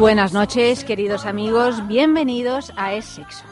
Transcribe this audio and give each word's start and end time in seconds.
Buenas 0.00 0.32
noches, 0.32 0.82
queridos 0.82 1.26
amigos. 1.26 1.86
Bienvenidos 1.86 2.72
a 2.76 2.94
Es 2.94 3.04
Sexo. 3.04 3.44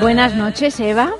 Buenas 0.00 0.36
noches, 0.36 0.78
Eva. 0.78 1.12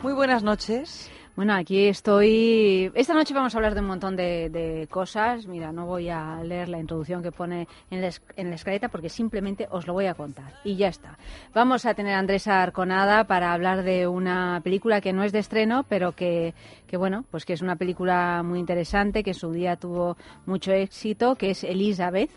Muy 0.00 0.12
buenas 0.12 0.44
noches. 0.44 1.09
Bueno, 1.36 1.54
aquí 1.54 1.86
estoy. 1.86 2.90
Esta 2.94 3.14
noche 3.14 3.32
vamos 3.32 3.54
a 3.54 3.58
hablar 3.58 3.74
de 3.74 3.80
un 3.80 3.86
montón 3.86 4.16
de, 4.16 4.50
de 4.50 4.88
cosas. 4.90 5.46
Mira, 5.46 5.72
no 5.72 5.86
voy 5.86 6.08
a 6.10 6.42
leer 6.42 6.68
la 6.68 6.80
introducción 6.80 7.22
que 7.22 7.32
pone 7.32 7.66
en 7.90 8.02
la, 8.02 8.10
en 8.36 8.50
la 8.50 8.56
escaleta 8.56 8.88
porque 8.88 9.08
simplemente 9.08 9.66
os 9.70 9.86
lo 9.86 9.92
voy 9.92 10.06
a 10.06 10.14
contar. 10.14 10.52
Y 10.64 10.76
ya 10.76 10.88
está. 10.88 11.16
Vamos 11.54 11.86
a 11.86 11.94
tener 11.94 12.14
a 12.14 12.18
Andresa 12.18 12.62
Arconada 12.62 13.24
para 13.24 13.52
hablar 13.52 13.84
de 13.84 14.06
una 14.06 14.60
película 14.62 15.00
que 15.00 15.12
no 15.12 15.22
es 15.22 15.32
de 15.32 15.38
estreno, 15.38 15.84
pero 15.88 16.12
que, 16.12 16.52
que 16.86 16.96
bueno, 16.96 17.24
pues 17.30 17.46
que 17.46 17.54
es 17.54 17.62
una 17.62 17.76
película 17.76 18.42
muy 18.42 18.58
interesante, 18.58 19.22
que 19.22 19.30
en 19.30 19.34
su 19.34 19.52
día 19.52 19.76
tuvo 19.76 20.16
mucho 20.46 20.72
éxito, 20.72 21.36
que 21.36 21.50
es 21.50 21.64
Elizabeth. 21.64 22.30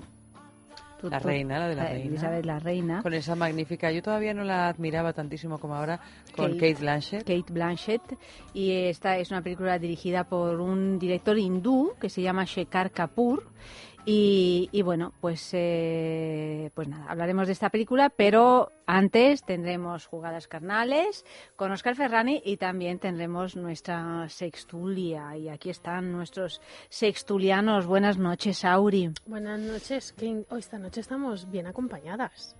La 1.11 1.19
reina, 1.19 1.59
la 1.59 1.67
de 1.69 1.75
la 1.75 1.83
reina. 1.85 2.05
Elizabeth 2.07 2.45
la 2.45 2.59
reina. 2.59 3.01
Con 3.01 3.13
esa 3.13 3.35
magnífica. 3.35 3.91
Yo 3.91 4.01
todavía 4.01 4.33
no 4.33 4.43
la 4.43 4.67
admiraba 4.69 5.13
tantísimo 5.13 5.59
como 5.59 5.75
ahora 5.75 5.99
con 6.35 6.51
Kate- 6.53 6.59
Kate, 6.73 6.81
Blanchett. 6.81 7.19
Kate 7.23 7.53
Blanchett 7.53 8.01
y 8.53 8.71
esta 8.71 9.17
es 9.17 9.31
una 9.31 9.41
película 9.41 9.77
dirigida 9.79 10.23
por 10.23 10.59
un 10.59 10.99
director 10.99 11.37
hindú 11.37 11.93
que 11.99 12.09
se 12.09 12.21
llama 12.21 12.45
Shekhar 12.45 12.91
Kapoor 12.91 13.43
y, 14.05 14.69
y 14.71 14.81
bueno 14.81 15.13
pues 15.21 15.49
eh, 15.53 16.69
pues 16.73 16.87
nada 16.89 17.05
hablaremos 17.07 17.47
de 17.47 17.53
esta 17.53 17.69
película 17.69 18.09
pero 18.09 18.71
antes 18.85 19.43
tendremos 19.43 20.07
jugadas 20.07 20.47
carnales 20.47 21.25
con 21.55 21.71
Oscar 21.71 21.95
Ferrani 21.95 22.41
y 22.43 22.57
también 22.57 22.99
tendremos 22.99 23.55
nuestra 23.55 24.27
sextulia. 24.29 25.37
Y 25.37 25.47
aquí 25.47 25.69
están 25.69 26.11
nuestros 26.11 26.59
sextulianos. 26.89 27.85
Buenas 27.85 28.17
noches 28.17 28.65
Auri. 28.65 29.11
Buenas 29.25 29.59
noches, 29.61 30.11
que 30.13 30.43
hoy 30.49 30.59
esta 30.59 30.77
noche 30.77 30.99
estamos 31.01 31.49
bien 31.49 31.67
acompañadas. 31.67 32.55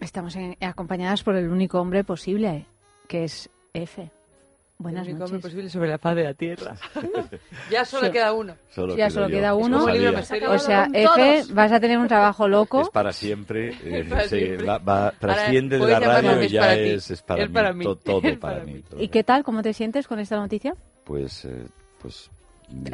estamos 0.00 0.36
en- 0.36 0.56
acompañadas 0.60 1.22
por 1.22 1.34
el 1.36 1.48
único 1.48 1.80
hombre 1.80 2.04
posible 2.04 2.66
que 3.08 3.24
es 3.24 3.48
F 3.72 4.10
buenas 4.78 5.06
El 5.08 5.18
noches 5.18 5.40
posible 5.40 5.70
sobre 5.70 5.88
la 5.88 5.98
faz 5.98 6.16
de 6.16 6.24
la 6.24 6.34
tierra. 6.34 6.74
ya 7.70 7.84
solo 7.84 8.06
Sí. 8.06 8.12
queda 8.12 8.32
uno. 8.32 8.56
Solo 8.70 8.96
ya 8.96 9.08
solo 9.10 9.28
yo. 9.28 9.36
queda 9.36 9.54
uno. 9.54 9.84
O 9.84 10.58
sea, 10.58 10.88
todos. 10.92 11.52
vas 11.54 11.72
a 11.72 11.80
tener 11.80 11.98
un 11.98 12.08
trabajo 12.08 12.48
loco. 12.48 12.82
Es 12.82 12.90
para 12.90 13.12
siempre, 13.12 13.68
eh, 13.70 14.00
Es 14.04 14.08
para 14.08 14.28
se- 14.28 14.38
siempre. 14.40 14.66
va- 14.66 14.78
va- 14.78 15.10
trasciende 15.18 15.78
de 15.78 15.86
la 15.86 16.00
radio 16.00 16.42
y 16.42 16.48
ya 16.48 16.74
es, 16.74 17.10
es 17.10 17.22
para 17.22 17.42
Es 17.44 17.48
mí, 17.48 17.54
para 17.54 17.72
mí. 17.72 17.84
to- 17.84 17.96
todo 17.96 18.20
Es 18.24 18.38
para 18.38 18.54
para 18.56 18.64
mí. 18.66 18.74
mí. 18.74 18.82
todo. 18.82 19.02
¿Y 19.02 19.08
qué 19.08 19.24
tal? 19.24 19.44
¿Cómo 19.44 19.62
te 19.62 19.72
sientes 19.72 20.06
con 20.06 20.18
esta 20.18 20.36
noticia? 20.36 20.74
Pues, 21.04 21.44
eh, 21.44 21.66
pues... 22.00 22.30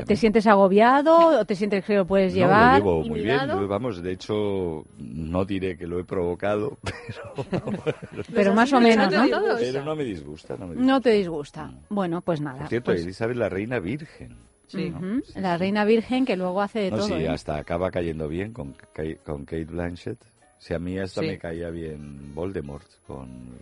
¿Te 0.06 0.16
sientes 0.16 0.46
agobiado 0.46 1.40
o 1.40 1.44
te 1.44 1.54
sientes 1.54 1.84
que 1.84 1.94
lo 1.94 2.04
puedes 2.06 2.32
no, 2.32 2.38
llevar? 2.40 2.80
lo 2.80 2.84
llevo 3.02 3.08
muy 3.08 3.20
bien, 3.20 3.38
vamos, 3.68 4.02
de 4.02 4.12
hecho, 4.12 4.84
no 4.98 5.44
diré 5.44 5.76
que 5.78 5.86
lo 5.86 5.98
he 6.00 6.04
provocado, 6.04 6.76
pero, 7.50 8.24
Pero 8.34 8.54
más 8.54 8.72
o 8.72 8.80
menos, 8.80 9.10
nos 9.12 9.30
¿no? 9.30 9.38
todos. 9.40 9.60
pero 9.60 9.84
no 9.84 9.94
me 9.96 10.04
disgusta. 10.04 10.54
No, 10.56 10.66
me 10.66 10.72
disgusta. 10.74 10.92
No 10.92 11.00
te 11.00 11.10
disgusta. 11.10 11.72
Bueno, 11.88 12.20
pues 12.20 12.40
nada. 12.40 12.58
Por 12.60 12.68
cierto, 12.68 12.90
pues, 12.90 13.02
Elizabeth 13.02 13.36
la 13.36 13.48
reina 13.48 13.78
virgen. 13.78 14.36
Sí. 14.66 14.90
¿no? 14.90 15.20
Sí, 15.24 15.32
la 15.40 15.54
sí. 15.54 15.60
reina 15.60 15.84
virgen 15.84 16.24
que 16.24 16.36
luego 16.36 16.60
hace 16.60 16.80
de 16.80 16.90
No, 16.90 16.96
todo. 16.98 17.06
sí, 17.08 17.14
¿eh? 17.14 17.28
hasta 17.28 17.56
acaba 17.56 17.90
cayendo 17.90 18.28
bien 18.28 18.52
con, 18.52 18.74
Kate- 18.92 19.18
con 19.24 19.44
Kate 19.44 19.64
Blanchett. 19.64 20.18
Si 20.58 20.74
a 20.74 20.78
mí 20.78 20.98
hasta 20.98 21.22
Sí. 21.22 21.26
me 21.26 21.38
caía 21.38 21.70
bien 21.70 22.34
Voldemort 22.34 22.86
con, 23.06 23.56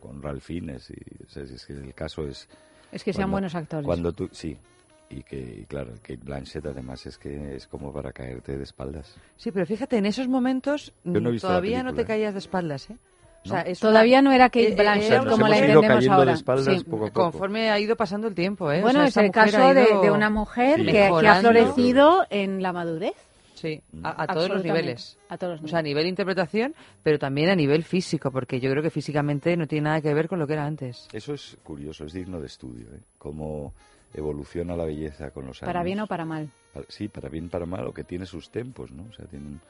con 0.00 0.22
Ralph 0.22 0.42
Fiennes. 0.42 0.90
Y, 0.90 1.24
o 1.24 1.28
sea, 1.28 1.46
si 1.46 1.54
es 1.54 1.66
que 1.66 1.74
el 1.74 1.94
caso 1.94 2.26
es... 2.26 2.48
Es 2.90 3.04
que 3.04 3.12
sean 3.12 3.24
cuando- 3.24 3.32
buenos 3.34 3.54
actores. 3.54 3.86
Cuando 3.86 4.12
tú, 4.12 4.28
sí. 4.32 4.56
Y 5.12 5.24
que, 5.24 5.38
y 5.62 5.64
claro, 5.66 5.92
Kate 6.02 6.20
Blanchett 6.22 6.64
además 6.66 7.04
es 7.04 7.18
que 7.18 7.56
es 7.56 7.66
como 7.66 7.92
para 7.92 8.12
caerte 8.12 8.56
de 8.56 8.62
espaldas. 8.62 9.16
Sí, 9.36 9.50
pero 9.50 9.66
fíjate, 9.66 9.96
en 9.96 10.06
esos 10.06 10.28
momentos 10.28 10.92
no 11.02 11.20
mm, 11.32 11.38
todavía 11.38 11.82
no 11.82 11.92
te 11.92 12.02
¿eh? 12.02 12.04
caías 12.06 12.32
de 12.32 12.38
espaldas, 12.38 12.88
¿eh? 12.90 12.96
O 13.44 13.48
sea, 13.48 13.64
¿No? 13.64 13.72
Todavía 13.74 14.20
una- 14.20 14.28
no 14.30 14.34
era 14.36 14.50
Kate 14.50 14.68
eh, 14.68 14.72
eh, 14.72 14.74
Blanchett 14.76 15.24
nos 15.24 15.32
como 15.32 15.48
la 15.48 15.58
entendemos 15.58 16.08
ahora. 16.08 16.36
Sí. 16.36 16.84
poco 16.84 17.06
poco. 17.06 17.12
Conforme 17.12 17.70
ha 17.70 17.80
ido 17.80 17.96
pasando 17.96 18.28
el 18.28 18.34
tiempo, 18.34 18.70
¿eh? 18.70 18.78
O 18.78 18.82
Bueno, 18.82 19.00
sea, 19.00 19.08
es 19.08 19.16
el 19.16 19.32
caso 19.32 19.74
de, 19.74 19.86
de 20.02 20.10
una 20.12 20.30
mujer 20.30 20.78
Sí. 20.80 20.86
que, 20.86 20.92
que 20.92 21.26
ha 21.28 21.40
florecido 21.40 22.26
en 22.30 22.62
la 22.62 22.72
madurez. 22.72 23.14
Sí, 23.54 23.82
a, 24.04 24.22
a 24.22 24.26
todos 24.28 24.48
los 24.48 24.62
niveles. 24.64 25.18
A 25.28 25.36
todos 25.36 25.54
los 25.60 25.64
O 25.64 25.68
sea, 25.68 25.80
a 25.80 25.82
niveles. 25.82 25.96
nivel 26.04 26.08
interpretación, 26.10 26.74
pero 27.02 27.18
también 27.18 27.50
a 27.50 27.56
nivel 27.56 27.82
físico, 27.84 28.30
porque 28.30 28.60
yo 28.60 28.70
creo 28.70 28.82
que 28.82 28.90
físicamente 28.90 29.56
no 29.56 29.66
tiene 29.66 29.84
nada 29.84 30.00
que 30.00 30.14
ver 30.14 30.28
con 30.28 30.38
lo 30.38 30.46
que 30.46 30.52
era 30.54 30.64
antes. 30.64 31.08
Eso 31.12 31.34
es 31.34 31.56
curioso, 31.62 32.04
es 32.04 32.12
digno 32.12 32.40
de 32.40 32.46
estudio, 32.46 32.86
¿eh? 32.94 33.00
Cómo 33.18 33.74
evoluciona 34.12 34.76
la 34.76 34.84
belleza 34.84 35.30
con 35.30 35.46
los 35.46 35.62
años. 35.62 35.72
Para 35.72 35.84
bien 35.84 36.00
o 36.00 36.06
para 36.06 36.24
mal. 36.24 36.50
Sí, 36.88 37.08
para 37.08 37.28
bien, 37.28 37.48
para 37.48 37.66
mal, 37.66 37.86
o 37.86 37.92
que 37.92 38.04
tiene 38.04 38.26
sus 38.26 38.50
tempos, 38.50 38.92
¿no? 38.92 39.04
O 39.04 39.12
sea, 39.12 39.26
tienen, 39.26 39.60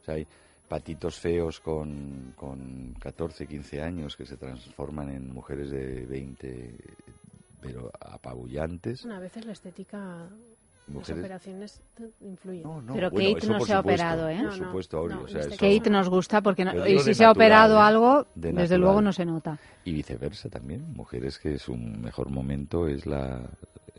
o 0.00 0.04
sea, 0.04 0.14
hay 0.14 0.26
patitos 0.68 1.18
feos 1.18 1.60
con, 1.60 2.32
con 2.36 2.94
14, 2.98 3.46
15 3.46 3.82
años 3.82 4.16
que 4.16 4.26
se 4.26 4.36
transforman 4.36 5.10
en 5.10 5.32
mujeres 5.32 5.70
de 5.70 6.06
20, 6.06 6.78
pero 7.60 7.90
apabullantes. 8.00 9.02
Bueno, 9.02 9.16
a 9.16 9.20
veces 9.20 9.44
la 9.44 9.52
estética, 9.52 10.28
las 10.86 10.94
Mujeres... 10.94 11.18
operaciones 11.24 11.82
t- 11.94 12.10
influyen. 12.20 12.62
No, 12.62 12.82
no, 12.82 12.92
Pero 12.94 13.10
bueno, 13.10 13.34
Kate 13.34 13.46
no 13.46 13.60
se 13.60 13.72
ha 13.72 13.80
operado, 13.80 14.28
¿eh? 14.28 14.36
Por 14.36 14.44
No, 14.44 14.56
no, 14.56 14.64
supuesto, 14.66 14.98
Auri, 14.98 15.14
no, 15.14 15.22
o 15.22 15.28
sea, 15.28 15.42
en 15.42 15.52
eso- 15.52 15.56
Kate 15.58 15.90
nos 15.90 16.08
gusta 16.10 16.42
porque 16.42 16.64
no- 16.64 16.86
y 16.86 16.98
si 17.00 17.14
se 17.14 17.24
ha 17.24 17.30
operado 17.30 17.78
¿eh? 17.78 17.82
algo, 17.82 18.24
De 18.34 18.48
desde 18.48 18.52
natural. 18.54 18.80
luego 18.80 19.00
no 19.00 19.12
se 19.12 19.24
nota. 19.24 19.58
Y 19.84 19.92
viceversa 19.92 20.48
también, 20.50 20.92
mujeres 20.92 21.38
que 21.38 21.58
su 21.58 21.74
mejor 21.76 22.28
momento 22.30 22.86
es 22.86 23.06
la, 23.06 23.48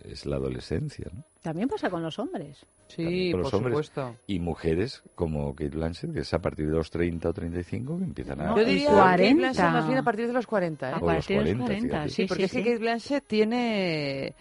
es 0.03 0.25
la 0.25 0.35
adolescencia, 0.35 1.09
¿no? 1.13 1.23
También 1.41 1.67
pasa 1.69 1.91
con 1.91 2.01
los 2.01 2.17
hombres. 2.17 2.65
Sí, 2.87 3.29
por 3.31 3.41
los 3.41 3.53
hombres. 3.53 3.73
supuesto. 3.73 4.15
Y 4.25 4.39
mujeres 4.39 5.03
como 5.13 5.53
Kate 5.55 5.75
Blanchett, 5.75 6.11
que 6.13 6.21
es 6.21 6.33
a 6.33 6.39
partir 6.39 6.65
de 6.67 6.73
los 6.73 6.89
30 6.89 7.29
o 7.29 7.33
35 7.33 7.97
que 7.99 8.03
empiezan 8.03 8.41
a... 8.41 8.45
No, 8.47 8.57
Yo 8.57 8.65
diría 8.65 8.89
40. 8.89 9.11
Kate 9.17 9.33
Blanchett 9.35 9.63
más 9.71 9.85
bien 9.87 9.97
a 9.99 10.03
partir 10.03 10.27
de 10.27 10.33
los 10.33 10.47
40, 10.47 10.89
¿eh? 10.89 10.93
A 10.93 10.99
partir 10.99 11.37
de 11.37 11.53
los 11.53 11.53
40, 11.53 11.65
40, 11.65 11.87
fíjate. 11.87 12.09
sí, 12.09 12.15
Sí, 12.15 12.25
porque 12.27 12.47
sí, 12.47 12.57
es 12.59 12.63
que. 12.63 12.69
Kate 12.71 12.77
Blanchett 12.83 13.27
tiene... 13.27 14.33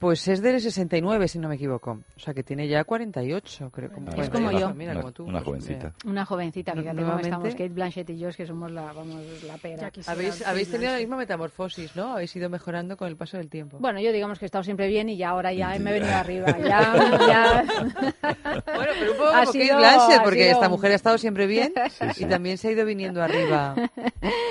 Pues 0.00 0.26
es 0.28 0.40
del 0.40 0.58
69, 0.62 1.28
si 1.28 1.38
no 1.38 1.46
me 1.50 1.56
equivoco. 1.56 1.98
O 2.16 2.18
sea, 2.18 2.32
que 2.32 2.42
tiene 2.42 2.66
ya 2.66 2.84
48, 2.84 3.70
creo. 3.70 3.92
Como 3.92 4.08
Es 4.08 4.30
48, 4.30 4.32
como 4.32 4.50
yo. 4.58 4.74
Mira, 4.74 4.92
Una- 4.92 5.00
como 5.02 5.12
tú. 5.12 5.24
una 5.24 5.32
pues, 5.42 5.44
jovencita. 5.44 5.92
Una 6.06 6.24
jovencita, 6.24 6.72
fíjate 6.72 6.96
cómo 7.02 7.18
estamos 7.18 7.50
Kate 7.50 7.68
Blanchett 7.68 8.08
y 8.08 8.18
yo, 8.18 8.28
es 8.30 8.36
que 8.38 8.46
somos 8.46 8.70
la, 8.72 8.92
vamos, 8.94 9.22
la 9.46 9.58
pera. 9.58 9.92
Habéis, 10.06 10.46
habéis 10.46 10.70
tenido 10.70 10.90
la 10.92 10.98
misma 10.98 11.18
metamorfosis, 11.18 11.94
¿no? 11.96 12.14
Habéis 12.14 12.34
ido 12.34 12.48
mejorando 12.48 12.96
con 12.96 13.08
el 13.08 13.16
paso 13.16 13.36
del 13.36 13.50
tiempo. 13.50 13.76
Bueno, 13.78 14.00
yo 14.00 14.10
digamos 14.10 14.38
que 14.38 14.46
he 14.46 14.46
estado 14.46 14.64
siempre 14.64 14.88
bien 14.88 15.10
y 15.10 15.18
ya 15.18 15.28
ahora 15.28 15.52
ya 15.52 15.78
me 15.78 15.90
he 15.90 16.00
venido 16.00 16.14
arriba. 16.16 16.46
Ya, 16.58 16.94
ya. 17.28 17.64
Bueno, 18.74 18.92
pero 18.98 19.12
un 19.12 19.18
poco 19.18 19.28
Ha 19.28 19.32
como 19.44 19.52
Kate 19.52 19.64
sido- 19.64 19.76
Blanchett, 19.76 20.22
porque 20.24 20.42
sido- 20.44 20.52
esta 20.54 20.68
mujer 20.70 20.92
ha 20.92 20.94
estado 20.94 21.18
siempre 21.18 21.46
bien 21.46 21.74
sí. 22.14 22.24
y 22.24 22.26
también 22.26 22.56
se 22.56 22.68
ha 22.68 22.72
ido 22.72 22.86
viniendo 22.86 23.22
arriba. 23.22 23.74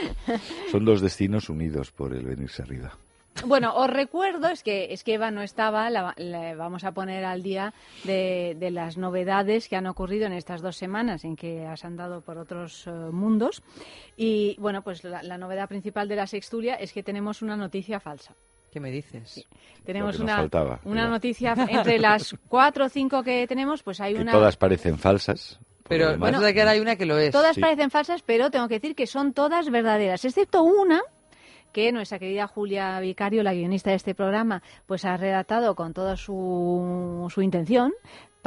Son 0.72 0.86
dos 0.86 1.02
destinos 1.02 1.50
unidos 1.50 1.92
por 1.92 2.14
el 2.14 2.24
venirse 2.26 2.62
arriba. 2.62 2.96
Bueno, 3.46 3.74
os 3.76 3.90
recuerdo, 3.90 4.50
es 4.50 4.64
que, 4.64 4.92
es 4.92 5.04
que 5.04 5.14
Eva 5.14 5.32
no 5.32 5.42
estaba, 5.42 5.90
la, 5.90 6.14
la 6.18 6.56
vamos 6.56 6.84
a 6.84 6.92
poner 6.92 7.24
al 7.24 7.42
día 7.42 7.74
de, 8.04 8.56
de 8.60 8.70
las 8.70 8.98
novedades 8.98 9.70
que 9.70 9.78
han 9.78 9.88
ocurrido 9.88 10.26
en 10.26 10.34
estas 10.34 10.62
dos 10.62 10.76
semanas 10.76 11.24
en 11.24 11.38
que 11.38 11.66
has 11.66 11.86
andado 11.86 12.20
por 12.22 12.38
otros 12.38 12.86
eh, 12.88 12.92
mundos. 12.92 13.64
Y 14.18 14.58
bueno, 14.60 14.82
pues 14.82 15.04
la, 15.06 15.24
la 15.24 15.38
novedad 15.38 15.70
principal 15.70 16.10
de 16.10 16.18
la 16.18 16.28
sextulia 16.28 16.76
es 16.76 16.92
que 16.92 17.02
tenemos 17.02 17.42
una 17.42 17.56
noticia 17.56 18.00
falsa. 18.02 18.34
¿Qué 18.72 18.80
me 18.82 18.92
dices? 18.92 19.48
Tenemos 19.86 20.20
una, 20.20 20.36
faltaba, 20.36 20.80
una 20.84 21.08
noticia 21.08 21.56
entre 21.70 21.98
las 21.98 22.36
cuatro 22.50 22.86
o 22.86 22.90
cinco 22.90 23.24
que 23.24 23.48
tenemos, 23.48 23.84
pues 23.84 24.02
hay 24.02 24.16
Que 24.16 24.22
una. 24.22 24.32
todas 24.34 24.58
parecen 24.58 24.98
falsas. 24.98 25.60
Pero 25.88 26.16
resulta 26.18 26.54
que 26.54 26.60
ahora 26.60 26.72
hay 26.74 26.80
una 26.82 26.96
que 26.98 27.06
lo 27.06 27.18
es. 27.18 27.32
Todas 27.32 27.56
Sí. 27.56 27.62
parecen 27.62 27.90
falsas, 27.90 28.22
pero 28.22 28.52
tengo 28.52 28.68
que 28.68 28.76
decir 28.76 28.96
que 28.96 29.08
son 29.08 29.34
todas 29.34 29.72
verdaderas, 29.72 30.24
excepto 30.26 30.62
una 30.62 31.02
que 31.72 31.92
nuestra 31.92 32.20
querida 32.20 32.48
Julia 32.48 33.00
Vicario, 33.00 33.44
la 33.44 33.54
guionista 33.54 33.90
de 33.90 33.96
este 33.96 34.16
programa, 34.16 34.62
pues 34.86 35.06
ha 35.06 35.18
redactado 35.18 35.76
con 35.76 35.94
toda 35.94 36.18
su, 36.18 37.28
su 37.34 37.42
intención 37.42 37.94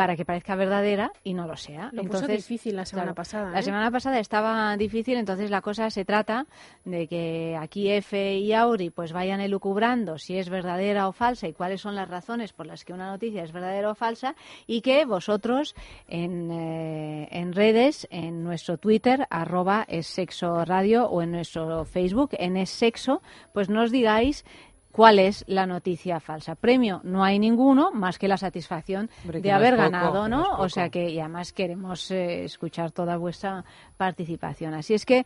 para 0.02 0.16
que 0.16 0.24
parezca 0.24 0.56
verdadera 0.56 1.12
y 1.22 1.32
no 1.32 1.46
lo 1.46 1.56
sea. 1.56 1.90
Lo 1.92 2.02
puso 2.02 2.24
entonces, 2.24 2.38
difícil 2.38 2.74
la 2.74 2.84
semana 2.84 3.04
claro, 3.04 3.14
pasada. 3.14 3.50
La 3.52 3.60
¿eh? 3.60 3.62
semana 3.62 3.88
pasada 3.92 4.18
estaba 4.18 4.76
difícil, 4.76 5.16
entonces 5.16 5.48
la 5.48 5.60
cosa 5.60 5.90
se 5.90 6.04
trata 6.04 6.46
de 6.84 7.06
que 7.06 7.56
aquí 7.56 7.88
F 7.88 8.34
y 8.36 8.52
Auri 8.52 8.90
pues 8.90 9.12
vayan 9.12 9.40
elucubrando 9.40 10.18
si 10.18 10.36
es 10.36 10.48
verdadera 10.48 11.06
o 11.06 11.12
falsa 11.12 11.46
y 11.46 11.52
cuáles 11.52 11.80
son 11.80 11.94
las 11.94 12.08
razones 12.08 12.52
por 12.52 12.66
las 12.66 12.84
que 12.84 12.92
una 12.92 13.12
noticia 13.12 13.44
es 13.44 13.52
verdadera 13.52 13.92
o 13.92 13.94
falsa 13.94 14.34
y 14.66 14.80
que 14.80 15.04
vosotros 15.04 15.76
en, 16.08 16.50
eh, 16.50 17.28
en 17.30 17.52
redes, 17.52 18.08
en 18.10 18.42
nuestro 18.42 18.78
Twitter, 18.78 19.28
arroba 19.30 19.84
es 19.86 20.08
sexo 20.08 20.64
radio 20.64 21.06
o 21.06 21.22
en 21.22 21.30
nuestro 21.30 21.84
Facebook, 21.84 22.30
en 22.32 22.56
es 22.56 22.70
sexo, 22.70 23.22
pues 23.52 23.68
nos 23.68 23.92
digáis 23.92 24.44
cuál 24.92 25.18
es 25.18 25.44
la 25.48 25.66
noticia 25.66 26.20
falsa. 26.20 26.54
Premio 26.54 27.00
no 27.02 27.24
hay 27.24 27.38
ninguno 27.38 27.90
más 27.92 28.18
que 28.18 28.28
la 28.28 28.36
satisfacción 28.36 29.10
Hombre, 29.24 29.40
de 29.40 29.50
haber 29.50 29.74
poco, 29.74 29.82
ganado, 29.82 30.28
¿no? 30.28 30.58
o 30.58 30.68
sea 30.68 30.90
que 30.90 31.10
y 31.10 31.18
además 31.18 31.52
queremos 31.52 32.10
eh, 32.10 32.44
escuchar 32.44 32.92
toda 32.92 33.16
vuestra 33.16 33.64
participación. 33.96 34.74
Así 34.74 34.94
es 34.94 35.04
que 35.04 35.24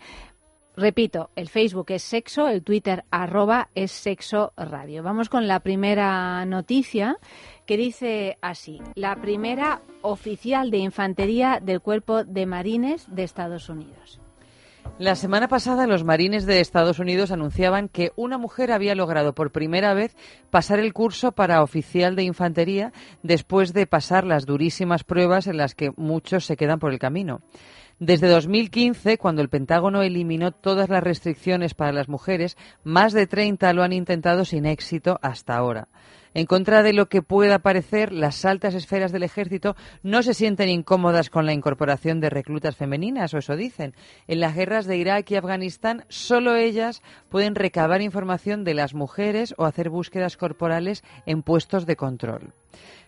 Repito, 0.76 1.30
el 1.36 1.48
Facebook 1.48 1.86
es 1.88 2.02
sexo, 2.02 2.48
el 2.48 2.62
Twitter 2.62 3.04
arroba 3.10 3.70
es 3.74 3.90
sexo 3.92 4.52
radio. 4.58 5.02
Vamos 5.02 5.30
con 5.30 5.48
la 5.48 5.60
primera 5.60 6.44
noticia 6.44 7.16
que 7.64 7.78
dice 7.78 8.36
así. 8.42 8.82
La 8.94 9.16
primera 9.16 9.80
oficial 10.02 10.70
de 10.70 10.76
infantería 10.76 11.60
del 11.62 11.80
Cuerpo 11.80 12.24
de 12.24 12.44
Marines 12.44 13.06
de 13.08 13.22
Estados 13.22 13.70
Unidos. 13.70 14.20
La 14.98 15.14
semana 15.14 15.46
pasada 15.46 15.86
los 15.86 16.04
marines 16.04 16.46
de 16.46 16.60
Estados 16.60 16.98
Unidos 16.98 17.30
anunciaban 17.30 17.90
que 17.90 18.12
una 18.16 18.38
mujer 18.38 18.72
había 18.72 18.94
logrado 18.94 19.34
por 19.34 19.52
primera 19.52 19.92
vez 19.92 20.16
pasar 20.48 20.78
el 20.78 20.94
curso 20.94 21.32
para 21.32 21.62
oficial 21.62 22.16
de 22.16 22.22
infantería 22.22 22.94
después 23.22 23.74
de 23.74 23.86
pasar 23.86 24.24
las 24.24 24.46
durísimas 24.46 25.04
pruebas 25.04 25.48
en 25.48 25.58
las 25.58 25.74
que 25.74 25.90
muchos 25.96 26.46
se 26.46 26.56
quedan 26.56 26.78
por 26.78 26.94
el 26.94 26.98
camino. 26.98 27.42
Desde 27.98 28.28
2015, 28.28 29.18
cuando 29.18 29.42
el 29.42 29.50
Pentágono 29.50 30.00
eliminó 30.00 30.52
todas 30.52 30.88
las 30.88 31.02
restricciones 31.02 31.74
para 31.74 31.92
las 31.92 32.08
mujeres, 32.08 32.56
más 32.82 33.12
de 33.12 33.26
30 33.26 33.70
lo 33.74 33.82
han 33.82 33.92
intentado 33.92 34.46
sin 34.46 34.64
éxito 34.64 35.18
hasta 35.20 35.56
ahora. 35.56 35.88
En 36.36 36.44
contra 36.44 36.82
de 36.82 36.92
lo 36.92 37.08
que 37.08 37.22
pueda 37.22 37.60
parecer, 37.60 38.12
las 38.12 38.44
altas 38.44 38.74
esferas 38.74 39.10
del 39.10 39.22
ejército 39.22 39.74
no 40.02 40.22
se 40.22 40.34
sienten 40.34 40.68
incómodas 40.68 41.30
con 41.30 41.46
la 41.46 41.54
incorporación 41.54 42.20
de 42.20 42.28
reclutas 42.28 42.76
femeninas, 42.76 43.32
o 43.32 43.38
eso 43.38 43.56
dicen. 43.56 43.94
En 44.26 44.40
las 44.40 44.54
guerras 44.54 44.84
de 44.84 44.98
Irak 44.98 45.30
y 45.30 45.36
Afganistán, 45.36 46.04
solo 46.10 46.54
ellas 46.54 47.00
pueden 47.30 47.54
recabar 47.54 48.02
información 48.02 48.64
de 48.64 48.74
las 48.74 48.92
mujeres 48.92 49.54
o 49.56 49.64
hacer 49.64 49.88
búsquedas 49.88 50.36
corporales 50.36 51.04
en 51.24 51.42
puestos 51.42 51.86
de 51.86 51.96
control. 51.96 52.52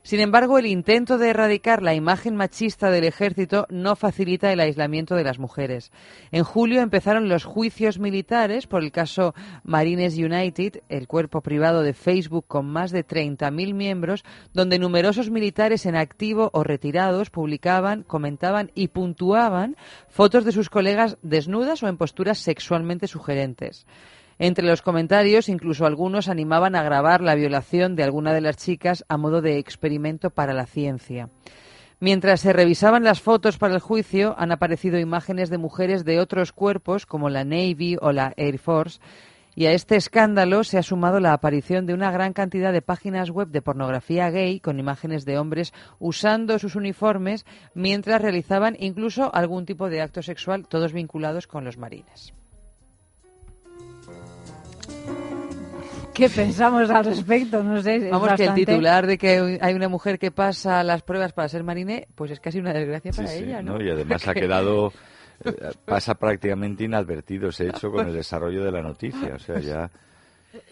Sin 0.03 0.21
embargo, 0.21 0.59
el 0.59 0.67
intento 0.67 1.19
de 1.19 1.29
erradicar 1.29 1.83
la 1.83 1.95
imagen 1.95 2.35
machista 2.35 2.91
del 2.91 3.05
ejército 3.05 3.67
no 3.69 3.95
facilita 3.95 4.51
el 4.51 4.61
aislamiento 4.61 5.15
de 5.15 5.25
las 5.25 5.39
mujeres. 5.39 5.93
En 6.31 6.45
julio 6.45 6.81
empezaron 6.81 7.29
los 7.29 7.45
juicios 7.45 7.99
militares 7.99 8.67
por 8.67 8.83
el 8.83 8.91
caso 8.91 9.35
Marines 9.65 10.17
United, 10.17 10.83
el 10.89 11.09
cuerpo 11.09 11.43
privado 11.43 11.83
de 11.83 11.93
Facebook 11.93 12.47
con 12.47 12.67
más 12.67 12.91
de 12.91 13.07
30.000 13.07 13.75
miembros, 13.75 14.25
donde 14.55 14.79
numerosos 14.79 15.31
militares 15.31 15.85
en 15.85 15.97
activo 15.97 16.49
o 16.55 16.65
retirados 16.65 17.29
publicaban, 17.29 18.03
comentaban 18.03 18.71
y 18.75 18.89
puntuaban 18.89 19.77
fotos 20.09 20.47
de 20.47 20.53
sus 20.53 20.71
colegas 20.71 21.19
desnudas 21.23 21.83
o 21.83 21.89
en 21.89 21.99
posturas 21.99 22.39
sexualmente 22.39 23.09
sugerentes. 23.09 23.87
Entre 24.39 24.65
los 24.65 24.83
comentarios, 24.83 25.49
incluso 25.49 25.85
algunos 25.85 26.29
animaban 26.29 26.77
a 26.77 26.83
grabar 26.85 27.23
la 27.23 27.35
violación 27.35 27.97
de 27.97 28.05
alguna 28.05 28.33
de 28.33 28.41
las 28.41 28.57
chicas 28.57 29.05
a 29.09 29.17
modo 29.17 29.43
de 29.43 29.59
experimento 29.59 30.31
para 30.31 30.55
la 30.55 30.67
ciencia. 30.67 31.29
Mientras 31.99 32.41
se 32.41 32.53
revisaban 32.53 33.03
las 33.03 33.21
fotos 33.21 33.59
para 33.59 33.75
el 33.75 33.81
juicio, 33.81 34.37
han 34.39 34.53
aparecido 34.53 35.01
imágenes 35.01 35.51
de 35.51 35.59
mujeres 35.59 36.05
de 36.05 36.21
otros 36.21 36.53
cuerpos, 36.53 37.07
como 37.07 37.29
la 37.29 37.45
Navy 37.45 37.97
o 38.01 38.13
la 38.13 38.33
Air 38.37 38.61
Force, 38.61 39.01
y 39.57 39.67
a 39.67 39.73
este 39.73 39.97
escándalo 39.97 40.63
se 40.63 40.79
ha 40.79 40.85
sumado 40.85 41.19
la 41.19 41.33
aparición 41.33 41.87
de 41.87 41.95
una 41.95 42.13
gran 42.13 42.33
cantidad 42.33 42.73
de 42.73 42.81
páginas 42.81 43.31
web 43.31 43.49
de 43.49 43.61
pornografía 43.61 44.31
gay 44.31 44.61
con 44.61 44.79
imágenes 44.79 45.25
de 45.25 45.37
hombres 45.37 45.73
usando 45.99 46.61
sus 46.61 46.77
uniformes 46.77 47.45
mientras 47.75 48.23
realizaban 48.23 48.77
incluso 48.79 49.35
algún 49.35 49.67
tipo 49.67 49.91
de 49.91 50.01
acto 50.01 50.23
sexual, 50.23 50.69
todos 50.69 50.93
vinculados 50.93 51.49
con 51.49 51.65
los 51.65 51.77
marines. 51.77 52.38
¿Qué 56.19 56.29
pensamos 56.31 56.91
al 56.91 57.05
respecto? 57.05 57.63
No 57.63 57.81
sé. 57.81 57.97
es 57.97 58.11
Vamos, 58.11 58.33
que 58.37 58.45
el 58.45 58.55
titular 58.55 59.07
de 59.07 59.17
que 59.17 59.59
hay 59.61 59.75
una 59.75 59.89
mujer 59.89 60.19
que 60.19 60.31
pasa 60.31 60.83
las 60.83 61.03
pruebas 61.03 61.33
para 61.33 61.49
ser 61.49 61.63
marine, 61.65 62.09
pues 62.15 62.31
es 62.33 62.41
casi 62.41 62.59
una 62.59 62.73
desgracia 62.73 63.13
Sí, 63.13 63.17
para 63.19 63.29
sí, 63.31 63.45
ella, 63.45 63.63
¿no? 63.63 63.79
¿no? 63.79 63.85
Y 63.85 63.91
además 63.91 64.27
ha 64.29 64.35
Que- 64.35 64.41
quedado, 64.41 64.93
eh, 65.45 65.53
pasa 65.85 66.15
prácticamente 66.17 66.85
inadvertido 66.85 67.51
ese 67.51 67.69
hecho 67.69 67.91
con 67.91 68.07
el 68.07 68.13
desarrollo 68.13 68.65
de 68.65 68.73
la 68.73 68.83
noticia. 68.83 69.35
O 69.37 69.39
sea, 69.39 69.61
ya 69.61 69.91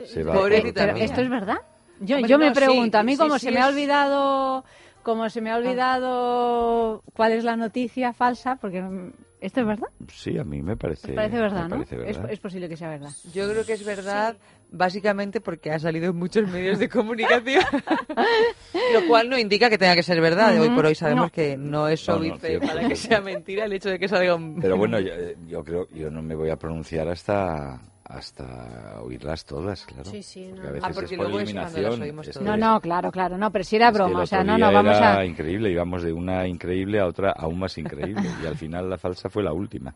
se 0.04 0.22
va. 0.24 0.34
Pobrecita 0.34 0.86
Pero 0.86 0.98
esto 0.98 1.20
es 1.20 1.30
verdad. 1.30 1.58
Yo, 2.00 2.16
Hombre, 2.16 2.30
yo 2.30 2.38
me 2.38 2.48
no, 2.48 2.54
sí, 2.54 2.60
pregunto, 2.60 2.98
a 2.98 3.02
mí 3.02 3.12
sí, 3.12 3.18
como 3.18 3.38
sí 3.38 3.46
se 3.46 3.52
me 3.52 3.60
ha 3.60 3.68
olvidado, 3.68 4.64
como 5.02 5.30
se 5.30 5.40
me 5.40 5.50
ha 5.50 5.56
olvidado 5.56 7.02
cuál 7.14 7.32
es 7.32 7.44
la 7.44 7.56
noticia 7.56 8.12
falsa, 8.12 8.56
porque 8.56 8.82
mm, 8.82 9.12
esto 9.40 9.60
es 9.60 9.66
verdad. 9.66 9.88
Sí, 10.12 10.36
a 10.38 10.44
mí 10.44 10.60
me 10.60 10.76
parece. 10.76 11.08
Me 11.08 11.14
parece 11.14 11.38
verdad, 11.38 11.62
me 11.64 11.68
¿no? 11.70 11.76
parece 11.76 11.96
verdad. 11.96 12.30
es 12.30 12.38
posible 12.40 12.68
que 12.68 12.76
sea 12.76 12.90
verdad. 12.90 13.10
Yo 13.32 13.48
creo 13.50 13.64
que 13.64 13.72
es 13.74 13.84
verdad, 13.84 14.36
básicamente 14.70 15.40
porque 15.40 15.70
ha 15.70 15.78
salido 15.78 16.10
en 16.10 16.16
muchos 16.16 16.48
medios 16.48 16.78
de 16.78 16.88
comunicación, 16.88 17.62
lo 18.94 19.06
cual 19.08 19.28
no 19.30 19.38
indica 19.38 19.70
que 19.70 19.78
tenga 19.78 19.94
que 19.94 20.02
ser 20.02 20.20
verdad. 20.20 20.58
Hoy 20.60 20.70
por 20.70 20.86
hoy 20.86 20.94
sabemos 20.94 21.26
No. 21.26 21.30
que 21.32 21.56
no 21.56 21.88
es 21.88 22.06
No, 22.08 22.14
no, 22.14 22.20
óbice 22.20 22.46
cierto, 22.48 22.66
para 22.66 22.88
que 22.88 22.96
sea 22.96 23.20
mentira 23.20 23.64
el 23.64 23.72
hecho 23.72 23.88
de 23.90 23.98
que 23.98 24.08
salga 24.08 24.34
un... 24.34 24.60
Pero 24.60 24.76
bueno, 24.76 24.98
yo, 25.00 25.12
eh, 25.14 25.36
yo 25.46 25.64
creo, 25.64 25.88
yo 25.90 26.10
no 26.10 26.22
me 26.22 26.34
voy 26.34 26.50
a 26.50 26.56
pronunciar 26.56 27.08
hasta 27.08 27.80
hasta 28.08 29.00
oírlas 29.02 29.44
todas, 29.44 29.84
claro. 29.84 30.04
Sí, 30.08 30.22
sí, 30.22 30.46
no, 30.52 30.54
Porque 30.54 30.60
a 30.60 30.70
no. 30.70 30.72
veces 30.74 30.84
Ah, 30.88 30.92
porque 30.94 31.14
es 31.14 31.18
por 31.18 31.26
luego 31.28 31.40
es 31.40 31.52
cuando 31.52 31.60
las 31.62 31.74
eliminación. 31.74 32.02
oímos 32.02 32.28
es 32.28 32.34
todas. 32.34 32.44
que- 32.54 32.58
No, 32.60 32.72
no, 32.74 32.80
claro, 32.80 33.10
claro, 33.10 33.36
no, 33.36 33.50
pero 33.50 33.64
si 33.64 33.74
era 33.74 33.86
es 33.88 33.92
que 33.92 33.98
broma, 33.98 34.22
o 34.22 34.26
sea, 34.26 34.44
no, 34.44 34.56
no, 34.56 34.70
vamos 34.72 34.96
era 34.96 35.18
a... 35.18 35.24
increíble, 35.24 35.70
íbamos 35.72 36.04
de 36.04 36.12
una 36.12 36.46
increíble 36.46 37.00
a 37.00 37.06
otra 37.06 37.32
aún 37.32 37.58
más 37.58 37.76
increíble. 37.78 38.22
y 38.40 38.46
al 38.46 38.56
final 38.56 38.88
la 38.88 38.96
falsa 38.96 39.28
fue 39.28 39.42
la 39.42 39.52
última. 39.52 39.92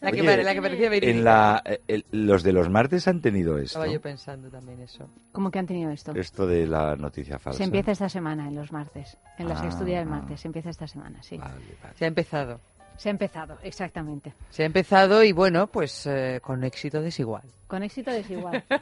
La 0.00 0.10
que, 0.12 0.20
Oye, 0.22 0.42
la 0.44 0.54
que 0.54 0.62
parecía. 0.62 0.88
En 0.94 1.24
la, 1.24 1.62
eh, 1.64 1.80
el- 1.88 2.04
los 2.12 2.42
de 2.42 2.52
los 2.52 2.68
martes 2.70 3.06
han 3.08 3.20
tenido 3.20 3.56
esto. 3.58 3.78
Estaba 3.78 3.86
yo 3.88 4.00
pensando 4.00 4.48
también 4.48 4.80
eso. 4.80 5.08
¿Cómo 5.32 5.50
que 5.50 5.58
han 5.58 5.66
tenido 5.66 5.90
esto? 5.90 6.12
Esto 6.14 6.46
de 6.46 6.66
la 6.66 6.96
noticia 6.96 7.38
falsa. 7.38 7.58
Se 7.58 7.64
empieza 7.64 7.92
esta 7.92 8.08
semana, 8.08 8.48
en 8.48 8.54
los 8.54 8.72
martes. 8.72 9.16
En 9.38 9.48
la 9.48 9.54
Ah, 9.54 9.70
ah. 9.70 10.04
martes. 10.04 10.40
Se 10.40 10.48
empieza 10.48 10.70
esta 10.70 10.86
semana, 10.86 11.22
sí. 11.22 11.36
Vale, 11.38 11.54
vale. 11.82 11.94
Se 11.96 12.04
ha 12.04 12.08
empezado. 12.08 12.60
Se 12.96 13.08
ha 13.08 13.10
empezado, 13.10 13.58
exactamente. 13.62 14.34
Se 14.50 14.62
ha 14.62 14.66
empezado 14.66 15.24
y 15.24 15.32
bueno, 15.32 15.66
pues 15.66 16.06
eh, 16.06 16.40
con 16.42 16.62
éxito 16.62 17.00
desigual. 17.00 17.42
Con 17.66 17.82
éxito 17.82 18.10
desigual. 18.10 18.62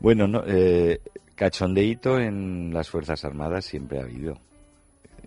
Bueno, 0.00 0.28
no, 0.28 0.42
eh, 0.46 1.00
cachondeíto 1.34 2.18
en 2.18 2.72
las 2.72 2.88
Fuerzas 2.88 3.24
Armadas 3.24 3.64
siempre 3.64 3.98
ha 3.98 4.02
habido. 4.02 4.38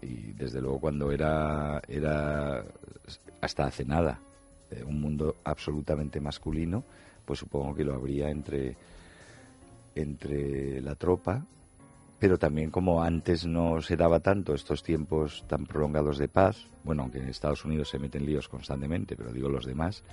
Y 0.01 0.33
desde 0.33 0.61
luego 0.61 0.79
cuando 0.79 1.11
era, 1.11 1.81
era 1.87 2.63
hasta 3.41 3.65
hace 3.65 3.85
nada, 3.85 4.19
eh, 4.71 4.83
un 4.83 4.99
mundo 4.99 5.37
absolutamente 5.43 6.19
masculino, 6.19 6.83
pues 7.25 7.39
supongo 7.39 7.75
que 7.75 7.83
lo 7.83 7.93
habría 7.93 8.29
entre, 8.29 8.75
entre 9.95 10.81
la 10.81 10.95
tropa, 10.95 11.45
pero 12.19 12.37
también 12.37 12.69
como 12.69 13.03
antes 13.03 13.45
no 13.45 13.81
se 13.81 13.97
daba 13.97 14.19
tanto 14.19 14.53
estos 14.53 14.83
tiempos 14.83 15.43
tan 15.47 15.65
prolongados 15.65 16.17
de 16.17 16.27
paz, 16.27 16.67
bueno, 16.83 17.03
aunque 17.03 17.19
en 17.19 17.29
Estados 17.29 17.65
Unidos 17.65 17.89
se 17.89 17.99
meten 17.99 18.25
líos 18.25 18.47
constantemente, 18.47 19.15
pero 19.15 19.31
digo 19.31 19.49
los 19.49 19.65
demás, 19.65 20.03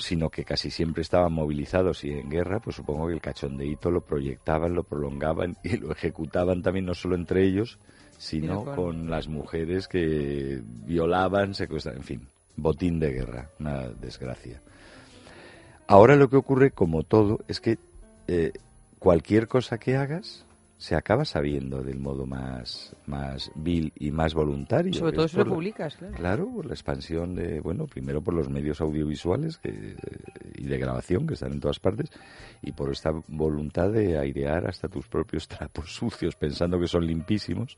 sino 0.00 0.30
que 0.30 0.44
casi 0.44 0.70
siempre 0.70 1.02
estaban 1.02 1.32
movilizados 1.32 2.04
y 2.04 2.12
en 2.12 2.30
guerra, 2.30 2.60
pues 2.60 2.76
supongo 2.76 3.06
que 3.08 3.12
el 3.12 3.20
cachondeíto 3.20 3.90
lo 3.90 4.00
proyectaban, 4.00 4.74
lo 4.74 4.82
prolongaban 4.82 5.56
y 5.62 5.76
lo 5.76 5.92
ejecutaban 5.92 6.62
también 6.62 6.86
no 6.86 6.94
solo 6.94 7.14
entre 7.14 7.44
ellos, 7.44 7.78
sino 8.20 8.64
con- 8.64 8.74
con 8.76 9.10
las 9.10 9.28
mujeres 9.28 9.88
que 9.88 10.60
violaban, 10.86 11.54
secuestraban, 11.54 12.00
en 12.00 12.04
fin, 12.06 12.28
botín 12.56 13.00
de 13.00 13.12
guerra, 13.12 13.48
una 13.58 13.88
desgracia. 13.88 14.60
ahora 15.86 16.16
lo 16.16 16.28
que 16.28 16.36
ocurre, 16.36 16.70
como 16.70 17.02
todo, 17.02 17.38
es 17.48 17.60
que 17.60 17.78
eh, 18.28 18.52
cualquier 18.98 19.48
cosa 19.48 19.78
que 19.78 19.96
hagas 19.96 20.44
se 20.76 20.94
acaba 20.94 21.24
sabiendo 21.24 21.82
del 21.82 21.98
modo 21.98 22.26
más, 22.26 22.94
más 23.06 23.50
vil 23.54 23.92
y 23.96 24.10
más 24.12 24.32
voluntario. 24.34 24.94
Sobre 24.94 25.12
todo 25.12 25.28
si 25.28 25.36
lo 25.36 25.44
publicas, 25.46 25.96
claro. 25.96 26.14
Claro, 26.16 26.48
por 26.54 26.66
la 26.66 26.72
expansión 26.74 27.34
de, 27.34 27.60
bueno, 27.60 27.86
primero 27.86 28.22
por 28.22 28.32
los 28.34 28.48
medios 28.48 28.80
audiovisuales 28.80 29.58
que, 29.58 29.94
y 30.54 30.64
de 30.64 30.78
grabación 30.78 31.26
que 31.26 31.34
están 31.34 31.52
en 31.52 31.60
todas 31.60 31.80
partes 31.80 32.10
y 32.62 32.72
por 32.72 32.90
esta 32.92 33.10
voluntad 33.28 33.90
de 33.90 34.16
airear 34.18 34.66
hasta 34.68 34.88
tus 34.88 35.06
propios 35.08 35.48
trapos 35.48 35.92
sucios 35.94 36.36
pensando 36.36 36.78
que 36.78 36.86
son 36.86 37.06
limpísimos. 37.06 37.76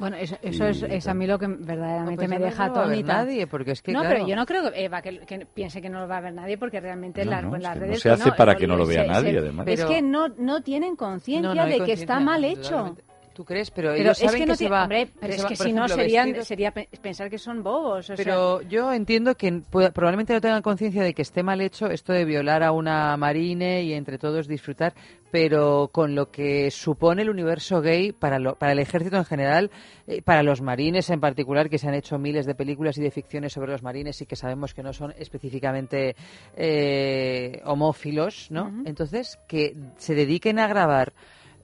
Bueno, 0.00 0.16
eso, 0.16 0.34
eso 0.40 0.64
Y 0.66 0.70
es, 0.70 0.82
es 0.82 1.06
a 1.08 1.14
mí 1.14 1.26
lo 1.26 1.38
que 1.38 1.46
verdaderamente 1.46 2.24
No, 2.24 2.30
me 2.30 2.38
pues 2.40 2.50
deja 2.50 2.66
no 2.68 2.72
atónita. 2.80 3.12
nadie, 3.18 3.46
porque 3.46 3.72
es 3.72 3.82
que, 3.82 3.92
no, 3.92 4.00
claro, 4.00 4.14
pero 4.16 4.28
yo 4.28 4.34
no 4.34 4.46
creo 4.46 4.72
que, 4.72 4.84
Eva, 4.84 5.02
que, 5.02 5.18
que 5.20 5.46
piense 5.46 5.82
que 5.82 5.90
no 5.90 6.00
lo 6.00 6.08
va 6.08 6.16
a 6.16 6.20
ver 6.22 6.32
nadie, 6.32 6.56
porque 6.56 6.80
realmente 6.80 7.22
No, 7.24 7.30
las, 7.32 7.44
no, 7.44 7.56
es 7.56 7.62
las 7.62 7.74
que 7.74 7.78
no 7.80 7.86
redes... 7.86 8.00
se 8.00 8.10
hace 8.10 8.32
para 8.32 8.54
que 8.56 8.66
no 8.66 8.76
lo 8.76 8.86
vea 8.86 9.04
nadie, 9.04 9.38
además. 9.38 9.66
Es 9.68 9.84
que 9.84 10.00
no, 10.02 10.28
no 10.28 10.62
tienen 10.62 10.96
conciencia 10.96 11.66
de 11.66 11.80
que 11.84 11.92
está 11.92 12.18
mal 12.18 12.44
hecho. 12.44 12.96
¿Tú 13.32 13.44
crees? 13.44 13.70
Pero, 13.70 13.90
Pero 13.92 14.02
ellos 14.02 14.18
es 14.20 14.24
saben 14.26 14.40
que 14.42 14.46
no 14.46 14.54
se 14.54 14.58
tiene- 14.58 14.72
va... 14.74 14.82
hombre, 14.82 15.08
pero 15.18 15.32
se 15.32 15.38
es 15.38 15.44
va, 15.44 15.48
que 15.48 15.56
por 15.56 15.66
si 15.66 15.72
no 15.72 15.84
ejemplo, 15.86 16.02
serían, 16.02 16.26
vestidos- 16.26 16.46
sería 16.48 16.70
pe- 16.72 16.88
pensar 17.00 17.30
que 17.30 17.38
son 17.38 17.62
bobos. 17.62 17.98
O 17.98 18.02
sea, 18.02 18.16
Pero 18.16 18.60
yo 18.62 18.92
entiendo 18.92 19.34
que 19.36 19.50
pu- 19.52 19.92
probablemente 19.92 20.34
no 20.34 20.40
tengan 20.40 20.60
conciencia 20.62 21.02
de 21.02 21.14
que 21.14 21.22
esté 21.22 21.42
mal 21.42 21.60
hecho 21.60 21.86
esto 21.86 22.12
de 22.12 22.24
violar 22.24 22.62
a 22.62 22.72
una 22.72 23.16
marine 23.16 23.82
y 23.84 23.94
entre 23.94 24.18
todos 24.18 24.46
disfrutar, 24.48 24.92
pero 25.30 25.88
con 25.92 26.14
lo 26.16 26.30
que 26.30 26.70
supone 26.72 27.22
el 27.22 27.30
universo 27.30 27.80
gay 27.80 28.12
para, 28.12 28.38
lo- 28.40 28.56
para 28.56 28.72
el 28.72 28.78
ejército 28.80 29.16
en 29.16 29.24
general, 29.24 29.70
eh, 30.08 30.20
para 30.22 30.42
los 30.42 30.60
marines 30.60 31.08
en 31.08 31.20
particular, 31.20 31.70
que 31.70 31.78
se 31.78 31.88
han 31.88 31.94
hecho 31.94 32.18
miles 32.18 32.46
de 32.46 32.54
películas 32.56 32.98
y 32.98 33.00
de 33.00 33.10
ficciones 33.12 33.52
sobre 33.52 33.70
los 33.72 33.82
marines 33.82 34.20
y 34.20 34.26
que 34.26 34.36
sabemos 34.36 34.74
que 34.74 34.82
no 34.82 34.92
son 34.92 35.14
específicamente 35.16 36.16
eh, 36.56 37.62
homófilos, 37.64 38.48
¿no? 38.50 38.70
Entonces, 38.84 39.38
que 39.46 39.76
se 39.96 40.14
dediquen 40.14 40.58
a 40.58 40.66
grabar 40.66 41.12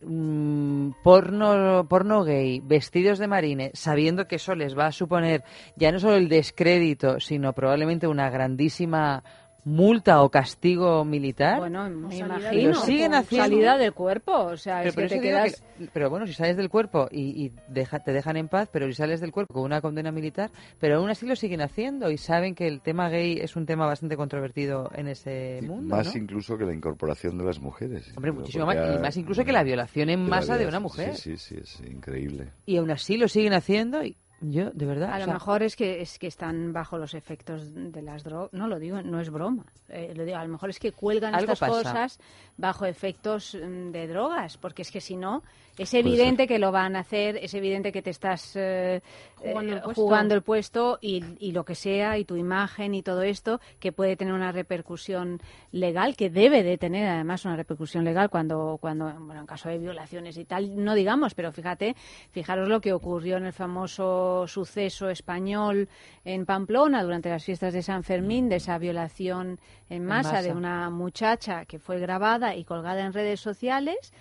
mm, 0.07 0.91
porno, 1.03 1.87
porno 1.89 2.25
gay, 2.25 2.61
vestidos 2.61 3.19
de 3.19 3.27
marine, 3.27 3.71
sabiendo 3.75 4.27
que 4.27 4.37
eso 4.37 4.55
les 4.55 4.77
va 4.77 4.87
a 4.87 4.93
suponer 4.93 5.45
ya 5.77 5.93
no 5.93 5.99
solo 5.99 6.17
el 6.17 6.29
descrédito, 6.29 7.21
sino 7.21 7.53
probablemente 7.53 8.07
una 8.07 8.31
grandísima 8.31 9.23
multa 9.67 10.23
o 10.23 10.31
castigo 10.31 11.05
militar. 11.05 11.59
Bueno, 11.59 11.91
me 11.91 12.17
imagino. 12.19 12.69
Lo 12.69 12.75
siguen 12.77 13.15
haciendo. 13.15 13.45
Salida 13.49 13.77
del 13.77 13.93
cuerpo, 13.93 14.33
o 14.33 14.57
sea, 14.57 14.79
pero, 14.79 14.89
es 14.91 14.95
por 14.95 15.01
que 15.03 15.07
eso 15.07 15.15
te 15.17 15.21
digo 15.27 15.39
quedas... 15.39 15.61
que- 15.79 15.89
pero 15.93 16.09
bueno, 16.09 16.25
si 16.27 16.33
sales 16.35 16.57
del 16.57 16.69
cuerpo 16.71 17.09
y, 17.11 17.45
y 17.47 17.53
deja- 17.69 17.99
te 17.99 18.13
dejan 18.13 18.37
en 18.37 18.47
paz, 18.49 18.69
pero 18.73 18.87
si 18.87 18.95
sales 18.95 19.21
del 19.21 19.33
cuerpo 19.33 19.55
con 19.55 19.65
una 19.65 19.81
condena 19.81 20.13
militar, 20.13 20.51
pero 20.79 20.99
aún 20.99 21.11
así 21.11 21.27
lo 21.27 21.35
siguen 21.35 21.61
haciendo 21.63 22.13
y 22.13 22.17
saben 22.17 22.55
que 22.55 22.69
el 22.69 22.81
tema 22.81 23.09
gay 23.09 23.39
es 23.41 23.57
un 23.57 23.67
tema 23.67 23.87
bastante 23.87 24.17
controvertido 24.17 24.89
en 24.95 25.09
ese 25.09 25.59
mundo. 25.63 25.97
más 25.97 26.15
¿no? 26.15 26.21
incluso 26.23 26.57
que 26.57 26.65
la 26.65 26.73
incorporación 26.73 27.37
de 27.37 27.45
las 27.45 27.59
mujeres. 27.59 28.13
Hombre, 28.17 28.31
muchísimo 28.31 28.67
más. 28.67 28.77
Y 28.77 28.99
más 29.01 29.17
incluso 29.17 29.45
que 29.45 29.53
la 29.53 29.65
violación 29.65 30.11
en 30.11 30.29
masa 30.29 30.57
de 30.57 30.67
una 30.67 30.79
mujer. 30.79 31.17
Sí, 31.17 31.37
sí, 31.37 31.57
sí, 31.65 31.81
es 31.83 31.91
increíble. 31.91 32.53
Y 32.67 32.77
aún 32.77 32.91
así 32.93 33.17
lo 33.17 33.27
siguen 33.27 33.53
haciendo 33.53 34.05
y 34.05 34.17
yo, 34.41 34.71
de 34.71 34.87
verdad. 34.87 35.13
A 35.13 35.17
o 35.17 35.27
lo 35.27 35.33
mejor 35.33 35.63
es 35.63 35.77
que 35.77 36.03
es 36.03 36.19
que 36.19 36.27
están 36.27 36.73
bajo 36.73 36.99
los 36.99 37.15
efectos 37.15 37.73
de 37.75 38.03
las 38.03 38.23
drogas. 38.23 38.53
No 38.53 38.69
lo 38.69 38.79
digo, 38.79 39.01
no 39.03 39.21
es 39.21 39.31
broma. 39.31 39.65
Eh, 39.89 40.13
lo 40.15 40.25
digo, 40.25 40.37
a 40.37 40.45
lo 40.45 40.51
mejor 40.53 40.71
es 40.71 40.79
que 40.79 40.93
cuelgan 40.93 41.35
estas 41.35 41.59
pasa. 41.59 41.73
cosas 41.73 42.19
bajo 42.57 42.85
efectos 42.85 43.55
mm, 43.55 43.93
de 43.93 44.07
drogas, 44.09 44.59
porque 44.59 44.83
es 44.83 44.91
que 44.91 45.01
si 45.01 45.17
no, 45.17 45.43
es 45.79 45.95
evidente 45.95 46.47
que 46.47 46.59
lo 46.59 46.73
van 46.73 46.97
a 46.97 47.01
hacer, 47.01 47.37
es 47.37 47.55
evidente 47.55 47.93
que 47.93 48.03
te 48.03 48.11
estás 48.11 48.53
eh, 48.57 49.01
Jugando 49.37 49.73
el 49.73 49.79
eh, 49.79 49.83
puesto. 49.83 50.03
jugando 50.03 50.35
el 50.35 50.43
puesto 50.43 50.99
y, 51.01 51.23
y 51.39 51.53
lo 51.53 51.65
que 51.65 51.75
sea, 51.75 52.19
y 52.19 52.25
tu 52.25 52.37
imagen 52.37 52.95
y 52.95 53.03
todo 53.03 53.23
esto, 53.23 53.61
que 53.79 53.93
puede 53.93 54.17
tener 54.17 54.35
una 54.35 54.53
repercusión 54.53 55.41
legal, 55.73 56.17
que 56.17 56.31
debe 56.31 56.63
de 56.63 56.79
tener 56.79 57.07
además 57.09 57.45
una 57.45 57.57
repercusión 57.57 58.05
legal 58.05 58.29
cuando, 58.29 58.79
cuando 58.81 59.13
bueno, 59.21 59.41
en 59.41 59.47
caso 59.47 59.69
de 59.69 59.79
violaciones 59.79 60.37
y 60.37 60.45
tal, 60.45 60.83
no 60.83 60.95
digamos, 60.95 61.35
pero 61.35 61.53
fíjate, 61.53 61.95
fijaros 62.33 62.69
lo 62.69 62.81
que 62.81 62.93
ocurrió 62.93 63.37
en 63.37 63.47
el 63.47 63.53
famoso 63.53 64.26
suceso 64.47 65.09
español 65.11 65.89
en 66.25 66.47
Pamplona 66.47 67.03
durante 67.03 67.29
las 67.31 67.45
fiestas 67.45 67.73
de 67.73 67.83
San 67.83 68.03
Fermín, 68.03 68.49
de 68.49 68.57
esa 68.57 68.79
violación 68.79 69.59
en 69.89 70.05
masa, 70.05 70.43
de 70.43 70.49
masa. 70.55 70.59
una 70.59 70.91
muchacha 70.91 71.65
que 71.65 71.79
fue 71.79 71.99
grabada 72.01 72.55
y 72.57 72.65
colgada 72.65 73.05
en 73.05 73.13
redes 73.13 73.41
sociales. 73.41 74.13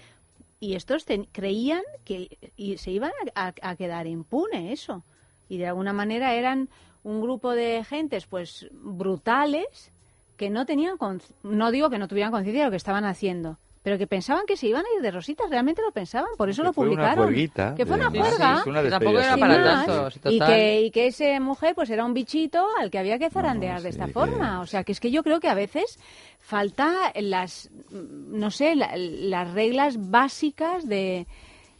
Y 0.59 0.75
estos 0.75 1.05
ten- 1.05 1.27
creían 1.31 1.83
que 2.05 2.38
y 2.55 2.77
se 2.77 2.91
iban 2.91 3.12
a, 3.35 3.47
a- 3.47 3.69
a 3.71 3.75
quedar 3.75 4.07
impune 4.07 4.71
eso. 4.71 5.03
Y 5.50 5.57
de 5.57 5.67
alguna 5.67 5.93
manera 5.93 6.33
eran 6.33 6.69
un 7.03 7.21
grupo 7.21 7.51
de 7.51 7.83
gentes 7.83 8.25
pues 8.25 8.67
brutales 8.71 9.91
que 10.38 10.50
no 10.50 10.65
tenían, 10.65 10.97
no 11.43 11.71
digo 11.71 11.89
que 11.89 11.97
no 12.00 12.07
tuvieran 12.07 12.31
conciencia 12.31 12.62
de 12.63 12.67
lo 12.67 12.71
que 12.71 12.77
estaban 12.77 13.05
haciendo, 13.05 13.57
pero 13.86 14.00
que 14.00 14.08
pensaban 14.08 14.48
que 14.48 14.58
se 14.58 14.65
iban 14.65 14.84
a 14.84 14.88
ir 14.98 15.01
de 15.04 15.12
rositas, 15.12 15.48
realmente 15.48 15.80
lo 15.84 15.92
pensaban, 15.92 16.30
por 16.38 16.50
eso 16.50 16.63
Que 16.63 16.68
lo 16.70 16.74
fue 16.74 16.86
una 16.88 16.96
publicaron. 16.96 17.24
juerguita 17.25 17.75
que 17.75 17.86
fue 17.86 17.96
una 17.98 18.10
juerga. 18.10 18.62
sí, 18.63 18.70
una 18.72 18.82
tampoco 18.89 19.18
despedida 19.20 19.27
era 19.27 19.38
para 19.38 19.54
social. 19.56 19.75
más, 19.77 19.86
tanto, 19.86 20.12
sí, 20.12 20.20
y 20.25 20.39
total. 20.39 20.48
que, 20.56 20.82
y 20.82 20.92
que 20.92 21.08
ese 21.08 21.39
mujer 21.39 21.75
pues 21.75 21.89
era 21.92 22.04
un 22.04 22.13
bichito 22.15 22.65
al 22.80 22.89
que 22.89 22.98
había 22.98 23.20
que 23.20 23.30
zarandear 23.30 23.75
no, 23.77 23.82
de 23.84 23.92
sí, 23.92 24.00
esta 24.00 24.08
forma. 24.12 24.60
O 24.62 24.65
sea, 24.65 24.84
que 24.84 24.92
es 24.92 25.00
que 25.00 25.12
yo 25.12 25.22
creo 25.22 25.39
que 25.39 25.48
a 25.50 25.54
veces 25.54 26.00
falta 26.39 27.13
las, 27.15 27.70
mm, 27.92 28.39
no 28.39 28.50
sé, 28.50 28.75
la- 28.75 28.98
las 28.98 29.54
reglas 29.54 30.10
básicas 30.10 30.88
de, 30.89 31.27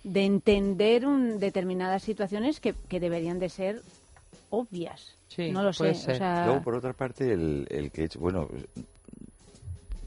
de 0.04 0.26
entender 0.26 1.08
un, 1.08 1.40
determinadas 1.40 2.04
situaciones 2.04 2.60
que, 2.60 2.76
que 2.88 3.00
deberían 3.00 3.40
de 3.40 3.50
ser 3.50 3.82
obvias. 4.52 5.16
Sí, 5.28 5.52
no 5.52 5.64
lo 5.64 5.74
sé. 5.74 5.90
o 5.90 5.94
sea, 5.96 6.46
Luego, 6.46 6.62
por 6.62 6.76
otra 6.76 6.94
parte, 6.94 7.34
el, 7.34 7.66
el 7.72 7.90
que 7.92 8.04
he 8.04 8.06
hecho, 8.06 8.20
bueno, 8.20 8.48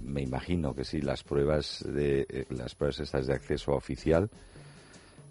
me 0.08 0.22
imagino 0.22 0.74
que 0.74 0.84
sí, 0.84 1.00
las 1.00 1.22
pruebas 1.22 1.84
de 1.86 2.26
eh, 2.28 2.46
las 2.50 2.74
pruebas 2.74 3.00
estas 3.00 3.26
de 3.26 3.34
acceso 3.34 3.72
oficial 3.72 4.30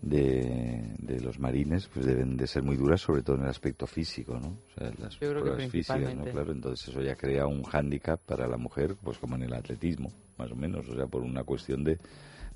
de, 0.01 0.93
de 0.99 1.19
los 1.19 1.39
marines 1.39 1.89
pues 1.91 2.05
deben 2.05 2.37
de 2.37 2.47
ser 2.47 2.63
muy 2.63 2.75
duras, 2.75 3.01
sobre 3.01 3.23
todo 3.23 3.37
en 3.37 3.43
el 3.43 3.49
aspecto 3.49 3.87
físico, 3.87 4.39
¿no? 4.39 4.47
O 4.47 4.73
sea, 4.77 4.91
las 4.99 5.13
Yo 5.19 5.29
creo 5.29 5.43
que 5.43 5.51
pruebas 5.51 5.71
físicas, 5.71 6.15
¿no? 6.15 6.23
Claro, 6.25 6.51
entonces 6.51 6.87
eso 6.87 7.01
ya 7.01 7.15
crea 7.15 7.47
un 7.47 7.63
hándicap 7.63 8.19
para 8.21 8.47
la 8.47 8.57
mujer, 8.57 8.95
pues 9.03 9.17
como 9.17 9.35
en 9.35 9.43
el 9.43 9.53
atletismo, 9.53 10.11
más 10.37 10.51
o 10.51 10.55
menos, 10.55 10.87
o 10.87 10.95
sea, 10.95 11.07
por 11.07 11.23
una 11.23 11.43
cuestión 11.43 11.83
de, 11.83 11.97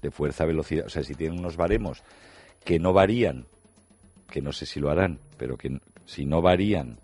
de 0.01 0.11
fuerza, 0.11 0.45
velocidad, 0.45 0.85
o 0.85 0.89
sea, 0.89 1.03
si 1.03 1.15
tienen 1.15 1.39
unos 1.39 1.57
baremos 1.57 2.03
que 2.63 2.79
no 2.79 2.93
varían, 2.93 3.47
que 4.29 4.41
no 4.41 4.51
sé 4.51 4.65
si 4.65 4.79
lo 4.79 4.89
harán, 4.89 5.19
pero 5.37 5.57
que 5.57 5.79
si 6.05 6.25
no 6.25 6.41
varían 6.41 6.99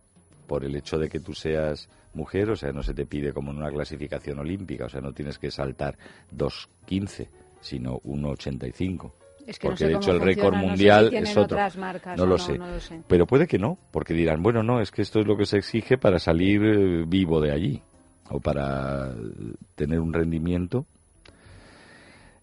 por 0.48 0.64
el 0.64 0.76
hecho 0.76 0.98
de 0.98 1.10
que 1.10 1.20
tú 1.20 1.34
seas 1.34 1.90
mujer, 2.18 2.50
o 2.50 2.56
sea, 2.56 2.72
no 2.74 2.84
se 2.84 2.94
te 2.94 3.06
pide 3.06 3.32
como 3.32 3.52
en 3.52 3.58
una 3.58 3.70
clasificación 3.70 4.40
olímpica, 4.40 4.86
o 4.86 4.90
sea, 4.90 5.00
no 5.00 5.14
tienes 5.14 5.38
que 5.38 5.52
saltar 5.52 5.98
2.15, 6.36 7.30
sino 7.62 8.00
1.85. 8.02 9.12
es 9.46 9.60
que 9.60 9.68
no 9.68 9.72
porque 9.72 9.86
sé 9.86 9.88
de 9.88 9.96
hecho 9.96 10.12
el 10.12 10.20
récord 10.20 10.56
funciona, 10.56 11.02
no 11.02 11.10
sé 11.10 11.10
si 11.10 11.16
mundial 11.16 11.24
es 11.24 11.38
otro. 11.38 11.58
marcas 11.80 12.18
no 12.18 12.26
lo 12.26 12.38
no, 12.38 12.38
sé. 12.38 12.58
no 12.58 12.68
lo 12.68 12.80
sé. 12.80 13.02
Pero 13.08 13.28
puede 13.28 13.48
que 13.48 13.60
no, 13.60 13.78
porque 13.92 14.14
dirán, 14.14 14.42
bueno, 14.42 14.64
no, 14.64 14.82
es 14.82 14.92
que 14.92 15.04
esto 15.04 15.20
es 15.22 15.28
lo 15.28 15.38
que 15.38 15.46
se 15.46 15.58
exige 15.58 15.98
para 15.98 16.20
salir 16.20 16.62
eh, 16.64 17.06
vivo 17.08 17.40
de 17.40 17.52
allí 17.52 17.82
o 18.30 18.40
para 18.40 19.12
eh, 19.12 19.54
tener 19.76 20.00
un 20.00 20.12
rendimiento. 20.12 20.86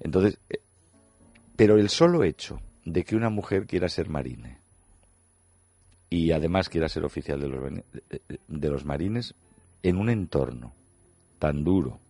Entonces, 0.01 0.39
eh, 0.49 0.61
pero 1.57 1.77
el 1.77 1.89
solo 1.89 2.25
hecho 2.25 2.61
de 2.85 3.05
que 3.05 3.17
una 3.17 3.31
mujer 3.31 3.67
quiera 3.67 3.89
ser 3.89 4.09
marine 4.09 4.59
y 6.11 6.33
además 6.33 6.69
quiera 6.69 6.89
ser 6.89 7.05
oficial 7.05 7.41
de 7.41 7.49
los, 7.49 7.73
de 8.49 8.71
los 8.71 8.85
marines 8.85 9.35
en 9.85 9.97
un 9.99 10.11
entorno 10.11 10.73
tan 11.39 11.63
duro, 11.63 12.01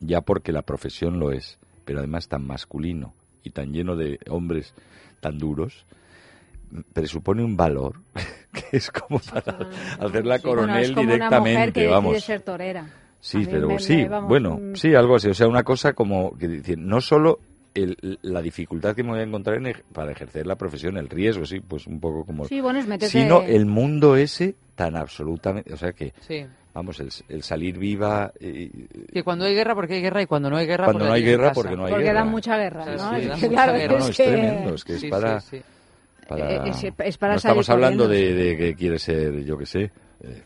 ya 0.00 0.20
porque 0.20 0.52
la 0.52 0.62
profesión 0.62 1.18
lo 1.18 1.32
es, 1.32 1.58
pero 1.86 2.00
además 2.00 2.28
tan 2.28 2.46
masculino 2.46 3.14
y 3.42 3.50
tan 3.50 3.72
lleno 3.72 3.96
de 3.96 4.18
hombres 4.28 4.74
tan 5.20 5.38
duros, 5.38 5.86
presupone 6.92 7.42
un 7.44 7.56
valor 7.56 7.96
que 8.52 8.76
es 8.76 8.90
como 8.90 9.18
para 9.20 9.70
hacerla 9.98 10.38
Sí, 10.38 10.42
bueno, 10.46 10.62
coronel 10.62 10.82
es 10.84 10.90
como 10.92 11.14
una 11.14 11.30
mujer 11.30 11.36
directamente, 11.72 11.80
que 11.80 11.86
vamos. 11.88 12.22
ser 12.22 12.40
torera. 12.42 12.90
Sí, 13.20 13.46
pero 13.50 13.68
me- 13.68 13.78
sí, 13.80 13.96
me- 13.96 14.08
vamos, 14.08 14.28
bueno, 14.28 14.58
mm, 14.60 14.74
sí, 14.76 14.94
algo 14.94 15.16
así. 15.16 15.28
O 15.28 15.34
sea, 15.34 15.46
una 15.46 15.62
cosa 15.62 15.92
como 15.92 16.36
que 16.38 16.48
decir, 16.48 16.78
no 16.78 17.00
solo 17.00 17.38
el- 17.74 18.18
la 18.22 18.40
dificultad 18.40 18.94
que 18.96 19.02
me 19.02 19.10
voy 19.10 19.20
a 19.20 19.24
encontrar 19.24 19.56
en 19.64 19.74
para 19.92 20.10
ejercer 20.12 20.46
la 20.46 20.56
profesión, 20.56 20.96
el 20.96 21.08
riesgo, 21.08 21.44
sí, 21.44 21.60
pues 21.60 21.86
un 21.86 22.00
poco 22.00 22.24
como... 22.24 22.46
Sí, 22.46 22.60
bueno, 22.60 22.78
es 22.78 22.86
meterse... 22.86 23.20
sino 23.20 23.42
el 23.42 23.66
mundo 23.66 24.16
ese 24.16 24.54
tan 24.74 24.96
absolutamente... 24.96 25.72
O 25.72 25.76
sea, 25.76 25.92
que, 25.92 26.12
Sí. 26.26 26.46
Vamos, 26.74 27.00
el, 27.00 27.10
el 27.28 27.42
salir 27.42 27.78
viva... 27.78 28.32
eh, 28.40 28.70
Que 29.12 29.22
cuando 29.22 29.44
hay 29.44 29.54
guerra, 29.54 29.74
porque 29.74 29.94
hay 29.94 30.00
guerra, 30.02 30.22
y 30.22 30.26
cuando 30.26 30.50
no 30.50 30.56
hay 30.56 30.66
guerra, 30.66 30.84
Cuando 30.86 30.98
porque 31.00 31.08
no 31.08 31.14
hay 31.14 31.22
guerra, 31.22 31.52
porque 31.52 31.76
no 31.76 31.84
hay 31.86 31.90
Porque 31.92 32.04
guerra. 32.04 32.18
da 32.20 32.24
mucha 32.24 32.56
guerra, 32.56 32.84
Sí, 32.84 32.90
¿no? 32.90 32.96
sí, 32.96 33.16
Es 33.22 33.28
da 33.28 33.34
que, 33.34 33.40
mucha 33.40 33.48
claro, 33.48 33.72
guerra. 33.78 33.92
No, 33.92 33.98
no, 33.98 34.08
es 34.10 34.16
que- 34.16 34.24
tremendo, 34.26 34.74
es 34.74 34.84
que 34.84 34.94
es 34.94 35.04
para... 35.06 35.40
sí, 35.40 35.56
sí. 35.58 35.62
para- 36.28 36.52
Eh, 36.54 36.70
es- 36.70 36.84
es 36.84 37.18
para 37.18 37.34
no 37.34 37.40
salir 37.40 37.60
estamos 37.60 37.70
hablando 37.70 38.06
de, 38.08 38.34
de 38.34 38.56
que 38.56 38.74
quiere 38.74 38.98
ser, 38.98 39.44
yo 39.44 39.58
qué 39.58 39.66
sé, 39.66 39.90
eh, 40.22 40.42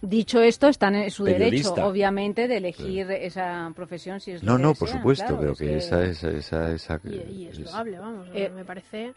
Dicho 0.00 0.40
esto, 0.40 0.68
están 0.68 0.94
en 0.94 1.10
su 1.10 1.24
derecho, 1.24 1.40
Periodista. 1.48 1.86
obviamente, 1.88 2.46
de 2.46 2.58
elegir 2.58 3.10
esa 3.10 3.72
profesión 3.74 4.20
si 4.20 4.30
es 4.30 4.44
lo 4.44 4.52
No, 4.52 4.56
que 4.58 4.62
no, 4.62 4.74
por 4.74 4.88
supuesto, 4.88 5.24
claro, 5.26 5.38
pero 5.40 5.52
es 5.54 5.58
que, 5.58 5.76
esa, 5.76 6.04
esa, 6.04 6.30
esa, 6.30 6.70
esa- 6.72 7.00
Y, 7.02 7.14
y 7.32 7.46
es 7.48 7.58
es- 7.58 7.64
loable, 7.64 7.98
vamos. 7.98 8.28
Eh, 8.32 8.48
me 8.54 8.64
parece 8.64 9.12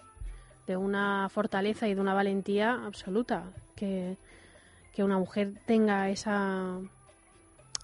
de 0.65 0.77
una 0.77 1.29
fortaleza 1.29 1.87
y 1.87 1.93
de 1.93 2.01
una 2.01 2.15
valentía 2.15 2.73
absoluta 2.83 3.43
que, 3.75 4.17
que 4.93 5.03
una 5.03 5.17
mujer 5.17 5.53
tenga 5.65 6.09
esa 6.09 6.79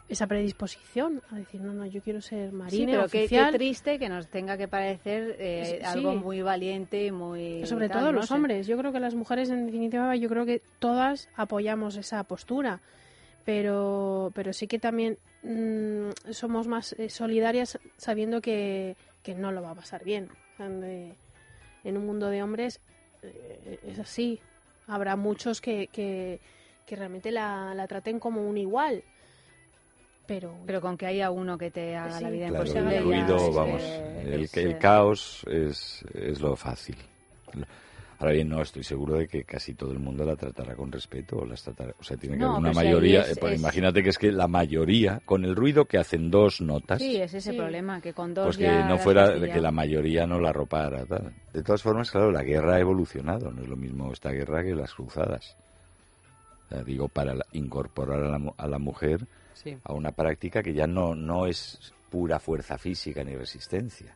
esa 0.09 0.25
predisposición 0.25 1.21
a 1.31 1.35
decir, 1.35 1.59
no, 1.59 1.73
no, 1.73 1.85
yo 1.85 2.01
quiero 2.01 2.21
ser 2.21 2.51
Sí, 2.51 2.55
marine, 2.55 2.91
pero 2.93 3.03
qué, 3.07 3.09
qué 3.11 3.23
oficial. 3.25 3.53
triste 3.53 3.99
que 3.99 4.07
nos 4.07 4.27
tenga 4.29 4.57
que 4.57 4.69
parecer 4.69 5.35
eh, 5.37 5.79
Sí. 5.81 5.85
algo 5.85 6.15
muy 6.15 6.41
valiente 6.41 7.05
y 7.05 7.11
muy... 7.11 7.65
Sobre 7.65 7.89
tal, 7.89 7.99
todo 7.99 8.11
no 8.13 8.19
los 8.19 8.27
sé. 8.27 8.33
hombres. 8.33 8.67
Yo 8.67 8.77
creo 8.77 8.93
que 8.93 9.01
las 9.01 9.15
mujeres, 9.15 9.49
en 9.49 9.65
definitiva, 9.65 10.15
yo 10.15 10.29
creo 10.29 10.45
que 10.45 10.61
todas 10.79 11.27
apoyamos 11.35 11.97
esa 11.97 12.23
postura. 12.23 12.79
Pero, 13.43 14.31
pero 14.33 14.53
sí 14.53 14.67
que 14.67 14.79
también 14.79 15.17
mm, 15.43 16.31
somos 16.31 16.67
más 16.67 16.93
eh, 16.93 17.09
solidarias 17.09 17.77
sabiendo 17.97 18.39
que, 18.39 18.95
que 19.23 19.35
no 19.35 19.51
lo 19.51 19.61
va 19.61 19.71
a 19.71 19.75
pasar 19.75 20.05
bien. 20.05 20.29
En 20.57 21.97
un 21.97 22.05
mundo 22.05 22.29
de 22.29 22.43
hombres 22.43 22.79
eh, 23.23 23.79
es 23.85 23.99
así. 23.99 24.39
Habrá 24.87 25.17
muchos 25.17 25.59
que, 25.59 25.87
que, 25.87 26.39
que 26.87 26.95
realmente 26.95 27.31
la, 27.31 27.73
la 27.75 27.85
traten 27.85 28.17
como 28.19 28.41
un 28.47 28.57
igual. 28.57 29.03
Pero, 30.25 30.53
Pero 30.65 30.81
con 30.81 30.97
que 30.97 31.05
haya 31.05 31.31
uno 31.31 31.57
que 31.57 31.69
te 31.71 31.95
haga 31.95 32.17
Sí. 32.17 32.23
la 32.23 32.29
vida 32.31 32.47
Claro, 32.47 32.65
imposible. 32.65 32.97
el 32.97 33.03
ruido, 33.03 33.51
vamos, 33.53 33.81
eh, 33.83 34.23
el, 34.33 34.43
es, 34.43 34.57
el 34.57 34.77
caos 34.77 35.43
es, 35.49 36.03
es 36.13 36.41
lo 36.41 36.55
fácil. 36.55 36.97
Ahora 38.19 38.31
bien, 38.33 38.49
no, 38.49 38.61
estoy 38.61 38.83
seguro 38.83 39.15
de 39.15 39.27
que 39.27 39.43
casi 39.43 39.75
todo 39.75 39.91
el 39.91 39.99
mundo 39.99 40.25
la 40.25 40.35
tratará 40.35 40.75
con 40.75 40.91
respeto, 40.91 41.37
o 41.37 41.45
las 41.45 41.61
tratará, 41.61 41.93
o 41.99 42.03
sea, 42.03 42.17
tiene 42.17 42.35
que 42.35 42.41
No, 42.43 42.47
haber 42.47 42.59
una 42.59 42.71
pues 42.73 42.85
mayoría, 42.85 43.21
es- 43.21 43.37
eh, 43.37 43.39
pues 43.39 43.53
es- 43.53 43.59
imagínate 43.59 44.01
que 44.03 44.09
es 44.09 44.17
que 44.17 44.31
la 44.31 44.47
mayoría, 44.47 45.21
con 45.23 45.45
el 45.45 45.55
ruido 45.55 45.85
que 45.85 45.97
hacen 45.99 46.31
dos 46.31 46.59
notas, 46.59 46.99
Sí, 46.99 47.17
es 47.17 47.33
ese 47.35 47.51
Sí. 47.51 47.57
problema, 47.57 48.01
que 48.01 48.13
con 48.13 48.33
dos 48.33 48.45
pues 48.47 48.57
que 48.57 48.63
ya 48.65 48.87
no 48.87 48.97
fuera, 48.97 49.27
fastidiado. 49.27 49.53
que 49.53 49.61
la 49.61 49.71
mayoría 49.71 50.25
no 50.25 50.39
la 50.41 50.49
arropara, 50.49 51.05
tal. 51.05 51.31
De 51.53 51.61
todas 51.63 51.81
formas, 51.83 52.09
claro, 52.11 52.31
la 52.31 52.41
guerra 52.43 52.75
ha 52.75 52.79
evolucionado, 52.79 53.51
no 53.51 53.61
es 53.61 53.67
lo 53.69 53.77
mismo 53.77 54.11
esta 54.11 54.31
guerra 54.31 54.63
que 54.63 54.73
las 54.73 54.93
cruzadas. 54.95 55.55
Digo, 56.85 57.07
para 57.07 57.33
la- 57.33 57.45
incorporar 57.53 58.23
a 58.23 58.37
la, 58.37 58.53
a 58.57 58.67
la 58.67 58.79
mujer 58.79 59.25
Sí. 59.53 59.75
a 59.83 59.93
una 59.93 60.11
práctica 60.11 60.61
que 60.61 60.73
ya 60.73 60.85
no, 60.87 61.15
no 61.15 61.47
es 61.47 61.93
pura 62.09 62.39
fuerza 62.39 62.77
física 62.77 63.23
ni 63.23 63.35
resistencia. 63.35 64.13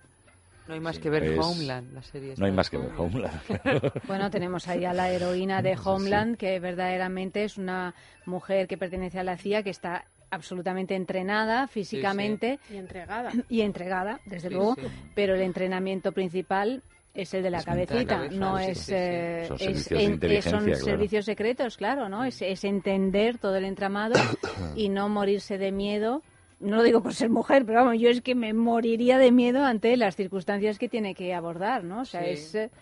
No 0.67 0.75
hay 0.75 0.79
más 0.79 0.98
Sí, 0.98 1.01
que 1.01 1.10
ver 1.10 1.24
es- 1.24 1.39
Homeland, 1.39 1.91
la 1.93 2.03
serie. 2.03 2.36
No 2.38 2.46
hay 2.46 2.51
más 2.51 2.70
que 2.70 2.77
ver 2.77 2.91
Homeland. 2.98 3.41
Bueno, 4.08 4.29
tenemos 4.29 4.67
ahí 4.67 4.86
a 4.86 4.93
la 4.93 5.10
heroína 5.10 5.62
de 5.62 5.77
Homeland, 5.84 6.38
que 6.38 6.60
verdaderamente 6.60 7.43
es 7.43 7.58
una 7.58 7.96
mujer 8.25 8.67
que 8.67 8.77
pertenece 8.77 9.17
a 9.20 9.24
la 9.24 9.38
CIA, 9.38 9.63
que 9.63 9.72
está 9.72 10.05
absolutamente 10.29 10.96
entrenada 10.96 11.67
físicamente 11.67 12.60
y 12.70 12.77
entregada. 12.77 13.31
y 13.50 13.62
entregada, 13.62 14.20
desde 14.25 14.48
Sí, 14.50 14.53
luego, 14.53 14.75
sí. 14.75 14.84
pero 15.15 15.36
el 15.36 15.41
entrenamiento 15.41 16.12
principal 16.13 16.84
es 17.13 17.34
el 17.34 17.44
de 17.44 17.50
la 17.50 17.58
Es 17.60 17.65
cabecita, 17.65 18.15
cabeza, 18.18 18.36
no 18.36 18.58
sí, 18.58 18.63
es, 18.72 18.77
sí, 18.77 18.84
sí. 18.86 18.94
eh, 18.96 19.46
Son 19.48 19.56
es 19.58 19.62
servicios 19.63 20.00
de 20.00 20.06
en- 20.06 20.12
inteligencia, 20.13 20.51
son 20.51 20.63
claro. 20.65 20.84
servicios 20.84 21.25
secretos, 21.25 21.77
claro, 21.77 22.10
¿no? 22.10 22.24
Es, 22.24 22.41
es 22.41 22.63
entender 22.63 23.38
todo 23.38 23.56
el 23.58 23.65
entramado 23.65 24.15
y 24.75 24.89
no 24.89 25.10
morirse 25.10 25.58
de 25.58 25.72
miedo. 25.72 26.22
No 26.60 26.77
lo 26.77 26.84
digo 26.84 27.01
por 27.01 27.13
ser 27.15 27.30
mujer, 27.30 27.65
pero 27.65 27.84
vamos, 27.84 28.00
yo 28.00 28.10
es 28.10 28.22
que 28.22 28.36
me 28.36 28.53
moriría 28.53 29.18
de 29.18 29.32
miedo 29.32 29.65
ante 29.65 29.98
las 29.98 30.15
circunstancias 30.15 30.77
que 30.77 30.88
tiene 30.89 31.15
que 31.15 31.34
abordar, 31.34 31.84
¿no? 31.84 32.01
O 32.01 32.06
sea, 32.06 32.22
Sí. 32.24 32.30
es 32.30 32.56
eh, 32.56 32.70
Sí, 32.72 32.77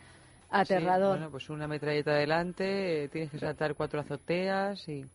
aterrador. 0.52 1.18
bueno, 1.18 1.32
pues 1.32 1.50
una 1.50 1.68
metralleta 1.68 2.12
adelante, 2.12 3.04
eh, 3.06 3.08
tienes 3.08 3.30
que 3.32 3.40
saltar 3.40 3.76
cuatro 3.76 4.00
azoteas 4.02 4.88
y... 4.90 5.06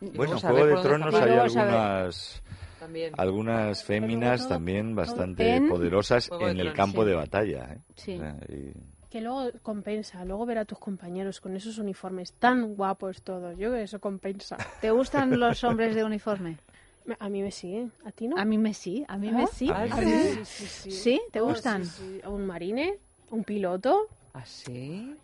y 0.00 0.10
Bueno, 0.16 0.32
en 0.32 0.38
Juego 0.40 0.66
de 0.66 0.82
Tronos 0.82 1.14
hay 1.14 1.30
algunas, 1.32 2.42
También. 2.80 3.14
algunas 3.16 3.84
féminas 3.84 4.48
también 4.48 4.94
bastante 4.96 5.54
en 5.56 5.68
poderosas 5.68 6.28
Juego 6.28 6.48
en 6.48 6.58
el 6.58 6.72
campo 6.72 7.02
sí. 7.02 7.08
de 7.10 7.14
batalla. 7.14 7.72
¿eh? 7.74 7.78
Sí. 7.94 8.14
O 8.14 8.18
sea, 8.18 8.36
y- 8.48 8.72
Que 9.10 9.20
luego 9.20 9.50
compensa, 9.62 10.24
luego 10.24 10.46
ver 10.46 10.58
a 10.58 10.64
tus 10.64 10.78
compañeros 10.78 11.40
con 11.40 11.54
esos 11.56 11.78
uniformes 11.78 12.32
tan 12.32 12.74
guapos 12.74 13.22
todos. 13.22 13.52
Yo 13.58 13.68
creo 13.68 13.72
que 13.74 13.82
eso 13.82 14.00
compensa. 14.00 14.56
¿Te 14.80 14.90
gustan 14.90 15.38
los 15.38 15.62
hombres 15.64 15.94
de 15.94 16.04
uniforme? 16.04 16.56
Me- 17.04 17.16
A 17.18 17.28
mí 17.28 17.42
me 17.42 17.50
sigue, 17.50 17.88
a 18.04 18.12
ti 18.12 18.28
no. 18.28 18.36
A 18.36 18.44
mí 18.44 18.56
me 18.58 18.72
sí, 18.74 19.04
a 19.08 19.16
mí 19.18 19.30
me 19.32 19.42
¿Ah? 19.44 19.46
sí. 19.52 19.68
Ah, 19.72 19.86
sí. 19.98 20.04
sí, 20.04 20.44
sí, 20.44 20.66
sí. 20.66 20.90
¿Sí? 20.92 21.20
¿Te 21.32 21.40
Oh, 21.40 21.46
gustan? 21.46 21.84
sí, 21.84 22.20
sí. 22.22 22.28
Un 22.28 22.46
marine, 22.46 22.94
un 23.30 23.42
piloto. 23.44 24.06
¿Ah, 24.32 24.44
sí? 24.44 25.16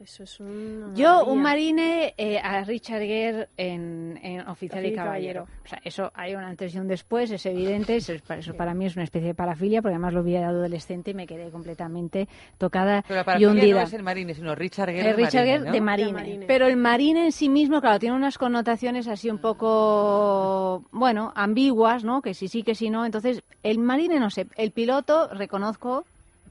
Eso 0.00 0.24
es 0.24 0.40
un. 0.40 0.92
Yo, 0.96 1.24
un 1.24 1.40
marine 1.40 2.14
eh, 2.18 2.38
a 2.38 2.64
Richard 2.64 3.00
Gere 3.02 3.48
en, 3.56 4.18
en 4.22 4.40
Oficial 4.48 4.84
y 4.84 4.92
Caballero. 4.92 5.44
Caballero. 5.44 5.62
O 5.64 5.68
sea, 5.68 5.80
eso 5.84 6.10
hay 6.14 6.34
un 6.34 6.42
antes 6.42 6.74
y 6.74 6.78
un 6.80 6.88
después, 6.88 7.30
es 7.30 7.46
evidente. 7.46 7.94
Eso, 7.96 8.12
es- 8.12 8.22
eso 8.28 8.54
para 8.54 8.74
mí 8.74 8.86
es 8.86 8.96
una 8.96 9.04
especie 9.04 9.28
de 9.28 9.34
parafilia, 9.34 9.80
porque 9.82 9.94
además 9.94 10.12
lo 10.12 10.24
vi 10.24 10.32
de 10.32 10.42
adolescente 10.42 11.12
y 11.12 11.14
me 11.14 11.26
quedé 11.28 11.50
completamente 11.50 12.28
tocada 12.58 13.04
Pero 13.06 13.24
para 13.24 13.38
y 13.40 13.44
hundida. 13.46 13.76
no 13.76 13.86
es 13.86 13.92
el 13.92 14.02
marine, 14.02 14.34
sino 14.34 14.54
Richard 14.56 14.90
Gere. 14.90 15.10
Eh, 15.10 15.12
Richard 15.12 15.34
marine, 15.46 15.52
Gere 15.58 15.64
¿no? 15.66 15.72
de 15.72 15.80
marine. 15.80 16.06
De 16.08 16.12
marine. 16.12 16.46
Pero 16.46 16.66
el 16.66 16.76
marine 16.76 17.24
en 17.26 17.32
sí 17.32 17.48
mismo, 17.48 17.80
claro, 17.80 17.98
tiene 18.00 18.16
unas 18.16 18.36
connotaciones 18.36 19.06
así 19.06 19.30
un 19.30 19.38
poco, 19.38 20.84
bueno, 20.90 21.32
ambiguas, 21.36 22.02
¿no? 22.04 22.20
Que 22.20 22.34
sí 22.34 22.48
sí, 22.48 22.62
que 22.62 22.74
sí 22.74 22.90
no. 22.90 23.06
Entonces, 23.06 23.42
el 23.62 23.78
marine, 23.78 24.18
no 24.18 24.30
sé, 24.30 24.46
el 24.56 24.72
piloto, 24.72 25.28
reconozco, 25.28 26.04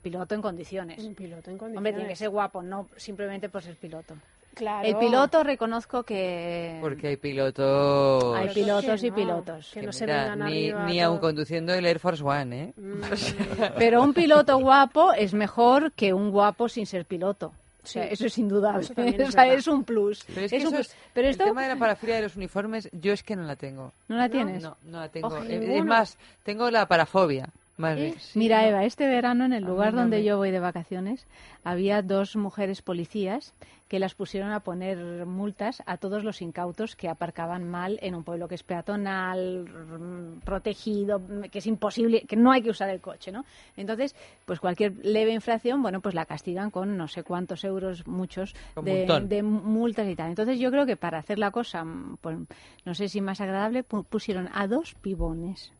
piloto 0.03 0.35
en 0.35 0.41
condiciones. 0.43 0.99
Un 1.03 1.15
piloto 1.15 1.49
en 1.49 1.57
condiciones. 1.57 1.77
Hombre, 1.77 1.93
tiene 1.93 2.09
que 2.09 2.15
ser 2.15 2.29
guapo, 2.29 2.61
no 2.61 2.87
simplemente 2.97 3.49
por 3.49 3.63
ser 3.63 3.75
piloto. 3.75 4.13
Claro. 4.53 4.87
El 4.87 4.95
piloto 4.97 5.43
reconozco 5.43 6.03
que... 6.03 6.77
Porque 6.79 7.07
hay 7.07 7.17
pilotos... 7.17 8.35
Hay 8.35 8.49
Pilotos 8.53 9.03
y 9.03 9.09
no, 9.09 9.15
pilotos. 9.15 9.71
Que 9.73 9.79
que 9.79 9.85
no 9.87 9.91
se 9.91 10.05
mira, 10.05 10.21
vengan 10.29 10.39
ni, 10.39 10.69
arriba. 10.69 10.85
ni 10.85 10.97
todo. 10.99 11.05
aun 11.07 11.17
conduciendo 11.17 11.73
el 11.73 11.85
Air 11.87 11.97
Force 11.99 12.23
One, 12.23 12.61
¿eh? 12.65 12.73
Mm, 12.77 13.01
Pero 13.79 14.03
un 14.03 14.13
piloto 14.13 14.59
guapo 14.59 15.11
es 15.13 15.33
mejor 15.33 15.91
que 15.93 16.13
un 16.13 16.29
guapo 16.29 16.69
sin 16.69 16.85
ser 16.85 17.05
piloto. 17.05 17.47
O 17.83 17.87
sea, 17.87 18.03
Sí. 18.03 18.09
eso 18.13 18.27
es 18.27 18.37
indudable. 18.37 18.81
Eso 18.81 18.93
es 18.97 19.29
O 19.29 19.31
sea, 19.31 19.51
es 19.51 19.67
un 19.67 19.83
plus. 19.83 20.23
Pero 20.27 20.41
es 20.45 20.51
que 20.51 20.57
Es 20.57 20.65
un 20.65 20.71
plus. 20.73 20.87
es- 20.87 20.95
Pero 21.15 21.27
el 21.27 21.31
esto 21.31 21.45
tema 21.45 21.63
de 21.63 21.69
la 21.69 21.75
parafilia 21.75 22.15
de 22.17 22.21
los 22.21 22.35
uniformes, 22.35 22.89
yo 22.93 23.11
es 23.11 23.23
que 23.23 23.35
no 23.35 23.43
la 23.43 23.55
tengo. 23.55 23.91
no 24.07 24.17
la 24.17 24.29
tienes. 24.29 24.61
No, 24.61 24.77
no 24.85 24.99
la 24.99 25.09
tengo. 25.09 25.35
Es 25.35 25.83
más, 25.83 26.15
tengo 26.43 26.69
la 26.69 26.85
parafobia. 26.85 27.49
Sí, 27.75 28.37
Mira, 28.39 28.61
no. 28.61 28.67
Eva, 28.67 28.85
este 28.85 29.07
verano 29.07 29.45
en 29.45 29.53
el 29.53 29.63
A 29.63 29.67
lugar 29.67 29.93
no 29.93 30.01
donde 30.01 30.17
me- 30.17 30.23
yo 30.23 30.37
voy 30.37 30.51
de 30.51 30.59
vacaciones 30.59 31.25
había 31.63 32.01
dos 32.03 32.35
mujeres 32.35 32.81
policías 32.83 33.53
que 33.87 33.97
las 33.99 34.13
pusieron 34.15 34.51
a 34.51 34.59
poner 34.61 35.25
multas 35.25 35.81
a 35.85 35.97
todos 35.97 36.23
los 36.23 36.41
incautos 36.41 36.95
que 36.95 37.09
aparcaban 37.09 37.63
mal 37.69 37.99
en 38.01 38.15
un 38.15 38.23
pueblo 38.23 38.47
que 38.47 38.55
es 38.55 38.63
peatonal, 38.63 39.65
mm, 39.69 40.39
protegido, 40.45 41.19
mm, 41.19 41.43
que 41.51 41.59
es 41.59 41.67
imposible, 41.67 42.21
que 42.27 42.35
no 42.35 42.51
hay 42.51 42.61
que 42.61 42.69
usar 42.69 42.89
el 42.89 43.01
coche, 43.01 43.31
¿no? 43.31 43.43
Entonces, 43.77 44.15
pues 44.45 44.59
cualquier 44.59 44.93
leve 45.05 45.33
infracción, 45.33 45.81
bueno, 45.81 45.99
pues 46.01 46.15
la 46.15 46.25
castigan 46.25 46.69
con 46.71 46.95
no 46.97 47.07
sé 47.07 47.23
cuántos 47.23 47.63
euros, 47.63 48.05
muchos, 48.07 48.55
de, 48.81 49.43
multas 49.43 50.07
y 50.07 50.15
tal. 50.15 50.29
Entonces 50.29 50.59
yo 50.59 50.69
creo 50.71 50.85
que 50.85 50.95
para 50.97 51.17
hacer 51.19 51.37
la 51.39 51.51
cosa, 51.51 51.83
mm, 51.83 52.17
pues 52.21 52.37
no 52.85 52.93
sé 52.95 53.09
si 53.09 53.21
más 53.21 53.41
agradable, 53.41 53.83
pu- 53.87 54.05
pusieron 54.05 54.49
a 54.53 54.67
dos 54.67 54.95
pibones 54.95 55.71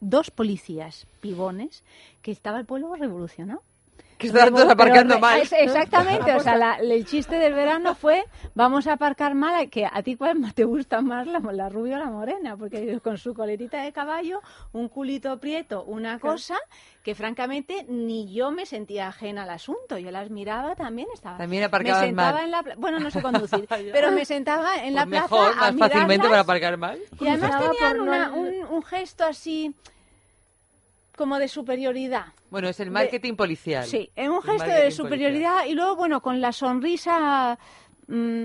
dos 0.00 0.30
policías 0.30 1.06
pibones 1.20 1.82
que 2.22 2.30
estaba 2.30 2.58
el 2.58 2.66
pueblo 2.66 2.94
revolucionado. 2.96 3.62
Que 4.20 4.26
estaban 4.26 4.54
todos 4.54 4.68
aparcando 4.70 5.18
mal. 5.18 5.40
es- 5.40 5.52
exactamente, 5.52 6.34
o 6.36 6.40
sea, 6.40 6.56
la- 6.56 6.76
el 6.76 7.04
chiste 7.06 7.36
del 7.36 7.54
verano 7.54 7.94
fue 7.94 8.24
vamos 8.54 8.86
a 8.86 8.92
aparcar 8.92 9.34
mal, 9.34 9.70
que 9.70 9.86
a 9.90 10.02
ti 10.02 10.16
cuál 10.16 10.52
te 10.54 10.64
gusta 10.64 11.00
más, 11.00 11.26
la, 11.26 11.38
la 11.40 11.68
rubia 11.70 11.96
o 11.96 11.98
la 12.00 12.10
morena, 12.10 12.56
porque 12.56 13.00
con 13.02 13.16
su 13.16 13.32
coletita 13.34 13.82
de 13.82 13.92
caballo, 13.92 14.40
un 14.72 14.88
culito 14.88 15.40
prieto, 15.40 15.84
una 15.84 16.18
cosa 16.18 16.56
que 17.02 17.14
francamente 17.14 17.86
ni 17.88 18.30
yo 18.32 18.50
me 18.50 18.66
sentía 18.66 19.08
ajena 19.08 19.44
al 19.44 19.50
asunto, 19.50 19.96
yo 19.96 20.10
las 20.10 20.28
miraba 20.28 20.76
también, 20.76 21.08
estaba 21.14 21.38
También 21.38 21.62
me 21.62 21.66
aparcaban 21.66 22.04
sentaba 22.04 22.32
mal. 22.32 22.44
en 22.44 22.50
la 22.50 22.64
bueno, 22.76 23.00
no 23.00 23.10
sé 23.10 23.22
conducir, 23.22 23.66
pero 23.92 24.12
me 24.12 24.26
sentaba 24.26 24.76
en 24.84 24.94
la 24.94 25.06
Pues 25.06 25.20
plaza 25.20 25.34
mejor, 25.34 25.52
a 25.58 25.72
más 25.72 25.76
fácilmente 25.90 26.28
para 26.28 26.40
aparcar 26.42 26.76
mal. 26.76 26.98
y 27.18 27.26
además 27.26 27.52
tenían 27.58 28.00
una- 28.00 28.32
un 28.32 28.82
gesto 28.82 29.24
así 29.24 29.74
como 31.20 31.38
de 31.38 31.48
superioridad. 31.48 32.28
Bueno, 32.48 32.68
es 32.70 32.80
el 32.80 32.90
marketing 32.90 33.34
policial. 33.36 33.84
Sí, 33.84 34.10
en 34.16 34.30
un 34.30 34.40
gesto 34.40 34.64
de 34.70 34.90
superioridad 34.90 35.66
y 35.66 35.74
luego, 35.74 35.96
bueno, 35.96 36.22
con 36.22 36.40
la 36.40 36.50
sonrisa, 36.50 37.58
mm, 38.06 38.44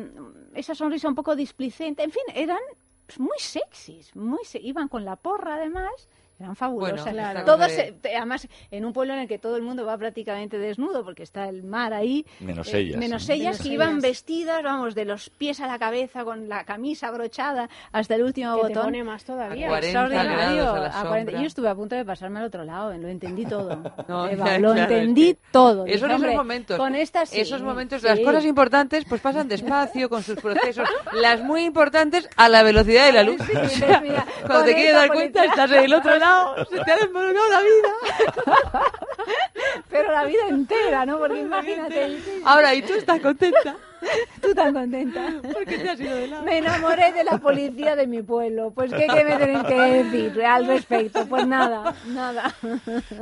esa 0.56 0.76
sonrisa 0.76 1.08
un 1.08 1.16
poco 1.16 1.38
displicente, 1.38 2.04
en 2.04 2.12
fin, 2.12 2.24
eran 2.34 2.60
pues, 3.06 3.18
muy 3.18 3.38
sexys, 3.40 4.14
muy 4.14 4.44
se- 4.44 4.60
iban 4.60 4.90
con 4.90 5.06
la 5.06 5.16
porra 5.16 5.56
además. 5.56 6.10
Eran 6.38 6.56
fabulosas. 6.58 7.02
Bueno, 7.06 7.14
claro. 7.18 7.46
Todos, 7.46 7.72
eh, 7.72 7.96
te- 8.02 8.16
además, 8.18 8.46
en 8.70 8.84
un 8.84 8.92
pueblo 8.92 9.14
en 9.14 9.20
el 9.22 9.28
que 9.28 9.40
todo 9.40 9.56
el 9.56 9.62
mundo 9.62 9.86
va 9.86 9.98
prácticamente 9.98 10.58
desnudo, 10.58 11.04
porque 11.06 11.24
está 11.24 11.48
el 11.48 11.64
mar 11.64 11.94
ahí. 11.94 12.26
Menos 12.42 12.74
eh, 12.74 12.80
ellas. 12.80 12.98
Menos 12.98 13.28
¿no? 13.30 13.34
ellas, 13.36 13.46
Menos 13.54 13.62
que 13.62 13.74
iban 13.74 14.00
vestidas, 14.02 14.62
vamos, 14.62 14.96
de 14.96 15.06
los 15.06 15.30
pies 15.30 15.62
a 15.62 15.68
la 15.68 15.80
cabeza, 15.80 16.26
con 16.26 16.50
la 16.50 16.66
camisa 16.66 17.08
abrochada 17.08 17.70
hasta 17.94 18.16
el 18.16 18.24
último 18.24 18.54
Que 18.56 18.62
te 18.64 18.68
botón. 18.68 18.84
pone 18.84 19.04
más 19.06 19.24
todavía. 19.24 19.68
A 19.68 19.70
40 19.70 19.88
Extraordinario. 19.88 20.56
grados 20.64 20.78
a 20.78 20.80
la 20.82 20.88
A 20.88 20.92
40. 21.08 21.18
sombra. 21.32 21.40
Yo 21.42 21.48
estuve 21.48 21.70
a 21.70 21.76
punto 21.76 21.96
de 21.96 22.04
pasarme 22.06 22.40
al 22.40 22.46
otro 22.46 22.64
lado, 22.66 22.94
lo 22.98 23.08
entendí 23.08 23.46
todo. 23.46 23.82
No, 24.10 24.28
Eva, 24.28 24.46
ya, 24.46 24.60
lo 24.60 24.74
claro, 24.74 24.92
es 24.94 25.00
entendí 25.00 25.34
que 25.36 25.40
todo. 25.52 25.86
Esos 25.86 25.86
Dije, 25.86 26.00
son 26.00 26.10
esos 26.12 26.22
"Hombre, 26.22 26.36
momentos. 26.38 26.78
Con 26.78 26.96
estas 26.96 27.30
sí". 27.30 27.40
Esos 27.40 27.62
momentos, 27.62 28.02
Sí. 28.02 28.08
las 28.08 28.20
cosas 28.20 28.44
importantes, 28.46 29.06
pues 29.06 29.22
pasan 29.22 29.48
despacio 29.48 30.10
con 30.10 30.22
sus 30.22 30.36
procesos. 30.40 30.88
Las 31.14 31.42
muy 31.42 31.64
importantes 31.64 32.28
a 32.36 32.50
la 32.50 32.62
velocidad 32.62 33.06
de 33.06 33.12
la 33.14 33.24
luz. 33.24 33.38
Sí, 33.42 33.54
O 33.58 33.70
sea, 33.70 34.02
mira, 34.02 34.26
cuando 34.46 34.66
te 34.66 34.76
quieres 34.76 34.94
dar 34.94 35.08
cuenta, 35.14 35.46
estás 35.46 35.72
en 35.72 35.84
el 35.86 35.94
otro 35.94 36.12
lado, 36.18 36.25
se 36.70 36.80
te 36.84 36.92
ha 36.92 36.98
desmoronado 36.98 37.50
la 37.50 37.62
vida. 37.62 38.82
Pero 39.90 40.12
la 40.12 40.26
vida 40.26 40.48
entera, 40.50 41.06
¿no? 41.06 41.18
Porque 41.20 41.40
imagínate, 41.40 42.20
Ahora, 42.44 42.74
¿y 42.76 42.82
tú 42.82 42.94
estás 42.94 43.20
contenta? 43.20 43.76
tú 44.42 44.54
tan 44.54 44.74
contenta. 44.74 45.34
¿Por 45.42 45.66
qué 45.66 45.78
te 45.80 45.90
has 45.90 46.00
ido 46.00 46.16
de 46.16 46.28
lado? 46.28 46.44
Me 46.44 46.58
enamoré 46.58 47.12
de 47.14 47.24
la 47.24 47.38
policía 47.38 47.96
de 47.96 48.08
mi 48.08 48.22
pueblo. 48.22 48.72
Pues, 48.72 48.92
¿qué, 48.92 49.08
qué 49.08 49.24
me 49.24 49.38
tenéis 49.38 49.64
que 49.64 49.76
decir 49.76 50.44
al 50.44 50.68
respecto? 50.68 51.26
Pues 51.28 51.48
nada, 51.48 51.96
nada. 52.08 52.54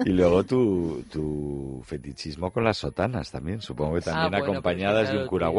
Y 0.06 0.10
luego 0.10 0.44
tu, 0.44 1.04
tu 1.12 1.82
fetichismo 1.86 2.52
con 2.52 2.63
las 2.63 2.78
sotanas 2.78 3.32
también, 3.32 3.62
supongo 3.62 3.96
que 3.96 4.02
también 4.02 4.26
Ah, 4.26 4.39
bueno, 4.39 4.46
acompañadas 4.46 5.06
pues, 5.06 5.13
de 5.13 5.24
un 5.24 5.28
cura 5.28 5.48
tío. 5.48 5.56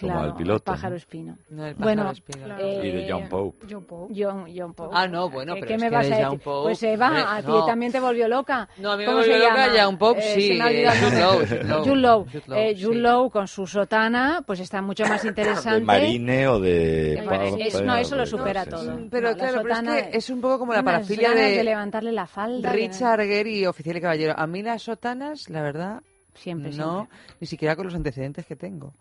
Guapo, 0.00 0.08
como 0.08 0.12
Claro, 0.20 0.32
al 0.32 0.36
piloto. 0.36 0.64
pájaro 0.64 0.96
espino. 0.96 1.38
No, 1.50 1.66
el 1.66 1.74
Bueno, 1.74 2.02
pájaro 2.02 2.12
espino. 2.16 2.44
claro. 2.46 2.64
Eh, 2.64 2.80
Y 2.86 2.90
de 2.92 3.06
John 3.12 3.28
Pope. 3.28 3.66
John 3.70 3.84
Pope. 3.84 4.14
John, 4.16 4.46
John 4.56 4.74
Pope. 4.74 4.94
Ah, 4.96 5.06
no, 5.08 5.30
bueno, 5.30 5.54
¿Qué, 5.54 5.60
pero 5.60 5.68
qué 5.68 5.74
es 5.74 5.80
me 5.82 5.88
que 5.90 5.94
vas 5.96 6.08
de 6.08 6.14
a 6.14 6.28
John? 6.28 6.38
Pope, 6.38 6.62
pues 6.64 6.82
Eva, 6.82 7.06
hombre, 7.08 7.22
a 7.26 7.40
ti 7.42 7.46
no. 7.48 7.66
también 7.66 7.92
te 7.92 8.00
volvió 8.00 8.28
loca. 8.28 8.68
No, 8.78 8.92
a 8.92 8.96
mí 8.96 9.00
me 9.02 9.06
¿Cómo 9.06 9.18
volvió 9.18 9.32
se 9.34 9.38
loca 9.40 9.66
llama? 9.66 9.78
John 9.84 9.98
Pope, 9.98 10.20
Eh, 10.20 10.34
sí, 10.34 10.50
el 10.52 10.62
Jude. 10.62 11.18
Law, 11.20 11.38
Jude 11.84 11.96
Law. 11.96 12.24
Jude 12.26 12.94
Law. 12.98 13.26
Eh, 13.26 13.30
con 13.30 13.46
su 13.48 13.66
sotana, 13.66 14.42
pues 14.46 14.60
está 14.60 14.80
mucho 14.82 15.04
más 15.06 15.22
De 15.22 15.28
interesante. 15.28 15.84
marine 15.84 16.48
o 16.48 16.58
de... 16.60 17.14
De 17.16 17.22
marine. 17.22 17.66
Es- 17.68 17.74
pa- 17.76 17.82
no, 17.82 17.96
eso 17.96 18.16
lo 18.16 18.26
supera 18.26 18.64
todo. 18.66 18.98
Pero 19.10 19.34
claro, 19.36 19.62
pero 19.62 19.74
es, 19.74 20.02
que 20.08 20.16
es 20.16 20.30
un 20.30 20.40
poco 20.40 20.58
como 20.60 20.72
la 20.72 20.82
parafilia 20.82 21.30
de, 21.32 21.56
de 21.56 21.64
levantarle 21.64 22.12
la 22.12 22.26
falda. 22.26 22.70
Richard 22.72 23.20
Gere 23.22 23.50
y 23.50 23.66
Oficial 23.66 23.96
y 23.96 24.00
Caballero. 24.00 24.34
A 24.36 24.46
mí 24.46 24.62
las 24.62 24.82
sotanas, 24.82 25.48
la 25.50 25.62
verdad, 25.62 26.02
Siempre, 26.34 26.70
no, 26.72 27.08
ni 27.40 27.46
siquiera 27.46 27.76
con 27.76 27.86
los 27.86 27.94
antecedentes 27.94 28.46
que 28.46 28.56
tengo. 28.56 28.94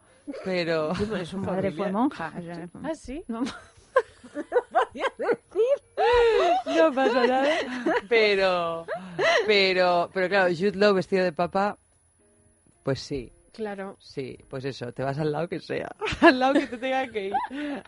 Pero... 0.45 0.93
Sí, 0.95 1.05
pues 1.05 1.29
su 1.29 1.37
madre 1.37 1.71
fue 1.71 1.91
monja. 1.91 2.31
Ah, 2.83 2.95
sí. 2.95 3.23
no- 3.27 3.43
No 6.65 6.93
pasa 6.93 7.25
nada. 7.27 7.49
Pero, 8.07 8.85
pero, 9.45 10.09
pero 10.13 10.29
claro, 10.29 10.49
Jude 10.55 10.75
Law 10.75 10.93
vestido 10.93 11.23
de 11.23 11.31
papá, 11.33 11.77
pues 12.83 12.99
sí, 12.99 13.31
Claro. 13.59 13.97
sí, 13.99 14.37
pues 14.49 14.63
eso, 14.63 14.91
te 14.93 15.03
vas 15.03 15.19
al 15.19 15.33
lado 15.33 15.49
que 15.49 15.59
sea, 15.59 15.89
al 16.21 16.39
lado 16.39 16.53
que 16.53 16.65
te 16.67 16.77
tenga 16.77 17.05
que 17.09 17.27
ir, 17.27 17.33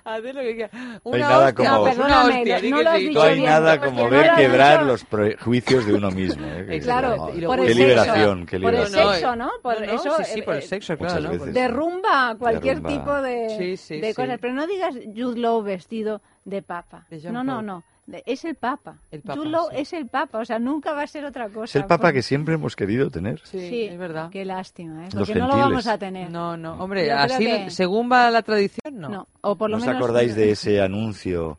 hacer 0.03 0.35
lo 0.35 0.41
que 0.41 0.55
quieras. 0.55 0.71
Una 1.03 1.15
hay 1.15 1.21
nada 1.23 1.47
hostia, 1.47 1.53
como- 1.69 1.81
una 1.83 1.91
Perdóname, 1.93 2.39
hostia, 2.53 2.69
no 2.69 2.81
lo 2.83 2.89
has 2.89 2.97
sí. 2.99 3.07
dicho 3.07 3.19
No 3.19 3.25
hay 3.25 3.33
bien, 3.37 3.49
nada 3.49 3.79
como 3.79 4.03
no 4.03 4.09
ver 4.09 4.27
lo 4.27 4.35
quebrar 4.35 4.73
dicho. 4.79 4.85
los 4.91 5.05
prejuicios 5.05 5.85
de 5.85 5.93
uno 5.93 6.11
mismo. 6.11 6.45
¿eh? 6.45 6.65
Que 6.67 6.75
es 6.75 6.83
Claro, 6.83 7.15
por 7.15 7.31
qué 7.33 7.71
el 7.71 7.77
liberación, 7.77 8.39
sexo. 8.39 8.45
qué 8.51 8.59
Por 8.59 8.73
el 8.75 8.83
liberación. 8.83 9.13
sexo, 9.13 9.35
¿no? 9.37 9.49
Por 9.61 9.79
No, 9.79 9.85
no, 9.85 9.93
eso, 9.93 10.17
sí, 10.17 10.23
sí, 10.33 10.41
por 10.41 10.55
el 10.55 10.61
sexo, 10.63 10.97
claro. 10.97 11.21
¿no? 11.21 11.29
veces. 11.31 11.53
derrumba 11.53 12.35
cualquier 12.37 12.81
Derrumba. 12.81 12.89
tipo 13.03 13.21
de, 13.21 13.49
Sí, 13.57 13.77
sí, 13.77 13.99
de 14.01 14.09
sí. 14.09 14.13
cosas. 14.15 14.37
Pero 14.41 14.53
no 14.53 14.67
digas 14.67 14.93
Jude 15.15 15.39
Law 15.39 15.63
vestido 15.63 16.21
de 16.43 16.61
papa. 16.61 17.05
De 17.09 17.31
no, 17.31 17.43
no, 17.43 17.61
no. 17.61 17.83
Es 18.25 18.45
el 18.45 18.55
papa. 18.55 18.97
El 19.11 19.21
papa, 19.21 19.41
sí. 19.41 19.75
es 19.77 19.93
el 19.93 20.07
papa. 20.07 20.39
O 20.39 20.45
sea, 20.45 20.59
nunca 20.59 20.93
va 20.93 21.03
a 21.03 21.07
ser 21.07 21.25
otra 21.25 21.47
cosa. 21.49 21.65
Es 21.65 21.75
el 21.75 21.85
papa 21.85 22.11
que 22.13 22.21
siempre 22.21 22.55
hemos 22.55 22.75
querido 22.75 23.09
tener. 23.09 23.39
Sí, 23.43 23.59
Sí, 23.69 23.83
es 23.83 23.97
verdad. 23.97 24.29
Qué 24.29 24.45
lástima, 24.45 25.05
¿eh? 25.05 25.09
Porque 25.13 25.35
no 25.35 25.47
lo 25.47 25.57
vamos 25.57 25.87
a 25.87 25.97
tener. 25.97 26.29
No, 26.29 26.55
no, 26.57 26.73
hombre, 26.75 27.07
Yo 27.07 27.17
así, 27.17 27.45
que- 27.45 27.69
según 27.69 28.11
va 28.11 28.29
la 28.31 28.41
tradición, 28.41 28.93
no. 28.99 29.09
No, 29.09 29.27
O 29.41 29.55
por 29.55 29.69
lo 29.69 29.77
¿No 29.77 29.81
os 29.83 29.87
menos. 29.87 30.01
acordáis 30.01 30.35
de 30.35 30.51
ese 30.51 30.81
anuncio 30.81 31.57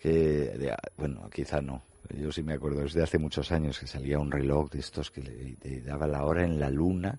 que, 0.00 0.10
de- 0.10 0.74
bueno, 0.96 1.28
quizá 1.32 1.60
no, 1.60 1.82
yo 2.18 2.32
sí 2.32 2.42
me 2.42 2.54
acuerdo, 2.54 2.84
es 2.84 2.92
de 2.94 3.02
hace 3.02 3.18
muchos 3.18 3.52
años 3.52 3.78
que 3.78 3.86
salía 3.86 4.18
un 4.18 4.30
reloj 4.30 4.70
de 4.70 4.80
estos 4.80 5.10
que 5.10 5.22
le, 5.22 5.80
daba 5.80 6.06
la 6.06 6.24
hora 6.24 6.44
en 6.44 6.58
la 6.58 6.70
luna, 6.70 7.18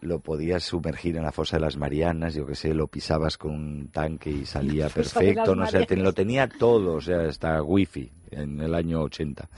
lo 0.00 0.20
podías 0.20 0.62
sumergir 0.62 1.16
en 1.16 1.24
la 1.24 1.32
fosa 1.32 1.56
de 1.56 1.62
las 1.62 1.76
Marianas, 1.76 2.34
yo 2.34 2.46
que 2.46 2.54
sé, 2.54 2.74
lo 2.74 2.86
pisabas 2.86 3.38
con 3.38 3.52
un 3.52 3.88
tanque 3.88 4.30
y 4.30 4.46
salía 4.46 4.88
perfecto, 4.94 5.54
no 5.54 5.66
sé, 5.66 5.86
lo 5.96 6.12
tenía 6.12 6.48
todo, 6.48 6.94
o 6.94 7.00
sea, 7.00 7.20
hasta 7.28 7.62
wifi 7.62 8.10
en 8.30 8.60
el 8.60 8.74
año 8.74 9.02
80. 9.02 9.48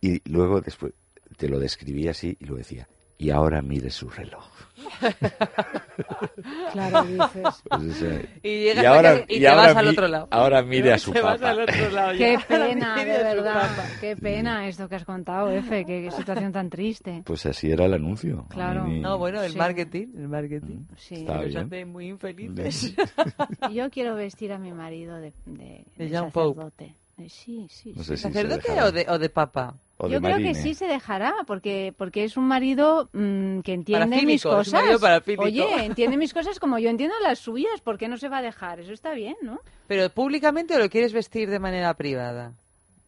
Y 0.00 0.20
luego 0.30 0.60
después 0.60 0.92
te 1.36 1.48
lo 1.48 1.58
describía 1.58 2.12
así 2.12 2.36
y 2.38 2.44
lo 2.44 2.56
decía, 2.56 2.88
y 3.18 3.30
ahora 3.30 3.62
mire 3.62 3.90
su 3.90 4.08
reloj. 4.08 4.53
Claro, 6.72 7.02
dices. 7.04 7.30
Pues, 7.68 7.82
o 7.82 7.92
sea, 7.92 8.20
Y 8.42 8.48
llegas 8.64 8.82
y 8.82 8.86
ahora, 8.86 9.24
y 9.28 9.36
y 9.36 9.40
te 9.40 9.48
ahora 9.48 9.62
vas 9.68 9.76
al 9.76 9.84
mi- 9.86 9.90
otro 9.92 10.08
lado. 10.08 10.28
Ahora 10.30 10.62
mire 10.62 10.92
a 10.92 10.98
su 10.98 11.12
Te 11.12 11.20
vas 11.20 11.36
papa. 11.38 11.50
al 11.50 11.60
otro 11.60 11.90
lado 11.90 12.12
ya. 12.14 12.18
Qué 12.18 12.38
pena, 12.48 12.96
de 12.96 13.04
verdad. 13.04 13.70
Qué 14.00 14.16
pena 14.16 14.66
esto 14.68 14.88
que 14.88 14.96
has 14.96 15.04
contado, 15.04 15.50
Efe. 15.50 15.84
Qué, 15.84 16.02
qué 16.04 16.10
situación 16.10 16.52
tan 16.52 16.70
triste. 16.70 17.22
Pues 17.24 17.46
así 17.46 17.70
era 17.70 17.84
el 17.84 17.94
anuncio. 17.94 18.46
Claro. 18.50 18.84
ni- 18.86 19.00
No, 19.00 19.18
bueno, 19.18 19.42
el 19.42 19.52
Sí. 19.52 19.58
marketing, 19.58 20.06
el 20.16 20.28
marketing. 20.28 20.84
Sí. 20.96 21.14
Está 21.16 21.34
Nos 21.36 21.44
bien. 21.46 21.58
hace 21.58 21.84
muy 21.84 22.08
infelices. 22.08 22.94
Yo 23.72 23.90
quiero 23.90 24.14
vestir 24.16 24.52
a 24.52 24.58
mi 24.58 24.72
marido 24.72 25.16
de, 25.16 25.32
de, 25.46 25.84
De 25.96 26.08
de 26.08 26.18
John 26.18 26.30
Pope. 26.30 26.94
Eh, 27.18 27.28
Sí, 27.28 27.66
sí. 27.70 27.92
No 27.94 28.02
sí. 28.02 28.08
sé 28.10 28.16
si 28.16 28.22
se 28.22 28.28
¿Sacerdote 28.28 28.82
o 28.82 28.92
de, 28.92 29.06
o 29.08 29.18
de 29.18 29.28
papa? 29.28 29.74
O 29.98 30.08
de 30.08 30.14
Yo 30.14 30.20
creo 30.20 30.38
que 30.38 30.54
sí 30.54 30.74
se 30.74 30.86
dejará, 30.86 31.32
porque 31.46 31.94
porque 31.96 32.24
es 32.24 32.36
un 32.36 32.48
marido 32.48 33.08
mm, 33.12 33.60
que 33.60 33.72
entiende 33.72 34.06
Parafílico, 34.06 34.26
mis 34.32 34.40
es 34.40 34.44
un 34.44 34.80
cosas. 34.98 35.20
Oye, 35.38 35.84
entiende 35.84 36.16
mis 36.16 36.34
cosas 36.34 36.58
como 36.58 36.78
yo 36.80 36.90
entiendo 36.90 37.14
las 37.22 37.38
suyas. 37.38 37.80
¿Por 37.82 37.98
qué 37.98 38.08
no 38.08 38.16
se 38.16 38.28
va 38.28 38.38
a 38.38 38.42
dejar? 38.42 38.80
Eso 38.80 38.92
está 38.92 39.12
bien, 39.14 39.36
¿no? 39.42 39.60
¿Pero 39.86 40.10
públicamente 40.10 40.74
o 40.74 40.78
lo 40.80 40.88
quieres 40.90 41.12
vestir 41.12 41.48
de 41.48 41.60
manera 41.60 41.94
privada? 41.94 42.52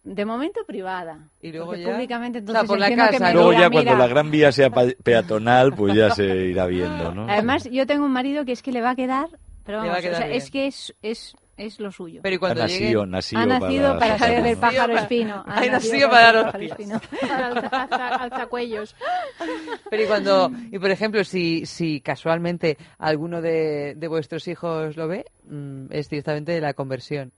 De 0.05 0.23
momento 0.23 0.61
privada. 0.65 1.19
Y 1.41 1.51
luego 1.51 1.75
ya- 1.75 1.91
públicamente 1.91 2.39
O 2.39 2.41
sea, 2.41 2.61
entonces 2.61 2.67
por 2.69 2.79
la 2.79 2.87
que 2.87 2.95
casa, 2.95 3.25
me 3.25 3.33
Luego 3.33 3.49
diga, 3.49 3.61
ya 3.63 3.69
cuando 3.69 3.91
"Mira". 3.91 4.03
la 4.03 4.07
gran 4.07 4.31
vía 4.31 4.51
sea 4.53 4.69
pa- 4.69 4.85
peatonal, 5.03 5.73
pues 5.75 5.93
ya 5.93 6.11
se 6.11 6.23
irá 6.45 6.65
viendo, 6.67 7.13
¿no? 7.13 7.27
Además, 7.29 7.69
yo 7.69 7.85
tengo 7.85 8.05
un 8.05 8.13
marido 8.13 8.45
que 8.45 8.53
es 8.53 8.61
que 8.63 8.71
le 8.71 8.79
va 8.81 8.91
a 8.91 8.95
quedar, 8.95 9.27
pero 9.65 9.81
Le 9.81 9.89
vamos, 9.89 9.93
va 9.95 9.97
a 9.97 10.01
quedar 10.01 10.13
o 10.13 10.17
sea, 10.19 10.27
bien. 10.27 10.37
es 10.37 10.49
que 10.51 10.67
es, 10.67 10.95
es, 11.01 11.35
es 11.57 11.79
lo 11.79 11.91
suyo. 11.91 12.21
Pero 12.23 12.33
y 12.33 12.37
ha 12.37 12.39
cuando 12.39 12.61
nacido, 12.61 13.01
lleguen- 13.03 13.09
nacido 13.09 13.41
ha 13.41 13.45
nacido 13.45 13.99
para 13.99 14.13
hacer 14.13 14.27
ser 14.29 14.43
del 14.43 14.57
pájaro 14.57 14.93
para- 14.93 15.01
espino. 15.01 15.43
Ha 15.47 15.57
ha 15.57 15.65
nacido 15.65 16.09
para 16.09 16.25
ser 16.25 16.35
dar 16.35 16.45
pájaro 16.45 16.65
hostias. 16.65 16.71
espino. 16.71 17.01
Alza- 17.33 17.69
alza- 17.89 18.15
alzacuellos. 18.23 18.95
Pero 19.89 20.03
y 20.03 20.05
cuando, 20.05 20.51
y 20.71 20.79
por 20.79 20.91
ejemplo, 20.91 21.23
si, 21.23 21.65
si 21.65 22.01
casualmente 22.01 22.77
alguno 22.97 23.41
de, 23.41 23.95
de 23.95 24.07
vuestros 24.07 24.47
hijos 24.47 24.95
lo 24.95 25.07
ve, 25.07 25.25
mm, 25.49 25.85
es 25.91 26.09
directamente 26.09 26.51
de 26.51 26.61
la 26.61 26.73
conversión. 26.73 27.31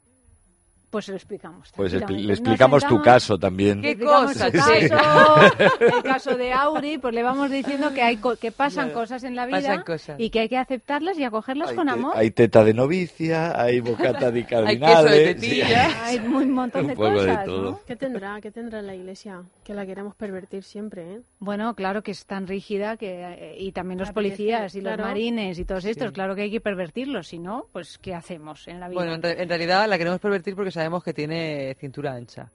Pues 0.89 1.05
se 1.05 1.11
lo 1.11 1.17
explicamos. 1.17 1.71
Pues 1.75 1.93
le 1.93 1.99
explicamos 2.33 2.81
tu 2.83 2.95
sentamos, 2.95 3.03
caso 3.05 3.37
también. 3.37 3.81
¿Qué 3.81 3.95
tu 3.95 4.07
Sí. 4.07 4.07
caso, 4.07 4.45
el 5.79 6.03
caso 6.03 6.35
de 6.35 6.51
Auri, 6.51 6.97
pues 6.97 7.13
le 7.13 7.21
vamos 7.23 7.51
diciendo 7.51 7.93
que 7.93 8.01
hay 8.01 8.17
co- 8.17 8.35
que 8.37 8.51
pasan 8.51 8.85
Claro, 8.87 8.99
cosas 9.01 9.23
en 9.23 9.35
la 9.35 9.45
vida 9.45 9.57
pasan 9.57 9.83
cosas. 9.83 10.19
y 10.19 10.29
que 10.31 10.39
hay 10.39 10.49
que 10.49 10.57
aceptarlas 10.57 11.17
y 11.19 11.23
acogerlas 11.23 11.69
Hay, 11.69 11.75
con 11.75 11.85
te- 11.87 11.93
amor. 11.93 12.13
hay 12.15 12.31
teta 12.31 12.63
de 12.63 12.73
novicia, 12.73 13.59
hay 13.61 13.79
bocata 13.81 14.31
de 14.31 14.39
Hay 14.39 14.45
queso 14.45 14.61
de 14.63 14.79
cardinales. 14.79 15.35
tetilla. 15.35 16.05
Hay 16.05 16.17
un 16.17 16.51
montón 16.51 16.87
de 16.87 16.93
Un 16.93 16.99
de 16.99 17.17
cosas, 17.17 17.45
todo. 17.45 17.71
¿no? 17.71 17.79
¿Qué 17.85 17.95
tendrá? 17.95 18.39
¿Qué 18.41 18.51
tendrá 18.51 18.81
la 18.81 18.95
iglesia? 18.95 19.43
Que 19.63 19.73
la 19.75 19.85
queremos 19.85 20.15
pervertir 20.15 20.63
siempre, 20.63 21.13
¿eh? 21.13 21.21
Bueno, 21.39 21.75
claro 21.75 22.01
que 22.01 22.11
es 22.11 22.25
tan 22.25 22.47
rígida 22.47 22.97
que 22.97 23.09
eh, 23.21 23.55
y 23.59 23.71
también 23.73 23.99
los 23.99 24.09
Apetece, 24.09 24.35
policías 24.37 24.75
y 24.75 24.81
los 24.81 24.93
claro. 24.95 25.03
marines 25.09 25.59
y 25.59 25.65
todos 25.65 25.85
estos, 25.85 26.07
Sí. 26.07 26.13
claro 26.13 26.35
que 26.35 26.41
hay 26.43 26.51
que 26.51 26.61
pervertirlos, 26.61 27.27
si 27.27 27.37
no, 27.37 27.65
pues 27.71 27.97
¿qué 27.99 28.15
hacemos 28.15 28.67
en 28.67 28.79
la 28.79 28.87
vida? 28.89 28.99
Bueno, 28.99 29.13
en, 29.13 29.21
re- 29.21 29.41
en 29.43 29.47
realidad 29.49 29.87
la 29.87 29.97
queremos 29.99 30.19
pervertir 30.19 30.55
porque 30.55 30.71
sabemos 30.79 31.03
que 31.03 31.13
tiene 31.13 31.75
cintura 31.79 32.13
ancha. 32.13 32.49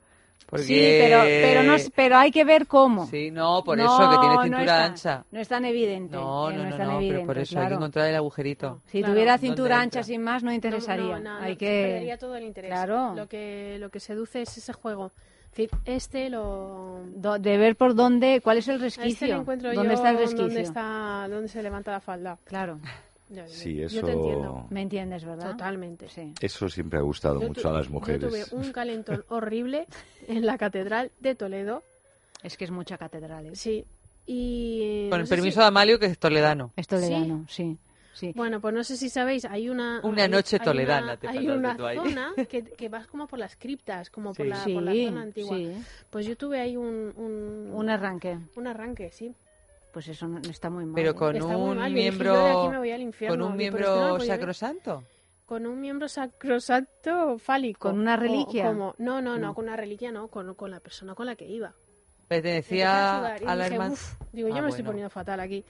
Porque... 0.46 0.64
Sí, 0.66 0.74
pero 1.00 1.22
pero 1.22 1.62
no, 1.62 1.74
pero 1.96 2.16
hay 2.18 2.30
que 2.30 2.44
ver 2.44 2.66
cómo. 2.66 3.06
Sí, 3.06 3.30
no, 3.30 3.62
por 3.64 3.78
No, 3.78 3.84
eso, 3.84 4.10
que 4.10 4.18
tiene 4.18 4.42
cintura 4.42 4.66
tan- 4.66 4.90
ancha. 4.92 5.24
No 5.30 5.40
es 5.40 5.48
tan 5.48 5.64
evidente. 5.64 6.14
No, 6.16 6.50
eh, 6.50 6.54
no, 6.54 6.64
es 6.64 6.70
no, 6.70 6.76
tan 6.76 6.86
no, 6.86 6.92
pero 6.92 6.98
evidente, 7.00 7.26
por 7.26 7.38
eso 7.38 7.60
hay 7.60 7.68
que 7.68 7.74
encontrar 7.74 8.06
el 8.08 8.16
agujerito. 8.16 8.80
Si 8.86 8.98
Claro. 8.98 9.12
tuviera 9.14 9.32
¿Dónde 9.32 9.46
cintura 9.48 9.80
ancha 9.80 10.02
sin 10.02 10.22
más, 10.22 10.42
no 10.42 10.52
interesaría. 10.52 11.18
No, 11.18 11.20
no, 11.20 11.38
no, 11.40 11.44
hay 11.44 11.56
que 11.56 11.82
perdería 11.86 12.18
todo 12.18 12.36
el 12.36 12.44
interés. 12.44 12.70
Claro. 12.70 13.14
Lo 13.14 13.26
que, 13.26 13.78
lo 13.80 13.88
que 13.90 14.00
seduce 14.00 14.42
es 14.42 14.56
ese 14.58 14.72
juego. 14.74 15.12
Este 15.86 16.28
lo... 16.30 17.00
do- 17.14 17.38
de 17.38 17.56
ver 17.56 17.76
por 17.76 17.94
dónde, 17.94 18.40
cuál 18.42 18.58
es 18.58 18.66
el 18.68 18.82
a 18.82 18.86
Este 18.86 19.00
resquicio. 19.02 19.26
le 19.28 19.34
encuentro 19.40 19.72
¿Dónde 19.72 19.88
yo 19.90 19.94
está 19.94 20.10
el 20.10 20.18
resquicio? 20.18 20.44
dónde, 20.46 20.60
está, 20.62 21.26
dónde 21.30 21.48
se 21.48 21.62
levanta 21.62 21.92
la 21.92 22.00
falda. 22.00 22.38
Claro, 22.44 22.80
Sí, 23.46 23.76
yo 23.76 23.86
eso, 23.86 24.04
te 24.06 24.12
entiendo. 24.12 24.66
me 24.70 24.82
entiendes, 24.82 25.24
¿verdad? 25.24 25.52
Totalmente. 25.52 26.08
Sí. 26.08 26.32
eso 26.40 26.68
siempre 26.68 26.98
ha 26.98 27.02
gustado 27.02 27.40
Yo 27.40 27.48
mucho 27.48 27.62
tu- 27.62 27.68
a 27.68 27.72
las 27.72 27.86
Yo 27.86 27.92
mujeres. 27.92 28.20
tuve 28.28 28.44
un 28.58 28.70
calentón 28.72 29.24
horrible 29.28 29.86
en 30.28 30.44
la 30.46 30.58
catedral 30.58 31.10
de 31.20 31.34
Toledo. 31.34 31.82
Es 32.42 32.56
que 32.56 32.64
es 32.64 32.70
mucha 32.70 32.98
catedral. 32.98 33.46
¿eh? 33.46 33.56
Sí. 33.56 33.84
Y... 34.26 35.08
Con 35.10 35.18
no 35.18 35.22
el 35.22 35.26
sé 35.26 35.34
permiso 35.36 35.54
si- 35.54 35.60
de 35.60 35.66
Amalio, 35.66 35.98
que 35.98 36.06
es 36.06 36.18
toledano. 36.18 36.72
Es 36.76 36.86
toledano, 36.86 37.46
sí. 37.48 37.78
sí. 38.12 38.32
Bueno, 38.36 38.60
pues 38.60 38.72
no 38.74 38.84
sé 38.84 38.96
si 38.96 39.08
sabéis, 39.08 39.44
hay 39.46 39.68
una... 39.68 40.00
Una 40.02 40.24
hay- 40.24 40.28
noche 40.30 40.56
hay 40.60 40.64
toledana, 40.64 41.04
una- 41.04 41.16
te 41.16 41.28
Hay 41.28 41.48
una 41.48 41.76
tú 41.76 41.86
ahí. 41.86 41.96
zona 41.96 42.32
que, 42.48 42.62
que 42.64 42.88
vas 42.88 43.06
como 43.06 43.26
por 43.26 43.38
las 43.38 43.56
criptas, 43.56 44.10
como 44.10 44.32
por, 44.34 44.46
la, 44.46 44.56
sí, 44.64 44.74
por 44.74 44.82
la 44.82 44.92
zona 44.92 45.22
antigua. 45.22 45.56
sí. 45.56 45.72
Pues 46.10 46.26
yo 46.26 46.36
tuve 46.36 46.60
ahí 46.60 46.76
un... 46.76 47.12
Un, 47.16 47.70
Un 47.74 47.88
arranque. 47.90 48.38
un 48.56 48.66
arranque, 48.66 49.10
sí. 49.12 49.34
Pues 49.94 50.08
eso 50.08 50.26
no, 50.28 50.40
no 50.40 50.50
está 50.50 50.68
muy 50.70 50.84
mal. 50.84 50.94
Pero 50.96 51.14
con 51.14 51.36
Está 51.36 51.48
muy 51.56 51.70
un 51.70 51.78
mal. 51.78 51.90
Yo 51.90 51.94
miembro... 51.94 52.34
yo 52.34 52.80
me. 52.80 53.28
Con 53.28 53.40
un 53.42 53.50
no 53.50 53.56
miembro 53.56 54.18
sacrosanto. 54.20 55.04
Con 55.46 55.66
un 55.66 55.80
miembro 55.80 56.08
sacrosanto 56.08 57.38
fálico. 57.38 57.88
¿Con 57.90 58.00
una 58.00 58.14
O 58.14 58.16
reliquia? 58.18 58.66
como- 58.66 58.94
no, 58.98 59.22
no, 59.22 59.38
no, 59.38 59.38
No. 59.38 59.54
con 59.54 59.66
una 59.66 59.76
reliquia 59.76 60.10
no, 60.10 60.26
con, 60.28 60.52
con 60.54 60.70
la 60.72 60.80
persona 60.80 61.14
con 61.14 61.26
la 61.26 61.36
que 61.36 61.46
iba. 61.46 61.68
Me 61.68 62.40
Pertenecía 62.40 63.34
a 63.36 63.54
la 63.54 63.66
hermana... 63.66 63.94
Digo, 64.32 64.48
yo 64.48 64.56
Ah, 64.56 64.62
me 64.62 64.68
estoy 64.68 64.82
bueno. 64.82 64.86
poniendo 64.90 65.10
fatal 65.10 65.38
aquí. 65.40 65.64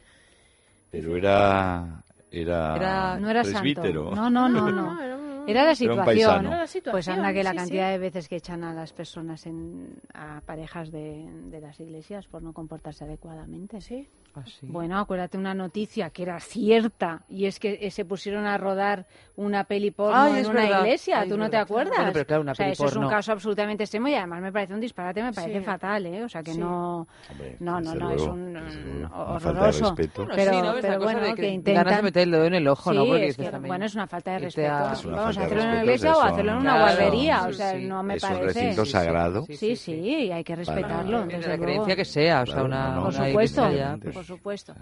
Pero 0.91 1.17
era, 1.17 2.03
era, 2.31 2.77
Era- 2.77 3.19
no 3.21 3.29
era 3.29 3.43
presbítero. 3.43 4.15
santo. 4.15 4.31
No, 4.31 4.31
no, 4.31 4.49
no, 4.49 4.71
no. 4.71 5.03
era 5.03 5.17
un- 5.17 5.24
Era 5.47 5.65
la 5.65 5.75
situación. 5.75 6.05
paisano. 6.05 6.49
Era 6.49 6.59
la 6.59 6.67
situación, 6.67 6.93
Pues 6.93 7.09
anda 7.09 7.33
que 7.33 7.43
la 7.43 7.51
sí, 7.51 7.57
cantidad 7.57 7.87
sí. 7.89 7.93
de 7.93 7.99
veces 7.99 8.29
que 8.29 8.37
echan 8.37 8.65
a 8.65 8.73
las 8.73 8.93
personas, 8.93 9.47
en, 9.47 9.95
a 10.13 10.41
parejas 10.43 10.91
de, 10.91 11.27
de 11.51 11.61
las 11.61 11.79
iglesias 11.81 12.27
por 12.27 12.43
no 12.43 12.53
comportarse 12.53 13.05
adecuadamente. 13.05 13.81
Sí. 13.81 14.09
Así. 14.35 14.67
Bueno, 14.67 14.99
acuérdate 14.99 15.39
una 15.39 15.55
noticia 15.55 16.11
que 16.11 16.23
era 16.25 16.41
cierta 16.41 17.23
y 17.29 17.47
es 17.47 17.59
que 17.61 17.79
eh, 17.81 17.91
se 17.91 18.05
pusieron 18.05 18.47
a 18.47 18.59
rodar 18.59 19.07
una 19.37 19.65
peli 19.65 19.91
porno 19.91 20.17
Ay, 20.17 20.41
en 20.41 20.47
una 20.47 20.63
verdad. 20.63 20.81
iglesia. 20.81 21.21
Ay, 21.21 21.29
¿Tú 21.29 21.37
no 21.37 21.49
te 21.51 21.57
acuerdas? 21.57 21.97
Bueno, 21.97 22.11
pero 22.13 22.25
claro, 22.27 22.43
una 22.43 22.53
o 22.53 22.55
sea, 22.55 22.67
peli 22.67 22.73
eso 22.73 22.85
es 22.87 22.93
un 22.97 23.03
porno. 23.03 23.11
caso 23.17 23.33
absolutamente 23.33 23.83
extremo 23.85 24.09
y 24.09 24.15
además 24.15 24.41
me 24.43 24.53
parece 24.53 24.75
un 24.75 24.81
disparate, 24.81 25.23
me 25.23 25.33
parece 25.33 25.59
Sí. 25.59 25.65
fatal, 25.65 26.07
¿eh? 26.07 26.25
O 26.25 26.29
sea, 26.29 26.43
que 26.43 26.53
Sí. 26.53 26.59
no, 26.61 27.07
Hombre, 27.31 27.57
no, 27.61 27.81
no, 27.81 27.95
no, 27.95 28.11
es 28.13 28.23
un 28.23 28.53
mm, 28.55 29.13
horroroso. 29.13 29.85
respeto. 29.91 30.23
Bueno, 30.25 30.33
Pero, 30.37 30.53
sí, 30.53 30.79
pero 30.83 30.99
bueno, 31.01 31.21
que, 31.23 31.35
que 31.35 31.49
intentan... 31.49 31.85
ganas 31.85 31.97
de 31.99 32.03
meter 32.05 32.23
el 32.25 32.31
dedo 32.31 32.45
en 32.45 32.55
el 32.55 32.69
ojo, 32.69 32.93
¿no? 32.93 33.03
Sí, 33.03 33.09
Porque 33.09 33.23
es 33.27 33.37
dices 33.37 33.47
que, 33.47 33.53
también, 33.53 33.69
bueno, 33.69 33.85
es 33.87 33.95
una 33.95 34.07
falta 34.07 34.33
de 34.33 34.39
respeto. 34.39 34.69
Vamos 34.73 35.39
a 35.39 35.43
hacerlo 35.43 35.63
en 35.63 35.69
una 35.69 35.81
iglesia 35.83 36.11
es 36.11 36.17
o 36.17 36.23
hacerlo 36.23 36.53
en 36.53 36.59
una 36.59 36.79
guardería. 36.81 37.41
sí, 37.45 37.49
o 37.49 37.53
sea, 37.53 37.73
sí. 37.73 37.85
no 37.87 38.03
me 38.03 38.15
Es 38.15 38.23
un 38.25 38.29
parece. 38.31 38.47
recinto 38.61 38.85
sagrado. 38.85 39.47
Sí, 39.49 39.77
sí, 39.77 39.93
y 39.95 40.31
hay 40.33 40.45
que 40.45 40.57
respetarlo. 40.57 41.25
La 41.27 41.59
creencia 41.59 41.97
que 41.97 42.05
sea, 42.05 42.43
o 42.43 42.47
sea, 42.47 42.63
una. 42.63 43.01
Por 43.01 43.13
supuesto, 43.13 43.69
pues. 44.03 44.24
Por 44.25 44.37
supuesto. 44.39 44.75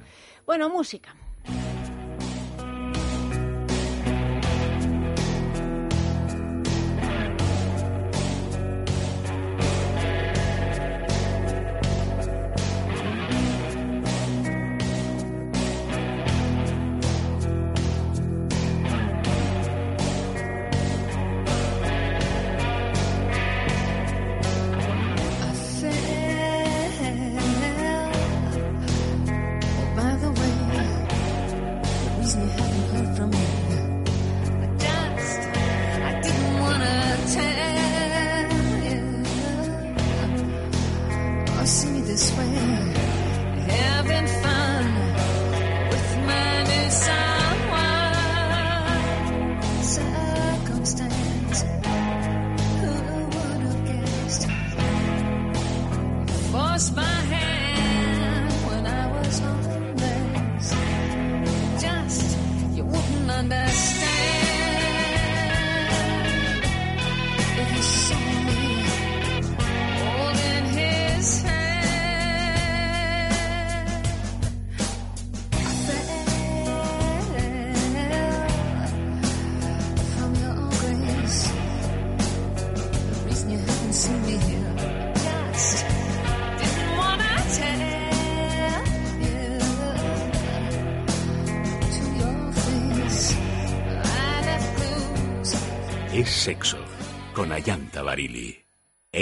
Bueno, 0.46 0.68
música. 0.70 1.14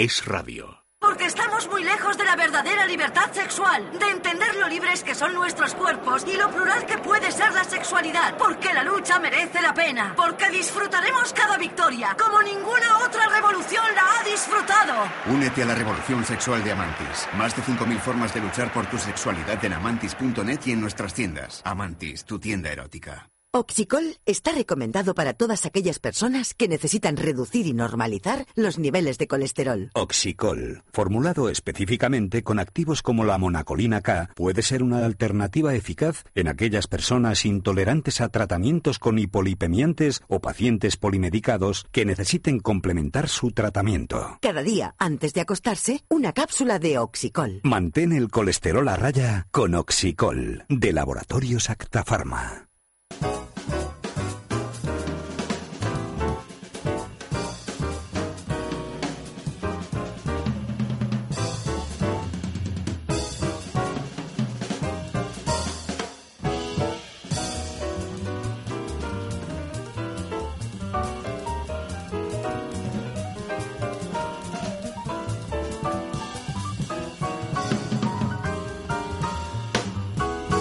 Es 0.03 0.25
radio. 0.25 0.83
Porque 0.99 1.25
estamos 1.25 1.69
muy 1.69 1.83
lejos 1.83 2.17
de 2.17 2.23
la 2.23 2.35
verdadera 2.35 2.87
libertad 2.87 3.31
sexual, 3.31 3.87
de 3.99 4.09
entender 4.09 4.55
lo 4.55 4.67
libres 4.67 5.03
que 5.03 5.13
son 5.13 5.35
nuestros 5.35 5.75
cuerpos 5.75 6.25
y 6.27 6.37
lo 6.37 6.49
plural 6.49 6.87
que 6.87 6.97
puede 6.97 7.31
ser 7.31 7.53
la 7.53 7.63
sexualidad. 7.63 8.35
Porque 8.35 8.73
la 8.73 8.83
lucha 8.83 9.19
merece 9.19 9.61
la 9.61 9.75
pena. 9.75 10.15
Porque 10.17 10.49
disfrutaremos 10.49 11.31
cada 11.33 11.55
victoria, 11.59 12.17
como 12.19 12.41
ninguna 12.41 12.97
otra 13.05 13.27
revolución 13.27 13.85
la 13.93 14.01
ha 14.01 14.23
disfrutado. 14.23 14.93
Únete 15.27 15.61
a 15.61 15.67
la 15.67 15.75
revolución 15.75 16.25
sexual 16.25 16.63
de 16.63 16.71
Amantis. 16.71 17.27
Más 17.37 17.55
de 17.55 17.61
5.000 17.61 17.99
formas 17.99 18.33
de 18.33 18.41
luchar 18.41 18.73
por 18.73 18.87
tu 18.87 18.97
sexualidad 18.97 19.63
en 19.63 19.73
amantis.net 19.73 20.61
y 20.65 20.71
en 20.71 20.81
nuestras 20.81 21.13
tiendas. 21.13 21.61
Amantis, 21.63 22.25
tu 22.25 22.39
tienda 22.39 22.71
erótica. 22.71 23.29
Oxicol 23.53 24.15
está 24.25 24.53
recomendado 24.53 25.13
para 25.13 25.33
todas 25.33 25.65
aquellas 25.65 25.99
personas 25.99 26.53
que 26.53 26.69
necesitan 26.69 27.17
reducir 27.17 27.67
y 27.67 27.73
normalizar 27.73 28.45
los 28.55 28.79
niveles 28.79 29.17
de 29.17 29.27
colesterol. 29.27 29.91
Oxicol, 29.93 30.83
formulado 30.93 31.49
específicamente 31.49 32.43
con 32.43 32.59
activos 32.59 33.01
como 33.01 33.25
la 33.25 33.37
monacolina 33.37 33.99
K, 33.99 34.29
puede 34.37 34.61
ser 34.61 34.83
una 34.83 35.05
alternativa 35.05 35.75
eficaz 35.75 36.23
en 36.33 36.47
aquellas 36.47 36.87
personas 36.87 37.43
intolerantes 37.43 38.21
a 38.21 38.29
tratamientos 38.29 38.99
con 38.99 39.19
hipolipemiantes 39.19 40.21
o 40.29 40.39
pacientes 40.39 40.95
polimedicados 40.95 41.85
que 41.91 42.05
necesiten 42.05 42.61
complementar 42.61 43.27
su 43.27 43.51
tratamiento. 43.51 44.37
Cada 44.41 44.63
día, 44.63 44.95
antes 44.97 45.33
de 45.33 45.41
acostarse, 45.41 46.05
una 46.07 46.31
cápsula 46.31 46.79
de 46.79 46.99
Oxicol. 46.99 47.59
Mantén 47.63 48.13
el 48.13 48.29
colesterol 48.29 48.87
a 48.87 48.95
raya 48.95 49.47
con 49.51 49.75
Oxicol, 49.75 50.63
de 50.69 50.93
Laboratorios 50.93 51.69
Acta 51.69 52.05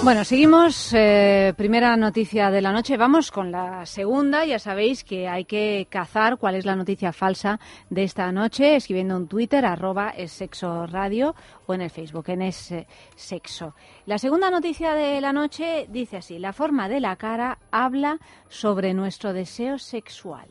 Bueno, 0.02 0.24
seguimos. 0.24 0.94
eh, 0.94 1.52
primera 1.58 1.94
noticia 1.94 2.50
de 2.50 2.62
la 2.62 2.72
noche. 2.72 2.96
Vamos 2.96 3.30
con 3.30 3.52
la 3.52 3.84
segunda. 3.84 4.46
Ya 4.46 4.58
sabéis 4.58 5.04
que 5.04 5.28
hay 5.28 5.44
que 5.44 5.88
cazar 5.90 6.38
cuál 6.38 6.54
es 6.54 6.64
la 6.64 6.74
noticia 6.74 7.12
falsa 7.12 7.60
de 7.90 8.04
esta 8.04 8.32
noche, 8.32 8.76
escribiendo 8.76 9.16
en 9.18 9.28
Twitter, 9.28 9.64
arroba 9.66 10.08
es 10.10 10.32
sexo 10.32 10.86
radio, 10.86 11.34
o 11.66 11.74
en 11.74 11.82
el 11.82 11.90
Facebook, 11.90 12.30
en 12.30 12.40
es 12.42 12.72
eh, 12.72 12.86
sexo. 13.14 13.74
La 14.06 14.16
segunda 14.16 14.50
noticia 14.50 14.94
de 14.94 15.20
la 15.20 15.34
noche 15.34 15.86
dice 15.90 16.16
así: 16.16 16.38
la 16.38 16.54
forma 16.54 16.88
de 16.88 17.00
la 17.00 17.16
cara 17.16 17.58
habla 17.70 18.18
sobre 18.48 18.94
nuestro 18.94 19.34
deseo 19.34 19.78
sexual. 19.78 20.48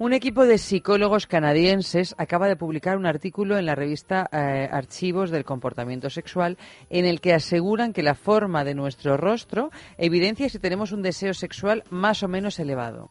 Un 0.00 0.12
equipo 0.12 0.46
de 0.46 0.58
psicólogos 0.58 1.26
canadienses 1.26 2.14
acaba 2.18 2.46
de 2.46 2.54
publicar 2.54 2.96
un 2.96 3.04
artículo 3.04 3.58
en 3.58 3.66
la 3.66 3.74
revista 3.74 4.28
eh, 4.30 4.68
Archivos 4.70 5.32
del 5.32 5.44
Comportamiento 5.44 6.08
Sexual 6.08 6.56
en 6.88 7.04
el 7.04 7.20
que 7.20 7.34
aseguran 7.34 7.92
que 7.92 8.04
la 8.04 8.14
forma 8.14 8.62
de 8.62 8.76
nuestro 8.76 9.16
rostro 9.16 9.72
evidencia 9.96 10.48
si 10.48 10.60
tenemos 10.60 10.92
un 10.92 11.02
deseo 11.02 11.34
sexual 11.34 11.82
más 11.90 12.22
o 12.22 12.28
menos 12.28 12.60
elevado. 12.60 13.10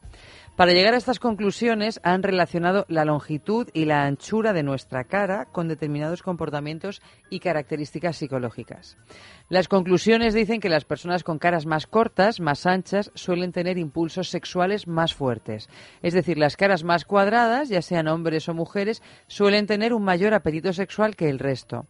Para 0.58 0.72
llegar 0.72 0.96
a 0.96 0.98
estas 0.98 1.20
conclusiones 1.20 2.00
han 2.02 2.24
relacionado 2.24 2.88
la 2.90 3.06
longitud 3.06 3.70
y 3.74 3.86
la 3.86 4.06
anchura 4.06 4.54
de 4.54 4.64
nuestra 4.64 5.04
cara 5.04 5.46
con 5.46 5.68
determinados 5.68 6.24
comportamientos 6.24 7.04
y 7.30 7.42
características 7.42 8.18
psicológicas. 8.18 8.98
Las 9.50 9.68
conclusiones 9.68 10.34
dicen 10.34 10.60
que 10.60 10.70
las 10.70 10.84
personas 10.84 11.24
con 11.24 11.38
caras 11.38 11.68
más 11.68 11.86
cortas, 11.86 12.40
más 12.40 12.66
anchas, 12.66 13.12
suelen 13.14 13.52
tener 13.52 13.78
impulsos 13.78 14.30
sexuales 14.30 14.88
más 14.88 15.14
fuertes. 15.14 15.70
Es 16.02 16.16
decir, 16.16 16.40
las 16.40 16.58
caras 16.58 16.84
más 16.84 17.06
cuadradas, 17.06 17.70
ya 17.70 17.84
sean 17.84 18.08
hombres 18.08 18.50
o 18.50 18.56
mujeres, 18.56 19.04
suelen 19.28 19.68
tener 19.68 19.94
un 19.94 20.04
mayor 20.04 20.34
apetito 20.34 20.74
sexual 20.74 21.16
que 21.16 21.30
el 21.30 21.38
resto. 21.38 21.86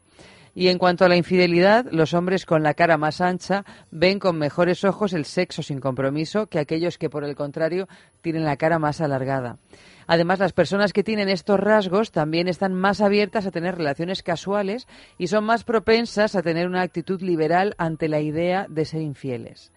Y 0.59 0.69
en 0.69 0.79
cuanto 0.79 1.05
a 1.05 1.07
la 1.07 1.15
infidelidad, 1.15 1.85
los 1.91 2.15
hombres 2.15 2.47
con 2.47 2.63
la 2.63 2.73
cara 2.73 2.97
más 2.97 3.21
ancha 3.21 3.63
ven 3.91 4.17
con 4.17 4.39
mejores 4.39 4.83
ojos 4.85 5.13
el 5.13 5.25
sexo 5.25 5.61
sin 5.61 5.79
compromiso 5.79 6.47
que 6.47 6.57
aquellos 6.57 6.97
que, 6.97 7.11
por 7.11 7.23
el 7.23 7.35
contrario, 7.35 7.87
tienen 8.21 8.43
la 8.43 8.57
cara 8.57 8.79
más 8.79 8.99
alargada. 8.99 9.59
Además, 10.07 10.39
las 10.39 10.53
personas 10.53 10.93
que 10.93 11.03
tienen 11.03 11.29
estos 11.29 11.59
rasgos 11.59 12.11
también 12.11 12.47
están 12.47 12.73
más 12.73 13.01
abiertas 13.01 13.45
a 13.45 13.51
tener 13.51 13.77
relaciones 13.77 14.23
casuales 14.23 14.87
y 15.19 15.27
son 15.27 15.43
más 15.43 15.63
propensas 15.63 16.33
a 16.33 16.41
tener 16.41 16.65
una 16.65 16.81
actitud 16.81 17.21
liberal 17.21 17.75
ante 17.77 18.07
la 18.07 18.19
idea 18.19 18.65
de 18.67 18.85
ser 18.85 19.01
infieles. 19.03 19.71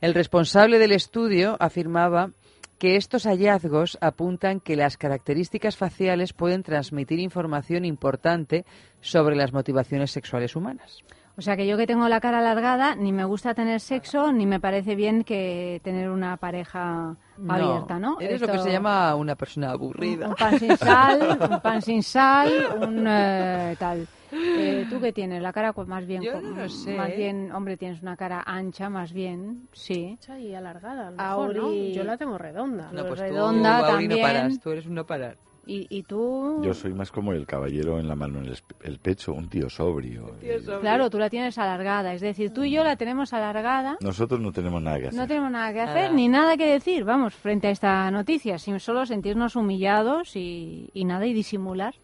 El 0.00 0.14
responsable 0.14 0.78
del 0.78 0.92
estudio 0.92 1.58
afirmaba 1.60 2.30
que 2.78 2.96
estos 2.96 3.24
hallazgos 3.24 3.98
apuntan 4.00 4.60
que 4.60 4.76
las 4.76 4.96
características 4.96 5.76
faciales 5.76 6.32
pueden 6.32 6.62
transmitir 6.62 7.18
información 7.20 7.84
importante 7.84 8.64
sobre 9.00 9.36
las 9.36 9.52
motivaciones 9.52 10.10
sexuales 10.10 10.56
humanas. 10.56 11.04
O 11.36 11.42
sea 11.42 11.56
que 11.56 11.66
yo 11.66 11.76
que 11.76 11.86
tengo 11.86 12.08
la 12.08 12.20
cara 12.20 12.38
alargada, 12.38 12.94
ni 12.94 13.12
me 13.12 13.24
gusta 13.24 13.54
tener 13.54 13.80
sexo, 13.80 14.32
ni 14.32 14.46
me 14.46 14.60
parece 14.60 14.94
bien 14.94 15.24
que 15.24 15.80
tener 15.82 16.08
una 16.08 16.36
pareja 16.36 17.16
abierta, 17.48 17.98
¿no? 17.98 18.20
Eres 18.20 18.40
lo 18.40 18.46
que 18.46 18.58
se 18.60 18.70
llama 18.70 19.16
una 19.16 19.34
persona 19.34 19.72
aburrida. 19.72 20.28
Un 20.28 20.34
pan 20.36 20.58
sin 20.60 20.76
sal, 20.76 21.38
un 21.50 21.60
pan 21.60 21.82
sin 21.82 22.02
sal, 22.04 22.52
un 22.82 23.04
eh, 23.08 23.74
tal. 23.78 24.06
Eh, 24.34 24.86
¿Tú 24.90 25.00
qué 25.00 25.12
tienes? 25.12 25.42
La 25.42 25.52
cara 25.52 25.72
más 25.86 26.06
bien, 26.06 26.22
Yo 26.22 26.40
no 26.40 26.50
lo 26.62 26.68
sé. 26.68 26.96
más 26.96 27.14
bien, 27.14 27.52
hombre, 27.52 27.76
tienes 27.76 28.02
una 28.02 28.16
cara 28.16 28.42
ancha, 28.46 28.88
más 28.90 29.12
bien, 29.12 29.68
sí. 29.72 30.10
Ancha 30.12 30.38
y 30.38 30.54
alargada, 30.54 31.08
a 31.08 31.10
lo 31.10 31.16
mejor, 31.16 31.56
¿no? 31.56 31.68
Auri- 31.68 31.92
Yo 31.94 32.04
la 32.04 32.16
tengo 32.16 32.38
redonda. 32.38 32.90
No, 32.92 33.06
pues 33.06 33.20
redonda 33.20 33.78
tú, 33.80 33.84
Auri, 33.92 34.08
no 34.08 34.16
también. 34.16 34.22
paras, 34.22 34.60
tú 34.60 34.70
eres 34.70 34.86
un 34.86 34.94
no 34.94 35.04
parar. 35.06 35.36
¿Y, 35.66 35.86
y 35.88 36.02
tú? 36.02 36.60
Yo 36.62 36.74
soy 36.74 36.92
más 36.92 37.10
como 37.10 37.32
el 37.32 37.46
caballero 37.46 37.98
en 37.98 38.06
la 38.06 38.14
mano 38.14 38.38
en 38.38 38.48
el, 38.48 38.58
el 38.82 38.98
pecho, 38.98 39.32
un 39.32 39.48
tío 39.48 39.70
sobrio. 39.70 40.36
Claro, 40.82 41.08
tú 41.08 41.18
la 41.18 41.30
tienes 41.30 41.56
alargada. 41.56 42.12
Es 42.12 42.20
decir, 42.20 42.52
tú 42.52 42.64
y 42.64 42.70
yo 42.72 42.84
la 42.84 42.96
tenemos 42.96 43.32
alargada. 43.32 43.96
Nosotros 44.02 44.40
no 44.40 44.52
tenemos 44.52 44.82
nada 44.82 45.00
que 45.00 45.06
hacer. 45.06 45.18
No 45.18 45.26
tenemos 45.26 45.50
nada 45.50 45.72
que 45.72 45.80
hacer 45.80 46.12
ni 46.12 46.28
nada 46.28 46.58
que 46.58 46.66
decir, 46.70 47.04
vamos, 47.04 47.34
frente 47.34 47.68
a 47.68 47.70
esta 47.70 48.10
noticia, 48.10 48.58
sin 48.58 48.78
solo 48.78 49.06
sentirnos 49.06 49.56
humillados 49.56 50.36
y, 50.36 50.90
y 50.92 51.06
nada 51.06 51.24
y 51.26 51.32
disimular. 51.32 51.94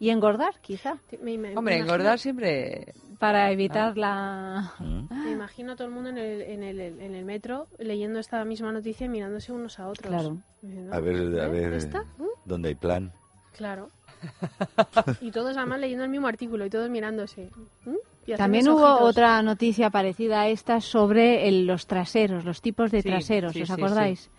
Y 0.00 0.10
engordar, 0.10 0.54
quizá, 0.60 0.98
Me, 1.22 1.36
me- 1.38 1.56
Hombre, 1.56 1.74
me 1.76 1.80
engordar 1.82 2.18
siempre... 2.18 2.94
para 3.18 3.50
evitar 3.50 3.96
la... 3.96 4.72
¿Mm? 4.78 4.84
imagino- 4.84 5.24
Me 5.24 5.30
imagino 5.32 5.72
a 5.72 5.76
todo 5.76 5.88
el 5.88 5.94
mundo 5.94 6.10
en 6.10 6.18
el, 6.18 6.40
en, 6.42 6.62
el, 6.62 6.80
en 6.80 7.14
el 7.14 7.24
metro 7.24 7.66
leyendo 7.78 8.18
esta 8.20 8.44
misma 8.44 8.70
noticia 8.72 9.06
y 9.06 9.08
mirándose 9.08 9.52
unos 9.52 9.78
a 9.80 9.88
otros. 9.88 10.08
Claro. 10.08 10.38
Diciendo, 10.62 10.94
A 10.94 11.00
ver, 11.00 11.16
a 11.40 11.46
¿eh? 11.46 11.48
ver, 11.48 11.72
¿Esta? 11.72 12.02
¿Mm? 12.18 12.26
¿dónde 12.44 12.68
hay 12.68 12.74
plan? 12.76 13.10
Claro. 13.56 13.90
y 15.20 15.30
todos 15.30 15.56
además 15.56 15.80
leyendo 15.80 16.04
el 16.04 16.10
mismo 16.10 16.26
artículo 16.28 16.64
y 16.66 16.70
todos 16.70 16.88
mirándose. 16.90 17.50
¿Mm? 17.84 17.94
Y 18.26 18.34
También 18.34 18.68
hubo 18.68 18.84
ojitos. 18.84 19.08
otra 19.10 19.42
noticia 19.42 19.90
parecida 19.90 20.42
a 20.42 20.48
esta 20.48 20.80
sobre 20.80 21.48
el- 21.48 21.66
los 21.66 21.86
traseros, 21.86 22.44
los 22.44 22.60
tipos 22.60 22.90
de 22.90 23.02
Sí, 23.02 23.08
traseros, 23.08 23.52
sí, 23.52 23.62
¿os 23.62 23.68
sí, 23.68 23.72
acordáis? 23.74 24.30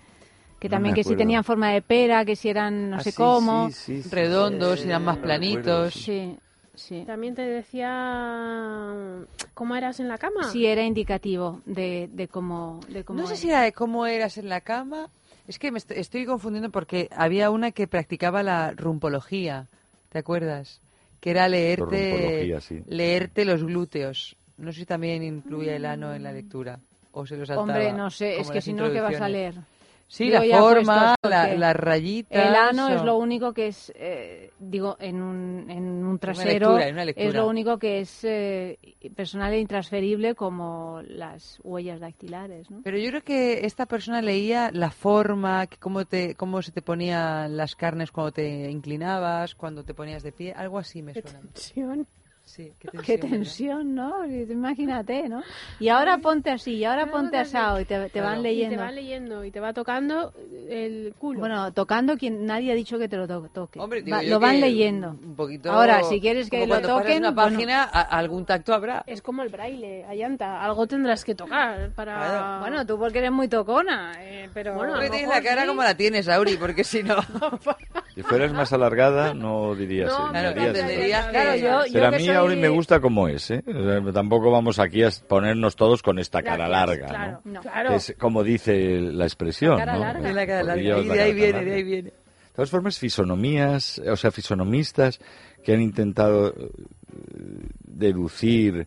Que 0.59 0.67
No 0.67 0.73
también 0.75 0.95
que 0.95 1.03
si 1.03 1.15
tenían 1.15 1.43
forma 1.43 1.71
de 1.71 1.81
pera, 1.81 2.25
que 2.25 2.35
si 2.35 2.49
eran 2.49 2.89
no 2.89 2.97
Ah, 2.97 3.03
sé 3.03 3.11
sí, 3.11 3.17
cómo. 3.17 3.69
sí, 3.69 3.73
sí, 3.73 4.03
sí, 4.03 4.09
redondos, 4.09 4.79
sí, 4.81 4.87
eran 4.87 5.03
más 5.03 5.17
planitos. 5.17 5.93
sí. 5.93 6.37
Sí. 6.75 7.03
También 7.05 7.35
te 7.35 7.41
decía 7.41 9.25
cómo 9.53 9.75
eras 9.75 9.99
en 9.99 10.07
la 10.07 10.17
cama. 10.17 10.49
Sí, 10.49 10.65
era 10.65 10.83
indicativo 10.83 11.61
de, 11.65 12.09
de 12.13 12.27
cómo, 12.29 12.79
de 12.87 13.03
cómo 13.03 13.19
No 13.19 13.27
sé 13.27 13.35
si 13.35 13.49
era 13.49 13.61
de 13.63 13.73
cómo 13.73 14.05
eras 14.05 14.37
en 14.37 14.47
la 14.47 14.61
cama. 14.61 15.09
Es 15.47 15.59
que 15.59 15.71
me 15.71 15.79
est- 15.79 15.91
estoy 15.91 16.25
confundiendo 16.25 16.69
porque 16.69 17.09
había 17.13 17.49
una 17.49 17.71
que 17.71 17.87
practicaba 17.87 18.43
la 18.43 18.71
rumpología. 18.71 19.65
¿Te 20.09 20.19
acuerdas? 20.19 20.79
Que 21.19 21.31
era 21.31 21.49
leerte, 21.49 21.83
Rumpología, 21.83 22.61
sí. 22.61 22.81
leerte 22.87 23.43
los 23.43 23.63
glúteos. 23.63 24.37
No 24.57 24.71
sé 24.71 24.79
si 24.81 24.85
también 24.85 25.21
incluía 25.23 25.75
el 25.75 25.85
ano 25.85 26.13
en 26.13 26.23
la 26.23 26.31
lectura. 26.31 26.79
O 27.11 27.25
se 27.25 27.35
lo 27.35 27.45
saltaba. 27.45 27.61
Hombre, 27.63 27.91
no 27.93 28.09
sé, 28.09 28.39
es 28.39 28.49
que 28.49 28.61
si 28.61 28.71
no, 28.71 28.89
¿qué 28.91 29.01
vas 29.01 29.19
a 29.19 29.27
leer? 29.27 29.55
Sí, 30.11 30.27
la 30.31 30.41
forma, 30.41 31.15
la- 31.21 31.53
las 31.59 31.75
rayitas. 31.75 32.47
El 32.49 32.55
ano 32.55 32.89
es 32.89 33.03
lo 33.03 33.15
único 33.15 33.53
que 33.53 33.67
es, 33.67 33.93
eh, 33.95 34.49
digo, 34.57 34.97
en 34.99 35.21
un, 35.21 35.69
en 35.69 36.03
un 36.03 36.17
trasero, 36.17 36.49
lectura, 36.71 36.87
en 36.87 36.93
una 36.95 37.05
lectura. 37.05 37.27
es 37.29 37.35
lo 37.35 37.47
único 37.47 37.77
que 37.77 37.99
es 37.99 38.23
eh, 38.23 38.79
personal 39.15 39.53
e 39.53 39.59
intransferible 39.59 40.33
como 40.33 41.01
las 41.07 41.59
huellas 41.63 41.99
dactilares, 41.99 42.71
¿no? 42.71 42.81
Pero 42.83 42.97
yo 42.97 43.09
creo 43.11 43.23
que 43.23 43.67
esta 43.67 43.85
persona 43.85 44.23
leía 44.23 44.71
la 44.73 44.89
forma, 44.89 45.67
que 45.67 45.77
cómo, 45.77 46.03
te, 46.05 46.33
cómo 46.33 46.63
se 46.63 46.71
te 46.71 46.81
ponían 46.81 47.55
las 47.55 47.75
carnes 47.75 48.11
cuando 48.11 48.31
te 48.31 48.71
inclinabas, 48.71 49.53
cuando 49.53 49.83
te 49.83 49.93
ponías 49.93 50.23
de 50.23 50.31
pie, 50.31 50.53
algo 50.53 50.79
así 50.79 51.03
me 51.03 51.13
suena. 51.13 51.39
Sí, 52.49 52.73
qué 52.79 52.87
tensión. 52.89 53.03
Qué 53.03 53.17
tensión, 53.19 53.95
¿no? 53.95 54.25
Imagínate, 54.25 55.29
¿no? 55.29 55.43
Y 55.79 55.89
ahora 55.89 56.17
ponte 56.17 56.49
así, 56.49 56.73
y 56.77 56.83
ahora 56.83 57.05
ponte 57.11 57.37
asado, 57.37 57.79
y 57.79 57.85
te, 57.85 58.09
te 58.09 58.21
van 58.21 58.39
Y 58.39 58.43
leyendo. 58.43 58.75
te 58.77 58.81
va 58.81 58.91
leyendo 58.91 59.45
y 59.45 59.51
te 59.51 59.59
va 59.59 59.71
tocando 59.71 60.33
el 60.67 61.13
culo. 61.19 61.39
Bueno, 61.41 61.71
tocando 61.73 62.17
quien 62.17 62.47
nadie 62.47 62.71
ha 62.71 62.75
dicho 62.75 62.97
que 62.97 63.07
te 63.07 63.17
lo 63.17 63.27
to- 63.27 63.47
toque. 63.53 63.79
Hombre, 63.79 64.01
digo 64.01 64.17
Va- 64.17 64.23
lo 64.23 64.39
van 64.39 64.59
leyendo. 64.59 65.09
Un 65.11 65.35
poquito. 65.35 65.71
Ahora, 65.71 66.01
si 66.03 66.19
quieres 66.19 66.49
que 66.49 66.65
lo 66.65 66.81
toquen, 66.81 67.19
una 67.19 67.31
bueno. 67.31 67.51
página, 67.55 67.83
a- 67.83 68.01
algún 68.17 68.45
tacto 68.45 68.73
habrá. 68.73 69.03
es 69.05 69.21
como 69.21 69.43
el 69.43 69.49
braille, 69.49 70.03
Ayanta. 70.05 70.63
Algo 70.63 70.87
tendrás 70.87 71.23
que 71.23 71.35
tocar 71.35 71.91
para... 71.91 72.15
Claro. 72.15 72.59
Bueno, 72.61 72.85
tú 72.87 72.97
porque 72.97 73.19
eres 73.19 73.31
muy 73.31 73.47
tocona, 73.47 74.13
eh, 74.19 74.49
pero... 74.55 74.73
Bueno, 74.73 74.99
tienes 74.99 75.27
la 75.27 75.41
cara 75.43 75.61
sí. 75.61 75.67
como 75.67 75.83
la 75.83 75.95
tienes, 75.95 76.27
Auri, 76.27 76.57
porque 76.57 76.83
si 76.83 77.03
no. 77.03 77.15
Si 78.19 78.23
fueras 78.23 78.51
más 78.51 78.73
alargada, 78.73 79.33
no 79.33 79.75
dirías. 79.75 80.09
No, 80.09 80.29
Claro, 80.29 80.49
dirías, 80.49 80.73
no, 80.73 80.79
entenderías 80.79 81.25
que- 81.25 81.31
Claro, 81.31 81.55
yo, 81.55 81.85
yo 81.85 81.93
Pero 81.93 82.07
a 82.07 82.11
mí 82.11 82.25
soy- 82.25 82.35
ahora 82.35 82.55
me 82.57 82.67
gusta 82.67 82.99
como 82.99 83.27
es, 83.29 83.49
¿eh? 83.51 83.63
O 83.65 83.71
sea, 84.03 84.11
tampoco 84.11 84.51
vamos 84.51 84.77
aquí 84.79 85.03
a 85.03 85.09
ponernos 85.25 85.77
todos 85.77 86.03
con 86.03 86.19
esta 86.19 86.43
cara 86.43 86.67
larga, 86.67 87.07
claro, 87.07 87.41
¿no? 87.45 87.53
No. 87.53 87.61
claro. 87.61 87.93
Es 87.93 88.13
como 88.19 88.43
dice 88.43 88.99
la 88.99 89.23
expresión, 89.23 89.77
La 89.77 89.85
cara 89.85 89.93
¿no? 89.93 89.99
larga. 90.03 90.33
La 90.33 90.45
cara 90.47 90.77
Y 90.77 90.83
de 90.83 90.91
ahí 90.93 91.33
viene, 91.33 91.51
larga. 91.53 91.69
de 91.69 91.75
ahí 91.75 91.83
viene. 91.83 92.09
De 92.09 92.53
todas 92.55 92.69
formas, 92.69 92.99
fisonomías, 92.99 93.99
o 93.99 94.17
sea, 94.17 94.31
fisonomistas 94.31 95.19
que 95.63 95.73
han 95.73 95.81
intentado 95.81 96.49
eh, 96.49 96.71
deducir 97.85 98.85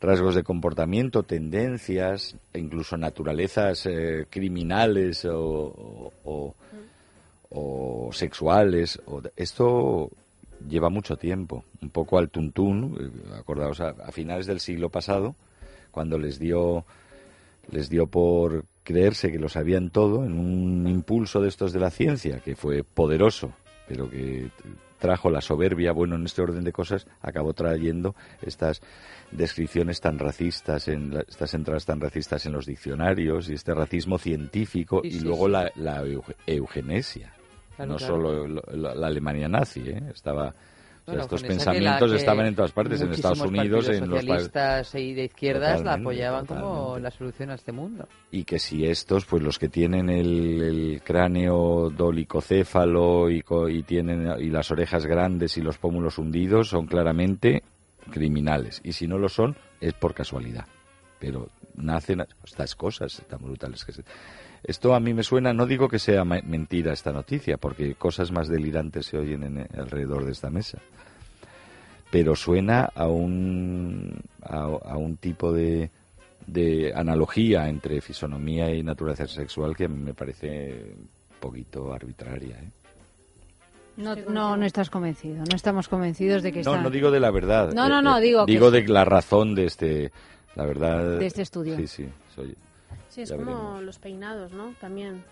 rasgos 0.00 0.34
de 0.34 0.42
comportamiento, 0.42 1.22
tendencias, 1.22 2.34
e 2.52 2.58
incluso 2.58 2.96
naturalezas 2.96 3.86
eh, 3.86 4.26
criminales 4.28 5.24
o, 5.24 5.38
o- 5.38 6.12
o- 6.24 6.54
o 7.54 8.10
sexuales. 8.12 9.00
o 9.06 9.22
esto 9.36 10.10
lleva 10.68 10.88
mucho 10.90 11.16
tiempo, 11.16 11.64
un 11.80 11.90
poco 11.90 12.18
al 12.18 12.30
tuntún, 12.30 12.96
eh, 13.00 13.34
acordaos, 13.38 13.80
a, 13.80 13.90
a 13.90 14.12
finales 14.12 14.46
del 14.46 14.60
siglo 14.60 14.88
pasado, 14.90 15.34
cuando 15.90 16.18
les 16.18 16.38
dio 16.38 16.84
les 17.70 17.88
dio 17.88 18.06
por 18.08 18.64
creerse 18.82 19.30
que 19.30 19.38
lo 19.38 19.48
sabían 19.48 19.90
todo 19.90 20.24
en 20.24 20.32
un 20.38 20.86
impulso 20.88 21.40
de 21.40 21.48
estos 21.48 21.72
de 21.72 21.78
la 21.78 21.90
ciencia 21.90 22.40
que 22.40 22.56
fue 22.56 22.82
poderoso, 22.82 23.52
pero 23.86 24.10
que 24.10 24.48
trajo 24.98 25.30
la 25.30 25.40
soberbia, 25.40 25.92
bueno, 25.92 26.16
en 26.16 26.24
este 26.24 26.42
orden 26.42 26.64
de 26.64 26.72
cosas, 26.72 27.06
acabó 27.20 27.52
trayendo 27.54 28.14
estas 28.40 28.80
descripciones 29.30 30.00
tan 30.00 30.18
racistas, 30.18 30.88
en 30.88 31.14
la- 31.14 31.20
estas 31.20 31.54
entradas 31.54 31.86
tan 31.86 32.00
racistas 32.00 32.46
en 32.46 32.52
los 32.52 32.66
diccionarios 32.66 33.48
y 33.48 33.54
este 33.54 33.74
racismo 33.74 34.18
científico 34.18 35.00
Sí, 35.02 35.08
y 35.08 35.12
sí, 35.12 35.20
luego 35.20 35.46
sí. 35.46 35.52
la, 35.52 35.72
la 35.76 36.04
euge- 36.04 36.34
eugenesia. 36.46 37.32
Claro, 37.76 37.92
no 37.92 37.98
claro. 37.98 38.14
solo 38.14 38.46
lo- 38.48 38.62
la, 38.74 38.94
la 38.94 39.06
Alemania 39.06 39.48
nazi, 39.48 39.80
¿eh? 39.88 40.02
estaba, 40.14 40.48
o 40.48 40.52
sea, 40.52 40.54
Bueno, 41.06 41.22
estos 41.22 41.42
que 41.42 41.48
pensamientos 41.48 42.10
que 42.10 42.16
estaban 42.16 42.46
en 42.46 42.54
todas 42.54 42.72
partes, 42.72 43.00
en 43.00 43.12
Estados 43.12 43.40
Unidos, 43.40 43.88
en 43.88 44.08
los 44.08 44.20
socialistas 44.20 44.94
y 44.94 45.14
de 45.14 45.24
izquierdas 45.24 45.70
la 45.70 45.76
Totalmente, 45.78 46.00
apoyaban 46.02 46.46
como 46.46 46.98
la 46.98 47.10
solución 47.10 47.50
a 47.50 47.54
este 47.54 47.72
mundo. 47.72 48.06
y 48.30 48.44
que 48.44 48.58
si 48.58 48.84
estos, 48.86 49.24
pues 49.24 49.42
los 49.42 49.58
que 49.58 49.68
tienen 49.68 50.08
el, 50.10 50.62
el 50.62 51.02
cráneo 51.02 51.90
dolicocéfalo 51.90 53.30
y, 53.30 53.42
y 53.70 53.82
tienen 53.82 54.40
y 54.40 54.48
las 54.50 54.70
orejas 54.70 55.06
grandes 55.06 55.56
y 55.56 55.60
los 55.60 55.78
pómulos 55.78 56.18
hundidos 56.18 56.68
son 56.68 56.86
claramente 56.86 57.62
criminales 58.10 58.80
y 58.84 58.92
si 58.92 59.06
no 59.06 59.18
lo 59.18 59.28
son 59.28 59.56
es 59.80 59.94
por 59.94 60.14
casualidad. 60.14 60.66
Pero 61.18 61.48
nacen 61.76 62.24
estas 62.44 62.74
cosas 62.74 63.22
tan 63.28 63.40
brutales 63.42 63.84
que 63.84 63.92
se... 63.92 64.02
Esto 64.64 64.94
a 64.94 65.00
mí 65.00 65.12
me 65.12 65.24
suena, 65.24 65.52
no 65.52 65.66
digo 65.66 65.88
que 65.88 65.98
sea 65.98 66.24
mentira 66.24 66.92
esta 66.92 67.12
noticia, 67.12 67.56
porque 67.56 67.94
cosas 67.94 68.30
más 68.30 68.48
delirantes 68.48 69.06
se 69.06 69.18
oyen 69.18 69.42
en, 69.42 69.58
alrededor 69.78 70.24
de 70.24 70.32
esta 70.32 70.50
mesa. 70.50 70.78
Pero 72.10 72.36
suena 72.36 72.90
a 72.94 73.08
un, 73.08 74.20
a, 74.42 74.58
a 74.64 74.96
un 74.96 75.16
tipo 75.16 75.52
de, 75.52 75.90
de 76.46 76.92
analogía 76.94 77.68
entre 77.68 78.00
fisonomía 78.00 78.72
y 78.74 78.82
naturaleza 78.82 79.26
sexual 79.26 79.74
que 79.76 79.86
a 79.86 79.88
mí 79.88 79.98
me 79.98 80.14
parece 80.14 80.94
un 80.96 81.08
poquito 81.40 81.92
arbitraria. 81.92 82.56
¿eh? 82.56 82.70
No, 83.96 84.14
no, 84.14 84.56
no 84.56 84.64
estás 84.64 84.90
convencido, 84.90 85.38
no 85.44 85.56
estamos 85.56 85.88
convencidos 85.88 86.42
de 86.42 86.52
que 86.52 86.62
No, 86.62 86.72
está... 86.72 86.82
no 86.82 86.90
digo 86.90 87.10
de 87.10 87.20
la 87.20 87.30
verdad. 87.30 87.72
No, 87.72 87.88
no, 87.88 87.98
eh, 87.98 88.02
no, 88.02 88.18
eh, 88.18 88.22
digo 88.22 88.46
que 88.46 88.52
Digo 88.52 88.70
de 88.70 88.86
la 88.86 89.04
razón 89.04 89.54
de 89.54 89.64
este, 89.64 90.12
la 90.54 90.66
verdad. 90.66 91.18
De 91.18 91.26
este 91.26 91.42
estudio. 91.42 91.76
Sí, 91.76 91.86
sí. 91.86 92.08
soy- 92.34 92.54
Sí, 93.12 93.22
es 93.22 93.28
ya 93.28 93.36
como 93.36 93.52
veremos. 93.52 93.82
los 93.82 93.98
peinados, 93.98 94.52
¿no? 94.52 94.74
También. 94.80 95.22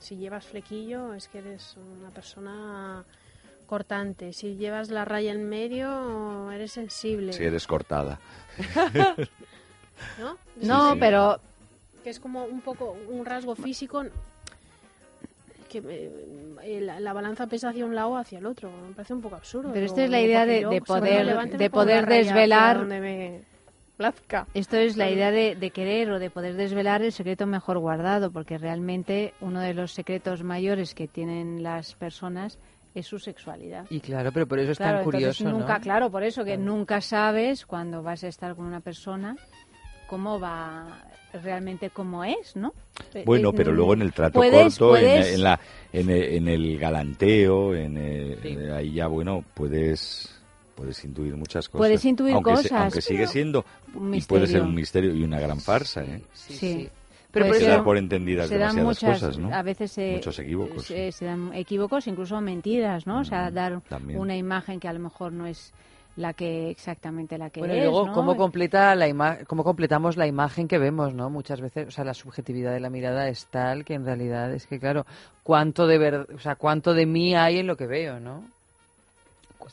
Si 0.00 0.16
llevas 0.16 0.44
flequillo 0.44 1.14
es 1.14 1.28
que 1.28 1.38
eres 1.38 1.76
una 2.00 2.10
persona 2.10 3.04
cortante. 3.66 4.32
Si 4.32 4.56
llevas 4.56 4.90
la 4.90 5.04
raya 5.04 5.30
en 5.30 5.48
medio 5.48 6.50
eres 6.50 6.72
sensible. 6.72 7.32
Si 7.32 7.44
eres 7.44 7.64
cortada. 7.68 8.18
¿No? 10.18 10.36
No, 10.62 10.92
sí. 10.94 10.98
pero 10.98 11.38
Que 12.02 12.10
es 12.10 12.18
como 12.18 12.44
un 12.44 12.60
poco 12.60 12.96
un 13.08 13.24
rasgo 13.24 13.54
físico 13.54 14.02
que 15.68 15.78
eh, 16.64 16.80
la, 16.80 16.98
la 16.98 17.12
balanza 17.12 17.46
pesa 17.46 17.68
hacia 17.68 17.84
un 17.86 17.94
lado 17.94 18.08
o 18.10 18.16
hacia 18.16 18.38
el 18.40 18.46
otro. 18.46 18.70
Me 18.88 18.94
parece 18.94 19.14
un 19.14 19.20
poco 19.20 19.36
absurdo. 19.36 19.70
Pero 19.72 19.86
esta 19.86 20.02
es 20.02 20.10
la 20.10 20.20
idea 20.20 20.44
de- 20.44 20.66
me 20.66 20.80
poder- 20.82 21.48
de 21.48 21.56
me 21.58 21.70
poder 21.70 22.06
desvelar- 22.06 22.78
donde 22.78 23.00
me- 23.00 23.49
plazca. 24.04 24.46
Esto 24.54 24.78
es 24.78 24.96
la 24.96 25.10
idea 25.10 25.30
de, 25.30 25.56
de 25.56 25.70
querer 25.72 26.10
o 26.10 26.18
de 26.18 26.30
poder 26.30 26.54
desvelar 26.56 27.02
el 27.02 27.12
secreto 27.12 27.46
mejor 27.46 27.78
guardado, 27.78 28.30
porque 28.30 28.56
realmente 28.56 29.34
uno 29.42 29.60
de 29.60 29.74
los 29.74 29.92
secretos 29.92 30.42
mayores 30.42 30.94
que 30.94 31.06
tienen 31.06 31.62
las 31.62 31.94
personas 31.96 32.58
es 32.94 33.06
su 33.06 33.18
sexualidad. 33.18 33.84
Y 33.90 34.00
claro, 34.00 34.32
pero 34.32 34.46
por 34.46 34.58
eso 34.58 34.72
es 34.72 34.78
Claro, 34.78 34.96
tan 34.96 35.04
curioso, 35.04 35.44
nunca, 35.50 35.74
¿no? 35.76 35.80
claro, 35.82 36.10
por 36.10 36.22
eso 36.24 36.44
que 36.46 36.56
nunca 36.56 37.02
sabes 37.02 37.66
cuando 37.66 38.02
vas 38.02 38.24
a 38.24 38.28
estar 38.28 38.56
con 38.56 38.64
una 38.64 38.80
persona 38.80 39.36
cómo 40.08 40.40
va 40.40 40.98
realmente 41.42 41.90
cómo 41.90 42.24
es, 42.24 42.56
¿no? 42.56 42.72
Bueno, 43.26 43.50
Eh, 43.50 43.54
pero 43.54 43.70
luego 43.72 43.92
en 43.92 44.00
el 44.02 44.12
trato 44.14 44.40
puedes- 44.40 44.78
corto, 44.78 44.96
en- 44.96 45.02
puedes- 45.04 45.34
En, 45.34 45.42
la, 45.44 45.60
en, 45.92 46.08
el, 46.10 46.22
en 46.22 46.48
el 46.48 46.78
galanteo, 46.78 47.74
en 47.74 47.96
el- 47.98 48.38
eh, 48.42 48.72
ahí 48.72 48.94
ya, 48.94 49.06
bueno, 49.08 49.44
puedes 49.54 50.39
puedes 50.80 51.04
intuir 51.04 51.36
muchas 51.36 51.68
cosas. 51.68 51.78
Puedes 51.78 52.04
intuir 52.06 52.34
aunque 52.34 52.56
se- 52.56 52.62
cosas, 52.62 52.72
aunque 52.80 53.00
sigue 53.02 53.26
siendo, 53.26 53.64
un 53.94 54.14
y 54.14 54.20
puede 54.22 54.46
ser 54.46 54.62
un 54.62 54.74
misterio 54.74 55.14
y 55.14 55.22
una 55.22 55.38
gran 55.38 55.60
farsa, 55.60 56.02
¿eh? 56.02 56.22
Sí. 56.32 56.88
Pero 57.30 57.46
Pues 57.46 57.58
por 57.58 57.64
Se 57.64 57.68
eso- 57.70 57.78
da 57.78 57.84
por 57.84 57.96
entendidas 57.98 58.48
se 58.48 58.58
dan 58.58 58.74
demasiadas 58.74 59.20
muchas, 59.20 59.20
cosas, 59.36 59.38
¿no? 59.38 59.54
A 59.56 59.62
veces 59.62 59.92
se, 59.92 60.12
Muchos 60.14 60.38
equívocos. 60.38 60.86
Se, 60.86 61.12
se 61.12 61.24
dan 61.26 61.52
equívocos, 61.54 62.06
incluso 62.08 62.40
mentiras, 62.40 63.06
¿no? 63.06 63.20
o 63.20 63.24
sea, 63.24 63.50
dar 63.52 63.76
Mm, 63.76 63.80
también. 63.88 64.18
una 64.18 64.36
imagen 64.36 64.80
que 64.80 64.88
a 64.88 64.92
lo 64.92 64.98
mejor 65.00 65.32
no 65.32 65.46
es 65.46 65.72
la 66.16 66.32
que 66.32 66.70
exactamente 66.70 67.38
la 67.38 67.50
que 67.50 67.60
Bueno, 67.60 67.74
y 67.74 67.78
es, 67.78 67.84
luego, 67.84 68.06
¿no? 68.08 68.12
¿cómo, 68.14 68.36
completa 68.36 68.94
la 68.96 69.06
ima- 69.08 69.44
¿cómo 69.46 69.62
completamos 69.62 70.16
la 70.16 70.26
imagen 70.26 70.66
que 70.66 70.78
vemos, 70.78 71.14
no? 71.14 71.30
Muchas 71.30 71.60
veces, 71.60 71.86
o 71.86 71.90
sea, 71.92 72.02
la 72.04 72.14
subjetividad 72.14 72.72
de 72.72 72.80
la 72.80 72.90
mirada 72.90 73.28
es 73.28 73.46
tal 73.46 73.84
que 73.84 73.94
en 73.94 74.04
realidad 74.04 74.52
es 74.52 74.66
que, 74.66 74.80
claro, 74.80 75.06
cuánto 75.44 75.86
de 75.86 75.98
ver, 75.98 76.26
o 76.34 76.38
sea, 76.40 76.56
cuánto 76.56 76.94
de 76.94 77.06
mí 77.06 77.36
hay 77.36 77.58
en 77.58 77.68
lo 77.68 77.76
que 77.76 77.86
veo, 77.86 78.18
¿no? 78.18 78.42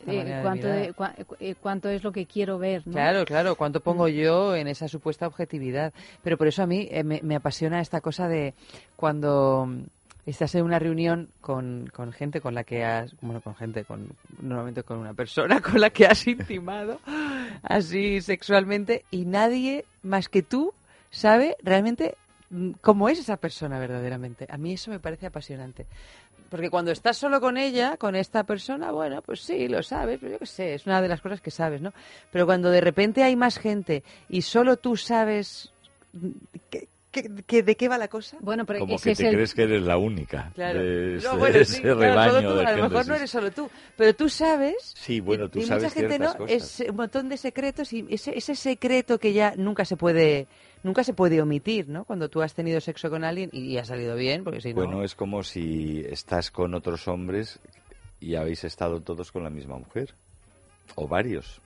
Eh, 0.06 0.24
de 0.24 0.42
cuánto, 0.42 0.68
de- 0.68 0.94
cua- 0.94 1.14
eh, 1.40 1.56
cuánto 1.60 1.90
es 1.90 2.04
lo 2.04 2.12
que 2.12 2.26
quiero 2.26 2.58
ver, 2.58 2.86
¿no? 2.86 2.94
Claro, 2.94 3.26
claro, 3.26 3.56
cuánto 3.56 3.80
Mm. 3.80 3.84
pongo 3.84 4.08
yo 4.08 4.56
en 4.56 4.68
esa 4.68 4.88
supuesta 4.88 5.28
objetividad. 5.28 5.94
Pero 6.24 6.38
por 6.38 6.48
eso 6.48 6.64
a 6.64 6.68
mí 6.68 6.88
eh, 6.92 7.04
me, 7.04 7.20
me 7.24 7.36
apasiona 7.36 7.82
esta 7.82 8.02
cosa 8.02 8.28
de 8.28 8.54
cuando 8.96 9.66
mm, 9.68 9.84
estás 10.26 10.54
en 10.56 10.64
una 10.64 10.80
reunión 10.80 11.30
con, 11.42 11.90
con 11.94 12.12
gente 12.12 12.42
con 12.42 12.54
la 12.54 12.64
que 12.64 12.84
has, 12.84 13.16
bueno, 13.22 13.42
con 13.42 13.56
gente, 13.56 13.86
con 13.86 14.10
normalmente 14.42 14.84
con 14.84 14.98
una 15.00 15.14
persona 15.14 15.62
con 15.62 15.80
la 15.80 15.90
que 15.90 16.06
has 16.06 16.28
intimado 16.28 17.00
así 17.64 18.22
sexualmente 18.22 19.04
y 19.12 19.26
nadie 19.26 19.86
más 20.04 20.30
que 20.30 20.44
tú 20.44 20.74
sabe 21.10 21.56
realmente 21.64 22.16
mm, 22.50 22.72
cómo 22.82 23.08
es 23.10 23.20
esa 23.20 23.38
persona 23.38 23.80
verdaderamente. 23.80 24.46
A 24.50 24.58
mí 24.58 24.74
eso 24.74 24.92
me 24.92 25.00
parece 25.00 25.26
apasionante. 25.28 25.86
Porque 26.50 26.70
cuando 26.70 26.92
estás 26.92 27.18
solo 27.18 27.40
con 27.42 27.58
ella, 27.58 27.98
con 27.98 28.16
esta 28.16 28.44
persona, 28.44 28.92
bueno, 28.92 29.22
pues 29.22 29.42
sí, 29.42 29.68
lo 29.68 29.84
sabes, 29.84 30.20
pero 30.20 30.34
yo 30.34 30.40
qué 30.40 30.46
sé, 30.46 30.74
es 30.76 30.86
una 30.86 31.02
de 31.02 31.08
las 31.08 31.22
cosas 31.22 31.42
que 31.42 31.52
sabes, 31.52 31.82
¿no? 31.82 31.94
Pero 32.32 32.46
cuando 32.46 32.70
de 32.70 32.82
repente 32.82 33.24
hay 33.24 33.36
más 33.36 33.58
gente 33.60 34.04
y 34.30 34.42
solo 34.42 34.78
tú 34.78 34.96
sabes 34.98 35.72
mm, 36.14 36.28
que, 36.70 36.88
que- 37.12 37.30
que 37.48 37.64
de 37.64 37.76
qué 37.76 37.88
va 37.88 37.98
la 37.98 38.08
cosa. 38.10 38.38
Bueno, 38.42 38.66
pero 38.66 38.80
Como 38.80 38.96
ese 38.96 39.04
que 39.06 39.12
es 39.14 39.18
te 39.18 39.28
el- 39.30 39.34
crees 39.36 39.54
que 39.56 39.64
eres 39.64 39.82
la 39.82 39.98
única 39.98 40.52
Claro. 40.54 40.80
de 40.80 41.20
No, 41.24 41.38
bueno, 41.38 41.56
sí, 41.56 41.62
ese 41.62 41.82
claro, 41.82 42.42
tú, 42.42 42.56
de 42.58 42.66
a 42.66 42.76
lo 42.78 42.84
mejor 42.90 43.08
no 43.08 43.16
eres 43.16 43.32
solo 43.32 43.52
tú, 43.52 43.70
pero 43.96 44.14
tú 44.14 44.30
sabes. 44.30 44.94
Sí, 44.96 45.20
bueno, 45.20 45.46
y- 45.46 45.50
tú 45.50 45.60
y 45.60 45.66
sabes 45.66 45.84
mucha 45.84 45.96
gente 45.96 46.20
no, 46.20 46.34
cosas. 46.36 46.82
es 46.82 46.90
un 46.90 46.96
montón 46.96 47.30
de 47.30 47.38
secretos 47.38 47.92
y 47.94 48.06
ese, 48.10 48.38
ese 48.38 48.56
secreto 48.56 49.18
que 49.20 49.34
ya 49.34 49.54
nunca 49.58 49.84
se 49.86 49.98
puede 49.98 50.48
nunca 50.88 51.04
se 51.04 51.14
puede 51.14 51.40
omitir, 51.42 51.88
¿no? 51.88 52.04
Cuando 52.06 52.30
tú 52.30 52.42
has 52.42 52.56
tenido 52.56 52.82
sexo 52.82 53.10
con 53.12 53.24
alguien 53.24 53.50
y, 53.54 53.60
y 53.74 53.78
ha 53.78 53.86
salido 53.86 54.16
bien, 54.16 54.44
porque 54.44 54.62
si 54.62 54.70
no. 54.70 54.76
Bueno, 54.78 55.04
es 55.04 55.14
como 55.14 55.44
si 55.44 56.04
estás 56.10 56.50
con 56.50 56.74
otros 56.74 57.08
hombres 57.08 57.60
y 58.20 58.34
habéis 58.36 58.64
estado 58.64 59.00
todos 59.02 59.32
con 59.32 59.44
la 59.44 59.52
misma 59.52 59.78
mujer. 59.78 60.16
O 60.96 61.08
varios. 61.08 61.62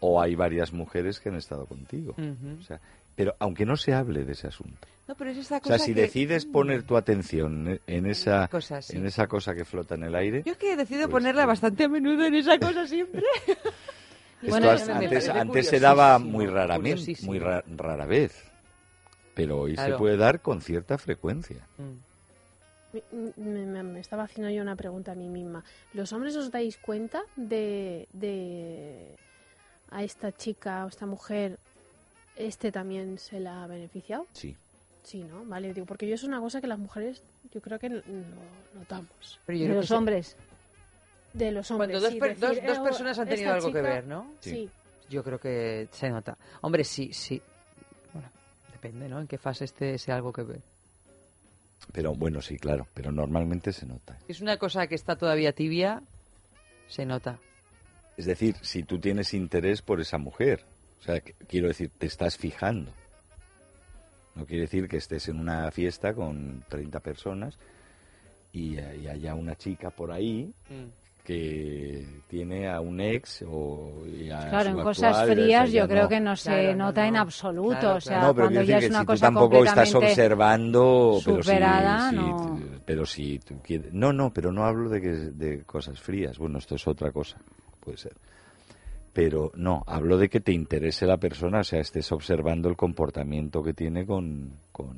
O 0.00 0.20
hay 0.20 0.34
varias 0.34 0.72
mujeres 0.72 1.20
que 1.20 1.30
han 1.30 1.36
estado 1.36 1.64
contigo. 1.64 2.12
Ujú. 2.18 2.58
O 2.60 2.62
sea, 2.64 2.80
pero 3.14 3.34
aunque 3.38 3.64
no 3.64 3.76
se 3.76 3.94
hable 3.94 4.24
de 4.24 4.32
ese 4.32 4.48
asunto. 4.48 4.86
No, 5.06 5.14
pero 5.16 5.30
es 5.30 5.38
esta 5.38 5.58
O 5.58 5.60
cosa 5.60 5.78
sea, 5.78 5.86
si 5.86 5.94
que- 5.94 6.02
decides 6.02 6.44
poner 6.46 6.82
tu 6.84 6.96
atención 6.96 7.80
en 7.86 8.06
esa, 8.06 8.48
Cosas, 8.48 8.86
sí. 8.86 8.96
en 8.96 9.06
esa 9.06 9.26
cosa 9.26 9.54
que 9.54 9.64
flota 9.64 9.94
en 9.94 10.04
el 10.04 10.14
aire, 10.14 10.42
Yo 10.44 10.52
es 10.52 10.58
que 10.58 10.72
he 10.72 10.76
decidido 10.76 11.08
Pues, 11.08 11.22
ponerla 11.22 11.42
sí. 11.42 11.48
bastante 11.48 11.84
a 11.84 11.88
menudo 11.88 12.24
en 12.24 12.34
esa 12.34 12.58
cosa 12.58 12.86
siempre. 12.86 13.22
esto 14.42 14.50
Bueno, 14.50 14.70
antes, 14.70 15.28
antes 15.28 15.68
se 15.68 15.80
daba 15.80 16.18
muy 16.18 16.46
raramente, 16.46 17.14
muy 17.22 17.38
ra- 17.38 17.64
rara 17.76 18.06
vez. 18.06 18.34
Pero 19.34 19.60
hoy 19.60 19.76
se 19.76 19.92
puede 19.94 20.16
dar 20.16 20.40
con 20.40 20.60
cierta 20.60 20.98
frecuencia. 20.98 21.66
Mm. 21.78 22.12
Me, 23.40 23.64
me- 23.66 23.82
me 23.82 24.00
estaba 24.00 24.24
haciendo 24.24 24.50
yo 24.50 24.60
una 24.60 24.76
pregunta 24.76 25.12
a 25.12 25.14
mí 25.14 25.28
misma. 25.28 25.64
¿Los 25.94 26.12
hombres 26.12 26.36
os 26.36 26.50
dais 26.50 26.76
cuenta 26.76 27.22
de, 27.36 28.06
de 28.12 29.16
a 29.90 30.02
esta 30.02 30.30
chica 30.32 30.84
o 30.84 30.88
esta 30.88 31.06
mujer, 31.06 31.58
este 32.36 32.70
también 32.70 33.18
se 33.18 33.40
la 33.40 33.64
ha 33.64 33.66
beneficiado? 33.66 34.26
Sí. 34.34 34.54
Sí, 35.04 35.24
¿no? 35.24 35.44
Vale, 35.46 35.72
digo, 35.72 35.86
porque 35.86 36.06
yo 36.06 36.14
es 36.14 36.22
una 36.24 36.38
cosa 36.40 36.60
que 36.60 36.66
las 36.66 36.78
mujeres 36.78 37.22
yo 37.52 37.60
creo 37.62 37.78
que 37.78 37.88
lo 37.88 38.02
notamos. 38.74 39.40
Pero 39.46 39.58
yo 39.58 39.62
de 39.64 39.68
creo 39.70 39.80
los 39.80 39.88
que 39.88 39.94
hombres. 39.94 40.36
De 41.44 41.50
los 41.52 41.70
hombres. 41.70 41.90
Cuando 41.90 42.00
dos, 42.06 42.12
sí, 42.12 42.20
per- 42.20 42.36
decir, 42.36 42.62
dos- 42.62 42.66
dos 42.66 42.78
eh, 42.78 42.88
personas 42.88 43.18
han 43.18 43.28
tenido 43.28 43.52
algo 43.52 43.72
que 43.72 43.82
ver, 43.82 44.06
¿no? 44.06 44.32
Sí. 44.40 44.50
Sí. 44.50 44.70
Yo 45.10 45.22
creo 45.22 45.38
que 45.38 45.88
se 45.92 46.08
nota. 46.10 46.36
Hombre, 46.62 46.84
sí, 46.84 47.12
sí. 47.12 47.40
Bueno, 48.12 48.28
depende, 48.72 49.08
¿no? 49.08 49.20
En 49.20 49.26
qué 49.26 49.36
fase 49.38 49.64
esté 49.64 49.94
ese 49.94 50.10
algo 50.12 50.32
que 50.32 50.42
ver. 50.42 50.60
Pero 51.92 52.14
bueno, 52.14 52.40
sí, 52.40 52.56
claro. 52.58 52.86
Pero 52.94 53.12
normalmente 53.12 53.72
se 53.72 53.84
nota. 53.86 54.16
Si 54.26 54.32
es 54.32 54.40
una 54.40 54.56
cosa 54.56 54.86
que 54.86 54.94
está 54.94 55.16
todavía 55.16 55.52
tibia, 55.52 56.00
se 56.88 57.04
nota. 57.04 57.38
Es 58.16 58.24
decir, 58.26 58.56
si 58.62 58.82
tú 58.84 58.98
tienes 58.98 59.34
interés 59.34 59.82
por 59.82 60.00
esa 60.00 60.16
mujer, 60.18 60.64
o 61.00 61.04
sea, 61.04 61.20
que- 61.20 61.32
quiero 61.48 61.68
decir, 61.68 61.90
te 61.98 62.06
estás 62.06 62.36
fijando. 62.38 62.90
No 64.34 64.46
quiere 64.46 64.62
decir 64.62 64.88
que 64.88 64.96
estés 64.96 65.28
en 65.28 65.38
una 65.40 65.70
fiesta 65.72 66.14
con 66.14 66.64
30 66.70 67.00
personas 67.00 67.58
y, 68.52 68.78
eh, 68.78 69.00
y 69.02 69.08
haya 69.08 69.34
una 69.34 69.56
chica 69.56 69.90
por 69.90 70.10
ahí 70.12 70.54
que 71.24 72.04
tiene 72.26 72.68
a 72.68 72.80
un 72.80 73.00
ex 73.00 73.44
o 73.48 74.04
y 74.06 74.28
a 74.30 74.48
Claro, 74.48 74.70
su 74.72 74.76
en 74.78 74.82
cosas 74.82 75.16
actual, 75.18 75.30
frías 75.36 75.70
yo 75.72 75.86
creo 75.88 76.02
no. 76.04 76.08
que 76.08 76.20
no 76.20 76.34
se 76.36 76.50
Claro, 76.50 76.68
no, 76.76 76.84
nota 76.86 77.06
en 77.06 77.14
no. 77.14 77.20
absoluto. 77.20 77.78
Claro, 77.78 77.94
o 77.96 78.00
sea, 78.00 78.20
no, 78.22 78.34
pero 78.34 78.46
cuando 78.48 78.62
ya 78.62 78.74
decir 78.74 78.74
es 78.76 78.82
que 78.84 78.90
una 78.90 78.98
si 78.98 79.04
tú 79.04 79.12
cosa 79.12 79.26
tampoco 79.26 79.64
estás 79.64 79.94
observando, 79.94 81.18
pero 81.24 81.36
si, 81.36 81.42
superada, 81.42 82.10
si- 82.10 82.16
no. 82.16 82.60
pero 82.84 83.06
si 83.06 83.38
tú 83.38 83.54
quieres, 83.62 83.92
no, 83.92 84.12
no, 84.12 84.32
pero 84.32 84.50
no 84.52 84.64
hablo 84.64 84.88
de 84.90 85.00
que 85.00 85.08
de 85.10 85.62
cosas 85.62 86.00
frías. 86.00 86.38
Bueno, 86.38 86.58
esto 86.58 86.74
es 86.74 86.86
otra 86.88 87.12
cosa, 87.12 87.38
puede 87.80 87.98
ser. 87.98 88.12
Pero 89.12 89.52
no, 89.54 89.84
hablo 89.86 90.16
de 90.16 90.28
que 90.28 90.40
te 90.40 90.52
interese 90.52 91.06
la 91.06 91.18
persona, 91.18 91.60
o 91.60 91.64
sea, 91.64 91.80
estés 91.80 92.10
observando 92.12 92.68
el 92.68 92.76
comportamiento 92.76 93.62
que 93.62 93.74
tiene 93.74 94.06
con, 94.06 94.50
con, 94.72 94.96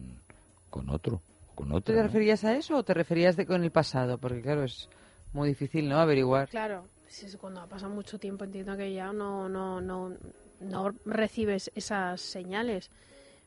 con 0.70 0.88
otro, 0.88 1.20
con 1.54 1.68
¿Tú 1.68 1.76
otra. 1.76 1.94
te 1.96 2.00
¿no? 2.00 2.06
referías 2.06 2.44
a 2.44 2.56
eso 2.56 2.76
o 2.76 2.82
te 2.84 2.94
referías 2.94 3.36
de, 3.36 3.44
con 3.44 3.62
el 3.64 3.72
pasado? 3.72 4.16
Porque 4.18 4.40
claro, 4.40 4.62
es 4.64 4.88
muy 5.34 5.48
difícil, 5.50 5.88
¿no? 5.88 5.98
Averiguar. 5.98 6.48
Claro, 6.48 6.86
si 7.08 7.26
es 7.26 7.36
cuando 7.36 7.60
ha 7.60 7.66
pasado 7.66 7.92
mucho 7.92 8.18
tiempo 8.18 8.44
entiendo 8.44 8.76
que 8.76 8.92
ya 8.92 9.12
no, 9.12 9.48
no, 9.48 9.80
no, 9.80 10.12
no 10.60 10.94
recibes 11.04 11.70
esas 11.74 12.20
señales. 12.20 12.90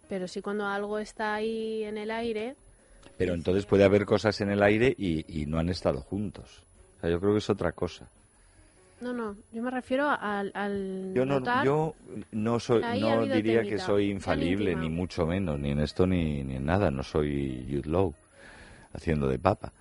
Pero 0.09 0.27
sí 0.27 0.41
cuando 0.41 0.65
algo 0.65 0.99
está 0.99 1.33
ahí 1.33 1.83
en 1.83 1.97
el 1.97 2.11
aire, 2.11 2.55
Pero 3.17 3.33
entonces 3.33 3.65
puede 3.65 3.83
haber 3.83 4.05
cosas 4.05 4.39
en 4.41 4.49
el 4.51 4.61
aire 4.63 4.93
y, 4.97 5.41
y 5.41 5.45
no 5.47 5.59
han 5.59 5.69
estado 5.69 5.99
juntos. 6.01 6.61
O 6.97 7.01
sea, 7.01 7.09
yo 7.09 7.19
creo 7.19 7.33
que 7.33 7.39
es 7.39 7.49
otra 7.49 7.71
cosa. 7.73 8.07
no, 9.01 9.11
no, 9.11 9.35
yo 9.51 9.61
me 9.61 9.69
refiero 9.71 10.09
al, 10.09 10.51
al 10.53 11.13
Yo 11.13 11.25
no, 11.25 11.39
notar- 11.41 11.65
yo 11.65 11.93
no 12.31 12.59
soy, 12.59 12.81
no 13.01 13.21
diría 13.25 13.61
temita. 13.61 13.69
que 13.69 13.79
soy 13.79 14.09
infalible, 14.11 14.75
ni 14.75 14.89
mucho 14.89 15.25
menos, 15.25 15.59
ni 15.59 15.71
en 15.71 15.79
esto 15.79 16.07
ni, 16.07 16.41
ni 16.43 16.55
en 16.55 16.65
nada. 16.65 16.89
No 16.89 17.03
soy 17.03 17.65
Jude 17.69 17.89
Law 17.89 18.13
haciendo 18.93 19.27
de 19.27 19.39
papa. 19.39 19.73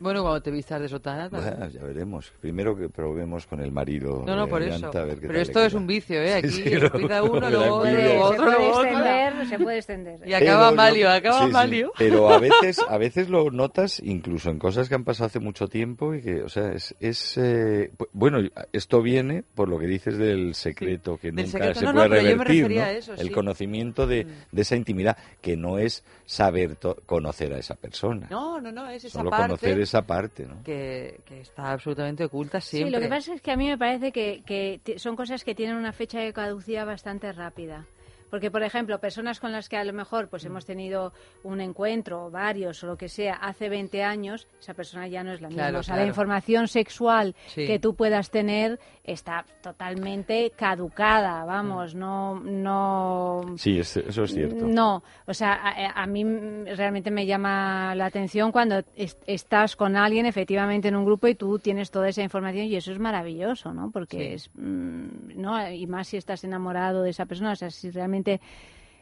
Bueno, 0.00 0.22
cuando 0.22 0.40
te 0.42 0.50
vistas 0.50 0.80
de 0.80 0.88
sotana 0.88 1.28
también. 1.28 1.54
Bueno, 1.56 1.72
ya 1.72 1.82
veremos. 1.82 2.32
Primero 2.40 2.76
que 2.76 2.88
probemos 2.88 3.46
con 3.46 3.60
el 3.60 3.72
marido. 3.72 4.22
No, 4.26 4.36
no, 4.36 4.46
por 4.48 4.62
eso. 4.62 4.86
a 4.96 5.04
ver 5.04 5.18
qué 5.20 5.26
Pero 5.26 5.40
esto 5.40 5.64
es 5.64 5.74
un 5.74 5.86
vicio, 5.86 6.20
¿eh? 6.22 6.34
Aquí 6.34 6.48
Sí, 6.48 6.62
sí, 6.64 6.76
uno, 6.76 6.88
luego 6.98 7.32
otro, 7.36 7.50
luego 7.50 7.84
se 7.84 8.18
otro, 8.18 8.44
puede 8.44 8.56
otro. 8.70 8.84
extender, 8.84 9.46
se 9.48 9.58
puede 9.58 9.76
extender. 9.78 10.28
Y 10.28 10.32
acaba 10.34 10.66
Pero 10.68 10.76
Malio, 10.76 11.10
acaba 11.10 11.40
sí, 11.40 11.46
sí. 11.46 11.52
Malio. 11.52 11.92
Pero 11.98 12.28
a 12.30 12.38
veces, 12.40 12.78
a 12.88 12.98
veces 12.98 13.28
lo 13.28 13.50
notas 13.50 14.00
incluso 14.04 14.50
en 14.50 14.58
cosas 14.58 14.88
que 14.88 14.94
han 14.94 15.04
pasado 15.04 15.26
hace 15.26 15.40
mucho 15.40 15.68
tiempo 15.68 16.14
y 16.14 16.22
que, 16.22 16.42
o 16.42 16.48
sea, 16.48 16.72
es, 16.72 16.94
es 17.00 17.36
eh, 17.38 17.90
bueno, 18.12 18.38
esto 18.72 19.02
viene 19.02 19.42
por 19.54 19.68
lo 19.68 19.78
que 19.78 19.86
dices 19.86 20.16
del 20.18 20.54
secreto 20.54 21.16
que 21.18 21.32
nunca 21.32 21.48
secreto. 21.48 21.80
se 21.80 21.84
No, 21.86 21.92
puede 21.92 22.08
no, 22.08 22.14
revertir, 22.14 22.72
eso, 22.72 23.12
El 23.14 23.18
sí. 23.18 23.30
conocimiento 23.30 24.06
de, 24.06 24.24
Mm. 24.24 24.28
de 24.52 24.62
esa 24.62 24.76
intimidad 24.76 25.16
que 25.40 25.56
no 25.56 25.78
es 25.78 26.04
saber 26.26 26.76
conocer 27.06 27.52
a 27.54 27.58
esa 27.58 27.74
persona, 27.74 28.26
No, 28.30 28.60
no, 28.60 28.70
no, 28.70 28.88
es 28.90 29.04
esa 29.04 29.18
solo 29.18 29.30
parte 29.30 29.46
conocer 29.46 29.80
esa 29.88 30.02
parte, 30.02 30.46
¿no? 30.46 30.62
que, 30.62 31.20
que 31.24 31.40
está 31.40 31.72
absolutamente 31.72 32.24
oculta 32.24 32.60
siempre. 32.60 32.90
Sí, 32.90 32.94
lo 32.94 33.00
que 33.00 33.08
pasa 33.08 33.34
es 33.34 33.40
que 33.40 33.50
a 33.50 33.56
mí 33.56 33.66
me 33.66 33.78
parece 33.78 34.12
que, 34.12 34.80
son 34.98 35.16
cosas 35.16 35.44
que 35.44 35.54
tienen 35.54 35.76
una 35.76 35.92
fecha 35.92 36.20
de 36.20 36.32
caducidad 36.32 36.86
bastante 36.86 37.32
rápida. 37.32 37.86
Porque, 38.30 38.50
por 38.50 38.62
ejemplo, 38.62 38.98
personas 39.00 39.40
con 39.40 39.52
las 39.52 39.68
que 39.68 39.76
a 39.76 39.84
lo 39.84 39.92
mejor 39.92 40.28
pues 40.28 40.44
hemos 40.44 40.64
tenido 40.66 41.12
un 41.42 41.60
encuentro, 41.60 42.26
o 42.26 42.30
varios, 42.30 42.82
o 42.84 42.86
lo 42.86 42.96
que 42.96 43.08
sea, 43.08 43.34
hace 43.34 43.68
20 43.68 44.02
años, 44.04 44.46
esa 44.60 44.74
persona 44.74 45.08
ya 45.08 45.22
no 45.24 45.32
es 45.32 45.40
la 45.40 45.48
misma. 45.48 45.62
Claro, 45.64 45.78
o 45.80 45.82
sea, 45.82 45.94
claro. 45.94 46.06
la 46.06 46.08
información 46.08 46.68
sexual 46.68 47.34
Sí. 47.48 47.66
que 47.66 47.78
tú 47.78 47.94
puedas 47.94 48.30
tener 48.30 48.78
está 49.04 49.44
totalmente 49.62 50.52
caducada, 50.56 51.44
vamos, 51.44 51.94
no... 51.94 52.38
no 52.40 53.42
Sí, 53.56 53.78
es- 53.78 53.96
eso 53.96 54.24
es 54.24 54.34
cierto. 54.34 54.66
no, 54.66 55.02
o 55.26 55.34
sea, 55.34 55.54
a, 55.54 56.02
a 56.02 56.06
mí 56.06 56.24
mm, 56.24 56.66
realmente 56.76 57.10
me 57.10 57.24
llama 57.24 57.94
la 57.94 58.06
atención 58.06 58.52
cuando 58.52 58.82
es- 58.96 59.16
estás 59.26 59.76
con 59.76 59.96
alguien 59.96 60.26
efectivamente 60.26 60.88
en 60.88 60.96
un 60.96 61.04
grupo 61.04 61.28
y 61.28 61.34
tú 61.34 61.58
tienes 61.58 61.90
toda 61.90 62.08
esa 62.08 62.22
información 62.22 62.66
y 62.66 62.76
eso 62.76 62.92
es 62.92 62.98
maravilloso, 62.98 63.72
¿no? 63.72 63.90
Porque 63.90 64.18
Sí. 64.18 64.24
es, 64.34 64.50
mm, 64.54 65.40
¿no? 65.40 65.70
Y 65.70 65.86
más 65.86 66.08
si 66.08 66.16
estás 66.16 66.44
enamorado 66.44 67.02
de 67.02 67.10
esa 67.10 67.24
persona, 67.26 67.52
o 67.52 67.56
sea, 67.56 67.70
si 67.70 67.90
realmente 67.90 68.17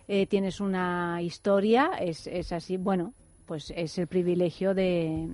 eh, 0.08 0.26
tienes 0.26 0.60
una 0.60 1.20
historia, 1.22 1.90
es, 2.00 2.26
es 2.26 2.52
así, 2.52 2.76
bueno, 2.76 3.12
pues 3.46 3.72
es 3.76 3.96
el 3.98 4.06
privilegio 4.06 4.74
de, 4.74 5.28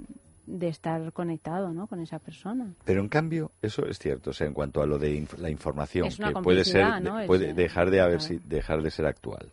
de 0.46 0.68
estar 0.68 1.12
conectado, 1.12 1.72
¿no? 1.72 1.86
Con 1.86 2.00
esa 2.00 2.18
persona. 2.18 2.72
Pero 2.84 3.00
en 3.00 3.08
cambio, 3.08 3.50
eso 3.62 3.86
es 3.86 3.98
cierto, 3.98 4.30
o 4.30 4.32
sea, 4.32 4.46
en 4.46 4.52
cuanto 4.54 4.82
a 4.82 4.86
lo 4.86 4.98
de 4.98 5.14
inf- 5.18 5.36
la 5.38 5.50
información, 5.50 6.06
Es 6.08 6.18
una 6.18 6.28
que 6.32 6.40
puede 6.42 6.64
ser, 6.64 6.86
puede 7.26 7.50
eh, 7.50 7.54
dejar 7.54 7.90
de 7.90 8.00
haber, 8.00 8.20
si- 8.20 8.38
dejar 8.44 8.82
de 8.82 8.90
ser 8.90 9.06
actual. 9.06 9.48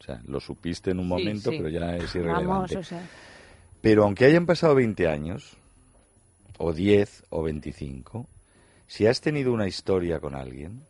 O 0.00 0.02
sea, 0.04 0.20
lo 0.26 0.38
supiste 0.40 0.90
en 0.90 0.98
un 0.98 1.08
momento, 1.08 1.50
sí. 1.50 1.56
pero 1.56 1.68
ya 1.70 1.96
es 1.96 2.14
Vamos, 2.14 2.14
irrelevante. 2.16 2.78
o 2.78 2.82
sea, 2.82 3.00
Pero 3.80 4.04
aunque 4.04 4.26
hayan 4.26 4.44
pasado 4.46 4.74
20 4.74 5.08
años, 5.08 5.56
o 6.58 6.72
10, 6.72 7.24
o 7.30 7.42
25, 7.42 8.26
si 8.86 9.06
has 9.06 9.20
tenido 9.20 9.52
una 9.52 9.66
historia 9.66 10.20
con 10.20 10.34
alguien 10.34 10.82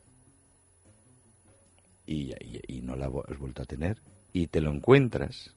y, 2.07 2.33
y- 2.45 2.61
y 2.69 2.81
no 2.83 2.97
la 2.97 3.07
has 3.07 3.39
vuelto 3.39 3.63
a 3.63 3.67
tener, 3.67 3.99
y 4.33 4.47
te 4.49 4.61
lo 4.61 4.71
encuentras, 4.71 5.55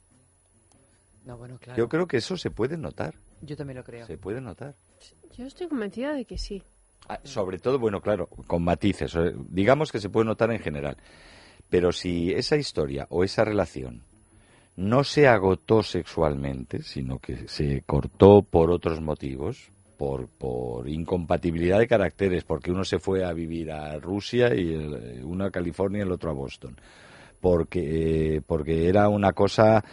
No, 1.25 1.37
bueno, 1.37 1.57
claro. 1.59 1.77
yo 1.77 1.89
creo 1.89 2.07
que 2.07 2.17
eso 2.17 2.37
se 2.37 2.51
puede 2.51 2.77
notar. 2.77 3.15
Yo 3.41 3.55
también 3.57 3.77
lo 3.77 3.83
creo. 3.83 4.05
Se 4.07 4.17
puede 4.17 4.41
notar. 4.41 4.75
Yo 5.35 5.45
estoy 5.45 5.67
convencida 5.67 6.13
de 6.13 6.25
que 6.25 6.37
sí. 6.37 6.63
Ah, 7.09 7.19
Sobre 7.23 7.59
todo, 7.59 7.79
bueno, 7.79 8.01
claro, 8.01 8.27
con 8.27 8.63
matices. 8.63 9.15
eh, 9.15 9.33
Digamos 9.49 9.91
que 9.91 9.99
se 9.99 10.09
puede 10.09 10.25
notar 10.25 10.51
en 10.51 10.59
general. 10.59 10.97
Pero 11.69 11.91
si 11.91 12.31
esa 12.31 12.55
historia 12.55 13.05
o 13.09 13.23
esa 13.23 13.43
relación 13.45 14.01
no 14.77 15.03
se 15.03 15.27
agotó 15.27 15.83
sexualmente, 15.83 16.81
sino 16.81 17.19
que 17.19 17.47
se 17.47 17.81
cortó 17.81 18.41
por 18.41 18.71
otros 18.71 19.01
motivos, 19.01 19.69
por, 19.97 20.27
por 20.27 20.87
incompatibilidad 20.87 21.79
de 21.79 21.87
caracteres, 21.87 22.43
porque 22.43 22.71
uno 22.71 22.83
se 22.85 22.99
fue 22.99 23.25
a 23.25 23.33
vivir 23.33 23.71
a 23.71 23.97
Rusia 23.99 24.53
y 24.55 24.73
el- 24.73 25.21
uno 25.23 25.45
a 25.45 25.51
California 25.51 25.99
y 25.99 26.01
el 26.03 26.11
otro 26.11 26.29
a 26.29 26.33
Boston, 26.33 26.75
porque, 27.41 28.41
porque 28.45 28.87
era 28.87 29.09
una 29.09 29.33
cosa 29.33 29.83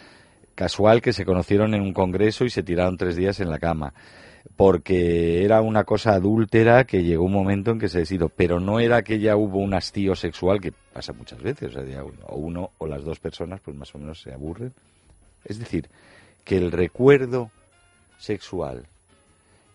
casual 0.55 1.01
que 1.01 1.13
se 1.13 1.25
conocieron 1.25 1.73
en 1.73 1.81
un 1.81 1.93
congreso 1.93 2.45
y 2.45 2.49
se 2.49 2.63
tiraron 2.63 2.97
tres 2.97 3.15
días 3.15 3.39
en 3.39 3.49
la 3.49 3.59
cama. 3.59 3.93
Porque 4.55 5.43
era 5.43 5.61
una 5.61 5.83
cosa 5.83 6.13
adúltera 6.13 6.85
que 6.85 7.03
llegó 7.03 7.25
un 7.25 7.33
momento 7.33 7.71
en 7.71 7.79
que 7.79 7.89
se 7.89 7.99
decidió, 7.99 8.29
pero 8.29 8.59
no 8.59 8.79
era 8.79 9.01
que 9.01 9.19
ya 9.19 9.35
hubo 9.35 9.57
un 9.57 9.73
hastío 9.73 10.15
sexual, 10.15 10.61
que 10.61 10.71
pasa 10.93 11.13
muchas 11.13 11.41
veces, 11.41 11.75
o, 11.75 11.83
sea, 11.83 12.03
o 12.03 12.35
uno 12.37 12.69
o 12.77 12.85
las 12.87 13.03
dos 13.03 13.19
personas 13.19 13.59
pues 13.59 13.75
más 13.75 13.93
o 13.95 13.97
menos 13.97 14.21
se 14.21 14.31
aburren. 14.31 14.71
Es 15.43 15.59
decir, 15.59 15.89
que 16.45 16.57
el 16.57 16.71
recuerdo 16.71 17.49
sexual 18.17 18.83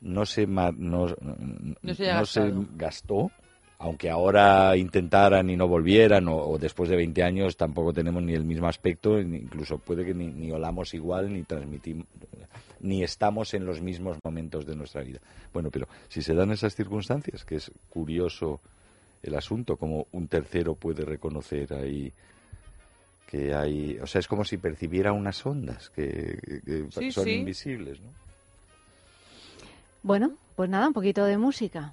no 0.00 0.26
se, 0.26 0.46
no, 0.46 0.70
No 0.72 2.26
se 2.26 2.50
no 2.50 2.66
gastó, 2.76 3.30
aunque 3.78 4.10
ahora 4.10 4.76
intentaran 4.76 5.48
y 5.50 5.56
no 5.56 5.66
volvieran, 5.66 6.28
o, 6.28 6.36
o 6.36 6.58
después 6.58 6.90
de 6.90 6.96
20 6.96 7.22
años 7.22 7.56
tampoco 7.56 7.92
tenemos 7.92 8.22
ni 8.22 8.34
el 8.34 8.44
mismo 8.44 8.68
aspecto, 8.68 9.18
incluso 9.18 9.78
puede 9.78 10.04
que 10.04 10.14
ni, 10.14 10.26
ni 10.26 10.50
olamos 10.50 10.92
igual, 10.94 11.32
ni 11.32 11.42
transmitimos, 11.44 12.06
ni 12.80 13.02
estamos 13.02 13.54
en 13.54 13.64
los 13.64 13.80
mismos 13.80 14.18
momentos 14.22 14.66
de 14.66 14.76
nuestra 14.76 15.02
vida. 15.02 15.20
Bueno, 15.52 15.70
pero 15.70 15.88
si 16.08 16.22
se 16.22 16.34
dan 16.34 16.50
esas 16.52 16.74
circunstancias, 16.74 17.44
que 17.44 17.56
es 17.56 17.70
curioso 17.88 18.60
el 19.22 19.34
asunto, 19.34 19.76
como 19.76 20.06
un 20.12 20.28
tercero 20.28 20.74
puede 20.74 21.04
reconocer 21.04 21.72
ahí 21.74 22.12
que 23.26 23.54
hay, 23.54 23.96
o 24.02 24.06
sea, 24.06 24.18
es 24.18 24.26
como 24.26 24.44
si 24.44 24.56
percibiera 24.56 25.12
unas 25.12 25.44
ondas 25.46 25.88
que, 25.90 26.36
que 26.64 26.86
Sí, 26.90 27.12
son 27.12 27.24
sí. 27.24 27.30
invisibles, 27.34 28.00
¿no? 28.00 28.08
Bueno, 30.02 30.32
pues 30.56 30.68
nada, 30.70 30.86
un 30.88 30.92
poquito 30.92 31.24
de 31.24 31.38
música. 31.38 31.92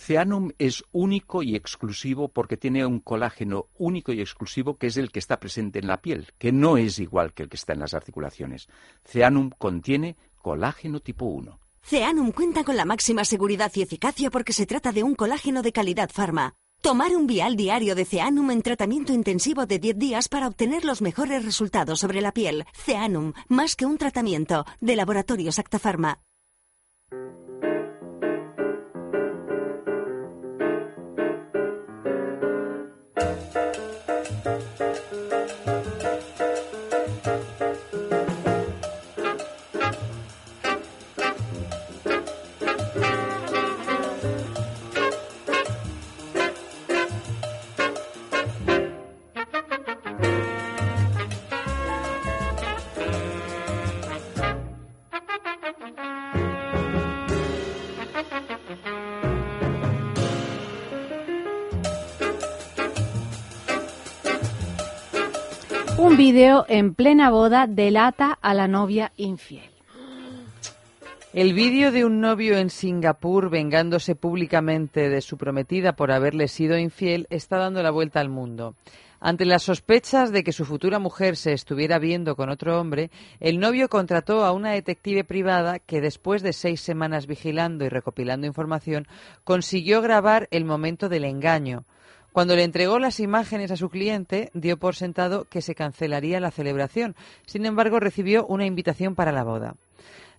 Ceanum 0.00 0.50
es 0.58 0.82
único 0.92 1.42
y 1.42 1.54
exclusivo 1.54 2.28
porque 2.28 2.56
tiene 2.56 2.86
un 2.86 3.00
colágeno 3.00 3.66
único 3.76 4.12
y 4.12 4.20
exclusivo 4.20 4.78
que 4.78 4.86
es 4.86 4.96
el 4.96 5.12
que 5.12 5.18
está 5.18 5.38
presente 5.38 5.78
en 5.78 5.86
la 5.86 6.00
piel, 6.00 6.28
que 6.38 6.52
no 6.52 6.78
es 6.78 6.98
igual 6.98 7.34
que 7.34 7.42
el 7.42 7.50
que 7.50 7.56
está 7.56 7.74
en 7.74 7.80
las 7.80 7.92
articulaciones. 7.92 8.68
Ceanum 9.04 9.50
contiene 9.50 10.16
colágeno 10.40 11.00
tipo 11.00 11.26
1. 11.26 11.60
Ceanum 11.82 12.32
cuenta 12.32 12.64
con 12.64 12.78
la 12.78 12.86
máxima 12.86 13.24
seguridad 13.26 13.70
y 13.74 13.82
eficacia 13.82 14.30
porque 14.30 14.54
se 14.54 14.64
trata 14.64 14.90
de 14.90 15.02
un 15.02 15.14
colágeno 15.14 15.60
de 15.60 15.72
calidad 15.72 16.08
farma. 16.10 16.54
Tomar 16.80 17.14
un 17.14 17.26
vial 17.26 17.56
diario 17.56 17.94
de 17.94 18.06
Ceanum 18.06 18.50
en 18.52 18.62
tratamiento 18.62 19.12
intensivo 19.12 19.66
de 19.66 19.78
10 19.78 19.98
días 19.98 20.28
para 20.30 20.48
obtener 20.48 20.86
los 20.86 21.02
mejores 21.02 21.44
resultados 21.44 22.00
sobre 22.00 22.22
la 22.22 22.32
piel. 22.32 22.64
Ceanum, 22.72 23.34
más 23.48 23.76
que 23.76 23.84
un 23.84 23.98
tratamiento, 23.98 24.64
de 24.80 24.96
Laboratorios 24.96 25.58
Actafarma. 25.58 26.22
Un 66.30 66.36
vídeo 66.36 66.64
en 66.68 66.94
plena 66.94 67.28
boda 67.28 67.66
delata 67.66 68.38
a 68.40 68.54
la 68.54 68.68
novia 68.68 69.10
infiel. 69.16 69.68
El 71.32 71.54
vídeo 71.54 71.90
de 71.90 72.04
un 72.04 72.20
novio 72.20 72.56
en 72.56 72.70
Singapur 72.70 73.50
vengándose 73.50 74.14
públicamente 74.14 75.08
de 75.08 75.22
su 75.22 75.36
prometida 75.36 75.94
por 75.94 76.12
haberle 76.12 76.46
sido 76.46 76.78
infiel 76.78 77.26
está 77.30 77.56
dando 77.56 77.82
la 77.82 77.90
vuelta 77.90 78.20
al 78.20 78.28
mundo. 78.28 78.76
Ante 79.18 79.44
las 79.44 79.64
sospechas 79.64 80.30
de 80.30 80.44
que 80.44 80.52
su 80.52 80.64
futura 80.64 81.00
mujer 81.00 81.34
se 81.34 81.52
estuviera 81.52 81.98
viendo 81.98 82.36
con 82.36 82.48
otro 82.48 82.80
hombre, 82.80 83.10
el 83.40 83.58
novio 83.58 83.88
contrató 83.88 84.44
a 84.44 84.52
una 84.52 84.70
detective 84.70 85.24
privada 85.24 85.80
que 85.80 86.00
después 86.00 86.42
de 86.42 86.52
seis 86.52 86.80
semanas 86.80 87.26
vigilando 87.26 87.84
y 87.84 87.88
recopilando 87.88 88.46
información 88.46 89.08
consiguió 89.42 90.00
grabar 90.00 90.46
el 90.52 90.64
momento 90.64 91.08
del 91.08 91.24
engaño. 91.24 91.86
Cuando 92.32 92.54
le 92.54 92.64
entregó 92.64 92.98
las 92.98 93.18
imágenes 93.18 93.70
a 93.70 93.76
su 93.76 93.88
cliente, 93.88 94.50
dio 94.54 94.76
por 94.76 94.94
sentado 94.94 95.46
que 95.46 95.62
se 95.62 95.74
cancelaría 95.74 96.40
la 96.40 96.50
celebración. 96.50 97.16
Sin 97.46 97.66
embargo, 97.66 97.98
recibió 97.98 98.46
una 98.46 98.66
invitación 98.66 99.14
para 99.14 99.32
la 99.32 99.42
boda. 99.42 99.74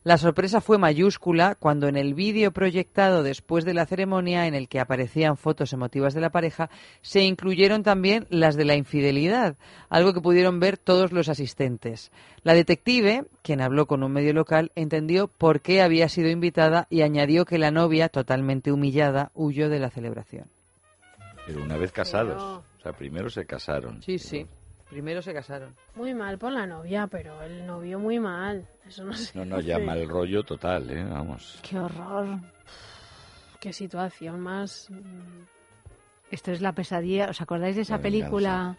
La 0.04 0.18
sorpresa 0.18 0.62
fue 0.62 0.80
mayúscula 0.80 1.54
cuando 1.54 1.88
en 1.88 1.96
el 1.96 2.16
vídeo 2.16 2.52
proyectado 2.52 3.22
después 3.22 3.66
de 3.66 3.76
la 3.76 3.86
ceremonia, 3.86 4.48
en 4.48 4.56
el 4.56 4.68
que 4.68 4.80
aparecían 4.80 5.38
fotos 5.38 5.74
emotivas 5.74 6.16
de 6.16 6.22
la 6.22 6.32
pareja, 6.32 6.72
se 7.02 7.22
incluyeron 7.22 7.84
también 7.84 8.26
las 8.32 8.56
de 8.56 8.66
la 8.66 8.76
infidelidad, 8.76 9.58
algo 9.90 10.14
que 10.14 10.22
pudieron 10.22 10.60
ver 10.60 10.80
todos 10.80 11.12
los 11.12 11.30
asistentes. 11.30 12.12
La 12.42 12.56
detective, 12.56 13.26
quien 13.44 13.62
habló 13.62 13.86
con 13.86 14.02
un 14.02 14.12
medio 14.12 14.34
local, 14.34 14.72
entendió 14.74 15.28
por 15.28 15.62
qué 15.62 15.84
había 15.84 16.10
sido 16.10 16.30
invitada 16.30 16.88
y 16.90 17.04
añadió 17.04 17.46
que 17.46 17.60
la 17.60 17.70
novia, 17.70 18.10
totalmente 18.10 18.72
humillada, 18.72 19.30
huyó 19.36 19.70
de 19.70 19.78
la 19.78 19.92
celebración. 19.92 20.48
Pero 21.54 21.66
una 21.66 21.78
vez 21.78 21.92
casados. 21.92 22.42
O 22.42 22.82
sea, 22.82 22.94
primero 22.94 23.30
se 23.30 23.46
casaron. 23.46 24.02
Sí, 24.02 24.18
sí. 24.18 24.46
Primero 24.90 25.22
se 25.22 25.34
casaron. 25.34 25.76
Muy 25.96 26.14
mal 26.14 26.38
por 26.38 26.52
la 26.52 26.66
novia, 26.66 27.08
pero 27.08 27.42
el 27.44 27.66
novio 27.66 27.98
muy 28.00 28.20
mal. 28.20 28.68
Eso 28.88 29.04
no 29.06 29.14
sé. 29.14 29.32
No, 29.38 29.46
no, 29.46 29.60
ya 29.62 29.80
mal 29.80 30.08
rollo 30.08 30.44
total, 30.44 30.90
¿eh? 30.90 31.04
Vamos. 31.04 31.60
Qué 31.62 31.80
horror. 31.80 32.40
Qué 33.60 33.72
situación 33.74 34.40
más. 34.40 34.90
mm, 34.90 35.44
Esto 36.32 36.52
es 36.52 36.62
la 36.62 36.74
pesadilla. 36.74 37.30
¿Os 37.30 37.42
acordáis 37.42 37.76
de 37.76 37.84
esa 37.84 37.98
La 37.98 38.02
película? 38.02 38.78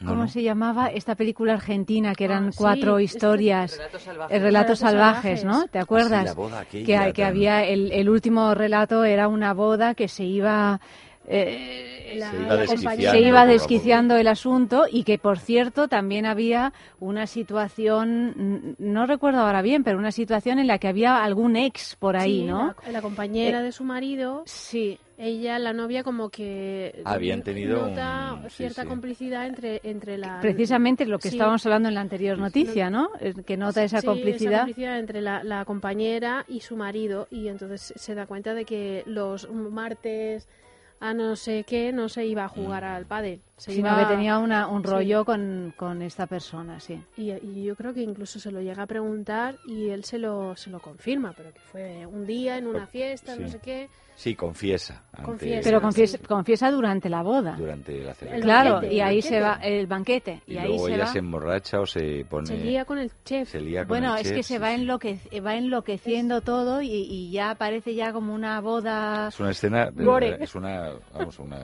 No, 0.00 0.10
¿Cómo 0.10 0.22
no. 0.22 0.28
se 0.28 0.42
llamaba? 0.44 0.86
Esta 0.88 1.16
película 1.16 1.54
argentina 1.54 2.14
que 2.14 2.24
eran 2.24 2.48
Ah, 2.48 2.52
sí, 2.52 2.58
cuatro 2.58 2.96
que- 2.98 3.02
historias. 3.02 3.72
Relatos 3.76 4.02
salvajes. 4.02 4.42
Relatos 4.42 4.78
salvajes. 4.78 5.44
¿no? 5.44 5.66
¿Te 5.66 5.78
Ah, 5.78 5.82
acuerdas? 5.82 6.20
sí, 6.20 6.26
la 6.26 6.34
boda 6.34 6.60
aquella 6.60 7.06
que, 7.06 7.12
que 7.14 7.24
había 7.24 7.64
el, 7.64 7.90
el 7.90 8.08
último 8.08 8.54
relato 8.54 9.04
era 9.04 9.26
una 9.26 9.52
boda 9.54 9.94
que 9.94 10.06
se 10.06 10.22
iba 10.24 10.80
eh, 11.28 11.84
La- 12.18 12.30
Se 12.30 12.36
iba 12.38 12.46
la 12.48 12.56
desquiciando 12.56 12.82
compañía- 12.82 13.10
se 13.10 13.20
iba 13.20 13.28
poco 13.28 13.38
a 13.38 13.42
poco. 13.42 13.52
desquiciando 13.52 14.16
el 14.16 14.28
asunto 14.28 14.84
y 14.90 15.04
que 15.04 15.18
por 15.18 15.38
cierto 15.38 15.88
también 15.88 16.24
había 16.24 16.72
una 17.00 17.26
situación 17.26 18.74
no 18.78 19.04
recuerdo 19.06 19.40
ahora 19.40 19.60
bien 19.60 19.84
pero 19.84 19.98
una 19.98 20.10
situación 20.10 20.58
en 20.58 20.66
la 20.66 20.78
que 20.78 20.88
había 20.88 21.22
algún 21.22 21.54
ex 21.56 21.96
por 21.96 22.16
ahí 22.16 22.40
sí, 22.40 22.44
no 22.46 22.74
La, 22.86 22.92
la 22.92 23.02
compañera 23.02 23.60
Eh, 23.60 23.62
de 23.62 23.72
su 23.72 23.84
marido, 23.84 24.42
sí 24.46 24.98
ella, 25.20 25.58
la 25.58 25.72
novia, 25.72 26.04
como 26.04 26.30
que. 26.30 27.02
Habían 27.04 27.42
tenido 27.42 27.88
nota 27.88 28.34
un- 28.40 28.50
sí, 28.50 28.58
cierta 28.58 28.82
sí. 28.82 28.88
complicidad 28.88 29.46
entre, 29.48 29.80
entre 29.82 30.16
la. 30.16 30.38
precisamente 30.40 31.04
lo 31.06 31.18
que 31.18 31.28
Sí. 31.28 31.34
estábamos 31.36 31.66
hablando 31.66 31.88
en 31.88 31.96
la 31.96 32.00
anterior 32.02 32.38
noticia 32.38 32.88
no 32.88 33.10
Eh, 33.20 33.34
que 33.44 33.56
nota 33.56 33.82
esa 33.82 34.00
Sí, 34.00 34.06
complicidad 34.06 34.68
entre 34.98 35.20
la, 35.20 35.42
la 35.42 35.64
compañera 35.64 36.44
y 36.48 36.60
su 36.60 36.76
marido 36.76 37.26
y 37.32 37.48
entonces 37.48 37.92
se 37.96 38.14
da 38.14 38.26
cuenta 38.26 38.54
de 38.54 38.64
que 38.64 39.02
los 39.06 39.50
martes 39.50 40.46
a 41.00 41.14
no 41.14 41.36
sé 41.36 41.64
qué 41.64 41.92
no 41.92 42.08
se 42.08 42.26
iba 42.26 42.44
a 42.44 42.48
jugar 42.48 42.82
al 42.84 43.06
pádel. 43.06 43.40
Se 43.56 43.72
sino 43.72 43.88
iba- 43.90 44.00
que 44.08 44.14
tenía 44.14 44.38
una, 44.38 44.66
un 44.66 44.82
Sí. 44.82 44.90
rollo 44.90 45.24
con, 45.24 45.72
con 45.76 46.02
esta 46.02 46.26
persona 46.26 46.80
sí 46.80 47.00
Y, 47.16 47.30
y 47.32 47.64
yo 47.64 47.76
creo 47.76 47.94
que 47.94 48.02
incluso 48.02 48.38
se 48.40 48.50
lo 48.50 48.60
llega 48.60 48.82
a 48.82 48.86
preguntar 48.86 49.56
y 49.66 49.90
él 49.90 50.04
se 50.04 50.18
lo, 50.18 50.56
se 50.56 50.70
lo 50.70 50.80
confirma, 50.80 51.32
pero 51.36 51.52
que 51.52 51.60
fue 51.60 52.04
un 52.06 52.26
día 52.26 52.56
en 52.58 52.66
una 52.66 52.86
fiesta, 52.86 53.36
no 53.36 53.48
sé 53.48 53.58
qué. 53.60 53.88
Sí, 54.18 54.34
confiesa. 54.34 55.04
ante- 55.12 55.22
Confiesa. 55.26 55.60
pero 55.62 55.80
confiesa, 55.80 56.18
confiesa 56.26 56.70
durante 56.72 57.08
la 57.08 57.22
boda 57.22 57.54
Durante 57.56 57.92
la 58.00 58.10
El 58.10 58.14
celebración. 58.16 58.42
claro 58.42 58.72
banquete, 58.74 58.94
y 58.94 59.00
ahí 59.00 59.22
se 59.22 59.40
va 59.40 59.52
el 59.62 59.86
banquete 59.86 60.42
Y, 60.44 60.54
y, 60.54 60.58
ahí 60.58 60.66
luego 60.70 60.86
se 60.86 60.94
ella 60.94 61.04
va 61.04 61.12
se 61.12 61.18
emborracha 61.20 61.80
o 61.80 61.86
se 61.86 62.26
pone... 62.28 62.46
Se 62.48 62.56
lía 62.56 62.84
con 62.84 62.98
el 62.98 63.12
chef. 63.24 63.48
se 63.48 63.60
lía 63.60 63.82
con 63.82 63.88
Bueno, 63.90 64.16
el 64.16 64.22
es 64.26 64.32
que 64.32 64.42
se 64.42 64.54
sí, 64.54 64.58
va, 64.58 64.74
enloque- 64.74 65.20
va 65.40 65.54
enloqueciendo 65.54 66.40
todo 66.40 66.82
y, 66.82 66.88
y 66.90 67.30
ya 67.30 67.54
parece 67.54 67.94
ya 67.94 68.12
como 68.12 68.34
una 68.34 68.60
boda. 68.60 69.28
Es 69.28 69.38
una 69.38 69.50
escena... 69.50 69.90
de- 69.92 70.04
Gore. 70.04 70.36
Es 70.42 70.56
una... 70.56 70.94
Vamos, 71.14 71.38
una... 71.38 71.58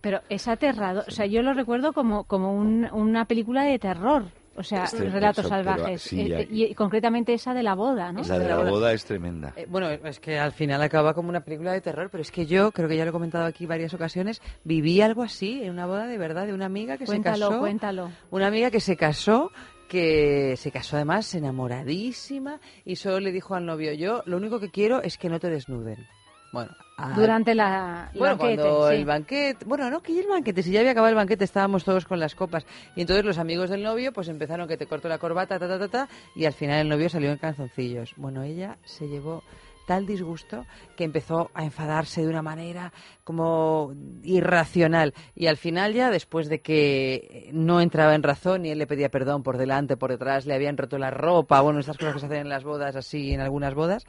Pero 0.00 0.20
es 0.28 0.48
aterrador. 0.48 1.04
O 1.06 1.10
sea, 1.12 1.26
yo 1.26 1.42
lo 1.42 1.54
recuerdo 1.54 1.92
como, 1.92 2.24
como 2.24 2.52
un- 2.56 2.88
una 2.92 3.24
película 3.26 3.62
de 3.62 3.78
terror. 3.78 4.24
O 4.56 4.62
sea, 4.62 4.84
Este, 4.84 5.08
relatos 5.10 5.48
salvajes. 5.48 6.00
sí, 6.02 6.30
Eh, 6.32 6.36
hay- 6.36 6.48
y, 6.50 6.64
y 6.66 6.74
concretamente 6.74 7.34
esa 7.34 7.52
de 7.54 7.62
la 7.62 7.74
boda, 7.74 8.12
¿no? 8.12 8.22
La 8.22 8.38
de 8.38 8.48
la 8.48 8.56
boda 8.58 8.92
es 8.92 9.04
tremenda. 9.04 9.52
Eh, 9.56 9.66
bueno, 9.68 9.90
es 9.90 10.20
que 10.20 10.38
al 10.38 10.52
final 10.52 10.80
acaba 10.82 11.12
como 11.12 11.28
una 11.28 11.40
película 11.44 11.72
de 11.72 11.80
terror, 11.80 12.08
pero 12.10 12.22
es 12.22 12.30
que 12.30 12.46
yo, 12.46 12.70
creo 12.70 12.88
que 12.88 12.96
ya 12.96 13.04
lo 13.04 13.10
he 13.10 13.12
comentado 13.12 13.44
aquí 13.46 13.66
varias 13.66 13.92
ocasiones, 13.94 14.40
viví 14.62 15.00
algo 15.00 15.22
así 15.24 15.62
en 15.64 15.70
una 15.70 15.86
boda 15.86 16.06
de 16.06 16.18
verdad 16.18 16.46
de 16.46 16.52
una 16.54 16.66
amiga 16.66 16.96
que 16.98 17.04
Cuéntalo, 17.04 17.36
se 17.46 17.50
casó. 17.50 17.58
cuéntalo. 17.60 18.10
Una 18.30 18.46
amiga 18.46 18.70
que 18.70 18.80
se 18.80 18.96
casó, 18.96 19.50
que 19.88 20.54
se 20.56 20.70
casó 20.70 20.96
además 20.96 21.34
enamoradísima 21.34 22.60
y 22.84 22.96
solo 22.96 23.20
le 23.20 23.32
dijo 23.32 23.54
al 23.54 23.66
novio, 23.66 23.92
yo 23.92 24.22
lo 24.26 24.36
único 24.36 24.60
que 24.60 24.70
quiero 24.70 25.02
es 25.02 25.18
que 25.18 25.28
no 25.28 25.40
te 25.40 25.50
desnuden. 25.50 26.06
Bueno, 26.52 26.70
al- 26.96 27.14
Durante 27.14 27.54
la 27.54 28.10
bueno, 28.14 28.36
banquete, 28.36 28.62
cuando 28.62 28.88
sí. 28.88 28.94
el 28.94 29.04
banquete, 29.04 29.64
bueno, 29.64 29.90
no, 29.90 30.00
que 30.00 30.18
el 30.18 30.26
banquete, 30.28 30.62
si 30.62 30.70
ya 30.70 30.80
había 30.80 30.92
acabado 30.92 31.10
el 31.10 31.16
banquete 31.16 31.44
estábamos 31.44 31.84
todos 31.84 32.04
con 32.04 32.20
las 32.20 32.34
copas 32.34 32.64
y 32.94 33.00
entonces 33.00 33.24
los 33.24 33.38
amigos 33.38 33.70
del 33.70 33.82
novio 33.82 34.12
pues 34.12 34.28
empezaron 34.28 34.68
que 34.68 34.76
te 34.76 34.86
corto 34.86 35.08
la 35.08 35.18
corbata, 35.18 35.58
ta, 35.58 35.66
ta, 35.66 35.78
ta, 35.78 35.88
ta, 35.88 36.08
y 36.36 36.44
al 36.44 36.52
final 36.52 36.80
el 36.80 36.88
novio 36.88 37.08
salió 37.08 37.30
en 37.32 37.38
calzoncillos. 37.38 38.12
Bueno, 38.16 38.42
ella 38.42 38.78
se 38.84 39.08
llevó 39.08 39.42
tal 39.86 40.06
disgusto 40.06 40.64
que 40.96 41.04
empezó 41.04 41.50
a 41.52 41.62
enfadarse 41.64 42.22
de 42.22 42.28
una 42.28 42.40
manera 42.40 42.90
como 43.22 43.92
irracional 44.22 45.12
y 45.34 45.46
al 45.48 45.58
final 45.58 45.92
ya 45.92 46.10
después 46.10 46.48
de 46.48 46.60
que 46.62 47.50
no 47.52 47.82
entraba 47.82 48.14
en 48.14 48.22
razón 48.22 48.64
y 48.64 48.70
él 48.70 48.78
le 48.78 48.86
pedía 48.86 49.10
perdón 49.10 49.42
por 49.42 49.58
delante, 49.58 49.98
por 49.98 50.10
detrás, 50.10 50.46
le 50.46 50.54
habían 50.54 50.78
roto 50.78 50.96
la 50.96 51.10
ropa, 51.10 51.60
bueno, 51.60 51.80
estas 51.80 51.98
cosas 51.98 52.14
que 52.14 52.20
se 52.20 52.26
hacen 52.26 52.38
en 52.38 52.48
las 52.48 52.64
bodas 52.64 52.96
así, 52.96 53.34
en 53.34 53.40
algunas 53.40 53.74
bodas, 53.74 54.06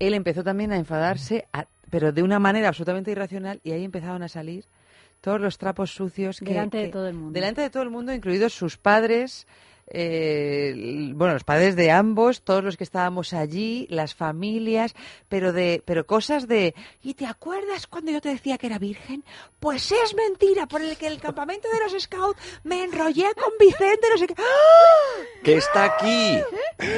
él 0.00 0.14
empezó 0.14 0.42
también 0.42 0.72
a 0.72 0.76
enfadarse, 0.76 1.46
a- 1.52 1.66
pero 1.90 2.10
de 2.12 2.22
una 2.24 2.38
manera 2.40 2.68
absolutamente 2.68 3.12
irracional, 3.12 3.60
y 3.62 3.70
ahí 3.72 3.84
empezaron 3.84 4.22
a 4.24 4.28
salir 4.28 4.64
todos 5.20 5.40
los 5.40 5.58
trapos 5.58 5.90
sucios 5.92 6.40
que... 6.40 6.46
Delante 6.46 6.78
de 6.78 6.84
que- 6.86 6.92
todo 6.92 7.06
el 7.06 7.14
mundo. 7.14 7.32
Delante 7.32 7.60
de 7.60 7.70
todo 7.70 7.82
el 7.84 7.90
mundo, 7.90 8.12
incluidos 8.12 8.52
sus 8.54 8.76
padres, 8.78 9.46
eh, 9.92 11.10
bueno, 11.14 11.34
los 11.34 11.44
padres 11.44 11.76
de 11.76 11.90
ambos, 11.90 12.42
todos 12.42 12.62
los 12.64 12.76
que 12.76 12.84
estábamos 12.84 13.32
allí, 13.32 13.86
las 13.90 14.14
familias, 14.14 14.94
pero 15.28 15.52
de, 15.52 15.82
pero 15.84 16.06
cosas 16.06 16.48
de, 16.48 16.74
¿y 17.02 17.14
te 17.14 17.26
acuerdas 17.26 17.86
cuando 17.86 18.10
yo 18.12 18.20
te 18.20 18.28
decía 18.30 18.58
que 18.58 18.66
era 18.68 18.78
virgen? 18.78 19.24
Pues 19.58 19.92
es 19.92 20.14
mentira, 20.14 20.66
por 20.66 20.80
el 20.82 20.96
que 20.96 21.06
el 21.06 21.20
campamento 21.20 21.68
de 21.70 21.80
los 21.80 22.02
scouts 22.02 22.38
me 22.64 22.82
enrollé 22.84 23.26
con 23.34 23.52
Vicente, 23.58 24.06
no 24.10 24.18
sé 24.18 24.26
qué. 24.26 24.34
¡Ah! 24.38 25.22
¡Que 25.42 25.56
está 25.56 25.84
aquí! 25.84 26.38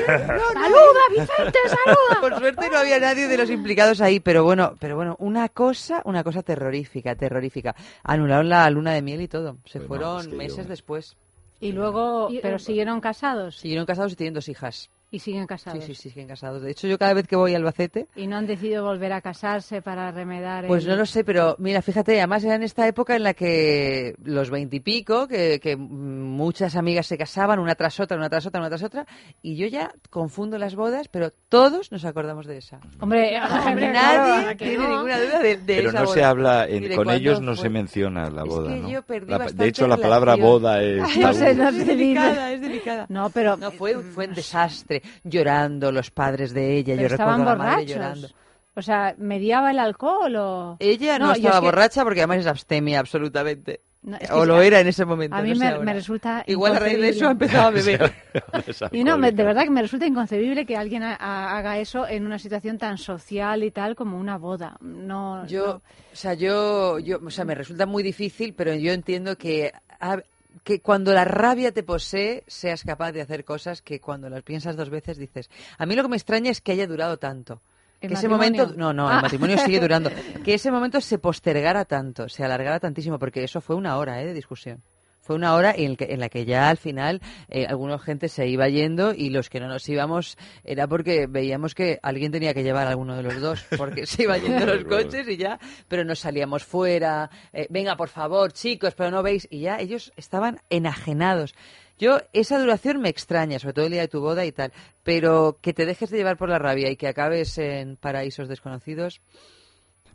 ¡Saluda, 0.06 1.00
Vicente, 1.10 1.58
saluda! 1.68 2.20
Por 2.20 2.38
suerte 2.38 2.68
no 2.70 2.78
había 2.78 2.98
nadie 3.00 3.26
de 3.28 3.36
los 3.36 3.50
implicados 3.50 4.00
ahí, 4.00 4.20
pero 4.20 4.44
bueno, 4.44 4.74
pero 4.78 4.96
bueno, 4.96 5.16
una 5.18 5.48
cosa, 5.48 6.02
una 6.04 6.22
cosa 6.24 6.42
terrorífica, 6.42 7.14
terrorífica. 7.16 7.74
Anularon 8.02 8.48
la 8.48 8.68
luna 8.70 8.92
de 8.92 9.02
miel 9.02 9.20
y 9.22 9.28
todo. 9.28 9.56
Se 9.64 9.78
Bueno, 9.78 9.88
fueron 9.88 10.20
es 10.20 10.26
que 10.28 10.36
meses 10.36 10.56
yo- 10.58 10.64
después. 10.70 11.16
Y 11.62 11.70
luego, 11.70 12.28
pero 12.42 12.58
siguieron 12.58 13.00
casados. 13.00 13.58
Siguieron 13.58 13.86
casados 13.86 14.12
y 14.12 14.16
tienen 14.16 14.34
dos 14.34 14.48
hijas. 14.48 14.90
Y 15.14 15.18
siguen 15.18 15.46
casados. 15.46 15.84
Sí, 15.84 15.94
sí, 15.94 16.02
sí, 16.02 16.08
siguen 16.08 16.26
casados. 16.26 16.62
De 16.62 16.70
hecho, 16.70 16.88
yo 16.88 16.98
cada 16.98 17.12
vez 17.12 17.26
que 17.28 17.36
voy 17.36 17.52
a 17.52 17.58
Albacete, 17.58 18.08
Y 18.16 18.26
no 18.26 18.36
han 18.38 18.46
decidido 18.46 18.82
volver 18.82 19.12
a 19.12 19.20
casarse 19.20 19.82
para 19.82 20.10
remedar. 20.10 20.66
Pues 20.66 20.84
el- 20.84 20.90
no 20.90 20.96
lo 20.96 21.04
sé, 21.04 21.22
pero 21.22 21.54
mira, 21.58 21.82
fíjate, 21.82 22.16
además 22.18 22.42
era 22.44 22.54
en 22.54 22.62
esta 22.62 22.88
época 22.88 23.14
en 23.14 23.22
la 23.22 23.34
que 23.34 24.14
los 24.24 24.48
veintipico, 24.48 25.28
que, 25.28 25.60
que 25.62 25.76
muchas 25.76 26.76
amigas 26.76 27.06
se 27.06 27.18
casaban 27.18 27.58
una 27.58 27.74
tras 27.74 28.00
otra, 28.00 28.16
una 28.16 28.30
tras 28.30 28.46
otra, 28.46 28.58
una 28.60 28.70
tras 28.70 28.82
otra, 28.82 29.06
y 29.42 29.56
yo 29.56 29.66
ya 29.66 29.92
confundo 30.08 30.56
las 30.56 30.74
bodas, 30.74 31.08
pero 31.08 31.30
todos 31.50 31.92
nos 31.92 32.06
acordamos 32.06 32.46
de 32.46 32.56
esa. 32.56 32.80
Hombre, 32.98 33.38
Hombre, 33.66 33.92
Nadie 33.92 33.92
claro, 33.92 34.48
¿a 34.48 34.54
que 34.54 34.64
tiene 34.66 34.82
no? 34.84 34.94
ninguna 34.96 35.20
duda 35.20 35.38
de, 35.40 35.56
de 35.58 35.76
Pero 35.76 35.88
esa 35.90 35.98
no 36.00 36.04
boda. 36.06 36.14
se 36.14 36.24
habla, 36.24 36.66
en- 36.68 36.96
con 36.96 37.10
ellos 37.10 37.42
no 37.42 37.54
se 37.54 37.68
menciona 37.68 38.30
la 38.30 38.44
Es 38.44 38.48
boda, 38.48 38.72
que 38.74 38.80
¿no? 38.80 38.88
yo 38.88 39.02
perdí 39.02 39.30
La- 39.30 39.36
bastante 39.38 39.62
de 39.62 39.68
hecho, 39.68 39.86
la 39.86 39.98
palabra 39.98 40.36
relación. 40.36 40.62
boda 40.62 40.82
es... 40.82 41.02
No 41.18 41.22
tabú. 41.26 41.34
sé, 41.38 41.54
no 41.54 41.68
Es 41.68 41.86
delicada, 41.86 42.52
es 42.52 42.60
delicada. 42.62 43.06
No, 43.10 43.28
pero 43.28 43.58
No, 43.58 43.70
fue, 43.72 43.94
fue 44.02 44.26
un 44.26 44.34
desastre. 44.34 45.01
Llorando 45.24 45.92
los 45.92 46.10
padres 46.10 46.52
de 46.54 46.76
ella. 46.78 46.94
pero 46.96 47.08
yo 47.08 47.14
estaban 47.14 47.40
recuerdo 47.40 47.50
a 47.50 47.56
la 47.56 47.58
madre 47.58 47.72
borrachos. 47.84 47.96
llorando. 47.96 48.28
O 48.74 48.80
sea, 48.82 49.14
mediaba 49.18 49.70
el 49.70 49.78
alcohol 49.78 50.36
o. 50.36 50.76
Ella 50.80 51.18
no, 51.18 51.32
estaba 51.32 51.60
que- 51.60 51.66
borracha 51.66 52.02
porque 52.04 52.20
además 52.20 52.38
es 52.38 52.46
abstemia 52.46 53.00
absolutamente. 53.00 53.80
No, 54.04 54.16
es 54.16 54.28
que 54.30 54.34
o 54.34 54.44
lo 54.44 54.60
era 54.60 54.80
en 54.80 54.88
ese 54.88 55.04
momento. 55.04 55.36
A 55.36 55.42
mí 55.42 55.50
no 55.50 55.54
sé 55.56 55.78
me, 55.78 55.92
resulta. 55.92 56.42
Igual 56.48 56.74
a 56.74 56.78
raíz 56.80 56.98
de 57.00 57.08
eso 57.10 57.28
ha 57.28 57.32
empezado 57.32 57.68
a 57.68 57.70
beber. 57.70 58.12
Y 58.90 59.04
no, 59.04 59.16
me- 59.16 59.30
de 59.30 59.44
verdad 59.44 59.62
que 59.62 59.70
me 59.70 59.80
resulta 59.82 60.06
inconcebible 60.06 60.66
que 60.66 60.76
alguien 60.76 61.02
ha- 61.04 61.14
ha- 61.20 61.56
haga 61.56 61.78
eso 61.78 62.08
en 62.08 62.26
una 62.26 62.38
situación 62.38 62.78
tan 62.78 62.98
social 62.98 63.62
y 63.62 63.70
tal 63.70 63.94
como 63.94 64.18
una 64.18 64.38
boda. 64.38 64.76
No, 64.80 65.46
Yo, 65.46 65.66
no. 65.66 65.72
o 65.74 65.82
sea, 66.16 66.34
yo, 66.34 66.98
yo, 66.98 67.20
o 67.24 67.30
sea, 67.30 67.44
me 67.44 67.54
resulta 67.54 67.86
muy 67.86 68.02
difícil, 68.02 68.54
pero 68.54 68.74
yo 68.74 68.92
entiendo 68.92 69.36
que, 69.36 69.72
a- 70.00 70.18
que 70.64 70.80
cuando 70.80 71.12
la 71.12 71.24
rabia 71.24 71.72
te 71.72 71.82
posee, 71.82 72.44
seas 72.46 72.84
capaz 72.84 73.12
de 73.12 73.20
hacer 73.22 73.44
cosas 73.44 73.82
que 73.82 74.00
cuando 74.00 74.28
las 74.30 74.42
piensas 74.42 74.76
dos 74.76 74.90
veces 74.90 75.16
dices. 75.18 75.50
A 75.78 75.86
mí 75.86 75.96
lo 75.96 76.02
que 76.02 76.08
me 76.08 76.16
extraña 76.16 76.50
es 76.50 76.60
que 76.60 76.72
haya 76.72 76.86
durado 76.86 77.18
tanto. 77.18 77.60
¿El 78.00 78.08
Que 78.08 78.14
ese 78.14 78.28
matrimonio? 78.28 78.62
momento, 78.64 78.78
no, 78.80 78.92
no, 78.92 79.08
Ah. 79.08 79.16
el 79.16 79.22
matrimonio 79.22 79.58
sigue 79.58 79.78
durando. 79.80 80.10
Que 80.44 80.54
ese 80.54 80.70
momento 80.72 81.00
se 81.00 81.18
postergara 81.18 81.84
tanto, 81.84 82.28
se 82.28 82.44
alargara 82.44 82.80
tantísimo, 82.80 83.18
porque 83.18 83.44
eso 83.44 83.60
fue 83.60 83.76
una 83.76 83.96
hora 83.96 84.20
¿eh? 84.22 84.26
de 84.26 84.34
discusión. 84.34 84.82
Fue 85.22 85.36
una 85.36 85.54
hora 85.54 85.72
en, 85.74 85.96
que- 85.96 86.12
en 86.12 86.18
la 86.20 86.28
que 86.28 86.44
ya 86.44 86.68
al 86.68 86.76
final 86.76 87.20
eh, 87.48 87.64
alguna 87.66 87.98
gente 87.98 88.28
se 88.28 88.46
iba 88.48 88.68
yendo 88.68 89.14
y 89.14 89.30
los 89.30 89.48
que 89.48 89.60
no 89.60 89.68
nos 89.68 89.88
íbamos 89.88 90.36
era 90.64 90.86
porque 90.88 91.26
veíamos 91.28 91.74
que 91.74 91.98
alguien 92.02 92.32
tenía 92.32 92.52
que 92.54 92.62
llevar 92.64 92.88
a 92.88 92.90
alguno 92.90 93.16
de 93.16 93.22
los 93.22 93.40
dos, 93.40 93.64
porque 93.78 94.04
se 94.04 94.24
iban 94.24 94.40
yendo 94.42 94.66
los 94.66 94.84
coches 94.84 95.28
y 95.28 95.36
ya, 95.36 95.58
pero 95.88 96.04
nos 96.04 96.18
salíamos 96.18 96.64
fuera, 96.64 97.30
eh, 97.52 97.68
venga 97.70 97.96
por 97.96 98.08
favor 98.08 98.52
chicos, 98.52 98.94
pero 98.96 99.10
no 99.12 99.22
veis, 99.22 99.46
y 99.48 99.60
ya 99.60 99.78
ellos 99.78 100.12
estaban 100.16 100.58
enajenados. 100.70 101.54
Yo, 101.98 102.18
esa 102.32 102.58
duración 102.58 103.00
me 103.00 103.08
extraña, 103.08 103.60
sobre 103.60 103.74
todo 103.74 103.84
el 103.84 103.92
día 103.92 104.00
de 104.00 104.08
tu 104.08 104.20
boda 104.20 104.44
y 104.44 104.50
tal, 104.50 104.72
pero 105.04 105.58
que 105.62 105.72
te 105.72 105.86
dejes 105.86 106.10
de 106.10 106.16
llevar 106.16 106.36
por 106.36 106.48
la 106.48 106.58
rabia 106.58 106.90
y 106.90 106.96
que 106.96 107.06
acabes 107.06 107.56
en 107.58 107.96
paraísos 107.96 108.48
desconocidos, 108.48 109.20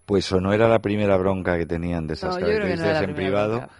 Pues 0.05 0.29
o 0.33 0.41
no 0.41 0.51
era 0.53 0.67
la 0.67 0.79
primera 0.79 1.15
bronca 1.17 1.57
que 1.57 1.65
tenían 1.65 2.07
de 2.07 2.15
esas 2.15 2.35
No, 2.35 2.41
características 2.45 3.03
en 3.03 3.15
privado, 3.15 3.57
bronca. 3.57 3.73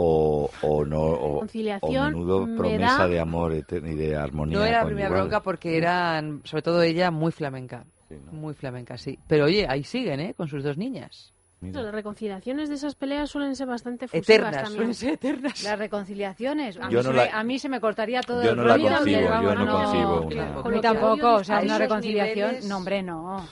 O, 0.00 0.50
o 0.62 0.84
no, 0.84 1.00
o, 1.00 1.44
o 1.80 1.90
menudo 1.92 2.46
me 2.46 2.56
promesa 2.56 2.98
da- 2.98 3.08
de 3.08 3.18
amor 3.20 3.52
eterno 3.52 3.90
y 3.90 3.96
de 3.96 4.16
armonía 4.16 4.56
no 4.58 4.64
era 4.64 4.78
la 4.80 4.86
primera 4.86 5.08
bronca 5.08 5.42
porque 5.42 5.76
eran, 5.76 6.40
sobre 6.44 6.62
todo 6.62 6.82
ella, 6.82 7.10
muy 7.10 7.32
flamenca. 7.32 7.84
Muy 8.32 8.54
flamenca, 8.54 8.96
sí. 8.96 9.18
Pero 9.26 9.46
oye, 9.46 9.66
ahí 9.68 9.82
siguen, 9.84 10.20
¿eh? 10.20 10.34
Con 10.34 10.48
sus 10.48 10.62
dos 10.62 10.76
niñas. 10.78 11.32
Las 11.60 11.92
reconciliaciones 11.92 12.68
de 12.68 12.76
esas 12.76 12.94
peleas 12.94 13.28
suelen 13.30 13.56
ser 13.56 13.66
bastante 13.66 14.06
fusivas 14.06 14.28
Eternas, 14.28 14.52
también. 14.54 14.74
suelen 14.76 14.94
ser 14.94 15.12
eternas. 15.14 15.62
Las 15.64 15.76
reconciliaciones. 15.78 16.76
A, 16.76 16.82
Yo 16.82 16.88
mí 16.88 16.94
no 16.94 17.02
se 17.02 17.12
la- 17.12 17.24
me, 17.24 17.30
a 17.32 17.42
mí 17.44 17.58
se 17.58 17.68
me 17.68 17.80
cortaría 17.80 18.20
todo 18.22 18.44
Yo 18.44 18.50
el 18.50 18.56
no 18.56 18.62
la 18.64 18.78
concibo, 18.78 19.20
yo 19.20 19.28
vamos, 19.28 19.54
no 19.56 19.72
concibo 19.72 20.08
A 20.14 20.20
una- 20.20 20.54
Con 20.62 20.80
tampoco, 20.80 21.34
o 21.34 21.44
sea, 21.44 21.58
una 21.60 21.78
reconciliación. 21.78 22.50
niveles- 22.52 22.68
No, 22.68 22.76
hombre, 22.76 23.02
no. 23.02 23.44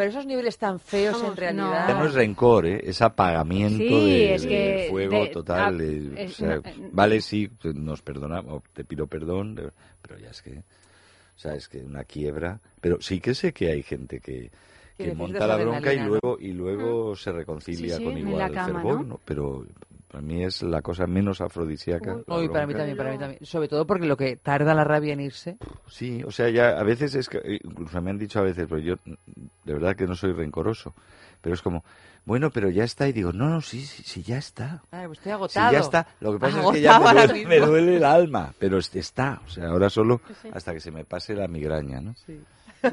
Pero 0.00 0.08
esos 0.12 0.24
niveles 0.24 0.56
tan 0.56 0.80
feos 0.80 1.22
en 1.22 1.36
realidad. 1.36 1.88
Ya 1.88 1.94
no 1.94 2.06
es 2.06 2.14
rencor, 2.14 2.64
¿eh? 2.64 2.80
es 2.84 3.02
apagamiento 3.02 3.84
Sí, 3.84 4.06
de, 4.06 4.34
es 4.34 4.42
de 4.44 4.48
que 4.48 4.86
fuego 4.88 5.24
de- 5.26 5.30
total. 5.30 5.76
de- 5.76 6.24
es- 6.24 6.30
o 6.32 6.34
sea, 6.36 6.56
no, 6.56 6.62
vale, 6.92 7.20
sí, 7.20 7.50
nos 7.74 8.00
perdonamos, 8.00 8.62
te 8.72 8.82
pido 8.86 9.06
perdón, 9.06 9.54
pero 10.00 10.18
ya 10.18 10.30
es 10.30 10.40
que, 10.40 10.60
o 10.60 11.38
sea, 11.38 11.54
es 11.54 11.68
que 11.68 11.82
una 11.82 12.04
quiebra. 12.04 12.58
Pero 12.80 12.96
sí 13.02 13.20
que 13.20 13.34
sé 13.34 13.52
que 13.52 13.70
hay 13.72 13.82
gente 13.82 14.20
que, 14.20 14.50
Que 14.96 15.14
monta 15.14 15.46
la 15.46 15.58
bronca 15.58 15.92
y 15.92 15.98
luego 15.98 16.38
y 16.40 16.52
luego 16.52 17.14
se 17.14 17.30
reconcilia 17.30 17.96
Sí, 17.98 18.02
sí, 18.02 18.04
con 18.04 18.16
igual 18.16 18.52
cama, 18.52 18.80
fervor, 18.80 19.00
¿no? 19.00 19.04
¿no? 19.04 19.20
Pero 19.26 19.66
para 20.10 20.22
mí 20.22 20.42
es 20.44 20.62
la 20.62 20.82
cosa 20.82 21.06
menos 21.06 21.40
afrodisíaca. 21.40 22.16
Uy, 22.26 22.48
para 22.48 22.66
mí 22.66 22.74
también, 22.74 22.96
para 22.96 23.10
mí 23.12 23.18
también. 23.18 23.44
Sobre 23.46 23.68
todo 23.68 23.86
porque 23.86 24.06
lo 24.06 24.16
que 24.16 24.36
tarda 24.36 24.74
la 24.74 24.82
rabia 24.84 25.12
en 25.12 25.20
irse. 25.20 25.56
Sí, 25.88 26.22
o 26.24 26.30
sea, 26.32 26.48
ya 26.50 26.70
a 26.78 26.82
veces 26.82 27.14
es 27.14 27.28
que, 27.28 27.60
incluso 27.62 28.00
me 28.02 28.10
han 28.10 28.18
dicho 28.18 28.38
a 28.40 28.42
veces, 28.42 28.66
pero 28.68 28.80
yo 28.80 28.96
de 29.04 29.72
verdad 29.72 29.94
que 29.94 30.06
no 30.06 30.14
soy 30.16 30.32
rencoroso, 30.32 30.94
pero 31.40 31.54
es 31.54 31.62
como, 31.62 31.84
bueno, 32.24 32.50
pero 32.50 32.68
ya 32.70 32.84
está, 32.84 33.08
y 33.08 33.12
digo, 33.12 33.32
no, 33.32 33.48
no, 33.48 33.60
sí, 33.60 33.80
sí, 33.86 34.02
sí, 34.04 34.22
ya 34.22 34.38
está. 34.38 34.82
Ay, 34.90 35.06
pues 35.06 35.18
estoy 35.18 35.30
Sí, 35.30 35.34
agotado. 35.34 35.72
ya 35.72 35.78
está. 35.78 36.06
Lo 36.20 36.32
que 36.32 36.38
pasa 36.38 36.60
es 36.62 36.70
que 36.70 36.80
ya 36.80 36.98
me 36.98 37.12
duele, 37.12 37.46
me 37.46 37.58
duele 37.60 37.96
el 37.96 38.04
alma, 38.04 38.52
pero 38.58 38.78
es- 38.78 38.94
está. 38.96 39.40
O 39.46 39.48
sea, 39.48 39.68
ahora 39.68 39.88
solo 39.90 40.20
Sí. 40.42 40.48
hasta 40.52 40.72
que 40.74 40.80
se 40.80 40.90
me 40.90 41.04
pase 41.04 41.34
la 41.34 41.46
migraña, 41.48 42.00
¿no? 42.00 42.14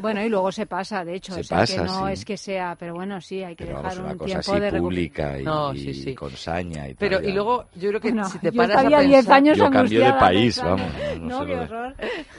Bueno, 0.01 0.23
y 0.23 0.29
luego 0.29 0.51
se 0.51 0.65
pasa, 0.65 1.03
de 1.05 1.15
hecho. 1.15 1.33
Se 1.33 1.41
o 1.41 1.43
sea, 1.43 1.59
pasa, 1.59 1.75
que 1.75 1.83
no 1.83 2.07
sí. 2.07 2.13
es 2.13 2.25
que 2.25 2.37
sea, 2.37 2.75
pero 2.77 2.93
bueno, 2.93 3.21
sí, 3.21 3.43
hay 3.43 3.55
que 3.55 3.65
Pero 3.65 3.77
dejar 3.77 3.97
vamos, 3.97 3.99
una 4.03 4.11
un 4.11 4.17
cosa 4.17 4.41
tiempo 4.41 4.51
así 4.51 4.59
de 4.61 4.79
pública 4.79 5.39
y, 5.39 5.43
No, 5.43 5.73
y 5.73 5.93
sí, 5.93 6.15
con 6.15 6.31
saña 6.31 6.87
y 6.87 6.93
tal. 6.93 6.97
Pero, 6.97 7.27
y 7.27 7.31
luego, 7.31 7.65
yo 7.75 7.89
creo 7.89 8.01
que 8.01 8.23
si 8.25 8.39
te 8.39 8.51
yo 8.51 8.57
paras 8.57 8.77
a 8.77 8.79
estaría 8.81 8.99
10 8.99 9.15
pensar... 9.17 9.33
años 9.35 9.57
Yo 9.57 9.69
cambio 9.69 10.05
de 10.05 10.13
país, 10.13 10.61
vamos, 10.61 10.91
no, 11.19 11.39
no 11.39 11.45
qué 11.45 11.55
horror. 11.55 11.95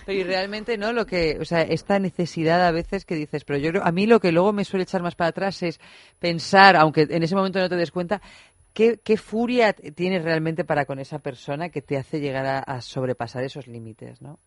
Pero 0.06 0.18
y 0.18 0.22
realmente, 0.24 0.76
¿no? 0.78 0.92
Lo 0.92 1.06
que, 1.06 1.38
o 1.40 1.44
sea, 1.44 1.62
esta 1.62 1.98
necesidad 1.98 2.66
a 2.66 2.70
veces 2.70 3.04
que 3.04 3.14
dices, 3.14 3.44
pero 3.44 3.58
yo 3.58 3.70
creo, 3.70 3.84
a 3.84 3.92
mí 3.92 4.06
lo 4.06 4.20
que 4.20 4.32
luego 4.32 4.52
me 4.52 4.64
suele 4.64 4.84
echar 4.84 5.02
más 5.02 5.14
para 5.14 5.30
atrás 5.30 5.62
es 5.62 5.80
pensar, 6.18 6.76
aunque 6.76 7.06
en 7.08 7.22
ese 7.22 7.34
momento 7.34 7.58
no 7.58 7.68
te 7.68 7.76
des 7.76 7.90
cuenta, 7.90 8.20
qué, 8.72 9.00
qué 9.02 9.16
furia 9.16 9.72
tienes 9.72 10.22
realmente 10.22 10.64
para 10.64 10.84
con 10.84 10.98
esa 10.98 11.18
persona 11.18 11.68
que 11.68 11.82
te 11.82 11.96
hace 11.96 12.20
llegar 12.20 12.46
a, 12.46 12.58
a 12.60 12.80
sobrepasar 12.80 13.42
esos 13.44 13.66
límites, 13.66 14.22
¿no? 14.22 14.38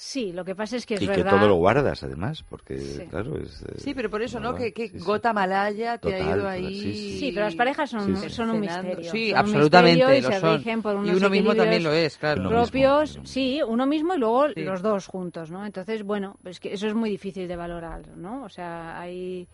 Sí, 0.00 0.30
lo 0.32 0.44
que 0.44 0.54
pasa 0.54 0.76
es 0.76 0.86
que 0.86 0.94
es 0.94 1.02
Y 1.02 1.08
que 1.08 1.16
verdad. 1.16 1.38
todo 1.38 1.48
lo 1.48 1.56
guardas, 1.56 2.04
además, 2.04 2.44
porque, 2.48 2.78
Sí. 2.78 3.02
claro, 3.10 3.36
es... 3.36 3.62
eh, 3.62 3.74
Sí, 3.78 3.94
pero 3.94 4.08
por 4.08 4.22
eso, 4.22 4.38
¿no? 4.38 4.54
Que, 4.54 4.72
que 4.72 4.90
Sí, 4.90 4.98
sí. 5.00 5.04
gota 5.04 5.32
malaya 5.32 5.98
te 5.98 6.14
ha 6.14 6.36
ido 6.36 6.46
ahí... 6.48 6.72
sí, 6.80 6.94
sí. 6.94 7.18
Sí, 7.18 7.32
pero 7.32 7.46
las 7.46 7.56
parejas 7.56 7.90
son, 7.90 8.16
Sí, 8.16 8.28
sí. 8.28 8.30
son 8.30 8.50
un 8.50 8.60
misterio. 8.60 9.10
Sí, 9.10 9.30
Son 9.30 9.40
un 9.40 9.44
absolutamente, 9.44 9.96
misterio 10.06 10.18
y 10.20 10.22
lo 10.22 10.30
se 10.32 10.40
son. 10.40 10.56
rigen 10.58 10.82
por 10.82 10.94
Y 11.04 11.10
uno 11.10 11.28
mismo 11.30 11.52
también 11.56 11.82
lo 11.82 11.92
es, 11.92 12.16
claro. 12.16 12.42
Uno 12.42 12.50
propios, 12.50 13.10
mismo. 13.16 13.26
sí, 13.26 13.60
uno 13.66 13.86
mismo 13.86 14.14
y 14.14 14.18
luego 14.18 14.48
Sí. 14.50 14.60
los 14.62 14.82
dos 14.82 15.06
juntos, 15.08 15.50
¿no? 15.50 15.66
Entonces, 15.66 16.04
bueno, 16.04 16.36
es 16.44 16.60
que 16.60 16.72
eso 16.72 16.86
es 16.86 16.94
muy 16.94 17.10
difícil 17.10 17.48
de 17.48 17.56
valorar, 17.56 18.06
¿no? 18.16 18.44
O 18.44 18.48
sea, 18.48 19.00
hay... 19.00 19.48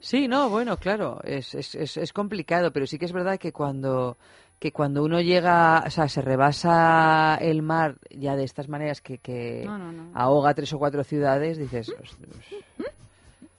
Sí, 0.00 0.26
no, 0.26 0.50
bueno, 0.50 0.76
claro, 0.76 1.20
es, 1.22 1.54
es, 1.54 1.76
es, 1.76 1.96
es 1.96 2.12
complicado, 2.12 2.72
pero 2.72 2.84
sí 2.88 2.98
que 2.98 3.04
es 3.04 3.12
verdad 3.12 3.38
que 3.38 3.52
cuando 3.52 4.18
que 4.62 4.70
cuando 4.70 5.02
uno 5.02 5.20
llega, 5.20 5.82
o 5.84 5.90
sea, 5.90 6.06
se 6.08 6.22
rebasa 6.22 7.36
el 7.40 7.62
mar 7.62 7.96
ya 8.10 8.36
de 8.36 8.44
estas 8.44 8.68
maneras 8.68 9.00
que, 9.00 9.18
que 9.18 9.64
No, 9.66 9.76
no, 9.76 9.90
no. 9.90 10.12
ahoga 10.14 10.54
tres 10.54 10.72
o 10.72 10.78
cuatro 10.78 11.02
ciudades, 11.02 11.58
dices, 11.58 11.88
"Ostras". 11.88 12.16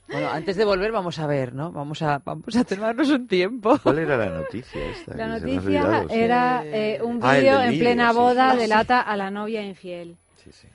bueno, 0.09 0.29
antes 0.29 0.55
de 0.55 0.63
volver 0.63 0.93
vamos 0.93 1.19
a 1.19 1.27
ver, 1.27 1.53
¿no? 1.53 1.73
Vamos 1.73 2.01
a 2.03 2.19
vamos 2.23 2.55
a 2.55 2.63
tomarnos 2.63 3.09
un 3.09 3.27
tiempo. 3.27 3.77
¿Cuál 3.83 3.99
era 3.99 4.15
la 4.15 4.27
noticia 4.29 4.81
esta? 4.91 5.17
La 5.17 5.27
noticia 5.27 5.59
olvidado, 5.59 6.07
sí. 6.07 6.15
era 6.15 6.63
eh, 6.65 6.99
un 7.03 7.19
Ah, 7.21 7.33
vídeo 7.33 7.61
en 7.61 7.79
plena 7.79 8.11
sí, 8.11 8.17
boda 8.17 8.51
sí. 8.53 8.57
delata 8.59 9.01
a 9.01 9.17
la 9.17 9.29
novia 9.29 9.61
infiel. 9.61 10.15
Sí, 10.41 10.51
sí. 10.53 10.67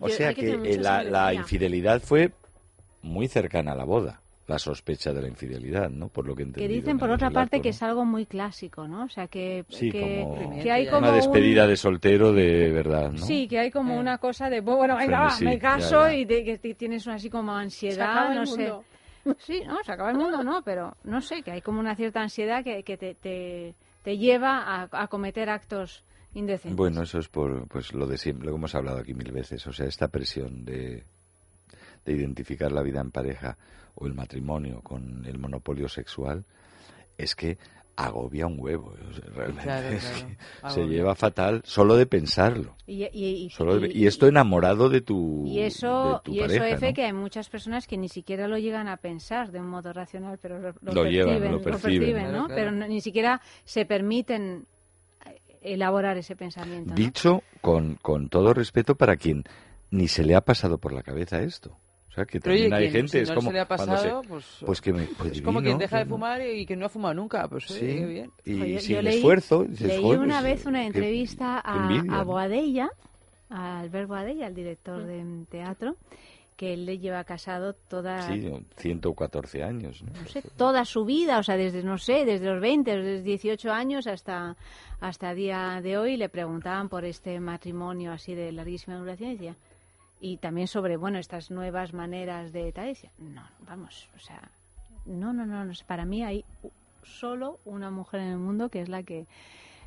O 0.00 0.08
Yo- 0.08 0.14
sea 0.16 0.34
que 0.34 0.50
eh, 0.64 0.78
la, 0.78 1.32
infidelidad 1.32 2.02
fue 2.02 2.32
muy 3.02 3.28
cercana 3.28 3.70
a 3.70 3.76
la 3.76 3.84
boda, 3.84 4.20
la 4.46 4.58
sospecha 4.58 5.12
de 5.12 5.22
la 5.22 5.28
infidelidad, 5.28 5.88
¿no? 5.88 6.08
Por 6.08 6.26
lo 6.26 6.34
que 6.34 6.50
Que 6.52 6.68
dicen, 6.68 6.98
por 6.98 7.10
otra 7.10 7.30
parte, 7.30 7.62
que 7.62 7.70
es 7.70 7.82
algo 7.82 8.04
muy 8.04 8.26
clásico, 8.26 8.86
¿no? 8.86 9.04
O 9.04 9.08
sea, 9.08 9.26
que, 9.26 9.64
Sí, 9.70 9.90
que, 9.90 10.20
como 10.22 10.62
que 10.62 10.70
hay 10.70 10.86
como 10.86 10.98
una 10.98 11.12
despedida 11.12 11.64
un- 11.64 11.70
de 11.70 11.76
soltero 11.76 12.32
de 12.32 12.70
verdad, 12.70 13.10
¿no? 13.12 13.24
Sí, 13.24 13.48
que 13.48 13.58
hay 13.58 13.70
como 13.70 13.94
Eh. 13.94 13.98
una 13.98 14.18
cosa 14.18 14.50
de, 14.50 14.60
bueno, 14.60 14.96
venga, 14.98 15.20
va, 15.20 15.38
me 15.40 15.58
caso 15.58 16.08
ya. 16.08 16.14
y 16.14 16.24
de- 16.26 16.44
que 16.44 16.58
te- 16.58 16.74
tienes 16.74 17.06
una 17.06 17.14
así 17.16 17.30
como 17.30 17.56
Se 17.56 17.62
ansiedad, 17.62 18.10
acaba 18.10 18.32
el 18.32 18.38
no 18.40 18.46
sé. 18.46 18.58
mundo. 18.58 18.84
Sí, 19.38 19.62
no, 19.66 19.82
se 19.82 19.90
acaba 19.92 20.10
el 20.10 20.18
mundo, 20.18 20.44
no, 20.44 20.60
pero 20.62 20.94
no 21.04 21.22
sé, 21.22 21.40
que 21.42 21.50
hay 21.50 21.62
como 21.62 21.80
una 21.80 21.96
cierta 21.96 22.20
ansiedad 22.20 22.62
que, 22.62 22.82
que 22.82 22.98
te, 22.98 23.14
te, 23.14 23.74
te 24.02 24.18
lleva 24.18 24.58
a, 24.58 24.88
a 24.92 25.06
cometer 25.08 25.48
actos 25.48 26.04
indecentes. 26.34 26.76
Bueno, 26.76 27.00
eso 27.02 27.18
es 27.18 27.28
por 27.28 27.66
pues 27.68 27.94
lo 27.94 28.06
de 28.06 28.18
siempre, 28.18 28.44
lo 28.44 28.52
que 28.52 28.58
hemos 28.58 28.74
hablado 28.74 28.98
aquí 28.98 29.14
mil 29.14 29.32
veces, 29.32 29.66
o 29.66 29.72
sea, 29.72 29.86
esta 29.86 30.08
presión 30.08 30.66
de, 30.66 31.04
de 32.04 32.12
identificar 32.12 32.70
la 32.70 32.82
vida 32.82 33.00
en 33.00 33.10
pareja 33.10 33.56
o 33.94 34.06
el 34.06 34.14
matrimonio 34.14 34.80
con 34.82 35.24
el 35.26 35.38
monopolio 35.38 35.88
sexual 35.88 36.44
es 37.16 37.34
que 37.34 37.58
agobia 37.96 38.48
un 38.48 38.56
huevo, 38.58 38.92
realmente 39.36 39.62
Claro, 39.62 39.88
es 39.90 40.04
claro, 40.10 40.26
que 40.64 40.70
se 40.70 40.88
lleva 40.88 41.14
fatal 41.14 41.62
solo 41.64 41.94
de 41.94 42.06
pensarlo. 42.06 42.74
Y, 42.88 43.04
y, 43.04 43.24
y- 43.46 43.50
Solo 43.50 43.78
de- 43.78 43.86
y- 43.92 43.98
y 44.02 44.06
esto 44.08 44.26
enamorado 44.26 44.88
de 44.88 45.00
tu, 45.00 45.44
y 45.46 45.60
eso, 45.60 46.14
de 46.14 46.20
tu 46.24 46.32
y 46.34 46.38
eso 46.40 46.46
pareja, 46.48 46.68
Efe, 46.70 46.86
¿no? 46.88 46.94
que 46.94 47.04
hay 47.04 47.12
muchas 47.12 47.48
personas 47.48 47.86
que 47.86 47.96
ni 47.96 48.08
siquiera 48.08 48.48
lo 48.48 48.58
llegan 48.58 48.88
a 48.88 48.96
pensar 48.96 49.52
de 49.52 49.60
un 49.60 49.68
modo 49.68 49.92
racional, 49.92 50.38
pero 50.42 50.58
lo, 50.58 50.74
lo 50.80 50.92
Lo 50.92 51.04
llevan, 51.04 51.34
perciben, 51.38 51.52
lo 51.52 51.60
perciben. 51.62 52.24
¿no? 52.32 52.46
Claro. 52.46 52.54
Pero 52.56 52.70
no- 52.72 52.88
ni 52.88 53.00
siquiera 53.00 53.40
se 53.64 53.86
permiten 53.86 54.66
eh, 55.24 55.40
elaborar 55.62 56.16
ese 56.16 56.34
pensamiento. 56.34 56.90
¿no? 56.90 56.96
Dicho 56.96 57.44
con, 57.60 57.94
con 58.02 58.28
todo 58.28 58.54
respeto 58.54 58.96
para 58.96 59.16
quien 59.16 59.44
ni 59.92 60.08
se 60.08 60.24
le 60.24 60.34
ha 60.34 60.40
pasado 60.40 60.78
por 60.78 60.92
la 60.92 61.04
cabeza 61.04 61.42
esto. 61.42 61.76
O 62.14 62.16
sea, 62.16 62.26
que 62.26 62.38
Pero 62.38 62.54
oye, 62.54 62.68
también 62.68 62.74
hay 62.74 62.90
quien- 62.92 63.02
gente, 63.08 63.18
si 63.18 63.18
es 63.24 63.28
no 63.30 63.34
como... 63.34 63.48
se 63.48 63.54
le 63.54 63.60
ha 63.60 63.66
cuando 63.66 63.86
pasado, 63.86 64.22
pues, 64.28 64.44
pues 64.64 64.80
que 64.80 64.92
me... 64.92 65.02
pues 65.18 65.32
es 65.32 65.42
como 65.42 65.58
divino, 65.60 65.62
quien 65.62 65.78
deja 65.78 65.98
de 65.98 66.06
fumar 66.06 66.40
y 66.46 66.64
que 66.64 66.76
no 66.76 66.86
ha 66.86 66.88
fumado 66.88 67.14
nunca. 67.14 67.48
Pues 67.48 67.68
oye, 67.72 67.80
Sí. 67.80 67.86
qué 67.98 68.06
bien. 68.06 68.30
Y 68.44 68.62
Oye, 68.62 68.80
sin 68.80 68.96
yo 68.96 69.02
leí- 69.02 69.16
esfuerzo, 69.16 69.64
dices, 69.64 69.88
leí 69.88 70.00
"Joder, 70.02 70.20
una 70.20 70.40
pues, 70.40 70.54
vez 70.54 70.66
una 70.66 70.86
entrevista 70.86 71.60
qué 71.64 71.70
a, 71.72 71.76
envidia, 71.76 72.12
a 72.12 72.18
¿no?". 72.18 72.24
Boadella, 72.24 72.90
a 73.50 73.80
Albert 73.80 74.08
Boadella, 74.08 74.46
el 74.46 74.54
director 74.54 75.04
de 75.04 75.44
teatro, 75.50 75.96
que 76.56 76.72
él 76.74 76.86
le 76.86 77.00
lleva 77.00 77.24
casado 77.24 77.72
toda, 77.74 78.22
Sí, 78.32 78.48
114 78.76 79.64
años, 79.64 80.04
¿no? 80.04 80.12
no 80.12 80.28
sé, 80.28 80.40
toda 80.56 80.84
su 80.84 81.04
vida, 81.04 81.40
o 81.40 81.42
sea, 81.42 81.56
desde, 81.56 81.82
no 81.82 81.98
sé, 81.98 82.24
desde 82.24 82.46
los 82.46 82.60
20, 82.60 82.92
desde 82.96 83.14
los 83.16 83.24
18 83.24 83.72
años 83.72 84.06
hasta 84.06 84.56
hasta 85.00 85.34
día 85.34 85.80
de 85.82 85.98
hoy, 85.98 86.16
le 86.16 86.28
preguntaban 86.28 86.88
por 86.88 87.04
este 87.04 87.40
matrimonio 87.40 88.12
así 88.12 88.34
de 88.36 88.52
larguísima 88.52 88.96
duración 88.96 89.30
y 89.30 89.32
decía, 89.32 89.56
y 90.26 90.38
también 90.38 90.68
sobre, 90.68 90.96
bueno, 90.96 91.18
estas 91.18 91.50
nuevas 91.50 91.92
maneras 91.92 92.50
de 92.52 92.72
tal, 92.72 92.86
y 92.86 92.88
decía, 92.90 93.10
no, 93.18 93.42
vamos, 93.66 94.08
o 94.16 94.18
sea, 94.18 94.50
no, 95.04 95.34
no, 95.34 95.44
no, 95.44 95.64
no, 95.66 95.72
para 95.86 96.06
mí 96.06 96.22
hay 96.22 96.44
solo 97.02 97.58
una 97.66 97.90
mujer 97.90 98.20
en 98.20 98.28
el 98.28 98.38
mundo 98.38 98.70
que 98.70 98.80
es 98.80 98.88
la 98.88 99.02
que 99.02 99.26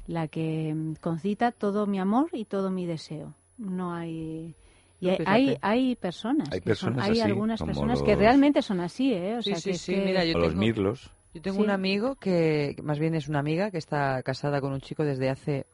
la 0.06 0.28
que 0.28 0.74
mm, 0.76 0.94
concita 1.02 1.52
todo 1.52 1.88
mi 1.88 2.00
amor 2.00 2.30
y 2.34 2.46
todo 2.46 2.70
mi 2.70 2.86
deseo. 2.86 3.34
No 3.58 3.94
hay 3.94 4.54
y 5.00 5.10
hay, 5.10 5.18
hay, 5.26 5.58
hay 5.62 5.96
personas, 5.96 6.50
Hay 6.52 6.60
son- 6.60 6.64
personas 6.66 7.06
hay 7.06 7.12
así, 7.14 7.22
algunas 7.22 7.62
personas 7.62 8.02
que 8.04 8.16
realmente 8.16 8.62
son 8.62 8.80
así, 8.80 9.14
¿eh? 9.14 9.38
O 9.38 9.42
Sí, 9.42 9.50
sea, 9.52 9.58
sí, 9.60 9.70
que 9.72 9.76
es 9.76 9.82
sí, 9.82 9.96
que- 9.96 10.06
mira, 10.06 10.24
yo 10.24 10.38
los 10.38 10.50
tengo- 10.50 10.60
mirlos. 10.62 11.12
Yo 11.34 11.42
tengo 11.42 11.58
Sí. 11.58 11.64
un 11.64 11.70
amigo 11.72 12.16
que 12.16 12.76
más 12.84 13.00
bien 13.00 13.14
es 13.16 13.28
una 13.28 13.40
amiga 13.40 13.70
que 13.72 13.78
está 13.80 14.22
casada 14.24 14.62
con 14.62 14.72
un 14.74 14.82
chico 14.82 15.04
desde 15.04 15.30
hace, 15.30 15.66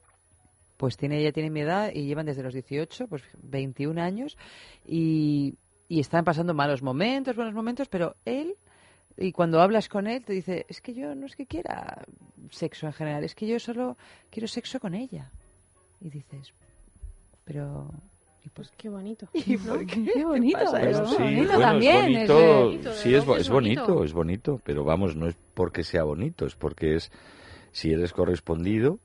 pues 0.83 0.97
tiene 0.97 1.17
ella 1.21 1.31
tiene 1.31 1.49
mi 1.49 1.61
edad 1.61 1.91
y 1.93 2.03
llevan 2.07 2.25
desde 2.25 2.43
los 2.43 2.53
18, 2.53 3.07
pues 3.07 3.23
21 3.41 4.01
años 4.01 4.37
y, 4.85 5.55
y 5.87 6.01
están 6.01 6.25
pasando 6.25 6.53
malos 6.53 6.81
momentos, 6.83 7.37
buenos 7.37 7.53
momentos, 7.53 7.87
pero 7.87 8.17
él 8.25 8.57
y 9.15 9.31
cuando 9.31 9.61
hablas 9.61 9.87
con 9.87 10.07
él 10.07 10.25
te 10.25 10.33
dice, 10.33 10.65
es 10.67 10.81
que 10.81 10.93
yo 10.93 11.15
no 11.15 11.25
es 11.25 11.37
que 11.37 11.45
quiera 11.45 12.03
sexo 12.49 12.85
en 12.85 12.91
general, 12.91 13.23
es 13.23 13.33
que 13.33 13.47
yo 13.47 13.57
solo 13.61 13.95
quiero 14.29 14.45
sexo 14.49 14.81
con 14.81 14.93
ella. 14.93 15.31
Y 16.01 16.09
dices, 16.09 16.53
pero 17.45 17.89
¿y 18.43 18.49
por 18.49 18.65
Pues 18.65 18.71
qué 18.75 18.89
bonito. 18.89 19.29
¿Y 19.33 19.55
¿no? 19.55 19.75
por 19.75 19.85
qué? 19.85 20.03
Qué 20.13 20.25
bonito, 20.25 20.57
pasa 20.59 20.81
es 20.81 20.97
Bueno, 20.99 21.11
sí, 21.15 21.23
bonito 21.23 21.45
bueno, 21.45 21.59
también. 21.61 21.95
es 21.95 22.23
es 22.23 22.27
bonito, 22.29 22.89
de- 22.89 22.95
sí, 22.97 23.15
es, 23.15 23.23
es 23.23 23.29
es 23.39 23.49
bonito. 23.49 24.03
es 24.03 24.11
bonito, 24.11 24.59
pero 24.65 24.83
vamos, 24.83 25.15
no 25.15 25.29
es 25.29 25.37
porque 25.53 25.85
sea 25.85 26.03
bonito, 26.03 26.45
es 26.45 26.55
porque 26.57 26.95
es, 26.95 27.09
si 27.71 27.93
eres 27.93 28.11
correspondido, 28.11 28.99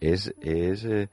es, 0.00 0.32
es, 0.40 0.84
eh, 0.84 1.08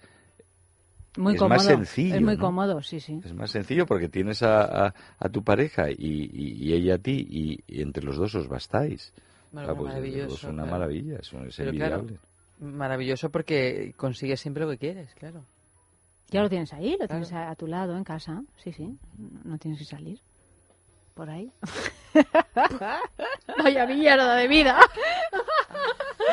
muy 1.17 1.33
es 1.33 1.39
cómodo. 1.39 1.55
más 1.57 1.65
sencillo, 1.65 2.15
Es 2.15 2.21
muy 2.21 2.35
¿no? 2.35 2.41
cómodo, 2.41 2.81
sí, 2.81 2.99
sí. 2.99 3.21
es 3.23 3.33
más 3.33 3.51
sencillo 3.51 3.85
porque 3.85 4.09
tienes 4.09 4.43
a, 4.43 4.87
a, 4.87 4.93
a 5.17 5.29
tu 5.29 5.43
pareja 5.43 5.89
y, 5.89 5.95
y- 5.97 6.53
y 6.63 6.73
ella 6.73 6.95
a 6.95 6.97
ti 6.97 7.25
y, 7.29 7.59
y 7.67 7.81
entre 7.81 8.03
los 8.03 8.17
dos 8.17 8.35
os 8.35 8.47
bastáis. 8.47 9.13
Bueno, 9.51 9.69
Ah, 9.71 9.75
pues, 9.75 9.93
maravilloso, 9.93 10.35
es 10.35 10.43
una 10.43 10.63
claro. 10.63 10.71
maravilla, 10.71 11.17
es, 11.19 11.31
un- 11.33 11.47
es 11.47 11.55
claro. 11.55 12.05
Maravilloso 12.59 13.29
porque 13.29 13.93
consigues 13.97 14.39
siempre 14.39 14.63
lo 14.63 14.69
que 14.71 14.77
quieres, 14.77 15.13
claro. 15.15 15.45
Ya 16.31 16.41
lo 16.41 16.49
tienes 16.49 16.73
ahí, 16.73 16.91
lo 16.91 16.97
Claro. 17.07 17.23
tienes 17.25 17.31
a, 17.33 17.49
a 17.51 17.55
tu 17.55 17.67
lado 17.67 17.95
en 17.95 18.03
casa. 18.03 18.41
Sí, 18.57 18.71
sí. 18.73 18.97
No 19.43 19.57
tienes 19.57 19.79
que 19.79 19.85
salir. 19.85 20.19
Por 21.13 21.29
ahí. 21.29 21.51
Vaya 23.63 23.85
mierda 23.85 24.35
de 24.35 24.47
vida. 24.47 24.79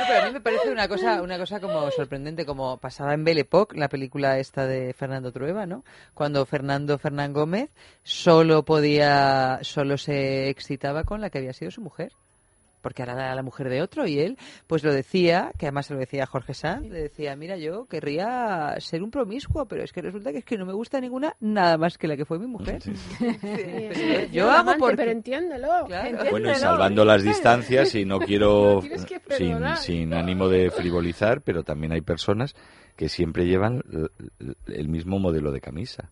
No, 0.03 0.09
pero 0.09 0.23
a 0.23 0.27
mí 0.27 0.33
me 0.33 0.41
parece 0.41 0.71
una 0.71 0.89
cosa, 0.89 1.23
una 1.23 1.39
cosa 1.39 1.61
como 1.61 1.89
sorprendente, 1.93 2.45
como 2.45 2.79
pasaba 2.79 3.15
en 3.15 3.23
Belle 3.23 3.43
Époque, 3.43 3.79
la 3.79 3.89
película 3.89 4.39
esta 4.39 4.67
de 4.67 4.93
Fernando 4.95 5.31
Trueba, 5.31 5.65
¿no? 5.65 5.85
Cuando 6.13 6.45
Fernando 6.45 6.99
Fernán 6.99 7.33
Gómez 7.33 7.71
solo 8.03 8.65
podía, 8.65 9.61
solo 9.63 9.97
se 9.99 10.49
excitaba 10.49 11.05
con 11.05 11.21
la 11.21 11.31
que 11.31 11.39
había 11.39 11.53
sido 11.53 11.71
su 11.71 11.81
mujer. 11.83 12.13
Porque 12.83 13.03
ahora 13.03 13.14
era 13.14 13.35
la 13.35 13.43
mujer 13.43 13.68
de 13.68 13.80
otro 13.80 14.07
y 14.07 14.18
él, 14.18 14.37
pues 14.66 14.85
lo 14.85 14.93
decía, 14.93 15.53
que 15.59 15.66
además 15.66 15.87
se 15.87 15.95
lo 15.95 16.01
decía 16.01 16.24
a 16.24 16.26
Jorge 16.26 16.53
Sanz, 16.53 16.89
le 16.89 17.03
decía, 17.03 17.35
mira, 17.37 17.57
yo 17.57 17.87
querría 17.87 18.74
ser 18.78 19.03
un 19.03 19.11
promiscuo, 19.11 19.66
pero 19.66 19.83
es 19.83 19.93
que 19.93 20.03
resulta 20.03 20.33
que 20.33 20.39
es 20.39 20.45
que 20.45 20.59
no 20.59 20.66
me 20.66 20.72
gusta 20.72 21.01
ninguna 21.01 21.35
nada 21.41 21.78
más 21.78 21.97
que 21.97 22.09
la 22.09 22.16
que 22.16 22.24
fue 22.24 22.39
mi 22.39 22.47
mujer. 22.47 22.83
Sí, 22.83 22.93
Pero 23.41 24.26
yo 24.33 24.51
hago 24.51 24.61
amante, 24.61 24.80
porque... 24.80 24.97
Pero 24.97 25.11
entiéndelo. 25.12 25.68
Claro. 25.87 26.09
entiéndelo. 26.09 26.30
Bueno, 26.30 26.51
y 26.51 26.55
salvando 26.57 27.05
las 27.05 27.22
distancias, 27.22 27.95
y 27.95 28.05
no 28.05 28.18
quiero, 28.20 28.83
sin, 29.30 29.76
sin 29.76 30.14
ánimo 30.14 30.49
de 30.49 30.70
frivolizar, 30.70 31.43
pero 31.43 31.62
también 31.62 31.93
hay 31.93 32.01
personas 32.01 32.55
que 32.97 33.09
siempre 33.09 33.47
llevan 33.47 33.83
el 34.66 34.89
mismo 34.89 35.18
modelo 35.18 35.53
de 35.53 35.61
camisa. 35.61 36.11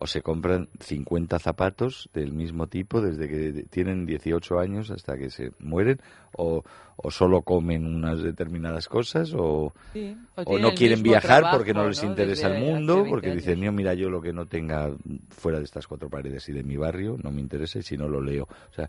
O 0.00 0.06
se 0.06 0.22
compran 0.22 0.68
50 0.80 1.38
zapatos 1.40 2.08
del 2.14 2.32
mismo 2.32 2.68
tipo 2.68 3.00
desde 3.00 3.28
que 3.28 3.64
tienen 3.68 4.06
18 4.06 4.60
años 4.60 4.90
hasta 4.92 5.16
que 5.18 5.28
se 5.30 5.50
mueren, 5.58 5.98
o, 6.36 6.62
o 6.96 7.10
solo 7.10 7.42
comen 7.42 7.84
unas 7.84 8.22
determinadas 8.22 8.88
cosas, 8.88 9.32
o, 9.34 9.72
Sí, 9.92 10.16
o 10.36 10.58
no 10.58 10.72
quieren 10.74 11.02
viajar 11.02 11.40
trabajo, 11.40 11.56
porque 11.56 11.74
no 11.74 11.88
les 11.88 12.02
interesa 12.04 12.48
Desde 12.48 12.60
el 12.64 12.72
mundo, 12.72 12.94
20 12.96 13.10
porque 13.10 13.30
años. 13.30 13.44
dicen, 13.44 13.60
"No, 13.64 13.72
mira, 13.72 13.94
yo 13.94 14.08
lo 14.08 14.20
que 14.22 14.32
no 14.32 14.46
tenga 14.46 14.92
fuera 15.30 15.58
de 15.58 15.64
estas 15.64 15.86
cuatro 15.88 16.08
paredes 16.08 16.48
y 16.48 16.52
de 16.52 16.62
mi 16.62 16.76
barrio 16.76 17.16
no 17.22 17.32
me 17.32 17.40
interesa 17.40 17.80
y 17.80 17.82
si 17.82 17.96
no 17.96 18.08
lo 18.08 18.20
leo. 18.20 18.44
O 18.44 18.74
sea, 18.74 18.88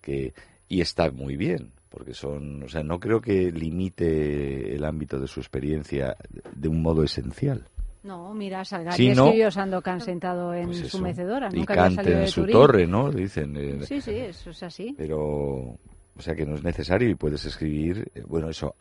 que 0.00 0.34
y 0.68 0.80
está 0.80 1.10
muy 1.12 1.36
bien, 1.36 1.70
porque 1.90 2.12
son, 2.14 2.64
o 2.64 2.68
sea, 2.68 2.82
no 2.82 2.98
creo 2.98 3.20
que 3.20 3.52
limite 3.52 4.74
el 4.74 4.84
ámbito 4.84 5.20
de 5.20 5.28
su 5.28 5.38
experiencia 5.38 6.16
de 6.56 6.68
un 6.68 6.82
modo 6.82 7.04
esencial. 7.04 7.68
No, 8.04 8.34
mira, 8.34 8.64
Salgari 8.64 8.96
Sí, 8.96 9.14
¿no? 9.14 9.24
escribió 9.24 9.50
Sandokan 9.50 10.00
sentado 10.00 10.52
en 10.54 10.66
Pues 10.66 10.88
su 10.88 11.00
mecedora. 11.00 11.48
Y 11.52 11.56
Nunca 11.56 11.72
había 11.84 11.96
salido 11.96 12.16
en 12.18 12.20
de 12.22 12.28
su 12.28 12.40
Turín. 12.42 12.52
torre, 12.52 12.86
¿no? 12.86 13.10
Dicen. 13.10 13.56
eh, 13.56 13.80
Sí, 13.86 14.00
sí, 14.00 14.10
eso 14.12 14.50
es 14.50 14.62
así. 14.62 14.94
Pero, 14.96 15.18
o 15.18 15.78
sea, 16.20 16.34
que 16.34 16.44
no 16.44 16.54
es 16.54 16.62
necesario 16.62 17.08
y 17.08 17.14
puedes 17.14 17.44
escribir, 17.46 18.10
eh, 18.14 18.22
bueno, 18.26 18.50
eso, 18.50 18.74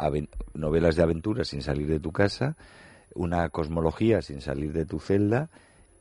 novelas 0.53 0.95
de 0.97 1.03
aventura 1.03 1.45
sin 1.45 1.61
salir 1.61 1.87
de 1.87 1.99
tu 2.01 2.11
casa, 2.11 2.57
una 3.15 3.47
cosmología 3.49 4.21
sin 4.21 4.41
salir 4.41 4.73
de 4.73 4.85
tu 4.85 4.99
celda 4.99 5.49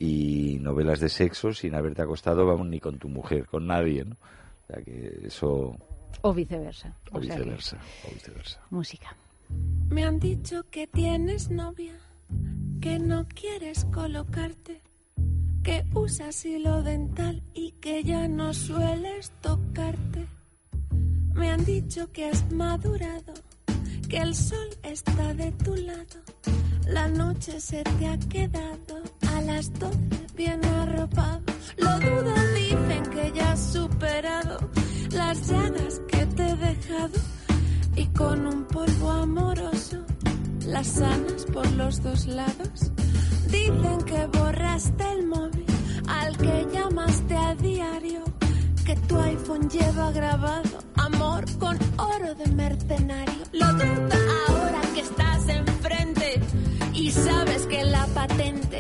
y 0.00 0.58
novelas 0.60 0.98
de 0.98 1.08
sexo 1.08 1.52
sin 1.52 1.74
haberte 1.76 2.02
acostado, 2.02 2.44
vamos, 2.44 2.66
ni 2.66 2.80
con 2.80 2.98
tu 2.98 3.08
mujer, 3.08 3.46
con 3.46 3.68
nadie, 3.68 4.04
¿no? 4.04 4.16
O 4.16 4.66
sea, 4.66 4.82
que 4.82 5.20
eso, 5.26 5.76
O 6.22 6.34
viceversa. 6.34 6.96
o 7.12 7.18
O 7.18 7.22
sea 7.22 7.36
que- 7.36 7.40
viceversa, 7.42 7.78
o 8.10 8.12
viceversa. 8.14 8.60
música. 8.70 9.16
Me 9.90 10.02
han 10.04 10.18
dicho 10.18 10.64
que 10.70 10.86
tienes 10.88 11.50
novia, 11.50 11.92
que 12.80 12.98
no 12.98 13.26
quieres 13.28 13.84
colocarte, 13.92 14.82
que 15.62 15.84
usas 15.94 16.44
hilo 16.44 16.82
dental 16.82 17.42
y 17.54 17.72
que 17.80 18.02
ya 18.02 18.26
no 18.28 18.52
sueles 18.52 19.32
tocarte. 19.40 20.26
Me 21.34 21.50
han 21.50 21.64
dicho 21.64 22.10
que 22.12 22.28
has 22.28 22.50
madurado, 22.50 23.34
que 24.08 24.18
el 24.18 24.34
sol 24.34 24.68
está 24.82 25.34
de 25.34 25.52
tu 25.52 25.74
lado, 25.76 26.20
la 26.86 27.08
noche 27.08 27.60
se 27.60 27.82
te 27.84 28.06
ha 28.06 28.18
quedado 28.18 29.02
a 29.34 29.40
las 29.42 29.72
12 29.78 29.98
bien 30.36 30.64
arropado. 30.64 31.42
Lo 31.76 31.98
dudo, 32.00 32.34
dicen 32.54 33.02
que 33.10 33.32
ya 33.34 33.52
has 33.52 33.72
superado 33.72 34.70
las 35.12 35.48
llagas 35.48 36.00
que 36.08 36.26
te 36.26 36.48
he 36.48 36.56
dejado 36.56 37.18
y 37.96 38.06
con 38.06 38.46
un 38.46 38.64
polvo 38.64 39.10
amoroso 39.10 40.04
las 40.66 40.86
sanas 40.86 41.46
por 41.52 41.70
los 41.72 42.02
dos 42.02 42.26
lados. 42.26 42.90
Dicen 43.48 44.02
que 44.06 44.26
borraste 44.26 45.04
el 45.12 45.26
móvil 45.26 45.66
al 46.08 46.36
que 46.36 46.66
llamaste 46.72 47.36
a 47.36 47.54
diario, 47.54 48.24
que 48.84 48.96
tu 48.96 49.18
iPhone 49.18 49.68
lleva 49.68 50.10
grabado 50.12 50.78
amor 50.96 51.44
con 51.58 51.78
oro 51.98 52.34
de 52.34 52.46
mercenario. 52.52 53.42
Lo 53.52 53.72
duda 53.72 54.18
ahora 54.48 54.80
que 54.94 55.00
estás 55.00 55.48
enfrente 55.48 56.40
y 56.94 57.10
sabes 57.10 57.66
que 57.66 57.84
la 57.84 58.06
patente 58.08 58.78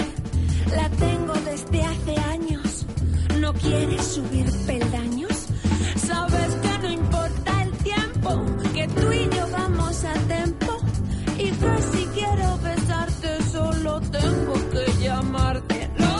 la 0.74 0.88
tengo 0.90 1.34
desde 1.44 1.82
hace 1.82 2.16
años. 2.30 2.86
No 3.40 3.52
quieres 3.54 4.04
subir 4.04 4.46
peldaños, 4.66 5.46
sabes 5.96 6.54
que 6.62 6.78
no 6.78 6.92
importa 6.92 7.62
el 7.62 7.70
tiempo, 7.78 8.46
que 8.72 8.88
tú 8.88 9.12
y 9.12 9.28
yo 9.36 9.48
vamos 9.50 10.04
a 10.04 10.12
tiempo 10.12 10.71
y 11.42 11.50
que 11.50 11.82
si 11.90 12.04
quiero 12.14 12.58
besarte 12.58 13.42
solo 13.50 14.00
tengo 14.00 14.54
que 14.70 15.02
llamarte. 15.02 15.90
¿Lo? 15.98 16.12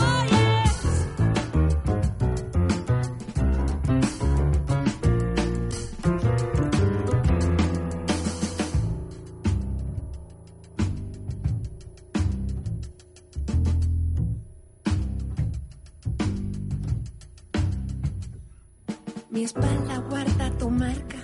Mi 19.29 19.43
espalda 19.45 19.97
guarda 20.09 20.57
tu 20.59 20.69
marca. 20.69 21.17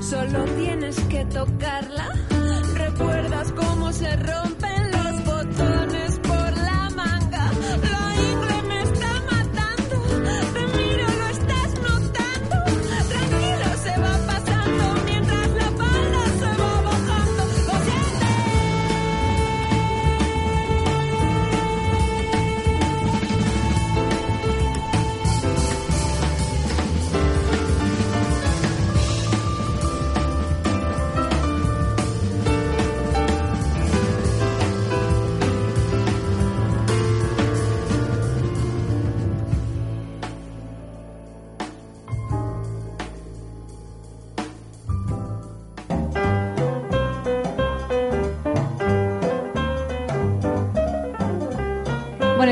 Solo 0.00 0.44
tienes 0.56 0.98
que 1.10 1.24
tocarla. 1.26 2.35
Se 3.98 4.14
rompen 4.16 4.55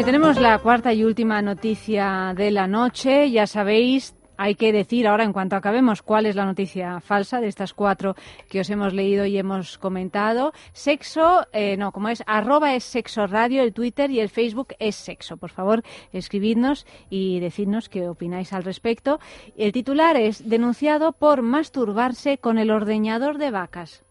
Tenemos 0.04 0.38
la 0.38 0.58
cuarta 0.58 0.92
y 0.92 1.02
última 1.02 1.40
noticia 1.40 2.34
de 2.36 2.50
la 2.50 2.66
noche. 2.66 3.30
Ya 3.30 3.46
sabéis, 3.46 4.14
hay 4.36 4.54
que 4.54 4.70
decir 4.70 5.06
ahora, 5.06 5.24
en 5.24 5.32
cuanto 5.32 5.56
acabemos, 5.56 6.02
cuál 6.02 6.26
es 6.26 6.36
la 6.36 6.44
noticia 6.44 7.00
falsa 7.00 7.40
de 7.40 7.48
estas 7.48 7.72
cuatro 7.72 8.14
que 8.50 8.60
os 8.60 8.68
hemos 8.68 8.92
leído 8.92 9.24
y 9.24 9.38
hemos 9.38 9.78
comentado. 9.78 10.52
Sexo, 10.74 11.46
eh, 11.54 11.78
no, 11.78 11.90
como 11.90 12.10
es, 12.10 12.22
arroba 12.26 12.74
es 12.74 12.84
sexo 12.84 13.26
radio, 13.26 13.62
el 13.62 13.72
Twitter 13.72 14.10
y 14.10 14.20
el 14.20 14.28
Facebook 14.28 14.74
es 14.78 14.94
sexo. 14.94 15.38
Por 15.38 15.50
favor, 15.50 15.82
escribidnos 16.12 16.86
y 17.08 17.40
decidnos 17.40 17.88
qué 17.88 18.06
opináis 18.06 18.52
al 18.52 18.62
respecto. 18.62 19.20
El 19.56 19.72
titular 19.72 20.18
es 20.18 20.46
denunciado 20.46 21.12
por 21.12 21.40
masturbarse 21.40 22.36
con 22.36 22.58
el 22.58 22.70
ordeñador 22.70 23.38
de 23.38 23.50
vacas. 23.50 24.04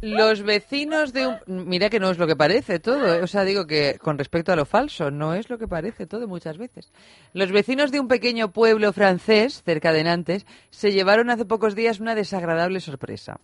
Los 0.00 0.42
vecinos 0.42 1.12
de 1.12 1.26
un... 1.26 1.38
Mira 1.46 1.90
que 1.90 2.00
no 2.00 2.10
es 2.10 2.18
lo 2.18 2.26
que 2.26 2.36
parece 2.36 2.78
todo. 2.78 3.14
¿eh? 3.14 3.22
O 3.22 3.26
sea, 3.26 3.44
digo 3.44 3.66
que 3.66 3.98
con 4.00 4.18
respecto 4.18 4.52
a 4.52 4.56
lo 4.56 4.64
falso, 4.64 5.10
no 5.10 5.34
es 5.34 5.50
lo 5.50 5.58
que 5.58 5.68
parece 5.68 6.06
todo 6.06 6.26
muchas 6.26 6.58
veces. 6.58 6.92
Los 7.32 7.52
vecinos 7.52 7.92
de 7.92 8.00
un 8.00 8.08
pequeño 8.08 8.52
pueblo 8.52 8.92
francés, 8.92 9.62
cerca 9.64 9.92
de 9.92 10.04
Nantes, 10.04 10.46
se 10.70 10.92
llevaron 10.92 11.30
hace 11.30 11.44
pocos 11.44 11.74
días 11.74 12.00
una 12.00 12.14
desagradable 12.14 12.80
sorpresa. 12.80 13.40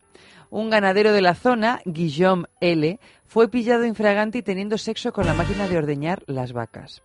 Un 0.50 0.70
ganadero 0.70 1.12
de 1.12 1.22
la 1.22 1.34
zona, 1.34 1.80
Guillaume 1.84 2.46
L., 2.60 2.98
fue 3.24 3.48
pillado 3.48 3.84
infragante 3.84 4.38
y 4.38 4.42
teniendo 4.42 4.78
sexo 4.78 5.12
con 5.12 5.26
la 5.26 5.34
máquina 5.34 5.68
de 5.68 5.78
ordeñar 5.78 6.22
las 6.26 6.52
vacas. 6.52 7.02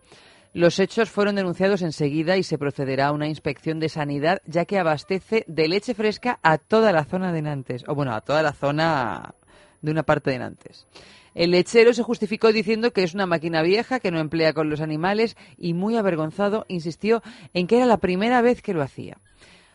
Los 0.54 0.80
hechos 0.80 1.10
fueron 1.10 1.36
denunciados 1.36 1.82
enseguida 1.82 2.36
y 2.36 2.44
se 2.44 2.58
procederá 2.58 3.08
a 3.08 3.12
una 3.14 3.28
inspección 3.28 3.80
de 3.80 3.88
sanidad, 3.88 4.42
ya 4.46 4.66
que 4.66 4.78
abastece 4.78 5.46
de 5.48 5.70
leche 5.70 5.94
fresca 5.94 6.40
a 6.44 6.58
toda 6.58 6.92
la 6.92 7.06
zona 7.06 7.32
de 7.32 7.42
Nantes, 7.42 7.86
o 7.88 7.96
bueno, 7.96 8.14
a 8.14 8.20
toda 8.20 8.44
la 8.44 8.52
zona 8.52 9.34
de 9.82 9.92
una 9.92 10.04
parte 10.04 10.30
de 10.32 10.40
Nantes. 10.40 10.88
El 11.34 11.52
lechero 11.52 11.94
se 11.94 12.04
justificó 12.04 12.52
diciendo 12.52 12.92
que 12.92 13.04
es 13.04 13.14
una 13.14 13.26
máquina 13.26 13.62
vieja 13.62 14.02
que 14.02 14.12
no 14.12 14.20
emplea 14.20 14.52
con 14.52 14.70
los 14.70 14.82
animales 14.82 15.38
y 15.58 15.74
muy 15.74 15.96
avergonzado 15.96 16.66
insistió 16.68 17.24
en 17.54 17.66
que 17.66 17.78
era 17.78 17.86
la 17.86 17.98
primera 17.98 18.42
vez 18.42 18.62
que 18.62 18.74
lo 18.74 18.82
hacía. 18.82 19.20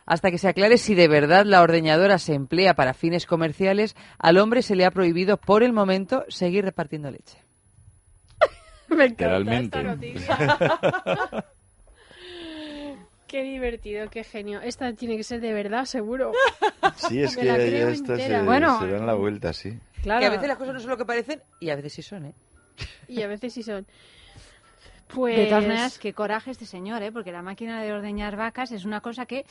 Hasta 0.05 0.31
que 0.31 0.37
se 0.37 0.49
aclare 0.49 0.77
si 0.77 0.95
de 0.95 1.09
verdad 1.09 1.47
la 1.47 1.63
ordeñadora 1.63 2.19
se 2.19 2.35
emplea 2.35 2.75
para 2.75 2.93
fines 2.93 3.25
comerciales, 3.25 3.97
al 4.19 4.37
hombre 4.37 4.61
se 4.61 4.77
le 4.77 4.85
ha 4.85 4.91
prohibido 4.91 5.39
por 5.39 5.63
el 5.63 5.73
momento 5.73 6.27
seguir 6.29 6.67
repartiendo 6.67 7.11
leche. 7.11 7.46
Me 8.97 9.07
encanta 9.07 9.39
Literalmente. 9.39 10.15
esta 10.15 10.37
noticia. 10.47 11.45
Qué 13.27 13.43
divertido, 13.43 14.09
qué 14.09 14.23
genio. 14.23 14.61
Esta 14.61 14.93
tiene 14.93 15.17
que 15.17 15.25
ser 15.25 15.41
de 15.41 15.53
verdad, 15.53 15.85
seguro. 15.85 16.31
Sí, 16.97 17.21
es 17.21 17.35
Me 17.37 17.43
que 17.43 17.49
la 17.49 17.59
ya 17.59 17.91
estas 17.91 18.19
se, 18.19 18.25
entera. 18.25 18.43
Bueno. 18.45 18.79
se 18.79 18.87
dan 18.87 19.05
la 19.05 19.15
vuelta, 19.15 19.53
sí. 19.53 19.77
Que 20.03 20.13
a 20.13 20.31
veces 20.31 20.47
las 20.47 20.57
cosas 20.57 20.75
no 20.75 20.81
son 20.81 20.91
lo 20.91 20.97
que 20.97 21.05
parecen 21.05 21.43
y 21.59 21.71
a 21.71 21.77
veces 21.77 21.93
sí 21.95 22.03
son, 22.03 22.27
¿eh? 22.27 22.35
Y 23.09 23.23
a 23.23 23.27
veces 23.27 23.53
sí 23.53 23.65
son. 23.65 23.85
Pues... 25.09 25.37
De 25.37 25.47
todas 25.47 25.65
maneras, 25.65 25.99
qué 25.99 26.13
coraje 26.13 26.53
este 26.53 26.67
señor, 26.67 27.03
¿eh? 27.03 27.11
porque 27.11 27.33
la 27.33 27.43
máquina 27.43 27.83
de 27.83 27.93
ordeñar 27.93 28.37
vacas 28.37 28.71
es 28.71 28.85
una 28.85 29.01
cosa 29.01 29.27
que, 29.27 29.45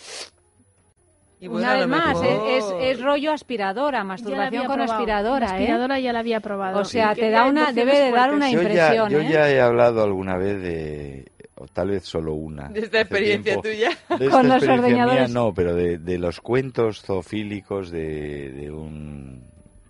Y 1.40 1.48
bueno, 1.48 1.68
una 1.68 1.78
vez 1.78 1.88
más, 1.88 2.22
es, 2.24 2.64
es- 2.64 2.74
es 2.82 3.02
rollo 3.02 3.32
aspiradora, 3.32 4.00
ya 4.00 4.04
masturbación 4.04 4.66
con 4.66 4.76
probado. 4.76 4.94
aspiradora. 4.94 5.40
La 5.48 5.52
¿eh? 5.52 5.56
aspiradora 5.56 6.00
ya 6.00 6.14
la 6.14 6.20
había 6.20 6.40
probado. 6.40 6.80
O 6.80 6.86
sea, 6.86 7.14
Sí, 7.14 7.22
te 7.22 7.30
da 7.30 7.46
una, 7.46 7.72
debe 7.74 8.00
de 8.00 8.12
dar 8.12 8.34
una. 8.34 8.50
Yo 8.50 8.62
ya, 8.62 8.68
impresión. 8.70 9.10
yo 9.10 9.20
¿eh? 9.20 9.30
ya 9.32 9.50
he 9.50 9.60
hablado 9.62 10.02
alguna 10.04 10.38
vez 10.38 10.62
de, 10.62 11.32
o 11.56 11.68
tal 11.68 11.90
vez 11.90 12.04
solo 12.06 12.34
una. 12.34 12.70
De 12.70 12.80
esta 12.80 13.02
experiencia 13.02 13.62
tiempo, 13.62 13.64
tuya. 13.64 13.90
De 14.18 14.26
esta 14.26 14.38
Con 14.38 14.48
los 14.48 14.58
experiencia 14.58 14.94
mía, 14.96 15.04
ordeñadores. 15.06 15.32
no, 15.34 15.54
pero 15.54 15.76
de, 15.76 15.98
de 15.98 16.18
los 16.18 16.40
cuentos 16.40 17.02
zoofílicos 17.02 17.92
de, 17.92 18.52
de 18.52 18.72
un, 18.72 19.44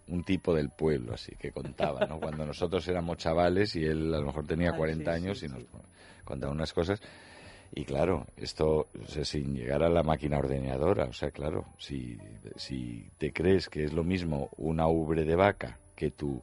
un 0.08 0.24
tipo 0.24 0.54
del 0.54 0.70
pueblo, 0.70 1.14
así 1.14 1.34
que 1.40 1.52
contaba, 1.52 2.06
¿no? 2.08 2.20
Cuando 2.20 2.44
nosotros 2.46 2.88
éramos 2.88 3.18
chavales 3.18 3.76
y 3.76 3.86
él 3.86 4.12
a 4.14 4.18
lo 4.20 4.26
mejor 4.26 4.48
tenía 4.48 4.72
Ah, 4.72 4.78
40 4.78 5.14
sí, 5.14 5.20
sí, 5.20 5.24
años 5.26 5.44
y 5.44 5.48
sí. 5.48 5.54
nos 5.54 5.64
contaba 6.24 6.52
unas 6.52 6.74
cosas. 6.74 7.00
Y 7.74 7.84
claro, 7.84 8.26
esto 8.38 8.88
o 9.02 9.08
sea, 9.08 9.26
sin 9.26 9.54
llegar 9.54 9.84
a 9.84 9.90
la 9.90 10.04
máquina 10.04 10.38
ordeñadora, 10.38 11.06
o 11.06 11.14
sea, 11.14 11.32
claro, 11.32 11.66
si, 11.78 12.18
si 12.56 13.10
te 13.18 13.34
crees 13.34 13.68
que 13.70 13.84
es 13.84 13.94
lo 13.94 14.04
mismo 14.04 14.50
una 14.58 14.88
ubre 14.88 15.26
de 15.26 15.36
vaca 15.36 15.78
que 15.96 16.12
tu, 16.12 16.42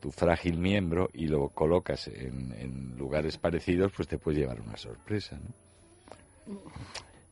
tu 0.00 0.10
frágil 0.12 0.58
miembro 0.58 1.10
y 1.12 1.26
lo 1.26 1.48
colocas 1.48 2.08
en, 2.08 2.52
en 2.58 2.96
lugares 2.96 3.38
parecidos, 3.38 3.92
pues 3.96 4.06
te 4.06 4.18
puede 4.18 4.38
llevar 4.40 4.60
una 4.60 4.76
sorpresa, 4.76 5.36
¿no? 5.36 6.60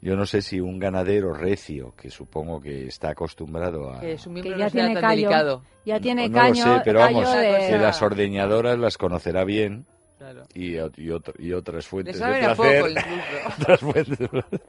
Yo 0.03 0.17
no 0.17 0.25
sé 0.25 0.41
si 0.41 0.61
un 0.61 0.79
ganadero 0.79 1.35
recio, 1.35 1.95
que 1.95 2.11
supongo 2.11 2.59
que 2.61 2.87
está 2.87 3.11
acostumbrado 3.11 3.93
a... 3.93 4.01
Que 4.01 4.17
su 4.17 4.31
miembro 4.31 4.53
no 4.53 4.59
ya 4.59 4.71
sea 4.71 4.81
tiene 4.81 4.95
tan 4.95 5.03
callo. 5.03 5.17
delicado. 5.17 5.63
Ya 5.85 6.01
tiene 6.01 6.29
no 6.29 6.35
caño, 6.35 6.67
lo 6.67 6.75
sé, 6.77 6.83
pero 6.85 7.01
callo 7.01 7.21
vamos, 7.21 7.37
de... 7.37 7.67
que 7.69 7.79
las 7.79 8.01
ordeñadoras 8.01 8.79
las 8.79 8.97
conocerá 8.97 9.45
bien 9.45 9.85
Claro. 10.21 10.43
y, 10.55 10.75
y, 10.75 11.11
otro- 11.11 11.33
y 11.39 11.53
otras 11.55 11.87
fuentes 11.87 12.19
de 12.19 12.25
placer. 12.27 12.83
poco, 12.95 13.55
otras 13.63 13.81
fuentes 13.81 14.19
de 14.19 14.29
placer. 14.29 14.61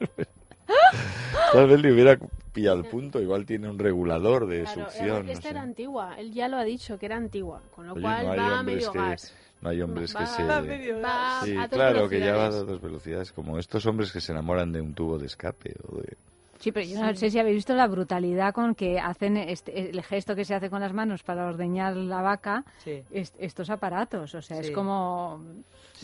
Tal 1.52 1.68
vez 1.68 1.80
le 1.82 1.92
hubiera 1.92 2.18
pillado 2.54 2.78
el 2.78 2.86
punto, 2.86 3.20
igual 3.20 3.44
tiene 3.44 3.68
un 3.68 3.78
regulador 3.78 4.46
de 4.46 4.62
Claro, 4.62 4.84
succión. 4.84 5.26
no 5.26 5.32
esta 5.32 5.42
sé. 5.42 5.48
era 5.50 5.60
antigua. 5.62 6.14
Él 6.18 6.32
ya 6.32 6.48
lo 6.48 6.56
ha 6.56 6.64
dicho, 6.64 6.98
que 6.98 7.04
era 7.06 7.16
antigua. 7.16 7.60
Con 7.76 7.86
lo 7.86 7.92
Oye, 7.92 8.02
cual 8.02 8.26
no 8.26 8.32
hay 8.32 8.38
va 8.38 8.48
a 8.56 8.60
hombres 8.60 8.76
medio 8.76 8.92
que, 8.92 8.98
gas. 8.98 9.34
no 9.60 9.68
hay 9.68 9.82
hombres 9.82 10.12
que 10.14 10.18
Va- 10.24 10.26
se... 10.26 10.42
va 10.44 10.56
a 10.56 10.62
medio 10.62 11.00
gas. 11.00 11.44
Sí, 11.44 11.56
a 11.56 11.68
claro, 11.68 12.08
que 12.08 12.20
ya 12.20 12.34
va 12.34 12.46
a 12.46 12.50
dos 12.50 12.80
velocidades, 12.80 13.32
como 13.32 13.58
estos 13.58 13.84
hombres 13.84 14.10
que 14.10 14.22
se 14.22 14.32
enamoran 14.32 14.72
de 14.72 14.80
un 14.80 14.94
tubo 14.94 15.18
de 15.18 15.26
escape 15.26 15.74
o 15.86 15.96
de... 16.00 16.16
Sí, 16.62 16.70
pero 16.72 16.86
yo 16.86 17.00
no 17.00 17.14
sé 17.14 17.28
si 17.30 17.38
habéis 17.38 17.56
visto 17.56 17.74
la 17.74 17.86
brutalidad 17.88 18.54
con 18.54 18.74
que 18.76 19.00
hacen 19.00 19.36
este- 19.36 19.90
el 19.90 20.00
gesto 20.02 20.36
que 20.36 20.44
se 20.44 20.54
hace 20.54 20.70
con 20.70 20.80
las 20.80 20.92
manos 20.92 21.22
para 21.24 21.46
ordeñar 21.46 21.96
la 21.96 22.22
vaca, 22.22 22.64
Sí. 22.78 23.02
est- 23.10 23.34
estos 23.38 23.68
aparatos. 23.68 24.34
O 24.34 24.40
sea, 24.42 24.60
es 24.60 24.68
Sí. 24.68 24.72
como... 24.72 25.40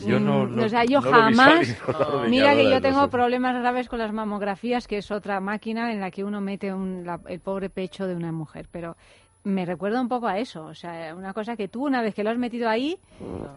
Yo 0.05 0.19
no- 0.19 0.45
Mm, 0.45 0.55
no- 0.57 0.65
o 0.65 0.69
sea, 0.69 0.83
yo 0.85 1.01
no 1.01 1.11
jamás... 1.11 1.77
Mira 2.29 2.53
que 2.55 2.69
yo 2.69 2.81
tengo 2.81 3.09
problemas 3.09 3.55
graves 3.59 3.87
con 3.89 3.99
las 3.99 4.11
mamografías, 4.13 4.87
que 4.87 4.97
es 4.97 5.11
otra 5.11 5.39
máquina 5.39 5.91
en 5.91 5.99
la 6.01 6.11
que 6.11 6.23
uno 6.23 6.41
mete 6.41 6.73
un- 6.73 7.05
la- 7.05 7.19
el 7.27 7.39
pobre 7.39 7.69
pecho 7.69 8.05
de 8.07 8.15
una 8.15 8.31
mujer, 8.31 8.67
pero 8.71 8.95
me 9.43 9.65
recuerda 9.65 10.01
un 10.01 10.09
poco 10.09 10.27
a 10.27 10.37
eso. 10.39 10.65
O 10.65 10.73
sea, 10.75 11.15
una 11.15 11.33
cosa 11.33 11.55
que 11.55 11.67
tú, 11.69 11.85
una 11.85 12.01
vez 12.01 12.13
que 12.13 12.23
lo 12.23 12.29
has 12.29 12.37
metido 12.37 12.69
ahí, 12.69 12.97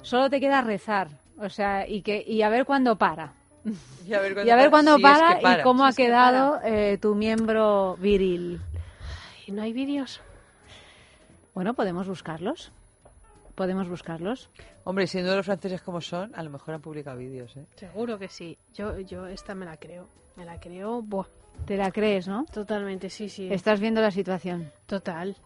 solo 0.03 0.31
te 0.31 0.41
queda 0.41 0.63
rezar. 0.63 1.09
O 1.39 1.49
sea, 1.49 1.89
y, 1.89 2.03
que, 2.03 2.23
y 2.27 2.43
a 2.43 2.49
ver 2.49 2.65
cuándo 2.65 2.97
para. 2.97 3.33
Y 4.07 4.15
a 4.15 4.21
ver 4.21 4.47
Y 4.47 4.51
a 4.51 4.57
ver 4.57 4.71
cuándo 4.71 4.97
si 4.97 5.03
es 5.03 5.11
para, 5.11 5.37
que 5.37 5.43
para. 5.43 5.61
y 5.61 5.63
cómo 5.63 5.85
Si 5.85 5.89
ha 5.93 5.97
que 5.97 6.03
quedado 6.07 6.61
eh, 6.65 6.99
tu 6.99 7.15
miembro 7.15 7.97
viril. 8.01 8.61
¿Y 9.47 9.53
no 9.53 9.63
hay 9.63 9.73
vídeos? 9.73 10.21
Bueno, 11.55 11.75
podemos 11.75 12.09
buscarlos. 12.09 12.73
Podemos 13.55 13.89
buscarlos. 13.89 14.51
Hombre, 14.85 15.07
siendo 15.07 15.37
los 15.37 15.45
franceses 15.45 15.83
como 15.83 16.01
son, 16.01 16.35
a 16.35 16.43
lo 16.43 16.51
mejor 16.51 16.75
han 16.75 16.81
publicado 16.81 17.19
vídeos, 17.19 17.55
¿eh? 17.57 17.67
Seguro 17.77 18.19
que 18.19 18.29
sí. 18.29 18.59
Yo, 18.75 18.99
yo 19.01 19.27
esta 19.27 19.55
me 19.55 19.67
la 19.67 19.77
creo. 19.77 20.09
Me 20.37 20.45
la 20.45 20.59
creo, 20.59 21.03
buah. 21.03 21.27
Te 21.67 21.77
la 21.77 21.93
crees, 21.93 22.27
¿no? 22.27 22.47
Totalmente, 22.47 23.11
sí, 23.11 23.29
sí. 23.29 23.53
Estás 23.53 23.79
viendo 23.79 24.01
la 24.01 24.11
situación. 24.11 24.73
Total. 24.87 25.37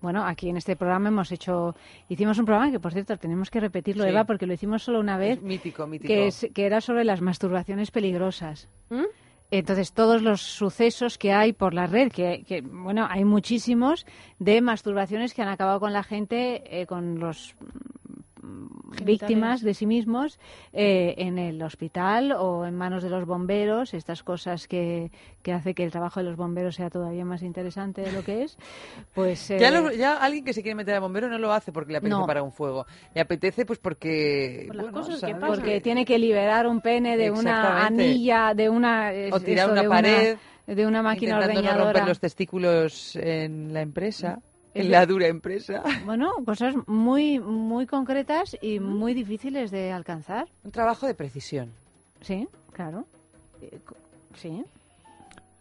Bueno, 0.00 0.24
aquí 0.24 0.48
en 0.48 0.56
este 0.56 0.76
programa 0.76 1.08
hemos 1.08 1.30
hecho, 1.32 1.74
hicimos 2.08 2.38
un 2.38 2.46
programa 2.46 2.70
que, 2.70 2.80
por 2.80 2.92
cierto, 2.92 3.16
tenemos 3.18 3.50
que 3.50 3.60
repetirlo, 3.60 4.04
Sí. 4.04 4.10
Eva, 4.10 4.24
porque 4.24 4.46
lo 4.46 4.54
hicimos 4.54 4.82
solo 4.82 4.98
una 5.00 5.18
vez, 5.18 5.38
Es 5.38 5.42
mítico, 5.42 5.86
mítico. 5.86 6.08
que, 6.08 6.26
es- 6.28 6.48
que 6.54 6.64
era 6.66 6.80
sobre 6.80 7.04
las 7.04 7.20
masturbaciones 7.20 7.90
peligrosas. 7.90 8.68
¿Mm? 8.88 9.04
Entonces, 9.52 9.92
todos 9.92 10.22
los 10.22 10.40
sucesos 10.42 11.18
que 11.18 11.32
hay 11.32 11.52
por 11.52 11.74
la 11.74 11.86
red, 11.86 12.12
que, 12.12 12.44
que, 12.46 12.60
bueno, 12.62 13.06
hay 13.10 13.24
muchísimos 13.24 14.06
de 14.38 14.60
masturbaciones 14.60 15.34
que 15.34 15.42
han 15.42 15.48
acabado 15.48 15.80
con 15.80 15.92
la 15.92 16.04
gente, 16.04 16.80
eh, 16.80 16.86
con 16.86 17.18
los 17.18 17.56
víctimas 19.04 19.62
de 19.62 19.74
sí 19.74 19.86
mismos 19.86 20.38
eh, 20.72 21.14
en 21.18 21.38
el 21.38 21.62
hospital 21.62 22.32
o 22.32 22.66
en 22.66 22.74
manos 22.74 23.02
de 23.02 23.10
los 23.10 23.24
bomberos, 23.26 23.94
estas 23.94 24.22
cosas 24.22 24.66
que, 24.66 25.10
que 25.42 25.52
hace 25.52 25.74
que 25.74 25.84
el 25.84 25.90
trabajo 25.90 26.20
de 26.20 26.24
los 26.24 26.36
bomberos 26.36 26.74
sea 26.76 26.90
todavía 26.90 27.24
más 27.24 27.42
interesante 27.42 28.02
de 28.02 28.12
lo 28.12 28.24
que 28.24 28.42
es, 28.42 28.56
pues... 29.14 29.48
Ya, 29.48 29.68
eh, 29.68 29.70
lo- 29.70 29.92
ya 29.92 30.16
alguien 30.16 30.44
que 30.44 30.52
se 30.52 30.62
quiere 30.62 30.74
meter 30.74 30.94
a 30.94 31.00
bombero 31.00 31.28
no 31.28 31.38
lo 31.38 31.52
hace 31.52 31.72
porque 31.72 31.92
le 31.92 31.98
apetece 31.98 32.18
No. 32.20 32.26
para 32.26 32.42
un 32.42 32.52
fuego. 32.52 32.86
Le 33.14 33.20
apetece 33.20 33.64
pues 33.66 33.78
porque... 33.78 34.64
Por 34.66 34.76
las 34.76 34.84
bueno, 34.86 34.98
cosas 35.00 35.14
que 35.16 35.20
¿sabes? 35.20 35.36
pasan. 35.36 35.48
porque 35.56 35.80
tiene 35.80 36.04
que 36.04 36.18
liberar 36.18 36.66
un 36.66 36.80
pene 36.80 37.16
de 37.16 37.30
una 37.30 37.86
anilla, 37.86 38.54
de 38.54 38.68
una... 38.68 39.12
es- 39.12 39.32
O 39.32 39.40
tirar 39.40 39.68
esto, 39.68 39.72
una 39.72 39.82
de 39.82 39.88
pared, 39.88 40.36
de 40.66 40.86
una 40.86 41.02
máquina 41.02 41.32
Intentando 41.34 41.54
no 41.62 41.68
ordeñadora. 41.68 41.92
romper 41.92 42.08
los 42.08 42.20
testículos 42.20 43.16
en 43.16 43.72
la 43.72 43.80
empresa, 43.82 44.38
Es 44.38 44.49
en 44.74 44.90
la 44.90 45.06
dura 45.06 45.26
empresa. 45.28 45.82
Bueno, 46.04 46.32
cosas 46.44 46.74
muy, 46.86 47.38
muy 47.38 47.86
concretas 47.86 48.56
y 48.60 48.78
muy 48.80 49.14
difíciles 49.14 49.70
de 49.70 49.92
alcanzar. 49.92 50.48
Un 50.64 50.70
trabajo 50.70 51.06
de 51.06 51.14
precisión. 51.14 51.70
Sí, 52.20 52.46
claro. 52.72 53.06
Eh, 53.60 53.78
Sí. 54.34 54.64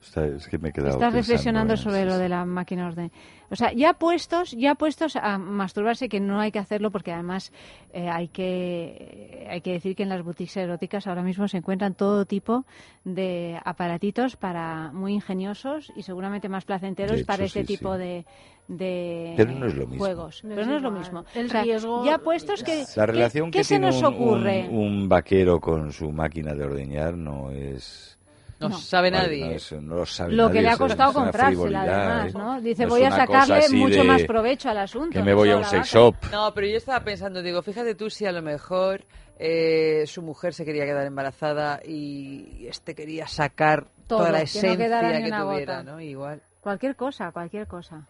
Está- 0.01 0.25
es 0.27 0.47
que 0.47 0.57
me 0.57 0.69
he 0.69 0.71
quedado 0.71 0.93
Estás 0.93 1.11
reflexionando 1.13 1.75
sobre 1.75 2.05
lo 2.05 2.17
de 2.17 2.29
la 2.29 2.45
máquina 2.45 2.87
orden. 2.87 3.11
O 3.49 3.55
sea, 3.55 3.73
ya 3.73 3.93
puestos, 3.93 4.51
ya 4.51 4.75
puestos 4.75 5.15
a 5.17 5.37
masturbarse, 5.37 6.07
que 6.07 6.19
no 6.21 6.39
hay 6.39 6.51
que 6.51 6.59
hacerlo 6.59 6.89
porque 6.91 7.11
además 7.11 7.51
eh, 7.91 8.07
hay 8.09 8.29
que 8.29 9.45
hay 9.49 9.59
que 9.61 9.73
decir 9.73 9.95
que 9.95 10.03
en 10.03 10.09
las 10.09 10.23
boutiques 10.23 10.55
eróticas 10.55 11.05
ahora 11.07 11.23
mismo 11.23 11.47
se 11.49 11.57
encuentran 11.57 11.95
todo 11.95 12.25
tipo 12.25 12.65
de 13.03 13.59
aparatitos 13.65 14.37
para 14.37 14.91
muy 14.93 15.13
ingeniosos 15.15 15.91
y 15.95 16.03
seguramente 16.03 16.47
más 16.47 16.63
placenteros 16.63 17.17
hecho, 17.17 17.25
para 17.25 17.43
este 17.43 17.61
sí, 17.65 17.75
tipo 17.75 17.93
sí. 17.95 17.99
de, 17.99 18.25
de 18.69 19.33
Pero 19.35 19.51
no 19.51 19.65
es 19.65 19.73
lo 19.75 19.87
mismo. 19.87 20.05
juegos. 20.05 20.43
No 20.43 20.49
Pero 20.51 20.61
es 20.61 20.67
no 20.67 20.75
es 20.77 20.81
lo 20.83 20.91
mismo. 20.91 21.25
El 21.35 21.47
O 21.47 21.49
sea, 21.49 21.63
riesgo- 21.63 22.05
ya 22.05 22.17
puestos 22.19 22.63
que 22.63 22.85
La 22.95 23.05
¿qué- 23.05 23.11
relación 23.11 23.51
¿qué, 23.51 23.57
que 23.59 23.63
se 23.63 23.73
tiene 23.75 23.87
nos 23.87 23.97
un, 23.97 24.05
ocurre? 24.05 24.67
un- 24.69 24.77
un 24.77 25.09
vaquero 25.09 25.59
con 25.59 25.91
su 25.91 26.11
máquina 26.11 26.53
de 26.53 26.63
ordeñar 26.63 27.15
no 27.17 27.49
es... 27.51 28.15
No, 28.59 28.69
No. 28.69 28.77
sabe 28.77 29.09
nadie. 29.09 29.45
no, 29.45 29.51
es- 29.51 29.71
no 29.71 29.95
lo 29.95 30.05
sabe 30.05 30.33
lo 30.33 30.43
nadie, 30.47 30.57
que 30.57 30.61
le 30.63 30.69
ha 30.69 30.77
costado 30.77 31.13
comprársela 31.13 31.49
frivolidad, 31.49 32.11
además, 32.21 32.35
¿eh? 32.35 32.37
¿no? 32.37 32.61
Dice, 32.61 32.83
No 32.83 32.89
voy 32.89 33.03
a 33.03 33.11
sacarle 33.11 33.69
mucho 33.71 33.95
de 34.01 34.03
más 34.03 34.23
provecho 34.23 34.69
al 34.69 34.77
asunto. 34.79 35.11
Que 35.11 35.23
me 35.23 35.33
voy 35.33 35.49
a 35.49 35.57
un 35.57 35.63
sex 35.65 35.87
shop. 35.91 36.15
No, 36.31 36.53
pero 36.53 36.67
yo 36.67 36.77
estaba 36.77 37.03
pensando, 37.03 37.41
digo, 37.41 37.61
fíjate 37.63 37.95
tú 37.95 38.09
si 38.09 38.25
a 38.25 38.31
lo 38.33 38.41
mejor 38.41 39.03
eh, 39.39 40.03
su 40.05 40.21
mujer 40.21 40.53
se 40.53 40.65
quería 40.65 40.85
quedar 40.85 41.05
embarazada 41.07 41.79
y 41.85 42.67
este 42.67 42.93
quería 42.93 43.25
sacar 43.27 43.87
Todo, 44.09 44.19
toda 44.19 44.31
la 44.31 44.37
que 44.39 44.43
no 44.43 44.45
esencia 44.45 44.77
quedara 44.77 45.11
que, 45.11 45.19
ni 45.19 45.27
una 45.27 45.43
tuviera, 45.43 45.77
gota. 45.79 45.91
¿no? 45.91 46.01
Igual. 46.01 46.41
Cualquier 46.61 46.95
cosa, 46.95 47.31
cualquier 47.31 47.67
cosa. 47.67 48.07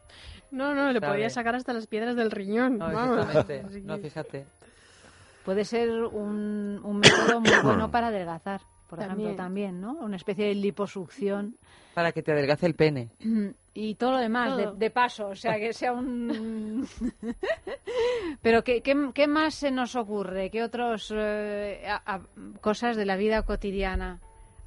No, 0.49 0.73
no, 0.73 0.91
le 0.93 1.01
podía 1.01 1.29
sacar 1.29 1.55
hasta 1.55 1.73
las 1.73 1.85
piedras 1.87 2.15
del 2.15 2.31
riñón. 2.31 2.77
No, 2.77 2.91
vamos. 2.91 3.27
exactamente. 3.27 3.81
No, 3.85 3.97
fíjate. 3.99 4.45
Puede 5.43 5.65
ser 5.65 5.89
un, 5.91 6.79
un 6.83 6.97
método 6.99 7.41
muy 7.41 7.51
bueno 7.63 7.91
para 7.91 8.07
adelgazar, 8.07 8.61
por 8.89 8.97
También. 8.99 9.19
ejemplo, 9.31 9.43
también, 9.43 9.81
¿no? 9.81 9.91
Una 9.93 10.15
especie 10.15 10.45
de 10.47 10.55
liposucción 10.55 11.57
Para 11.93 12.11
que 12.13 12.23
te 12.23 12.31
adelgace 12.31 12.65
el 12.65 12.75
pene. 12.75 13.09
y 13.73 13.95
todo 13.95 14.13
lo 14.13 14.17
demás, 14.19 14.55
de, 14.57 14.63
Todo. 14.63 14.75
de 14.75 14.89
paso, 14.91 15.27
o 15.27 15.35
sea, 15.35 15.57
que 15.59 15.73
sea 15.73 15.91
un... 15.91 16.87
Pero 18.41 18.63
¿qué, 18.63 18.81
qué, 18.81 18.95
qué 19.13 19.27
más 19.27 19.53
se 19.53 19.69
nos 19.69 19.95
ocurre? 19.95 20.49
¿Qué 20.49 20.63
otras 20.63 21.13
cosas 22.61 22.95
de 22.95 23.05
la 23.05 23.15
vida 23.17 23.43
cotidiana 23.43 24.19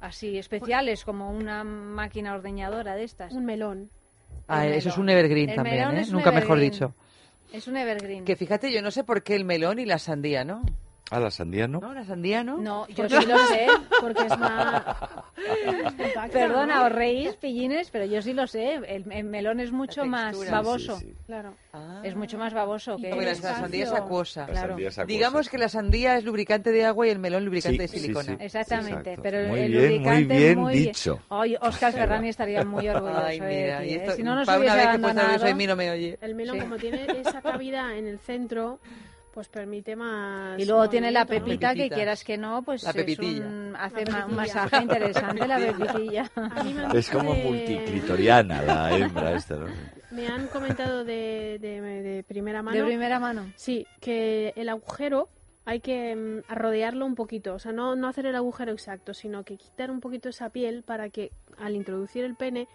así 0.03 0.37
especiales 0.37 1.05
como 1.05 1.31
una 1.31 1.63
máquina 1.63 2.35
ordeñadora 2.35 2.95
de 2.95 3.03
estas? 3.05 3.33
Un 3.33 3.45
melón. 3.45 3.89
Ah, 4.47 4.65
El 4.67 4.73
eso 4.73 4.89
es 4.89 4.97
un 4.97 5.09
evergreen 5.09 5.49
El 5.49 5.55
también, 5.55 5.77
melón 5.77 5.97
¿eh? 5.97 6.05
Nunca 6.11 6.31
mejor 6.31 6.59
dicho. 6.59 6.93
Es 7.53 7.67
un 7.67 7.77
evergreen. 7.77 8.25
Que 8.25 8.35
fíjate, 8.35 8.71
yo 8.71 8.81
no 8.81 8.91
sé 8.91 9.03
por 9.03 9.23
qué 9.23 9.35
el 9.35 9.45
melón 9.45 9.79
y 9.79 9.85
la 9.85 9.99
sandía, 9.99 10.43
¿no? 10.43 10.63
Ah, 11.11 11.19
la 11.19 11.29
sandía 11.29 11.67
no. 11.67 11.79
¿No? 11.79 11.93
La 11.93 12.03
sandía, 12.05 12.43
¿no? 12.43 12.57
No, 12.57 12.87
yo 12.87 13.07
sí 13.07 13.25
lo 13.27 13.37
sé. 13.47 13.67
Porque 14.01 14.21
es 14.25 14.37
más... 14.39 14.83
Perdona, 16.31 16.85
os 16.85 16.91
reís, 16.91 17.35
pillines, 17.35 17.89
pero 17.91 18.05
yo 18.05 18.21
sí 18.21 18.33
lo 18.33 18.47
sé. 18.47 18.75
El, 18.87 19.11
el 19.11 19.23
melón 19.25 19.59
es 19.59 19.71
mucho 19.71 20.05
más 20.05 20.35
baboso. 20.49 20.97
Sí, 20.99 21.07
sí. 21.07 21.15
Claro. 21.27 21.55
Ah. 21.73 22.01
Es 22.03 22.15
mucho 22.15 22.37
más 22.37 22.53
baboso 22.53 22.97
que 22.97 23.09
Porque 23.09 23.25
la, 23.25 23.35
sandía 23.35 23.83
es 23.83 23.91
acuosa. 23.91 24.41
La 24.41 24.47
Claro. 24.47 24.67
sandía 24.69 24.87
es 24.89 24.97
acuosa, 24.97 25.07
Digamos 25.13 25.49
que 25.49 25.57
la 25.57 25.69
sandía 25.69 26.17
es 26.17 26.23
lubricante 26.23 26.71
de 26.71 26.85
agua 26.85 27.07
y 27.07 27.09
el 27.11 27.19
melón 27.19 27.45
lubricante 27.45 27.87
Sí, 27.87 27.93
de 27.93 27.99
silicona. 28.01 28.25
sí. 28.25 28.37
Exactamente, 28.39 28.99
Exacto. 29.11 29.21
pero 29.23 29.39
el, 29.39 29.47
Muy 29.49 29.59
el 29.59 29.71
bien, 29.71 29.81
muy 29.83 29.89
lubricante 29.99 30.37
bien 30.37 30.59
muy 30.59 30.73
dicho. 30.73 31.19
Hoy 31.29 31.55
Oscar 31.61 31.91
Ferrani 31.93 32.29
estaría 32.29 32.63
muy 32.63 32.87
orgulloso 32.89 33.23
Ay, 33.25 33.39
de 33.39 33.47
ti, 33.47 33.53
y 33.53 33.93
¿eh? 33.93 33.95
esto, 34.03 34.15
Si 34.15 34.23
no 34.23 34.35
nos 34.35 34.45
para 34.45 34.57
una 34.59 34.71
hubiese 34.73 34.77
vez 34.87 34.95
que 34.95 34.99
puedes 35.01 35.17
abandonado... 35.17 35.31
nervioso 35.31 35.49
y 35.49 35.53
mí 35.55 35.67
no 35.67 35.75
me 35.75 35.91
oye. 35.91 36.17
El 36.21 36.35
melón, 36.35 36.59
como 36.59 36.77
tiene 36.77 37.05
esa 37.19 37.41
cavidad 37.41 37.97
en 37.97 38.07
el 38.07 38.19
centro, 38.19 38.79
pues 39.33 39.47
permite 39.49 39.95
más. 39.95 40.59
Y 40.59 40.65
luego 40.65 40.87
tiene 40.89 41.11
la 41.11 41.25
pepita, 41.25 41.73
que 41.73 41.89
quieras 41.89 42.23
que 42.23 42.37
no, 42.37 42.61
pues 42.61 42.83
La 42.83 42.91
es 42.91 42.95
pepitilla. 42.95 43.45
un, 43.47 43.75
hace 43.75 44.05
La 44.05 44.25
un 44.27 44.35
masaje 44.35 44.81
interesante 44.83 45.47
la 45.47 45.57
pepitilla. 45.77 46.31
Es 46.93 47.09
como 47.09 47.33
de- 47.33 47.43
multiclitoriana 47.43 48.61
la 48.61 48.95
hembra 48.97 49.33
esta, 49.33 49.55
¿no? 49.55 49.65
Me 50.11 50.27
han 50.27 50.45
comentado 50.47 51.03
de, 51.03 51.57
de, 51.59 51.81
de 51.81 52.23
primera 52.23 52.61
mano. 52.61 52.77
De 52.77 52.83
primera 52.85 53.19
mano. 53.19 53.51
Sí, 53.55 53.87
que 53.99 54.53
el 54.55 54.69
agujero 54.69 55.27
hay 55.65 55.79
que 55.79 56.15
mm, 56.15 56.51
arrodearlo 56.51 57.05
un 57.05 57.15
poquito. 57.15 57.55
O 57.55 57.59
sea, 57.59 57.71
no, 57.71 57.95
no 57.95 58.07
hacer 58.07 58.27
el 58.27 58.35
agujero 58.35 58.71
exacto, 58.71 59.15
sino 59.15 59.43
que 59.43 59.57
quitar 59.57 59.89
un 59.89 59.99
poquito 60.01 60.29
esa 60.29 60.49
piel 60.51 60.83
para 60.83 61.09
que 61.09 61.31
al 61.57 61.75
introducir 61.75 62.23
el 62.25 62.35
pene 62.35 62.67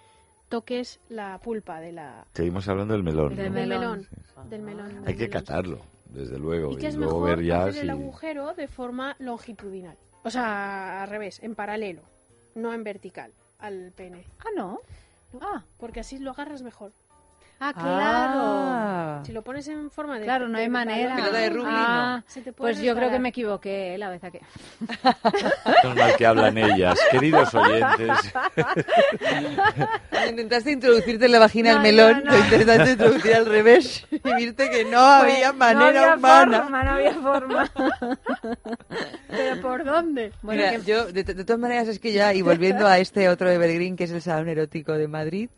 toques 0.49 0.99
la 1.11 1.39
pulpa 1.39 1.79
de 1.79 1.93
la, 1.93 2.27
Seguimos 2.33 2.67
hablando 2.69 2.95
del 2.95 3.03
melón. 3.05 3.37
Del 3.37 3.51
melón. 3.51 4.09
Del 4.49 4.63
melón 4.63 5.03
Hay 5.07 5.15
que 5.15 5.29
melón. 5.29 5.31
catarlo, 5.31 5.81
desde 6.09 6.39
luego. 6.39 6.73
Y 6.73 6.77
que 6.77 6.89
es 6.89 6.97
luego 6.97 7.21
mejor 7.21 7.37
ver 7.37 7.47
ya 7.47 7.63
hacer 7.63 7.75
si... 7.75 7.81
el 7.81 7.91
agujero 7.91 8.55
de 8.55 8.69
forma 8.69 9.17
longitudinal. 9.19 9.97
O 10.25 10.31
sea, 10.31 11.03
al 11.03 11.09
revés, 11.09 11.43
en 11.43 11.55
paralelo, 11.55 12.03
no 12.55 12.73
en 12.75 12.85
vertical 12.85 13.33
al 13.59 13.93
pene. 13.93 14.25
Ah, 14.41 14.51
no. 14.57 14.81
Ah, 15.41 15.65
Porque 15.79 16.01
así 16.01 16.19
lo 16.19 16.31
agarras 16.31 16.63
mejor. 16.63 16.93
Ah 17.61 17.73
claro. 17.73 18.41
Ah. 18.41 19.23
Si 19.25 19.33
lo 19.33 19.43
pones 19.43 19.67
en 19.69 19.91
forma 19.91 20.19
de. 20.19 20.25
Claro, 20.25 20.49
no 20.49 20.59
hay 20.59 20.69
manera. 20.69 21.17
Pelota 21.17 21.39
de 21.39 21.51
rugby, 21.51 21.69
Ah, 21.71 22.23
se 22.27 22.41
te 22.43 22.53
puede 22.53 22.75
pues 22.75 22.83
yo 22.85 22.95
creo 22.95 23.11
que 23.11 23.19
me 23.19 23.31
equivoqué 23.31 23.95
¿eh? 23.95 23.99
la 23.99 24.11
vez 24.11 24.21
que... 24.21 24.41
Menos 25.83 25.97
mal 25.97 26.17
que 26.17 26.27
hablan 26.27 26.57
ellas. 26.59 26.99
Queridos 27.11 27.55
oyentes, 27.55 28.09
Intentaste 30.29 30.73
introducirte 30.73 31.27
en 31.27 31.33
la 31.33 31.39
vagina 31.39 31.71
No, 31.73 31.77
el 31.79 31.83
melón, 31.83 32.23
no, 32.25 32.31
no. 32.31 32.37
lo 32.37 32.45
intentaste 32.45 32.91
introducir 32.93 33.35
al 33.35 33.47
revés 33.47 34.07
y 34.11 34.35
viste 34.37 34.71
que 34.71 34.85
no 34.85 34.99
había 35.01 35.53
manera 35.53 35.79
no 35.93 35.99
había 35.99 36.15
humana. 36.17 36.63
Forma, 36.63 36.85
no 36.85 36.91
había 36.93 37.13
forma. 37.15 37.71
¿Pero 39.29 39.61
por 39.61 39.85
dónde? 39.85 40.33
Bueno, 40.43 40.63
Mira, 40.63 40.77
que- 40.79 40.85
yo, 40.85 41.07
de, 41.13 41.25
de 41.25 41.45
todas 41.45 41.61
maneras, 41.61 41.89
es 41.89 41.99
que 41.99 42.13
ya, 42.13 42.33
y 42.35 42.43
volviendo 42.43 42.87
a 42.87 42.99
este 42.99 43.29
otro 43.29 43.51
Evergreen, 43.51 43.97
que 43.97 44.05
es 44.05 44.11
el 44.11 44.23
Salón 44.23 44.49
Erótico 44.49 44.93
de 44.93 45.09
Madrid, 45.09 45.51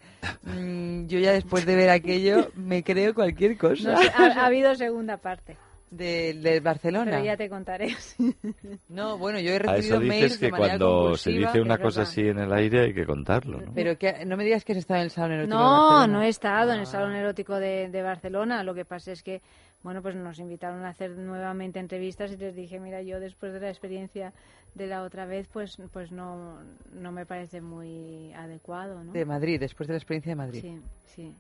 mm, 0.43 1.07
yo 1.07 1.19
ya 1.19 1.33
después 1.33 1.67
de 1.67 1.77
ver 1.77 1.90
aquello, 1.91 2.51
me 2.55 2.83
creo 2.83 3.15
cualquier 3.15 3.57
cosa. 3.59 3.93
no 3.93 3.99
ha, 3.99 4.27
ha 4.27 4.47
habido 4.47 4.75
segunda 4.75 5.17
parte, 5.19 5.57
De, 5.91 6.35
de 6.35 6.61
Barcelona. 6.61 7.11
pero 7.11 7.25
ya 7.25 7.37
te 7.37 7.49
contaré. 7.49 7.95
No, 8.89 9.19
bueno, 9.19 9.39
yo 9.39 9.53
he 9.53 9.57
a 9.57 9.59
recibido 9.61 9.97
eso 9.99 10.07
mails 10.07 10.23
dices 10.25 10.41
de 10.41 10.47
que 10.47 10.51
manera 10.53 10.79
cuando 10.79 11.17
se 11.17 11.31
dice 11.31 11.61
una 11.61 11.79
cosa 11.79 12.03
así 12.03 12.23
en 12.23 12.39
el 12.39 12.53
aire 12.53 12.81
hay 12.87 12.95
que 12.95 13.07
contarlo, 13.07 13.61
¿no? 13.61 13.73
Pero 13.75 13.97
que 13.97 14.25
no 14.27 14.37
me 14.37 14.45
digas 14.45 14.65
que 14.65 14.73
has 14.73 14.79
estado 14.79 14.99
en 15.01 15.05
el 15.05 15.11
Salón 15.11 15.33
Erótico 15.33 15.57
de 15.57 15.63
No, 15.63 15.69
Barcelona. 15.71 16.07
no 16.13 16.23
he 16.23 16.29
estado 16.29 16.73
en 16.73 16.79
el 16.81 16.83
Ah. 16.87 16.87
Salón 16.91 17.15
Erótico 17.15 17.55
de, 17.61 17.89
de 17.89 18.03
Barcelona. 18.03 18.63
Lo 18.65 18.75
que 18.75 18.85
pasa 18.85 19.13
es 19.13 19.23
que, 19.23 19.41
bueno, 19.83 20.03
pues 20.03 20.15
nos 20.17 20.39
invitaron 20.41 20.85
a 20.85 20.89
hacer 20.91 21.11
nuevamente 21.13 21.79
entrevistas 21.79 22.33
y 22.33 22.37
les 22.37 22.55
dije, 22.57 22.81
mira, 22.81 23.01
yo 23.03 23.21
después 23.21 23.53
de 23.53 23.61
la 23.61 23.69
experiencia 23.71 24.33
de 24.75 24.87
la 24.89 25.03
otra 25.03 25.25
vez, 25.27 25.49
pues, 25.53 25.77
pues 25.93 26.11
no, 26.13 26.59
no 26.93 27.13
me 27.13 27.27
parece 27.27 27.61
muy 27.61 28.33
adecuado, 28.35 29.03
¿no? 29.05 29.13
De 29.13 29.25
Madrid, 29.25 29.59
después 29.61 29.87
de 29.89 29.95
la 29.95 29.99
experiencia 29.99 30.31
de 30.33 30.37
Madrid. 30.37 30.61
Sí, 30.63 30.79
sí. 31.07 31.35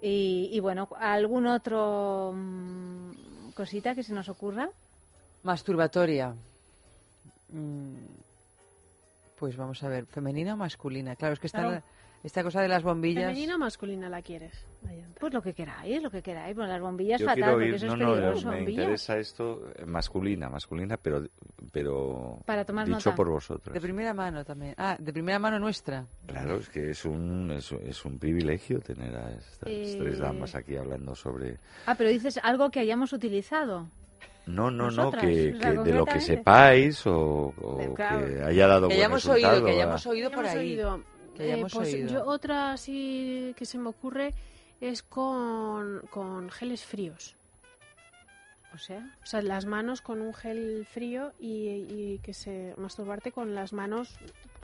Y, 0.00 0.50
y 0.52 0.60
bueno, 0.60 0.88
¿algún 0.98 1.46
otro 1.46 2.32
mm, 2.34 3.50
cosita 3.54 3.94
que 3.94 4.02
se 4.02 4.12
nos 4.14 4.28
ocurra? 4.28 4.68
Masturbatoria. 5.42 6.34
Mm, 7.50 7.94
Pues 9.38 9.56
vamos 9.56 9.82
a 9.82 9.88
ver, 9.88 10.06
¿femenina 10.06 10.54
o 10.54 10.56
masculina? 10.56 11.16
Claro, 11.16 11.34
es 11.34 11.40
que 11.40 11.46
está 11.46 11.60
Claro. 11.62 11.82
Esta 12.24 12.42
cosa 12.42 12.60
de 12.60 12.68
las 12.68 12.82
bombillas. 12.82 13.26
¿Femenina 13.26 13.54
o 13.54 13.58
masculina 13.58 14.08
la 14.08 14.22
quieres? 14.22 14.66
Pues 15.18 15.32
lo 15.34 15.42
que 15.42 15.52
queráis, 15.52 16.00
lo 16.02 16.10
que 16.10 16.22
queráis. 16.22 16.54
Bueno, 16.54 16.70
las 16.72 16.80
bombillas 16.80 17.20
Yo 17.20 17.26
fatal, 17.26 17.52
porque 17.54 17.74
eso 17.74 17.86
no, 17.86 17.92
es 17.94 17.98
no, 17.98 18.06
peligroso. 18.14 18.48
me 18.48 18.56
bombillas. 18.56 18.80
interesa 18.84 19.18
esto 19.18 19.72
eh, 19.74 19.84
masculina, 19.84 20.48
masculina, 20.48 20.96
pero, 20.96 21.24
pero 21.72 22.38
Para 22.46 22.64
tomar 22.64 22.86
dicho 22.86 22.96
nota. 23.10 23.14
por 23.16 23.28
vosotros. 23.28 23.74
De 23.74 23.80
primera 23.80 24.14
mano 24.14 24.44
también. 24.44 24.74
Ah, 24.76 24.96
de 24.98 25.12
primera 25.12 25.38
mano 25.40 25.58
nuestra. 25.58 26.06
Claro, 26.26 26.56
es 26.56 26.68
que 26.68 26.90
es 26.90 27.04
un, 27.04 27.50
es, 27.50 27.72
es 27.72 28.04
un 28.04 28.18
privilegio 28.18 28.78
tener 28.80 29.14
a 29.16 29.30
estas 29.32 29.68
Eh, 29.68 29.96
tres 29.98 30.18
damas 30.18 30.54
aquí 30.54 30.76
hablando 30.76 31.14
sobre... 31.16 31.58
Ah, 31.86 31.94
pero 31.96 32.10
dices 32.10 32.38
algo 32.42 32.70
que 32.70 32.80
hayamos 32.80 33.12
utilizado. 33.12 33.88
No, 34.46 34.70
no, 34.70 34.84
no, 34.84 34.90
Nosotras, 34.90 35.24
que, 35.24 35.52
o 35.52 35.58
sea, 35.58 35.70
que 35.72 35.78
de 35.78 35.92
lo 35.92 36.06
que 36.06 36.20
sepáis 36.20 37.06
o, 37.06 37.52
o 37.60 37.94
claro. 37.94 38.24
que 38.26 38.42
haya 38.42 38.66
dado 38.66 38.82
Que 38.88 38.94
buen 38.94 38.98
hayamos 38.98 39.26
oído, 39.26 39.48
resultado. 39.50 39.64
que 39.66 39.70
a- 39.70 39.74
hayamos 39.74 40.06
oído 40.06 40.30
por 40.30 40.46
ahí. 40.46 40.58
oído. 40.58 41.02
Que 41.38 41.54
Eh, 41.54 41.58
pues 41.60 41.74
oído. 41.76 42.08
yo 42.10 42.24
otra 42.26 42.72
así 42.72 43.54
que 43.56 43.64
se 43.64 43.78
me 43.78 43.88
ocurre 43.88 44.34
es 44.80 45.02
con, 45.02 46.02
con 46.10 46.50
geles 46.50 46.84
fríos. 46.84 47.34
O 48.74 48.78
sea, 48.78 49.16
O 49.22 49.26
sea, 49.26 49.40
las 49.42 49.64
manos 49.64 50.02
con 50.02 50.20
un 50.20 50.34
gel 50.34 50.86
frío 50.88 51.32
y, 51.40 51.68
y 51.88 52.20
que 52.22 52.34
se 52.34 52.74
masturbarte 52.76 53.32
con 53.32 53.54
las 53.54 53.72
manos 53.72 54.18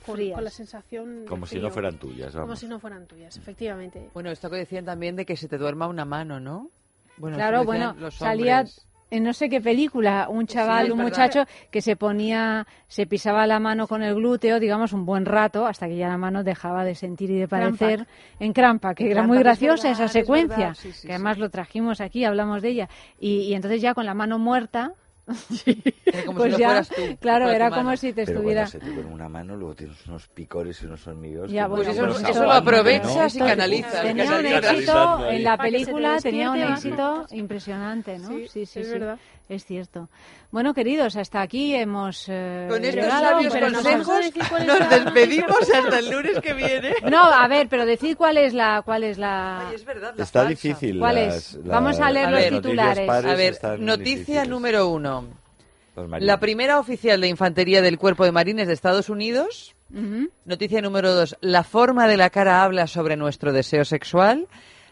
con, 0.05 0.15
Frías. 0.15 0.35
con 0.35 0.43
la 0.43 0.51
sensación 0.51 1.21
de 1.23 1.25
Como 1.27 1.45
si 1.47 1.55
frío. 1.55 1.63
no 1.63 1.71
fueran 1.71 1.97
tuyas, 1.97 2.31
Como 2.33 2.45
vamos. 2.45 2.59
si 2.59 2.67
no 2.67 2.79
fueran 2.79 3.07
tuyas, 3.07 3.35
efectivamente. 3.35 4.09
Bueno, 4.13 4.29
esto 4.29 4.49
que 4.49 4.57
decían 4.57 4.85
también 4.85 5.15
de 5.15 5.25
que 5.25 5.35
se 5.35 5.47
te 5.47 5.57
duerma 5.57 5.87
una 5.87 6.05
mano, 6.05 6.39
¿no? 6.39 6.69
Bueno, 7.17 7.35
claro, 7.37 7.63
bueno, 7.65 7.93
los 7.97 8.13
salía. 8.15 8.63
En 9.11 9.23
no 9.23 9.33
sé 9.33 9.49
qué 9.49 9.61
película 9.61 10.27
un 10.29 10.47
chaval, 10.47 10.91
un 10.91 10.99
muchacho 10.99 11.45
que 11.71 11.81
se 11.81 11.95
ponía, 11.95 12.65
se 12.87 13.05
pisaba 13.05 13.45
la 13.47 13.59
mano 13.59 13.87
con 13.87 14.03
el 14.03 14.15
glúteo, 14.15 14.59
digamos, 14.59 14.93
un 14.93 15.05
buen 15.05 15.25
rato, 15.25 15.65
hasta 15.65 15.87
que 15.87 15.95
ya 15.95 16.07
la 16.07 16.17
mano 16.17 16.43
dejaba 16.43 16.83
de 16.83 16.95
sentir 16.95 17.29
y 17.31 17.39
de 17.39 17.47
parecer 17.47 18.05
Crampa. 18.05 18.11
en 18.39 18.53
crampa, 18.53 18.95
que 18.95 19.11
era 19.11 19.23
muy 19.23 19.37
es 19.37 19.43
graciosa 19.43 19.89
verdad, 19.89 19.93
esa 19.93 20.05
es 20.05 20.11
secuencia, 20.11 20.73
sí, 20.73 20.91
sí, 20.91 21.07
que 21.07 21.13
además 21.13 21.37
lo 21.37 21.49
trajimos 21.49 22.01
aquí, 22.01 22.25
hablamos 22.25 22.61
de 22.61 22.69
ella, 22.69 22.89
y, 23.19 23.41
y 23.41 23.53
entonces 23.53 23.81
ya 23.81 23.93
con 23.93 24.05
la 24.05 24.13
mano 24.13 24.39
muerta, 24.39 24.93
como 26.25 26.37
pues 26.37 26.53
si 26.53 26.59
ya, 26.59 26.67
fueras 26.67 26.89
tú, 26.89 27.17
claro, 27.19 27.49
era 27.49 27.69
como 27.69 27.83
mano. 27.85 27.97
si 27.97 28.13
te 28.13 28.25
Pero 28.25 28.37
estuviera... 28.37 28.61
bueno, 28.65 28.71
se 28.71 28.79
te 28.79 28.95
con 28.95 29.11
una 29.11 29.27
mano, 29.27 29.55
luego 29.55 29.73
tienes 29.73 30.05
unos 30.05 30.27
picores 30.27 30.81
y 30.83 30.85
unos 30.85 31.07
hormigueos. 31.07 31.51
Ya, 31.51 31.67
pues 31.67 31.85
se 31.85 31.91
eso 31.93 32.05
lo 32.05 32.15
aguantan, 32.15 32.49
aprovechas 32.51 33.35
y 33.35 33.39
¿no? 33.39 33.45
canalizas. 33.45 34.01
Tenía 34.03 34.35
un 34.37 34.45
éxito 34.45 35.29
en 35.29 35.43
la 35.43 35.57
película, 35.57 36.17
tenía 36.21 36.51
un 36.51 36.61
éxito 36.61 37.25
impresionante, 37.31 38.19
¿no? 38.19 38.29
Sí, 38.29 38.47
sí, 38.47 38.61
es 38.61 38.69
sí. 38.69 38.81
verdad. 38.83 39.19
Es 39.47 39.63
cierto. 39.65 40.09
Bueno, 40.49 40.73
queridos, 40.73 41.15
hasta 41.17 41.41
aquí 41.41 41.75
hemos 41.75 42.25
eh, 42.29 42.65
Con 42.67 42.83
estos 42.83 43.03
llegado, 43.03 43.21
sabios 43.21 43.53
nos 43.53 43.73
consejos 43.73 44.17
decir 44.25 44.41
es 44.43 44.65
nos 44.65 44.79
la- 44.79 44.87
despedimos 44.99 45.69
hasta 45.71 45.99
el 45.99 46.09
lunes 46.09 46.39
que 46.39 46.53
viene. 46.53 46.95
No, 47.11 47.23
a 47.23 47.47
ver, 47.47 47.67
pero 47.69 47.85
decid 47.85 48.17
cuál 48.17 48.37
es 48.37 48.53
la, 48.55 48.81
cuál 48.83 49.03
es 49.03 49.19
la. 49.19 49.71
Está 50.17 50.45
difícil. 50.45 50.97
¿Cuál 50.97 51.15
las- 51.15 51.53
es? 51.53 51.63
Vamos 51.63 51.99
a 51.99 52.09
leer 52.09 52.31
los 52.31 52.49
titulares. 52.49 53.07
A 53.09 53.35
ver, 53.35 53.59
noticia 53.79 54.15
difíciles. 54.15 54.49
número 54.49 54.87
uno. 54.89 55.25
Marines. 55.95 56.27
La 56.27 56.39
primera 56.39 56.79
oficial 56.79 57.21
de 57.21 57.27
infantería 57.29 57.81
del 57.81 57.97
Cuerpo 57.97 58.25
de 58.25 58.31
Marines 58.33 58.67
de 58.67 58.73
Estados 58.73 59.09
Unidos. 59.09 59.75
Noticia 60.43 60.81
número 60.81 61.13
dos. 61.13 61.37
La 61.39 61.63
forma 61.63 62.07
de 62.07 62.17
la 62.17 62.29
cara 62.31 62.63
habla 62.63 62.87
sobre 62.87 63.15
nuestro 63.15 63.53
deseo 63.53 63.85
sexual. 63.85 64.47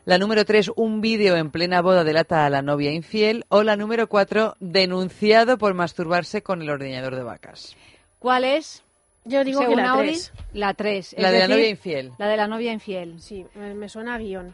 La 0.06 0.18
número 0.18 0.44
tres, 0.44 0.70
un 0.76 1.00
vídeo 1.00 1.38
en 1.38 1.50
plena 1.50 1.82
boda 1.82 2.04
delata 2.04 2.46
a 2.46 2.50
la 2.50 2.62
novia 2.62 2.92
infiel. 2.92 3.46
O 3.48 3.64
la 3.64 3.78
número 3.78 4.08
cuatro, 4.10 4.56
denunciado 4.60 5.58
por 5.58 5.74
masturbarse 5.74 6.44
con 6.44 6.62
el 6.62 6.70
ordeñador 6.70 7.16
de 7.16 7.24
vacas. 7.24 7.78
¿Cuál 8.20 8.44
es? 8.44 8.84
Yo 9.24 9.46
digo 9.46 9.62
Según 9.62 9.78
que 9.78 9.82
la 9.82 9.90
Audi, 9.92 10.08
3. 10.08 10.34
La 10.54 10.74
3. 10.74 11.16
La 11.18 11.32
de 11.32 11.40
la 11.40 11.48
novia 11.48 11.70
infiel. 11.70 12.12
La 12.18 12.28
de 12.28 12.36
la 12.36 12.48
novia 12.48 12.74
infiel. 12.74 13.22
Sí, 13.22 13.46
me, 13.56 13.74
me 13.74 13.88
suena 13.88 14.16
a 14.16 14.18
guion. 14.18 14.54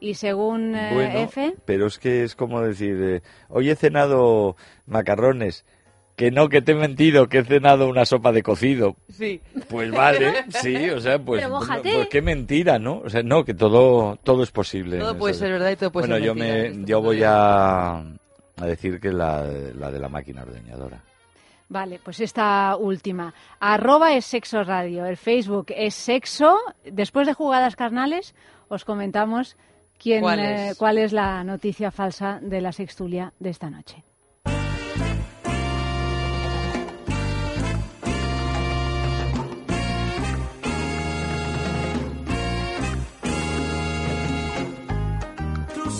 Y 0.00 0.14
según 0.14 0.74
eh, 0.74 0.90
Bueno, 0.94 1.18
F. 1.20 1.54
pero 1.64 1.86
es 1.86 1.98
que 1.98 2.24
es 2.24 2.34
como 2.34 2.60
decir, 2.62 2.96
eh, 3.00 3.22
hoy 3.48 3.70
he 3.70 3.76
cenado 3.76 4.56
macarrones. 4.86 5.64
Que 6.20 6.30
no, 6.30 6.50
que 6.50 6.60
te 6.60 6.72
he 6.72 6.74
mentido, 6.74 7.30
que 7.30 7.38
he 7.38 7.44
cenado 7.44 7.88
una 7.88 8.04
sopa 8.04 8.30
de 8.30 8.42
cocido. 8.42 8.94
Sí. 9.08 9.40
Pues 9.70 9.90
vale, 9.90 10.44
sí, 10.50 10.90
o 10.90 11.00
sea, 11.00 11.18
pues, 11.18 11.40
Pero 11.40 11.50
bueno, 11.50 11.66
mójate. 11.66 11.94
pues 11.94 12.08
qué 12.08 12.20
mentira, 12.20 12.78
¿no? 12.78 12.98
O 12.98 13.08
sea, 13.08 13.22
no, 13.22 13.42
que 13.42 13.54
todo, 13.54 14.16
todo 14.22 14.42
es 14.42 14.50
posible. 14.50 14.98
Todo 14.98 15.16
puede 15.16 15.32
ser 15.32 15.50
verdad 15.52 15.70
y 15.70 15.76
todo 15.76 15.90
puede 15.90 16.08
bueno, 16.08 16.16
ser 16.16 16.24
yo 16.26 16.34
mentira 16.34 16.56
en 16.56 16.62
me, 16.62 16.68
este 16.80 16.90
yo 16.90 17.00
voy 17.00 17.22
a, 17.24 18.00
a 18.00 18.66
decir 18.66 19.00
que 19.00 19.10
la, 19.10 19.46
la 19.46 19.90
de 19.90 19.98
la 19.98 20.10
máquina 20.10 20.42
ordeñadora. 20.42 21.02
Vale, 21.70 21.98
pues 22.04 22.20
esta 22.20 22.76
última. 22.76 23.32
Arroba 23.58 24.12
es 24.12 24.26
sexo 24.26 24.62
radio. 24.62 25.06
El 25.06 25.16
Facebook 25.16 25.68
es 25.74 25.94
sexo. 25.94 26.58
Después 26.84 27.28
de 27.28 27.32
jugadas 27.32 27.76
carnales, 27.76 28.34
os 28.68 28.84
comentamos 28.84 29.56
quién, 29.98 30.20
¿Cuál 30.20 30.40
eh, 30.40 30.72
cuál 30.76 30.98
es 30.98 31.14
la 31.14 31.42
noticia 31.44 31.90
falsa 31.90 32.40
de 32.42 32.60
la 32.60 32.72
sextulia 32.72 33.32
de 33.38 33.48
esta 33.48 33.70
noche. 33.70 34.04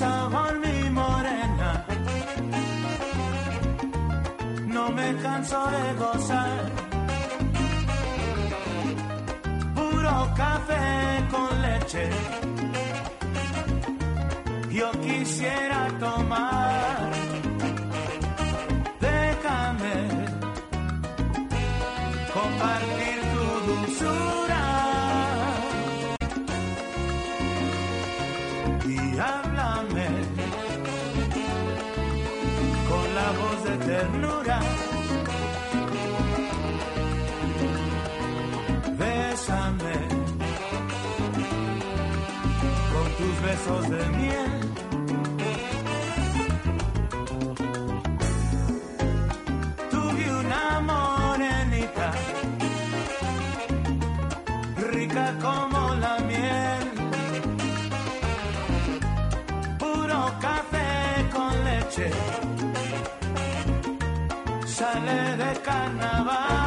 Sabor, 0.00 0.52
mi 0.64 0.78
morena. 1.00 1.70
No 4.74 4.84
me 4.96 5.08
canso 5.24 5.58
de 5.76 5.86
gozar. 6.02 6.60
Puro 9.76 10.14
café 10.42 10.86
con 11.32 11.50
leche. 11.66 12.04
Yo 14.78 14.88
quisiera 15.06 15.80
tomar. 16.04 16.79
Besos 43.60 43.90
de 43.90 44.08
miel. 44.18 44.52
Tuve 49.90 50.40
una 50.40 50.80
morenita 50.80 52.12
rica 54.92 55.36
como 55.40 55.94
la 55.94 56.18
miel. 56.20 56.84
puro 59.78 60.32
café 60.40 61.28
con 61.32 61.64
leche. 61.64 62.10
Sale 64.66 65.36
de 65.36 65.60
carnaval. 65.62 66.59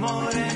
more. 0.00 0.49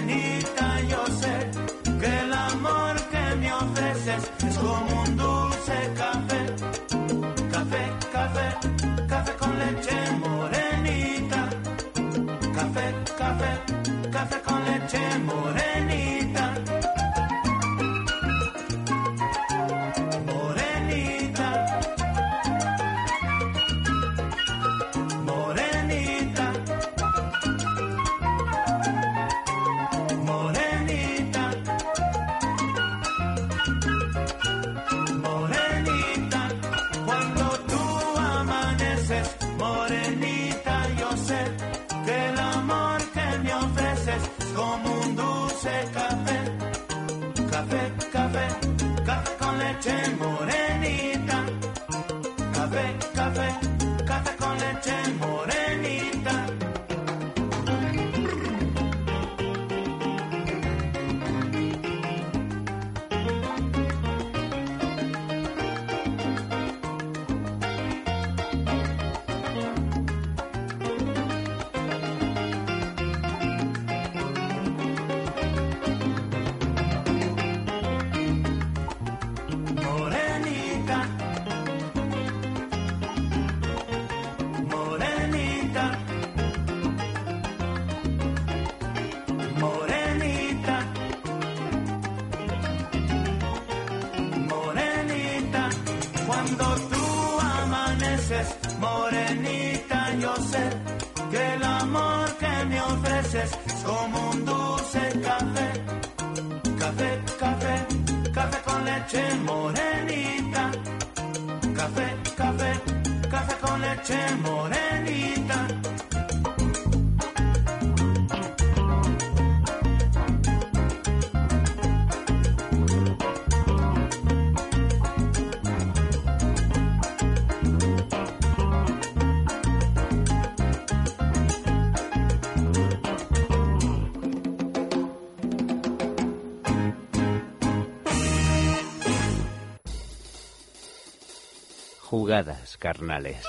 Jugadas 142.35 142.77
carnales. 142.79 143.47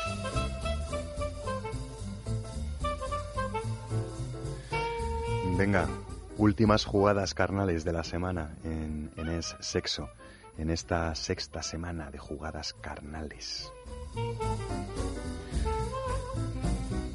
Venga, 5.57 5.89
últimas 6.37 6.85
jugadas 6.85 7.33
carnales 7.33 7.83
de 7.83 7.93
la 7.93 8.03
semana 8.03 8.55
en, 8.63 9.09
en 9.17 9.27
Es 9.29 9.55
Sexo, 9.59 10.07
en 10.59 10.69
esta 10.69 11.15
sexta 11.15 11.63
semana 11.63 12.11
de 12.11 12.19
jugadas 12.19 12.75
carnales. 12.75 13.73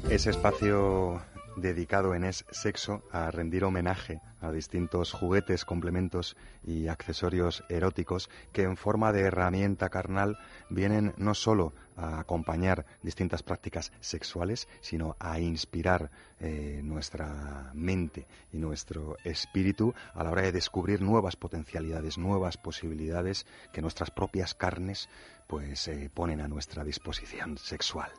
Ese 0.09 0.31
espacio 0.31 1.21
dedicado 1.55 2.15
en 2.15 2.23
Es 2.23 2.45
Sexo 2.51 3.03
a 3.11 3.31
rendir 3.31 3.63
homenaje 3.63 4.21
a 4.39 4.51
distintos 4.51 5.13
juguetes, 5.13 5.65
complementos 5.65 6.35
y 6.63 6.87
accesorios 6.87 7.63
eróticos 7.69 8.29
que 8.51 8.63
en 8.63 8.75
forma 8.75 9.11
de 9.11 9.21
herramienta 9.21 9.89
carnal 9.89 10.37
vienen 10.69 11.13
no 11.17 11.33
solo 11.33 11.73
a 11.95 12.19
acompañar 12.19 12.85
distintas 13.03 13.43
prácticas 13.43 13.91
sexuales, 13.99 14.67
sino 14.81 15.15
a 15.19 15.39
inspirar 15.39 16.09
eh, 16.39 16.81
nuestra 16.83 17.71
mente 17.75 18.27
y 18.51 18.57
nuestro 18.57 19.17
espíritu 19.23 19.93
a 20.13 20.23
la 20.23 20.31
hora 20.31 20.41
de 20.41 20.51
descubrir 20.51 21.01
nuevas 21.01 21.35
potencialidades, 21.35 22.17
nuevas 22.17 22.57
posibilidades 22.57 23.45
que 23.71 23.81
nuestras 23.81 24.09
propias 24.09 24.55
carnes 24.55 25.09
pues 25.47 25.87
eh, 25.87 26.09
ponen 26.13 26.41
a 26.41 26.47
nuestra 26.47 26.83
disposición 26.83 27.57
sexual. 27.57 28.11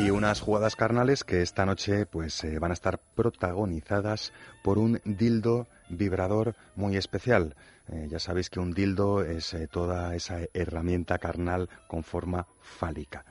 Y 0.00 0.08
unas 0.08 0.40
jugadas 0.40 0.76
carnales 0.76 1.24
que 1.24 1.42
esta 1.42 1.66
noche 1.66 2.06
pues 2.06 2.42
eh, 2.44 2.58
van 2.58 2.70
a 2.70 2.74
estar 2.74 2.98
protagonizadas 3.14 4.32
por 4.62 4.78
un 4.78 4.98
dildo 5.04 5.68
vibrador 5.90 6.56
muy 6.74 6.96
especial. 6.96 7.54
Eh, 7.88 8.08
ya 8.10 8.18
sabéis 8.18 8.48
que 8.48 8.60
un 8.60 8.72
dildo 8.72 9.22
es 9.22 9.52
eh, 9.52 9.68
toda 9.70 10.14
esa 10.14 10.38
herramienta 10.54 11.18
carnal 11.18 11.68
con 11.86 12.02
forma 12.02 12.46
fálica. 12.62 13.26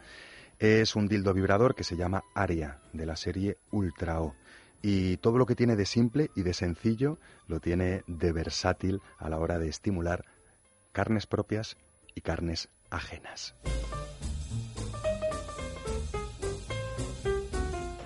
Es 0.59 0.95
un 0.95 1.07
dildo 1.07 1.33
vibrador 1.33 1.73
que 1.73 1.83
se 1.83 1.97
llama 1.97 2.23
Aria, 2.35 2.79
de 2.93 3.07
la 3.07 3.15
serie 3.15 3.57
Ultra 3.71 4.21
O. 4.21 4.35
Y 4.83 5.17
todo 5.17 5.39
lo 5.39 5.47
que 5.47 5.55
tiene 5.55 5.75
de 5.75 5.87
simple 5.87 6.29
y 6.35 6.43
de 6.43 6.53
sencillo 6.53 7.17
lo 7.47 7.59
tiene 7.59 8.03
de 8.05 8.31
versátil 8.31 9.01
a 9.17 9.27
la 9.27 9.39
hora 9.39 9.57
de 9.57 9.69
estimular 9.69 10.23
carnes 10.91 11.25
propias 11.25 11.77
y 12.13 12.21
carnes 12.21 12.69
ajenas. 12.91 13.55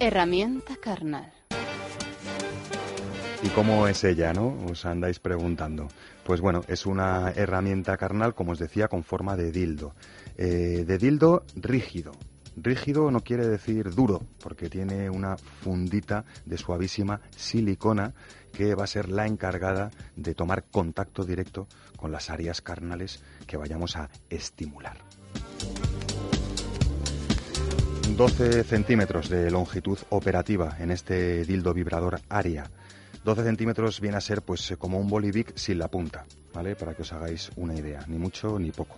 Herramienta 0.06 0.76
carnal. 0.76 1.32
¿Y 3.42 3.48
cómo 3.56 3.88
es 3.88 4.04
ella, 4.04 4.34
no? 4.34 4.54
Os 4.70 4.86
andáis 4.86 5.20
preguntando. 5.20 5.88
Pues 6.26 6.42
bueno, 6.42 6.66
es 6.68 6.86
una 6.86 7.32
herramienta 7.32 7.96
carnal, 7.96 8.36
como 8.36 8.52
os 8.52 8.60
decía, 8.60 8.90
con 8.90 9.06
forma 9.06 9.38
de 9.38 9.54
dildo. 9.54 9.96
Eh, 10.38 10.84
de 10.86 10.98
dildo 10.98 11.46
rígido. 11.56 12.12
Rígido 12.58 13.12
no 13.12 13.22
quiere 13.22 13.48
decir 13.48 13.96
duro, 13.96 14.22
porque 14.42 14.70
tiene 14.70 15.10
una 15.10 15.38
fundita 15.38 16.26
de 16.44 16.58
suavísima 16.58 17.22
silicona 17.38 18.14
que 18.52 18.76
va 18.76 18.84
a 18.84 18.88
ser 18.88 19.08
la 19.08 19.26
encargada 19.26 19.90
de 20.18 20.36
tomar 20.36 20.66
contacto 20.66 21.24
directo 21.24 21.70
con 21.96 22.12
las 22.12 22.30
áreas 22.30 22.62
carnales 22.62 23.24
que 23.48 23.56
vayamos 23.56 23.96
a 23.96 24.10
estimular. 24.30 24.98
12 28.16 28.64
centímetros 28.64 29.28
de 29.28 29.50
longitud 29.50 29.98
operativa 30.10 30.78
en 30.80 30.92
este 30.92 31.46
dildo 31.46 31.74
vibrador 31.74 32.20
Aria. 32.30 32.70
12 33.24 33.44
centímetros 33.44 34.00
viene 34.02 34.18
a 34.18 34.22
ser 34.22 34.44
pues 34.44 34.76
como 34.78 35.00
un 35.00 35.10
bolivic 35.10 35.56
sin 35.56 35.80
la 35.80 35.88
punta, 35.88 36.26
¿vale? 36.54 36.76
Para 36.76 36.94
que 36.94 37.02
os 37.02 37.12
hagáis 37.12 37.50
una 37.56 37.74
idea, 37.76 38.06
ni 38.08 38.18
mucho 38.18 38.60
ni 38.60 38.72
poco. 38.72 38.96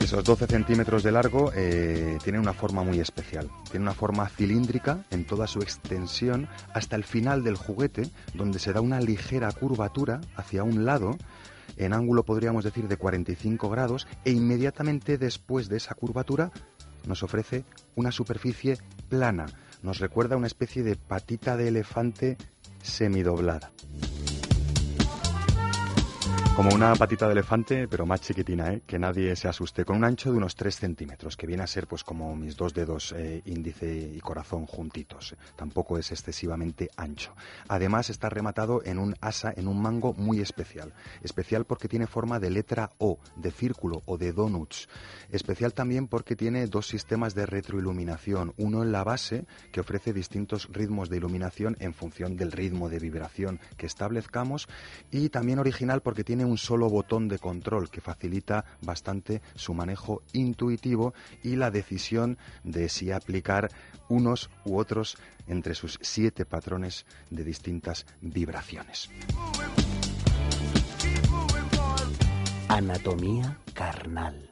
Esos 0.00 0.24
12 0.24 0.46
centímetros 0.46 1.02
de 1.02 1.12
largo 1.12 1.52
eh, 1.54 2.18
tienen 2.22 2.40
una 2.40 2.54
forma 2.54 2.82
muy 2.82 3.00
especial. 3.00 3.50
Tiene 3.70 3.84
una 3.84 3.94
forma 3.94 4.28
cilíndrica 4.28 5.04
en 5.10 5.26
toda 5.26 5.46
su 5.46 5.60
extensión 5.60 6.48
hasta 6.72 6.96
el 6.96 7.04
final 7.04 7.44
del 7.44 7.56
juguete, 7.56 8.08
donde 8.32 8.58
se 8.58 8.72
da 8.72 8.80
una 8.80 9.00
ligera 9.00 9.50
curvatura 9.52 10.20
hacia 10.36 10.62
un 10.62 10.84
lado 10.84 11.16
en 11.76 11.92
ángulo 11.92 12.24
podríamos 12.24 12.64
decir 12.64 12.88
de 12.88 12.96
45 12.96 13.68
grados 13.70 14.06
e 14.24 14.32
inmediatamente 14.32 15.18
después 15.18 15.68
de 15.68 15.76
esa 15.76 15.94
curvatura 15.94 16.52
nos 17.06 17.22
ofrece 17.22 17.64
una 17.94 18.12
superficie 18.12 18.78
plana. 19.08 19.46
Nos 19.82 19.98
recuerda 19.98 20.36
una 20.36 20.46
especie 20.46 20.82
de 20.82 20.96
patita 20.96 21.56
de 21.56 21.68
elefante 21.68 22.36
semidoblada. 22.82 23.72
Como 26.56 26.72
una 26.72 26.94
patita 26.94 27.26
de 27.26 27.32
elefante, 27.32 27.88
pero 27.88 28.06
más 28.06 28.20
chiquitina, 28.20 28.72
¿eh? 28.72 28.82
que 28.86 28.96
nadie 28.96 29.34
se 29.34 29.48
asuste, 29.48 29.84
con 29.84 29.96
un 29.96 30.04
ancho 30.04 30.30
de 30.30 30.36
unos 30.36 30.54
3 30.54 30.76
centímetros, 30.76 31.36
que 31.36 31.48
viene 31.48 31.64
a 31.64 31.66
ser 31.66 31.88
pues 31.88 32.04
como 32.04 32.36
mis 32.36 32.56
dos 32.56 32.72
dedos 32.72 33.12
eh, 33.16 33.42
índice 33.44 33.92
y 34.14 34.20
corazón 34.20 34.64
juntitos. 34.66 35.34
Tampoco 35.56 35.98
es 35.98 36.12
excesivamente 36.12 36.90
ancho. 36.96 37.34
Además 37.66 38.08
está 38.08 38.30
rematado 38.30 38.82
en 38.84 39.00
un 39.00 39.16
asa, 39.20 39.52
en 39.56 39.66
un 39.66 39.82
mango 39.82 40.14
muy 40.14 40.38
especial. 40.38 40.92
Especial 41.24 41.64
porque 41.64 41.88
tiene 41.88 42.06
forma 42.06 42.38
de 42.38 42.50
letra 42.50 42.92
O, 42.98 43.18
de 43.34 43.50
círculo 43.50 44.04
o 44.06 44.16
de 44.16 44.32
donuts. 44.32 44.88
Especial 45.32 45.74
también 45.74 46.06
porque 46.06 46.36
tiene 46.36 46.68
dos 46.68 46.86
sistemas 46.86 47.34
de 47.34 47.46
retroiluminación. 47.46 48.54
Uno 48.58 48.84
en 48.84 48.92
la 48.92 49.02
base, 49.02 49.44
que 49.72 49.80
ofrece 49.80 50.12
distintos 50.12 50.68
ritmos 50.70 51.08
de 51.08 51.16
iluminación 51.16 51.76
en 51.80 51.94
función 51.94 52.36
del 52.36 52.52
ritmo 52.52 52.88
de 52.88 53.00
vibración 53.00 53.58
que 53.76 53.86
establezcamos. 53.86 54.68
Y 55.10 55.30
también 55.30 55.58
original 55.58 56.00
porque 56.00 56.22
tiene 56.22 56.43
un 56.44 56.58
solo 56.58 56.88
botón 56.88 57.28
de 57.28 57.38
control 57.38 57.90
que 57.90 58.00
facilita 58.00 58.64
bastante 58.82 59.42
su 59.54 59.74
manejo 59.74 60.22
intuitivo 60.32 61.14
y 61.42 61.56
la 61.56 61.70
decisión 61.70 62.38
de 62.62 62.88
si 62.88 63.10
aplicar 63.10 63.70
unos 64.08 64.50
u 64.64 64.78
otros 64.78 65.16
entre 65.46 65.74
sus 65.74 65.98
siete 66.02 66.44
patrones 66.44 67.06
de 67.30 67.44
distintas 67.44 68.06
vibraciones. 68.20 69.10
Anatomía 72.68 73.58
carnal. 73.72 74.50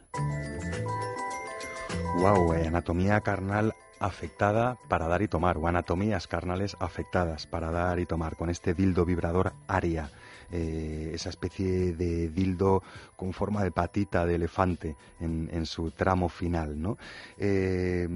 Wow, 2.19 2.53
eh, 2.55 2.67
anatomía 2.67 3.21
carnal 3.21 3.75
afectada 3.99 4.77
para 4.89 5.09
dar 5.09 5.23
y 5.23 5.29
tomar, 5.29 5.57
o 5.57 5.67
anatomías 5.67 6.27
carnales 6.27 6.77
afectadas 6.81 7.47
para 7.47 7.71
dar 7.71 7.99
y 8.01 8.07
tomar, 8.07 8.37
con 8.37 8.51
este 8.51 8.75
dildo 8.75 9.05
vibrador 9.05 9.55
aria, 9.67 10.11
eh, 10.53 11.11
esa 11.15 11.31
especie 11.31 11.95
de 11.95 12.29
dildo 12.29 12.83
con 13.17 13.33
forma 13.33 13.65
de 13.65 13.71
patita 13.71 14.27
de 14.27 14.35
elefante 14.35 14.97
en, 15.21 15.67
su 15.67 15.91
tramo 15.91 16.29
final, 16.29 16.81
¿no? 16.81 16.99
Eh, 17.39 18.09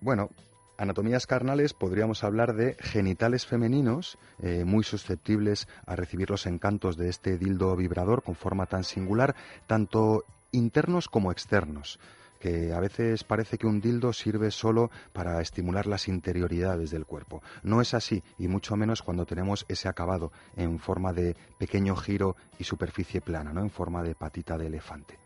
bueno, 0.00 0.30
anatomías 0.76 1.26
carnales 1.26 1.72
podríamos 1.72 2.24
hablar 2.24 2.54
de 2.54 2.74
genitales 2.80 3.46
femeninos 3.46 4.18
eh, 4.42 4.64
muy 4.64 4.84
susceptibles 4.84 5.68
a 5.86 5.96
recibir 5.96 6.30
los 6.30 6.46
encantos 6.46 6.96
de 6.96 7.08
este 7.08 7.38
dildo 7.38 7.76
vibrador 7.76 8.22
con 8.22 8.34
forma 8.34 8.66
tan 8.66 8.84
singular, 8.84 9.34
tanto 9.66 10.24
internos 10.52 11.08
como 11.08 11.32
externos 11.32 11.98
que 12.44 12.74
a 12.74 12.80
veces 12.80 13.24
parece 13.24 13.56
que 13.56 13.66
un 13.66 13.80
dildo 13.80 14.12
sirve 14.12 14.50
solo 14.50 14.90
para 15.14 15.40
estimular 15.40 15.86
las 15.86 16.08
interioridades 16.08 16.90
del 16.90 17.06
cuerpo. 17.06 17.42
No 17.62 17.80
es 17.80 17.94
así, 17.94 18.22
y 18.36 18.48
mucho 18.48 18.76
menos 18.76 19.00
cuando 19.00 19.24
tenemos 19.24 19.64
ese 19.66 19.88
acabado 19.88 20.30
en 20.54 20.78
forma 20.78 21.14
de 21.14 21.36
pequeño 21.56 21.96
giro 21.96 22.36
y 22.58 22.64
superficie 22.64 23.22
plana, 23.22 23.54
¿no? 23.54 23.62
en 23.62 23.70
forma 23.70 24.02
de 24.02 24.14
patita 24.14 24.58
de 24.58 24.66
elefante. 24.66 25.18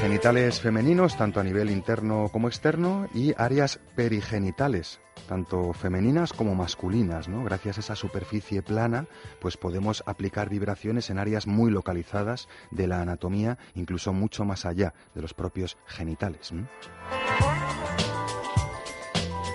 Genitales 0.00 0.62
femeninos, 0.62 1.18
tanto 1.18 1.38
a 1.38 1.44
nivel 1.44 1.68
interno 1.68 2.30
como 2.32 2.48
externo, 2.48 3.08
y 3.12 3.34
áreas 3.36 3.78
perigenitales, 3.94 5.00
tanto 5.26 5.72
femeninas 5.72 6.32
como 6.32 6.54
masculinas, 6.54 7.28
¿no? 7.28 7.44
Gracias 7.44 7.76
a 7.76 7.80
esa 7.80 7.96
superficie 7.96 8.62
plana, 8.62 9.06
pues 9.40 9.56
podemos 9.56 10.02
aplicar 10.06 10.48
vibraciones 10.48 11.10
en 11.10 11.18
áreas 11.18 11.46
muy 11.46 11.70
localizadas 11.70 12.48
de 12.70 12.86
la 12.86 13.00
anatomía, 13.00 13.58
incluso 13.74 14.12
mucho 14.12 14.44
más 14.44 14.64
allá 14.66 14.94
de 15.14 15.22
los 15.22 15.34
propios 15.34 15.76
genitales. 15.86 16.52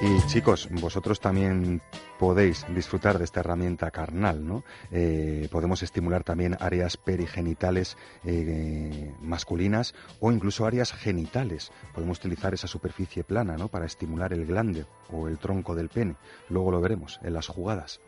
Y 0.02 0.28
chicos, 0.28 0.70
vosotros 0.72 1.20
también 1.20 1.82
podéis 2.20 2.66
disfrutar 2.76 3.18
de 3.18 3.24
esta 3.24 3.40
herramienta 3.40 3.90
carnal, 3.92 4.46
¿no? 4.46 4.64
Eh, 4.92 5.48
podemos 5.52 5.82
estimular 5.82 6.24
también 6.24 6.58
áreas 6.60 6.98
perigenitales 6.98 7.98
eh, 8.26 9.16
masculinas 9.22 9.96
o 10.20 10.32
incluso 10.32 10.66
áreas 10.66 10.92
genitales. 10.92 11.72
Podemos 11.96 12.20
utilizar 12.20 12.54
esa 12.54 12.68
superficie 12.68 13.24
plana, 13.24 13.56
¿no? 13.56 13.70
Para 13.70 13.86
estimular 13.86 14.34
el 14.34 14.46
glande 14.46 14.86
o 15.10 15.30
el 15.30 15.38
tronco 15.38 15.74
del 15.76 15.88
pene. 15.88 16.18
Luego 16.50 16.72
lo 16.72 16.82
veremos 16.82 17.20
en 17.24 17.34
las 17.34 17.48
jugadas. 17.48 18.02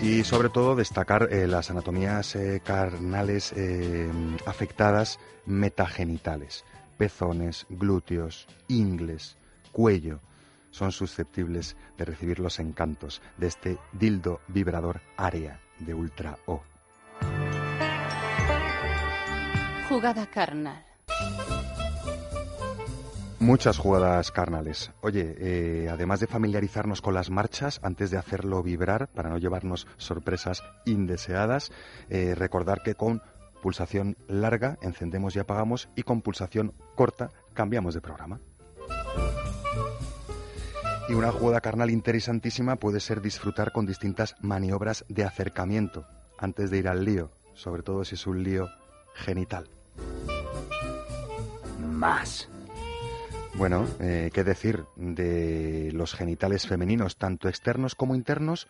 Y 0.00 0.22
sobre 0.22 0.48
todo 0.48 0.76
destacar 0.76 1.28
eh, 1.32 1.48
las 1.48 1.72
anatomías 1.72 2.38
carnales 2.64 3.52
afectadas 4.46 5.18
metagenitales 5.44 6.64
pezones, 6.98 7.64
glúteos, 7.70 8.48
ingles, 8.66 9.36
cuello, 9.70 10.20
son 10.70 10.92
susceptibles 10.92 11.76
de 11.96 12.04
recibir 12.04 12.38
los 12.38 12.58
encantos 12.58 13.22
de 13.36 13.46
este 13.46 13.78
dildo 13.92 14.40
vibrador 14.48 15.00
área 15.16 15.60
de 15.78 15.94
Ultra 15.94 16.38
O. 16.46 16.62
Jugada 19.88 20.26
carnal. 20.26 20.84
Muchas 23.40 23.78
jugadas 23.78 24.32
carnales. 24.32 24.90
Oye, 25.00 25.36
eh, 25.38 25.88
además 25.88 26.18
de 26.20 26.26
familiarizarnos 26.26 27.00
con 27.00 27.14
las 27.14 27.30
marchas 27.30 27.80
antes 27.82 28.10
de 28.10 28.18
hacerlo 28.18 28.62
vibrar 28.62 29.08
para 29.08 29.30
no 29.30 29.38
llevarnos 29.38 29.86
sorpresas 29.96 30.64
indeseadas, 30.84 31.70
eh, 32.10 32.34
recordar 32.34 32.82
que 32.82 32.96
con 32.96 33.22
pulsación 33.62 34.16
larga 34.26 34.76
encendemos 34.82 35.36
y 35.36 35.38
apagamos 35.38 35.88
y 35.94 36.02
con 36.02 36.20
pulsación 36.20 36.74
corta 36.96 37.30
cambiamos 37.54 37.94
de 37.94 38.00
programa. 38.00 38.40
Y 41.08 41.14
una 41.14 41.32
jugada 41.32 41.62
carnal 41.62 41.90
interesantísima 41.90 42.76
puede 42.76 43.00
ser 43.00 43.22
disfrutar 43.22 43.72
con 43.72 43.86
distintas 43.86 44.36
maniobras 44.42 45.06
de 45.08 45.24
acercamiento 45.24 46.06
antes 46.36 46.70
de 46.70 46.78
ir 46.78 46.88
al 46.88 47.02
lío, 47.02 47.30
sobre 47.54 47.82
todo 47.82 48.04
si 48.04 48.14
es 48.14 48.26
un 48.26 48.42
lío 48.42 48.68
genital. 49.14 49.70
Más. 51.80 52.50
Bueno, 53.54 53.86
eh, 54.00 54.30
¿qué 54.34 54.44
decir 54.44 54.84
de 54.96 55.90
los 55.94 56.14
genitales 56.14 56.66
femeninos, 56.66 57.16
tanto 57.16 57.48
externos 57.48 57.94
como 57.94 58.14
internos, 58.14 58.68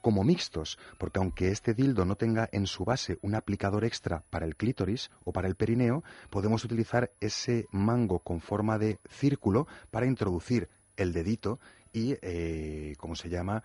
como 0.00 0.22
mixtos? 0.22 0.78
Porque 0.96 1.18
aunque 1.18 1.50
este 1.50 1.74
dildo 1.74 2.04
no 2.04 2.14
tenga 2.14 2.48
en 2.52 2.68
su 2.68 2.84
base 2.84 3.18
un 3.20 3.34
aplicador 3.34 3.84
extra 3.84 4.22
para 4.30 4.46
el 4.46 4.54
clítoris 4.54 5.10
o 5.24 5.32
para 5.32 5.48
el 5.48 5.56
perineo, 5.56 6.04
podemos 6.30 6.64
utilizar 6.64 7.10
ese 7.20 7.66
mango 7.72 8.20
con 8.20 8.40
forma 8.40 8.78
de 8.78 9.00
círculo 9.08 9.66
para 9.90 10.06
introducir 10.06 10.68
el 10.96 11.12
dedito 11.12 11.58
y, 11.92 12.16
eh, 12.22 12.94
¿cómo 12.98 13.14
se 13.16 13.28
llama?, 13.28 13.62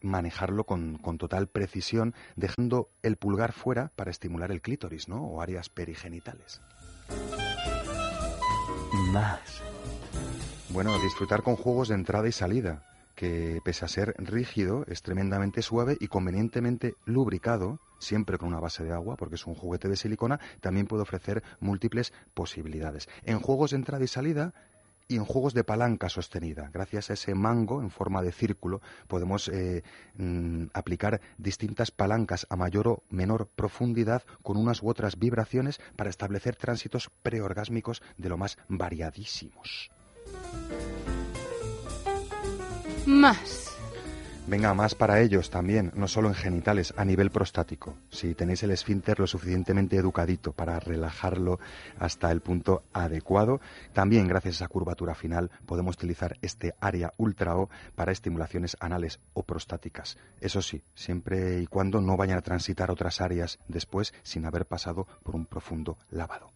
manejarlo 0.00 0.64
con, 0.64 0.98
con 0.98 1.16
total 1.16 1.48
precisión, 1.48 2.14
dejando 2.36 2.90
el 3.02 3.16
pulgar 3.16 3.52
fuera 3.52 3.90
para 3.96 4.10
estimular 4.10 4.52
el 4.52 4.60
clítoris, 4.60 5.08
¿no? 5.08 5.24
O 5.24 5.40
áreas 5.40 5.70
perigenitales. 5.70 6.60
Más. 9.12 9.62
Bueno, 10.68 10.98
disfrutar 10.98 11.42
con 11.42 11.56
juegos 11.56 11.88
de 11.88 11.94
entrada 11.94 12.28
y 12.28 12.32
salida, 12.32 12.82
que 13.14 13.60
pese 13.64 13.84
a 13.84 13.88
ser 13.88 14.14
rígido, 14.18 14.84
es 14.88 15.02
tremendamente 15.02 15.62
suave 15.62 15.96
y 16.00 16.08
convenientemente 16.08 16.94
lubricado, 17.04 17.80
siempre 17.98 18.38
con 18.38 18.48
una 18.48 18.60
base 18.60 18.84
de 18.84 18.92
agua, 18.92 19.16
porque 19.16 19.36
es 19.36 19.46
un 19.46 19.54
juguete 19.54 19.88
de 19.88 19.96
silicona, 19.96 20.40
también 20.60 20.86
puede 20.86 21.02
ofrecer 21.02 21.42
múltiples 21.60 22.12
posibilidades. 22.34 23.08
En 23.24 23.40
juegos 23.40 23.70
de 23.70 23.76
entrada 23.76 24.04
y 24.04 24.08
salida 24.08 24.52
y 25.08 25.16
en 25.16 25.24
juegos 25.24 25.54
de 25.54 25.64
palanca 25.64 26.08
sostenida. 26.08 26.70
Gracias 26.72 27.10
a 27.10 27.14
ese 27.14 27.34
mango 27.34 27.82
en 27.82 27.90
forma 27.90 28.22
de 28.22 28.32
círculo 28.32 28.80
podemos 29.06 29.48
eh, 29.48 29.82
mm, 30.16 30.66
aplicar 30.72 31.20
distintas 31.38 31.90
palancas 31.90 32.46
a 32.50 32.56
mayor 32.56 32.88
o 32.88 33.02
menor 33.10 33.48
profundidad 33.48 34.22
con 34.42 34.56
unas 34.56 34.82
u 34.82 34.88
otras 34.88 35.18
vibraciones 35.18 35.80
para 35.96 36.10
establecer 36.10 36.56
tránsitos 36.56 37.10
preorgásmicos 37.22 38.02
de 38.16 38.28
lo 38.28 38.38
más 38.38 38.58
variadísimos. 38.68 39.90
Más. 43.06 43.73
Venga, 44.46 44.74
más 44.74 44.94
para 44.94 45.20
ellos 45.20 45.48
también, 45.48 45.90
no 45.94 46.06
solo 46.06 46.28
en 46.28 46.34
genitales, 46.34 46.92
a 46.98 47.04
nivel 47.06 47.30
prostático. 47.30 47.96
Si 48.10 48.34
tenéis 48.34 48.62
el 48.62 48.72
esfínter 48.72 49.18
lo 49.18 49.26
suficientemente 49.26 49.96
educadito 49.96 50.52
para 50.52 50.78
relajarlo 50.78 51.58
hasta 51.98 52.30
el 52.30 52.42
punto 52.42 52.82
adecuado, 52.92 53.62
también 53.94 54.28
gracias 54.28 54.56
a 54.56 54.64
esa 54.64 54.68
curvatura 54.68 55.14
final 55.14 55.50
podemos 55.64 55.96
utilizar 55.96 56.36
este 56.42 56.74
área 56.78 57.14
ultra 57.16 57.56
O 57.56 57.70
para 57.94 58.12
estimulaciones 58.12 58.76
anales 58.80 59.18
o 59.32 59.44
prostáticas. 59.44 60.18
Eso 60.40 60.60
sí, 60.60 60.82
siempre 60.94 61.62
y 61.62 61.66
cuando 61.66 62.02
no 62.02 62.18
vayan 62.18 62.36
a 62.36 62.42
transitar 62.42 62.90
otras 62.90 63.22
áreas 63.22 63.58
después 63.66 64.12
sin 64.22 64.44
haber 64.44 64.66
pasado 64.66 65.06
por 65.22 65.36
un 65.36 65.46
profundo 65.46 65.96
lavado. 66.10 66.50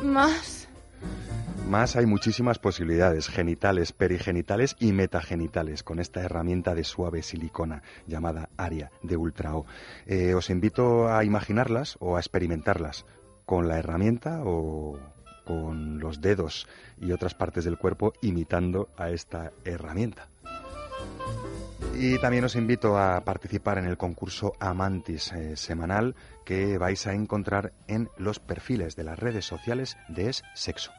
Más. 0.00 0.67
Más 1.68 1.96
hay 1.96 2.06
muchísimas 2.06 2.58
posibilidades, 2.58 3.28
genitales, 3.28 3.92
perigenitales 3.92 4.74
y 4.80 4.92
metagenitales, 4.92 5.82
con 5.82 5.98
esta 5.98 6.22
herramienta 6.22 6.74
de 6.74 6.82
suave 6.82 7.22
silicona 7.22 7.82
llamada 8.06 8.48
área 8.56 8.90
de 9.02 9.18
Ultra 9.18 9.54
O. 9.54 9.66
Eh, 10.06 10.32
os 10.32 10.48
invito 10.48 11.12
a 11.14 11.24
imaginarlas 11.24 11.98
o 12.00 12.16
a 12.16 12.20
experimentarlas 12.20 13.04
con 13.44 13.68
la 13.68 13.78
herramienta 13.78 14.40
o 14.44 14.98
con 15.44 15.98
los 15.98 16.22
dedos 16.22 16.66
y 17.02 17.12
otras 17.12 17.34
partes 17.34 17.66
del 17.66 17.76
cuerpo 17.76 18.14
imitando 18.22 18.88
a 18.96 19.10
esta 19.10 19.52
herramienta. 19.66 20.28
Y 21.94 22.18
también 22.18 22.44
os 22.44 22.56
invito 22.56 22.96
a 22.96 23.20
participar 23.24 23.76
en 23.76 23.84
el 23.84 23.98
concurso 23.98 24.54
Amantis 24.58 25.32
eh, 25.32 25.54
semanal 25.54 26.14
que 26.46 26.78
vais 26.78 27.06
a 27.06 27.12
encontrar 27.12 27.74
en 27.88 28.08
los 28.16 28.40
perfiles 28.40 28.96
de 28.96 29.04
las 29.04 29.18
redes 29.18 29.44
sociales 29.44 29.98
de 30.08 30.30
Es 30.30 30.44
Sexo. 30.54 30.92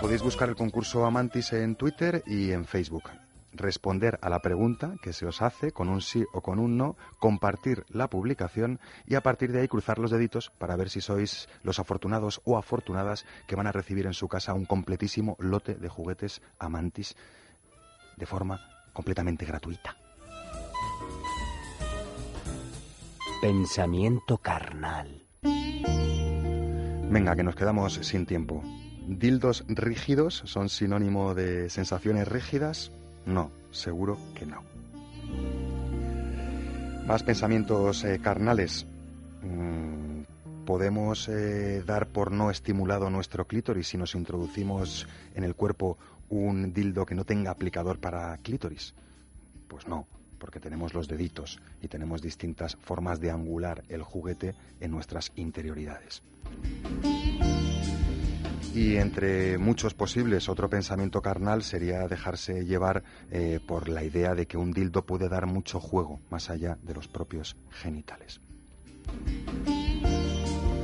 Podéis 0.00 0.22
buscar 0.22 0.48
el 0.48 0.54
concurso 0.54 1.04
Amantis 1.04 1.52
en 1.52 1.74
Twitter 1.74 2.22
y 2.24 2.52
en 2.52 2.66
Facebook. 2.66 3.10
Responder 3.52 4.16
a 4.22 4.28
la 4.28 4.38
pregunta 4.38 4.94
que 5.02 5.12
se 5.12 5.26
os 5.26 5.42
hace 5.42 5.72
con 5.72 5.88
un 5.88 6.02
sí 6.02 6.24
o 6.32 6.40
con 6.40 6.60
un 6.60 6.76
no, 6.76 6.96
compartir 7.18 7.84
la 7.88 8.08
publicación 8.08 8.78
y 9.06 9.16
a 9.16 9.22
partir 9.22 9.50
de 9.50 9.60
ahí 9.60 9.66
cruzar 9.66 9.98
los 9.98 10.12
deditos 10.12 10.52
para 10.56 10.76
ver 10.76 10.88
si 10.88 11.00
sois 11.00 11.48
los 11.64 11.80
afortunados 11.80 12.40
o 12.44 12.56
afortunadas 12.56 13.26
que 13.48 13.56
van 13.56 13.66
a 13.66 13.72
recibir 13.72 14.06
en 14.06 14.14
su 14.14 14.28
casa 14.28 14.54
un 14.54 14.66
completísimo 14.66 15.36
lote 15.40 15.74
de 15.74 15.88
juguetes 15.88 16.42
Amantis 16.60 17.16
de 18.16 18.26
forma 18.26 18.60
completamente 18.92 19.46
gratuita. 19.46 19.96
Pensamiento 23.40 24.38
carnal. 24.38 25.26
Venga, 27.10 27.34
que 27.34 27.42
nos 27.42 27.56
quedamos 27.56 27.94
sin 27.94 28.26
tiempo. 28.26 28.62
¿Dildos 29.08 29.64
rígidos 29.68 30.42
son 30.44 30.68
sinónimo 30.68 31.34
de 31.34 31.70
sensaciones 31.70 32.28
rígidas? 32.28 32.92
No, 33.24 33.50
seguro 33.70 34.18
que 34.34 34.44
no. 34.44 34.62
Más 37.06 37.22
pensamientos 37.22 38.04
eh, 38.04 38.20
carnales. 38.22 38.84
Mm, 39.42 40.24
¿Podemos 40.66 41.26
eh, 41.30 41.82
dar 41.86 42.08
por 42.08 42.32
no 42.32 42.50
estimulado 42.50 43.08
nuestro 43.08 43.46
clítoris 43.46 43.88
si 43.88 43.96
nos 43.96 44.14
introducimos 44.14 45.08
en 45.34 45.44
el 45.44 45.54
cuerpo 45.54 45.96
un 46.28 46.74
dildo 46.74 47.06
que 47.06 47.14
no 47.14 47.24
tenga 47.24 47.50
aplicador 47.50 47.98
para 48.00 48.36
clítoris? 48.36 48.94
Pues 49.68 49.88
no, 49.88 50.06
porque 50.38 50.60
tenemos 50.60 50.92
los 50.92 51.08
deditos 51.08 51.58
y 51.80 51.88
tenemos 51.88 52.20
distintas 52.20 52.76
formas 52.76 53.20
de 53.20 53.30
angular 53.30 53.84
el 53.88 54.02
juguete 54.02 54.54
en 54.80 54.90
nuestras 54.90 55.32
interioridades. 55.34 56.22
Y 58.78 58.96
entre 58.96 59.58
muchos 59.58 59.92
posibles, 59.92 60.48
otro 60.48 60.70
pensamiento 60.70 61.20
carnal 61.20 61.64
sería 61.64 62.06
dejarse 62.06 62.64
llevar 62.64 63.02
eh, 63.28 63.58
por 63.66 63.88
la 63.88 64.04
idea 64.04 64.36
de 64.36 64.46
que 64.46 64.56
un 64.56 64.70
dildo 64.70 65.04
puede 65.04 65.28
dar 65.28 65.46
mucho 65.46 65.80
juego 65.80 66.20
más 66.30 66.48
allá 66.48 66.78
de 66.84 66.94
los 66.94 67.08
propios 67.08 67.56
genitales. 67.70 68.40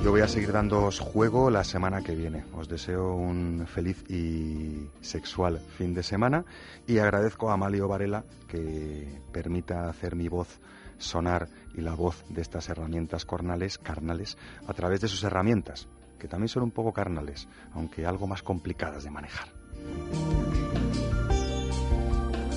Yo 0.02 0.10
voy 0.10 0.22
a 0.22 0.26
seguir 0.26 0.50
dándoos 0.50 0.98
juego 0.98 1.50
la 1.50 1.62
semana 1.62 2.02
que 2.02 2.16
viene. 2.16 2.44
Os 2.52 2.68
deseo 2.68 3.14
un 3.14 3.64
feliz 3.68 4.02
y 4.10 4.88
sexual 5.00 5.60
fin 5.78 5.94
de 5.94 6.02
semana 6.02 6.44
y 6.88 6.98
agradezco 6.98 7.48
a 7.48 7.54
Amalio 7.54 7.86
Varela 7.86 8.24
que 8.48 9.22
permita 9.30 9.88
hacer 9.88 10.16
mi 10.16 10.26
voz 10.26 10.58
sonar 10.98 11.48
y 11.74 11.80
la 11.80 11.94
voz 11.94 12.24
de 12.28 12.42
estas 12.42 12.68
herramientas 12.68 13.24
cornales, 13.24 13.78
carnales, 13.78 14.36
a 14.66 14.72
través 14.72 15.00
de 15.00 15.08
sus 15.08 15.22
herramientas, 15.22 15.86
que 16.24 16.28
también 16.28 16.48
son 16.48 16.62
un 16.62 16.70
poco 16.70 16.90
carnales, 16.90 17.48
aunque 17.74 18.06
algo 18.06 18.26
más 18.26 18.42
complicadas 18.42 19.04
de 19.04 19.10
manejar. 19.10 19.48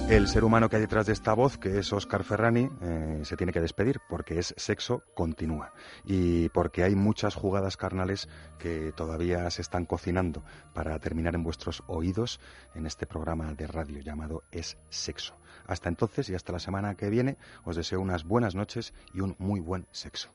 El 0.07 0.29
ser 0.29 0.45
humano 0.45 0.69
que 0.69 0.77
hay 0.77 0.83
detrás 0.83 1.05
de 1.05 1.11
esta 1.11 1.33
voz, 1.33 1.57
que 1.57 1.79
es 1.79 1.91
Oscar 1.91 2.23
Ferrani, 2.23 2.69
eh, 2.79 3.19
se 3.23 3.35
tiene 3.35 3.51
que 3.51 3.59
despedir 3.59 3.99
porque 4.07 4.39
es 4.39 4.53
sexo 4.55 5.03
continúa 5.13 5.73
y 6.05 6.47
porque 6.47 6.83
hay 6.85 6.95
muchas 6.95 7.35
jugadas 7.35 7.75
carnales 7.75 8.29
que 8.57 8.93
todavía 8.93 9.49
se 9.49 9.63
están 9.63 9.83
cocinando 9.83 10.45
para 10.73 10.97
terminar 10.99 11.35
en 11.35 11.43
vuestros 11.43 11.83
oídos 11.87 12.39
en 12.73 12.85
este 12.85 13.05
programa 13.05 13.53
de 13.53 13.67
radio 13.67 13.99
llamado 13.99 14.43
Es 14.49 14.77
Sexo. 14.87 15.35
Hasta 15.65 15.89
entonces 15.89 16.29
y 16.29 16.35
hasta 16.35 16.53
la 16.53 16.59
semana 16.59 16.95
que 16.95 17.09
viene 17.09 17.35
os 17.65 17.75
deseo 17.75 17.99
unas 17.99 18.23
buenas 18.23 18.55
noches 18.55 18.93
y 19.13 19.19
un 19.19 19.35
muy 19.39 19.59
buen 19.59 19.87
sexo. 19.91 20.29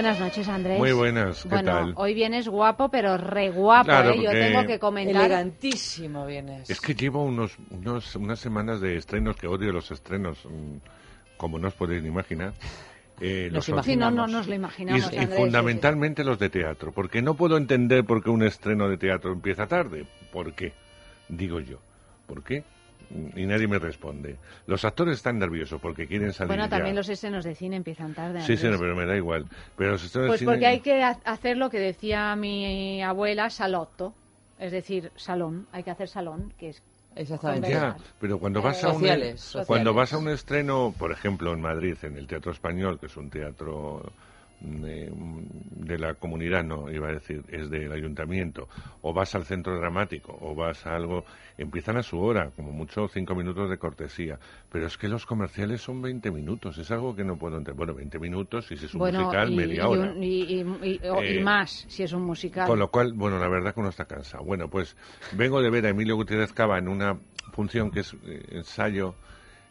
Buenas 0.00 0.18
noches, 0.18 0.48
Andrés. 0.48 0.78
Muy 0.78 0.92
buenas, 0.92 1.42
¿qué 1.42 1.48
bueno, 1.50 1.70
tal? 1.72 1.92
hoy 1.96 2.14
vienes 2.14 2.48
guapo, 2.48 2.88
pero 2.88 3.18
re 3.18 3.50
guapo, 3.50 3.84
Claro, 3.84 4.12
¿eh? 4.12 4.22
Yo 4.22 4.30
tengo 4.30 4.64
que 4.66 4.78
comentar. 4.78 5.14
Elegantísimo 5.26 6.24
vienes. 6.24 6.70
Es 6.70 6.80
que 6.80 6.94
llevo 6.94 7.22
unos, 7.22 7.58
unos- 7.68 8.16
unas 8.16 8.38
semanas 8.38 8.80
de 8.80 8.96
estrenos 8.96 9.36
que 9.36 9.46
odio 9.46 9.70
los 9.72 9.90
estrenos, 9.90 10.38
mm, 10.46 10.76
como 11.36 11.58
no 11.58 11.68
os 11.68 11.74
podéis 11.74 12.02
ni 12.02 12.08
imaginar. 12.08 12.54
Eh, 13.20 13.50
Nos 13.52 13.68
los 13.68 13.84
Sí, 13.84 13.94
no, 13.94 14.10
no 14.10 14.26
nos 14.26 14.46
lo 14.48 14.54
imaginamos, 14.54 15.02
Y, 15.12 15.16
y 15.16 15.18
Andrés, 15.18 15.28
sí, 15.36 15.36
fundamentalmente 15.42 16.24
los 16.24 16.38
de 16.38 16.48
teatro, 16.48 16.92
porque 16.92 17.20
no 17.20 17.34
puedo 17.34 17.58
entender 17.58 18.02
por 18.04 18.24
qué 18.24 18.30
un 18.30 18.42
estreno 18.42 18.88
de 18.88 18.96
teatro 18.96 19.32
empieza 19.32 19.66
tarde. 19.66 20.06
¿Por 20.32 20.54
qué? 20.54 20.72
Digo 21.28 21.60
yo. 21.60 21.76
¿Por 22.26 22.42
qué? 22.42 22.64
Y 23.34 23.44
nadie 23.46 23.66
me 23.66 23.78
responde. 23.80 24.36
Los 24.66 24.84
actores 24.84 25.16
están 25.16 25.38
nerviosos 25.38 25.80
porque 25.80 26.06
quieren 26.06 26.32
salir 26.32 26.48
Bueno, 26.48 26.64
ya. 26.64 26.68
también 26.70 26.94
los 26.94 27.08
estrenos 27.08 27.44
de 27.44 27.54
cine 27.56 27.76
empiezan 27.76 28.14
tarde. 28.14 28.40
Sí, 28.42 28.56
sí, 28.56 28.68
no, 28.68 28.78
pero 28.78 28.94
me 28.94 29.04
da 29.06 29.16
igual. 29.16 29.46
Pero 29.76 29.92
los 29.92 30.04
estrenos 30.04 30.26
de 30.26 30.30
Pues 30.30 30.40
cine- 30.40 30.52
porque 30.52 30.66
hay 30.66 30.80
que 30.80 31.02
ha- 31.02 31.18
hacer 31.24 31.56
lo 31.56 31.70
que 31.70 31.78
decía 31.80 32.36
mi 32.36 33.02
abuela, 33.02 33.50
salotto. 33.50 34.14
Es 34.58 34.70
decir, 34.72 35.10
salón. 35.16 35.66
Hay 35.72 35.82
que 35.82 35.90
hacer 35.90 36.08
salón, 36.08 36.52
que 36.58 36.68
es 36.68 36.82
Exactamente. 37.16 37.70
Ya, 37.70 37.96
pero 38.20 38.38
cuando 38.38 38.62
vas 38.62 38.84
a 38.84 38.88
un 38.90 38.94
Sociales, 39.00 39.50
cuando 39.66 39.90
sociales. 39.90 39.94
vas 39.94 40.12
a 40.12 40.18
un 40.18 40.28
estreno, 40.28 40.94
por 40.96 41.10
ejemplo, 41.10 41.52
en 41.52 41.60
Madrid, 41.60 41.96
en 42.02 42.16
el 42.16 42.28
Teatro 42.28 42.52
Español, 42.52 43.00
que 43.00 43.06
es 43.06 43.16
un 43.16 43.28
teatro 43.30 44.12
de, 44.60 45.10
de 45.12 45.98
la 45.98 46.14
comunidad, 46.14 46.62
no 46.64 46.90
iba 46.90 47.08
a 47.08 47.12
decir, 47.12 47.42
es 47.48 47.70
del 47.70 47.90
ayuntamiento, 47.92 48.68
o 49.02 49.12
vas 49.12 49.34
al 49.34 49.44
centro 49.44 49.76
dramático, 49.78 50.36
o 50.40 50.54
vas 50.54 50.86
a 50.86 50.94
algo, 50.94 51.24
empiezan 51.56 51.96
a 51.96 52.02
su 52.02 52.20
hora, 52.20 52.50
como 52.56 52.70
mucho 52.72 53.08
cinco 53.08 53.34
minutos 53.34 53.70
de 53.70 53.78
cortesía, 53.78 54.38
pero 54.70 54.86
es 54.86 54.98
que 54.98 55.08
los 55.08 55.24
comerciales 55.26 55.80
son 55.80 56.02
20 56.02 56.30
minutos, 56.30 56.76
es 56.78 56.90
algo 56.90 57.16
que 57.16 57.24
no 57.24 57.36
puedo 57.36 57.56
entender. 57.56 57.76
Bueno, 57.76 57.94
20 57.94 58.18
minutos 58.18 58.70
y 58.70 58.76
si 58.76 58.84
es 58.86 58.94
un 58.94 58.98
bueno 59.00 59.18
musical, 59.20 59.52
y, 59.52 59.56
media 59.56 59.82
y 59.82 59.86
hora. 59.86 60.10
un- 60.12 60.22
y- 60.22 61.00
Eh, 61.02 61.40
más, 61.42 61.86
si 61.88 62.02
es 62.02 62.12
un 62.12 62.22
musical. 62.22 62.66
Con 62.66 62.78
lo 62.78 62.88
cual, 62.90 63.12
bueno, 63.14 63.38
la 63.38 63.48
verdad 63.48 63.72
que 63.74 63.80
uno 63.80 63.88
está 63.88 64.04
cansado. 64.04 64.44
Bueno, 64.44 64.68
pues 64.68 64.96
vengo 65.32 65.60
de 65.62 65.70
ver 65.70 65.86
a 65.86 65.88
Emilio 65.90 66.16
Gutiérrez 66.16 66.52
Cava 66.52 66.78
en 66.78 66.88
una 66.88 67.18
función 67.52 67.90
que 67.90 68.00
es 68.00 68.14
eh, 68.24 68.42
ensayo, 68.50 69.14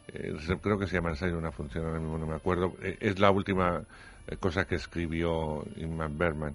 eh, 0.08 0.34
creo 0.60 0.78
que 0.78 0.86
se 0.86 0.94
llama 0.96 1.10
ensayo 1.10 1.38
una 1.38 1.52
función, 1.52 1.86
ahora 1.86 2.00
mismo 2.00 2.18
no 2.18 2.26
me 2.26 2.34
acuerdo. 2.34 2.74
Es 3.00 3.18
la 3.18 3.30
última 3.30 3.82
eh, 4.30 4.36
cosa 4.36 4.64
que 4.66 4.76
escribió 4.76 5.64
Ingmar 5.76 6.10
Bergman, 6.10 6.54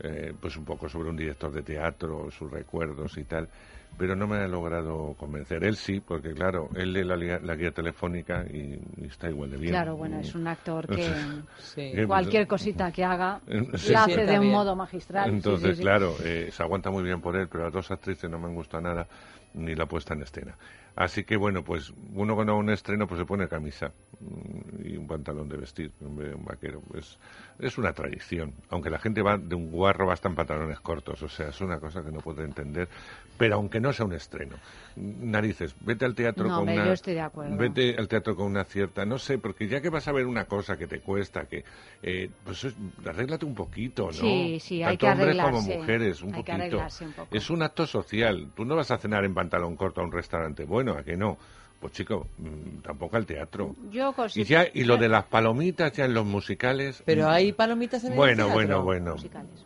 eh, 0.00 0.34
pues 0.40 0.56
un 0.56 0.64
poco 0.64 0.88
sobre 0.88 1.10
un 1.10 1.16
director 1.16 1.52
de 1.52 1.62
teatro, 1.62 2.30
sus 2.30 2.50
recuerdos 2.50 3.16
y 3.18 3.24
tal. 3.24 3.48
Pero 3.96 4.16
no 4.16 4.26
me 4.26 4.38
ha 4.38 4.48
logrado 4.48 5.14
convencer. 5.16 5.62
Él 5.62 5.76
sí, 5.76 6.00
porque 6.00 6.32
claro, 6.34 6.68
él 6.74 6.92
lee 6.92 7.04
la, 7.04 7.14
guía- 7.16 7.38
la 7.40 7.54
guía 7.54 7.70
telefónica 7.70 8.44
y, 8.52 8.80
y 8.96 9.06
está 9.06 9.30
igual 9.30 9.50
de 9.50 9.56
bien. 9.56 9.70
Claro, 9.72 9.96
bueno, 9.96 10.18
es 10.18 10.34
un 10.34 10.48
actor 10.48 10.88
que 10.88 11.14
Sí. 11.58 11.92
cualquier 12.04 12.48
cosita 12.48 12.90
que 12.90 13.04
haga 13.04 13.40
Eh, 13.46 13.78
sí. 13.78 13.92
la 13.92 14.04
hace 14.04 14.26
de 14.26 14.40
un 14.40 14.50
modo 14.50 14.74
magistral. 14.74 15.30
Sí, 15.30 15.36
Entonces, 15.36 15.70
sí, 15.70 15.76
sí. 15.76 15.82
claro, 15.82 16.16
eh, 16.24 16.48
se 16.50 16.62
aguanta 16.64 16.90
muy 16.90 17.04
bien 17.04 17.20
por 17.20 17.36
él, 17.36 17.46
pero 17.48 17.64
las 17.64 17.72
dos 17.72 17.88
actrices 17.92 18.28
no 18.28 18.36
me 18.40 18.46
han 18.48 18.54
gustado 18.56 18.82
nada, 18.82 19.06
ni 19.54 19.76
la 19.76 19.86
puesta 19.86 20.14
en 20.14 20.22
escena. 20.22 20.56
Así 20.96 21.24
que, 21.24 21.36
bueno, 21.36 21.64
pues 21.64 21.92
uno 22.12 22.34
cuando 22.36 22.52
va 22.52 22.58
a 22.58 22.62
un 22.62 22.70
estreno 22.70 23.06
pues 23.08 23.18
se 23.18 23.26
pone 23.26 23.48
camisa 23.48 23.92
mm, 24.20 24.86
y 24.86 24.96
un 24.96 25.08
pantalón 25.08 25.48
de 25.48 25.56
vestir, 25.56 25.90
un 26.00 26.44
vaquero. 26.44 26.82
Es, 26.94 27.18
es 27.58 27.78
una 27.78 27.92
tradición, 27.92 28.54
aunque 28.70 28.90
la 28.90 28.98
gente 29.00 29.20
va 29.20 29.36
de 29.36 29.56
un 29.56 29.70
guarro 29.72 30.10
hasta 30.12 30.28
en 30.28 30.36
pantalones 30.36 30.78
cortos, 30.80 31.20
o 31.22 31.28
sea, 31.28 31.48
es 31.48 31.60
una 31.60 31.80
cosa 31.80 32.02
que 32.04 32.12
no 32.12 32.20
puedo 32.20 32.42
entender, 32.42 32.88
pero 33.36 33.56
aunque 33.56 33.80
no 33.80 33.92
sea 33.92 34.06
un 34.06 34.12
estreno. 34.12 34.56
Narices, 34.96 35.74
vete 35.80 36.04
al 36.04 36.14
teatro 36.14 36.48
No, 36.48 36.60
con 36.60 36.68
una... 36.70 36.86
yo 36.86 36.92
estoy 36.92 37.14
de 37.14 37.20
acuerdo. 37.22 37.56
Vete 37.56 37.96
al 37.98 38.06
teatro 38.08 38.36
con 38.36 38.46
una 38.46 38.64
cierta, 38.64 39.04
no 39.04 39.18
sé, 39.18 39.38
porque 39.38 39.66
ya 39.66 39.80
que 39.80 39.90
vas 39.90 40.06
a 40.06 40.12
ver 40.12 40.26
una 40.26 40.44
cosa 40.44 40.76
que 40.76 40.86
te 40.86 41.00
cuesta, 41.00 41.46
que 41.46 41.64
eh, 42.02 42.30
pues 42.44 42.64
es- 42.64 42.76
arréglate 43.04 43.44
un 43.44 43.54
poquito, 43.54 44.06
¿no? 44.06 44.12
Sí, 44.12 44.58
sí, 44.60 44.82
hay 44.82 44.96
Tanto 44.96 45.06
que 45.06 45.12
hombres 45.12 45.36
como 45.36 45.48
arreglarse. 45.48 45.76
mujeres, 45.76 46.22
un 46.22 46.34
Hay 46.34 46.42
que 46.44 46.52
arreglarse 46.52 47.04
un 47.04 47.12
poco. 47.12 47.36
Es 47.36 47.50
un 47.50 47.62
acto 47.62 47.86
social. 47.86 48.52
Tú 48.54 48.64
no 48.64 48.76
vas 48.76 48.90
a 48.90 48.98
cenar 48.98 49.24
en 49.24 49.34
pantalón 49.34 49.76
corto 49.76 50.00
a 50.00 50.04
un 50.04 50.12
restaurante. 50.12 50.64
Bueno, 50.64 50.83
¿a 50.92 51.02
que 51.02 51.16
no? 51.16 51.38
Pues 51.80 51.92
chico, 51.92 52.28
mm, 52.38 52.78
tampoco 52.82 53.16
al 53.16 53.26
teatro. 53.26 53.74
Yo 53.90 54.14
Y 54.34 54.44
ya 54.44 54.66
y 54.72 54.84
lo 54.84 54.96
de 54.96 55.08
las 55.08 55.24
palomitas 55.24 55.92
ya 55.92 56.06
en 56.06 56.14
los 56.14 56.24
musicales. 56.24 57.02
Pero 57.04 57.26
mm, 57.26 57.30
hay 57.30 57.52
palomitas 57.52 58.04
en 58.04 58.12
el 58.12 58.16
bueno, 58.16 58.46
teatro. 58.46 58.54
bueno, 58.54 58.82
bueno. 58.82 59.16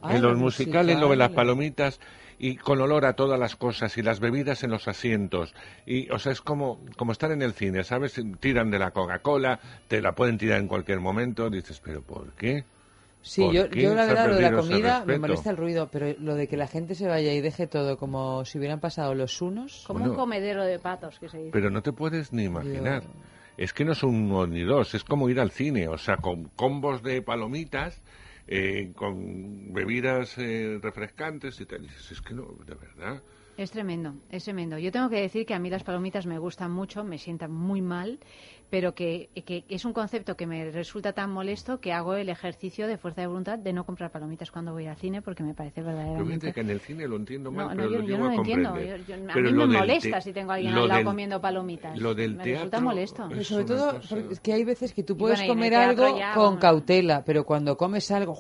Ah, 0.02 0.14
en 0.16 0.22
los 0.22 0.32
los 0.32 0.40
musicales 0.40 0.98
lo 0.98 1.10
de 1.10 1.16
las 1.16 1.28
musicales. 1.30 1.36
palomitas 1.36 2.00
y 2.40 2.56
con 2.56 2.80
olor 2.80 3.04
a 3.04 3.14
todas 3.14 3.38
las 3.38 3.56
cosas 3.56 3.96
y 3.98 4.02
las 4.02 4.20
bebidas 4.20 4.62
en 4.64 4.70
los 4.70 4.88
asientos. 4.88 5.54
Y, 5.86 6.10
o 6.10 6.18
sea, 6.18 6.32
es 6.32 6.40
como, 6.40 6.80
como 6.96 7.12
estar 7.12 7.30
en 7.32 7.42
el 7.42 7.52
cine, 7.52 7.84
¿sabes? 7.84 8.20
Tiran 8.40 8.70
de 8.70 8.78
la 8.78 8.90
Coca-Cola, 8.92 9.60
te 9.88 10.00
la 10.00 10.12
pueden 10.12 10.38
tirar 10.38 10.60
en 10.60 10.68
cualquier 10.68 11.00
momento. 11.00 11.50
Dices, 11.50 11.80
¿pero 11.84 12.02
por 12.02 12.32
qué? 12.32 12.64
Sí, 13.22 13.42
¿Por 13.42 13.52
yo, 13.52 13.66
yo 13.68 13.94
la 13.94 14.06
verdad, 14.06 14.28
lo 14.28 14.36
de 14.36 14.42
la 14.42 14.52
comida 14.52 15.04
me 15.04 15.18
molesta 15.18 15.50
el 15.50 15.56
ruido, 15.56 15.88
pero 15.90 16.14
lo 16.20 16.34
de 16.34 16.48
que 16.48 16.56
la 16.56 16.66
gente 16.66 16.94
se 16.94 17.08
vaya 17.08 17.32
y 17.32 17.40
deje 17.40 17.66
todo 17.66 17.98
como 17.98 18.44
si 18.44 18.58
hubieran 18.58 18.80
pasado 18.80 19.14
los 19.14 19.42
unos. 19.42 19.84
Como 19.86 20.00
Bueno. 20.00 20.12
un 20.12 20.18
comedero 20.18 20.64
de 20.64 20.78
patos 20.78 21.18
que 21.18 21.28
se 21.28 21.38
dice. 21.38 21.50
Pero 21.52 21.70
no 21.70 21.82
te 21.82 21.92
puedes 21.92 22.32
ni 22.32 22.44
imaginar. 22.44 23.02
Es 23.56 23.72
que 23.72 23.84
no 23.84 23.94
son 23.94 24.14
uno 24.14 24.46
ni 24.46 24.62
dos, 24.62 24.94
es 24.94 25.02
como 25.02 25.28
ir 25.28 25.40
al 25.40 25.50
cine, 25.50 25.88
o 25.88 25.98
sea, 25.98 26.18
con 26.18 26.44
combos 26.50 27.02
de 27.02 27.22
palomitas, 27.22 28.00
eh, 28.46 28.92
con 28.94 29.72
bebidas 29.72 30.38
eh, 30.38 30.78
refrescantes 30.80 31.60
y 31.60 31.66
tal. 31.66 31.84
Y 31.84 31.88
dices, 31.88 32.12
es 32.12 32.22
que 32.22 32.34
no, 32.34 32.56
de 32.64 32.74
verdad. 32.76 33.20
Es 33.58 33.72
tremendo, 33.72 34.14
es 34.30 34.44
tremendo. 34.44 34.78
Yo 34.78 34.92
tengo 34.92 35.10
que 35.10 35.20
decir 35.20 35.44
que 35.44 35.52
a 35.52 35.58
mí 35.58 35.68
las 35.68 35.82
palomitas 35.82 36.26
me 36.26 36.38
gustan 36.38 36.70
mucho, 36.70 37.02
me 37.02 37.18
sientan 37.18 37.50
muy 37.50 37.82
mal, 37.82 38.20
pero 38.70 38.94
que, 38.94 39.30
que 39.44 39.64
es 39.68 39.84
un 39.84 39.92
concepto 39.92 40.36
que 40.36 40.46
me 40.46 40.70
resulta 40.70 41.12
tan 41.12 41.32
molesto 41.32 41.80
que 41.80 41.92
hago 41.92 42.14
el 42.14 42.28
ejercicio 42.28 42.86
de 42.86 42.98
fuerza 42.98 43.20
de 43.22 43.26
voluntad 43.26 43.58
de 43.58 43.72
no 43.72 43.84
comprar 43.84 44.12
palomitas 44.12 44.52
cuando 44.52 44.72
voy 44.72 44.86
al 44.86 44.94
cine 44.96 45.22
porque 45.22 45.42
me 45.42 45.54
parece 45.54 45.82
verdaderamente... 45.82 46.52
que 46.52 46.60
en 46.60 46.70
el 46.70 46.78
cine 46.78 47.08
lo 47.08 47.16
entiendo 47.16 47.50
mal, 47.50 47.64
No, 47.66 47.70
no, 47.74 47.76
pero 47.76 47.90
yo, 47.90 47.98
lo 47.98 48.02
yo 48.04 48.08
llego 48.08 48.18
no 48.18 48.24
a 48.30 48.32
lo 48.34 48.38
entiendo. 48.38 48.76
Yo- 48.80 48.96
yo- 48.96 49.14
a 49.14 49.34
Pero 49.34 49.46
mí 49.50 49.52
lo 49.52 49.66
me 49.66 49.72
del 49.72 49.78
molesta 49.80 50.16
te- 50.18 50.22
si 50.22 50.32
tengo 50.32 50.52
a 50.52 50.54
alguien 50.54 50.74
al 50.74 50.86
lado 50.86 50.98
del- 50.98 51.06
comiendo 51.06 51.40
palomitas. 51.40 51.98
Lo 51.98 52.14
del 52.14 52.36
me 52.36 52.44
resulta 52.44 52.80
molesto. 52.80 53.26
Pero 53.28 53.42
sobre 53.42 53.64
todo, 53.64 54.00
porque 54.08 54.34
es 54.34 54.38
que 54.40 54.52
hay 54.52 54.62
veces 54.62 54.92
que 54.92 55.02
tú 55.02 55.16
puedes 55.16 55.40
bueno, 55.40 55.54
comer 55.54 55.74
algo 55.74 56.16
ya, 56.16 56.32
con 56.32 56.58
cautela, 56.58 57.24
pero 57.24 57.42
cuando 57.44 57.76
comes 57.76 58.08
algo, 58.12 58.34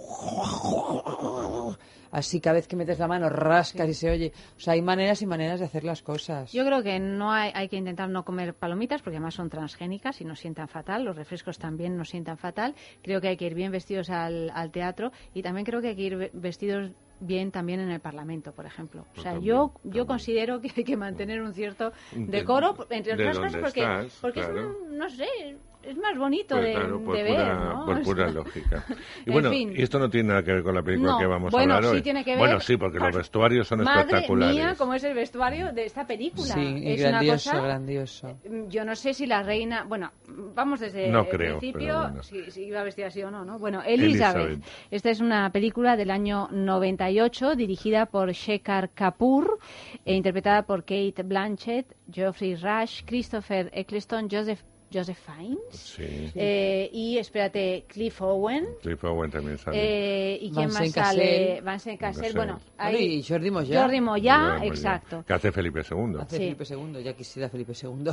así 2.10 2.40
cada 2.40 2.54
vez 2.54 2.66
que 2.68 2.76
metes 2.76 2.98
la 2.98 3.08
mano 3.08 3.28
rascas 3.28 3.88
y 3.88 3.94
se 3.94 4.10
oye. 4.10 4.32
O 4.56 4.60
sea, 4.60 4.74
hay 4.74 4.82
maneras 4.82 5.22
y 5.22 5.26
maneras 5.26 5.60
de 5.60 5.66
hacer 5.66 5.84
las 5.84 6.02
cosas. 6.02 6.52
Yo 6.52 6.64
creo 6.64 6.82
que 6.82 6.98
no 7.00 7.32
hay, 7.32 7.50
hay 7.54 7.68
que 7.68 7.76
intentar 7.76 8.08
no 8.08 8.24
comer 8.24 8.54
palomitas 8.54 9.02
porque 9.02 9.16
además 9.16 9.34
son 9.34 9.48
transgénicas 9.50 10.20
y 10.20 10.24
nos 10.24 10.40
sientan 10.40 10.68
fatal. 10.68 11.04
Los 11.04 11.16
refrescos 11.16 11.58
también 11.58 11.96
nos 11.96 12.08
sientan 12.10 12.38
fatal. 12.38 12.74
Creo 13.02 13.20
que 13.20 13.28
hay 13.28 13.36
que 13.36 13.46
ir 13.46 13.54
bien 13.54 13.72
vestidos 13.72 14.10
al, 14.10 14.50
al 14.54 14.70
teatro 14.70 15.12
y 15.34 15.42
también 15.42 15.64
creo 15.64 15.80
que 15.80 15.88
hay 15.88 15.96
que 15.96 16.02
ir 16.02 16.16
ve- 16.16 16.30
vestidos 16.34 16.90
bien 17.20 17.50
también 17.50 17.80
en 17.80 17.90
el 17.90 17.98
Parlamento, 17.98 18.52
por 18.52 18.64
ejemplo. 18.64 19.00
O 19.02 19.04
Pues 19.06 19.22
sea, 19.22 19.32
también, 19.32 19.48
yo 19.56 19.72
yo 19.82 20.06
considero 20.06 20.60
que 20.60 20.70
hay 20.76 20.84
que 20.84 20.96
mantener 20.96 21.42
un 21.42 21.52
cierto 21.52 21.92
De- 22.12 22.26
decoro, 22.26 22.76
entre 22.90 23.16
de 23.16 23.22
otras 23.28 23.38
cosas, 23.40 23.60
porque, 23.60 23.80
estás, 23.80 24.18
porque 24.20 24.40
claro. 24.40 24.60
es 24.60 24.66
un, 24.88 24.98
no 24.98 25.10
sé, 25.10 25.56
es 25.88 25.96
más 25.96 26.16
bonito 26.18 26.54
Pues 26.56 26.66
de, 26.66 26.72
claro, 26.74 27.02
por 27.02 27.16
de 27.16 27.24
pura, 27.24 27.44
ver, 27.44 27.56
¿no? 27.56 27.84
por 27.86 28.02
pura 28.02 28.30
lógica. 28.30 28.84
Y 29.26 29.28
En 29.30 29.32
bueno, 29.32 29.50
fin. 29.50 29.72
y 29.76 29.82
esto 29.82 29.98
no 29.98 30.08
tiene 30.08 30.28
nada 30.28 30.42
que 30.42 30.52
ver 30.52 30.62
con 30.62 30.74
la 30.74 30.82
película 30.82 31.12
No, 31.12 31.18
que 31.18 31.26
vamos 31.26 31.50
bueno, 31.52 31.74
a 31.74 31.76
hablar 31.78 31.90
sí 31.92 31.96
hoy. 31.96 32.02
tiene 32.02 32.24
que 32.24 32.30
ver- 32.30 32.38
Bueno, 32.38 32.60
sí, 32.60 32.76
porque 32.76 32.98
los 32.98 33.16
vestuarios 33.16 33.66
son 33.68 33.82
Madre 33.82 34.00
espectaculares. 34.02 34.54
mía, 34.56 34.74
cómo 34.78 34.94
es 34.94 35.04
el 35.04 35.14
vestuario 35.14 35.72
de 35.72 35.84
esta 35.84 36.06
película. 36.06 36.54
Sí, 36.54 36.82
es 36.84 37.00
una 37.00 37.10
grandioso, 37.10 37.50
cosa... 37.50 37.62
grandioso. 37.62 38.38
Yo 38.68 38.84
no 38.84 38.94
sé 38.94 39.14
si 39.14 39.26
la 39.26 39.42
reina, 39.42 39.84
bueno, 39.84 40.10
vamos 40.54 40.80
desde 40.80 41.08
No 41.10 41.20
el 41.22 41.28
creo, 41.28 41.58
principio, 41.58 41.98
bueno. 42.02 42.22
si, 42.22 42.50
si 42.50 42.64
iba 42.64 42.82
vestida 42.82 43.06
así 43.08 43.22
o 43.22 43.30
no, 43.30 43.44
¿no? 43.44 43.58
Bueno, 43.58 43.82
Elizabeth. 43.82 44.46
Elizabeth. 44.46 44.64
Esta 44.90 45.10
es 45.10 45.20
una 45.20 45.50
película 45.50 45.96
del 45.96 46.10
año 46.10 46.48
98 46.52 47.54
dirigida 47.56 48.06
por 48.06 48.30
Shekhar 48.32 48.90
Kapoor 48.90 49.58
e 50.04 50.14
interpretada 50.14 50.62
por 50.62 50.80
Kate 50.84 51.22
Blanchett, 51.24 51.94
Geoffrey 52.10 52.54
Rush, 52.56 53.02
Christopher 53.04 53.70
Eccleston, 53.72 54.28
Joseph 54.30 54.60
Joseph 54.92 55.18
Fiennes 55.18 55.58
Sí. 55.72 56.30
eh, 56.34 56.88
y 56.92 57.18
espérate 57.18 57.84
Cliff 57.88 58.20
Owen 58.22 58.66
Cliff 58.82 59.02
Owen 59.04 59.30
también 59.30 59.58
sale. 59.58 59.76
eh, 59.78 60.38
y 60.40 60.50
quién 60.50 60.66
Vincent 60.68 60.96
más 60.96 61.06
sale. 61.08 61.60
Vincent 61.64 62.00
Cassel 62.00 62.32
bueno 62.34 62.58
ahí 62.78 63.18
y 63.18 63.22
Jordi 63.22 63.50
Moya. 63.50 63.80
Jordi 63.82 64.00
Moya, 64.00 64.38
Jordi 64.38 64.56
Moya, 64.58 64.66
exacto 64.66 65.24
Que 65.26 65.32
hace 65.34 65.52
Felipe 65.52 65.80
II. 65.80 66.16
Hace 66.20 66.36
Sí. 66.36 66.42
Felipe 66.54 66.64
II, 66.68 67.02
ya 67.04 67.12
quisiera 67.14 67.48
Felipe 67.48 67.72
II. 67.80 68.10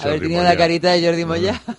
Haber 0.00 0.20
tenido 0.20 0.42
la 0.42 0.56
carita 0.56 0.92
de 0.92 1.06
Jordi 1.06 1.24
Moya. 1.24 1.60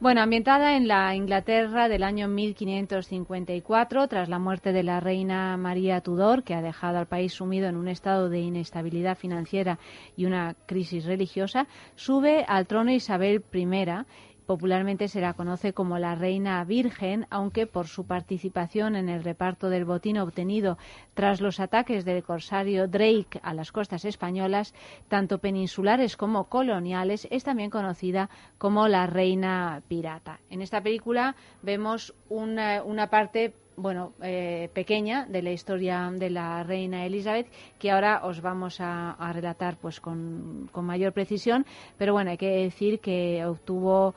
Bueno, 0.00 0.20
ambientada 0.22 0.76
en 0.76 0.86
la 0.86 1.12
Inglaterra 1.16 1.88
del 1.88 2.04
año 2.04 2.28
1554, 2.28 4.06
tras 4.06 4.28
la 4.28 4.38
muerte 4.38 4.72
de 4.72 4.84
la 4.84 5.00
reina 5.00 5.56
María 5.56 6.00
Tudor, 6.02 6.44
que 6.44 6.54
ha 6.54 6.62
dejado 6.62 6.98
al 6.98 7.06
país 7.06 7.32
sumido 7.32 7.66
en 7.68 7.74
un 7.76 7.88
estado 7.88 8.28
de 8.28 8.38
inestabilidad 8.38 9.18
financiera 9.18 9.80
y 10.16 10.26
una 10.26 10.54
crisis 10.66 11.04
religiosa, 11.04 11.66
sube 11.96 12.44
al 12.46 12.68
trono 12.68 12.92
Isabel 12.92 13.37
I. 13.52 14.04
Popularmente 14.48 15.08
se 15.08 15.20
la 15.20 15.34
conoce 15.34 15.74
como 15.74 15.98
la 15.98 16.14
Reina 16.14 16.64
Virgen, 16.64 17.26
aunque 17.28 17.66
por 17.66 17.86
su 17.86 18.06
participación 18.06 18.96
en 18.96 19.10
el 19.10 19.22
reparto 19.22 19.68
del 19.68 19.84
botín 19.84 20.16
obtenido 20.16 20.78
tras 21.12 21.42
los 21.42 21.60
ataques 21.60 22.06
del 22.06 22.22
corsario 22.22 22.88
Drake 22.88 23.40
a 23.42 23.52
las 23.52 23.72
costas 23.72 24.06
españolas, 24.06 24.72
tanto 25.08 25.36
peninsulares 25.36 26.16
como 26.16 26.48
coloniales, 26.48 27.28
es 27.30 27.44
también 27.44 27.68
conocida 27.68 28.30
como 28.56 28.88
la 28.88 29.06
Reina 29.06 29.82
Pirata. 29.86 30.40
En 30.48 30.62
esta 30.62 30.80
película 30.80 31.36
vemos 31.60 32.14
una, 32.30 32.82
una 32.82 33.10
parte 33.10 33.52
bueno, 33.78 34.12
eh, 34.22 34.68
pequeña 34.74 35.24
de 35.26 35.42
la 35.42 35.52
historia 35.52 36.10
de 36.12 36.30
la 36.30 36.62
reina 36.64 37.06
Elizabeth, 37.06 37.46
que 37.78 37.90
ahora 37.90 38.20
os 38.24 38.40
vamos 38.40 38.78
a, 38.80 39.16
relatar 39.32 39.76
pues 39.76 40.00
con, 40.00 40.68
con 40.72 40.84
mayor 40.84 41.12
precisión, 41.12 41.64
pero 41.96 42.12
bueno, 42.12 42.30
hay 42.30 42.36
que 42.36 42.64
decir 42.64 43.00
que 43.00 43.44
obtuvo 43.44 44.14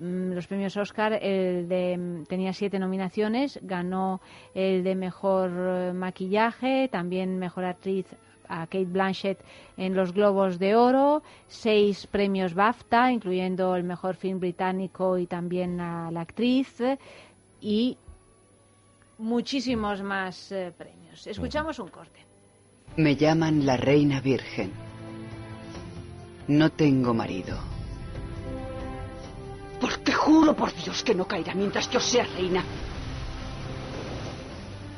mm, 0.00 0.32
los 0.32 0.46
premios 0.46 0.76
Oscar, 0.76 1.12
el 1.22 1.68
de, 1.68 2.24
tenía 2.28 2.52
siete 2.52 2.78
nominaciones, 2.78 3.58
ganó 3.62 4.20
el 4.54 4.82
de 4.82 4.94
mejor 4.94 5.50
eh, 5.50 5.92
maquillaje, 5.92 6.88
también 6.88 7.38
mejor 7.38 7.64
actriz 7.64 8.06
a 8.48 8.66
Kate 8.66 8.84
Blanchett 8.84 9.38
en 9.76 9.94
los 9.94 10.12
Globos 10.12 10.58
de 10.58 10.76
Oro, 10.76 11.22
seis 11.46 12.06
premios 12.06 12.54
BAFTA, 12.54 13.12
incluyendo 13.12 13.74
el 13.76 13.84
mejor 13.84 14.16
film 14.16 14.38
británico 14.38 15.18
y 15.18 15.26
también 15.26 15.80
a 15.80 16.10
la 16.10 16.20
actriz, 16.20 16.82
y 17.60 17.96
muchísimos 19.18 20.02
más 20.02 20.50
eh, 20.52 20.72
premios. 20.76 21.26
Escuchamos 21.26 21.78
un 21.78 21.88
corte. 21.88 22.20
Me 22.96 23.16
llaman 23.16 23.66
la 23.66 23.76
Reina 23.76 24.20
Virgen. 24.20 24.72
No 26.48 26.70
tengo 26.70 27.14
marido. 27.14 27.58
Porque 29.80 30.12
juro 30.12 30.54
por 30.54 30.74
Dios 30.74 31.02
que 31.02 31.14
no 31.14 31.26
caerá 31.26 31.54
mientras 31.54 31.90
yo 31.90 32.00
sea 32.00 32.24
reina. 32.24 32.64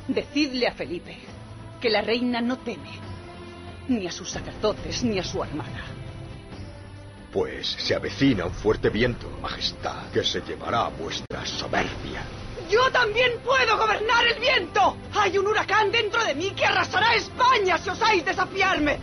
Decidle 0.07 0.67
a 0.67 0.73
Felipe 0.73 1.17
que 1.81 1.89
la 1.89 2.01
reina 2.01 2.41
no 2.41 2.57
teme 2.59 3.07
ni 3.87 4.05
a 4.07 4.11
sus 4.11 4.29
sacerdotes 4.29 5.03
ni 5.03 5.19
a 5.19 5.23
su 5.23 5.41
armada. 5.41 5.83
Pues 7.31 7.67
se 7.67 7.95
avecina 7.95 8.45
un 8.45 8.53
fuerte 8.53 8.89
viento, 8.89 9.29
Majestad, 9.41 10.09
que 10.11 10.23
se 10.23 10.41
llevará 10.41 10.87
vuestra 10.89 11.45
soberbia. 11.45 12.23
Yo 12.69 12.91
también 12.91 13.39
puedo 13.45 13.77
gobernar 13.77 14.25
el 14.27 14.39
viento. 14.39 14.97
Hay 15.13 15.37
un 15.37 15.47
huracán 15.47 15.91
dentro 15.91 16.23
de 16.25 16.35
mí 16.35 16.51
que 16.51 16.65
arrasará 16.65 17.15
España 17.15 17.77
si 17.77 17.89
osáis 17.89 18.25
desafiarme. 18.25 18.99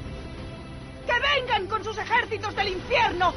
Que 1.06 1.12
vengan 1.12 1.66
con 1.66 1.82
sus 1.82 1.96
ejércitos 1.96 2.54
del 2.54 2.68
infierno. 2.68 3.32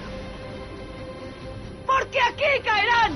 Porque 1.86 2.20
aquí 2.20 2.62
caerán. 2.64 3.14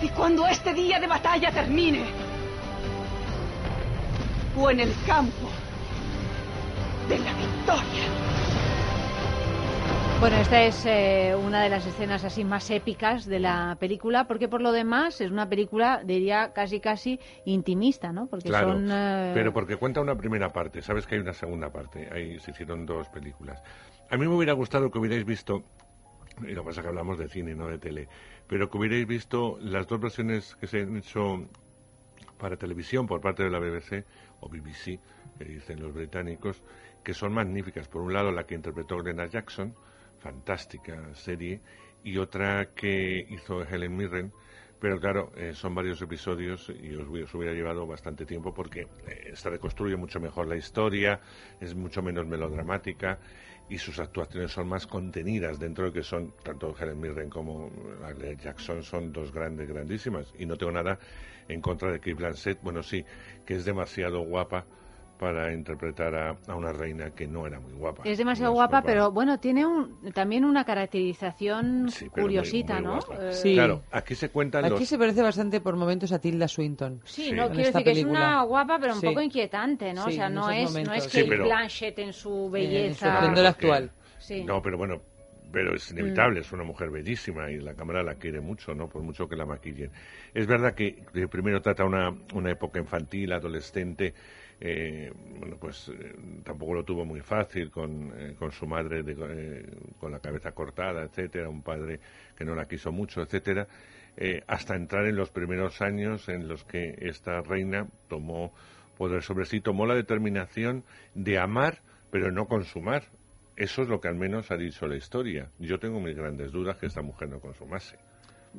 Y 0.00 0.08
cuando 0.10 0.46
este 0.46 0.72
día 0.74 1.00
de 1.00 1.08
batalla 1.08 1.50
termine, 1.50 2.04
o 4.56 4.70
en 4.70 4.80
el 4.80 4.94
campo 5.04 5.48
de 7.08 7.18
la 7.18 7.32
victoria, 7.32 8.04
Bueno, 10.18 10.36
esta 10.38 10.62
es 10.62 10.86
eh, 10.86 11.34
una 11.36 11.62
de 11.62 11.68
las 11.68 11.86
escenas 11.86 12.24
así 12.24 12.42
más 12.42 12.70
épicas 12.70 13.26
de 13.26 13.38
la 13.38 13.76
película, 13.78 14.26
porque 14.26 14.48
por 14.48 14.62
lo 14.62 14.72
demás 14.72 15.20
es 15.20 15.30
una 15.30 15.46
película, 15.46 16.00
diría, 16.04 16.52
casi 16.54 16.80
casi 16.80 17.20
intimista, 17.44 18.12
¿no? 18.12 18.26
Porque 18.26 18.48
Claro, 18.48 18.72
son... 18.72 18.90
eh, 18.90 19.32
pero 19.34 19.52
porque 19.52 19.76
cuenta 19.76 20.00
una 20.00 20.16
primera 20.16 20.52
parte, 20.52 20.80
sabes 20.80 21.06
que 21.06 21.16
hay 21.16 21.20
una 21.20 21.34
segunda 21.34 21.70
parte, 21.70 22.08
ahí 22.10 22.38
se 22.40 22.52
hicieron 22.52 22.86
dos 22.86 23.08
películas. 23.10 23.62
A 24.10 24.16
mí 24.16 24.26
me 24.26 24.34
hubiera 24.34 24.54
gustado 24.54 24.90
que 24.90 24.98
hubierais 24.98 25.26
visto, 25.26 25.64
y 26.40 26.52
lo 26.52 26.62
que 26.62 26.68
pasa 26.68 26.80
es 26.80 26.84
que 26.84 26.88
hablamos 26.88 27.18
de 27.18 27.28
cine, 27.28 27.54
no 27.54 27.66
de 27.68 27.78
tele, 27.78 28.08
pero 28.46 28.70
que 28.70 28.78
hubierais 28.78 29.06
visto 29.06 29.58
las 29.60 29.86
dos 29.86 30.00
versiones 30.00 30.56
que 30.56 30.66
se 30.66 30.80
han 30.80 30.96
hecho 30.96 31.46
para 32.38 32.56
televisión 32.56 33.06
por 33.06 33.20
parte 33.20 33.42
de 33.42 33.50
la 33.50 33.58
BBC, 33.58 34.06
o 34.40 34.48
BBC, 34.48 34.98
que 35.38 35.44
dicen 35.44 35.80
los 35.82 35.92
británicos, 35.92 36.62
que 37.04 37.12
son 37.12 37.34
magníficas. 37.34 37.86
Por 37.86 38.00
un 38.00 38.14
lado, 38.14 38.32
la 38.32 38.44
que 38.44 38.54
interpretó 38.54 38.96
Glenda 38.96 39.26
Jackson, 39.26 39.74
fantástica 40.18 41.14
serie, 41.14 41.60
y 42.04 42.18
otra 42.18 42.74
que 42.74 43.26
hizo 43.30 43.62
Helen 43.62 43.96
Mirren, 43.96 44.32
pero 44.78 45.00
claro, 45.00 45.32
eh, 45.36 45.54
son 45.54 45.74
varios 45.74 46.00
episodios 46.02 46.70
y 46.70 46.94
os, 46.94 47.08
os 47.08 47.34
hubiera 47.34 47.54
llevado 47.54 47.86
bastante 47.86 48.26
tiempo 48.26 48.52
porque 48.52 48.82
eh, 49.06 49.30
esta 49.32 49.50
reconstruye 49.50 49.96
mucho 49.96 50.20
mejor 50.20 50.46
la 50.46 50.56
historia, 50.56 51.20
es 51.60 51.74
mucho 51.74 52.02
menos 52.02 52.26
melodramática 52.26 53.18
y 53.68 53.78
sus 53.78 53.98
actuaciones 53.98 54.52
son 54.52 54.68
más 54.68 54.86
contenidas 54.86 55.58
dentro 55.58 55.86
de 55.86 55.92
que 55.92 56.02
son, 56.02 56.32
tanto 56.42 56.74
Helen 56.78 57.00
Mirren 57.00 57.30
como 57.30 57.70
Jackson 58.40 58.82
son 58.82 59.12
dos 59.12 59.32
grandes, 59.32 59.68
grandísimas. 59.68 60.32
Y 60.38 60.46
no 60.46 60.56
tengo 60.56 60.72
nada 60.72 60.98
en 61.48 61.60
contra 61.60 61.90
de 61.90 61.98
Kate 61.98 62.14
Blanchett, 62.14 62.60
bueno, 62.62 62.82
sí, 62.82 63.04
que 63.44 63.54
es 63.54 63.64
demasiado 63.64 64.20
guapa 64.20 64.66
para 65.18 65.52
interpretar 65.52 66.14
a, 66.14 66.36
a 66.46 66.54
una 66.54 66.72
reina 66.72 67.10
que 67.10 67.26
no 67.26 67.46
era 67.46 67.58
muy 67.60 67.72
guapa. 67.72 68.02
Es 68.04 68.18
demasiado 68.18 68.50
No 68.50 68.56
guapa, 68.56 68.82
pero 68.82 69.10
bueno, 69.10 69.38
tiene 69.40 69.64
un, 69.66 70.12
también 70.12 70.44
una 70.44 70.64
caracterización 70.64 71.88
curiosita, 72.10 72.74
muy 72.74 72.84
¿no? 72.84 72.98
Eh, 73.20 73.32
Sí. 73.32 73.54
Claro, 73.54 73.82
aquí 73.90 74.14
se 74.14 74.28
cuentan 74.30 74.64
Aquí 74.64 74.74
los... 74.80 74.88
se 74.88 74.98
parece 74.98 75.22
bastante 75.22 75.60
por 75.60 75.76
momentos 75.76 76.12
a 76.12 76.18
Tilda 76.18 76.48
Swinton. 76.48 77.00
Sí, 77.04 77.28
en 77.30 77.36
no, 77.36 77.48
quiero 77.50 77.66
decir 77.72 77.84
que 77.84 77.90
es 77.92 78.04
una 78.04 78.42
guapa, 78.42 78.78
pero 78.78 78.94
un 78.94 79.00
Sí. 79.00 79.06
poco 79.06 79.20
inquietante, 79.20 79.92
¿no? 79.92 80.04
o 80.06 80.10
sea, 80.10 80.26
en 80.26 80.34
no 80.34 80.50
es, 80.50 80.72
no 80.72 80.92
es 80.92 81.04
Sí, 81.04 81.24
pero- 81.28 81.44
Blanchett 81.44 81.98
en 81.98 82.12
su 82.12 82.26
su 82.26 82.50
belleza. 82.50 83.14
esplendor 83.14 83.46
actual. 83.46 83.90
Sí. 84.18 84.42
No, 84.44 84.60
pero 84.60 84.76
bueno, 84.76 85.00
pero 85.52 85.74
es 85.76 85.90
inevitable, 85.92 86.40
es 86.40 86.50
una 86.52 86.64
mujer 86.64 86.90
bellísima 86.90 87.50
y 87.50 87.58
la 87.60 87.74
cámara 87.74 88.02
la 88.02 88.16
quiere 88.16 88.40
mucho, 88.40 88.74
¿no? 88.74 88.88
Por 88.88 89.02
mucho 89.02 89.28
que 89.28 89.36
la 89.36 89.46
maquillen. 89.46 89.90
Es 90.34 90.46
verdad 90.46 90.74
que 90.74 91.04
eh, 91.14 91.28
primero 91.30 91.60
trata 91.62 91.84
una, 91.84 92.10
una 92.34 92.50
época 92.50 92.80
infantil, 92.80 93.32
adolescente, 93.32 94.12
eh, 94.60 95.12
bueno, 95.38 95.56
pues 95.58 95.88
eh, 95.88 96.14
tampoco 96.44 96.74
lo 96.74 96.84
tuvo 96.84 97.04
muy 97.04 97.20
fácil 97.20 97.70
con, 97.70 98.12
eh, 98.18 98.34
con 98.38 98.50
su 98.52 98.66
madre 98.66 99.02
de- 99.02 99.16
eh, 99.18 99.66
con 99.98 100.12
la 100.12 100.20
cabeza 100.20 100.52
cortada, 100.52 101.02
etcétera, 101.04 101.48
un 101.48 101.62
padre 101.62 102.00
que 102.36 102.44
no 102.44 102.54
la 102.54 102.66
quiso 102.66 102.92
mucho, 102.92 103.20
etcétera, 103.22 103.66
hasta 104.46 104.74
entrar 104.74 105.04
en 105.06 105.14
los 105.16 105.30
primeros 105.30 105.82
años 105.82 106.28
en 106.30 106.48
los 106.48 106.64
que 106.64 106.94
esta 107.00 107.42
reina 107.42 107.86
tomó 108.08 108.54
poder 108.96 109.22
sobre 109.22 109.44
sí, 109.44 109.60
tomó 109.60 109.84
la 109.84 109.94
determinación 109.94 110.84
de 111.14 111.38
amar, 111.38 111.82
pero 112.10 112.32
no 112.32 112.46
consumar. 112.46 113.02
Eso 113.56 113.82
es 113.82 113.88
lo 113.88 114.00
que 114.00 114.08
al 114.08 114.14
menos 114.16 114.50
ha 114.50 114.56
dicho 114.56 114.86
la 114.86 114.96
historia. 114.96 115.50
Yo 115.58 115.78
tengo 115.78 116.00
mis 116.00 116.16
grandes 116.16 116.50
dudas 116.50 116.78
que 116.78 116.86
esta 116.86 117.02
mujer 117.02 117.28
no 117.28 117.40
consumase. 117.40 117.98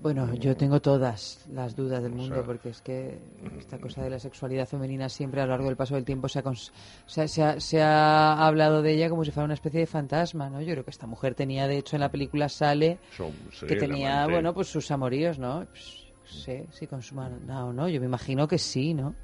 Bueno, 0.03 0.33
yo 0.35 0.55
tengo 0.55 0.79
todas 0.79 1.39
las 1.51 1.75
dudas 1.75 2.01
del 2.03 2.13
O 2.13 2.15
mundo 2.15 2.35
sea, 2.35 2.43
porque 2.43 2.69
es 2.69 2.81
que 2.81 3.19
esta 3.59 3.77
cosa 3.79 4.03
de 4.03 4.09
la 4.09 4.19
sexualidad 4.19 4.67
femenina 4.67 5.09
siempre 5.09 5.41
a 5.41 5.45
lo 5.45 5.51
largo 5.51 5.67
del 5.67 5.75
paso 5.75 5.95
del 5.95 6.05
tiempo 6.05 6.29
se 6.29 6.39
ha, 6.39 6.43
se, 7.07 7.27
se 7.27 7.43
ha, 7.43 7.59
se 7.59 7.81
ha 7.81 8.45
hablado 8.45 8.81
de 8.81 8.93
ella 8.93 9.09
como 9.09 9.25
si 9.25 9.31
fuera 9.31 9.45
una 9.45 9.55
especie 9.55 9.79
de 9.81 9.87
fantasma, 9.87 10.49
¿no? 10.49 10.61
Yo 10.61 10.71
creo 10.73 10.85
que 10.85 10.91
esta 10.91 11.07
mujer 11.07 11.35
tenía, 11.35 11.67
de 11.67 11.77
hecho, 11.77 11.95
en 11.95 12.01
la 12.01 12.11
película 12.11 12.47
sale 12.47 12.99
Son- 13.17 13.33
sí, 13.51 13.65
que 13.67 13.75
tenía, 13.75 14.27
bueno, 14.27 14.53
pues 14.53 14.67
sus 14.67 14.89
amoríos, 14.91 15.39
¿no? 15.39 15.65
Pues, 15.71 16.03
sí, 16.25 16.63
si 16.71 16.87
consuman 16.87 17.45
no, 17.45 17.73
no, 17.73 17.89
yo 17.89 17.99
me 17.99 18.05
imagino 18.05 18.47
que 18.47 18.57
sí, 18.59 18.93
¿no? 18.93 19.15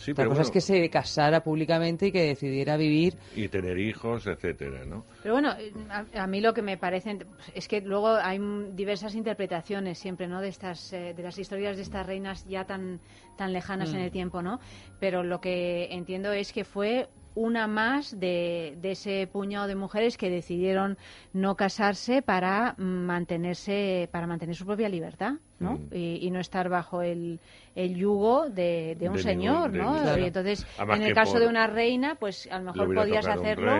Sí, 0.00 0.14
pero 0.14 0.30
cosa 0.30 0.40
es 0.42 0.50
que 0.50 0.62
se 0.62 0.88
casara 0.88 1.42
públicamente 1.42 2.06
y 2.06 2.12
que 2.12 2.22
decidiera 2.22 2.78
vivir. 2.78 3.18
Y 3.36 3.48
tener 3.48 3.78
hijos, 3.78 4.26
etcétera, 4.26 4.86
¿no? 4.86 5.04
Pero 5.22 5.34
bueno, 5.34 5.54
a, 5.90 6.22
a 6.22 6.26
mí 6.26 6.40
lo 6.40 6.54
que 6.54 6.62
me 6.62 6.78
parece 6.78 7.18
es 7.54 7.68
que 7.68 7.82
luego 7.82 8.08
hay 8.08 8.38
mm, 8.38 8.74
diversas 8.74 9.14
interpretaciones 9.14 9.98
siempre, 9.98 10.26
¿no? 10.26 10.40
De 10.40 10.48
estas, 10.48 10.94
eh, 10.94 11.12
de 11.14 11.22
las 11.22 11.38
historias 11.38 11.76
de 11.76 11.82
estas 11.82 12.06
reinas 12.06 12.46
ya 12.48 12.64
tan, 12.64 12.98
tan 13.36 13.52
lejanas 13.52 13.92
Mm. 13.92 13.96
en 13.96 14.00
el 14.00 14.10
tiempo, 14.10 14.40
¿no? 14.40 14.58
Pero 14.98 15.22
lo 15.22 15.38
que 15.42 15.88
entiendo 15.92 16.32
es 16.32 16.50
que 16.52 16.64
fue 16.64 17.08
una 17.34 17.66
más 17.66 18.18
de, 18.18 18.76
de 18.80 18.90
ese 18.92 19.28
puñado 19.30 19.66
de 19.66 19.74
mujeres 19.76 20.16
que 20.18 20.30
decidieron 20.30 20.98
no 21.32 21.54
casarse 21.56 22.22
para 22.22 22.74
mantenerse, 22.78 24.08
para 24.10 24.26
mantener 24.26 24.56
su 24.56 24.66
propia 24.66 24.88
libertad, 24.88 25.34
¿no? 25.58 25.74
Mm. 25.74 25.88
Y, 25.94 26.26
y 26.26 26.30
no 26.30 26.40
estar 26.40 26.68
bajo 26.68 27.02
el, 27.02 27.38
el 27.74 27.94
yugo 27.96 28.48
de, 28.48 28.96
de 28.98 29.08
un 29.08 29.16
De 29.16 29.22
señor, 29.22 29.72
ningún- 29.72 29.94
¿no? 29.96 30.02
Claro. 30.02 30.22
Y 30.22 30.24
entonces, 30.26 30.66
Además 30.76 30.96
en 30.98 31.02
el 31.04 31.14
caso 31.14 31.32
por- 31.32 31.40
de 31.42 31.46
una 31.48 31.66
reina, 31.66 32.14
pues 32.16 32.48
a 32.50 32.58
lo 32.58 32.72
mejor 32.72 32.94
podías 32.94 33.26
hacerlo. 33.26 33.72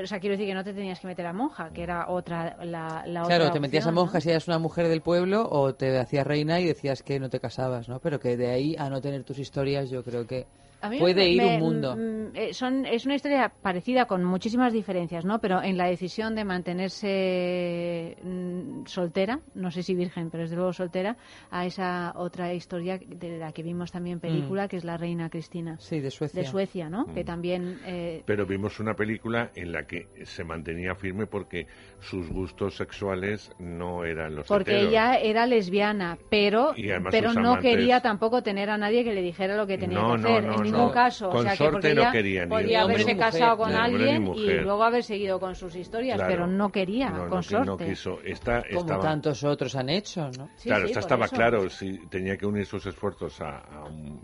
O 0.00 0.06
sea, 0.06 0.20
quiero 0.20 0.34
decir 0.34 0.46
que 0.46 0.54
no 0.54 0.62
te 0.62 0.72
tenías 0.74 1.00
que 1.00 1.08
meter 1.08 1.26
a 1.26 1.32
monja, 1.32 1.70
que 1.70 1.82
era 1.82 2.08
otra 2.08 2.56
la, 2.64 3.02
la 3.06 3.22
Claro, 3.24 3.44
otra 3.44 3.54
te 3.54 3.60
metías 3.60 3.86
a 3.86 3.90
monja 3.90 4.20
si 4.20 4.30
eras 4.30 4.46
una 4.46 4.58
mujer 4.58 4.86
del 4.86 5.00
pueblo 5.00 5.48
o 5.50 5.74
te 5.74 5.98
hacías 5.98 6.24
reina 6.24 6.60
y 6.60 6.66
decías 6.66 7.02
que 7.02 7.18
no 7.18 7.28
te 7.30 7.40
casabas, 7.40 7.88
¿no? 7.88 7.98
Pero 7.98 8.20
que 8.20 8.36
de 8.36 8.48
ahí 8.48 8.76
a 8.78 8.90
no 8.90 9.00
tener 9.00 9.24
tus 9.24 9.38
historias 9.40 9.90
yo 9.90 10.04
creo 10.04 10.24
que 10.24 10.46
puede 10.80 11.14
me- 11.14 11.28
ir 11.30 11.42
un 11.44 11.58
mundo. 11.58 11.96
mm, 11.96 12.36
eh, 12.36 12.54
son, 12.54 12.86
es 12.86 13.04
una 13.06 13.14
historia 13.16 13.52
parecida 13.62 14.06
con 14.06 14.22
muchísimas 14.24 14.72
diferencias, 14.72 15.24
¿no? 15.24 15.40
Pero 15.40 15.62
en 15.62 15.76
la 15.76 15.86
decisión 15.86 16.34
de 16.34 16.44
mantenerse 16.44 18.16
mm, 18.22 18.86
soltera, 18.86 19.40
no 19.54 19.70
sé 19.70 19.82
si 19.82 19.94
virgen, 19.94 20.30
pero 20.30 20.42
desde 20.44 20.56
luego 20.56 20.72
soltera, 20.72 21.16
a 21.50 21.66
esa 21.66 22.12
otra 22.16 22.52
historia 22.54 22.98
de 22.98 23.38
la 23.38 23.52
que 23.52 23.62
vimos 23.62 23.90
también 23.92 24.20
película, 24.20 24.68
que 24.68 24.76
es 24.76 24.84
la 24.84 24.96
reina 24.96 25.30
Cristina. 25.30 25.74
Mm. 25.74 25.80
Sí, 25.80 26.00
de 26.00 26.10
Suecia. 26.10 26.40
De 26.42 26.46
Suecia, 26.46 26.88
¿no? 26.90 27.06
Mm. 27.06 27.14
Que 27.14 27.24
también... 27.24 27.78
eh, 27.84 28.22
Pero 28.26 28.46
vimos 28.46 28.78
una 28.80 28.94
película 28.94 29.50
en 29.54 29.72
la 29.72 29.86
que 29.86 30.08
se 30.24 30.44
mantenía 30.44 30.94
firme 30.94 31.26
porque 31.26 31.66
sus 32.00 32.28
gustos 32.30 32.76
sexuales 32.76 33.50
no 33.58 34.04
eran 34.04 34.36
los 34.36 34.46
porque 34.46 34.70
heteros. 34.70 34.90
ella 34.90 35.14
era 35.18 35.46
lesbiana, 35.46 36.16
pero 36.30 36.72
pero 37.10 37.32
no 37.34 37.54
amantes- 37.54 37.62
quería 37.62 38.00
tampoco 38.00 38.40
tener 38.42 38.70
a 38.70 38.78
nadie 38.78 39.02
que 39.02 39.12
le 39.12 39.20
dijera 39.20 39.56
lo 39.56 39.66
que 39.66 39.78
tenía 39.78 39.98
No, 40.00 40.12
que 40.12 40.18
no, 40.22 40.28
hacer 40.28 40.44
no, 40.44 40.50
en 40.52 40.56
no. 40.58 40.62
ningún 40.62 40.90
caso, 40.92 41.28
o 41.28 41.42
sea 41.42 41.56
que 41.56 41.70
no 41.70 41.78
ella 41.80 42.12
quería 42.12 42.44
ni 42.44 42.50
podía 42.50 42.84
hombre 42.84 42.94
haberse 43.02 43.14
ni 43.14 43.14
mujer, 43.18 43.32
casado 43.32 43.56
con 43.56 43.74
alguien 43.74 44.26
y 44.34 44.50
luego 44.60 44.84
haber 44.84 45.02
seguido 45.02 45.40
con 45.40 45.54
sus 45.56 45.74
historias, 45.74 46.16
Claro. 46.18 46.30
pero 46.32 46.46
no 46.46 46.70
quería 46.70 47.10
No, 47.10 47.24
no, 47.24 47.30
consorte. 47.30 47.66
no 47.66 47.76
quiso. 47.76 48.20
Esta, 48.24 48.62
Como 48.68 48.80
estaba- 48.80 49.02
tantos 49.02 49.42
otros 49.42 49.74
han 49.74 49.88
hecho, 49.88 50.30
¿no? 50.38 50.50
claro, 50.62 50.86
esta 50.86 51.00
estaba 51.00 51.26
claro, 51.28 51.68
si 51.68 51.98
tenía 52.08 52.36
que 52.36 52.46
unir 52.46 52.64
sus 52.64 52.86
esfuerzos 52.86 53.40
a, 53.40 53.58
a 53.58 53.84
un- 53.86 54.20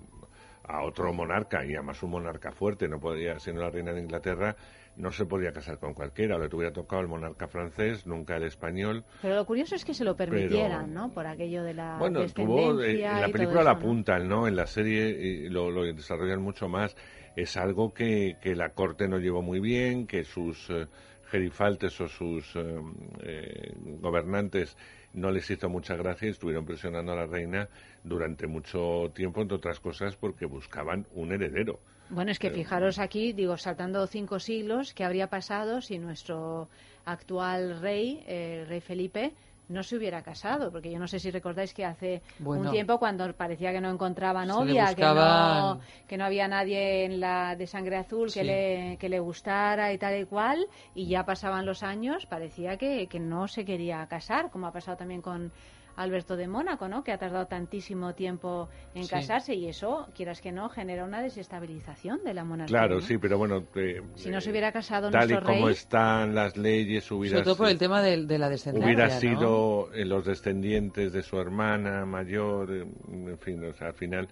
a 0.67 0.83
otro 0.85 1.13
monarca 1.13 1.65
y 1.67 1.75
además 1.75 2.03
un 2.03 2.11
monarca 2.13 2.51
fuerte, 2.53 2.89
no 2.89 2.99
podía, 2.99 3.39
siendo 3.39 3.61
la 3.63 3.69
reina 3.71 3.93
de 3.93 4.01
Inglaterra, 4.01 4.57
no 4.97 5.11
se 5.11 5.27
podía 5.27 5.53
casar 5.53 5.79
con 5.79 5.95
cualquiera, 5.95 6.39
le 6.39 6.49
tuviera 6.49 6.73
tocado 6.73 7.03
el 7.03 7.09
monarca 7.09 7.49
francés, 7.49 8.07
nunca 8.07 8.37
el 8.37 8.45
español. 8.45 9.05
Pero 9.23 9.35
lo 9.35 9.45
curioso 9.45 9.75
es 9.75 9.85
que 9.85 9.95
se 9.95 10.05
lo 10.05 10.17
permitieran, 10.17 10.93
¿no? 10.95 11.13
Por 11.13 11.27
aquello 11.27 11.63
de 11.63 11.75
la 11.75 11.99
Bueno, 11.99 12.25
tuvo, 12.27 12.81
eh, 12.83 13.05
en 13.05 13.21
la 13.21 13.29
película 13.29 13.63
la 13.63 13.73
apuntan, 13.73 14.29
¿no? 14.29 14.47
En 14.47 14.57
la 14.57 14.67
serie 14.67 15.09
y 15.09 15.49
lo, 15.49 15.71
lo 15.71 15.85
desarrollan 15.85 16.41
mucho 16.41 16.69
más. 16.69 16.97
Es 17.37 17.57
algo 17.57 17.93
que, 17.93 18.37
que 18.41 18.55
la 18.55 18.71
corte 18.71 19.09
no 19.09 19.19
llevó 19.19 19.43
muy 19.43 19.59
bien, 19.59 20.07
que 20.07 20.23
sus 20.23 20.71
eh, 20.71 20.87
gerifaltes 21.35 22.01
o 22.01 22.07
sus 22.07 22.55
eh, 22.55 22.81
eh, 23.23 23.73
gobernantes 24.01 24.77
no 25.15 25.33
les 25.33 25.51
hizo 25.51 25.69
mucha 25.69 25.97
gracia 25.97 26.29
y 26.29 26.31
estuvieron 26.31 26.65
presionando 26.65 27.13
a 27.13 27.17
la 27.17 27.27
reina 27.27 27.69
durante 28.05 28.47
mucho 28.47 29.11
tiempo, 29.15 29.41
entre 29.41 29.57
otras 29.57 29.81
cosas, 29.81 30.17
porque 30.17 30.47
buscaban 30.47 31.07
un 31.13 31.33
heredero. 31.33 31.81
Bueno, 32.11 32.31
es 32.31 32.39
que 32.39 32.51
fijaros 32.51 32.99
aquí, 32.99 33.33
digo, 33.33 33.57
saltando 33.57 34.07
cinco 34.07 34.39
siglos, 34.39 34.93
¿qué 34.95 35.05
habría 35.05 35.29
pasado 35.29 35.81
si 35.81 35.99
nuestro 35.99 36.69
actual 37.07 37.81
rey, 37.81 38.23
el 38.27 38.67
rey 38.67 38.81
Felipe, 38.81 39.33
no 39.69 39.83
se 39.83 39.97
hubiera 39.97 40.23
casado? 40.23 40.71
Porque 40.71 40.91
yo 40.91 40.99
no 40.99 41.09
sé 41.09 41.19
si 41.19 41.31
recordáis 41.31 41.73
que 41.73 41.85
hace 41.85 42.23
Bueno. 42.39 42.65
un 42.65 42.71
tiempo, 42.71 42.99
cuando 42.99 43.33
parecía 43.33 43.73
que 43.73 43.81
no 43.81 43.91
encontraba 43.91 44.45
novia, 44.45 44.95
que, 44.95 45.03
no, 45.03 45.81
que 46.07 46.17
no 46.19 46.25
había 46.27 46.47
nadie 46.47 47.05
en 47.07 47.21
la 47.21 47.57
de 47.57 47.67
sangre 47.67 47.97
azul 47.97 48.31
que, 48.33 48.45
le, 48.45 48.97
que 49.01 49.09
le 49.09 49.19
gustara 49.19 49.93
y 49.93 49.99
tal 49.99 50.21
y 50.21 50.25
cual, 50.27 50.67
y 50.95 51.07
ya 51.07 51.25
pasaban 51.25 51.65
los 51.65 51.83
años, 51.83 52.27
parecía 52.27 52.77
que, 52.77 53.07
que 53.07 53.19
no 53.19 53.49
se 53.49 53.65
quería 53.65 54.07
casar, 54.07 54.51
como 54.51 54.67
ha 54.67 54.73
pasado 54.73 54.99
también 54.99 55.23
con 55.23 55.51
Alberto 55.97 56.37
de 56.37 56.49
Mónaco, 56.49 56.89
¿no? 56.89 57.05
Que 57.05 57.13
ha 57.13 57.19
tardado 57.19 57.47
tantísimo 57.47 58.15
tiempo 58.15 58.69
en 58.95 59.05
Sí. 59.05 59.11
casarse 59.11 59.55
y 59.55 59.67
eso, 59.69 60.09
quieras 60.15 60.41
que 60.41 60.53
no, 60.53 60.69
genera 60.69 61.05
una 61.05 61.23
desestabilización 61.23 62.21
de 62.25 62.35
la 62.35 62.45
monarquía. 62.45 62.79
Claro, 62.79 62.97
¿no? 62.97 63.01
sí, 63.03 63.19
pero 63.19 63.39
bueno, 63.39 63.65
eh, 63.77 64.03
Si 64.17 64.31
no 64.31 64.41
se 64.41 64.51
hubiera 64.51 64.73
casado 64.73 65.11
tal 65.11 65.31
y 65.31 65.35
como 65.35 65.67
rey, 65.67 65.73
están 65.73 66.35
las 66.35 66.57
leyes, 66.57 67.11
hubiera 67.11 67.37
Sobre 67.37 67.45
todo 67.45 67.57
por 67.57 67.69
el 67.69 67.79
tema 67.79 68.03
de, 68.03 68.27
de 68.27 68.39
la 68.39 68.49
descendencia, 68.49 68.87
hubiera 68.87 69.09
¿no? 69.09 69.21
sido 69.21 69.93
eh, 69.95 70.05
los 70.05 70.25
descendientes 70.25 71.13
de 71.13 71.23
su 71.23 71.39
hermana 71.39 72.05
mayor, 72.05 72.71
eh, 72.73 72.87
en 73.09 73.39
fin, 73.39 73.65
o 73.65 73.73
sea, 73.75 73.89
al 73.89 73.95
final 73.95 74.29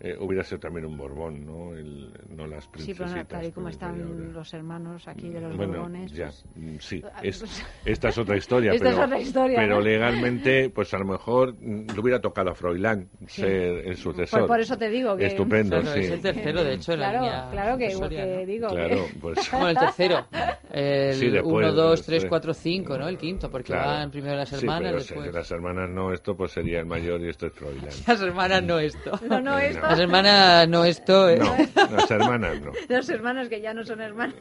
eh, 0.00 0.14
hubiera 0.20 0.44
sido 0.44 0.58
también 0.60 0.84
un 0.86 0.96
Borbón, 0.96 1.44
¿no? 1.46 1.74
El- 1.74 2.12
no 2.28 2.46
las 2.46 2.64
sí, 2.64 2.70
princesitas. 2.70 3.10
pero 3.12 3.22
no, 3.22 3.26
tal 3.28 3.46
y 3.46 3.52
como 3.52 3.68
están 3.70 4.32
los 4.32 4.52
hermanos 4.54 5.08
aquí 5.08 5.30
de 5.30 5.40
los 5.40 5.56
bueno, 5.56 5.72
Borbones, 5.72 6.12
ya, 6.12 6.26
pues- 6.26 6.44
mm, 6.54 6.76
sí, 6.80 7.02
Ah, 7.14 7.20
es- 7.22 7.38
pues- 7.40 7.66
esta 7.86 8.08
es 8.10 8.18
otra 8.18 8.36
historia, 8.36 8.72
Esta 8.72 8.88
es 8.90 8.94
pero, 8.94 9.06
otra 9.06 9.18
historia, 9.20 9.56
pero 9.58 9.74
¿no? 9.76 9.80
legalmente, 9.80 10.70
pues 10.74 10.92
a 10.92 10.98
lo 10.98 11.06
mejor 11.06 11.54
mm, 11.58 11.86
le 11.94 12.00
hubiera 12.00 12.20
tocado 12.20 12.50
a 12.50 12.54
Froilán 12.54 13.08
Sí. 13.26 13.40
ser 13.42 13.86
el 13.88 13.96
sucesor. 13.96 14.40
Por, 14.40 14.48
por 14.48 14.60
eso 14.60 14.76
te 14.76 14.88
digo 14.90 15.16
que... 15.16 15.26
Estupendo, 15.26 15.80
Claro, 15.80 15.94
sí. 15.94 16.00
es 16.06 16.10
el 16.10 16.20
tercero, 16.20 16.62
de 16.62 16.74
hecho, 16.74 16.92
en 16.92 17.00
la 17.00 17.10
claro, 17.10 17.24
línea 17.24 17.48
claro 17.50 17.78
que, 17.78 17.86
que 17.88 17.94
¿no? 18.40 18.46
digo 18.46 18.68
Claro, 18.68 18.88
que... 19.06 19.18
pues- 19.20 19.50
Bueno, 19.50 19.68
el 19.70 19.76
tercero. 19.78 20.26
El 20.72 21.14
Sí, 21.14 21.30
después, 21.30 21.54
1, 21.68 21.72
2, 21.72 21.98
sí. 22.00 22.06
3, 22.06 22.26
4, 22.28 22.52
5, 22.54 22.98
¿no? 22.98 23.08
El 23.08 23.16
quinto, 23.16 23.50
porque 23.50 23.72
Claro. 23.72 23.86
van 23.92 24.10
primero 24.10 24.36
las 24.36 24.48
Sí, 24.50 24.56
hermanas, 24.56 24.90
pero 24.92 25.00
si 25.00 25.14
después... 25.14 25.34
las 25.34 25.50
hermanas 25.50 25.88
no, 25.90 26.12
esto 26.12 26.36
pues 26.36 26.52
sería 26.52 26.80
el 26.80 26.86
mayor 26.86 27.20
y 27.22 27.28
esto 27.30 27.46
es 27.46 27.52
Froilán. 27.54 27.88
Las 28.06 28.20
hermanas 28.20 28.62
no 28.62 28.78
esto. 28.78 29.12
No, 29.28 29.40
no 29.40 29.58
esto. 29.58 29.85
Las 29.88 29.98
hermanas 30.00 30.68
no 30.68 30.84
esto. 30.84 31.28
¿eh? 31.28 31.38
No, 31.38 31.54
las 31.96 32.10
hermanas 32.10 32.60
no. 32.60 32.72
Los 32.88 33.08
hermanos 33.08 33.48
que 33.48 33.60
ya 33.60 33.72
no 33.74 33.84
son 33.84 34.00
hermanos. 34.00 34.34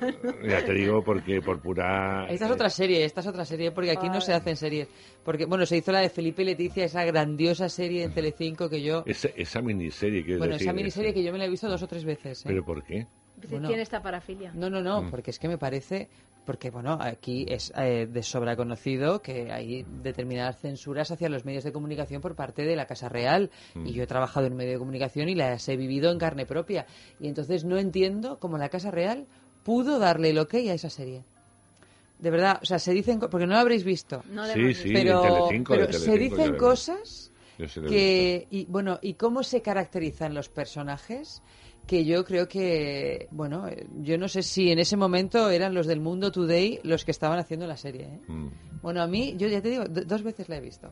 Ya 0.48 0.64
te 0.66 0.74
digo 0.74 1.04
porque 1.04 1.42
por 1.42 1.62
pura... 1.62 2.26
Esta 2.30 2.46
es 2.46 2.52
otra 2.52 2.70
serie, 2.70 3.06
esta 3.06 3.22
es 3.22 3.28
otra 3.28 3.46
serie, 3.46 3.72
porque 3.72 3.92
aquí 3.92 4.10
no 4.10 4.22
se 4.22 4.34
hacen 4.34 4.56
series. 4.56 4.88
Porque, 5.24 5.46
bueno, 5.46 5.66
se 5.66 5.78
hizo 5.78 5.92
la 5.92 6.00
de 6.00 6.10
Felipe 6.10 6.42
y 6.42 6.46
Leticia, 6.46 6.86
esa 6.86 7.04
grandiosa 7.04 7.70
serie 7.70 8.04
en 8.04 8.14
Telecinco 8.14 8.70
que 8.70 8.82
yo... 8.82 9.04
Esa, 9.06 9.30
esa 9.36 9.62
miniserie, 9.62 10.24
quiero 10.24 10.40
Bueno, 10.40 10.54
decir. 10.54 10.68
esa 10.68 10.74
miniserie 10.74 11.14
que 11.14 11.24
yo 11.24 11.32
me 11.32 11.38
la 11.40 11.46
he 11.46 11.50
visto 11.50 11.68
dos 11.68 11.82
o 11.82 11.88
tres 11.88 12.06
veces. 12.06 12.42
¿eh? 12.42 12.44
¿Pero 12.48 12.64
por 12.64 12.84
qué? 12.84 13.08
Bueno. 13.50 13.68
Tiene 13.68 13.84
esta 13.84 14.02
parafilia. 14.02 14.52
No, 14.54 14.70
no, 14.70 14.82
no, 14.82 15.10
porque 15.12 15.32
es 15.32 15.40
que 15.40 15.48
me 15.48 15.58
parece, 15.58 16.10
porque 16.46 16.70
bueno, 16.70 16.98
aquí 17.02 17.46
es 17.50 17.74
eh, 17.76 18.08
de 18.10 18.24
sobra 18.24 18.56
conocido 18.56 19.22
que 19.22 19.52
hay 19.52 19.84
determinadas 20.04 20.60
censuras 20.60 21.12
hacia 21.12 21.28
los 21.30 21.44
medios 21.46 21.64
de 21.64 21.72
comunicación 21.72 22.22
por 22.22 22.36
parte 22.36 22.64
de 22.64 22.76
la 22.76 22.86
Casa 22.86 23.10
Real. 23.10 23.50
Mm. 23.74 23.88
Y 23.88 23.94
yo 23.94 24.04
he 24.04 24.08
trabajado 24.08 24.46
en 24.46 24.54
un 24.54 24.58
medio 24.58 24.74
de 24.74 24.80
comunicación 24.80 25.28
y 25.30 25.36
las 25.36 25.68
he 25.68 25.76
vivido 25.76 26.12
en 26.12 26.20
carne 26.20 26.46
propia. 26.46 26.86
Y 27.20 27.28
entonces 27.28 27.66
no 27.66 27.78
entiendo 27.78 28.40
cómo 28.40 28.58
la 28.58 28.70
Casa 28.70 28.92
Real 28.92 29.26
pudo 29.64 30.00
darle 30.00 30.30
el 30.30 30.38
ok 30.40 30.54
a 30.56 30.74
esa 30.74 30.90
serie. 30.90 31.24
De 32.20 32.30
verdad, 32.30 32.60
o 32.62 32.66
sea, 32.66 32.80
se 32.80 32.94
dicen, 32.94 33.20
porque 33.20 33.46
no 33.46 33.54
lo 33.54 33.60
habréis 33.60 33.84
visto. 33.84 34.24
No 34.30 34.46
Sí, 34.48 34.74
sí, 34.74 34.94
pero, 34.94 35.22
Telecinco, 35.22 35.74
de 35.74 35.80
pero 35.80 35.94
se 35.94 36.06
Telecinco, 36.06 36.36
dicen 36.38 36.52
yo- 36.54 36.58
cosas 36.60 37.32
que 37.90 38.48
y 38.52 38.66
bueno 38.66 39.00
y 39.02 39.14
cómo 39.14 39.42
se 39.44 39.62
caracterizan 39.62 40.34
los 40.34 40.50
personajes 40.50 41.42
que 41.88 42.04
yo 42.06 42.26
creo 42.26 42.48
que 42.48 43.28
bueno 43.32 43.68
eh, 43.68 43.86
yo 44.02 44.18
no 44.18 44.28
sé 44.28 44.42
si 44.44 44.72
en 44.72 44.80
ese 44.80 44.98
momento 44.98 45.50
eran 45.50 45.74
los 45.74 45.86
del 45.88 46.00
Mundo 46.00 46.32
Today 46.32 46.80
los 46.84 47.06
que 47.06 47.12
estaban 47.12 47.38
haciendo 47.40 47.68
la 47.68 47.78
serie 47.78 48.06
¿eh? 48.06 48.20
Mm, 48.28 48.48
bueno 48.82 49.02
a 49.02 49.08
mí 49.08 49.36
yo 49.38 49.48
ya 49.48 49.62
te 49.62 49.70
digo 49.70 49.86
do- 49.86 50.04
dos 50.06 50.24
veces 50.24 50.50
la 50.50 50.58
he 50.58 50.62
visto 50.62 50.92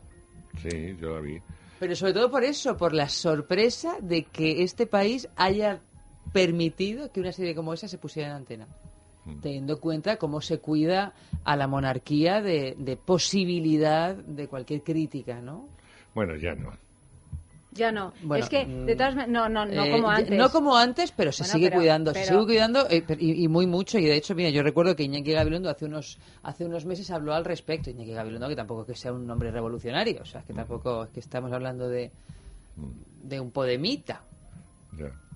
Sí, 0.62 0.96
yo 1.00 1.14
la 1.14 1.20
vi. 1.20 1.40
pero 1.80 1.96
sobre 1.96 2.12
todo 2.12 2.30
por 2.30 2.44
eso 2.44 2.76
por 2.76 2.92
la 2.92 3.08
sorpresa 3.08 3.96
de 4.00 4.22
que 4.24 4.62
este 4.62 4.86
país 4.86 5.28
haya 5.36 5.80
permitido 6.32 7.10
que 7.12 7.20
una 7.20 7.32
serie 7.32 7.54
como 7.54 7.74
esa 7.74 7.88
se 7.88 7.98
pusiera 7.98 8.28
en 8.30 8.34
antena 8.36 8.66
Mm. 9.26 9.40
teniendo 9.40 9.72
en 9.72 9.78
cuenta 9.80 10.16
cómo 10.18 10.42
se 10.42 10.58
cuida 10.58 11.14
a 11.44 11.56
la 11.56 11.66
monarquía 11.66 12.42
de, 12.42 12.74
de 12.78 12.96
posibilidad 12.98 14.14
de 14.14 14.48
cualquier 14.48 14.82
crítica, 14.82 15.40
¿no? 15.40 15.66
Bueno, 16.14 16.36
ya 16.36 16.54
no. 16.54 16.72
Ya 17.74 17.90
no. 17.92 18.12
Bueno, 18.22 18.44
es 18.44 18.48
que, 18.50 18.64
de 18.66 18.94
todas 18.94 19.16
maneras, 19.16 19.28
no, 19.32 19.48
no, 19.48 19.66
no 19.66 19.84
Eh, 19.84 19.90
como 19.90 20.08
antes. 20.08 20.38
No 20.38 20.50
como 20.50 20.76
antes, 20.76 21.10
pero 21.12 21.32
se 21.32 21.42
Bueno, 21.42 21.52
sigue 21.54 21.66
pero- 21.70 21.80
cuidando, 21.80 22.12
se 22.14 22.20
pero- 22.20 22.32
sigue 22.34 22.44
cuidando 22.46 22.86
eh, 22.88 23.04
y, 23.18 23.44
y 23.44 23.48
muy 23.48 23.66
mucho. 23.66 23.98
Y 23.98 24.04
de 24.04 24.14
hecho, 24.16 24.34
mira, 24.34 24.50
yo 24.50 24.62
recuerdo 24.62 24.94
que 24.94 25.02
Iñaki 25.02 25.32
Gabilondo 25.32 25.68
hace 25.68 25.84
unos 25.86 26.18
hace 26.42 26.64
unos 26.64 26.84
meses 26.86 27.10
habló 27.10 27.34
al 27.34 27.44
respecto. 27.44 27.90
Iñaki 27.90 28.12
Gabilondo, 28.12 28.48
que 28.48 28.56
tampoco 28.56 28.82
es 28.82 28.86
que 28.86 28.94
sea 28.94 29.12
un 29.12 29.28
hombre 29.30 29.50
revolucionario, 29.50 30.22
o 30.22 30.24
sea, 30.24 30.40
es 30.40 30.46
que 30.46 30.54
tampoco 30.54 31.04
es 31.04 31.10
que 31.10 31.20
estamos 31.20 31.52
hablando 31.52 31.88
de, 31.88 32.12
de 33.22 33.40
un 33.40 33.50
podemita. 33.50 34.22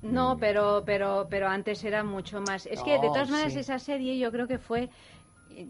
No, 0.02 0.36
pero, 0.38 0.84
pero, 0.86 1.26
pero 1.28 1.48
antes 1.48 1.82
era 1.82 2.04
mucho 2.04 2.40
más. 2.40 2.66
Es 2.66 2.80
que, 2.82 2.92
de 2.92 3.08
todas 3.08 3.28
maneras, 3.30 3.52
sí. 3.52 3.58
esa 3.58 3.80
serie 3.80 4.16
yo 4.16 4.30
creo 4.30 4.46
que 4.46 4.58
fue, 4.58 4.90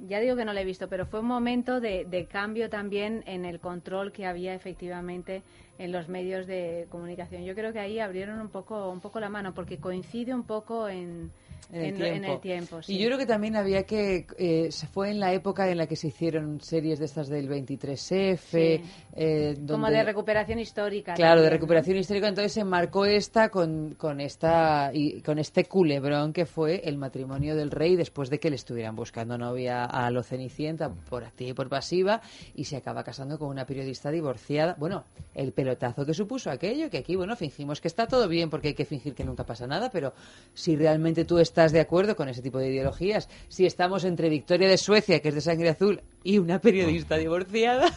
ya 0.06 0.20
digo 0.20 0.36
que 0.36 0.44
no 0.44 0.52
la 0.52 0.60
he 0.60 0.64
visto, 0.64 0.88
pero 0.88 1.06
fue 1.06 1.20
un 1.20 1.26
momento 1.26 1.80
de, 1.80 2.04
de 2.04 2.26
cambio 2.26 2.68
también 2.68 3.22
en 3.26 3.44
el 3.44 3.60
control 3.60 4.12
que 4.12 4.26
había 4.26 4.54
efectivamente 4.54 5.42
en 5.78 5.92
los 5.92 6.08
medios 6.08 6.46
de 6.46 6.86
comunicación. 6.90 7.44
Yo 7.44 7.54
creo 7.54 7.72
que 7.72 7.78
ahí 7.78 8.00
abrieron 8.00 8.40
un 8.40 8.48
poco, 8.48 8.90
un 8.90 9.00
poco 9.00 9.20
la 9.20 9.28
mano, 9.28 9.54
porque 9.54 9.78
coincide 9.78 10.34
un 10.34 10.44
poco 10.44 10.88
en, 10.88 11.30
en 11.72 11.80
el 11.80 11.86
en- 11.90 11.96
tiempo. 11.96 12.14
en 12.16 12.24
el 12.24 12.40
tiempo, 12.40 12.82
sí. 12.82 12.94
Y 12.94 12.98
yo 12.98 13.06
creo 13.06 13.18
que 13.18 13.26
también 13.26 13.56
había 13.56 13.82
que. 13.84 14.26
eh, 14.38 14.68
se 14.72 14.86
fue 14.86 15.10
en 15.10 15.20
la 15.20 15.32
época 15.32 15.70
en 15.70 15.78
la 15.78 15.86
que 15.86 15.96
se 15.96 16.08
hicieron 16.08 16.60
series 16.60 16.98
de 16.98 17.04
estas 17.04 17.28
del 17.28 17.48
23F. 17.48 18.36
Sí. 18.38 18.84
eh, 19.14 19.56
Como 19.68 19.88
de 19.90 20.02
recuperación 20.02 20.58
histórica. 20.58 21.14
Claro, 21.14 21.42
de 21.42 21.50
recuperación 21.50 21.96
histórica. 21.98 22.28
Entonces 22.28 22.52
se 22.52 22.64
marcó 22.64 23.04
esta 23.04 23.48
con, 23.50 23.94
con 23.98 24.20
esta 24.20 24.90
y 24.92 25.20
con 25.22 25.38
este 25.38 25.64
culebrón 25.64 26.32
que 26.32 26.46
fue 26.46 26.82
el 26.84 26.96
matrimonio 26.96 27.54
del 27.56 27.70
rey 27.70 27.96
después 27.96 28.30
de 28.30 28.38
que 28.40 28.50
le 28.50 28.56
estuvieran 28.56 28.96
buscando 28.96 29.36
novia 29.38 29.84
a 29.84 30.10
lo 30.10 30.22
Cenicienta 30.22 30.90
por 30.90 31.24
activa 31.24 31.50
y 31.50 31.54
por 31.54 31.68
pasiva 31.68 32.20
y 32.54 32.64
se 32.64 32.76
acaba 32.76 33.04
casando 33.04 33.38
con 33.38 33.48
una 33.48 33.66
periodista 33.66 34.10
divorciada. 34.10 34.74
Bueno, 34.78 35.04
el 35.34 35.52
pelotazo 35.52 36.04
que 36.06 36.14
supuso 36.14 36.50
aquello, 36.50 36.90
que 36.90 36.98
aquí, 36.98 37.16
bueno, 37.16 37.36
fingimos 37.36 37.80
que 37.80 37.88
está 37.88 38.06
todo 38.06 38.28
bien 38.28 38.50
porque 38.50 38.68
hay 38.68 38.74
que 38.74 38.84
fingir 38.84 39.14
que 39.14 39.24
nunca 39.24 39.44
pasa 39.44 39.66
nada, 39.66 39.90
pero 39.90 40.12
si 40.54 40.76
realmente 40.76 41.24
tú 41.24 41.38
estás 41.48 41.72
de 41.72 41.80
acuerdo 41.80 42.14
con 42.14 42.28
ese 42.28 42.42
tipo 42.42 42.58
de 42.58 42.68
ideologías, 42.68 43.28
si 43.48 43.66
estamos 43.66 44.04
entre 44.04 44.28
Victoria 44.28 44.68
de 44.68 44.78
Suecia, 44.78 45.20
que 45.20 45.28
es 45.30 45.34
de 45.34 45.40
sangre 45.40 45.70
azul, 45.70 46.02
y 46.22 46.38
una 46.38 46.60
periodista 46.60 47.16
divorciada, 47.16 47.90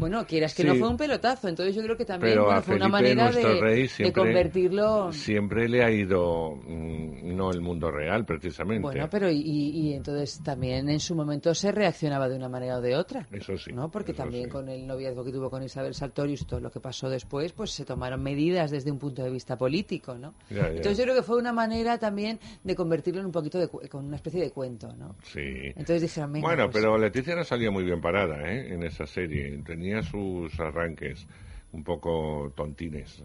bueno, 0.00 0.26
quieras 0.26 0.54
que 0.54 0.64
no 0.64 0.72
Sí. 0.74 0.78
fue 0.80 0.88
un 0.88 0.96
pelotazo. 0.96 1.48
Entonces 1.48 1.74
yo 1.74 1.82
creo 1.82 1.96
que 1.96 2.04
también 2.04 2.32
Pero 2.32 2.46
bueno, 2.46 2.62
fue 2.62 2.76
una 2.76 2.88
manera 2.88 3.30
de, 3.30 3.60
rey, 3.60 3.82
de 3.82 3.88
siempre, 3.88 4.22
convertirlo. 4.22 5.12
siempre 5.12 5.68
le 5.68 5.84
ha 5.84 5.90
ido 5.90 6.56
mm, 6.56 7.36
no 7.36 7.50
el 7.50 7.60
mundo 7.60 7.90
real, 7.90 8.24
precisamente. 8.24 8.82
Bueno, 8.82 9.08
pero 9.10 9.30
y, 9.30 9.40
y 9.40 9.92
entonces 9.94 10.42
también 10.42 10.88
en 10.88 11.00
su 11.00 11.14
momento 11.14 11.54
se 11.54 11.70
reaccionaba 11.72 12.28
de 12.28 12.36
una 12.36 12.48
manera 12.48 12.78
o 12.78 12.80
de 12.80 12.96
otra. 12.96 13.26
Eso 13.30 13.56
sí. 13.56 13.72
¿no? 13.72 13.90
Porque 13.90 14.12
también 14.12 14.44
sí. 14.44 14.50
con 14.50 14.68
el 14.68 14.86
noviazgo 14.86 15.24
que 15.24 15.32
tuvo 15.32 15.50
con 15.50 15.62
Isabel 15.62 15.94
Sartorius 15.94 16.42
y 16.42 16.44
todo 16.46 16.60
lo 16.60 16.70
que 16.70 16.80
pasó 16.80 17.08
después, 17.10 17.52
pues 17.52 17.70
se 17.70 17.84
tomaron 17.84 18.22
medidas 18.22 18.70
desde 18.70 18.90
un 18.90 18.98
punto 18.98 19.22
de 19.22 19.30
vista 19.30 19.56
político, 19.56 20.16
¿no? 20.16 20.34
Ya, 20.50 20.62
ya. 20.62 20.68
Entonces 20.68 20.98
yo 20.98 21.04
creo 21.04 21.16
que 21.16 21.22
fue 21.22 21.36
una 21.36 21.52
manera 21.52 21.98
también 21.98 22.38
de 22.64 22.74
convertirlo 22.74 23.20
en 23.20 23.26
un 23.26 23.32
poquito 23.32 23.58
de, 23.58 23.68
con 23.68 24.04
una 24.06 24.16
especie 24.16 24.40
de 24.40 24.50
cuento, 24.50 24.94
¿no? 24.96 25.14
Sí. 25.22 25.40
Entonces 25.76 26.02
dijeron, 26.02 26.32
Bueno, 26.40 26.70
pues- 26.70 26.76
pero 26.82 26.96
Leticia 26.98 27.34
no 27.34 27.44
salía 27.44 27.70
muy 27.70 27.84
bien 27.84 28.00
parada 28.00 28.36
¿eh? 28.50 28.72
en 28.74 28.82
esa 28.82 29.06
serie. 29.06 29.60
Tenía 29.64 29.89
sus 30.02 30.58
arranques 30.60 31.26
un 31.72 31.84
poco 31.84 32.52
tontines. 32.56 33.22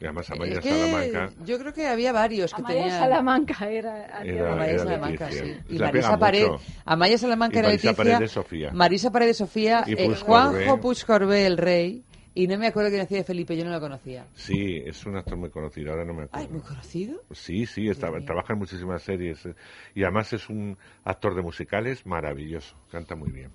Y 0.00 0.04
además 0.04 0.30
Amaya 0.30 0.52
Es 0.52 0.58
que 0.60 0.70
Salamanca... 0.70 1.30
yo 1.44 1.58
creo 1.58 1.72
que 1.72 1.86
había 1.88 2.12
varios 2.12 2.54
que 2.54 2.60
Amaya 2.62 2.80
tenían... 2.82 2.98
Salamanca 3.00 3.68
era... 3.70 4.22
Era- 4.22 4.52
Amaya 4.52 4.70
era 4.70 4.78
Salamanca, 4.84 5.24
Leticia. 5.30 5.44
sí. 5.44 5.60
Y 5.74 5.78
La 5.78 5.86
Marisa 5.86 6.18
Pared. 6.18 6.48
Amaya 6.84 7.18
Salamanca 7.18 7.56
Y 7.56 7.58
era 7.58 7.68
Marisa 7.68 7.88
Leticia, 7.88 8.04
Paredes 8.12 8.30
Sofía. 8.30 8.70
Marisa 8.72 9.10
Paredes 9.10 9.36
Sofía, 9.38 9.84
Y 9.88 9.92
eh, 9.94 10.14
Juanjo 10.14 10.52
Corbé. 10.52 10.78
Puig 10.80 11.04
Corbé, 11.04 11.46
el 11.46 11.56
rey, 11.56 12.04
y 12.34 12.46
no 12.46 12.56
me 12.58 12.68
acuerdo 12.68 12.90
quién 12.90 13.02
hacía 13.02 13.18
de 13.18 13.24
Felipe, 13.24 13.56
yo 13.56 13.64
no 13.64 13.72
lo 13.72 13.80
conocía. 13.80 14.26
Sí, 14.34 14.80
es 14.86 15.04
un 15.04 15.16
actor 15.16 15.36
muy 15.36 15.50
conocido, 15.50 15.90
ahora 15.90 16.04
no 16.04 16.14
me 16.14 16.24
acuerdo. 16.24 16.46
Ay, 16.46 16.52
muy 16.52 16.60
conocido. 16.62 17.20
Sí, 17.32 17.66
sí, 17.66 17.88
está- 17.88 18.12
trabaja 18.24 18.52
en 18.52 18.60
muchísimas 18.60 19.02
series 19.02 19.44
eh, 19.46 19.54
y 19.96 20.04
además 20.04 20.32
es 20.32 20.48
un 20.48 20.78
actor 21.02 21.34
de 21.34 21.42
musicales 21.42 22.06
maravilloso, 22.06 22.76
canta 22.92 23.16
muy 23.16 23.32
bien. 23.32 23.50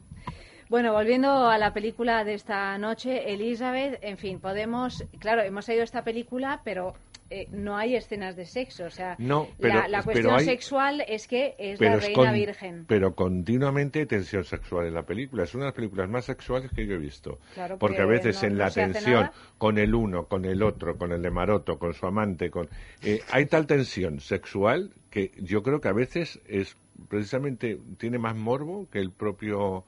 Bueno, 0.73 0.91
volviendo 0.91 1.29
a 1.49 1.59
la 1.59 1.71
película 1.71 2.23
de 2.23 2.33
esta 2.33 2.75
noche, 2.79 3.31
Elizabeth, 3.31 3.99
en 4.01 4.17
fin, 4.17 4.39
podemos, 4.39 5.03
claro, 5.19 5.43
hemos 5.43 5.69
oído 5.69 5.83
esta 5.83 6.03
película, 6.03 6.61
pero 6.65 6.95
eh, 7.29 7.47
no 7.51 7.77
hay 7.77 7.95
escenas 7.95 8.35
de 8.35 8.47
sexo, 8.47 8.85
o 8.85 8.89
sea, 8.89 9.15
No, 9.19 9.49
pero- 9.59 9.75
la, 9.75 9.87
la 9.87 10.01
pero 10.01 10.03
cuestión 10.05 10.33
hay- 10.33 10.45
sexual 10.45 11.03
es 11.07 11.27
que 11.27 11.53
es 11.59 11.79
la 11.79 11.93
es 11.93 12.01
reina 12.01 12.15
con- 12.23 12.33
virgen. 12.33 12.85
Pero 12.87 13.13
continuamente 13.13 13.99
hay 13.99 14.07
tensión 14.07 14.45
sexual 14.45 14.87
en 14.87 14.95
la 14.95 15.03
película. 15.03 15.43
Es 15.43 15.53
una 15.53 15.65
de 15.65 15.67
las 15.67 15.75
películas 15.75 16.09
más 16.09 16.25
sexuales 16.25 16.71
que 16.75 16.87
yo 16.87 16.95
he 16.95 16.97
visto. 16.97 17.37
Claro, 17.53 17.77
porque 17.77 18.01
a 18.01 18.07
veces 18.07 18.41
no- 18.41 18.47
en 18.47 18.57
la 18.57 18.71
tensión 18.71 19.29
con 19.59 19.77
el 19.77 19.93
uno, 19.93 20.25
con 20.25 20.43
el 20.43 20.63
otro, 20.63 20.97
con 20.97 21.11
el 21.11 21.21
de 21.21 21.29
Maroto, 21.29 21.77
con 21.77 21.93
su 21.93 22.07
amante, 22.07 22.49
con 22.49 22.67
eh, 23.03 23.19
hay 23.31 23.45
tal 23.45 23.67
tensión 23.67 24.19
sexual 24.21 24.89
que 25.11 25.33
yo 25.37 25.61
creo 25.61 25.79
que 25.81 25.89
a 25.89 25.93
veces 25.93 26.41
es 26.47 26.75
precisamente 27.09 27.77
tiene 27.99 28.17
más 28.17 28.35
morbo 28.35 28.87
que 28.91 28.97
el 28.97 29.11
propio 29.11 29.85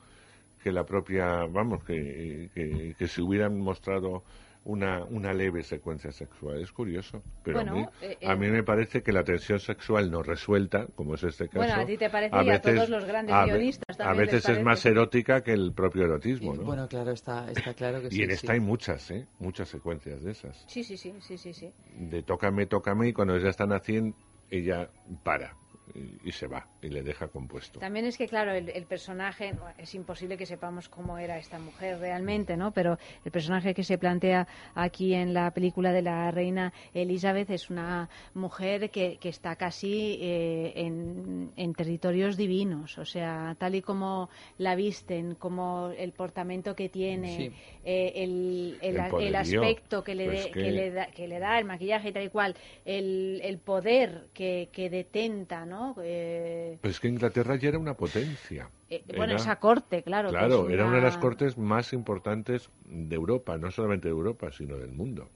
que 0.66 0.72
la 0.72 0.84
propia 0.84 1.46
vamos 1.46 1.84
que, 1.84 2.50
que, 2.52 2.96
que 2.98 3.08
si 3.08 3.22
hubieran 3.22 3.60
mostrado 3.60 4.24
una, 4.64 5.04
una 5.04 5.32
leve 5.32 5.62
secuencia 5.62 6.12
sexual. 6.12 6.60
Es 6.60 6.72
curioso. 6.72 7.22
Pero 7.44 7.60
Bueno, 7.60 7.72
a, 7.72 7.76
mí, 7.76 7.86
eh, 8.02 8.18
a 8.26 8.34
eh, 8.34 8.36
mí 8.36 8.48
me 8.48 8.64
parece 8.64 9.04
que 9.04 9.12
la 9.12 9.24
tensión 9.24 9.60
sexual 9.60 10.10
no 10.10 10.24
resuelta, 10.24 10.88
como 10.96 11.14
es 11.14 11.24
este 11.24 11.50
caso. 11.50 11.60
Bueno, 11.60 11.76
a 11.76 11.86
ti 11.86 11.98
te 11.98 12.10
parece 12.10 12.36
y 12.44 12.50
a 12.50 12.60
todos 12.60 12.90
los 12.90 13.06
grandes 13.06 13.36
a 13.36 13.46
guionistas 13.46 14.00
A 14.00 14.06
también 14.06 14.26
les 14.26 14.34
veces 14.34 14.58
es 14.58 14.64
más 14.64 14.84
erótica 14.88 15.44
que 15.44 15.54
el 15.54 15.72
propio 15.72 16.06
erotismo, 16.06 16.56
¿no? 16.56 16.64
Bueno, 16.64 16.88
claro, 16.88 17.12
está, 17.12 17.48
está 17.52 17.76
claro 17.76 18.02
que 18.02 18.10
sí. 18.10 18.22
y 18.22 18.24
en 18.24 18.30
sí. 18.30 18.34
esta 18.34 18.54
hay 18.54 18.60
muchas, 18.60 19.12
¿eh? 19.12 19.28
Muchas 19.38 19.70
secuencias 19.70 20.24
de 20.24 20.32
esas. 20.32 20.66
Sí, 20.68 20.84
sí, 20.84 20.98
sí, 20.98 21.14
sí, 21.20 21.38
sí, 21.38 21.54
sí. 21.54 21.72
De 21.96 22.24
tócame, 22.24 22.66
tócame, 22.66 23.10
y 23.10 23.14
cuando 23.14 23.38
ya 23.38 23.50
están 23.50 23.72
haciendo, 23.72 24.18
ella 24.50 24.90
para 25.24 25.56
y, 25.96 26.28
y 26.30 26.32
se 26.32 26.48
va 26.48 26.68
y 26.82 26.90
le 26.90 27.02
deja 27.04 27.28
compuesto. 27.30 27.80
También 27.80 28.06
es 28.06 28.18
que, 28.18 28.28
claro, 28.28 28.52
el, 28.52 28.70
el 28.70 28.86
personaje, 28.86 29.54
no, 29.54 29.64
es 29.78 29.96
imposible 29.96 30.38
que 30.38 30.46
sepamos 30.46 30.90
cómo 30.90 31.18
era 31.18 31.38
esta 31.38 31.58
mujer 31.58 31.98
realmente, 32.00 32.58
¿no? 32.58 32.72
Pero 32.72 32.98
el 33.24 33.32
personaje 33.32 33.74
que 33.74 33.84
se 33.84 33.98
plantea 33.98 34.48
aquí 34.76 35.14
en 35.14 35.34
la 35.34 35.52
película 35.52 35.92
de 35.94 36.02
la 36.02 36.30
reina 36.32 36.74
Elizabeth 36.94 37.50
es 37.50 37.70
una 37.70 38.10
mujer 38.34 38.90
que, 38.90 39.18
que 39.18 39.30
está 39.30 39.56
casi 39.56 40.18
eh, 40.22 40.74
en, 40.76 41.52
en 41.56 41.74
territorios 41.74 42.36
divinos, 42.38 42.98
o 42.98 43.06
sea, 43.06 43.56
tal 43.58 43.76
y 43.76 43.82
como 43.82 44.30
la 44.58 44.76
visten, 44.76 45.36
como 45.36 45.92
el 45.98 46.12
portamento 46.12 46.76
que 46.76 46.90
tiene, 46.90 47.38
Sí. 47.38 47.52
eh, 47.84 48.12
el, 48.16 48.78
el, 48.82 48.96
El 48.98 49.26
el 49.28 49.36
aspecto 49.36 50.04
que 50.04 50.16
le, 50.16 50.26
Pues 50.26 50.44
de- 50.46 50.52
que- 50.52 50.62
que 50.62 50.72
le 50.72 50.92
da, 50.92 51.06
que 51.08 51.28
le 51.28 51.40
da 51.40 51.58
el 51.60 51.66
maquillaje 51.66 52.10
y 52.10 52.12
tal 52.12 52.24
y 52.24 52.30
cual, 52.30 52.56
el, 52.84 53.40
el 53.44 53.60
poder 53.60 54.28
que, 54.34 54.70
que 54.72 54.90
detenta, 54.90 55.66
¿no? 55.66 55.85
Eh, 56.02 56.78
Pues 56.82 57.00
que 57.00 57.08
Inglaterra 57.08 57.56
ya 57.56 57.70
era 57.70 57.80
una 57.80 57.96
potencia. 57.96 58.70
eh, 58.90 59.04
bueno, 59.18 59.34
Era- 59.34 59.42
esa 59.42 59.56
corte, 59.58 60.02
claro. 60.04 60.30
que 60.30 60.36
Claro, 60.38 60.70
era 60.70 60.86
una 60.86 60.98
de 60.98 61.02
las 61.04 61.18
cortes 61.18 61.58
más 61.58 61.92
importantes 61.94 62.70
de 62.86 63.16
Europa, 63.16 63.58
no 63.58 63.72
solamente 63.72 64.08
de 64.08 64.12
Europa, 64.14 64.52
sino 64.52 64.78
del 64.78 64.92
mundo. 64.92 65.30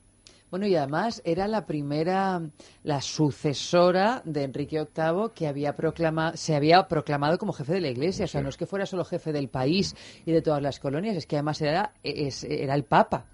Bueno, 0.51 0.65
y 0.65 0.75
además 0.75 1.21
era 1.25 1.47
la 1.47 1.67
primera, 1.67 2.41
la 2.83 3.01
sucesora 3.01 4.21
de 4.25 4.43
Enrique 4.43 4.79
VIII 4.79 5.29
que 5.35 5.47
había 5.47 5.75
proclamado, 5.75 6.35
se 6.37 6.55
había 6.55 6.87
proclamado 6.87 7.37
como 7.37 7.53
jefe 7.53 7.73
de 7.73 7.81
la 7.81 7.89
Iglesia. 7.89 8.25
O 8.25 8.27
sea, 8.27 8.41
no 8.41 8.49
es 8.49 8.57
que 8.57 8.65
fuera 8.65 8.85
solo 8.87 9.05
jefe 9.05 9.31
del 9.31 9.49
país 9.49 9.95
y 10.25 10.31
de 10.31 10.41
todas 10.41 10.61
las 10.61 10.79
colonias, 10.79 11.15
es 11.15 11.27
que 11.27 11.35
además 11.35 11.61
era, 11.61 11.93
es- 12.03 12.43
era 12.43 12.73
el 12.73 12.83
Papa. 12.83 13.25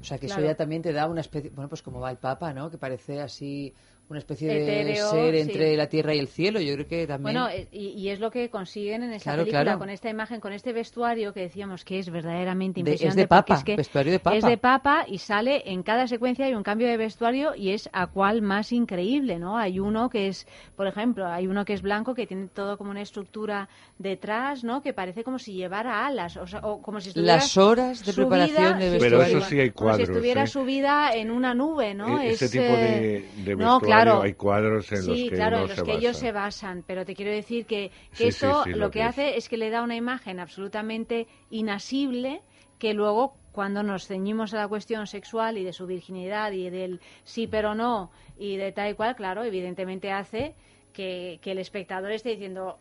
O 0.00 0.04
sea, 0.04 0.18
que 0.18 0.26
Claro. 0.26 0.42
eso 0.42 0.50
ya 0.50 0.56
también 0.56 0.82
te 0.82 0.92
da 0.92 1.06
una 1.08 1.20
especie, 1.20 1.50
bueno, 1.50 1.68
pues 1.68 1.82
como 1.82 2.00
va 2.00 2.10
el 2.10 2.16
Papa, 2.18 2.52
¿no? 2.52 2.70
Que 2.70 2.78
parece 2.78 3.20
así 3.20 3.72
una 4.08 4.20
especie 4.20 4.46
de 4.48 4.94
ser 4.94 5.34
sí. 5.34 5.40
entre 5.40 5.76
la 5.76 5.88
tierra 5.88 6.14
y 6.14 6.20
el 6.20 6.28
cielo. 6.28 6.60
Yo 6.60 6.74
creo 6.74 6.86
que 6.86 7.06
también... 7.08 7.22
Bueno, 7.34 7.48
eh, 7.48 7.66
y, 7.72 7.88
y 7.88 8.08
es 8.10 8.20
lo 8.20 8.30
que 8.30 8.48
consiguen 8.50 9.02
en 9.02 9.12
esta 9.12 9.30
Claro, 9.32 9.42
película, 9.42 9.62
claro. 9.64 9.78
con 9.80 9.90
esta 9.90 10.08
imagen, 10.08 10.40
con 10.40 10.52
este 10.52 10.72
vestuario 10.72 11.32
que 11.32 11.40
decíamos 11.40 11.84
que 11.84 11.98
es 11.98 12.08
verdaderamente 12.10 12.82
De- 12.84 12.90
es 12.92 13.00
impresionante. 13.02 13.20
de 13.22 13.26
papa, 13.26 13.44
porque 13.46 13.54
es 13.58 13.64
que 13.64 13.76
vestuario 13.76 14.12
de 14.12 14.18
papa. 14.20 14.36
Es 14.36 14.44
de 14.44 14.56
papa 14.58 15.04
y 15.08 15.18
sale 15.18 15.62
en 15.72 15.82
cada 15.82 16.06
secuencia 16.06 16.46
hay 16.46 16.54
un 16.54 16.62
cambio 16.62 16.86
de 16.86 16.96
vestuario 16.96 17.54
y 17.56 17.70
es 17.70 17.90
a 17.92 18.06
cual 18.06 18.42
más 18.42 18.70
increíble, 18.70 19.40
¿no? 19.40 19.58
Hay 19.58 19.80
uno 19.80 20.08
que 20.08 20.28
es, 20.28 20.46
por 20.76 20.86
ejemplo, 20.86 21.26
hay 21.26 21.48
uno 21.48 21.64
que 21.64 21.72
es 21.72 21.82
blanco 21.82 22.14
que 22.14 22.28
tiene 22.28 22.46
todo 22.46 22.78
como 22.78 22.92
una 22.92 23.02
estructura 23.02 23.68
detrás, 23.98 24.62
¿no? 24.62 24.82
Que 24.82 24.92
parece 24.92 25.24
como 25.24 25.38
si 25.40 25.54
llevara 25.54 26.06
alas, 26.06 26.36
o, 26.36 26.46
sea, 26.46 26.60
o 26.60 26.80
como 26.80 27.00
si 27.00 27.08
estuviera 27.08 27.34
Las 27.36 27.56
horas 27.56 28.04
de 28.04 28.12
subida- 28.12 28.28
preparación 28.46 28.78
de 28.78 28.90
sí, 28.92 28.96
Pero 29.00 29.18
vestuario. 29.18 29.38
eso 29.38 29.48
sí 29.48 29.60
hay 29.60 29.70
como 29.70 29.90
si 29.90 29.96
cuadros. 29.96 30.08
estuviera 30.10 30.42
¿eh? 30.44 30.46
subida 30.46 31.10
en 31.14 31.30
una 31.32 31.54
nube, 31.54 31.94
¿no? 31.94 32.20
E- 32.20 32.30
Ese 32.30 32.44
Es, 32.44 32.50
tipo 32.52 32.62
de, 32.64 33.16
eh, 33.16 33.24
no, 33.56 33.80
vestuario 33.80 33.95
claro. 34.04 34.22
hay 34.22 34.34
cuadros 34.34 34.90
en 34.92 35.02
sí, 35.02 35.08
los 35.08 35.24
que 35.24 35.36
claro, 35.36 35.56
uno 35.56 35.62
en 35.62 35.68
los 35.68 35.80
se 35.80 35.82
que 35.82 35.92
ellos 35.94 36.16
se 36.16 36.32
basan, 36.32 36.84
pero 36.86 37.04
te 37.04 37.14
quiero 37.14 37.32
decir 37.32 37.66
que, 37.66 37.90
que 38.16 38.26
Sí, 38.28 38.28
esto 38.28 38.46
sí, 38.64 38.72
sí, 38.72 38.74
lo, 38.74 38.86
lo 38.86 38.90
que, 38.90 39.00
que 39.00 39.04
es. 39.06 39.18
hace 39.18 39.36
es 39.36 39.48
que 39.48 39.56
le 39.56 39.70
da 39.70 39.82
una 39.82 39.96
imagen 39.96 40.40
absolutamente 40.40 41.26
inasible 41.50 42.42
que 42.78 42.94
luego 42.94 43.34
cuando 43.52 43.82
nos 43.82 44.06
ceñimos 44.06 44.52
a 44.54 44.58
la 44.58 44.68
cuestión 44.68 45.06
sexual 45.06 45.56
y 45.58 45.64
de 45.64 45.72
su 45.72 45.86
virginidad 45.86 46.52
y 46.52 46.68
del 46.70 47.00
sí 47.24 47.46
pero 47.46 47.74
no 47.74 48.10
y 48.38 48.56
de 48.56 48.72
tal 48.72 48.90
y 48.90 48.94
cual, 48.94 49.16
claro, 49.16 49.44
evidentemente 49.44 50.12
hace 50.12 50.54
que, 50.92 51.38
que 51.42 51.52
el 51.52 51.58
espectador 51.58 52.12
esté 52.12 52.30
diciendo 52.30 52.78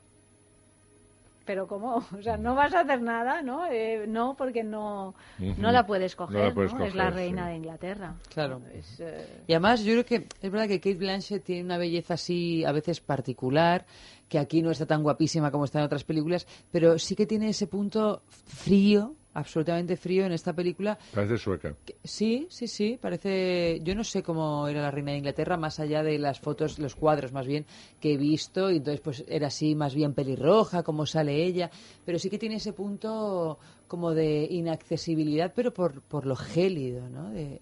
pero 1.46 1.68
cómo, 1.68 1.98
o 2.18 2.22
sea, 2.22 2.38
no 2.38 2.56
vas 2.56 2.74
a 2.74 2.82
hacer 2.82 3.02
nada, 3.02 3.42
¿no? 3.42 3.68
Eh, 3.68 4.06
no, 4.08 4.36
porque 4.36 4.64
no, 4.64 5.16
no 5.40 5.72
la 5.72 5.86
puedes 5.86 6.16
coger, 6.16 6.36
No 6.36 6.42
¿no? 6.42 6.48
la 6.50 6.54
puedes 6.54 6.90
es 6.90 6.96
la 6.96 7.10
reina 7.10 7.44
sí. 7.46 7.50
de 7.52 7.56
Inglaterra. 7.56 8.16
Claro. 8.34 8.62
Es, 8.74 9.00
eh, 9.00 9.44
Y 9.48 9.54
además 9.54 9.84
yo 9.84 9.94
creo 9.94 10.06
que 10.06 10.28
es 10.42 10.52
verdad 10.52 10.68
que 10.68 10.80
Kate 10.80 10.96
Blanchett 10.96 11.44
tiene 11.44 11.64
una 11.64 11.78
belleza 11.78 12.16
así 12.16 12.66
a 12.66 12.72
veces 12.72 13.00
particular, 13.00 13.86
que 14.28 14.40
aquí 14.40 14.62
no 14.62 14.72
está 14.72 14.86
tan 14.86 15.04
guapísima 15.04 15.52
como 15.52 15.66
está 15.66 15.80
en 15.80 15.86
otras 15.86 16.04
películas, 16.04 16.48
pero 16.72 16.98
sí 16.98 17.16
que 17.16 17.26
tiene 17.28 17.50
ese 17.50 17.68
punto 17.68 18.24
frío, 18.28 19.14
absolutamente 19.36 19.96
frío 19.98 20.26
en 20.26 20.32
esta 20.32 20.54
película. 20.54 20.98
Parece 21.14 21.38
sueca. 21.38 21.76
Sí, 22.04 22.48
sí, 22.50 22.68
sí, 22.68 22.98
parece... 23.00 23.80
Yo 23.84 23.94
no 23.94 24.04
sé 24.04 24.24
cómo 24.24 24.68
era 24.68 24.82
la 24.82 24.90
reina 24.92 25.12
de 25.12 25.20
Inglaterra, 25.20 25.56
más 25.58 25.80
allá 25.80 26.02
de 26.02 26.18
las 26.18 26.40
fotos, 26.40 26.80
los 26.80 26.96
cuadros 26.96 27.32
más 27.32 27.46
bien, 27.46 27.66
que 28.00 28.14
he 28.14 28.18
visto, 28.18 28.72
y 28.72 28.78
entonces 28.78 29.02
pues 29.02 29.24
era 29.28 29.48
así, 29.48 29.76
más 29.76 29.94
bien 29.94 30.14
pelirroja, 30.14 30.82
cómo 30.84 31.06
sale 31.06 31.44
ella, 31.46 31.70
pero 32.06 32.18
sí 32.18 32.30
que 32.30 32.40
tiene 32.40 32.56
ese 32.56 32.74
punto 32.74 33.60
como 33.88 34.14
de 34.14 34.48
inaccesibilidad, 34.50 35.54
pero 35.56 35.72
por, 35.74 36.02
por 36.02 36.26
lo 36.26 36.36
gélido, 36.36 37.08
¿no? 37.10 37.30
De, 37.30 37.60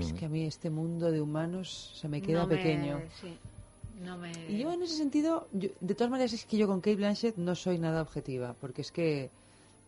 Es 0.00 0.12
Mm. 0.12 0.16
que 0.16 0.24
a 0.24 0.28
mí 0.28 0.44
este 0.44 0.68
mundo 0.68 1.12
de 1.12 1.20
humanos 1.20 1.92
se 1.94 2.08
me 2.08 2.20
queda 2.20 2.40
No 2.40 2.46
me- 2.48 2.56
pequeño. 2.56 3.00
sí, 3.20 3.36
no 4.04 4.16
me... 4.18 4.32
Y 4.48 4.58
yo 4.58 4.72
en 4.72 4.82
ese 4.82 4.96
sentido, 4.96 5.46
yo- 5.52 5.68
de 5.80 5.94
todas 5.94 6.10
maneras 6.10 6.32
es 6.32 6.44
que 6.44 6.56
yo 6.56 6.66
con 6.66 6.80
Kate 6.80 6.96
Blanchett 6.96 7.36
no 7.36 7.54
soy 7.54 7.78
nada 7.78 8.02
objetiva, 8.02 8.54
porque 8.60 8.82
es 8.82 8.90
que 8.90 9.30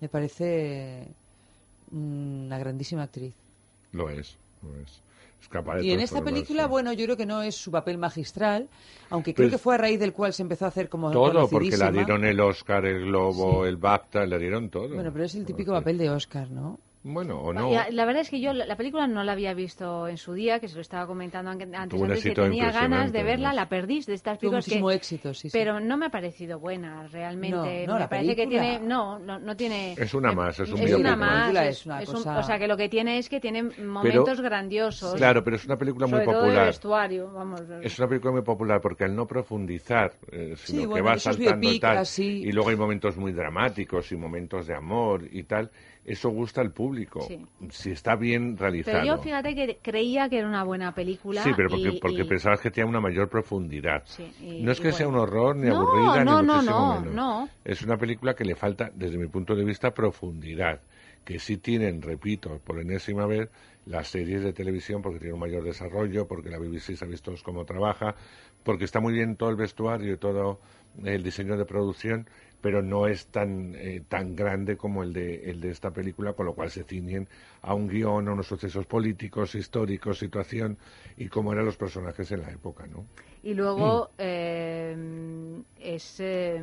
me 0.01 0.09
parece 0.09 1.09
una 1.93 2.59
grandísima 2.59 3.03
actriz. 3.05 3.35
Lo 3.93 4.11
es, 4.11 4.37
lo 4.63 4.75
es. 4.81 5.03
Es 5.41 5.49
capaz 5.49 5.77
de 5.77 5.85
Y 5.87 5.93
en 5.93 6.01
esta 6.01 6.23
película, 6.23 6.67
bueno, 6.67 6.93
yo 6.93 7.05
creo 7.05 7.17
que 7.17 7.27
no 7.27 7.43
es 7.43 7.55
su 7.55 7.71
papel 7.71 7.97
magistral, 7.97 8.69
aunque 9.09 9.35
creo 9.35 9.47
Pues- 9.47 9.53
que 9.53 9.63
fue 9.63 9.77
a 9.77 9.79
raíz 9.79 10.01
del 10.01 10.13
cual 10.13 10.33
se 10.33 10.43
empezó 10.43 10.65
a 10.65 10.69
hacer 10.69 10.89
como 10.89 11.11
Todo, 11.13 11.49
porque 11.49 11.77
le 11.77 11.93
dieron 11.93 12.25
el 12.25 12.41
Oscar, 12.41 12.85
el 12.87 13.07
Globo, 13.07 13.65
el 13.65 13.77
BAFTA, 13.77 14.27
le 14.27 14.39
dieron 14.39 14.69
todo. 14.69 14.95
Bueno, 14.95 15.13
pero 15.13 15.25
es 15.25 15.35
el 15.37 15.45
típico 15.47 15.73
papel 15.73 15.97
de 15.97 16.11
Oscar, 16.11 16.51
¿no? 16.51 16.81
Bueno, 17.05 17.41
o 17.41 17.53
no. 17.53 17.71
La 17.91 18.05
verdad 18.05 18.23
es 18.23 18.29
que 18.31 18.41
yo 18.41 18.53
la 18.53 18.67
la 18.67 18.77
película 18.77 19.07
no 19.07 19.23
la 19.25 19.33
había 19.33 19.55
visto 19.55 20.09
en 20.09 20.17
su 20.19 20.33
día, 20.35 20.59
que 20.61 20.69
se 20.69 20.75
lo 20.75 20.81
estaba 20.81 21.07
comentando 21.07 21.51
an- 21.51 21.63
antes, 21.75 21.89
Tuvo 21.91 22.05
un 22.05 22.11
antes 22.11 22.25
que 22.25 22.33
tenía 22.33 22.71
ganas 22.73 23.13
de 23.13 23.23
verla, 23.23 23.53
la 23.53 23.69
perdí 23.69 24.01
de 24.03 24.15
estas 24.15 24.39
Tuvo 24.39 24.51
películas 24.51 24.65
que... 24.65 24.71
muchísimo 24.73 24.91
éxito, 24.91 25.33
sí, 25.35 25.49
sí. 25.49 25.57
Pero 25.57 25.81
no 25.81 25.97
me 25.97 26.07
ha 26.07 26.11
parecido 26.11 26.59
buena, 26.59 27.07
realmente. 27.07 27.87
No, 27.87 27.93
no, 27.93 27.95
me 27.95 28.01
la 28.01 28.09
parece 28.09 28.35
que 28.37 28.43
película- 28.47 28.63
tiene... 28.63 28.87
No, 28.87 29.19
no, 29.19 29.39
no 29.39 29.57
tiene... 29.57 29.95
Es 29.97 30.13
una 30.13 30.33
más, 30.33 30.59
es 30.59 30.73
un 30.73 30.81
Es 30.81 30.95
una 30.95 31.17
más. 31.17 31.55
es, 31.55 31.79
es 31.79 31.87
una 31.87 32.03
es 32.03 32.09
un- 32.09 32.15
cosa- 32.17 32.39
o 32.39 32.43
sea, 32.43 32.59
que 32.59 32.67
lo 32.67 32.77
que 32.77 32.89
tiene 32.89 33.19
es 33.19 33.29
que 33.29 33.41
tiene 33.41 33.63
momentos 33.63 34.41
grandiosos. 34.41 35.15
Claro, 35.15 35.43
pero 35.45 35.57
es 35.57 35.65
una 35.65 35.77
película 35.79 36.07
muy 36.07 36.15
sobre 36.19 36.25
todo 36.27 36.35
de 36.43 36.49
popular. 36.49 36.67
vestuario, 36.67 37.33
vamos. 37.33 37.63
Es 37.83 37.99
una 37.99 38.09
película 38.09 38.33
muy 38.33 38.43
popular 38.43 38.81
porque 38.81 39.05
al 39.05 39.15
no 39.15 39.27
profundizar, 39.27 40.13
eh, 40.33 40.55
sino 40.57 40.79
Sí, 40.79 40.81
que 40.81 40.87
bueno, 40.87 41.07
va 41.07 41.19
saltando 41.19 41.71
y 41.73 41.79
tal, 41.81 41.99
así. 41.99 42.43
y 42.45 42.53
luego 42.53 42.71
hay 42.71 42.77
momentos 42.77 43.17
muy 43.17 43.33
dramáticos 43.33 44.11
y 44.13 44.17
momentos 44.17 44.67
de 44.67 44.75
amor 44.75 45.25
y 45.31 45.45
tal, 45.45 45.71
eso 46.13 46.31
gusta 46.31 46.61
al 46.61 46.73
público. 46.73 47.21
Sí. 47.23 47.45
Si 47.71 47.91
está 47.91 48.17
bien 48.17 48.57
realizado. 48.57 48.99
Pero 49.01 49.17
yo 49.17 49.23
fíjate 49.23 49.55
que 49.55 49.79
creía 49.83 50.29
que 50.29 50.39
era 50.39 50.49
una 50.49 50.65
buena 50.65 50.95
película. 50.95 51.43
Sí, 51.43 51.51
pero 51.57 51.69
porque, 51.69 51.89
y- 51.89 52.01
porque 52.01 52.23
y- 52.23 52.25
pensabas 52.25 52.61
que 52.61 52.71
tenía 52.71 52.87
una 52.89 53.01
mayor 53.01 53.29
profundidad. 53.29 54.03
Sí, 54.07 54.31
y- 54.41 54.63
no 54.63 54.73
es 54.73 54.81
que 54.81 54.93
sea 54.93 55.09
un 55.09 55.17
horror, 55.17 55.57
ni 55.57 55.69
No, 55.69 55.77
aburrida, 55.77 56.25
no, 56.25 56.41
ni 56.43 56.47
no, 56.47 56.63
no, 56.63 57.01
menos. 57.01 57.15
no. 57.15 57.49
Es 57.65 57.83
una 57.83 57.97
película 57.97 58.35
que 58.35 58.45
le 58.45 58.55
falta, 58.55 58.91
desde 58.95 59.19
mi 59.19 59.27
punto 59.29 59.55
de 59.55 59.65
vista, 59.65 59.93
profundidad. 59.93 60.81
Que 61.25 61.39
sí 61.39 61.59
tienen, 61.59 62.01
repito, 62.01 62.59
por 62.65 62.81
enésima 62.81 63.27
vez, 63.27 63.51
las 63.85 64.09
series 64.09 64.43
de 64.43 64.53
televisión, 64.55 65.03
porque 65.03 65.19
tienen 65.19 65.35
un 65.35 65.41
mayor 65.41 65.63
desarrollo, 65.63 66.27
porque 66.27 66.49
la 66.49 66.59
BBC 66.59 66.97
sabe 66.97 67.17
todos 67.19 67.43
cómo 67.43 67.65
trabaja, 67.67 68.15
porque 68.63 68.85
está 68.85 69.01
muy 69.01 69.13
bien 69.13 69.37
todo 69.37 69.51
el 69.51 69.57
vestuario 69.57 70.15
y 70.15 70.17
todo 70.17 70.61
el 71.05 71.23
diseño 71.23 71.57
de 71.59 71.65
producción, 71.67 72.27
pero 72.61 72.83
no 72.83 73.07
es 73.07 73.27
tan 73.27 73.75
eh, 73.77 74.03
tan 74.09 74.35
grande 74.35 74.77
como 74.77 75.03
el 75.03 75.13
de 75.13 75.51
el 75.51 75.61
de 75.61 75.71
esta 75.71 75.91
película, 75.91 76.33
con 76.33 76.47
lo 76.47 76.55
cual 76.55 76.71
se 76.71 76.85
ciñen 76.85 77.29
a 77.63 77.75
un 77.75 77.89
guion, 77.89 78.29
a 78.29 78.33
unos 78.33 78.47
sucesos 78.47 78.87
políticos, 78.87 79.55
históricos, 79.55 80.19
situación 80.19 80.77
y 81.17 81.29
cómo 81.29 81.53
eran 81.53 81.65
los 81.65 81.77
personajes 81.77 82.31
en 82.33 82.43
la 82.43 82.51
época, 82.51 82.87
¿no? 82.87 83.05
Y 83.43 83.55
luego 83.55 84.11
eh, 84.19 85.63
es, 85.79 86.21
eh, 86.21 86.63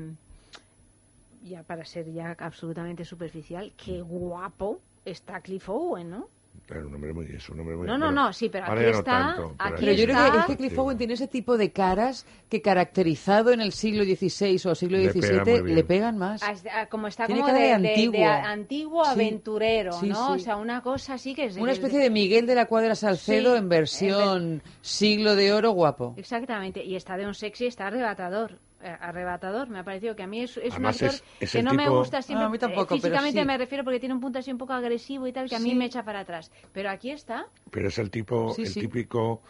ya 1.44 1.64
para 1.64 1.86
ser 1.86 2.12
ya 2.12 2.36
absolutamente 2.38 3.06
superficial, 3.06 3.74
qué 3.78 4.02
guapo 4.02 4.82
está 5.06 5.40
Cliff 5.42 5.70
Owen, 5.70 6.10
¿no? 6.10 6.35
Era 6.68 6.80
un 6.86 6.96
hombre 6.96 7.14
muy, 7.14 7.26
es 7.28 7.48
un 7.50 7.60
hombre 7.60 7.76
muy 7.76 7.86
No, 7.86 7.98
no, 7.98 8.06
bueno, 8.08 8.24
no, 8.26 8.34
sí, 8.34 8.50
pero 8.50 8.66
aquí 8.66 8.74
no 8.76 8.90
está, 8.90 9.04
tanto, 9.04 9.54
pero 9.58 9.70
aquí 9.76 9.86
Pero 9.86 9.92
yo 9.98 10.04
creo 10.06 10.16
que, 10.18 10.26
está. 10.28 10.40
es 10.40 10.46
que 10.48 10.58
Cliff 10.58 10.78
Owen 10.80 10.98
tiene 10.98 11.14
ese 11.14 11.28
tipo 11.28 11.58
de 11.58 11.72
caras 11.72 12.26
que 12.50 12.62
caracterizado 12.62 13.52
en 13.52 13.62
el 13.62 13.72
siglo 13.72 14.04
XVI 14.04 14.60
o 14.70 14.74
siglo 14.76 14.98
Le 14.98 15.10
pega 15.14 15.44
muy 15.44 15.54
XVII 15.62 15.74
le 15.76 15.84
pegan 15.84 16.18
más. 16.18 16.42
Como 16.90 17.08
está 17.08 17.26
Tiene 17.28 17.42
como 17.42 17.54
cara 17.54 17.60
de, 17.64 17.68
de 17.68 17.74
de- 17.74 17.80
de 17.80 18.26
antiguo. 18.26 18.26
antiguo 18.26 19.06
Sí. 19.06 19.12
aventurero, 19.12 19.92
Sí, 19.94 20.08
¿no? 20.10 20.28
sí. 20.28 20.32
O 20.34 20.40
sea, 20.40 20.56
una 20.58 20.82
cosa 20.82 21.14
así 21.14 21.36
que 21.36 21.46
es... 21.46 21.58
Una 21.58 21.72
es- 21.72 21.78
especie 21.78 22.00
de 22.00 22.10
Miguel 22.10 22.46
de 22.48 22.56
la 22.56 22.66
Cuadra 22.66 22.96
Salcedo 22.96 23.54
Sí, 23.54 23.58
en 23.60 23.70
versión 23.70 24.64
siglo 24.82 25.36
de 25.36 25.54
oro 25.54 25.72
guapo. 25.72 26.16
Exactamente, 26.18 26.84
y 26.84 26.96
está 26.96 27.16
de 27.18 27.28
un 27.28 27.36
sexy, 27.36 27.68
está 27.68 27.88
arrebatador. 27.88 28.60
Eh, 28.86 28.98
arrebatador, 29.02 29.68
me 29.70 29.80
ha 29.80 29.84
parecido 29.84 30.16
que 30.16 30.24
a 30.24 30.28
mí 30.28 30.42
es, 30.44 30.58
es 30.58 30.78
un 30.78 30.86
actor 30.86 31.10
es- 31.10 31.24
es 31.40 31.52
que 31.52 31.64
no 31.64 31.74
me 31.74 31.90
gusta 31.90 32.22
siempre. 32.22 32.44
Ah, 32.44 32.48
a 32.48 32.52
mí 32.52 32.60
tampoco, 32.60 32.84
eh, 32.84 32.88
pero 32.88 33.02
físicamente 33.02 33.40
sí. 33.42 33.46
me 33.46 33.58
refiero 33.58 33.84
porque 33.84 34.00
tiene 34.00 34.14
un 34.16 34.22
punto 34.22 34.40
así 34.40 34.52
un 34.52 34.58
poco 34.60 34.74
agresivo 34.74 35.26
y 35.28 35.34
tal, 35.34 35.50
que 35.50 35.56
a 35.56 35.60
mí 35.60 35.74
me 35.74 35.86
echa 35.86 36.04
para 36.04 36.20
atrás. 36.20 36.52
Pero 36.72 36.90
aquí 36.92 37.10
está. 37.12 37.48
Pero 37.72 37.88
es 37.88 37.98
el 37.98 38.12
tipo, 38.12 38.54
Sí, 38.54 38.62
el 38.62 38.68
sí. 38.74 38.80
típico, 38.82 39.42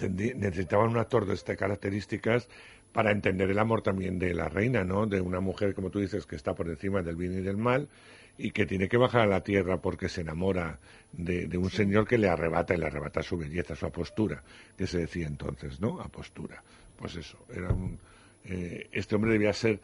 necesitaban 0.00 0.90
un 0.90 0.98
actor 0.98 1.26
de 1.26 1.34
estas 1.34 1.56
características 1.56 2.48
para 2.92 3.10
entender 3.10 3.50
el 3.50 3.58
amor 3.58 3.82
también 3.82 4.18
de 4.18 4.34
la 4.34 4.48
reina, 4.48 4.82
¿no? 4.84 5.06
De 5.06 5.20
una 5.20 5.40
mujer, 5.40 5.74
como 5.74 5.90
tú 5.90 6.00
dices, 6.00 6.26
que 6.26 6.36
está 6.36 6.54
por 6.54 6.68
encima 6.68 7.02
del 7.02 7.16
bien 7.16 7.32
y 7.38 7.42
del 7.42 7.56
mal 7.56 7.88
y 8.38 8.50
que 8.50 8.66
tiene 8.66 8.88
que 8.88 8.96
bajar 8.96 9.22
a 9.22 9.26
la 9.26 9.42
tierra 9.42 9.78
porque 9.80 10.08
se 10.08 10.22
enamora 10.22 10.78
de, 11.12 11.46
de 11.46 11.58
un 11.58 11.70
señor 11.70 12.06
que 12.06 12.18
le 12.18 12.28
arrebata 12.28 12.74
y 12.74 12.78
le 12.78 12.86
arrebata 12.86 13.22
su 13.22 13.36
belleza, 13.38 13.74
su 13.76 13.86
apostura, 13.86 14.42
que 14.76 14.86
se 14.86 14.98
decía 14.98 15.26
entonces, 15.26 15.80
¿no? 15.80 16.00
Apostura. 16.00 16.62
Pues 16.96 17.16
eso, 17.16 17.38
era 17.54 17.68
un, 17.72 17.98
eh, 18.46 18.88
este 18.92 19.14
hombre 19.16 19.32
debía 19.32 19.52
ser 19.52 19.80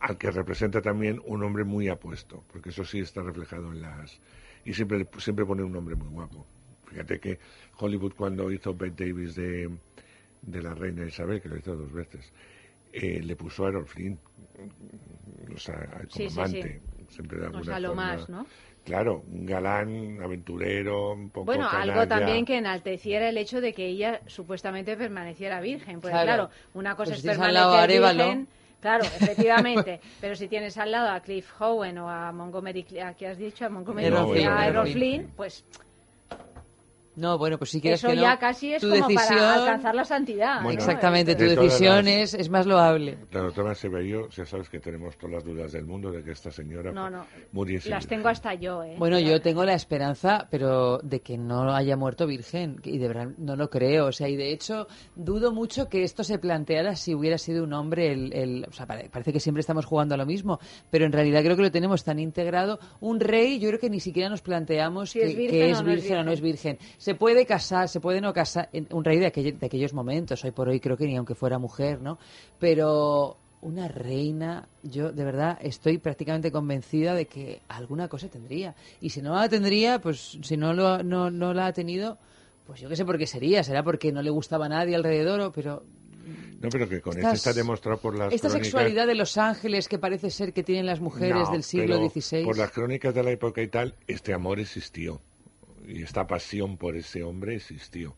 al 0.00 0.16
que 0.16 0.30
representa 0.30 0.80
también 0.80 1.20
un 1.26 1.42
hombre 1.42 1.64
muy 1.64 1.88
apuesto, 1.88 2.44
porque 2.52 2.70
eso 2.70 2.84
sí 2.84 3.00
está 3.00 3.22
reflejado 3.22 3.72
en 3.72 3.82
las... 3.82 4.20
Y 4.64 4.72
siempre, 4.72 5.06
siempre 5.18 5.44
pone 5.44 5.62
un 5.62 5.74
hombre 5.74 5.96
muy 5.96 6.08
guapo. 6.08 6.46
Fíjate 6.86 7.18
que 7.18 7.38
Hollywood 7.78 8.14
cuando 8.14 8.50
hizo 8.50 8.74
Bette 8.74 9.06
Davis 9.06 9.34
de, 9.34 9.70
de 10.42 10.62
la 10.62 10.74
reina 10.74 11.04
Isabel, 11.04 11.40
que 11.40 11.48
lo 11.48 11.56
hizo 11.56 11.76
dos 11.76 11.92
veces, 11.92 12.32
eh, 12.92 13.20
le 13.22 13.36
puso 13.36 13.66
a 13.66 13.68
Errol 13.68 13.86
Flynn, 13.86 14.18
o 15.54 15.58
sea, 15.58 15.88
como 15.90 16.08
Sí, 16.10 16.30
sí, 16.30 16.40
amante. 16.40 16.80
Siempre 17.08 17.38
de 17.38 17.44
O 17.44 17.46
alguna 17.46 17.64
sea, 17.64 17.80
lo 17.80 17.88
forma. 17.88 18.06
más, 18.06 18.28
¿no? 18.28 18.46
Claro, 18.84 19.22
un 19.30 19.44
galán, 19.44 20.18
aventurero, 20.22 21.12
un 21.12 21.28
poco 21.30 21.44
Bueno, 21.46 21.68
algo 21.68 22.06
también 22.08 22.44
que 22.46 22.56
enalteciera 22.56 23.28
el 23.28 23.36
hecho 23.36 23.60
de 23.60 23.74
que 23.74 23.86
ella 23.86 24.20
supuestamente 24.26 24.96
permaneciera 24.96 25.60
virgen. 25.60 26.00
Pues 26.00 26.12
Claro. 26.12 26.26
claro, 26.26 26.50
una 26.74 26.94
cosa 26.96 27.10
Pues 27.10 27.10
es 27.10 27.16
si 27.16 27.22
tienes 27.28 27.40
al 27.40 27.54
lado 27.54 27.74
a 27.76 27.86
permanecer 27.86 28.26
virgen. 28.26 28.48
Claro, 28.80 29.04
efectivamente. 29.04 30.00
pero 30.20 30.36
si 30.36 30.48
tienes 30.48 30.78
al 30.78 30.90
lado 30.92 31.10
a 31.10 31.20
Cliff 31.20 31.50
Owen 31.60 31.98
o 31.98 32.08
a 32.08 32.32
Montgomery, 32.32 32.86
¿a 33.04 33.12
qué 33.14 33.26
has 33.26 33.36
dicho? 33.36 33.66
A 33.66 33.68
Montgomery, 33.68 34.06
Errol 34.06 34.32
Flynn. 34.32 34.48
a 34.48 34.66
Errol 34.66 34.88
Flynn, 34.88 35.32
pues 35.36 35.64
No, 37.18 37.36
bueno, 37.36 37.58
pues 37.58 37.70
si 37.70 37.80
quieres 37.80 38.00
eso 38.00 38.08
que 38.08 38.14
no, 38.16 38.22
ya 38.22 38.38
casi 38.38 38.72
es 38.74 38.80
tu 38.80 38.88
como 38.88 39.08
decisión... 39.08 39.38
para 39.38 39.54
alcanzar 39.54 39.94
la 39.94 40.04
santidad. 40.04 40.60
¿no? 40.62 40.70
Exactamente, 40.70 41.34
tu 41.34 41.44
decisión 41.44 42.04
las- 42.04 42.14
es, 42.14 42.34
es 42.34 42.48
más 42.50 42.66
loable. 42.66 43.18
La 43.32 43.40
doctora 43.40 43.74
Sebello, 43.74 44.28
ya 44.30 44.44
sabes 44.46 44.68
que 44.68 44.80
tenemos 44.80 45.16
todas 45.18 45.34
las 45.36 45.44
dudas 45.44 45.72
del 45.72 45.84
mundo 45.84 46.10
de 46.10 46.22
que 46.22 46.30
esta 46.32 46.50
señora 46.50 46.92
No, 46.92 47.10
no. 47.10 47.26
muriese 47.52 47.90
Las 47.90 48.04
virgen. 48.04 48.18
tengo 48.18 48.28
hasta 48.28 48.54
yo, 48.54 48.82
¿eh? 48.84 48.94
Bueno, 48.98 49.18
yo 49.18 49.40
tengo 49.42 49.64
la 49.64 49.74
esperanza, 49.74 50.46
pero 50.50 50.98
de 50.98 51.20
que 51.20 51.36
no 51.36 51.74
haya 51.74 51.96
muerto 51.96 52.26
virgen, 52.26 52.80
y 52.84 52.98
de 52.98 53.08
verdad 53.08 53.28
no 53.36 53.56
lo 53.56 53.68
creo. 53.68 54.06
O 54.06 54.12
sea, 54.12 54.28
y 54.28 54.36
de 54.36 54.52
hecho 54.52 54.86
dudo 55.16 55.52
mucho 55.52 55.88
que 55.88 56.04
esto 56.04 56.22
se 56.24 56.38
planteara 56.38 56.94
si 56.96 57.14
hubiera 57.14 57.38
sido 57.38 57.64
un 57.64 57.72
hombre. 57.72 58.12
El, 58.12 58.32
el- 58.32 58.66
o 58.68 58.72
sea, 58.72 58.86
pare- 58.86 59.08
parece 59.10 59.32
que 59.32 59.40
siempre 59.40 59.60
estamos 59.60 59.84
jugando 59.86 60.14
a 60.14 60.18
lo 60.18 60.26
mismo, 60.26 60.60
pero 60.90 61.04
en 61.04 61.12
realidad 61.12 61.42
creo 61.42 61.56
que 61.56 61.62
lo 61.62 61.70
tenemos 61.70 62.04
tan 62.04 62.18
integrado. 62.18 62.78
Un 63.00 63.18
rey, 63.20 63.58
yo 63.58 63.68
creo 63.68 63.80
que 63.80 63.90
ni 63.90 64.00
siquiera 64.00 64.28
nos 64.28 64.40
planteamos 64.42 65.10
Si 65.10 65.18
que 65.18 65.26
es 65.26 65.36
virgen 65.36 65.58
que 65.58 65.64
o 65.64 65.66
es 65.66 65.82
no 65.82 65.90
es 65.90 65.96
virgen 66.02 66.18
o 66.18 66.24
no 66.24 66.32
es 66.32 66.40
virgen. 66.40 66.78
Se 67.08 67.14
puede 67.14 67.46
casar, 67.46 67.88
se 67.88 68.00
puede 68.00 68.20
no 68.20 68.34
casar. 68.34 68.68
en- 68.70 68.86
Un 68.92 69.02
rey 69.02 69.18
de, 69.18 69.32
aquell- 69.32 69.58
de 69.58 69.64
aquellos 69.66 69.94
momentos, 69.94 70.44
hoy 70.44 70.50
por 70.50 70.68
hoy 70.68 70.78
creo 70.78 70.94
que 70.98 71.06
ni 71.06 71.16
aunque 71.16 71.34
fuera 71.34 71.58
mujer, 71.58 72.02
¿no? 72.02 72.18
Pero 72.58 73.38
una 73.62 73.88
reina, 73.88 74.68
yo 74.82 75.10
de 75.10 75.24
verdad 75.24 75.56
estoy 75.62 75.96
prácticamente 75.96 76.52
convencida 76.52 77.14
de 77.14 77.24
que 77.26 77.62
alguna 77.68 78.08
cosa 78.08 78.28
tendría. 78.28 78.74
Y 79.00 79.08
si 79.08 79.22
no 79.22 79.34
la 79.34 79.48
tendría, 79.48 80.00
pues 80.02 80.36
si 80.42 80.58
no, 80.58 80.74
lo, 80.74 81.02
no, 81.02 81.30
no 81.30 81.54
la 81.54 81.68
ha 81.68 81.72
tenido, 81.72 82.18
pues 82.66 82.78
yo 82.80 82.90
qué 82.90 82.96
sé 82.96 83.06
por 83.06 83.16
qué 83.16 83.26
sería. 83.26 83.64
Será 83.64 83.82
porque 83.82 84.12
no 84.12 84.20
le 84.20 84.28
gustaba 84.28 84.66
a 84.66 84.68
nadie 84.68 84.94
alrededor, 84.94 85.50
pero 85.54 85.84
No, 86.60 86.68
pero 86.68 86.86
que 86.90 87.00
con 87.00 87.16
Estas- 87.16 87.36
esto 87.38 87.48
está 87.50 87.58
demostrado 87.58 87.98
por 88.02 88.18
las 88.18 88.34
esta 88.34 88.48
crónicas- 88.48 88.66
sexualidad 88.66 89.06
de 89.06 89.14
los 89.14 89.38
ángeles 89.38 89.88
que 89.88 89.98
parece 89.98 90.28
ser 90.28 90.52
que 90.52 90.62
tienen 90.62 90.84
las 90.84 91.00
mujeres 91.00 91.46
No, 91.46 91.52
del 91.52 91.62
siglo 91.62 91.96
XVI. 92.10 92.44
Por 92.44 92.58
las 92.58 92.70
crónicas 92.70 93.14
de 93.14 93.22
la 93.22 93.30
época 93.30 93.62
y 93.62 93.68
tal, 93.68 93.94
este 94.06 94.34
amor 94.34 94.60
existió. 94.60 95.22
Y 95.88 96.02
esta 96.02 96.26
pasión 96.26 96.76
por 96.76 96.96
ese 96.96 97.22
hombre 97.24 97.56
existió. 97.56 98.14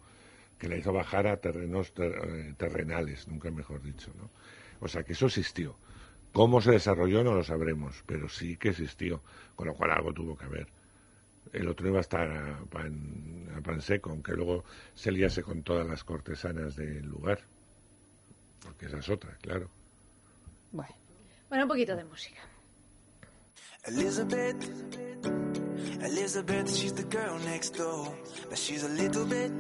Que 0.59 0.69
la 0.69 0.77
hizo 0.77 0.93
bajar 0.93 1.27
a 1.27 1.41
terrenos 1.41 1.95
ter- 1.95 2.13
eh, 2.23 2.55
terrenales, 2.59 3.27
nunca 3.29 3.51
mejor 3.51 3.81
dicho. 3.83 4.13
¿no? 4.19 4.31
O 4.81 4.89
sea, 4.89 5.03
que 5.05 5.13
eso 5.15 5.27
existió. 5.27 5.77
¿Cómo 6.33 6.61
se 6.61 6.73
desarrolló? 6.73 7.25
No 7.25 7.35
lo 7.35 7.43
sabremos, 7.43 8.03
pero 8.07 8.29
sí 8.29 8.57
que 8.57 8.69
existió. 8.71 9.23
Con 9.57 9.69
lo 9.69 9.75
cual 9.75 9.91
algo 9.93 10.13
tuvo 10.13 10.37
que 10.37 10.45
haber. 10.45 10.67
El 11.53 11.67
otro 11.69 11.89
iba 11.89 11.99
a 11.99 12.03
estar 12.03 12.31
a 12.31 12.61
pan, 12.67 13.49
a 13.57 13.61
pan 13.61 13.81
seco, 13.81 14.11
aunque 14.11 14.33
luego 14.33 14.65
se 14.95 15.11
liase 15.11 15.43
con 15.43 15.63
todas 15.63 15.87
las 15.87 16.05
cortesanas 16.05 16.77
del 16.77 17.07
lugar. 17.07 17.41
Porque 18.63 18.87
esa 18.87 18.99
es 18.99 19.09
otra, 19.09 19.37
claro. 19.39 19.71
Bueno, 20.73 21.65
un 21.65 21.69
poquito 21.69 21.97
de 21.97 22.05
música. 22.05 22.41
Elizabeth, 23.87 24.63
Elizabeth, 26.03 26.75
she's 26.75 26.93
the 26.95 27.03
girl 27.05 27.39
next 27.41 27.71
door, 27.71 28.15
but 28.49 28.59
she's 28.59 28.85
a 28.85 28.89
little 28.89 29.27
bit. 29.27 29.53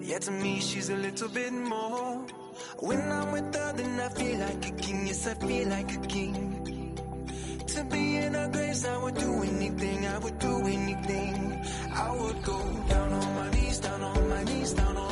Yeah, 0.00 0.18
to 0.18 0.30
me, 0.30 0.60
she's 0.60 0.90
a 0.90 0.96
little 0.96 1.28
bit 1.28 1.52
more. 1.52 2.26
When 2.78 3.00
I'm 3.00 3.32
with 3.32 3.54
her, 3.54 3.72
then 3.72 3.98
I 4.00 4.08
feel 4.10 4.38
like 4.38 4.68
a 4.68 4.72
king. 4.72 5.06
Yes, 5.06 5.26
I 5.26 5.34
feel 5.34 5.68
like 5.68 5.94
a 5.94 6.00
king. 6.06 6.98
To 7.68 7.84
be 7.84 8.16
in 8.16 8.34
her 8.34 8.48
grace, 8.52 8.84
I 8.84 8.96
would 8.98 9.14
do 9.14 9.42
anything. 9.42 10.06
I 10.06 10.18
would 10.18 10.38
do 10.38 10.58
anything. 10.66 11.66
I 11.94 12.10
would 12.14 12.42
go 12.42 12.58
down 12.88 13.12
on 13.12 13.34
my 13.34 13.50
knees, 13.50 13.78
down 13.78 14.02
on 14.02 14.28
my 14.28 14.44
knees, 14.44 14.72
down 14.74 14.96
on 14.96 15.11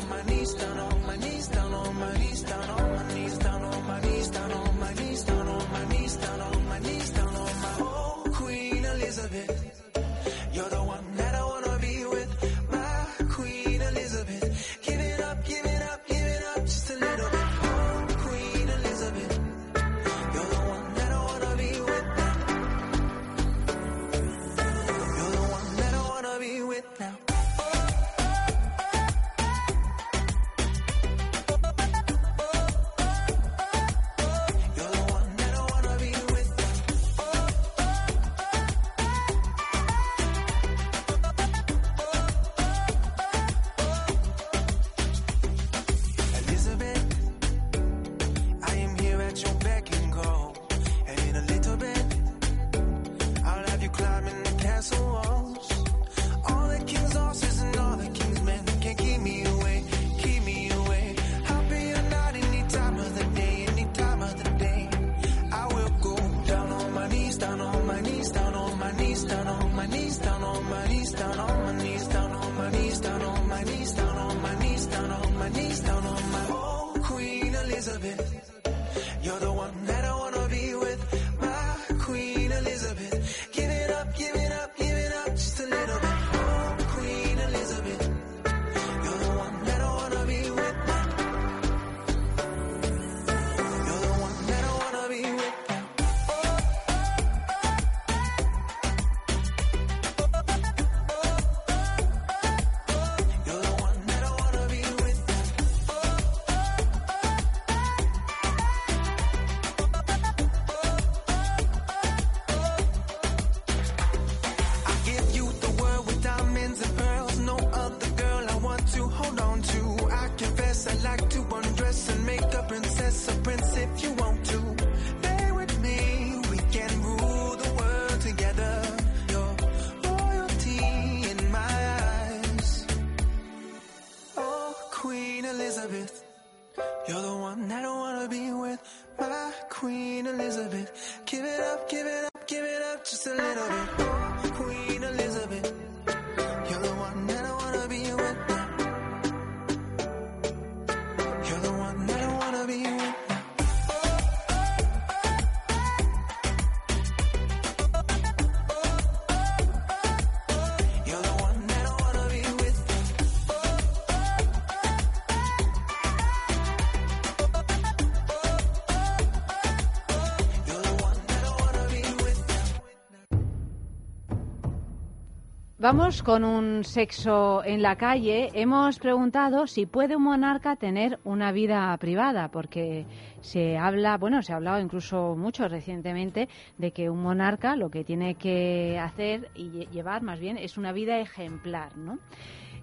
Vamos 175.80 176.22
con 176.22 176.44
un 176.44 176.84
sexo 176.84 177.64
en 177.64 177.80
la 177.80 177.96
calle. 177.96 178.50
Hemos 178.52 178.98
preguntado 178.98 179.66
si 179.66 179.86
puede 179.86 180.14
un 180.14 180.24
monarca 180.24 180.76
tener 180.76 181.18
una 181.24 181.52
vida 181.52 181.96
privada, 181.96 182.48
porque 182.48 183.06
se 183.40 183.78
habla, 183.78 184.18
bueno, 184.18 184.42
se 184.42 184.52
ha 184.52 184.56
hablado 184.56 184.78
incluso 184.78 185.36
mucho 185.36 185.68
recientemente 185.68 186.50
de 186.76 186.92
que 186.92 187.08
un 187.08 187.22
monarca 187.22 187.76
lo 187.76 187.88
que 187.90 188.04
tiene 188.04 188.34
que 188.34 188.98
hacer 189.00 189.48
y 189.54 189.70
lle- 189.70 189.88
llevar 189.88 190.20
más 190.22 190.38
bien 190.38 190.58
es 190.58 190.76
una 190.76 190.92
vida 190.92 191.18
ejemplar, 191.18 191.96
¿no? 191.96 192.18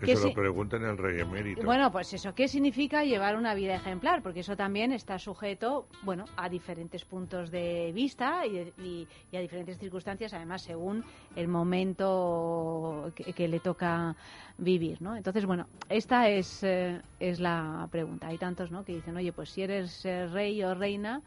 Que 0.05 0.15
se 0.15 0.21
si- 0.21 0.27
lo 0.29 0.33
pregunten 0.33 0.83
al 0.85 0.97
rey 0.97 1.19
emérito. 1.19 1.63
Bueno, 1.63 1.91
pues 1.91 2.13
eso, 2.13 2.35
¿qué 2.35 2.47
significa 2.47 3.03
llevar 3.03 3.35
una 3.35 3.53
vida 3.55 3.75
ejemplar? 3.75 4.21
Porque 4.21 4.41
eso 4.41 4.55
también 4.55 4.91
está 4.91 5.17
sujeto, 5.19 5.87
bueno, 6.03 6.25
a 6.37 6.49
diferentes 6.49 7.03
puntos 7.05 7.49
de 7.51 7.91
vista 7.93 8.45
y, 8.45 8.51
de- 8.53 8.73
y- 8.77 9.07
y 9.31 9.37
a 9.37 9.41
diferentes 9.41 9.77
circunstancias, 9.79 10.33
además, 10.33 10.61
según 10.61 11.03
el 11.35 11.47
momento 11.47 13.11
que, 13.15 13.33
que 13.33 13.47
le 13.47 13.59
toca 13.59 14.15
vivir, 14.57 15.01
¿no? 15.01 15.15
Entonces, 15.15 15.45
bueno, 15.45 15.67
esta 15.89 16.29
es, 16.29 16.63
eh, 16.63 17.01
es 17.19 17.39
la 17.39 17.87
pregunta. 17.91 18.27
Hay 18.27 18.37
tantos, 18.37 18.71
¿no?, 18.71 18.83
que 18.83 18.93
dicen, 18.93 19.15
oye, 19.17 19.31
pues 19.33 19.49
si 19.49 19.61
eres 19.63 20.05
eh, 20.05 20.27
rey 20.27 20.63
o 20.63 20.75
reina, 20.75 21.21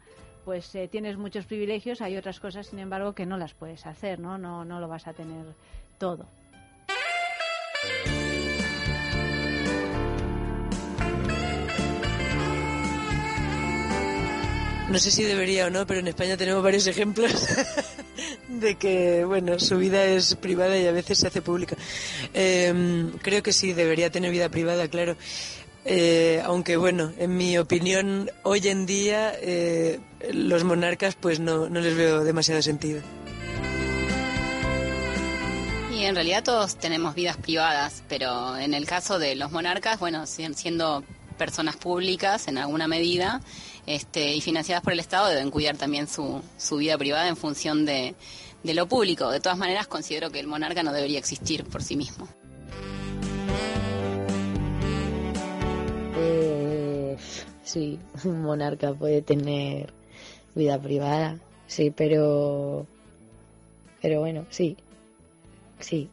pues 0.45 0.73
eh, 0.75 0.87
tienes 0.87 1.17
muchos 1.17 1.45
privilegios, 1.45 2.01
hay 2.01 2.17
otras 2.17 2.39
cosas, 2.39 2.67
sin 2.67 2.79
embargo, 2.79 3.13
que 3.13 3.25
no 3.25 3.37
las 3.37 3.53
puedes 3.53 3.85
hacer, 3.85 4.19
¿no? 4.19 4.37
No, 4.37 4.65
no 4.65 4.79
lo 4.79 4.87
vas 4.87 5.07
a 5.07 5.13
tener 5.13 5.45
todo. 5.97 6.25
No 14.91 14.99
sé 14.99 15.09
si 15.09 15.23
debería 15.23 15.67
o 15.67 15.69
no, 15.69 15.87
pero 15.87 16.01
en 16.01 16.07
España 16.09 16.35
tenemos 16.35 16.61
varios 16.61 16.85
ejemplos 16.85 17.31
de 18.49 18.75
que, 18.75 19.23
bueno, 19.23 19.57
su 19.57 19.77
vida 19.77 20.03
es 20.03 20.35
privada 20.35 20.77
y 20.77 20.85
a 20.85 20.91
veces 20.91 21.17
se 21.19 21.27
hace 21.27 21.41
pública. 21.41 21.77
Eh, 22.33 23.09
creo 23.21 23.41
que 23.41 23.53
sí, 23.53 23.71
debería 23.71 24.09
tener 24.09 24.31
vida 24.31 24.49
privada, 24.49 24.89
claro. 24.89 25.15
Eh, 25.85 26.41
aunque, 26.43 26.75
bueno, 26.75 27.13
en 27.17 27.37
mi 27.37 27.57
opinión, 27.57 28.29
hoy 28.43 28.67
en 28.67 28.85
día 28.85 29.33
eh, 29.41 29.99
los 30.33 30.63
monarcas 30.65 31.15
pues 31.15 31.39
no, 31.39 31.69
no 31.69 31.79
les 31.79 31.95
veo 31.95 32.23
demasiado 32.25 32.61
sentido. 32.61 33.01
Y 35.91 36.03
en 36.03 36.15
realidad 36.15 36.43
todos 36.43 36.75
tenemos 36.75 37.15
vidas 37.15 37.37
privadas, 37.37 38.03
pero 38.09 38.57
en 38.57 38.73
el 38.73 38.85
caso 38.85 39.19
de 39.19 39.35
los 39.35 39.51
monarcas, 39.51 39.99
bueno, 39.99 40.25
si- 40.27 40.53
siendo 40.53 41.03
personas 41.37 41.75
públicas 41.77 42.47
en 42.47 42.57
alguna 42.57 42.87
medida 42.87 43.41
este, 43.85 44.33
y 44.35 44.41
financiadas 44.41 44.83
por 44.83 44.93
el 44.93 44.99
Estado, 44.99 45.27
deben 45.27 45.51
cuidar 45.51 45.77
también 45.77 46.07
su, 46.07 46.41
su 46.57 46.77
vida 46.77 46.97
privada 46.97 47.27
en 47.27 47.37
función 47.37 47.85
de, 47.85 48.15
de 48.63 48.73
lo 48.73 48.87
público. 48.87 49.29
De 49.29 49.39
todas 49.39 49.57
maneras, 49.57 49.87
considero 49.87 50.29
que 50.29 50.39
el 50.39 50.47
monarca 50.47 50.83
no 50.83 50.93
debería 50.93 51.19
existir 51.19 51.63
por 51.65 51.83
sí 51.83 51.95
mismo. 51.95 52.27
Eh, 56.17 57.17
sí, 57.63 57.99
un 58.23 58.41
monarca 58.41 58.93
puede 58.93 59.21
tener 59.21 59.93
vida 60.55 60.79
privada, 60.79 61.37
sí, 61.67 61.91
pero, 61.91 62.85
pero 64.01 64.19
bueno, 64.19 64.45
sí. 64.49 64.77
Sí. 65.79 66.09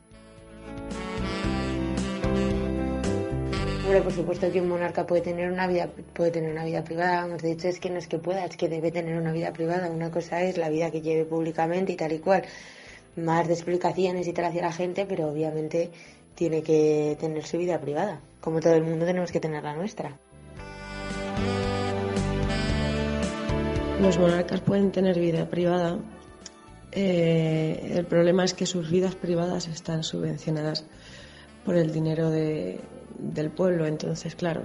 Por 3.89 4.13
supuesto 4.13 4.53
que 4.53 4.61
un 4.61 4.69
monarca 4.69 5.07
puede 5.07 5.23
tener 5.23 5.51
una 5.51 5.67
vida 5.67 5.89
puede 6.13 6.31
tener 6.31 6.53
una 6.53 6.67
vida 6.67 6.85
privada, 6.85 7.23
vamos, 7.23 7.41
de 7.41 7.53
hecho 7.53 7.69
es 7.69 7.81
que 7.81 7.89
no 7.89 7.97
es 7.97 8.07
que 8.07 8.19
pueda, 8.19 8.45
es 8.45 8.55
que 8.55 8.69
debe 8.69 8.93
tener 8.93 9.17
una 9.17 9.33
vida 9.33 9.51
privada. 9.55 9.91
Una 9.91 10.11
cosa 10.11 10.43
es 10.43 10.59
la 10.59 10.69
vida 10.69 10.91
que 10.91 11.01
lleve 11.01 11.25
públicamente 11.25 11.95
y 11.95 11.97
tal 11.97 12.13
y 12.13 12.19
cual, 12.19 12.43
más 13.17 13.49
de 13.49 13.55
explicaciones 13.55 14.29
y 14.29 14.35
tal 14.35 14.45
hacia 14.45 14.61
la 14.61 14.73
gente, 14.73 15.07
pero 15.07 15.29
obviamente 15.31 15.91
tiene 16.35 16.63
que 16.63 17.17
tener 17.19 17.47
su 17.47 17.57
vida 17.57 17.81
privada. 17.81 18.21
Como 18.43 18.61
todo 18.61 18.75
el 18.75 18.85
mundo 18.85 19.07
tenemos 19.07 19.33
que 19.33 19.41
tener 19.41 19.63
la 19.65 19.75
nuestra. 19.75 20.19
Los 24.03 24.19
monarcas 24.19 24.61
pueden 24.61 24.93
tener 24.93 25.19
vida 25.19 25.49
privada. 25.49 25.99
Eh, 26.93 27.95
el 27.97 28.05
problema 28.05 28.45
es 28.45 28.53
que 28.53 28.67
sus 28.67 28.91
vidas 28.91 29.15
privadas 29.15 29.67
están 29.67 30.03
subvencionadas 30.03 30.85
por 31.65 31.75
el 31.75 31.91
dinero 31.91 32.31
de, 32.31 32.81
del 33.19 33.51
pueblo. 33.51 33.87
Entonces, 33.87 34.35
claro, 34.35 34.63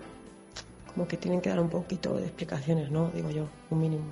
como 0.94 1.08
que 1.08 1.18
tienen 1.18 1.42
que 1.42 1.50
dar 1.50 1.60
un 1.60 1.70
poquito 1.70 2.16
de 2.16 2.24
explicaciones, 2.24 2.92
¿no? 2.92 3.10
Digo 3.12 3.30
yo, 3.30 3.48
un 3.70 3.80
mínimo. 3.80 4.04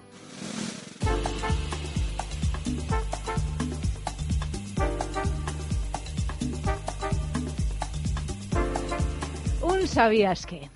Un 9.61 9.87
sabías 9.87 10.45
qué. 10.45 10.69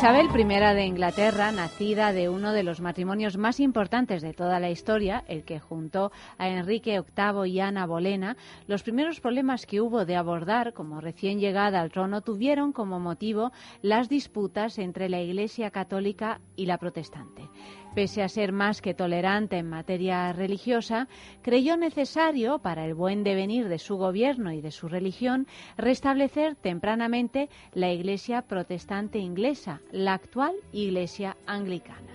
Isabel 0.00 0.30
I 0.34 0.44
de 0.74 0.86
Inglaterra, 0.86 1.52
nacida 1.52 2.14
de 2.14 2.30
uno 2.30 2.54
de 2.54 2.62
los 2.62 2.80
matrimonios 2.80 3.36
más 3.36 3.60
importantes 3.60 4.22
de 4.22 4.32
toda 4.32 4.58
la 4.58 4.70
historia, 4.70 5.24
el 5.28 5.44
que 5.44 5.60
juntó 5.60 6.10
a 6.38 6.48
Enrique 6.48 7.02
VIII 7.02 7.46
y 7.46 7.60
Ana 7.60 7.84
Bolena, 7.84 8.38
los 8.66 8.82
primeros 8.82 9.20
problemas 9.20 9.66
que 9.66 9.82
hubo 9.82 10.06
de 10.06 10.16
abordar 10.16 10.72
como 10.72 11.02
recién 11.02 11.38
llegada 11.38 11.82
al 11.82 11.90
trono 11.90 12.22
tuvieron 12.22 12.72
como 12.72 12.98
motivo 12.98 13.52
las 13.82 14.08
disputas 14.08 14.78
entre 14.78 15.10
la 15.10 15.20
Iglesia 15.20 15.70
católica 15.70 16.40
y 16.56 16.64
la 16.64 16.78
protestante. 16.78 17.50
Pese 17.94 18.22
a 18.22 18.28
ser 18.28 18.52
más 18.52 18.80
que 18.80 18.94
tolerante 18.94 19.58
en 19.58 19.68
materia 19.68 20.32
religiosa, 20.32 21.08
creyó 21.42 21.76
necesario, 21.76 22.58
para 22.58 22.84
el 22.84 22.94
buen 22.94 23.24
devenir 23.24 23.68
de 23.68 23.78
su 23.78 23.96
gobierno 23.96 24.52
y 24.52 24.60
de 24.60 24.70
su 24.70 24.88
religión, 24.88 25.46
restablecer 25.76 26.54
tempranamente 26.54 27.48
la 27.72 27.90
Iglesia 27.90 28.42
protestante 28.42 29.18
inglesa, 29.18 29.80
la 29.90 30.14
actual 30.14 30.54
Iglesia 30.72 31.36
anglicana. 31.46 32.10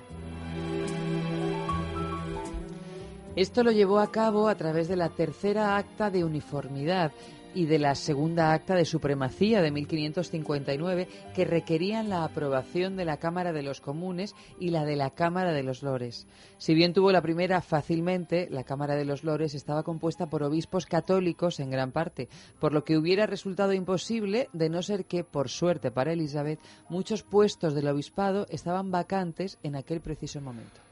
Esto 3.35 3.65
lo 3.65 3.71
llevó 3.71 3.99
a 3.99 4.11
cabo 4.11 4.47
a 4.47 4.55
través 4.55 4.87
de 4.87 4.95
la 4.95 5.09
tercera 5.09 5.75
acta 5.75 6.09
de 6.09 6.23
uniformidad 6.23 7.11
y 7.55 7.65
de 7.65 7.79
la 7.79 7.95
segunda 7.95 8.53
acta 8.53 8.75
de 8.75 8.85
supremacía 8.85 9.61
de 9.61 9.71
1559 9.71 11.07
que 11.33 11.45
requerían 11.45 12.09
la 12.09 12.23
aprobación 12.23 12.97
de 12.97 13.05
la 13.05 13.17
Cámara 13.17 13.53
de 13.53 13.63
los 13.63 13.81
Comunes 13.81 14.35
y 14.59 14.69
la 14.69 14.85
de 14.85 14.97
la 14.97 15.09
Cámara 15.09 15.53
de 15.53 15.63
los 15.63 15.81
Lores. 15.81 16.27
Si 16.57 16.75
bien 16.75 16.93
tuvo 16.93 17.11
la 17.11 17.21
primera 17.21 17.61
fácilmente, 17.61 18.47
la 18.51 18.63
Cámara 18.63 18.95
de 18.95 19.05
los 19.05 19.23
Lores 19.23 19.55
estaba 19.55 19.83
compuesta 19.83 20.27
por 20.27 20.43
obispos 20.43 20.85
católicos 20.85 21.59
en 21.59 21.71
gran 21.71 21.91
parte, 21.91 22.27
por 22.59 22.73
lo 22.73 22.83
que 22.83 22.97
hubiera 22.97 23.25
resultado 23.25 23.73
imposible 23.73 24.49
de 24.53 24.69
no 24.69 24.83
ser 24.83 25.05
que, 25.05 25.23
por 25.23 25.49
suerte 25.49 25.91
para 25.91 26.13
Elizabeth, 26.13 26.59
muchos 26.89 27.23
puestos 27.23 27.73
del 27.73 27.87
obispado 27.87 28.45
estaban 28.49 28.91
vacantes 28.91 29.57
en 29.63 29.75
aquel 29.75 30.01
preciso 30.01 30.41
momento. 30.41 30.85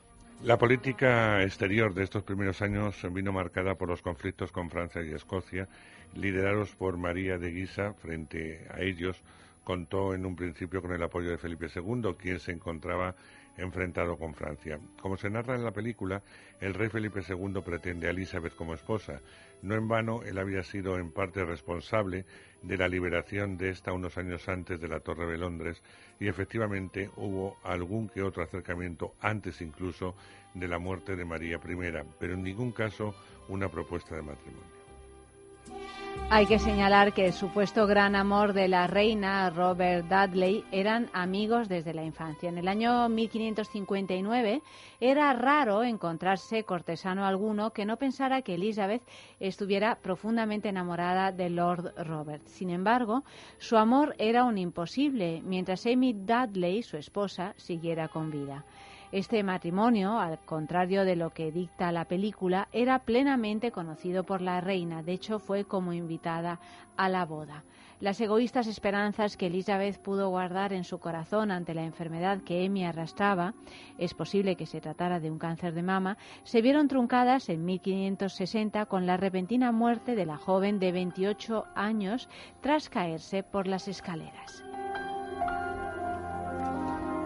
La 0.44 0.58
política 0.58 1.42
exterior 1.42 1.94
de 1.94 2.04
estos 2.04 2.24
primeros 2.24 2.62
años 2.62 3.02
vino 3.14 3.32
marcada 3.32 3.76
por 3.76 3.88
los 3.88 4.02
conflictos 4.02 4.52
con 4.52 4.70
Francia 4.70 5.02
y 5.02 5.14
Escocia, 5.14 5.70
liderados 6.16 6.76
por 6.76 6.98
María 6.98 7.38
de 7.38 7.52
Guisa. 7.52 7.94
Frente 7.94 8.68
a 8.70 8.82
ellos 8.82 9.22
contó 9.64 10.14
en 10.14 10.26
un 10.26 10.36
principio 10.36 10.82
con 10.82 10.94
el 10.94 11.04
apoyo 11.04 11.30
de 11.30 11.38
Felipe 11.38 11.68
II, 11.74 12.16
quien 12.18 12.40
se 12.40 12.52
encontraba 12.52 13.16
enfrentado 13.58 14.18
con 14.18 14.34
Francia. 14.34 14.80
Como 15.02 15.18
se 15.18 15.30
narra 15.30 15.56
en 15.56 15.64
la 15.64 15.72
película, 15.72 16.22
el 16.60 16.74
rey 16.74 16.90
Felipe 16.90 17.22
II 17.28 17.62
pretende 17.64 18.08
a 18.08 18.12
Elizabeth 18.12 18.56
como 18.56 18.74
esposa. 18.74 19.22
No 19.62 19.76
en 19.76 19.88
vano, 19.88 20.24
él 20.24 20.38
había 20.38 20.64
sido 20.64 20.98
en 20.98 21.12
parte 21.12 21.46
responsable 21.46 22.26
de 22.62 22.78
la 22.78 22.88
liberación 22.88 23.58
de 23.58 23.70
esta 23.70 23.94
unos 23.94 24.18
años 24.18 24.50
antes 24.50 24.80
de 24.80 24.88
la 24.88 25.00
Torre 25.00 25.28
de 25.28 25.38
Londres 25.38 25.82
y 26.20 26.28
efectivamente 26.28 27.10
hubo 27.16 27.58
algún 27.64 28.10
que 28.10 28.24
otro 28.24 28.44
acercamiento 28.44 29.16
antes 29.22 29.62
incluso 29.62 30.16
de 30.54 30.68
la 30.68 30.80
muerte 30.80 31.16
de 31.16 31.26
María 31.26 31.58
I, 31.58 32.04
pero 32.20 32.34
en 32.34 32.44
ningún 32.44 32.72
caso 32.72 33.16
una 33.48 33.70
propuesta 33.70 34.16
de 34.16 34.22
matrimonio. 34.22 36.03
Hay 36.30 36.48
que 36.48 36.58
señalar 36.58 37.14
que 37.14 37.28
el 37.28 37.34
supuesto 37.34 37.86
gran 37.86 38.16
amor 38.16 38.54
de 38.54 38.68
la 38.68 38.88
reina, 38.88 39.52
Robert 39.52 40.08
Dudley, 40.08 40.66
eran 40.72 41.10
amigos 41.14 41.70
desde 41.70 41.94
la 41.94 42.04
infancia. 42.04 42.50
En 42.50 42.58
el 42.58 42.68
año 42.68 43.08
1559 43.08 44.64
era 45.00 45.32
raro 45.34 45.84
encontrarse 45.84 46.64
cortesano 46.64 47.26
alguno 47.26 47.72
que 47.72 47.86
no 47.86 47.98
pensara 47.98 48.42
que 48.42 48.56
Elizabeth 48.56 49.04
estuviera 49.40 49.96
profundamente 50.02 50.70
enamorada 50.70 51.32
de 51.32 51.52
Lord 51.52 51.94
Robert. 52.04 52.48
Sin 52.48 52.72
embargo, 52.72 53.24
su 53.60 53.78
amor 53.78 54.16
era 54.18 54.44
un 54.44 54.58
imposible 54.58 55.42
mientras 55.46 55.86
Amy 55.86 56.14
Dudley, 56.14 56.82
su 56.82 56.98
esposa, 56.98 57.54
siguiera 57.58 58.08
con 58.08 58.32
vida. 58.32 58.66
Este 59.14 59.44
matrimonio, 59.44 60.20
al 60.20 60.40
contrario 60.40 61.06
de 61.06 61.16
lo 61.16 61.30
que 61.30 61.52
dicta 61.52 61.92
la 61.92 62.06
película, 62.06 62.68
era 62.72 62.98
plenamente 62.98 63.72
conocido 63.72 64.24
por 64.24 64.42
la 64.42 64.60
reina. 64.60 65.04
De 65.04 65.12
hecho, 65.12 65.38
fue 65.38 65.66
como 65.66 65.94
invitada 65.94 66.60
a 66.98 67.10
la 67.10 67.24
boda. 67.24 67.64
Las 68.00 68.20
egoístas 68.20 68.66
esperanzas 68.66 69.38
que 69.38 69.46
Elizabeth 69.46 70.02
pudo 70.02 70.30
guardar 70.30 70.74
en 70.74 70.84
su 70.84 70.98
corazón 70.98 71.52
ante 71.52 71.76
la 71.76 71.84
enfermedad 71.84 72.42
que 72.42 72.66
Amy 72.66 72.86
arrastraba, 72.86 73.54
es 74.00 74.16
posible 74.16 74.56
que 74.56 74.66
se 74.66 74.82
tratara 74.82 75.20
de 75.20 75.30
un 75.30 75.38
cáncer 75.38 75.76
de 75.76 75.84
mama, 75.84 76.18
se 76.42 76.64
vieron 76.64 76.88
truncadas 76.88 77.50
en 77.50 77.64
1560 77.66 78.88
con 78.88 79.06
la 79.06 79.18
repentina 79.18 79.72
muerte 79.72 80.16
de 80.16 80.26
la 80.26 80.38
joven 80.38 80.80
de 80.80 80.92
28 80.92 81.66
años 81.76 82.30
tras 82.62 82.90
caerse 82.90 83.44
por 83.44 83.68
las 83.68 83.88
escaleras. 83.88 84.64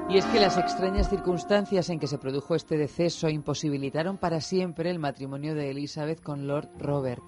Y 0.09 0.17
es 0.17 0.25
que 0.27 0.39
las 0.39 0.57
extrañas 0.57 1.09
circunstancias 1.09 1.89
en 1.89 1.99
que 1.99 2.07
se 2.07 2.17
produjo 2.17 2.55
este 2.55 2.77
deceso 2.77 3.27
imposibilitaron 3.27 4.17
para 4.17 4.39
siempre 4.39 4.89
el 4.89 4.99
matrimonio 4.99 5.53
de 5.53 5.69
Elizabeth 5.69 6.21
con 6.21 6.47
Lord 6.47 6.69
Robert. 6.79 7.21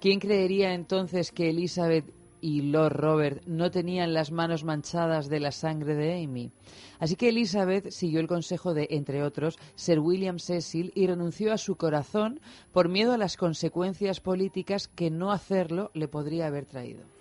¿Quién 0.00 0.18
creería 0.18 0.74
entonces 0.74 1.30
que 1.30 1.50
Elizabeth 1.50 2.12
y 2.40 2.62
Lord 2.62 2.94
Robert 2.94 3.46
no 3.46 3.70
tenían 3.70 4.12
las 4.12 4.32
manos 4.32 4.64
manchadas 4.64 5.28
de 5.28 5.38
la 5.38 5.52
sangre 5.52 5.94
de 5.94 6.24
Amy? 6.24 6.50
Así 6.98 7.14
que 7.14 7.28
Elizabeth 7.28 7.90
siguió 7.90 8.18
el 8.18 8.26
consejo 8.26 8.74
de, 8.74 8.88
entre 8.90 9.22
otros, 9.22 9.56
Sir 9.76 10.00
William 10.00 10.40
Cecil 10.40 10.90
y 10.96 11.06
renunció 11.06 11.52
a 11.52 11.58
su 11.58 11.76
corazón 11.76 12.40
por 12.72 12.88
miedo 12.88 13.12
a 13.12 13.18
las 13.18 13.36
consecuencias 13.36 14.18
políticas 14.18 14.88
que 14.88 15.12
no 15.12 15.30
hacerlo 15.30 15.92
le 15.94 16.08
podría 16.08 16.48
haber 16.48 16.66
traído. 16.66 17.15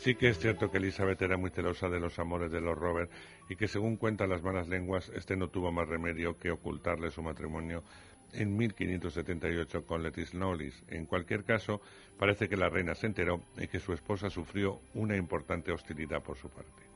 Sí 0.00 0.14
que 0.14 0.30
es 0.30 0.38
cierto 0.38 0.70
que 0.70 0.78
Elizabeth 0.78 1.20
era 1.20 1.36
muy 1.36 1.50
celosa 1.50 1.90
de 1.90 2.00
los 2.00 2.18
amores 2.18 2.50
de 2.50 2.62
Lord 2.62 2.78
Robert 2.78 3.10
y 3.50 3.56
que 3.56 3.68
según 3.68 3.98
cuentan 3.98 4.30
las 4.30 4.42
malas 4.42 4.66
lenguas, 4.66 5.12
este 5.14 5.36
no 5.36 5.48
tuvo 5.48 5.72
más 5.72 5.86
remedio 5.88 6.38
que 6.38 6.50
ocultarle 6.50 7.10
su 7.10 7.22
matrimonio 7.22 7.84
en 8.32 8.56
1578 8.56 9.84
con 9.84 10.02
Lettice 10.02 10.34
Knollys. 10.38 10.82
En 10.88 11.04
cualquier 11.04 11.44
caso, 11.44 11.82
parece 12.18 12.48
que 12.48 12.56
la 12.56 12.70
reina 12.70 12.94
se 12.94 13.08
enteró 13.08 13.42
y 13.58 13.68
que 13.68 13.78
su 13.78 13.92
esposa 13.92 14.30
sufrió 14.30 14.80
una 14.94 15.18
importante 15.18 15.70
hostilidad 15.70 16.22
por 16.22 16.38
su 16.38 16.48
parte. 16.48 16.89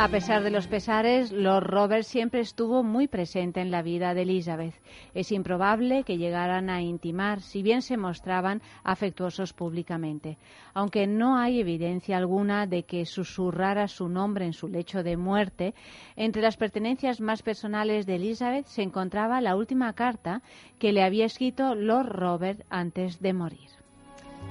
A 0.00 0.08
pesar 0.08 0.42
de 0.42 0.50
los 0.50 0.66
pesares, 0.66 1.30
Lord 1.30 1.66
Robert 1.66 2.04
siempre 2.04 2.40
estuvo 2.40 2.82
muy 2.82 3.06
presente 3.06 3.60
en 3.60 3.70
la 3.70 3.82
vida 3.82 4.14
de 4.14 4.22
Elizabeth. 4.22 4.72
Es 5.12 5.30
improbable 5.30 6.04
que 6.04 6.16
llegaran 6.16 6.70
a 6.70 6.80
intimar, 6.80 7.42
si 7.42 7.62
bien 7.62 7.82
se 7.82 7.98
mostraban 7.98 8.62
afectuosos 8.82 9.52
públicamente, 9.52 10.38
aunque 10.72 11.06
no 11.06 11.36
hay 11.36 11.60
evidencia 11.60 12.16
alguna 12.16 12.66
de 12.66 12.84
que 12.84 13.04
susurrara 13.04 13.88
su 13.88 14.08
nombre 14.08 14.46
en 14.46 14.54
su 14.54 14.68
lecho 14.68 15.02
de 15.02 15.18
muerte. 15.18 15.74
Entre 16.16 16.40
las 16.40 16.56
pertenencias 16.56 17.20
más 17.20 17.42
personales 17.42 18.06
de 18.06 18.14
Elizabeth 18.14 18.68
se 18.68 18.80
encontraba 18.80 19.42
la 19.42 19.54
última 19.54 19.92
carta 19.92 20.40
que 20.78 20.94
le 20.94 21.02
había 21.02 21.26
escrito 21.26 21.74
Lord 21.74 22.08
Robert 22.08 22.62
antes 22.70 23.20
de 23.20 23.34
morir. 23.34 23.79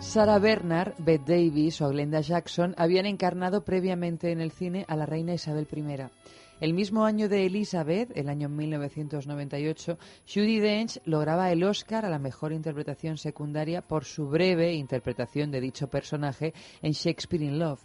Sarah 0.02 0.40
Bernard, 0.40 0.94
Bette 0.98 1.36
Davis 1.36 1.82
o 1.82 1.90
Glenda 1.90 2.22
Jackson 2.22 2.74
habían 2.78 3.06
encarnado 3.06 3.64
previamente 3.66 4.32
en 4.32 4.40
el 4.40 4.52
cine 4.52 4.86
a 4.88 4.96
la 4.96 5.06
reina 5.06 5.34
Isabel 5.34 5.68
I. 5.72 6.10
El 6.62 6.74
mismo 6.74 7.06
año 7.06 7.30
de 7.30 7.46
Elizabeth, 7.46 8.12
el 8.16 8.28
año 8.28 8.50
1998, 8.50 9.98
Judy 10.28 10.60
Dench 10.60 11.00
lograba 11.06 11.52
el 11.52 11.64
Oscar 11.64 12.06
a 12.06 12.10
la 12.10 12.20
mejor 12.20 12.52
interpretación 12.54 13.18
secundaria 13.18 13.82
por 13.82 14.04
su 14.04 14.28
breve 14.28 14.74
interpretación 14.74 15.52
de 15.52 15.62
dicho 15.62 15.90
personaje 15.90 16.54
en 16.82 16.94
Shakespeare 16.94 17.44
in 17.44 17.60
Love. 17.60 17.82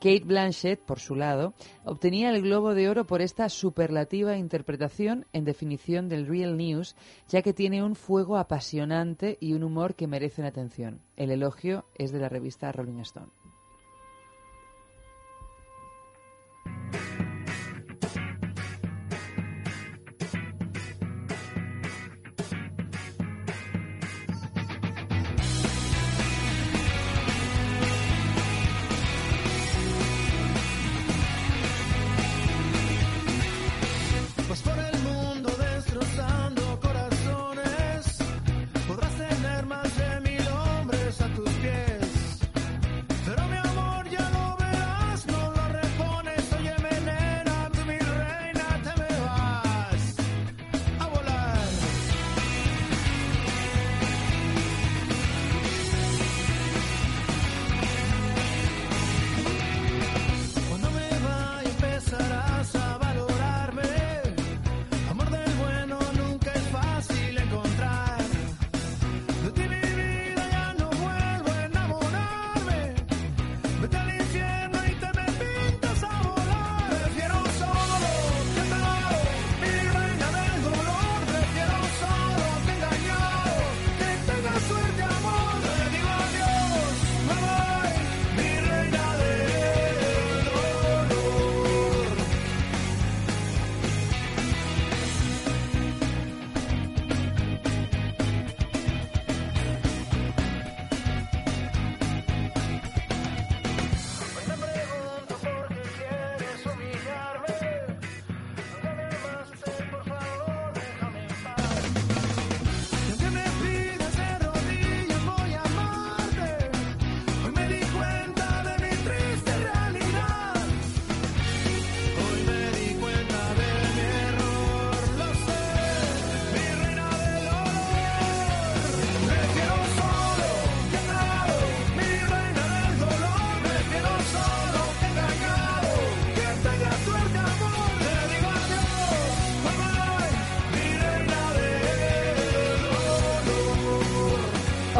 Kate 0.00 0.24
Blanchett, 0.24 0.80
por 0.80 0.98
su 0.98 1.14
lado, 1.14 1.52
obtenía 1.84 2.30
el 2.30 2.40
Globo 2.40 2.74
de 2.74 2.88
Oro 2.88 3.06
por 3.06 3.20
esta 3.20 3.50
superlativa 3.50 4.38
interpretación 4.38 5.26
en 5.34 5.44
definición 5.44 6.08
del 6.08 6.26
Real 6.26 6.56
News, 6.56 6.96
ya 7.28 7.42
que 7.42 7.52
tiene 7.52 7.82
un 7.82 7.94
fuego 7.94 8.38
apasionante 8.38 9.36
y 9.40 9.52
un 9.52 9.62
humor 9.62 9.94
que 9.94 10.06
merecen 10.06 10.46
atención. 10.46 11.02
El 11.16 11.30
elogio 11.30 11.84
es 11.94 12.12
de 12.12 12.18
la 12.18 12.30
revista 12.30 12.72
Rolling 12.72 13.00
Stone. 13.00 13.39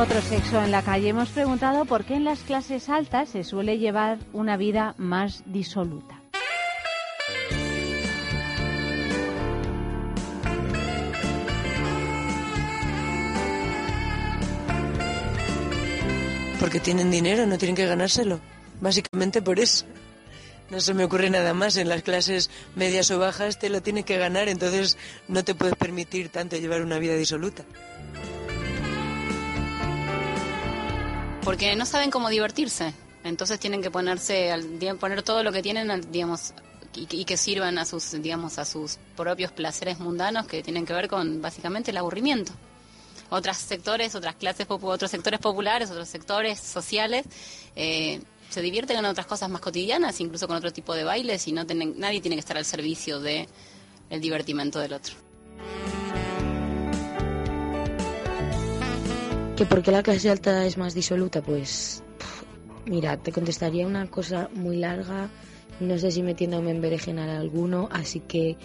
Otro 0.01 0.23
sexo 0.23 0.63
en 0.63 0.71
la 0.71 0.81
calle. 0.81 1.11
Hemos 1.11 1.29
preguntado 1.29 1.85
por 1.85 2.07
qué 2.07 2.15
en 2.15 2.25
las 2.25 2.39
clases 2.39 2.89
altas 2.89 3.29
se 3.29 3.45
suele 3.45 3.77
llevar 3.77 4.17
una 4.33 4.57
vida 4.57 4.95
más 4.97 5.43
disoluta. 5.45 6.23
Porque 16.59 16.81
tienen 16.81 17.11
dinero, 17.11 17.45
no 17.45 17.59
tienen 17.59 17.77
que 17.77 17.85
ganárselo. 17.85 18.41
Básicamente 18.81 19.43
por 19.43 19.61
eso. 19.61 19.85
No 20.71 20.81
se 20.81 20.95
me 20.95 21.05
ocurre 21.05 21.29
nada 21.29 21.53
más. 21.53 21.77
En 21.77 21.91
las 21.91 22.03
clases 22.03 22.49
medias 22.75 23.11
o 23.11 23.19
bajas 23.19 23.59
te 23.59 23.69
lo 23.69 23.83
tienes 23.83 24.07
que 24.07 24.17
ganar, 24.17 24.49
entonces 24.49 24.97
no 25.29 25.45
te 25.45 25.55
puedes 25.55 25.77
permitir 25.77 26.31
tanto 26.31 26.57
llevar 26.57 26.81
una 26.81 26.99
vida 26.99 27.17
disoluta. 27.17 27.67
Porque 31.51 31.75
no 31.75 31.85
saben 31.85 32.13
cómo 32.13 32.29
divertirse. 32.29 32.95
Entonces 33.25 33.59
tienen 33.59 33.83
que 33.83 33.91
ponerse, 33.91 34.53
al, 34.53 34.65
poner 35.01 35.25
todo 35.25 35.43
lo 35.43 35.51
que 35.51 35.63
tienen, 35.63 36.01
digamos, 36.13 36.55
y, 36.95 37.25
que- 37.25 37.37
sirvan 37.37 37.77
a 37.77 37.85
sus, 37.85 38.13
digamos, 38.23 38.61
a 38.61 38.65
sus 38.65 38.99
propios 39.17 39.51
placeres 39.51 39.99
mundanos 39.99 40.47
que 40.47 40.63
tienen 40.63 40.87
que 40.87 40.93
ver 40.93 41.09
con 41.09 41.43
básicamente 41.43 41.91
el 41.91 41.97
aburrimiento. 41.97 42.53
Otros 43.31 43.57
sectores, 43.57 44.15
otras 44.15 44.37
clases, 44.37 44.65
otros 44.69 45.11
sectores 45.11 45.41
populares, 45.41 45.91
otros 45.91 46.09
sectores 46.09 46.61
sociales 46.61 47.27
eh, 47.75 48.23
se 48.49 48.63
divierten 48.63 48.99
en 48.99 49.07
otras 49.07 49.27
cosas 49.27 49.51
más 49.51 49.61
cotidianas, 49.61 50.21
incluso 50.21 50.47
con 50.47 50.57
otro 50.57 50.73
tipo 50.73 50.95
de 50.95 51.03
bailes 51.03 51.49
y 51.49 51.53
no 51.53 51.67
tienen, 51.67 51.99
nadie 51.99 52.21
tiene 52.21 52.37
que 52.37 52.41
estar 52.41 52.59
al 52.59 52.65
servicio 52.65 53.19
de 53.19 53.49
el 54.09 54.21
divertimento 54.21 54.79
del 54.79 54.93
otro. 54.93 55.15
¿Que 59.61 59.67
por 59.67 59.83
qué 59.83 59.93
la 59.93 60.03
clase 60.03 60.31
alta 60.31 60.65
es 60.65 60.79
más 60.79 60.95
disoluta? 60.95 61.43
Pues 61.43 62.03
mira, 62.87 63.19
te 63.19 63.31
contestaría 63.31 63.87
una 63.87 64.11
cosa 64.11 64.49
muy 64.55 64.79
larga, 64.79 65.29
no 65.81 65.99
sé 65.99 66.11
si 66.11 66.23
metiéndome 66.23 66.71
en 66.71 66.81
berenjenar 66.81 67.29
alguno, 67.29 67.87
así 67.93 68.21
que 68.21 68.57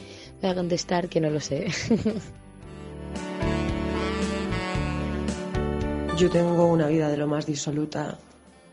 voy 0.41 0.51
a 0.51 0.55
contestar 0.55 1.09
que 1.09 1.19
no 1.19 1.29
lo 1.29 1.41
sé. 1.41 1.67
Yo 6.17 6.29
tengo 6.29 6.65
una 6.65 6.87
vida 6.87 7.09
de 7.09 7.17
lo 7.17 7.27
más 7.27 7.45
disoluta 7.45 8.17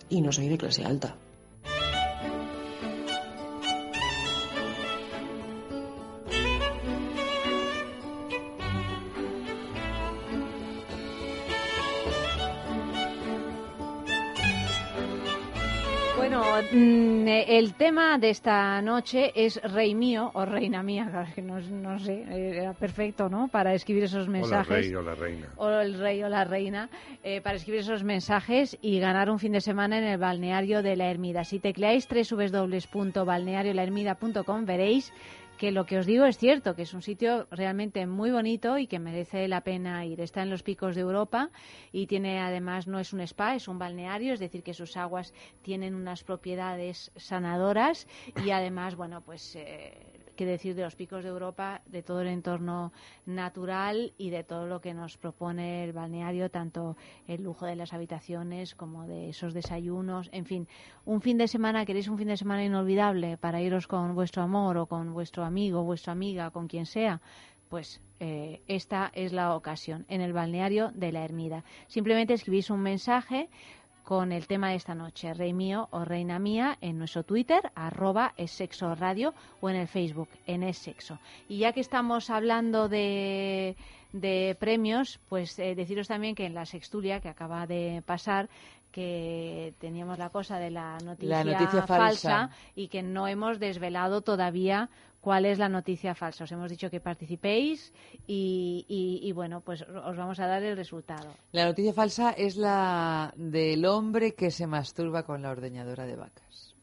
y 0.09 0.20
no 0.20 0.31
soy 0.31 0.49
de 0.49 0.59
clase 0.59 0.85
alta. 0.85 1.16
El 16.61 17.74
tema 17.74 18.19
de 18.19 18.31
esta 18.31 18.81
noche 18.83 19.33
es 19.35 19.61
rey 19.62 19.95
mío 19.95 20.31
o 20.35 20.45
reina 20.45 20.83
mía, 20.83 21.09
claro, 21.11 21.29
que 21.35 21.43
no, 21.43 21.61
no 21.61 21.99
sé, 21.99 22.24
era 22.29 22.73
perfecto, 22.74 23.29
¿no? 23.29 23.49
Para 23.49 23.74
escribir 23.74 24.05
esos 24.05 24.29
mensajes. 24.29 24.87
rey 24.87 24.95
o 24.95 25.03
la 25.03 25.15
reina. 25.15 25.49
o 25.57 25.69
el 25.69 25.99
rey 25.99 26.23
o 26.23 26.29
la 26.29 26.45
reina, 26.45 26.89
eh, 27.23 27.41
para 27.41 27.57
escribir 27.57 27.81
esos 27.81 28.05
mensajes 28.05 28.79
y 28.83 29.01
ganar 29.01 29.31
un 29.31 29.39
fin 29.39 29.53
de 29.53 29.61
semana 29.61 29.99
en 29.99 30.05
el 30.05 30.19
balneario 30.19 30.83
de 30.83 30.97
la 30.97 31.11
Ermida. 31.11 31.45
Si 31.45 31.59
tecleáis 31.59 32.09
www.balneariolahermida.com 32.09 34.65
veréis 34.65 35.12
que 35.62 35.70
lo 35.70 35.86
que 35.86 35.97
os 35.97 36.06
digo 36.06 36.24
es 36.24 36.39
cierto, 36.39 36.74
que 36.74 36.82
es 36.82 36.93
un 36.93 37.02
sitio 37.02 37.47
realmente 37.52 38.05
muy 38.05 38.32
bonito 38.32 38.78
y 38.78 38.89
que 38.89 38.98
merece 38.98 39.47
la 39.47 39.60
pena 39.60 40.05
ir. 40.05 40.20
Está 40.20 40.43
en 40.43 40.51
los 40.51 40.64
picos 40.64 40.97
de 40.97 41.02
Europa 41.02 41.51
y 41.93 42.09
tiene 42.09 42.40
además 42.40 42.89
no 42.89 42.98
es 42.98 43.12
un 43.12 43.20
spa, 43.20 43.55
es 43.55 43.68
un 43.68 43.78
balneario, 43.78 44.34
es 44.34 44.40
decir, 44.40 44.64
que 44.64 44.74
sus 44.74 44.97
aguas 44.97 45.32
tienen 45.62 45.94
unas 45.94 46.24
propiedades 46.24 47.12
sanadoras 47.14 48.09
y 48.44 48.51
además, 48.51 48.97
bueno, 48.97 49.20
pues 49.20 49.55
eh, 49.55 50.11
qué 50.37 50.47
decir 50.47 50.75
de 50.75 50.83
los 50.83 50.97
picos 50.97 51.23
de 51.23 51.31
Europa, 51.31 51.83
de 51.87 52.03
todo 52.03 52.21
el 52.21 52.29
entorno 52.29 52.93
natural 53.27 54.13
y 54.19 54.31
de 54.31 54.45
todo 54.45 54.67
lo 54.67 54.81
que 54.81 54.95
nos 54.95 55.17
propone 55.17 55.85
el 55.85 55.93
balneario, 55.93 56.51
tanto 56.51 56.97
el 57.27 57.43
lujo 57.43 57.67
de 57.67 57.77
las 57.77 57.93
habitaciones 57.93 58.75
como 58.75 59.07
de 59.07 59.29
esos 59.29 59.55
desayunos, 59.55 60.29
en 60.33 60.45
fin, 60.45 60.69
un 61.05 61.21
fin 61.21 61.39
de 61.39 61.49
semana, 61.49 61.85
queréis 61.85 62.09
un 62.09 62.19
fin 62.19 62.29
de 62.29 62.37
semana 62.37 62.65
inolvidable 62.65 63.37
para 63.37 63.61
iros 63.61 63.87
con 63.87 64.15
vuestro 64.15 64.43
amor 64.43 64.77
o 64.77 64.87
con 64.87 65.13
vuestro 65.13 65.45
amigo, 65.45 65.85
vuestra 65.85 66.13
amiga, 66.13 66.51
con 66.51 66.69
quien 66.69 66.87
sea, 66.87 67.21
pues 67.69 68.03
eh, 68.21 68.63
esta 68.69 69.11
es 69.15 69.33
la 69.33 69.57
ocasión 69.57 70.05
en 70.09 70.21
el 70.21 70.33
balneario 70.33 70.91
de 70.95 71.11
la 71.11 71.25
Ermida. 71.25 71.65
Simplemente 71.87 72.35
escribís 72.35 72.71
un 72.71 72.81
mensaje 72.81 73.49
con 74.12 74.30
el 74.30 74.47
tema 74.47 74.68
de 74.68 74.74
esta 74.74 74.94
noche, 74.94 75.32
Rey 75.32 75.55
mío 75.55 75.89
o 75.90 76.05
Reina 76.05 76.39
mía, 76.39 76.76
en 76.82 76.98
nuestro 76.98 77.22
Twitter, 77.22 77.72
arroba 77.74 78.34
es 78.36 78.51
sexo 78.51 78.94
radio, 78.94 79.32
o 79.62 79.70
en 79.70 79.76
el 79.76 79.89
Facebook, 79.89 80.28
en 80.47 80.62
es 80.64 80.76
sexo. 80.76 81.18
Y 81.48 81.60
ya 81.60 81.72
que 81.72 81.80
estamos 81.80 82.28
hablando 82.28 82.90
de, 82.90 83.74
de 84.12 84.55
premios, 84.60 85.18
pues 85.30 85.59
eh, 85.59 85.74
deciros 85.74 86.09
también 86.09 86.34
que 86.34 86.44
en 86.44 86.52
la 86.52 86.66
sextulia 86.66 87.20
que 87.20 87.30
acaba 87.30 87.66
de 87.66 88.02
pasar, 88.05 88.51
que 88.90 89.72
teníamos 89.78 90.18
la 90.18 90.28
cosa 90.28 90.59
de 90.59 90.70
la 90.70 90.98
noticia, 90.98 91.43
noticia 91.43 91.86
falsa. 91.86 92.51
y 92.76 92.89
que 92.89 93.02
no 93.02 93.26
hemos 93.28 93.59
desvelado 93.59 94.20
todavía 94.20 94.90
cuál 95.23 95.47
es 95.47 95.59
la 95.59 95.70
noticia 95.70 96.15
falsa. 96.15 96.44
Os 96.44 96.53
hemos 96.53 96.69
dicho 96.69 96.90
que 96.90 97.01
participéis 97.01 97.94
y, 98.27 98.85
y- 98.89 99.27
y, 99.27 99.32
bueno, 99.32 99.62
pues 99.62 99.81
os 99.82 100.16
vamos 100.16 100.39
a 100.40 100.47
dar 100.47 100.62
el 100.62 100.77
resultado. 100.77 101.32
La 101.53 101.65
noticia 101.65 101.94
falsa 101.94 102.32
es 102.32 102.57
la 102.57 103.32
del 103.36 103.86
hombre 103.86 104.35
que 104.35 104.51
se 104.51 104.66
masturba 104.66 105.23
con 105.23 105.40
la 105.40 105.51
ordeñadora 105.51 106.05
de 106.05 106.16
vacas. 106.16 106.74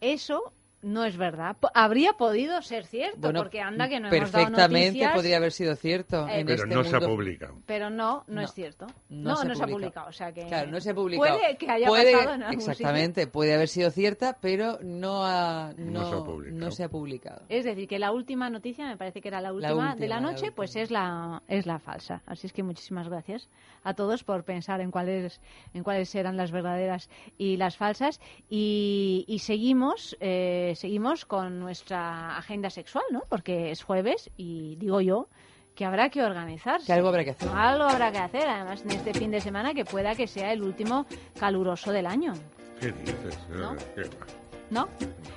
Eso 0.00 0.52
no 0.82 1.04
es 1.04 1.16
verdad. 1.16 1.56
Habría 1.74 2.12
podido 2.12 2.60
ser 2.62 2.86
cierto, 2.86 3.18
Bueno, 3.20 3.40
porque 3.40 3.60
anda 3.60 3.88
que 3.88 3.98
no 3.98 4.08
hemos 4.08 4.30
dado 4.30 4.44
perfectamente 4.44 4.86
noticias, 4.88 5.14
podría 5.14 5.36
haber 5.38 5.52
sido 5.52 5.74
cierto 5.74 6.28
Eh, 6.28 6.40
en 6.40 6.46
Pero 6.46 6.62
este 6.64 6.74
no 6.74 6.84
se 6.84 6.96
ha 6.96 7.00
publicado. 7.00 7.54
Pero 7.66 7.90
no, 7.90 8.24
no, 8.28 8.34
No, 8.36 8.40
es 8.42 8.52
cierto. 8.52 8.86
no 9.08 9.30
No, 9.30 9.36
se 9.36 9.42
ha 9.42 9.48
no 9.48 9.54
se 9.54 9.62
ha 9.62 9.66
publicado. 9.66 9.78
publicado. 9.78 10.08
O 10.08 10.12
sea 10.12 10.32
que 10.32 10.46
Claro, 10.46 10.70
no 10.70 10.80
se 10.80 10.90
ha 10.90 10.94
publicado. 10.94 11.38
Puede 11.38 11.56
que 11.56 11.70
haya 11.70 11.86
Puede- 11.88 12.12
pasado 12.12 12.34
en 12.34 12.42
algún 12.42 12.60
sitio. 12.60 12.72
Exactamente, 12.72 13.26
puede 13.26 13.54
haber 13.54 13.68
sido 13.68 13.90
cierta, 13.90 14.38
pero 14.40 14.78
no, 14.82 15.24
ha- 15.24 15.72
No 15.76 15.90
no, 16.02 16.08
se 16.08 16.14
ha 16.14 16.18
publicado. 16.24 16.58
no 16.58 16.70
se 16.70 16.84
ha 16.84 16.88
publicado. 16.88 17.42
Es 17.48 17.64
decir, 17.64 17.88
que 17.88 17.98
la 17.98 18.12
última 18.12 18.48
noticia, 18.50 18.86
me 18.86 18.96
parece 18.96 19.20
que 19.20 19.28
era 19.28 19.40
la 19.40 19.52
última, 19.52 19.68
de 19.70 19.74
última, 20.02 20.06
la 20.06 20.20
la 20.20 20.20
noche, 20.20 20.52
pues 20.52 20.76
es 20.76 20.90
la, 20.90 21.42
es 21.48 21.66
la 21.66 21.78
falsa. 21.78 22.22
Así 22.26 22.46
es 22.46 22.52
que 22.52 22.62
muchísimas 22.62 23.08
gracias 23.08 23.48
a 23.82 23.94
todos 23.94 24.24
por 24.24 24.44
pensar 24.44 24.80
en 24.80 24.90
cuáles, 24.90 25.40
en 25.74 25.82
cuáles 25.82 26.14
eran 26.14 26.36
las 26.36 26.50
verdaderas 26.52 27.08
y 27.38 27.56
las 27.56 27.76
falsas. 27.76 28.20
Y, 28.48 29.24
y 29.28 29.38
seguimos, 29.40 30.16
eh, 30.20 30.65
seguimos 30.74 31.24
con 31.24 31.60
nuestra 31.60 32.36
agenda 32.36 32.70
sexual, 32.70 33.04
¿no? 33.10 33.22
Porque 33.28 33.70
es 33.70 33.82
jueves 33.82 34.30
y 34.36 34.76
digo 34.76 35.00
yo 35.00 35.28
que 35.74 35.84
habrá 35.84 36.08
que 36.08 36.22
organizarse. 36.22 36.86
Que 36.86 36.92
algo 36.94 37.08
habrá 37.08 37.22
que 37.22 37.30
hacer. 37.32 37.48
Algo 37.54 37.84
habrá 37.84 38.10
que 38.10 38.18
hacer, 38.18 38.48
además 38.48 38.82
en 38.82 38.92
este 38.92 39.12
fin 39.14 39.30
de 39.30 39.40
semana 39.42 39.74
que 39.74 39.84
pueda 39.84 40.14
que 40.14 40.26
sea 40.26 40.52
el 40.52 40.62
último 40.62 41.06
caluroso 41.38 41.92
del 41.92 42.06
año, 42.06 42.32
¿Qué 42.80 42.92
dices? 42.92 43.38
¿No? 43.50 43.74
¿Qué 43.94 44.02
va? 44.02 44.26
¿no? 44.68 44.88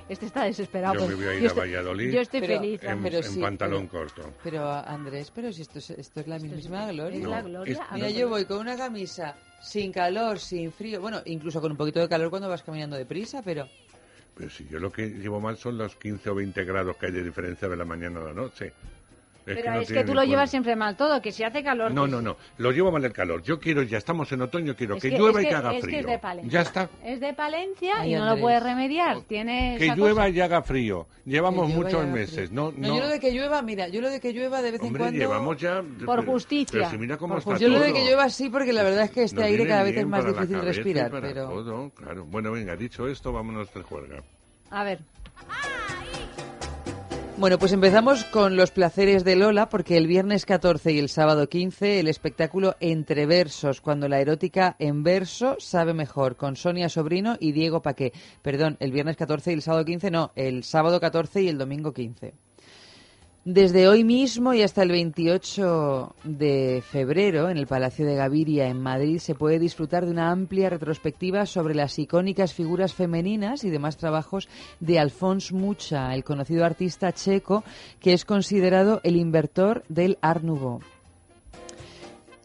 Este 0.08 0.26
está 0.26 0.42
desesperado. 0.44 0.94
Yo 0.94 1.00
pues. 1.06 1.10
me 1.10 1.14
voy 1.14 1.26
a 1.26 1.34
ir 1.34 1.40
Yo 1.40 1.44
a 1.44 1.48
estoy- 1.52 1.68
Valladolid 1.70 2.12
Yo 2.12 2.20
estoy 2.20 2.40
Pero- 2.40 2.58
feliz. 2.60 2.82
en, 2.82 3.02
Pero 3.02 3.16
en 3.18 3.22
sí, 3.22 3.40
pantalón 3.40 3.88
pero- 3.88 4.00
corto. 4.06 4.30
Pero 4.42 4.68
Andrés, 4.70 5.30
pero 5.32 5.52
si 5.52 5.62
esto 5.62 5.78
es, 5.78 5.90
esto 5.90 6.20
es 6.20 6.26
la 6.26 6.38
mismísima 6.40 6.90
gloria. 6.90 7.18
Es 7.20 7.24
la 7.28 7.42
gloria. 7.42 7.72
es-. 7.72 7.80
Mira, 7.94 8.10
yo 8.10 8.28
voy 8.28 8.44
con 8.44 8.58
una 8.58 8.76
camisa 8.76 9.36
sin 9.62 9.92
calor, 9.92 10.38
sin 10.40 10.72
frío, 10.72 11.00
bueno, 11.00 11.20
incluso 11.26 11.60
con 11.60 11.70
un 11.70 11.76
poquito 11.76 12.00
de 12.00 12.08
calor 12.08 12.28
cuando 12.30 12.48
vas 12.48 12.62
caminando 12.64 12.96
deprisa, 12.96 13.40
pero 13.42 13.68
Pero 14.34 14.50
si 14.50 14.66
yo 14.68 14.78
lo 14.78 14.90
que 14.90 15.08
llevo 15.08 15.40
mal 15.40 15.56
son 15.56 15.78
los 15.78 15.96
15 15.96 16.30
o 16.30 16.34
20 16.34 16.64
grados 16.64 16.96
que 16.96 17.06
hay 17.06 17.12
de 17.12 17.24
diferencia 17.24 17.68
de 17.68 17.76
la 17.76 17.84
mañana 17.84 18.20
a 18.20 18.24
la 18.24 18.32
noche. 18.32 18.72
Es 19.46 19.56
Pero 19.56 19.72
no 19.74 19.80
es 19.80 19.88
que 19.88 20.00
tú 20.02 20.08
lo 20.08 20.20
cuenta. 20.20 20.24
llevas 20.30 20.50
siempre 20.50 20.76
mal 20.76 20.96
todo, 20.96 21.20
que 21.22 21.32
si 21.32 21.42
hace 21.42 21.62
calor... 21.64 21.90
No, 21.92 22.04
que 22.04 22.10
no, 22.10 22.22
no. 22.22 22.36
Lo 22.58 22.70
llevo 22.72 22.92
mal 22.92 23.04
el 23.04 23.12
calor. 23.12 23.42
Yo 23.42 23.58
quiero, 23.58 23.82
ya 23.82 23.98
estamos 23.98 24.30
en 24.32 24.42
otoño, 24.42 24.76
quiero 24.76 24.96
Es 24.96 25.02
que, 25.02 25.10
que- 25.10 25.18
llueva 25.18 25.40
es 25.40 25.46
y 25.46 25.48
que 25.48 25.54
haga 25.54 25.74
es 25.74 25.82
frío. 25.82 26.00
es 26.00 26.06
de 26.06 26.18
Palencia. 26.18 26.52
ya 26.52 26.60
está. 26.60 26.88
Es 27.04 27.20
de 27.20 27.32
Palencia 27.34 27.94
Ay, 28.00 28.14
y 28.14 28.18
no 28.18 28.26
lo 28.26 28.40
puedes 28.40 28.62
remediar. 28.62 29.22
Tiene 29.22 29.76
Que 29.78 29.86
esa 29.86 29.96
llueva 29.96 30.22
cosa. 30.24 30.28
y 30.28 30.40
haga 30.40 30.62
frío. 30.62 31.06
Llevamos 31.24 31.68
Que 31.68 31.74
muchos 31.76 32.06
meses. 32.06 32.50
No, 32.52 32.70
No, 32.72 32.88
no. 32.88 32.94
yo 32.96 33.00
lo 33.00 33.08
de 33.08 33.18
que 33.20 33.32
llueva, 33.32 33.62
mira, 33.62 33.88
yo 33.88 34.00
lo 34.00 34.10
de 34.10 34.20
que 34.20 34.32
llueva 34.32 34.62
de 34.62 34.72
vez 34.72 34.80
en 34.80 34.86
Hombre, 34.88 35.00
cuando... 35.04 35.18
llevamos 35.18 35.56
ya. 35.56 35.82
Por 36.04 36.20
pero- 36.20 36.32
justicia. 36.32 36.66
Pero 36.78 36.90
si 36.90 36.98
mira 36.98 37.16
cómo 37.16 37.34
Por 37.40 37.54
está 37.54 37.64
Yo 37.64 37.68
lo 37.68 37.80
de 37.80 37.86
todo. 37.90 37.94
que 37.94 38.04
llueva 38.04 38.28
sí, 38.30 38.50
porque 38.50 38.72
la 38.72 38.82
verdad 38.82 39.04
es 39.04 39.10
que 39.10 39.22
este 39.24 39.42
aire 39.42 39.66
cada 39.66 39.82
vez 39.84 39.96
es 39.96 40.06
más 40.06 40.24
difícil 40.24 40.60
respirar, 40.60 41.10
pero... 41.20 41.48
todo, 41.48 41.90
claro. 41.90 42.24
Bueno, 42.26 42.52
venga, 42.52 42.76
dicho 42.76 43.06
esto, 43.08 43.32
vámonos 43.32 43.72
de 43.72 43.82
juerga. 43.82 44.22
A 44.70 44.84
ver, 44.84 45.00
Bueno, 47.40 47.58
pues 47.58 47.72
empezamos 47.72 48.24
con 48.24 48.54
los 48.54 48.70
placeres 48.70 49.24
de 49.24 49.34
Lola, 49.34 49.70
porque 49.70 49.96
el 49.96 50.06
viernes 50.06 50.44
14 50.44 50.92
y 50.92 50.98
el 50.98 51.08
sábado 51.08 51.48
15 51.48 51.98
el 51.98 52.08
espectáculo 52.08 52.76
Entre 52.80 53.24
Versos, 53.24 53.80
cuando 53.80 54.08
la 54.08 54.20
erótica 54.20 54.76
en 54.78 55.02
verso 55.02 55.56
sabe 55.58 55.94
mejor, 55.94 56.36
con 56.36 56.54
Sonia 56.54 56.90
Sobrino 56.90 57.38
y 57.40 57.52
Diego 57.52 57.80
Paqué. 57.80 58.12
Perdón, 58.42 58.76
el 58.78 58.92
viernes 58.92 59.16
14 59.16 59.52
y 59.52 59.54
el 59.54 59.62
sábado 59.62 59.86
15 59.86 60.10
no, 60.10 60.32
el 60.36 60.64
sábado 60.64 61.00
14 61.00 61.40
y 61.40 61.48
el 61.48 61.56
domingo 61.56 61.94
15. 61.94 62.34
Desde 63.46 63.88
hoy 63.88 64.04
mismo 64.04 64.52
y 64.52 64.60
hasta 64.60 64.82
el 64.82 64.90
28 64.90 66.14
de 66.24 66.82
febrero, 66.86 67.48
en 67.48 67.56
el 67.56 67.66
Palacio 67.66 68.04
de 68.04 68.14
Gaviria, 68.14 68.68
en 68.68 68.78
Madrid, 68.78 69.18
se 69.18 69.34
puede 69.34 69.58
disfrutar 69.58 70.04
de 70.04 70.10
una 70.10 70.30
amplia 70.30 70.68
retrospectiva 70.68 71.46
sobre 71.46 71.74
las 71.74 71.98
icónicas 71.98 72.52
figuras 72.52 72.92
femeninas 72.92 73.64
y 73.64 73.70
demás 73.70 73.96
trabajos 73.96 74.46
de 74.78 74.98
Alphonse 74.98 75.54
Mucha, 75.54 76.14
el 76.14 76.22
conocido 76.22 76.66
artista 76.66 77.12
checo 77.14 77.64
que 77.98 78.12
es 78.12 78.26
considerado 78.26 79.00
el 79.04 79.16
inventor 79.16 79.84
del 79.88 80.18
Art 80.20 80.42
Nouveau. 80.42 80.80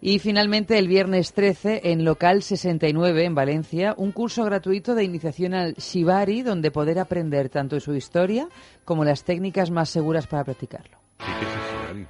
Y 0.02 0.20
finalmente 0.20 0.78
el 0.78 0.88
viernes 0.88 1.34
13 1.34 1.82
en 1.92 2.06
Local 2.06 2.44
69 2.44 3.24
en 3.26 3.34
Valencia, 3.34 3.96
un 3.98 4.12
curso 4.12 4.44
gratuito 4.44 4.94
de 4.94 5.04
iniciación 5.04 5.54
al 5.54 5.74
Shibari 5.76 6.44
donde 6.44 6.70
poder 6.70 7.00
aprender 7.00 7.50
tanto 7.50 7.80
su 7.80 7.94
historia 7.96 8.48
como 8.84 9.04
las 9.04 9.24
técnicas 9.24 9.72
más 9.72 9.90
seguras 9.90 10.28
para 10.28 10.44
practicarlo. 10.44 10.98
¿Y 11.20 11.24
qué 11.40 11.46
es 11.46 11.52
eso, 11.52 11.88
Dani? 11.88 12.06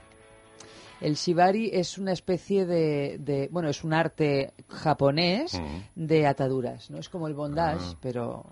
El 1.00 1.16
Shibari 1.16 1.70
es 1.72 1.98
una 1.98 2.12
especie 2.12 2.66
de, 2.66 3.18
de- 3.20 3.48
bueno, 3.52 3.70
es 3.70 3.84
un 3.84 3.94
arte 3.94 4.54
japonés 4.68 5.62
de 5.94 6.26
ataduras, 6.28 6.90
¿no? 6.90 6.98
Es 6.98 7.08
como 7.08 7.28
el 7.28 7.34
bondage, 7.34 7.80
Ah. 7.94 7.98
pero 8.02 8.46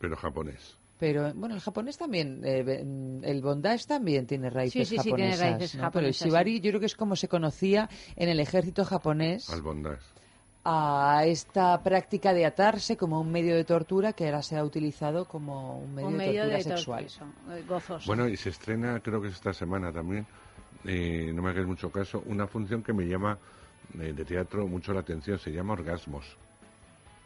Pero 0.00 0.16
japonés. 0.16 0.77
Pero 0.98 1.32
bueno, 1.34 1.54
el 1.54 1.60
japonés 1.60 1.96
también, 1.96 2.42
eh, 2.44 2.84
mm, 2.84 3.24
el 3.24 3.40
bondage 3.40 3.86
también 3.86 4.26
tiene 4.26 4.50
raíces 4.50 4.88
Sí, 4.88 4.96
sí, 4.96 5.02
sí, 5.02 5.12
tiene 5.14 5.30
japonesas, 5.30 5.40
raíces 5.40 5.74
¿no? 5.76 5.90
Pero 5.92 6.06
el 6.06 6.12
japonesas, 6.12 6.26
Shibari 6.26 6.60
yo 6.60 6.70
creo 6.70 6.80
que 6.80 6.86
es 6.86 6.96
como 6.96 7.16
se 7.16 7.28
conocía 7.28 7.88
en 8.16 8.28
el 8.28 8.40
ejército 8.40 8.84
japonés 8.84 9.48
Al 9.50 9.62
bondage. 9.62 10.02
a 10.64 11.22
esta 11.24 11.82
práctica 11.82 12.32
de 12.34 12.44
atarse 12.44 12.96
como 12.96 13.20
un 13.20 13.30
medio 13.30 13.54
de 13.54 13.64
tortura 13.64 14.12
que 14.12 14.26
ahora 14.26 14.42
se 14.42 14.56
ha 14.56 14.64
utilizado 14.64 15.24
como 15.24 15.78
un 15.78 15.94
medio, 15.94 16.08
un 16.08 16.18
de 16.18 16.18
medio 16.18 16.40
tortura 16.42 16.56
de 16.58 16.62
sexual. 16.64 17.06
tortura, 17.06 17.32
eso, 17.46 17.56
eh, 17.56 17.64
gozoso. 17.66 18.06
Bueno, 18.06 18.28
y 18.28 18.36
se 18.36 18.50
estrena, 18.50 19.00
creo 19.00 19.22
que 19.22 19.28
es 19.28 19.34
esta 19.34 19.52
semana 19.52 19.92
también, 19.92 20.26
eh, 20.84 21.30
no 21.34 21.42
me 21.42 21.50
hagáis 21.50 21.66
mucho 21.66 21.90
caso, 21.90 22.22
una 22.26 22.46
función 22.46 22.82
que 22.82 22.92
me 22.92 23.06
llama 23.06 23.38
eh, 23.98 24.12
de 24.12 24.24
teatro 24.24 24.66
mucho 24.66 24.92
la 24.92 25.00
atención, 25.00 25.38
se 25.38 25.50
llama 25.52 25.72
Orgasmos. 25.72 26.36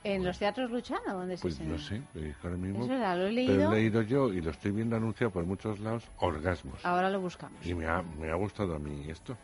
¿En 0.04 0.24
los 0.24 0.38
teatros 0.38 0.70
Luchana? 0.70 1.12
¿Dónde 1.12 1.36
se 1.36 1.42
Pues 1.42 1.60
no 1.60 1.78
sé, 1.78 2.02
ahora 2.42 2.56
mismo. 2.56 2.82
Es 2.82 2.88
verdad, 2.88 3.16
lo 3.16 3.26
he 3.26 3.34
Pero 3.34 3.46
leído. 3.46 3.72
he 3.72 3.74
leído 3.76 4.02
yo 4.02 4.32
y 4.32 4.40
lo 4.40 4.50
estoy 4.50 4.72
viendo 4.72 4.96
anunciado 4.96 5.30
por 5.32 5.44
muchos 5.44 5.78
lados, 5.80 6.04
Orgasmos. 6.18 6.84
Ahora 6.84 7.08
lo 7.10 7.20
buscamos. 7.20 7.64
Y 7.64 7.74
me 7.74 7.86
ha, 7.86 8.02
me 8.02 8.30
ha 8.30 8.34
gustado 8.34 8.74
a 8.74 8.78
mí 8.78 9.04
esto. 9.08 9.36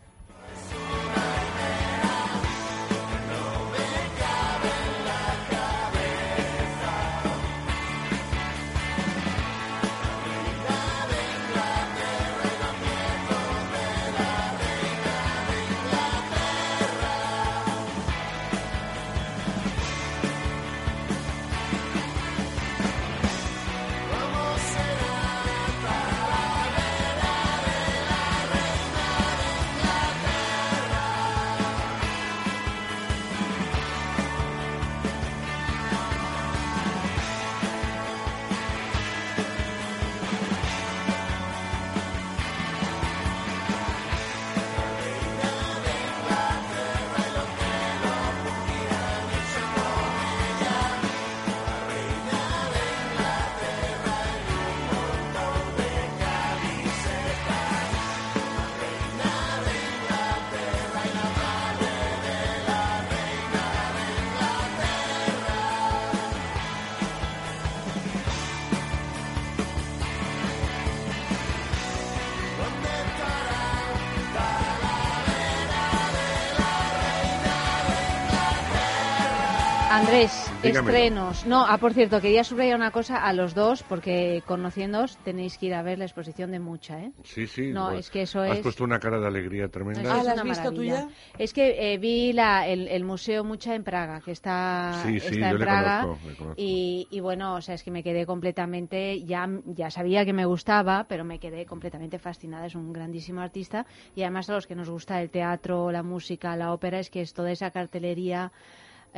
Dígamelo. 80.68 80.96
Estrenos. 80.96 81.46
No, 81.46 81.64
ah, 81.66 81.78
por 81.78 81.92
cierto, 81.94 82.20
quería 82.20 82.44
subrayar 82.44 82.76
una 82.76 82.90
cosa 82.90 83.16
a 83.24 83.32
los 83.32 83.54
dos, 83.54 83.82
porque 83.82 84.42
conociéndoos 84.46 85.18
tenéis 85.18 85.58
que 85.58 85.66
ir 85.66 85.74
a 85.74 85.82
ver 85.82 85.98
la 85.98 86.04
exposición 86.04 86.50
de 86.50 86.60
Mucha, 86.60 87.00
¿eh? 87.00 87.12
Sí, 87.24 87.46
sí. 87.46 87.72
No, 87.72 87.88
pues, 87.88 88.06
es 88.06 88.10
que 88.10 88.22
eso 88.22 88.40
Has 88.42 88.58
es- 88.58 88.62
puesto 88.62 88.84
una 88.84 88.98
cara 88.98 89.18
de 89.20 89.26
alegría 89.26 89.68
tremenda. 89.68 90.00
Es 90.20 90.26
una 90.26 90.44
maravilla. 90.44 91.08
Es 91.38 91.52
que 91.52 91.92
eh, 91.94 91.98
vi 91.98 92.32
la, 92.32 92.66
el, 92.66 92.88
el 92.88 93.04
Museo 93.04 93.44
Mucha 93.44 93.74
en 93.74 93.84
Praga, 93.84 94.20
que 94.20 94.32
está, 94.32 94.92
Sí, 95.04 95.18
sí, 95.20 95.26
está 95.34 95.38
yo 95.50 95.54
en 95.54 95.58
le 95.58 95.64
Praga. 95.64 96.00
conozco, 96.02 96.28
le 96.28 96.34
conozco. 96.36 96.60
Y, 96.60 97.08
y 97.10 97.20
bueno, 97.20 97.54
o 97.54 97.60
sea, 97.60 97.74
es 97.74 97.82
que 97.82 97.90
me 97.90 98.02
quedé 98.02 98.26
completamente, 98.26 99.22
ya, 99.24 99.48
ya 99.66 99.90
sabía 99.90 100.24
que 100.24 100.32
me 100.32 100.44
gustaba, 100.44 101.06
pero 101.08 101.24
me 101.24 101.38
quedé 101.38 101.66
completamente 101.66 102.18
fascinada. 102.18 102.66
Es 102.66 102.74
un 102.74 102.92
grandísimo 102.92 103.40
artista 103.40 103.86
y 104.14 104.22
además 104.22 104.48
a 104.50 104.54
los 104.54 104.66
que 104.66 104.74
nos 104.74 104.88
gusta 104.90 105.20
el 105.22 105.30
teatro, 105.30 105.90
la 105.92 106.02
música, 106.02 106.56
la 106.56 106.72
ópera, 106.72 106.98
es 106.98 107.10
que 107.10 107.20
es 107.20 107.32
toda 107.34 107.50
esa 107.52 107.70
cartelería 107.70 108.52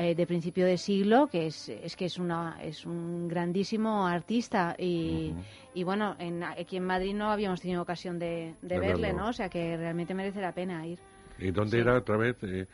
eh, 0.03 0.15
de 0.15 0.27
principio 0.27 0.65
de 0.65 0.79
siglo, 0.79 1.27
que 1.29 1.47
es, 1.47 1.69
es 1.69 1.95
que 1.95 2.07
es 2.07 2.17
una 2.19 2.57
es 2.63 2.87
un 2.87 3.29
grandísimo 3.29 4.07
artista 4.07 4.75
y, 4.79 5.35
y 5.75 5.85
bueno, 5.85 6.17
en, 6.19 6.43
aquí 6.43 6.77
en 6.79 6.85
Madrid 6.85 7.15
no 7.15 7.31
habíamos 7.31 7.61
tenido 7.61 7.83
ocasión 7.83 8.19
de, 8.19 8.55
de 8.63 8.69
De 8.69 8.79
verle, 8.81 9.09
verlo. 9.09 9.23
¿no? 9.25 9.29
O 9.29 9.33
sea 9.33 9.49
que 9.51 9.77
realmente 9.77 10.15
merece 10.15 10.41
la 10.41 10.53
pena 10.53 10.87
ir. 10.87 10.99
¿Y 11.39 11.51
dónde 11.51 11.79
era 11.81 11.99
otra 11.99 12.17
vez? 12.17 12.37
Eh, 12.43 12.67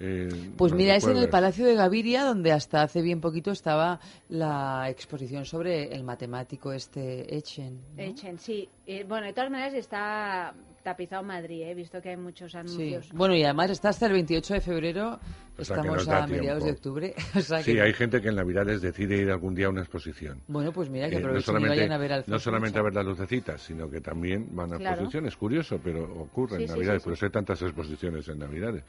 eh, 0.00 0.28
Pues 0.56 0.72
¿no 0.72 0.78
mira, 0.78 0.96
es 0.96 1.04
en 1.06 1.16
el? 1.16 1.28
Palacio 1.28 1.64
de 1.66 1.74
Gaviria, 1.76 2.24
donde 2.24 2.50
hasta 2.50 2.82
hace 2.82 3.00
bien 3.02 3.20
poquito 3.20 3.52
estaba 3.52 4.00
la 4.28 4.88
exposición 4.90 5.44
sobre 5.44 5.94
el 5.94 6.02
matemático 6.02 6.72
este 6.72 7.36
Echen. 7.36 7.80
¿no? 7.96 8.02
Echen, 8.02 8.38
sí. 8.38 8.68
Eh, 8.86 9.04
bueno, 9.08 9.26
de 9.26 9.32
todas 9.32 9.50
maneras 9.50 9.74
está 9.74 10.52
tapizado 10.82 11.22
Madrid, 11.22 11.62
¿eh? 11.62 11.70
he 11.70 11.74
visto 11.74 12.00
que 12.02 12.10
hay 12.10 12.16
muchos 12.16 12.52
Sí. 12.52 12.58
anuncios. 12.58 13.12
Bueno, 13.12 13.34
y 13.34 13.44
además 13.44 13.70
está 13.70 13.90
hasta 13.90 14.06
el 14.06 14.12
28 14.12 14.54
de 14.54 14.60
febrero, 14.60 15.20
O 15.58 15.64
sea, 15.64 15.76
estamos 15.76 16.06
da 16.06 16.24
a 16.24 16.26
mediados 16.26 16.62
tiempo. 16.62 16.64
de 16.64 16.72
octubre. 16.72 17.14
o 17.36 17.40
sea 17.40 17.62
Sí, 17.62 17.72
que- 17.74 17.80
hay 17.82 17.92
gente 17.92 18.20
que 18.20 18.28
en 18.28 18.36
Navidades 18.36 18.82
decide 18.82 19.16
ir 19.16 19.30
algún 19.30 19.54
día 19.54 19.66
a 19.66 19.70
una 19.70 19.80
exposición. 19.82 20.40
Bueno, 20.48 20.72
pues 20.72 20.90
mira, 20.90 21.08
que 21.08 21.16
Eh, 21.16 21.20
no 21.20 21.36
y 21.38 21.42
solamente, 21.42 21.76
vayan 21.76 21.92
a 21.92 21.98
ver 21.98 22.12
al 22.12 22.24
no 22.26 22.38
solamente 22.38 22.78
a 22.78 22.82
ver 22.82 22.94
las 22.94 23.04
lucecitas, 23.06 23.62
sino 23.62 23.88
que 23.90 24.00
también 24.00 24.48
van 24.54 24.72
a 24.72 24.76
Claro. 24.78 24.94
exposiciones. 24.96 25.36
Curioso, 25.36 25.80
pero 25.82 26.04
ocurre 26.04 26.56
Sí, 26.56 26.62
en 26.62 26.68
sí, 26.68 26.74
Navidades. 26.74 27.02
sí, 27.02 27.04
Por 27.04 27.12
eso 27.14 27.26
hay 27.26 27.32
tantas 27.32 27.62
exposiciones 27.62 28.28
en 28.28 28.38
Navidades. 28.38 28.84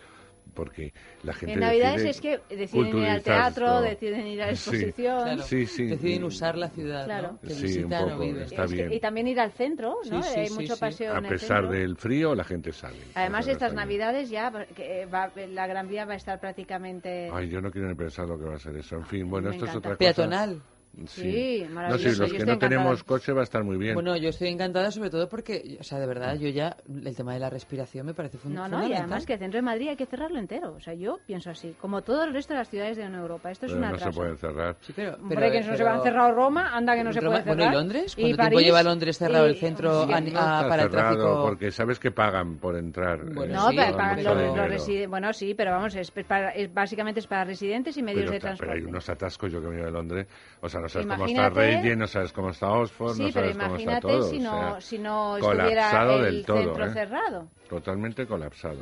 Porque 0.53 0.93
la 1.23 1.33
gente 1.33 1.53
En 1.53 1.61
Navidades 1.61 2.03
es 2.03 2.21
que 2.21 2.39
deciden 2.49 2.97
ir 2.99 3.07
al 3.09 3.23
teatro, 3.23 3.65
¿no? 3.67 3.81
deciden 3.81 4.27
ir 4.27 4.41
a 4.43 4.47
la 4.47 4.55
Sí. 4.55 4.69
exposición. 4.69 5.23
Claro. 5.23 5.41
Sí, 5.43 5.65
sí. 5.65 5.85
Deciden 5.87 6.23
usar 6.25 6.57
la 6.57 6.69
ciudad, 6.69 7.05
Claro. 7.05 7.31
¿no? 7.33 7.39
Que 7.41 7.49
Sí, 7.55 7.79
un 7.83 7.89
poco, 7.89 8.23
está 8.23 8.63
Es 8.65 8.69
que- 8.71 8.75
bien. 8.77 8.93
y 8.93 8.99
también 8.99 9.27
ir 9.27 9.39
al 9.39 9.51
centro, 9.51 9.95
¿no? 10.11 10.21
Sí, 10.21 10.29
sí, 10.33 10.39
hay 10.41 10.47
sí, 10.47 10.53
mucho 10.53 10.75
sí. 10.75 10.79
paseo 10.79 11.15
A 11.15 11.17
en 11.17 11.25
el 11.25 11.29
pesar 11.31 11.61
centro. 11.61 11.71
del 11.79 11.95
frío, 11.97 12.35
la 12.35 12.43
gente 12.43 12.71
sale. 12.71 12.99
Además, 13.15 13.47
estas. 13.47 13.73
Navidades 13.73 14.29
ya, 14.29 14.51
que, 14.75 15.01
eh, 15.01 15.05
va- 15.07 15.31
la 15.35 15.65
Gran 15.65 15.87
Vía 15.87 16.05
va 16.05 16.13
a 16.13 16.17
estar 16.17 16.39
prácticamente... 16.39 17.29
Ay, 17.33 17.49
yo 17.49 17.59
no 17.59 17.71
quiero 17.71 17.87
ni 17.87 17.95
pensar 17.95 18.27
lo 18.27 18.37
que 18.37 18.45
va 18.45 18.55
a 18.55 18.59
ser 18.59 18.75
eso. 18.75 18.95
En 18.97 19.05
fin, 19.05 19.27
bueno, 19.29 19.49
me 19.49 19.55
esto 19.55 19.65
es 19.65 19.71
encanta. 19.71 19.89
otra 19.89 19.97
cosa. 19.97 20.13
Peatonal. 20.13 20.61
Sí, 21.07 21.63
No, 21.67 21.75
maravilloso, 21.75 22.03
sí, 22.13 22.19
los 22.19 22.31
yo 22.31 22.37
que 22.37 22.45
no 22.45 22.51
encantada. 22.53 22.69
tenemos 22.69 23.03
coche 23.03 23.33
va 23.33 23.41
a 23.41 23.43
estar 23.45 23.63
muy 23.63 23.77
bien. 23.77 23.95
Bueno, 23.95 24.15
yo 24.15 24.29
estoy 24.29 24.49
encantada 24.49 24.91
sobre 24.91 25.09
todo 25.09 25.27
porque, 25.27 25.77
o 25.79 25.83
sea, 25.83 25.97
de 25.99 26.05
verdad, 26.05 26.35
yo 26.37 26.49
ya, 26.49 26.77
el 26.87 27.15
tema 27.15 27.33
de 27.33 27.39
la 27.39 27.49
respiración 27.49 28.05
me 28.05 28.13
parece 28.13 28.37
fun- 28.37 28.53
No, 28.53 28.61
no, 28.61 28.67
y 28.67 28.71
fundamental. 28.71 29.01
además 29.01 29.25
que 29.25 29.33
el 29.33 29.39
centro 29.39 29.57
de 29.57 29.61
Madrid 29.63 29.89
hay 29.89 29.95
que 29.95 30.05
cerrarlo 30.05 30.37
entero. 30.37 30.73
O 30.75 30.79
sea, 30.79 30.93
yo 30.93 31.17
pienso 31.25 31.49
así, 31.49 31.75
como 31.81 32.03
todo 32.03 32.23
el 32.23 32.33
resto 32.33 32.53
de 32.53 32.59
las 32.59 32.69
ciudades 32.69 32.97
de 32.97 33.03
Europa. 33.05 33.49
Esto 33.51 33.65
es 33.65 33.71
pero 33.71 33.83
un 33.85 33.89
no 33.91 33.97
se 33.97 34.03
atraso. 34.03 34.19
pueden 34.19 34.37
cerrar. 34.37 34.75
Sí, 34.81 34.93
pero, 34.95 35.15
Hombre, 35.15 35.37
pero- 35.39 35.51
que 35.51 35.61
no 35.61 35.75
se 35.77 35.83
va 35.83 35.95
a 35.95 36.01
cerrar 36.03 36.35
Roma, 36.35 36.75
anda 36.75 36.95
que 36.95 37.03
no 37.03 37.11
se 37.11 37.21
puede 37.21 37.41
cerrar. 37.41 37.55
Bueno, 37.57 37.71
¿y 37.71 37.75
Londres? 37.75 38.13
Y 38.15 38.21
¿Cuánto 38.21 38.35
tiempo 38.37 38.43
París, 38.55 38.65
lleva 38.67 38.83
Londres 38.83 39.17
cerrado 39.17 39.45
el 39.47 39.55
y- 39.55 39.59
centro 39.59 40.05
Sí, 40.05 40.13
a- 40.13 40.21
no 40.21 40.39
a- 40.39 40.67
para 40.69 40.83
el 40.83 40.89
tráfico? 40.89 41.41
porque 41.43 41.71
sabes 41.71 41.99
que 41.99 42.11
pagan 42.11 42.57
por 42.57 42.75
entrar. 42.77 43.19
Bueno, 43.33 43.53
eh, 43.53 43.55
No, 43.55 43.69
sí, 43.71 43.77
pero 43.77 43.97
pagan 43.97 44.23
los, 44.23 44.35
los 44.35 44.43
dinero. 44.45 44.67
residen- 44.67 45.09
Bueno, 45.09 45.33
sí, 45.33 45.53
pero 45.55 45.71
vamos, 45.71 45.95
es, 45.95 46.11
para- 46.11 46.51
es- 46.51 46.71
básicamente 46.73 47.19
es 47.19 47.27
para 47.27 47.45
residentes 47.45 47.97
y 47.97 48.03
medios 48.03 48.29
de 48.29 48.37
ta- 48.39 48.49
pero 48.49 48.57
transporte. 48.57 48.73
hay 48.73 48.83
unos 48.83 49.09
atascos, 49.09 49.51
yo 49.51 49.59
que 49.59 49.67
vengo 49.67 49.85
de 49.85 49.91
Londres, 49.91 50.27
o 50.61 50.69
sea, 50.69 50.81
no 50.83 50.89
sabes 50.89 51.07
cómo 51.07 51.25
está 51.25 51.31
Imagínate- 51.47 51.59
Regent, 51.77 51.97
no 51.99 52.07
sabes 52.07 52.33
cómo 52.33 52.49
está 52.49 52.71
Oxford, 52.73 53.13
Sí, 53.15 53.21
no 53.23 53.29
pero 53.33 53.33
sabes 53.33 53.51
cómo 53.57 53.63
está 53.77 53.81
imagínate 53.81 54.07
todo. 54.07 54.23
si 54.29 54.37
o 54.37 54.41
no, 54.41 54.51
sea, 54.59 54.81
si 54.81 54.99
no 54.99 55.37
colapsado 55.39 56.11
estuviera 56.11 56.27
el 56.27 56.35
del 56.35 56.45
todo, 56.45 56.57
centro 56.57 56.85
¿eh? 56.85 56.93
cerrado. 56.93 57.47
Totalmente 57.69 58.27
colapsado. 58.27 58.75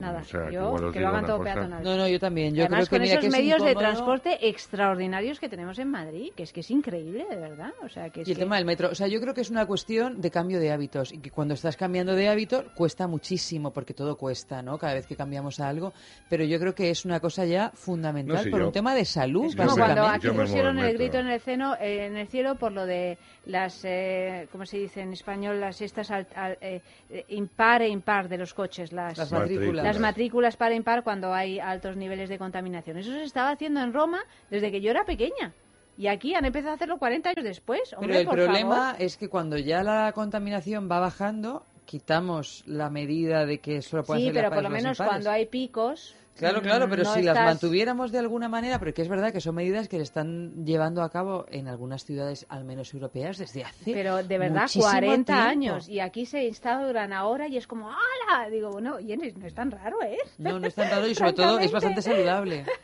Nada, 0.00 0.20
O 0.20 0.24
sea, 0.24 0.46
que 0.48 0.54
yo 0.54 0.90
que 0.92 1.00
lo 1.00 1.08
hagan 1.08 1.26
todo 1.26 1.38
cosa. 1.38 1.52
peatonal. 1.54 1.82
No, 1.84 1.96
no, 1.96 2.08
yo 2.08 2.18
también. 2.18 2.54
Yo 2.54 2.62
Además, 2.64 2.88
creo 2.88 2.88
que 2.88 2.96
con 2.96 3.02
mira 3.02 3.12
esos 3.14 3.20
que 3.20 3.26
es 3.26 3.32
medios 3.32 3.62
de 3.64 3.74
transporte 3.74 4.48
extraordinarios 4.48 5.38
que 5.38 5.48
tenemos 5.48 5.78
en 5.78 5.90
Madrid, 5.90 6.32
que 6.34 6.42
es 6.44 6.52
que 6.52 6.60
es 6.60 6.70
increíble, 6.70 7.26
de 7.28 7.36
verdad. 7.36 7.72
O 7.84 7.88
sea, 7.88 8.08
que 8.10 8.22
es 8.22 8.28
Y 8.28 8.30
el 8.32 8.36
que- 8.36 8.42
tema 8.44 8.56
del 8.56 8.64
metro, 8.64 8.88
o 8.90 8.94
sea, 8.94 9.06
yo 9.08 9.20
creo 9.20 9.34
que 9.34 9.42
es 9.42 9.50
una 9.50 9.66
cuestión 9.66 10.20
de 10.20 10.30
cambio 10.30 10.58
de 10.58 10.72
hábitos 10.72 11.12
y 11.12 11.18
que 11.18 11.30
cuando 11.30 11.54
estás 11.54 11.76
cambiando 11.76 12.14
de 12.14 12.28
hábitos 12.28 12.64
cuesta 12.74 13.06
muchísimo 13.06 13.72
porque 13.72 13.94
todo 13.94 14.16
cuesta, 14.16 14.62
¿no? 14.62 14.78
Cada 14.78 14.94
vez 14.94 15.06
que 15.06 15.16
cambiamos 15.16 15.60
a 15.60 15.68
algo, 15.68 15.92
pero 16.28 16.44
yo 16.44 16.58
creo 16.58 16.74
que 16.74 16.90
es 16.90 17.04
una 17.04 17.20
cosa 17.20 17.44
ya 17.44 17.70
fundamental 17.74 18.36
No, 18.36 18.42
sí, 18.42 18.50
por 18.50 18.60
yo- 18.60 18.66
un 18.68 18.72
tema 18.72 18.94
de 18.94 19.04
salud, 19.04 19.52
yo 19.54 19.64
Como 19.64 19.76
cuando 19.76 20.06
aquí 20.06 20.28
pusieron 20.30 20.78
el 20.78 20.94
grito 20.96 21.18
en 21.18 21.28
el, 21.28 21.40
ceno, 21.40 21.74
eh, 21.74 22.06
en 22.06 22.16
el 22.16 22.26
cielo 22.28 22.54
por 22.56 22.72
lo 22.72 22.86
de 22.86 23.18
las, 23.46 23.84
eh, 23.84 24.48
¿cómo 24.52 24.64
se 24.64 24.78
dice 24.78 25.00
en 25.02 25.12
español? 25.12 25.60
Las 25.60 25.80
estas 25.82 26.10
al- 26.10 26.26
al- 26.34 26.58
eh, 26.60 26.80
eh, 27.10 27.24
impar 27.28 27.82
e 27.82 27.88
impar 27.88 28.28
de 28.28 28.38
los 28.38 28.54
coches, 28.54 28.92
las, 28.92 29.18
Las 29.18 29.32
matrículas. 29.32 29.84
Las 29.92 30.00
matrículas 30.00 30.56
par 30.56 30.72
e 30.72 30.76
impar 30.76 31.02
cuando 31.02 31.34
hay 31.34 31.58
altos 31.58 31.96
niveles 31.96 32.28
de 32.28 32.38
contaminación. 32.38 32.96
Eso 32.98 33.10
se 33.10 33.24
estaba 33.24 33.50
haciendo 33.50 33.80
en 33.80 33.92
Roma 33.92 34.20
desde 34.50 34.70
que 34.70 34.80
yo 34.80 34.90
era 34.90 35.04
pequeña. 35.04 35.52
Y 35.98 36.06
aquí 36.06 36.34
han 36.34 36.44
empezado 36.44 36.72
a 36.72 36.74
hacerlo 36.76 36.98
40 36.98 37.28
años 37.30 37.44
después. 37.44 37.92
Hombre, 37.94 38.08
Pero 38.08 38.20
el 38.20 38.26
por 38.26 38.36
problema 38.36 38.76
favor. 38.92 39.02
es 39.02 39.16
que 39.16 39.28
cuando 39.28 39.58
ya 39.58 39.82
la 39.82 40.12
contaminación 40.12 40.88
va 40.90 41.00
bajando, 41.00 41.66
quitamos 41.84 42.62
la 42.66 42.88
medida 42.88 43.44
de 43.44 43.58
que 43.58 43.82
solo 43.82 44.04
pueden 44.04 44.24
Sí, 44.24 44.30
pero 44.32 44.50
por 44.50 44.62
lo 44.62 44.70
menos 44.70 44.96
cuando 44.96 45.30
hay 45.30 45.46
picos. 45.46 46.14
Claro, 46.40 46.62
claro, 46.62 46.88
pero 46.88 47.04
no 47.04 47.14
si 47.14 47.22
las 47.22 47.36
mantuviéramos 47.36 48.10
de 48.12 48.18
alguna 48.18 48.48
manera, 48.48 48.78
porque 48.78 49.02
es 49.02 49.08
verdad 49.08 49.32
que 49.32 49.40
son 49.40 49.54
medidas 49.54 49.88
que 49.88 49.98
se 49.98 50.02
están 50.02 50.64
llevando 50.64 51.02
a 51.02 51.10
cabo 51.10 51.44
en 51.50 51.68
algunas 51.68 52.04
ciudades, 52.04 52.46
al 52.48 52.64
menos 52.64 52.92
europeas, 52.94 53.38
desde 53.38 53.62
hace 53.64 53.92
Pero 53.92 54.22
de 54.22 54.38
verdad, 54.38 54.62
muchísimo 54.62 54.84
40 54.90 55.32
tiempo. 55.32 55.48
años. 55.50 55.88
Y 55.88 56.00
aquí 56.00 56.24
se 56.26 56.44
instauran 56.44 57.12
ahora 57.12 57.46
y 57.46 57.56
es 57.58 57.66
como, 57.66 57.90
¡hala! 57.90 58.48
Digo, 58.50 58.70
bueno, 58.70 58.94
oye, 58.96 59.16
no 59.16 59.46
es 59.46 59.54
tan 59.54 59.70
raro, 59.70 60.02
¿eh? 60.02 60.16
No, 60.38 60.58
no 60.58 60.66
es 60.66 60.74
tan 60.74 60.90
raro 60.90 61.06
y 61.06 61.14
sobre 61.14 61.34
todo 61.34 61.58
es 61.58 61.70
bastante 61.70 62.02
saludable. 62.02 62.64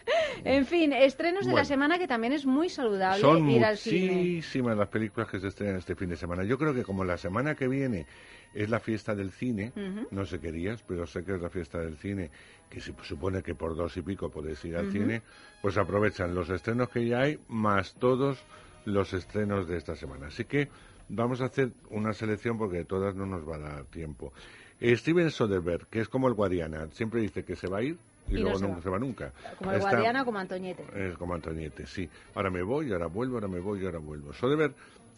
En 0.45 0.67
fin, 0.67 0.93
estrenos 0.93 1.47
de 1.47 1.55
la 1.55 1.65
semana 1.65 1.99
que 1.99 2.07
también 2.07 2.33
es 2.35 2.45
muy 2.45 2.69
saludable 2.69 3.21
Son 3.23 3.49
ir 3.49 3.65
al 3.65 3.79
cine. 3.79 4.13
muchísimas 4.13 4.77
las 4.77 4.89
películas 4.89 5.31
que 5.31 5.41
se 5.41 5.49
estrenan 5.49 5.77
este 5.77 5.95
fin 5.95 6.11
de 6.11 6.17
semana. 6.17 6.45
Yo 6.45 6.59
creo 6.59 6.75
que 6.75 6.83
como 6.83 7.05
la 7.05 7.17
semana 7.17 7.55
que 7.55 7.67
viene 7.67 8.07
es 8.55 8.71
la 8.71 8.81
fiesta 8.81 9.15
del 9.15 9.31
cine, 9.33 9.73
no 10.11 10.25
sé 10.25 10.39
qué 10.41 10.51
días, 10.53 10.83
pero 10.87 11.07
sé 11.07 11.25
que 11.25 11.35
es 11.35 11.41
la 11.41 11.51
fiesta 11.51 11.79
del 11.79 11.97
cine, 11.97 12.31
que 12.71 12.81
se 12.81 12.93
supone 13.03 13.43
que 13.43 13.55
por 13.55 13.77
dos 13.77 13.97
y 13.97 14.03
pico 14.03 14.31
podéis 14.31 14.65
ir 14.65 14.77
al 14.77 14.91
cine, 14.91 15.23
pues 15.63 15.77
aprovechan 15.79 16.35
los 16.35 16.49
estrenos 16.51 16.89
que 16.89 17.07
ya 17.07 17.21
hay 17.21 17.39
más 17.49 17.95
todos 17.95 18.43
los 18.87 19.13
estrenos 19.13 19.69
de 19.69 19.77
esta 19.77 19.95
semana. 19.97 20.29
Así 20.29 20.45
que 20.45 20.69
vamos 21.09 21.41
a 21.41 21.47
hacer 21.47 21.71
una 21.91 22.13
selección 22.13 22.57
porque 22.59 22.79
de 22.79 22.85
todas 22.85 23.15
no 23.15 23.27
nos 23.27 23.47
va 23.49 23.57
a 23.57 23.59
dar 23.59 23.85
tiempo. 23.85 24.33
Steven 24.81 25.31
Soderbergh, 25.31 25.87
que 25.89 26.01
es 26.01 26.09
como 26.09 26.29
el 26.29 26.35
Guadiana, 26.35 26.89
siempre 26.93 27.21
dice 27.21 27.45
que 27.45 27.57
se 27.57 27.67
va 27.69 27.79
a 27.79 27.83
ir 27.83 27.97
y, 28.29 28.33
Y 28.33 28.35
no 28.35 28.43
luego 28.51 28.59
se 28.59 28.67
va. 28.67 28.83
se 28.83 28.91
va 28.91 28.99
nunca. 28.99 29.33
Como 29.59 29.71
el 29.71 29.79
Está- 29.79 29.91
Guadiana, 29.93 30.25
como 30.25 30.39
Antoñete. 30.39 30.85
es 31.09 31.17
como 31.17 31.35
Antoniete, 31.35 31.87
sí. 31.87 32.09
Ahora 32.35 32.51
me 32.51 32.63
voy, 32.63 32.93
ahora 32.93 33.07
vuelvo, 33.07 33.37
ahora 33.37 33.49
me 33.49 33.61
voy, 33.61 33.85
ahora 33.87 33.99
vuelvo. 33.99 34.33
Soderbergh 34.33 34.75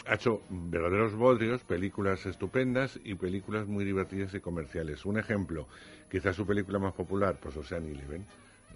ha 0.06 0.14
hecho 0.14 0.42
verdaderos 0.48 1.14
bodrios, 1.14 1.62
películas 1.64 2.24
estupendas 2.26 2.98
y 3.04 3.14
películas 3.14 3.66
muy 3.66 3.84
divertidas 3.84 4.34
y 4.34 4.40
comerciales. 4.40 5.04
Un 5.04 5.18
ejemplo, 5.18 5.66
quizás 6.10 6.36
su 6.36 6.46
película 6.46 6.78
más 6.78 6.94
popular, 6.94 7.38
pues 7.40 7.56
Ocean 7.56 7.84
Eleven. 7.86 8.24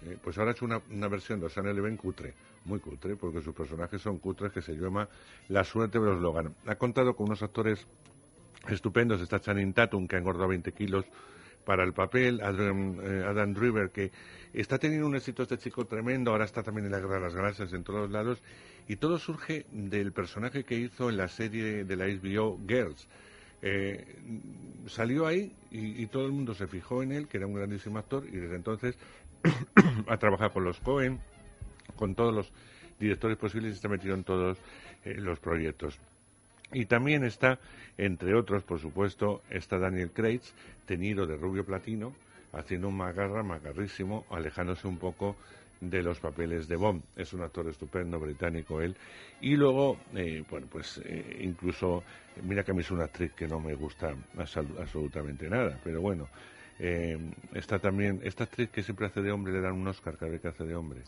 Eh, 0.05 0.17
pues 0.21 0.37
ahora 0.37 0.51
ha 0.51 0.53
hecho 0.53 0.65
una, 0.65 1.07
versión 1.07 1.39
de 1.39 1.45
Ocean 1.45 1.67
Eleven 1.67 1.97
cutre, 1.97 2.33
muy 2.65 2.79
cutre, 2.79 3.15
porque 3.15 3.41
sus 3.41 3.53
personajes 3.53 4.01
son 4.01 4.19
cutres, 4.19 4.51
que 4.51 4.61
se 4.61 4.73
llama 4.73 5.07
La 5.47 5.63
suerte 5.63 5.99
de 5.99 6.05
los 6.05 6.21
Logan. 6.21 6.53
Ha 6.65 6.75
contado 6.75 7.15
con 7.15 7.27
unos 7.27 7.41
actores 7.41 7.87
estupendos. 8.67 9.21
Está 9.21 9.39
Channing 9.39 9.73
Tatum, 9.73 10.07
que 10.07 10.15
ha 10.15 10.19
engordado 10.19 10.49
20 10.49 10.71
kilos 10.73 11.05
para 11.65 11.83
el 11.83 11.93
papel. 11.93 12.41
Adam, 12.41 12.99
eh, 13.01 13.23
Adam 13.25 13.53
Driver, 13.53 13.91
que 13.91 14.11
está 14.53 14.77
teniendo 14.77 15.07
un 15.07 15.15
éxito 15.15 15.43
este 15.43 15.57
chico 15.57 15.85
tremendo. 15.85 16.31
Ahora 16.31 16.45
está 16.45 16.63
también 16.63 16.85
en 16.85 16.91
la 16.91 16.99
Guerra 16.99 17.15
de 17.15 17.21
las 17.21 17.35
Galaxias 17.35 17.73
en 17.73 17.83
todos 17.83 18.09
lados. 18.11 18.41
Y 18.87 18.97
todo 18.97 19.17
surge 19.17 19.65
del 19.71 20.11
personaje 20.11 20.63
que 20.63 20.75
hizo 20.75 21.09
en 21.09 21.17
la 21.17 21.27
serie 21.27 21.85
de 21.85 21.95
la 21.95 22.05
HBO 22.05 22.59
Girls. 22.67 23.07
Eh, 23.61 24.05
salió 24.87 25.25
ahí 25.25 25.53
y, 25.71 26.05
todo 26.07 26.25
el 26.25 26.33
mundo 26.33 26.53
se 26.53 26.67
fijó 26.67 27.01
en 27.01 27.13
él, 27.13 27.27
que 27.27 27.37
era 27.37 27.47
un 27.47 27.53
grandísimo 27.53 27.97
actor, 27.97 28.25
y 28.27 28.35
desde 28.35 28.55
entonces 28.55 28.97
ha 30.07 30.17
trabajado 30.17 30.51
con 30.51 30.65
los 30.65 30.79
Cohen, 30.81 31.21
con 31.95 32.13
todos 32.13 32.33
los 32.33 32.51
directores 32.99 33.37
posibles 33.37 33.71
y 33.71 33.75
está 33.75 33.87
metido 33.87 34.15
en 34.15 34.25
todos 34.25 34.57
eh, 35.05 35.15
los 35.15 35.39
proyectos. 35.39 35.97
Y 36.73 36.85
también 36.85 37.23
está, 37.23 37.59
entre 37.97 38.35
otros, 38.35 38.63
por 38.63 38.79
supuesto, 38.79 39.41
está 39.49 39.77
Daniel 39.77 40.11
Craig, 40.11 40.41
teñido 40.85 41.25
de 41.25 41.37
rubio 41.37 41.63
platino, 41.63 42.13
haciendo 42.51 42.89
un 42.89 42.97
magarra, 42.97 43.43
magarrísimo, 43.43 44.25
alejándose 44.29 44.87
un 44.87 44.97
poco 44.97 45.37
de 45.89 46.03
los 46.03 46.19
papeles 46.19 46.67
de 46.67 46.75
Bond. 46.75 47.03
Es 47.15 47.33
un 47.33 47.41
actor 47.41 47.67
estupendo, 47.67 48.19
británico 48.19 48.81
él. 48.81 48.95
Y 49.41 49.55
luego, 49.55 49.97
eh, 50.15 50.43
bueno, 50.49 50.67
pues 50.69 50.99
eh, 51.05 51.39
incluso, 51.41 52.03
mira 52.41 52.63
que 52.63 52.71
a 52.71 52.73
mí 52.73 52.81
es 52.81 52.91
una 52.91 53.05
actriz 53.05 53.33
que 53.33 53.47
no 53.47 53.59
me 53.59 53.73
gusta 53.75 54.13
absol- 54.35 54.79
absolutamente 54.79 55.49
nada, 55.49 55.79
pero 55.83 56.01
bueno, 56.01 56.29
eh, 56.79 57.17
está 57.53 57.79
también, 57.79 58.19
esta 58.23 58.45
actriz 58.45 58.69
que 58.69 58.81
siempre 58.83 59.07
hace 59.07 59.21
de 59.21 59.31
hombre 59.31 59.53
le 59.53 59.61
dan 59.61 59.73
un 59.73 59.87
Oscar 59.87 60.17
cada 60.17 60.31
vez 60.31 60.41
que 60.41 60.47
hace 60.49 60.63
de 60.65 60.75
hombre. 60.75 61.01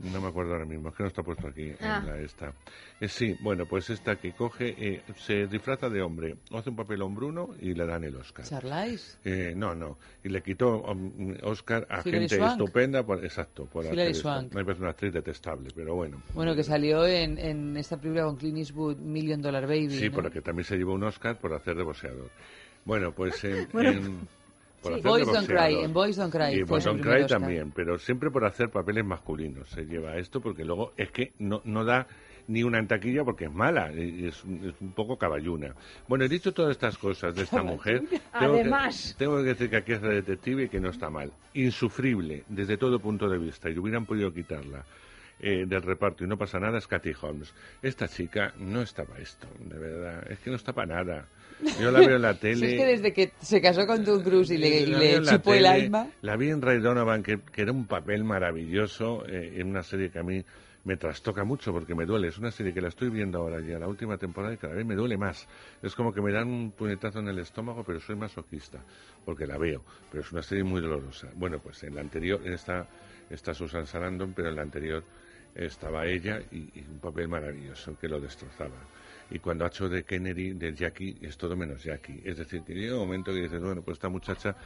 No 0.00 0.20
me 0.20 0.28
acuerdo 0.28 0.52
ahora 0.52 0.64
mismo, 0.66 0.88
es 0.90 0.94
que 0.94 1.02
no 1.02 1.08
está 1.08 1.22
puesto 1.22 1.48
aquí 1.48 1.72
Ah. 1.80 2.00
en 2.02 2.06
la 2.06 2.18
esta. 2.20 2.52
Eh, 3.00 3.08
sí, 3.08 3.36
bueno, 3.40 3.66
pues 3.66 3.88
esta 3.90 4.16
que 4.16 4.32
coge, 4.32 4.74
eh, 4.78 5.02
se 5.16 5.46
disfraza 5.46 5.88
de 5.88 6.02
hombre, 6.02 6.36
hace 6.52 6.70
un 6.70 6.76
papel 6.76 7.00
hombruno 7.02 7.50
y 7.60 7.74
le 7.74 7.86
dan 7.86 8.04
el 8.04 8.14
Oscar. 8.16 8.44
Charlize. 8.44 9.18
Eh, 9.24 9.54
no, 9.56 9.74
no. 9.74 9.98
Y 10.22 10.28
le 10.28 10.42
quitó 10.42 10.82
um, 10.82 11.34
Oscar 11.42 11.86
a 11.90 12.00
Hilary 12.00 12.10
gente 12.28 12.36
Swank. 12.36 12.52
estupenda, 12.52 13.02
por, 13.04 13.24
exacto, 13.24 13.66
por 13.66 13.84
Hilary 13.84 14.00
hacer 14.00 14.10
esto. 14.12 14.22
Swank. 14.22 14.54
Me 14.54 14.64
parece 14.64 14.82
una 14.82 14.90
actriz 14.90 15.12
detestable, 15.12 15.70
pero 15.74 15.94
bueno. 15.94 16.22
Bueno, 16.34 16.54
que 16.54 16.62
salió 16.62 17.06
en, 17.06 17.38
en 17.38 17.76
esta 17.76 17.96
película 17.96 18.24
con 18.24 18.36
Clint 18.36 18.58
Eastwood, 18.58 18.98
Million 18.98 19.40
Dollar 19.40 19.66
Baby. 19.66 19.90
Sí, 19.90 20.08
¿no? 20.08 20.14
por 20.14 20.24
la 20.24 20.30
que 20.30 20.42
también 20.42 20.64
se 20.64 20.76
llevó 20.76 20.94
un 20.94 21.04
Oscar 21.04 21.38
por 21.38 21.52
hacer 21.54 21.76
de 21.76 21.82
boxeador. 21.84 22.30
Bueno, 22.84 23.12
pues 23.12 23.42
en... 23.44 23.66
Bueno, 23.72 23.90
en- 23.90 24.28
por 24.82 24.94
sí. 24.94 25.00
Boys 25.02 25.26
Don't. 25.26 25.46
Cry, 25.46 25.74
en 25.84 25.92
Boys 25.92 26.16
Don't 26.16 26.32
Cry 26.34 26.58
Y 26.58 26.62
Boys 26.62 26.84
Don't 26.84 27.00
Cry 27.02 27.22
Oscar. 27.22 27.40
también, 27.40 27.72
pero 27.74 27.98
siempre 27.98 28.30
por 28.30 28.44
hacer 28.44 28.70
papeles 28.70 29.04
masculinos 29.04 29.68
se 29.68 29.84
lleva 29.84 30.16
esto, 30.16 30.40
porque 30.40 30.64
luego 30.64 30.92
es 30.96 31.10
que 31.10 31.32
no, 31.38 31.60
no 31.64 31.84
da 31.84 32.06
ni 32.48 32.62
una 32.62 32.78
en 32.78 32.86
taquilla 32.86 33.24
porque 33.24 33.46
es 33.46 33.52
mala, 33.52 33.92
y 33.92 34.26
es, 34.28 34.36
es 34.36 34.74
un 34.80 34.92
poco 34.94 35.18
caballuna. 35.18 35.74
Bueno, 36.06 36.24
he 36.24 36.28
dicho 36.28 36.52
todas 36.52 36.70
estas 36.70 36.96
cosas 36.96 37.34
de 37.34 37.42
esta 37.42 37.60
mujer. 37.64 38.02
tengo 38.38 38.54
que- 38.54 38.60
Además. 38.60 39.16
tengo 39.18 39.38
que 39.38 39.42
decir 39.48 39.68
que 39.68 39.76
aquí 39.78 39.92
es 39.94 40.00
de 40.02 40.14
detective 40.14 40.64
y 40.64 40.68
que 40.68 40.78
no 40.78 40.90
está 40.90 41.10
mal. 41.10 41.32
Insufrible, 41.54 42.44
desde 42.48 42.76
todo 42.76 43.00
punto 43.00 43.28
de 43.28 43.38
vista, 43.38 43.68
y 43.68 43.76
hubieran 43.76 44.06
podido 44.06 44.32
quitarla 44.32 44.84
eh, 45.40 45.64
del 45.66 45.82
reparto 45.82 46.22
y 46.24 46.28
no 46.28 46.38
pasa 46.38 46.58
nada, 46.60 46.78
es 46.78 46.86
Katy 46.86 47.12
Holmes. 47.20 47.52
Esta 47.82 48.06
chica 48.08 48.54
no 48.58 48.80
está 48.80 49.04
para 49.04 49.20
esto, 49.20 49.48
de 49.58 49.78
verdad, 49.78 50.30
es 50.30 50.38
que 50.38 50.48
no 50.50 50.56
está 50.56 50.72
para 50.72 50.94
nada. 51.02 51.26
Yo 51.80 51.90
la 51.90 52.00
veo 52.00 52.16
en 52.16 52.22
la 52.22 52.34
Si 52.34 52.40
tele. 52.40 52.66
es 52.74 52.80
que 52.80 52.86
desde 52.86 53.12
que 53.12 53.32
se 53.40 53.60
casó 53.60 53.86
con 53.86 54.04
Tom 54.04 54.22
Cruise 54.22 54.50
y 54.50 54.58
le, 54.58 54.86
le 54.86 55.22
chupó 55.22 55.54
el 55.54 55.66
alma. 55.66 56.08
La 56.22 56.36
vi 56.36 56.50
en 56.50 56.60
Ray 56.62 56.80
Donovan, 56.80 57.22
que, 57.22 57.40
que 57.52 57.62
era 57.62 57.72
un 57.72 57.86
papel 57.86 58.24
maravilloso, 58.24 59.24
eh, 59.26 59.54
en 59.56 59.68
una 59.68 59.82
serie 59.82 60.10
que 60.10 60.18
a 60.18 60.22
mí 60.22 60.44
me 60.84 60.96
trastoca 60.96 61.42
mucho 61.44 61.72
porque 61.72 61.94
me 61.94 62.04
duele. 62.06 62.28
Es 62.28 62.38
una 62.38 62.50
serie 62.52 62.72
que 62.72 62.80
la 62.80 62.88
estoy 62.88 63.10
viendo 63.10 63.38
ahora 63.38 63.60
ya, 63.60 63.78
la 63.78 63.88
última 63.88 64.16
temporada, 64.18 64.54
y 64.54 64.56
cada 64.56 64.74
vez 64.74 64.86
me 64.86 64.94
duele 64.94 65.16
más. 65.16 65.48
Es 65.82 65.94
como 65.94 66.12
que 66.12 66.20
me 66.20 66.32
dan 66.32 66.48
un 66.48 66.70
puñetazo 66.70 67.18
en 67.18 67.28
el 67.28 67.38
estómago, 67.40 67.82
pero 67.84 67.98
soy 68.00 68.14
masoquista, 68.16 68.78
porque 69.24 69.46
la 69.46 69.58
veo. 69.58 69.82
Pero 70.12 70.22
es 70.22 70.30
una 70.32 70.42
serie 70.42 70.62
muy 70.62 70.80
dolorosa. 70.80 71.28
Bueno, 71.34 71.58
pues 71.58 71.82
en 71.82 71.94
la 71.96 72.02
anterior, 72.02 72.40
en 72.44 72.52
esta 72.52 72.86
está 73.30 73.52
Susan 73.52 73.86
Sarandon, 73.86 74.32
pero 74.34 74.48
en 74.50 74.54
la 74.56 74.62
anterior 74.62 75.02
estaba 75.56 76.06
ella 76.06 76.40
y, 76.50 76.80
un 76.88 76.98
papel 77.00 77.28
maravilloso 77.28 77.96
que 77.98 78.08
lo 78.08 78.20
destrozaba. 78.20 78.76
Y 79.30 79.38
cuando 79.38 79.64
ha 79.64 79.68
hecho 79.68 79.88
de 79.88 80.04
Kennedy, 80.04 80.52
de 80.52 80.74
Jackie, 80.74 81.16
es 81.20 81.36
todo 81.36 81.56
menos 81.56 81.82
Jackie. 81.82 82.22
Es 82.24 82.38
decir, 82.38 82.62
que 82.62 82.74
llega 82.74 82.94
un 82.94 83.00
momento 83.00 83.32
que 83.32 83.40
dices, 83.40 83.60
bueno, 83.60 83.82
pues 83.82 83.96
esta 83.96 84.08
muchacha, 84.08 84.56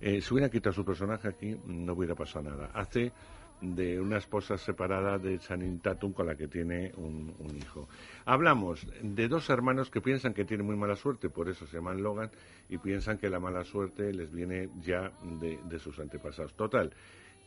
eh, 0.00 0.20
si 0.22 0.32
hubiera 0.32 0.48
quitado 0.48 0.72
su 0.72 0.84
personaje 0.84 1.28
aquí, 1.28 1.56
no 1.66 1.92
hubiera 1.92 2.14
pasado 2.14 2.50
nada. 2.50 2.70
Hace 2.72 3.12
de 3.60 3.98
una 4.00 4.18
esposa 4.18 4.58
separada 4.58 5.18
de 5.18 5.38
Channing 5.38 5.80
Tatum 5.80 6.12
con 6.12 6.26
la 6.26 6.34
que 6.34 6.46
tiene 6.46 6.92
un, 6.96 7.34
hijo. 7.56 7.88
Hablamos 8.26 8.86
de 9.02 9.28
dos 9.28 9.48
hermanos 9.48 9.90
que 9.90 10.00
piensan 10.00 10.34
que 10.34 10.44
tienen 10.44 10.66
muy 10.66 10.76
mala 10.76 10.94
suerte, 10.94 11.30
por 11.30 11.48
eso 11.48 11.66
se 11.66 11.76
llaman 11.76 12.02
Logan, 12.02 12.30
y 12.68 12.78
piensan 12.78 13.18
que 13.18 13.30
la 13.30 13.40
mala 13.40 13.64
suerte 13.64 14.12
les 14.12 14.30
viene 14.30 14.68
ya 14.82 15.10
de 15.22 15.78
sus 15.78 15.98
antepasados. 15.98 16.54
Total, 16.54 16.92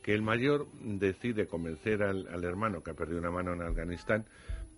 que 0.02 0.14
el 0.14 0.22
mayor 0.22 0.68
decide 0.82 1.48
convencer 1.48 2.04
al, 2.04 2.28
al 2.28 2.44
hermano 2.44 2.82
que 2.84 2.92
ha 2.92 2.96
perdido 2.96 3.20
una 3.20 3.32
mano 3.32 3.54
en 3.54 3.62
Afganistán 3.62 4.26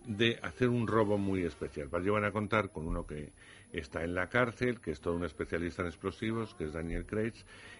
de 0.06 0.39
hacer 0.41 0.69
un 0.69 0.88
robo 0.88 1.18
muy 1.18 1.43
especial. 1.43 1.89
Para 1.89 2.03
ello 2.03 2.14
van 2.14 2.26
a 2.26 2.31
contar 2.31 2.72
con 2.72 2.88
uno 2.88 3.06
que 3.06 3.31
está 3.72 4.03
en 4.03 4.15
la 4.15 4.27
cárcel, 4.27 4.80
que 4.81 4.91
es 4.91 4.99
todo 4.99 5.15
un 5.15 5.26
especialista 5.26 5.84
en 5.84 5.89
explosivos, 5.89 6.56
que 6.56 6.65
es 6.65 6.73
Daniel 6.73 7.06
Craig, 7.06 7.34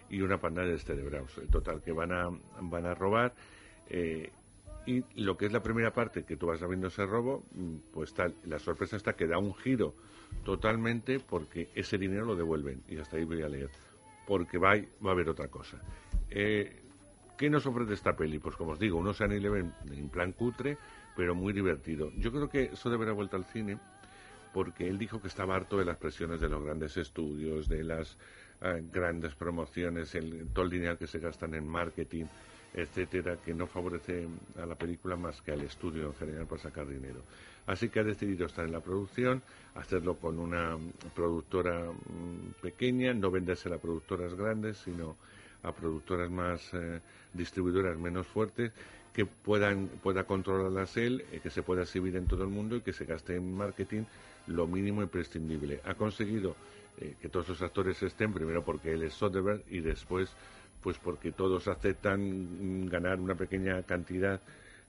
y 0.08 0.20
una 0.20 0.38
panda 0.38 0.62
de 0.64 0.78
cerebraos. 0.78 1.36
En 1.38 1.48
total, 1.48 1.82
que 1.82 1.92
van 1.92 2.12
a, 2.12 2.28
van 2.60 2.86
a 2.86 2.94
robar. 2.94 3.34
eh, 3.88 4.30
y 4.84 5.04
lo 5.14 5.36
que 5.36 5.46
es 5.46 5.52
la 5.52 5.62
primera 5.62 5.92
parte, 5.92 6.24
que 6.24 6.36
tú 6.36 6.46
vas 6.48 6.66
viendo 6.66 6.88
ese 6.88 7.06
robo, 7.06 7.44
mm, 7.54 7.76
pues 7.92 8.12
tal, 8.14 8.34
la 8.44 8.58
sorpresa 8.58 8.96
está 8.96 9.12
que 9.12 9.28
da 9.28 9.38
un 9.38 9.54
giro 9.54 9.94
totalmente 10.44 11.20
porque 11.20 11.68
ese 11.74 11.98
dinero 11.98 12.24
lo 12.24 12.34
devuelven. 12.34 12.82
Y 12.88 12.98
hasta 12.98 13.16
ahí 13.16 13.24
voy 13.24 13.42
a 13.42 13.48
leer. 13.48 13.70
Porque 14.26 14.58
va, 14.58 14.74
va 15.04 15.10
a 15.10 15.12
haber 15.12 15.28
otra 15.28 15.48
cosa. 15.48 15.80
Eh, 16.30 16.81
¿Qué 17.42 17.50
nos 17.50 17.66
ofrece 17.66 17.94
esta 17.94 18.14
peli? 18.14 18.38
Pues 18.38 18.54
como 18.54 18.70
os 18.70 18.78
digo, 18.78 18.98
un 18.98 19.08
Ocean 19.08 19.32
Eleven 19.32 19.74
en 19.90 20.08
plan 20.10 20.30
cutre, 20.30 20.78
pero 21.16 21.34
muy 21.34 21.52
divertido. 21.52 22.12
Yo 22.16 22.30
creo 22.30 22.48
que 22.48 22.70
eso 22.72 22.88
debe 22.88 23.02
haber 23.02 23.16
vuelto 23.16 23.36
al 23.36 23.44
cine 23.46 23.80
porque 24.54 24.86
él 24.86 24.96
dijo 24.96 25.20
que 25.20 25.26
estaba 25.26 25.56
harto 25.56 25.76
de 25.76 25.84
las 25.84 25.96
presiones 25.96 26.40
de 26.40 26.48
los 26.48 26.62
grandes 26.62 26.96
estudios, 26.96 27.68
de 27.68 27.82
las 27.82 28.16
eh, 28.60 28.84
grandes 28.92 29.34
promociones, 29.34 30.14
el, 30.14 30.50
todo 30.52 30.66
el 30.66 30.70
dinero 30.70 30.96
que 30.96 31.08
se 31.08 31.18
gastan 31.18 31.54
en 31.54 31.66
marketing, 31.66 32.26
etcétera, 32.74 33.38
que 33.44 33.54
no 33.54 33.66
favorece 33.66 34.28
a 34.56 34.64
la 34.64 34.76
película 34.76 35.16
más 35.16 35.42
que 35.42 35.50
al 35.50 35.62
estudio 35.62 36.06
en 36.06 36.14
general 36.14 36.46
para 36.46 36.62
sacar 36.62 36.86
dinero. 36.86 37.22
Así 37.66 37.88
que 37.88 37.98
ha 37.98 38.04
decidido 38.04 38.46
estar 38.46 38.64
en 38.64 38.70
la 38.70 38.80
producción, 38.80 39.42
hacerlo 39.74 40.14
con 40.14 40.38
una 40.38 40.78
productora 41.12 41.90
mm, 41.90 42.62
pequeña, 42.62 43.12
no 43.14 43.32
venderse 43.32 43.68
a 43.68 43.78
productoras 43.78 44.32
grandes, 44.34 44.76
sino 44.76 45.16
a 45.62 45.72
productoras 45.72 46.30
más 46.30 46.72
eh, 46.74 47.00
distribuidoras 47.32 47.96
menos 47.98 48.26
fuertes 48.26 48.72
que 49.12 49.26
puedan 49.26 49.88
pueda 50.02 50.24
controlarlas 50.24 50.96
él, 50.96 51.24
eh, 51.32 51.40
que 51.42 51.50
se 51.50 51.62
pueda 51.62 51.82
exhibir 51.82 52.16
en 52.16 52.26
todo 52.26 52.42
el 52.44 52.48
mundo 52.50 52.76
y 52.76 52.80
que 52.80 52.92
se 52.92 53.04
gaste 53.04 53.36
en 53.36 53.54
marketing 53.54 54.04
lo 54.46 54.66
mínimo 54.66 55.02
imprescindible. 55.02 55.80
Ha 55.84 55.94
conseguido 55.94 56.56
eh, 56.98 57.14
que 57.20 57.28
todos 57.28 57.48
los 57.48 57.62
actores 57.62 58.02
estén, 58.02 58.32
primero 58.32 58.64
porque 58.64 58.92
él 58.92 59.02
es 59.02 59.14
Soderbergh 59.14 59.64
y 59.70 59.80
después 59.80 60.30
pues 60.82 60.98
porque 60.98 61.30
todos 61.30 61.68
aceptan 61.68 62.84
mm, 62.84 62.88
ganar 62.88 63.20
una 63.20 63.34
pequeña 63.36 63.82
cantidad 63.84 64.40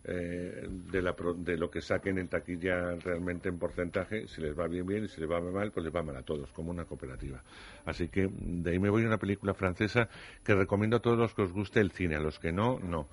eh, 0.06 0.68
de, 0.92 1.02
la 1.02 1.16
de 1.38 1.58
lo 1.58 1.72
que 1.72 1.80
saquen 1.80 2.18
en 2.18 2.28
taquilla 2.28 2.96
realmente 2.96 3.48
en 3.48 3.58
porcentaje, 3.58 4.28
si 4.28 4.42
les 4.42 4.58
va 4.58 4.68
bien 4.68 4.86
bien 4.86 5.06
y 5.06 5.08
si 5.08 5.22
les 5.22 5.30
va 5.30 5.40
mal, 5.40 5.72
pues 5.72 5.86
les 5.86 5.96
va 5.96 6.04
mal 6.04 6.18
a 6.18 6.24
todos, 6.24 6.52
como 6.52 6.72
una 6.72 6.86
cooperativa. 6.86 7.42
Así 7.86 8.10
que 8.10 8.30
de 8.30 8.72
ahí 8.72 8.80
me 8.80 8.90
voy 8.90 9.04
a 9.04 9.08
una 9.08 9.18
película 9.18 9.54
francesa 9.54 10.10
que 10.44 10.56
recomiendo 10.56 10.98
a 10.98 11.00
todos 11.00 11.18
los 11.18 11.34
que 11.34 11.44
os 11.44 11.54
guste 11.54 11.80
el 11.80 11.92
cine, 11.92 12.16
a 12.16 12.20
los 12.20 12.38
que 12.38 12.52
no, 12.52 12.80
no. 12.80 13.08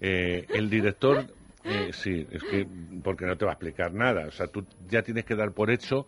Eh, 0.00 0.46
el 0.50 0.68
director, 0.68 1.24
eh, 1.64 1.90
sí, 1.92 2.26
es 2.30 2.42
que 2.42 2.66
porque 3.02 3.24
no 3.24 3.36
te 3.36 3.46
va 3.46 3.52
a 3.52 3.54
explicar 3.54 3.94
nada, 3.94 4.26
o 4.26 4.30
sea, 4.30 4.46
tú 4.46 4.66
ya 4.88 5.02
tienes 5.02 5.24
que 5.24 5.34
dar 5.34 5.52
por 5.52 5.70
hecho 5.70 6.06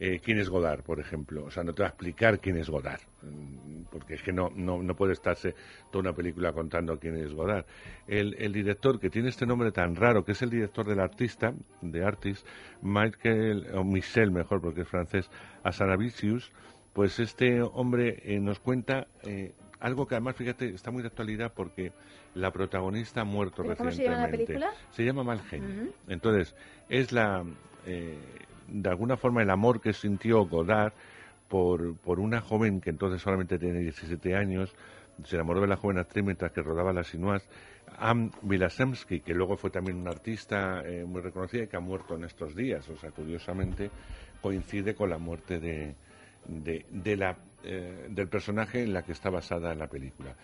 eh, 0.00 0.20
quién 0.20 0.38
es 0.38 0.48
Godard, 0.48 0.82
por 0.82 1.00
ejemplo. 1.00 1.44
O 1.44 1.50
sea, 1.50 1.64
no 1.64 1.74
te 1.74 1.82
va 1.82 1.88
a 1.88 1.90
explicar 1.90 2.38
quién 2.40 2.56
es 2.56 2.70
Godard, 2.70 3.00
mm, 3.22 3.84
porque 3.90 4.14
es 4.14 4.22
que 4.22 4.32
no, 4.32 4.50
no, 4.54 4.82
no 4.82 4.94
puede 4.94 5.12
estarse 5.12 5.54
toda 5.90 6.02
una 6.02 6.12
película 6.12 6.52
contando 6.52 6.98
quién 6.98 7.16
es 7.16 7.32
Godard. 7.34 7.64
El, 8.06 8.34
el 8.38 8.52
director 8.52 9.00
que 9.00 9.10
tiene 9.10 9.28
este 9.28 9.46
nombre 9.46 9.72
tan 9.72 9.96
raro, 9.96 10.24
que 10.24 10.32
es 10.32 10.42
el 10.42 10.50
director 10.50 10.86
del 10.86 11.00
artista, 11.00 11.52
de 11.82 12.04
Artist, 12.04 12.46
Michael, 12.82 13.66
o 13.74 13.84
Michel 13.84 14.30
mejor, 14.30 14.60
porque 14.60 14.82
es 14.82 14.88
francés, 14.88 15.30
Asanavicius, 15.64 16.52
pues 16.92 17.18
este 17.18 17.60
hombre 17.62 18.20
eh, 18.24 18.40
nos 18.40 18.60
cuenta 18.60 19.06
eh, 19.22 19.52
algo 19.80 20.06
que 20.06 20.14
además, 20.14 20.36
fíjate, 20.36 20.74
está 20.74 20.90
muy 20.90 21.02
de 21.02 21.08
actualidad 21.08 21.52
porque 21.54 21.92
la 22.34 22.50
protagonista 22.50 23.20
ha 23.20 23.24
muerto 23.24 23.62
¿Pero 23.62 23.76
cómo 23.76 23.90
se 23.90 24.02
llama 24.04 24.16
la 24.16 24.26
recientemente. 24.26 24.68
película? 24.68 24.90
Se 24.90 25.04
llama 25.04 25.22
Mal 25.24 25.40
Genio. 25.42 25.92
Entonces, 26.08 26.54
es 26.88 27.12
la, 27.12 27.44
eh, 27.86 28.18
de 28.68 28.88
alguna 28.88 29.16
forma 29.16 29.42
el 29.42 29.50
amor 29.50 29.80
que 29.80 29.92
sintió 29.92 30.46
Godard 30.46 30.92
por, 31.48 31.96
por 31.96 32.20
una 32.20 32.40
joven 32.40 32.80
que 32.80 32.90
entonces 32.90 33.22
solamente 33.22 33.58
tenía 33.58 33.80
17 33.80 34.36
años, 34.36 34.74
se 35.24 35.36
enamoró 35.36 35.60
de 35.60 35.66
la 35.66 35.76
joven 35.76 35.98
actriz 35.98 36.24
mientras 36.24 36.52
que 36.52 36.62
rodaba 36.62 36.92
Las 36.92 37.08
Sinuas, 37.08 37.48
Anne 37.98 38.30
Wilasemsky, 38.42 39.20
que 39.20 39.34
luego 39.34 39.56
fue 39.56 39.70
también 39.70 39.98
una 39.98 40.10
artista 40.10 40.82
eh, 40.84 41.04
muy 41.04 41.20
reconocida 41.20 41.64
y 41.64 41.66
que 41.66 41.76
ha 41.76 41.80
muerto 41.80 42.14
en 42.14 42.24
estos 42.24 42.54
días, 42.54 42.88
o 42.88 42.96
sea, 42.96 43.10
curiosamente 43.10 43.90
coincide 44.40 44.94
con 44.94 45.10
la 45.10 45.18
muerte 45.18 45.58
de, 45.58 45.94
de, 46.46 46.86
de 46.90 47.16
la, 47.16 47.36
eh, 47.64 48.06
del 48.10 48.28
personaje 48.28 48.82
en 48.82 48.92
la 48.92 49.02
que 49.02 49.12
está 49.12 49.30
basada 49.30 49.74
la 49.74 49.88
película. 49.88 50.36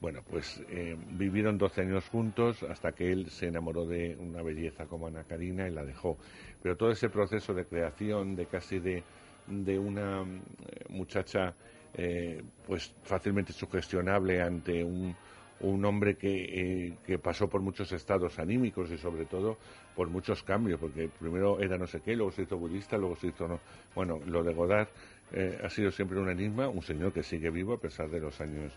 Bueno, 0.00 0.20
pues 0.28 0.60
eh, 0.68 0.96
vivieron 1.12 1.58
12 1.58 1.82
años 1.82 2.08
juntos 2.08 2.64
hasta 2.64 2.90
que 2.90 3.12
él 3.12 3.30
se 3.30 3.46
enamoró 3.46 3.86
de 3.86 4.16
una 4.18 4.42
belleza 4.42 4.86
como 4.86 5.06
Ana 5.06 5.22
Karina 5.22 5.68
y 5.68 5.70
la 5.70 5.84
dejó. 5.84 6.18
Pero 6.62 6.76
todo 6.76 6.90
ese 6.90 7.08
proceso 7.08 7.52
de 7.52 7.64
creación, 7.64 8.36
de 8.36 8.46
casi 8.46 8.78
de, 8.78 9.02
de 9.46 9.78
una 9.78 10.22
eh, 10.22 10.84
muchacha 10.88 11.54
eh, 11.94 12.42
pues 12.66 12.94
fácilmente 13.02 13.52
sugestionable 13.52 14.40
ante 14.40 14.84
un, 14.84 15.14
un 15.60 15.84
hombre 15.84 16.16
que, 16.16 16.86
eh, 16.88 16.98
que 17.04 17.18
pasó 17.18 17.48
por 17.48 17.60
muchos 17.60 17.92
estados 17.92 18.38
anímicos 18.38 18.90
y 18.90 18.98
sobre 18.98 19.26
todo 19.26 19.58
por 19.94 20.08
muchos 20.08 20.42
cambios, 20.42 20.78
porque 20.80 21.08
primero 21.08 21.60
era 21.60 21.76
no 21.76 21.86
sé 21.86 22.00
qué, 22.00 22.14
luego 22.14 22.30
se 22.30 22.42
hizo 22.42 22.56
budista, 22.56 22.96
luego 22.96 23.16
se 23.16 23.28
hizo 23.28 23.48
no. 23.48 23.60
Bueno, 23.94 24.20
lo 24.26 24.42
de 24.42 24.54
Godard 24.54 24.88
ha 25.64 25.70
sido 25.70 25.90
siempre 25.90 26.20
un 26.20 26.28
enigma, 26.28 26.68
un 26.68 26.82
señor 26.82 27.10
que 27.10 27.22
sigue 27.22 27.50
vivo 27.50 27.72
a 27.72 27.80
pesar 27.80 28.10
de 28.10 28.20
los 28.20 28.38
años 28.42 28.70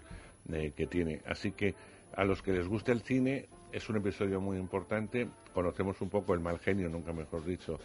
que 0.48 0.88
tiene. 0.88 1.22
Así 1.26 1.52
que 1.52 1.76
a 2.16 2.24
los 2.24 2.42
que 2.42 2.54
les 2.54 2.66
guste 2.66 2.94
el 2.94 3.02
cine 3.02 3.48
es 3.76 3.90
un 3.90 3.98
episodio 3.98 4.40
muy 4.40 4.58
importante. 4.58 5.28
Conocemos 5.54 6.00
un 6.02 6.10
poco 6.10 6.34
el 6.34 6.40
mal 6.40 6.60
genio, 6.60 6.88
nunca 6.90 7.12
mejor 7.12 7.44
dicho, 7.44 7.78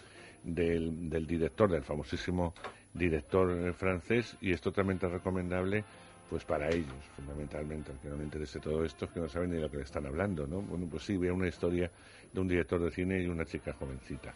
del, 0.45 1.11
del 1.11 1.27
director, 1.27 1.71
del 1.71 1.83
famosísimo 1.83 2.55
director 2.95 3.73
francés, 3.75 4.37
y 4.41 4.53
es 4.53 4.61
totalmente 4.61 5.09
recomendable 5.09 5.85
pues 6.29 6.45
para 6.45 6.69
ellos, 6.69 7.05
fundamentalmente, 7.17 7.91
al 7.91 7.99
que 7.99 8.09
no 8.09 8.17
le 8.17 8.23
interese 8.23 8.61
todo 8.61 8.85
esto, 8.85 9.07
es 9.07 9.11
que 9.11 9.19
no 9.19 9.29
saben 9.29 9.51
ni 9.51 9.57
de 9.57 9.63
lo 9.63 9.71
que 9.71 9.79
le 9.79 9.83
están 9.83 10.07
hablando, 10.07 10.47
¿no? 10.47 10.61
Bueno, 10.63 10.87
pues 10.89 11.03
sí, 11.03 11.17
veo 11.17 11.35
una 11.35 11.49
historia 11.49 11.91
de 12.33 12.41
un 12.41 12.47
director 12.47 12.81
de 12.81 12.93
cine 12.93 13.21
y 13.21 13.27
una 13.27 13.45
chica 13.45 13.73
jovencita. 13.73 14.33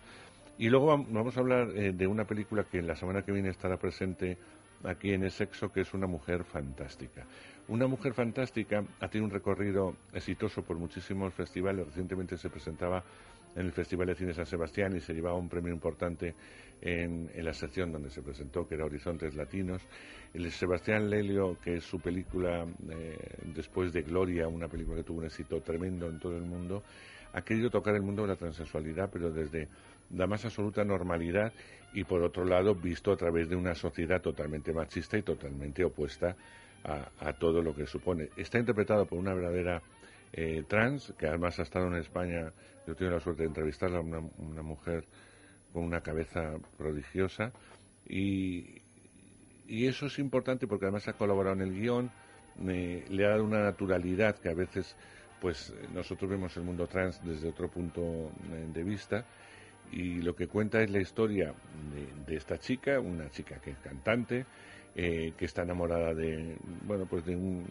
Y 0.59 0.69
luego 0.71 0.89
vam- 0.93 1.07
vamos 1.11 1.37
a 1.37 1.41
hablar 1.41 1.69
eh, 1.77 1.93
de 1.93 2.07
una 2.09 2.25
película 2.25 2.65
que 2.65 2.83
la 2.83 2.97
semana 2.97 3.23
que 3.23 3.31
viene 3.31 3.51
estará 3.51 3.77
presente 3.77 4.37
aquí 4.83 5.13
en 5.13 5.23
El 5.23 5.31
Sexo, 5.31 5.71
que 5.71 5.83
es 5.83 5.95
Una 5.95 6.09
Mujer 6.09 6.43
Fantástica. 6.43 7.27
Una 7.67 7.87
Mujer 7.87 8.13
Fantástica 8.13 8.85
ha 9.01 9.09
tenido 9.09 9.25
un 9.25 9.31
recorrido 9.31 9.97
exitoso 10.13 10.63
por 10.63 10.77
muchísimos 10.77 11.33
festivales. 11.33 11.87
Recientemente 11.87 12.37
se 12.37 12.51
presentaba 12.51 13.03
en 13.57 13.65
el 13.65 13.73
Festival 13.73 14.09
de 14.09 14.15
Cine 14.15 14.35
San 14.35 14.45
Sebastián 14.45 14.95
y 14.95 15.01
se 15.01 15.15
llevaba 15.15 15.39
un 15.39 15.49
premio 15.49 15.73
importante 15.73 16.35
en, 16.83 17.31
la 17.35 17.55
sección 17.55 17.91
donde 17.91 18.11
se 18.11 18.21
presentó, 18.21 18.69
que 18.69 18.75
era 18.75 18.85
Horizontes 18.85 19.35
Latinos. 19.35 19.81
El 20.35 20.51
Sebastián 20.53 21.09
Lelio, 21.09 21.57
que 21.59 21.77
es 21.77 21.85
su 21.85 21.99
película 22.01 22.67
eh, 22.91 23.17
después 23.55 23.95
de 23.95 24.03
Gloria, 24.03 24.47
una 24.47 24.69
película 24.69 24.99
que 24.99 25.05
tuvo 25.05 25.21
un 25.21 25.25
éxito 25.25 25.63
tremendo 25.63 26.07
en 26.11 26.19
todo 26.19 26.37
el 26.37 26.45
mundo, 26.45 26.83
ha 27.33 27.41
querido 27.41 27.71
tocar 27.71 27.95
el 27.95 28.03
mundo 28.03 28.23
de 28.23 28.29
la 28.29 28.37
transexualidad, 28.37 29.09
pero 29.11 29.31
desde 29.31 29.69
la 30.11 30.27
más 30.27 30.45
absoluta 30.45 30.85
normalidad 30.85 31.51
y, 31.95 32.05
por 32.05 32.23
otro 32.23 32.45
lado, 32.45 32.75
visto 32.75 33.11
a 33.11 33.17
través 33.17 33.49
de 33.49 33.57
una 33.57 33.75
sociedad 33.75 34.21
totalmente 34.21 34.75
machista 34.75 35.17
y 35.17 35.23
totalmente 35.23 35.83
opuesta 35.83 36.37
a, 36.85 37.33
todo 37.35 37.63
lo 37.63 37.75
que 37.75 37.87
supone. 37.87 38.29
Está 38.37 38.59
interpretado 38.59 39.07
por 39.07 39.19
una 39.19 39.35
verdadera 39.35 39.83
eh, 40.33 40.65
trans, 40.69 41.15
que 41.19 41.27
además 41.27 41.59
ha 41.59 41.63
estado 41.63 41.87
en 41.87 41.95
España. 41.95 42.53
Yo 42.87 42.95
tuve 42.95 43.11
la 43.11 43.21
suerte 43.21 43.43
de 43.43 43.49
entrevistarla, 43.49 44.01
una, 44.01 44.19
una 44.39 44.63
mujer 44.63 45.07
con 45.73 45.85
una 45.85 46.01
cabeza 46.01 46.55
prodigiosa. 46.79 47.53
Y, 48.09 48.83
eso 49.67 50.07
es 50.07 50.19
importante 50.19 50.67
porque 50.67 50.85
además 50.85 51.09
ha 51.09 51.15
colaborado 51.15 51.57
en 51.57 51.63
el 51.63 51.73
guion, 51.73 52.11
eh, 52.69 53.05
le 53.09 53.25
ha 53.25 53.31
dado 53.31 53.45
una 53.45 53.63
naturalidad 53.63 54.37
que 54.39 54.51
a 54.51 54.55
veces 54.55 54.95
pues 55.41 55.75
nosotros 55.93 56.31
vemos 56.31 56.55
el 56.59 56.65
mundo 56.65 56.87
trans 56.87 57.21
desde 57.25 57.49
otro 57.49 57.69
punto 57.71 58.03
eh, 58.03 58.69
de 58.73 58.85
vista 58.85 59.25
y 59.91 60.21
lo 60.21 60.37
que 60.37 60.49
cuenta 60.49 60.83
es 60.83 60.91
la 60.91 61.01
historia 61.01 61.55
de 62.27 62.37
esta 62.37 62.59
chica, 62.59 63.01
una 63.01 63.31
chica 63.31 63.59
que 63.61 63.71
es 63.71 63.79
cantante, 63.79 64.45
eh, 64.97 65.33
que 65.37 65.47
está 65.47 65.63
enamorada 65.63 66.15
de, 66.15 66.57
bueno, 66.87 67.07
pues 67.07 67.25
de 67.25 67.35
un, 67.35 67.67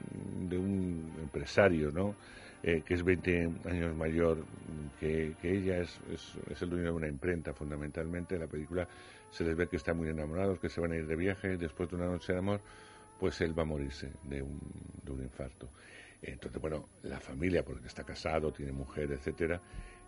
de 0.49 0.57
un 0.57 1.13
empresario, 1.21 1.89
¿no? 1.89 2.15
Eh, 2.61 2.81
que 2.85 2.95
es 2.95 3.03
20 3.03 3.49
años 3.65 3.95
mayor 3.95 4.45
que, 4.99 5.33
ella, 5.41 5.77
es, 5.77 5.99
es, 6.11 6.61
el 6.61 6.69
dueño 6.69 6.87
de 6.87 6.91
una 6.91 7.07
imprenta 7.07 7.53
fundamentalmente. 7.53 8.35
En 8.35 8.41
la 8.41 8.47
película 8.47 8.87
se 9.29 9.45
les 9.45 9.55
ve 9.55 9.67
que 9.67 9.77
están 9.77 9.97
muy 9.97 10.09
enamorados, 10.09 10.59
que 10.59 10.67
se 10.67 10.81
van 10.81 10.91
a 10.91 10.97
ir 10.97 11.07
de 11.07 11.15
viaje, 11.15 11.55
después 11.55 11.89
de 11.89 11.95
una 11.95 12.07
noche 12.07 12.33
de 12.33 12.39
amor, 12.39 12.59
pues 13.19 13.39
él 13.39 13.57
va 13.57 13.63
a 13.63 13.67
morirse 13.67 14.11
de 14.23 14.41
un, 14.41 14.59
de 15.01 15.11
un 15.13 15.23
infarto. 15.23 15.69
Entonces, 16.21 16.61
bueno, 16.61 16.89
la 17.03 17.21
familia, 17.21 17.63
porque 17.63 17.87
está 17.87 18.03
casado, 18.03 18.51
tiene 18.51 18.73
mujer, 18.73 19.11
etcétera, 19.13 19.61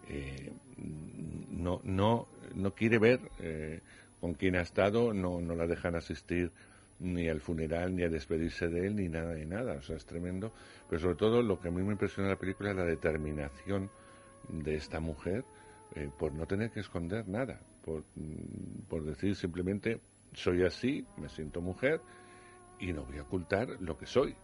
eh, 0.10 0.52
no, 1.50 1.80
no, 1.86 2.28
no 2.56 2.76
quiere 2.76 3.00
ver 3.00 3.22
con 4.20 4.34
quién 4.34 4.58
ha 4.58 4.62
estado, 4.62 5.14
no, 5.14 5.40
no 5.40 5.56
la 5.56 5.66
dejan 5.66 5.96
asistir 5.96 6.52
ni 7.00 7.28
al 7.28 7.42
funeral, 7.42 7.96
ni 7.96 8.04
a 8.04 8.10
despedirse 8.10 8.68
de 8.68 8.88
él, 8.88 8.96
ni 8.96 9.10
nada 9.10 9.34
de 9.34 9.46
nada. 9.46 9.74
O 9.74 9.82
sea, 9.82 9.96
es 9.96 10.06
tremendo. 10.06 10.54
Pero 10.90 11.02
sobre 11.02 11.16
todo 11.16 11.42
lo 11.42 11.60
que 11.60 11.68
a 11.68 11.72
mí 11.72 11.84
me 11.84 11.94
impresiona 11.94 12.30
de 12.30 12.36
la 12.36 12.40
película 12.40 12.72
es 12.72 12.76
la 12.76 12.86
determinación 12.86 13.90
de 14.50 14.76
esta 14.76 15.00
mujer 15.00 15.44
eh, 15.96 16.10
por 16.18 16.34
no 16.34 16.46
tener 16.46 16.72
que 16.72 16.80
esconder 16.80 17.28
nada, 17.28 17.60
por, 17.84 18.04
mm, 18.16 18.88
por 18.88 19.04
decir 19.04 19.36
simplemente 19.36 20.00
soy 20.34 20.64
así, 20.64 21.06
me 21.18 21.30
siento 21.30 21.62
mujer 21.62 22.02
y 22.80 22.92
no 22.92 23.06
voy 23.06 23.18
a 23.18 23.24
ocultar 23.24 23.70
lo 23.80 23.98
que 23.98 24.06
soy. 24.06 24.36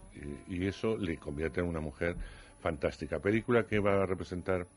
Y, 0.48 0.56
y 0.56 0.68
eso 0.68 0.98
le 0.98 1.18
convierte 1.18 1.62
en 1.62 1.68
una 1.68 1.82
mujer 1.82 2.16
fantástica. 2.60 3.20
Película 3.20 3.66
que 3.66 3.80
va 3.80 4.04
a 4.04 4.06
representar 4.06 4.68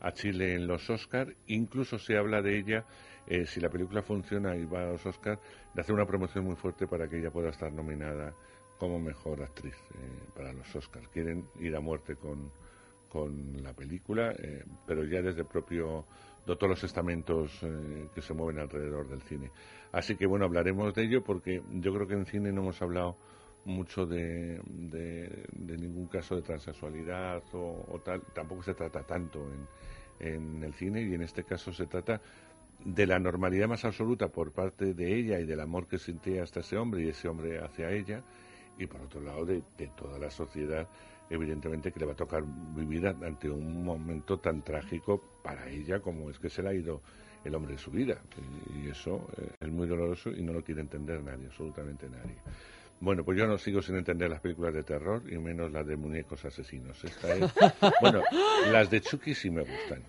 a 0.00 0.12
Chile 0.12 0.54
en 0.54 0.66
los 0.66 0.88
Oscar. 0.90 1.34
Incluso 1.46 1.98
se 1.98 2.16
habla 2.16 2.42
de 2.42 2.58
ella, 2.58 2.84
eh, 3.26 3.46
si 3.46 3.60
la 3.60 3.68
película 3.68 4.02
funciona 4.02 4.56
y 4.56 4.64
va 4.64 4.82
a 4.82 4.92
los 4.92 5.06
Oscar, 5.06 5.38
de 5.72 5.80
hacer 5.80 5.94
una 5.94 6.06
promoción 6.06 6.44
muy 6.44 6.56
fuerte 6.56 6.86
para 6.86 7.08
que 7.08 7.18
ella 7.18 7.30
pueda 7.30 7.50
estar 7.50 7.72
nominada 7.72 8.34
como 8.78 8.98
mejor 8.98 9.42
actriz 9.42 9.74
eh, 9.94 10.28
para 10.34 10.52
los 10.52 10.74
Oscars. 10.74 11.08
Quieren 11.08 11.48
ir 11.60 11.74
a 11.76 11.80
muerte 11.80 12.16
con, 12.16 12.50
con 13.08 13.62
la 13.62 13.72
película, 13.72 14.32
eh, 14.32 14.64
pero 14.86 15.04
ya 15.04 15.22
desde 15.22 15.40
el 15.40 15.46
propio 15.46 16.04
de 16.46 16.56
todos 16.56 16.68
los 16.68 16.84
estamentos 16.84 17.58
que 18.14 18.20
se 18.20 18.34
mueven 18.34 18.58
alrededor 18.58 19.08
del 19.08 19.22
cine. 19.22 19.50
Así 19.92 20.14
que 20.14 20.26
bueno, 20.26 20.44
hablaremos 20.44 20.92
de 20.92 21.04
ello 21.04 21.24
porque 21.24 21.62
yo 21.70 21.94
creo 21.94 22.06
que 22.06 22.12
en 22.12 22.26
cine 22.26 22.52
no 22.52 22.60
hemos 22.60 22.82
hablado 22.82 23.16
mucho 23.64 24.04
de, 24.04 24.60
de, 24.66 25.46
de 25.52 25.76
ningún 25.78 26.06
caso 26.06 26.36
de 26.36 26.42
transexualidad 26.42 27.42
o, 27.54 27.86
o 27.88 27.98
tal, 28.00 28.20
tampoco 28.34 28.62
se 28.62 28.74
trata 28.74 29.02
tanto 29.04 29.40
en, 29.50 29.66
en 30.20 30.62
el 30.62 30.74
cine 30.74 31.02
y 31.02 31.14
en 31.14 31.22
este 31.22 31.44
caso 31.44 31.72
se 31.72 31.86
trata 31.86 32.20
de 32.84 33.06
la 33.06 33.18
normalidad 33.18 33.68
más 33.68 33.84
absoluta 33.84 34.28
por 34.28 34.52
parte 34.52 34.94
de 34.94 35.14
ella 35.14 35.40
y 35.40 35.44
del 35.44 35.60
amor 35.60 35.86
que 35.86 35.98
sentía 35.98 36.42
hasta 36.42 36.60
ese 36.60 36.76
hombre 36.76 37.02
y 37.02 37.08
ese 37.08 37.28
hombre 37.28 37.58
hacia 37.58 37.90
ella 37.90 38.22
y 38.78 38.86
por 38.86 39.02
otro 39.02 39.20
lado 39.20 39.44
de, 39.44 39.62
de 39.78 39.88
toda 39.96 40.18
la 40.18 40.30
sociedad 40.30 40.88
evidentemente 41.30 41.92
que 41.92 42.00
le 42.00 42.06
va 42.06 42.12
a 42.12 42.16
tocar 42.16 42.44
vivir 42.74 43.06
ante 43.06 43.48
un 43.48 43.84
momento 43.84 44.38
tan 44.38 44.62
trágico 44.62 45.22
para 45.42 45.68
ella 45.68 46.00
como 46.00 46.30
es 46.30 46.38
que 46.38 46.50
se 46.50 46.62
le 46.62 46.68
ha 46.68 46.74
ido 46.74 47.00
el 47.44 47.54
hombre 47.54 47.72
de 47.72 47.78
su 47.78 47.90
vida 47.90 48.20
y, 48.74 48.86
y 48.86 48.90
eso 48.90 49.28
eh, 49.36 49.50
es 49.60 49.68
muy 49.70 49.86
doloroso 49.86 50.30
y 50.30 50.42
no 50.42 50.52
lo 50.52 50.62
quiere 50.62 50.80
entender 50.80 51.22
nadie, 51.22 51.46
absolutamente 51.46 52.08
nadie. 52.08 52.36
Bueno, 53.00 53.24
pues 53.24 53.36
yo 53.36 53.46
no 53.46 53.58
sigo 53.58 53.82
sin 53.82 53.96
entender 53.96 54.30
las 54.30 54.40
películas 54.40 54.72
de 54.72 54.82
terror 54.82 55.22
y 55.30 55.36
menos 55.36 55.70
las 55.72 55.86
de 55.86 55.96
muñecos 55.96 56.44
asesinos. 56.44 57.02
Esta 57.04 57.34
es... 57.34 57.52
Bueno, 58.00 58.22
las 58.70 58.88
de 58.90 59.00
Chucky 59.00 59.34
sí 59.34 59.50
me 59.50 59.60
gustan. 59.60 60.02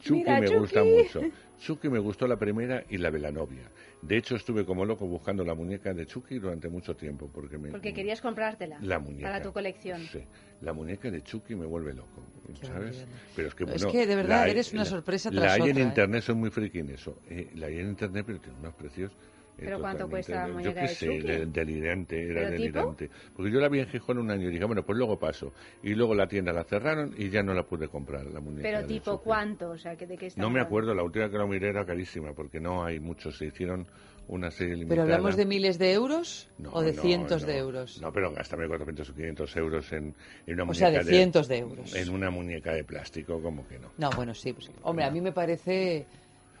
Chucky 0.00 0.12
Mira, 0.20 0.40
me 0.40 0.46
Chucky. 0.46 0.58
gusta 0.58 0.84
mucho. 0.84 1.20
Chucky 1.58 1.88
me 1.88 1.98
gustó 1.98 2.28
la 2.28 2.36
primera 2.38 2.84
y 2.88 2.98
la 2.98 3.10
de 3.10 3.18
la 3.18 3.32
novia. 3.32 3.68
De 4.00 4.16
hecho, 4.16 4.36
estuve 4.36 4.64
como 4.64 4.84
loco 4.84 5.06
buscando 5.06 5.44
la 5.44 5.54
muñeca 5.54 5.92
de 5.92 6.06
Chucky 6.06 6.38
durante 6.38 6.68
mucho 6.68 6.94
tiempo 6.94 7.28
porque 7.32 7.58
me 7.58 7.70
Porque 7.70 7.92
querías 7.92 8.20
comprártela 8.20 8.78
La 8.80 9.00
muñeca. 9.00 9.26
para 9.28 9.42
tu 9.42 9.52
colección. 9.52 10.02
Sí, 10.12 10.22
la 10.60 10.72
muñeca 10.72 11.10
de 11.10 11.20
Chucky 11.22 11.56
me 11.56 11.66
vuelve 11.66 11.94
loco, 11.94 12.22
¿sabes? 12.62 13.04
Pero 13.34 13.48
es 13.48 13.54
que 13.56 13.64
Es 13.64 13.70
bueno, 13.70 13.90
que, 13.90 14.06
de 14.06 14.14
verdad, 14.14 14.36
la 14.36 14.42
hay- 14.44 14.50
eres 14.52 14.72
una 14.72 14.84
la- 14.84 14.90
sorpresa 14.90 15.30
La 15.32 15.40
tras 15.42 15.52
hay 15.54 15.62
en 15.62 15.70
otra, 15.70 15.80
¿eh? 15.82 15.86
internet, 15.86 16.22
soy 16.22 16.34
muy 16.36 16.50
friki 16.50 16.78
en 16.78 16.90
eso. 16.90 17.18
Eh, 17.28 17.50
la 17.56 17.66
hay 17.66 17.78
en 17.80 17.88
internet, 17.88 18.24
pero 18.26 18.40
tiene 18.40 18.58
unos 18.60 18.74
precios. 18.74 19.10
Eh, 19.58 19.62
¿Pero 19.64 19.80
cuánto 19.80 20.08
cuesta 20.08 20.46
la 20.46 20.52
muñeca 20.52 20.70
Yo 20.70 20.74
qué 20.74 20.80
de 20.82 20.88
sé, 20.88 21.06
Chucky? 21.06 21.20
de- 21.26 21.46
delirante, 21.46 22.30
era 22.30 22.48
delirante. 22.50 23.10
Porque 23.34 23.50
yo 23.50 23.60
la 23.60 23.68
vi 23.68 23.80
en 23.80 23.88
Gijón 23.88 24.18
un 24.18 24.30
año 24.30 24.48
y 24.48 24.52
dije, 24.52 24.64
bueno, 24.64 24.84
pues 24.84 24.96
luego 24.96 25.18
paso. 25.18 25.52
Y 25.82 25.94
luego 25.94 26.14
la 26.14 26.28
tienda 26.28 26.52
la 26.52 26.64
cerraron 26.64 27.14
y 27.18 27.28
ya 27.28 27.42
no 27.42 27.54
la 27.54 27.64
pude 27.64 27.88
comprar, 27.88 28.26
la 28.26 28.40
muñeca. 28.40 28.62
Pero 28.62 28.82
de 28.82 28.86
tipo, 28.86 29.12
Chucky. 29.12 29.24
¿cuánto? 29.24 29.70
O 29.70 29.78
sea, 29.78 29.96
¿que 29.96 30.06
¿de 30.06 30.16
qué 30.16 30.32
No 30.36 30.48
me 30.50 30.60
acuerdo, 30.60 30.94
la 30.94 31.02
última 31.02 31.28
que 31.30 31.38
la 31.38 31.46
miré 31.46 31.68
era 31.70 31.84
carísima, 31.84 32.32
porque 32.32 32.60
no 32.60 32.84
hay 32.84 33.00
muchos. 33.00 33.36
Se 33.36 33.46
hicieron 33.46 33.86
una 34.28 34.50
serie 34.50 34.74
limitada. 34.76 35.02
¿Pero 35.04 35.14
hablamos 35.14 35.36
de 35.36 35.46
miles 35.46 35.78
de 35.78 35.92
euros 35.92 36.48
No, 36.58 36.70
o 36.74 36.82
de 36.82 36.92
no, 36.92 37.00
cientos 37.02 37.42
no. 37.42 37.48
de 37.48 37.56
euros? 37.58 38.00
No, 38.02 38.12
pero 38.12 38.30
gástame 38.32 38.68
400 38.68 39.08
o 39.10 39.14
500 39.14 39.56
euros 39.56 39.92
en, 39.92 40.14
en 40.46 40.54
una 40.54 40.62
O 40.64 40.66
muñeca 40.66 40.90
sea, 40.90 40.98
de 41.02 41.04
cientos 41.10 41.48
de 41.48 41.58
euros. 41.58 41.94
En 41.96 42.10
una 42.10 42.30
muñeca 42.30 42.72
de 42.74 42.84
plástico, 42.84 43.40
como 43.40 43.66
que 43.66 43.78
no. 43.78 43.88
No, 43.96 44.10
bueno, 44.10 44.34
sí. 44.34 44.52
pues, 44.52 44.70
hombre, 44.82 45.04
a 45.06 45.10
mí 45.10 45.20
me 45.22 45.32
parece 45.32 46.04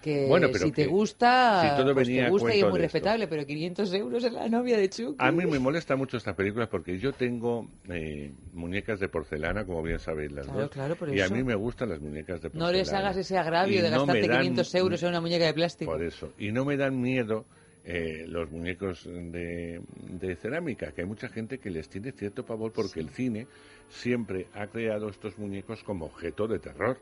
que 0.02 0.26
Bueno, 0.28 0.48
pero 0.52 0.66
si 0.66 0.72
te 0.72 0.86
gusta, 0.86 1.60
si 1.76 1.82
todo 1.82 1.94
pues 1.94 2.06
venía 2.06 2.24
te 2.26 2.30
gusta 2.30 2.54
y 2.54 2.60
es 2.60 2.68
muy 2.68 2.78
respetable, 2.78 3.26
pero 3.28 3.44
500 3.44 3.92
euros 3.94 4.24
en 4.24 4.34
la 4.34 4.48
novia 4.48 4.76
de 4.76 4.88
Chucky. 4.88 5.16
A 5.18 5.32
mí 5.32 5.44
me 5.46 5.58
molesta 5.58 5.96
mucho 5.96 6.16
estas 6.16 6.34
películas 6.34 6.68
porque 6.68 6.98
yo 6.98 7.12
tengo 7.12 7.68
eh, 7.88 8.32
muñecas 8.52 9.00
de 9.00 9.08
porcelana, 9.08 9.64
como 9.64 9.82
bien 9.82 9.98
sabéis 9.98 10.32
las 10.32 10.46
Claro, 10.46 10.60
dos. 10.62 10.70
claro, 10.70 10.96
por 10.96 11.14
y 11.14 11.20
a 11.20 11.28
mí 11.28 11.42
me 11.42 11.54
gustan 11.54 11.88
las 11.90 12.00
muñecas 12.00 12.40
de 12.40 12.50
porcelana. 12.50 12.72
No 12.72 12.72
les 12.78 12.92
hagas 12.92 13.16
ese 13.16 13.36
agravio 13.38 13.78
Y 13.78 13.82
de 13.82 13.90
no 13.90 13.96
gastarte 13.98 14.28
dan- 14.28 14.40
500 14.40 14.74
euros 14.76 15.02
en 15.02 15.08
una 15.10 15.20
muñeca 15.20 15.46
de 15.46 15.54
plástico. 15.54 15.90
Por 15.92 16.02
eso. 16.02 16.32
Y 16.38 16.52
no 16.52 16.64
me 16.64 16.76
dan 16.76 17.00
miedo 17.00 17.44
eh, 17.84 18.24
los 18.26 18.50
muñecos 18.50 19.04
de, 19.04 19.80
de 20.20 20.36
cerámica, 20.36 20.92
que 20.92 21.00
hay 21.02 21.06
mucha 21.06 21.28
gente 21.28 21.58
que 21.58 21.70
les 21.70 21.88
tiene 21.88 22.12
cierto 22.12 22.44
pavor 22.44 22.72
porque 22.72 23.00
el 23.00 23.08
cine 23.10 23.46
siempre 23.88 24.46
ha 24.54 24.66
creado 24.66 25.08
estos 25.08 25.38
muñecos 25.38 25.82
como 25.82 26.04
objeto 26.06 26.46
de 26.46 26.58
terror. 26.58 26.98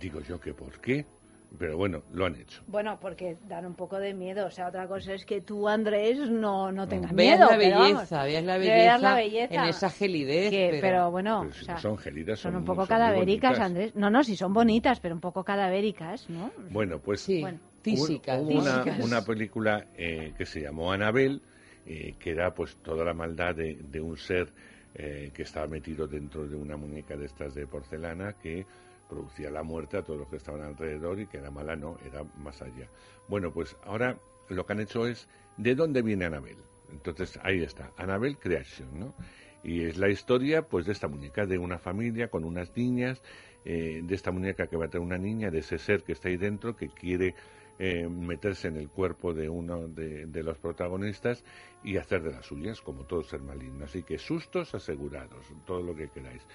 Digo 0.00 0.20
yo 0.20 0.40
que 0.40 0.54
por 0.54 0.80
qué, 0.80 1.04
pero 1.58 1.76
bueno, 1.76 2.02
lo 2.12 2.26
han 2.26 2.34
hecho. 2.36 2.62
Bueno, 2.66 2.98
porque 3.00 3.36
dan 3.48 3.66
un 3.66 3.74
poco 3.74 3.98
de 3.98 4.14
miedo. 4.14 4.46
O 4.46 4.50
sea, 4.50 4.68
otra 4.68 4.86
cosa 4.88 5.14
es 5.14 5.24
que 5.24 5.40
tú, 5.40 5.68
Andrés, 5.68 6.18
no, 6.30 6.72
no 6.72 6.86
tengas 6.88 7.12
Veas 7.14 7.38
miedo. 7.38 7.50
la 7.50 7.56
vamos, 7.78 7.92
belleza, 7.94 8.24
veas 8.24 8.44
la 8.44 8.58
veas 8.58 8.74
belleza, 8.76 8.98
la 8.98 9.14
belleza. 9.14 9.54
en 9.54 9.64
esa 9.68 9.90
gelidez. 9.90 10.50
Que- 10.50 10.68
pero... 10.70 10.80
pero 10.82 11.10
bueno, 11.10 11.40
Pero 11.42 11.54
si 11.54 11.62
o 11.62 11.64
sea, 11.64 11.74
no 11.74 11.80
son 11.80 11.98
gélidas, 11.98 12.38
son 12.40 12.52
son, 12.52 12.60
un 12.60 12.64
poco 12.66 12.82
son 12.82 12.88
cadavéricas. 12.88 13.60
Andrés. 13.60 13.94
No, 13.96 14.10
no, 14.10 14.22
sí 14.24 14.36
son 14.36 14.52
bonitas, 14.52 15.00
pero 15.00 15.14
un 15.14 15.20
poco 15.20 15.44
cadavéricas, 15.44 16.28
¿no? 16.30 16.50
Bueno, 16.70 16.98
pues 16.98 17.26
Bueno. 17.40 17.58
Tísicas, 17.82 18.40
hubo 18.40 18.60
una, 18.60 18.82
una 19.02 19.22
película 19.24 19.86
eh, 19.96 20.32
que 20.38 20.46
se 20.46 20.60
llamó 20.62 20.90
Anabel, 20.90 21.42
eh, 21.86 22.14
que 22.18 22.30
era 22.30 22.54
pues 22.54 22.76
toda 22.76 23.04
la 23.04 23.12
maldad 23.12 23.54
de, 23.54 23.74
de 23.74 24.00
un 24.00 24.16
ser 24.16 24.48
eh, 24.94 25.30
que 25.34 25.42
estaba 25.42 25.66
metido 25.66 26.06
dentro 26.06 26.46
de 26.48 26.56
una 26.56 26.78
muñeca 26.78 27.14
de 27.14 27.26
estas 27.26 27.54
de 27.54 27.66
porcelana 27.66 28.32
que 28.42 28.64
producía 29.08 29.50
la 29.50 29.62
muerte 29.62 29.96
a 29.96 30.02
todos 30.02 30.18
los 30.18 30.28
que 30.28 30.36
estaban 30.36 30.62
alrededor 30.62 31.20
y 31.20 31.26
que 31.26 31.38
era 31.38 31.50
mala, 31.50 31.76
no, 31.76 31.98
era 32.04 32.24
más 32.36 32.62
allá. 32.62 32.88
Bueno, 33.28 33.52
pues 33.52 33.76
ahora 33.84 34.18
lo 34.48 34.66
que 34.66 34.72
han 34.72 34.80
hecho 34.80 35.06
es, 35.06 35.28
¿de 35.56 35.74
dónde 35.74 36.02
viene 36.02 36.24
Anabel? 36.24 36.58
Entonces 36.90 37.38
ahí 37.42 37.62
está, 37.62 37.92
Anabel 37.96 38.38
Creation, 38.38 38.98
¿no? 38.98 39.14
Y 39.62 39.84
es 39.84 39.96
la 39.96 40.10
historia, 40.10 40.68
pues, 40.68 40.84
de 40.84 40.92
esta 40.92 41.08
muñeca, 41.08 41.46
de 41.46 41.56
una 41.58 41.78
familia 41.78 42.28
con 42.28 42.44
unas 42.44 42.76
niñas, 42.76 43.22
eh, 43.64 44.02
de 44.04 44.14
esta 44.14 44.30
muñeca 44.30 44.66
que 44.66 44.76
va 44.76 44.84
a 44.84 44.88
tener 44.88 45.06
una 45.06 45.16
niña, 45.16 45.50
de 45.50 45.60
ese 45.60 45.78
ser 45.78 46.04
que 46.04 46.12
está 46.12 46.28
ahí 46.28 46.36
dentro, 46.36 46.76
que 46.76 46.88
quiere 46.88 47.34
eh, 47.78 48.06
meterse 48.06 48.68
en 48.68 48.76
el 48.76 48.90
cuerpo 48.90 49.32
de 49.32 49.48
uno 49.48 49.88
de, 49.88 50.26
de 50.26 50.42
los 50.42 50.58
protagonistas 50.58 51.42
y 51.82 51.96
hacer 51.96 52.22
de 52.22 52.32
las 52.32 52.44
suyas, 52.44 52.82
como 52.82 53.04
todo 53.04 53.22
ser 53.22 53.40
maligno. 53.40 53.86
Así 53.86 54.02
que 54.02 54.18
sustos 54.18 54.74
asegurados, 54.74 55.46
todo 55.64 55.82
lo 55.82 55.96
que 55.96 56.10
queráis. 56.10 56.46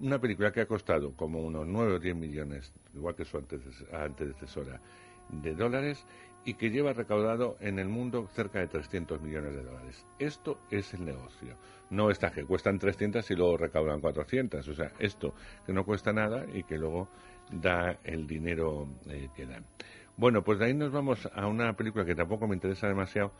Una 0.00 0.18
película 0.20 0.52
que 0.52 0.60
ha 0.60 0.66
costado 0.66 1.14
como 1.14 1.40
unos 1.40 1.66
9 1.66 1.94
o 1.94 1.98
10 1.98 2.16
millones, 2.16 2.72
igual 2.94 3.14
que 3.14 3.24
su 3.24 3.38
anteces- 3.38 3.86
antecesora, 3.92 4.80
de 5.28 5.54
dólares 5.54 6.04
y 6.44 6.54
que 6.54 6.68
lleva 6.70 6.92
recaudado 6.92 7.56
en 7.60 7.78
el 7.78 7.88
mundo 7.88 8.26
cerca 8.34 8.58
de 8.58 8.66
300 8.66 9.22
millones 9.22 9.54
de 9.54 9.62
dólares. 9.62 10.04
Esto 10.18 10.58
es 10.70 10.92
el 10.92 11.04
negocio. 11.04 11.56
No 11.90 12.10
estas 12.10 12.32
que 12.32 12.44
cuestan 12.44 12.78
300 12.78 13.30
y 13.30 13.34
luego 13.34 13.56
recaudan 13.56 14.00
400. 14.00 14.66
O 14.68 14.74
sea, 14.74 14.92
esto 14.98 15.34
que 15.64 15.72
no 15.72 15.84
cuesta 15.84 16.12
nada 16.12 16.44
y 16.52 16.64
que 16.64 16.76
luego 16.76 17.08
da 17.50 17.98
el 18.04 18.26
dinero 18.26 18.88
eh, 19.08 19.30
que 19.34 19.46
dan. 19.46 19.64
Bueno, 20.16 20.44
pues 20.44 20.58
de 20.58 20.66
ahí 20.66 20.74
nos 20.74 20.92
vamos 20.92 21.26
a 21.34 21.46
una 21.46 21.72
película 21.74 22.04
que 22.04 22.14
tampoco 22.14 22.46
me 22.46 22.54
interesa 22.54 22.86
demasiado, 22.86 23.32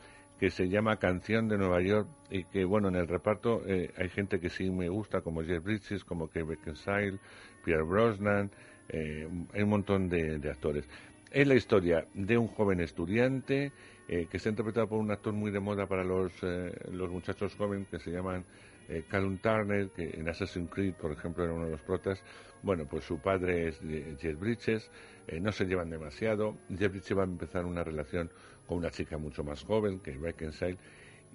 que 0.44 0.50
se 0.50 0.68
llama 0.68 0.98
Canción 0.98 1.48
de 1.48 1.56
Nueva 1.56 1.80
York 1.80 2.06
y 2.28 2.44
que, 2.44 2.66
bueno, 2.66 2.88
en 2.88 2.96
el 2.96 3.08
reparto 3.08 3.62
eh, 3.66 3.90
hay 3.96 4.10
gente 4.10 4.40
que 4.40 4.50
sí 4.50 4.68
me 4.68 4.90
gusta, 4.90 5.22
como 5.22 5.42
Jeff 5.42 5.64
Bridges, 5.64 6.04
como 6.04 6.26
Kate 6.26 6.42
Beckinsale, 6.42 7.18
Pierre 7.64 7.82
Brosnan, 7.82 8.50
eh, 8.90 9.26
hay 9.54 9.62
un 9.62 9.70
montón 9.70 10.10
de, 10.10 10.38
de 10.38 10.50
actores. 10.50 10.86
Es 11.30 11.48
la 11.48 11.54
historia 11.54 12.06
de 12.12 12.36
un 12.36 12.48
joven 12.48 12.80
estudiante 12.80 13.72
eh, 14.06 14.26
que 14.30 14.36
está 14.36 14.50
interpretado 14.50 14.86
por 14.86 14.98
un 14.98 15.10
actor 15.10 15.32
muy 15.32 15.50
de 15.50 15.60
moda 15.60 15.86
para 15.86 16.04
los, 16.04 16.30
eh, 16.42 16.72
los 16.92 17.10
muchachos 17.10 17.54
jóvenes 17.54 17.88
que 17.88 17.98
se 17.98 18.10
llaman 18.10 18.44
eh, 18.88 19.04
Callum 19.08 19.38
Turner, 19.38 19.88
que 19.90 20.10
en 20.10 20.28
Assassin's 20.28 20.70
Creed, 20.70 20.94
por 20.94 21.12
ejemplo, 21.12 21.42
era 21.44 21.54
uno 21.54 21.64
de 21.64 21.70
los 21.70 21.80
protas. 21.80 22.22
Bueno, 22.62 22.86
pues 22.86 23.04
su 23.04 23.18
padre 23.18 23.68
es 23.68 23.80
Jeff 24.18 24.38
Bridges, 24.38 24.90
eh, 25.26 25.40
no 25.40 25.52
se 25.52 25.64
llevan 25.64 25.90
demasiado. 25.90 26.56
Jeff 26.68 26.92
Bridges 26.92 27.16
va 27.16 27.22
a 27.22 27.26
empezar 27.26 27.64
una 27.64 27.82
relación 27.82 28.30
con 28.66 28.78
una 28.78 28.90
chica 28.90 29.18
mucho 29.18 29.44
más 29.44 29.62
joven, 29.64 30.00
que 30.00 30.12
es 30.12 30.20
Beckinsale, 30.20 30.78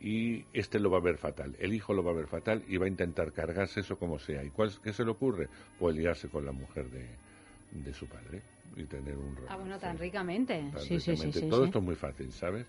y 0.02 0.46
este 0.54 0.80
lo 0.80 0.90
va 0.90 0.98
a 1.00 1.02
ver 1.02 1.18
fatal. 1.18 1.56
El 1.60 1.74
hijo 1.74 1.94
lo 1.94 2.04
va 2.04 2.12
a 2.12 2.16
ver 2.16 2.28
fatal 2.28 2.64
y 2.68 2.78
va 2.78 2.86
a 2.86 2.90
intentar 2.90 3.32
cargarse 3.34 3.82
eso 3.82 3.98
como 3.98 4.18
sea. 4.18 4.44
¿Y 4.44 4.50
cuál, 4.50 4.72
qué 4.82 4.94
se 4.94 5.04
le 5.04 5.12
ocurre? 5.12 5.50
Pues 5.78 5.96
liarse 5.96 6.30
con 6.30 6.46
la 6.46 6.52
mujer 6.52 6.90
de, 6.90 7.06
de 7.72 7.94
su 7.94 8.08
padre 8.08 8.42
y 8.76 8.86
tener 8.86 9.18
un 9.18 9.36
Ah, 9.48 9.58
bueno, 9.58 9.78
tan 9.78 9.98
ricamente. 9.98 10.70
tan 10.72 10.82
Sí, 10.82 11.00
sí, 11.00 11.16
sí. 11.18 11.50
Todo 11.50 11.66
esto 11.66 11.80
es 11.80 11.86
muy 11.86 11.96
fácil, 11.96 12.32
¿sabes? 12.32 12.66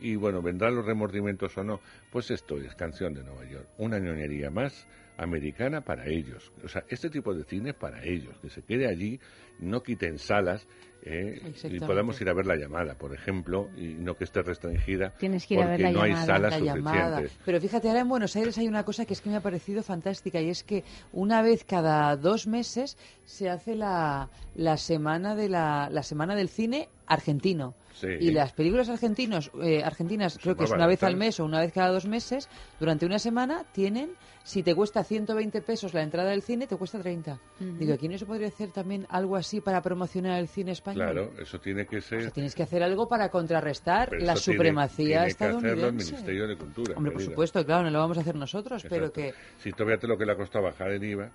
Y 0.00 0.16
bueno, 0.16 0.42
vendrán 0.42 0.74
los 0.74 0.84
remordimientos 0.84 1.56
o 1.58 1.64
no. 1.64 1.80
Pues 2.10 2.30
esto 2.30 2.56
es 2.58 2.74
Canción 2.74 3.14
de 3.14 3.22
Nueva 3.22 3.44
York. 3.44 3.68
Una 3.78 3.98
ñoñería 3.98 4.50
más 4.50 4.86
americana 5.16 5.82
para 5.82 6.06
ellos. 6.06 6.52
O 6.64 6.68
sea, 6.68 6.84
este 6.88 7.10
tipo 7.10 7.34
de 7.34 7.44
cine 7.44 7.70
es 7.70 7.76
para 7.76 8.02
ellos. 8.04 8.36
Que 8.40 8.50
se 8.50 8.62
quede 8.62 8.88
allí, 8.88 9.20
no 9.60 9.82
quiten 9.82 10.18
salas 10.18 10.66
eh, 11.06 11.52
y 11.64 11.80
podamos 11.80 12.20
ir 12.20 12.28
a 12.28 12.32
ver 12.32 12.46
la 12.46 12.56
llamada, 12.56 12.94
por 12.94 13.14
ejemplo, 13.14 13.68
y 13.76 13.94
no 13.94 14.16
que 14.16 14.24
esté 14.24 14.42
restringida. 14.42 15.10
Tienes 15.18 15.46
que 15.46 15.54
ir 15.54 15.60
a 15.62 15.66
ver 15.66 15.80
porque 15.80 15.82
la 15.82 15.90
no 15.92 16.02
hay 16.02 16.16
salas 16.26 16.52
La 16.52 16.58
llamada. 16.60 17.16
suficientes. 17.16 17.38
Pero 17.44 17.60
fíjate, 17.60 17.88
ahora 17.88 18.00
en 18.00 18.08
Buenos 18.08 18.34
Aires 18.36 18.56
hay 18.58 18.66
una 18.68 18.84
cosa 18.84 19.04
que 19.04 19.12
es 19.12 19.20
que 19.20 19.28
me 19.30 19.36
ha 19.36 19.40
parecido 19.40 19.82
fantástica 19.82 20.40
y 20.40 20.48
es 20.48 20.64
que 20.64 20.82
una 21.12 21.42
vez 21.42 21.64
cada 21.64 22.16
dos 22.16 22.46
meses 22.46 22.96
se 23.26 23.50
hace 23.50 23.74
la, 23.74 24.30
la 24.54 24.76
semana 24.78 25.34
de 25.34 25.48
la, 25.48 25.88
la 25.90 26.02
semana 26.02 26.34
del 26.34 26.48
cine 26.48 26.88
argentino. 27.06 27.74
Sí. 27.94 28.08
Y 28.18 28.32
las 28.32 28.52
películas 28.52 28.88
argentinos, 28.88 29.52
eh, 29.62 29.82
argentinas, 29.84 30.38
creo 30.42 30.56
que 30.56 30.64
es 30.64 30.72
una 30.72 30.86
vez 30.88 31.02
al 31.04 31.16
mes 31.16 31.38
o 31.38 31.44
una 31.44 31.60
vez 31.60 31.72
cada 31.72 31.90
dos 31.92 32.06
meses, 32.06 32.48
durante 32.80 33.06
una 33.06 33.20
semana 33.20 33.64
tienen, 33.72 34.10
si 34.42 34.64
te 34.64 34.74
cuesta 34.74 35.04
120 35.04 35.62
pesos 35.62 35.94
la 35.94 36.02
entrada 36.02 36.30
del 36.30 36.42
cine, 36.42 36.66
te 36.66 36.76
cuesta 36.76 36.98
30. 36.98 37.34
Ujú. 37.60 37.72
Digo, 37.78 37.94
¿aquí 37.94 38.08
no 38.08 38.18
se 38.18 38.26
podría 38.26 38.48
hacer 38.48 38.70
también 38.72 39.06
algo 39.10 39.36
así 39.36 39.60
para 39.60 39.80
promocionar 39.80 40.40
el 40.40 40.48
cine 40.48 40.72
español? 40.72 40.93
Claro, 40.94 41.32
eso 41.38 41.58
tiene 41.60 41.86
que 41.86 42.00
ser. 42.00 42.30
Tienes 42.30 42.54
que 42.54 42.62
hacer 42.62 42.82
algo 42.82 43.08
para 43.08 43.28
contrarrestar 43.28 44.10
pero 44.10 44.24
la 44.24 44.32
eso 44.34 44.42
tiene- 44.44 44.56
supremacía 44.58 45.06
tiene 45.06 45.24
que 45.24 45.30
estadounidense. 45.30 45.72
hacerlo 45.72 45.88
el 45.88 45.94
Ministerio 45.94 46.46
de 46.48 46.56
Cultura. 46.56 46.94
Hombre, 46.96 47.12
por 47.12 47.18
querida. 47.20 47.32
supuesto, 47.32 47.64
claro, 47.66 47.82
no 47.84 47.90
lo 47.90 47.98
vamos 47.98 48.18
a 48.18 48.20
hacer 48.20 48.34
nosotros, 48.36 48.86
pero 48.88 49.12
que 49.12 49.34
Si 49.58 49.72
tú 49.72 49.84
fíjate 49.84 50.06
lo 50.06 50.16
que 50.16 50.24
le 50.26 50.32
ha 50.32 50.36
costado 50.36 50.64
bajar 50.64 50.90
el 50.90 51.04
IVA 51.04 51.30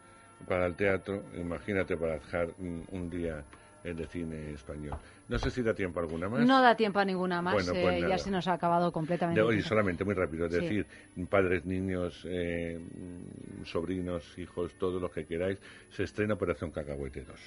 para 0.48 0.66
el 0.66 0.76
teatro, 0.76 1.24
imagínate 1.36 1.98
para 1.98 2.14
dejar 2.14 2.48
un, 2.60 2.86
un 2.92 3.10
día 3.10 3.44
eh, 3.84 3.94
de 3.94 4.08
cine 4.08 4.52
español. 4.54 4.98
No 5.30 5.38
sé 5.38 5.52
si 5.52 5.62
da 5.62 5.74
tiempo 5.74 6.00
alguna 6.00 6.28
más. 6.28 6.46
No 6.46 6.62
da 6.62 6.76
tiempo 6.76 7.00
a 7.00 7.06
ninguna 7.06 7.42
más. 7.42 7.54
Bueno, 7.54 7.72
pues 7.82 8.04
eh, 8.04 8.08
ya 8.10 8.18
se 8.18 8.30
nos 8.32 8.48
ha 8.48 8.54
acabado 8.54 8.92
completamente. 8.92 9.40
De 9.40 9.46
hoy 9.48 9.62
solamente 9.62 10.04
muy 10.04 10.16
rápido, 10.16 10.48
es 10.48 10.54
Sí. 10.54 10.60
decir, 10.60 10.88
padres, 11.30 11.66
niños, 11.66 12.26
eh, 12.28 12.80
sobrinos, 13.66 14.38
hijos, 14.38 14.74
todos 14.78 15.02
los 15.02 15.12
que 15.12 15.26
queráis, 15.26 15.60
se 15.92 16.04
estrena 16.04 16.34
Operación 16.34 16.72
Cacahuete 16.72 17.24
2. 17.24 17.40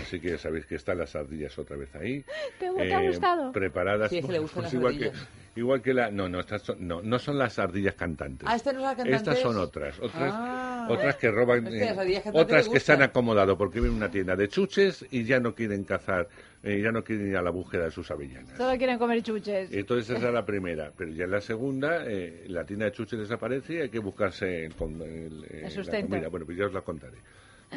Así 0.00 0.20
que 0.20 0.30
ya 0.30 0.38
sabéis 0.38 0.66
que 0.66 0.74
están 0.76 0.98
las 0.98 1.14
ardillas 1.16 1.56
otra 1.58 1.76
vez 1.76 1.94
ahí. 1.94 2.14
eh, 2.16 2.24
¿Te- 2.58 2.70
te 2.72 2.94
ha 2.94 3.00
gustado? 3.02 3.52
Preparadas. 3.52 4.10
Sí, 4.10 4.18
es 4.18 4.26
que 4.26 4.32
le 4.32 4.38
gustan 4.38 4.62
las 4.64 4.74
igual 4.74 4.98
que 4.98 5.04
ardillas. 5.06 5.28
Igual 5.54 5.82
que 5.82 5.92
la... 5.92 6.10
No, 6.10 6.30
no, 6.30 6.40
estas 6.40 6.62
son, 6.62 6.86
no, 6.88 7.02
no 7.02 7.18
son 7.18 7.36
las 7.38 7.58
ardillas 7.58 7.94
cantantes. 7.94 8.48
Ah, 8.50 8.56
estas 8.56 8.72
no 8.72 8.80
son 8.80 8.88
las 8.88 8.96
cantantes. 8.96 9.20
Estas 9.20 9.38
son 9.40 9.56
otras, 9.58 9.98
otras, 10.00 10.32
Ah. 10.34 10.86
otras 10.88 11.16
que 11.16 11.30
roban, 11.30 11.66
Es 11.66 11.72
que 11.74 11.94
las 11.94 12.26
eh, 12.26 12.30
otras 12.32 12.68
que 12.70 12.80
se 12.80 12.92
han 12.92 13.02
acomodado 13.02 13.58
porque 13.58 13.74
viven 13.80 13.90
en 13.92 13.96
una 13.98 14.10
tienda 14.10 14.34
de 14.34 14.48
chuches 14.48 15.04
y 15.10 15.24
ya 15.24 15.40
no 15.40 15.54
quieren 15.54 15.84
cazar, 15.84 16.26
eh, 16.62 16.80
ya 16.82 16.90
no 16.90 17.04
quieren 17.04 17.28
ir 17.28 17.36
a 17.36 17.42
la 17.42 17.50
búsqueda 17.50 17.84
de 17.84 17.90
sus 17.90 18.10
avellanas. 18.10 18.56
Solo 18.56 18.78
quieren 18.78 18.98
comer 18.98 19.22
chuches. 19.22 19.70
Entonces 19.72 20.16
esa 20.16 20.28
es 20.28 20.34
la 20.34 20.46
primera, 20.46 20.90
pero 20.96 21.10
ya 21.10 21.24
en 21.24 21.30
la 21.32 21.40
segunda 21.42 22.02
eh, 22.06 22.44
la 22.48 22.64
tienda 22.64 22.86
de 22.86 22.92
chuches 22.92 23.18
desaparece 23.18 23.74
y 23.74 23.80
hay 23.80 23.88
que 23.90 23.98
buscarse 23.98 24.64
el, 24.64 24.74
con- 24.74 25.02
el, 25.02 25.44
eh, 25.44 25.48
El 25.58 25.62
la 25.64 25.70
sustento. 25.70 26.08
comida. 26.08 26.28
Bueno, 26.28 26.46
pues 26.46 26.56
ya 26.56 26.64
os 26.64 26.72
la 26.72 26.80
contaré. 26.80 27.18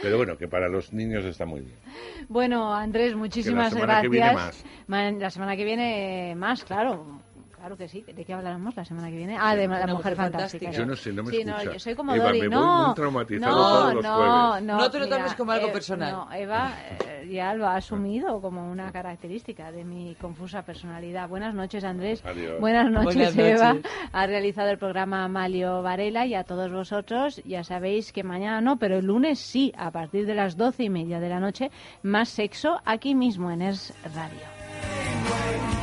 Pero 0.01 0.17
bueno, 0.17 0.37
que 0.37 0.47
para 0.47 0.67
los 0.67 0.91
niños 0.93 1.25
está 1.25 1.45
muy 1.45 1.61
bien. 1.61 1.77
Bueno, 2.27 2.73
Andrés, 2.73 3.15
muchísimas 3.15 3.73
semana 3.73 4.01
que 4.01 4.09
gracias. 4.09 4.63
viene 4.65 4.75
Ma- 4.87 5.11
La 5.11 5.29
semana 5.29 5.55
que 5.55 5.63
viene 5.63 6.33
más, 6.35 6.63
claro. 6.63 7.21
Claro 7.65 7.77
que 7.77 7.87
sí. 7.87 8.03
¿De 8.03 8.23
qué 8.23 8.31
hablaremos 8.31 8.75
la 8.75 8.85
semana 8.85 9.09
que 9.09 9.17
viene? 9.17 9.37
Ah, 9.39 9.55
de 9.55 9.67
la 9.67 9.87
mujer 9.87 10.15
fantástica. 10.15 10.69
Yo 10.69 10.85
no 10.85 10.95
sé, 10.95 11.11
no 11.11 11.23
me 11.23 11.31
sí, 11.31 11.37
escucha. 11.37 11.63
No, 11.63 11.73
yo 11.73 11.79
soy 11.79 11.95
como 11.95 12.13
Eva, 12.13 12.25
Dori. 12.25 12.41
me 12.41 12.47
voy 12.49 12.57
no, 12.57 12.85
muy 12.85 12.93
traumatizado 12.93 13.55
no, 13.55 13.61
todos 13.63 13.93
los 13.95 14.03
no, 14.03 14.15
jueves. 14.17 14.63
no. 14.67 14.77
No 14.77 14.91
te 14.91 14.99
lo 14.99 15.09
tomes 15.09 15.33
como 15.33 15.51
algo 15.51 15.67
eh, 15.69 15.71
personal. 15.71 16.11
No, 16.11 16.31
Eva 16.31 16.73
eh, 17.07 17.27
ya 17.27 17.55
lo 17.55 17.65
ha 17.65 17.77
asumido 17.77 18.39
como 18.39 18.69
una 18.69 18.91
característica 18.91 19.71
de 19.71 19.83
mi 19.83 20.13
confusa 20.13 20.61
personalidad. 20.61 21.27
Buenas 21.27 21.55
noches, 21.55 21.83
Andrés. 21.83 22.23
Adiós. 22.23 22.59
Buenas 22.59 22.91
noches, 22.91 23.35
Buenas 23.35 23.59
Eva. 23.59 23.77
Ha 24.11 24.27
realizado 24.27 24.69
el 24.69 24.77
programa 24.77 25.27
Malio 25.27 25.81
Varela 25.81 26.27
y 26.27 26.35
a 26.35 26.43
todos 26.43 26.71
vosotros 26.71 27.41
ya 27.45 27.63
sabéis 27.63 28.13
que 28.13 28.23
mañana 28.23 28.61
no, 28.61 28.77
pero 28.77 28.97
el 28.97 29.07
lunes 29.07 29.39
sí, 29.39 29.73
a 29.75 29.89
partir 29.89 30.27
de 30.27 30.35
las 30.35 30.55
doce 30.55 30.83
y 30.83 30.91
media 30.91 31.19
de 31.19 31.29
la 31.29 31.39
noche, 31.39 31.71
más 32.03 32.29
sexo 32.29 32.79
aquí 32.85 33.15
mismo 33.15 33.49
en 33.49 33.63
Es 33.63 33.91
Radio. 34.13 35.74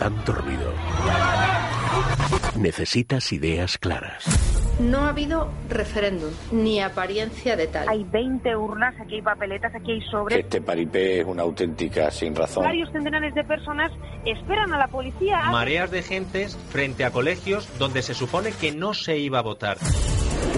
Con 0.00 0.14
tanto 0.14 0.32
ruido. 0.32 0.72
Necesitas 2.56 3.32
ideas 3.32 3.76
claras. 3.76 4.24
No 4.80 5.04
ha 5.04 5.10
habido 5.10 5.50
referéndum, 5.68 6.30
ni 6.52 6.80
apariencia 6.80 7.54
de 7.54 7.66
tal. 7.66 7.86
Hay 7.86 8.04
20 8.04 8.56
urnas, 8.56 8.94
aquí 8.98 9.16
hay 9.16 9.22
papeletas, 9.22 9.74
aquí 9.74 9.92
hay 9.92 10.00
sobres. 10.10 10.38
Este 10.38 10.62
paripé 10.62 11.20
es 11.20 11.26
una 11.26 11.42
auténtica 11.42 12.10
sin 12.10 12.34
razón. 12.34 12.64
Varios 12.64 12.90
centenares 12.92 13.34
de 13.34 13.44
personas 13.44 13.92
esperan 14.24 14.72
a 14.72 14.78
la 14.78 14.88
policía. 14.88 15.42
Mareas 15.50 15.90
de 15.90 16.02
gentes 16.02 16.56
frente 16.70 17.04
a 17.04 17.10
colegios 17.10 17.68
donde 17.78 18.00
se 18.00 18.14
supone 18.14 18.52
que 18.52 18.72
no 18.72 18.94
se 18.94 19.18
iba 19.18 19.40
a 19.40 19.42
votar. 19.42 19.76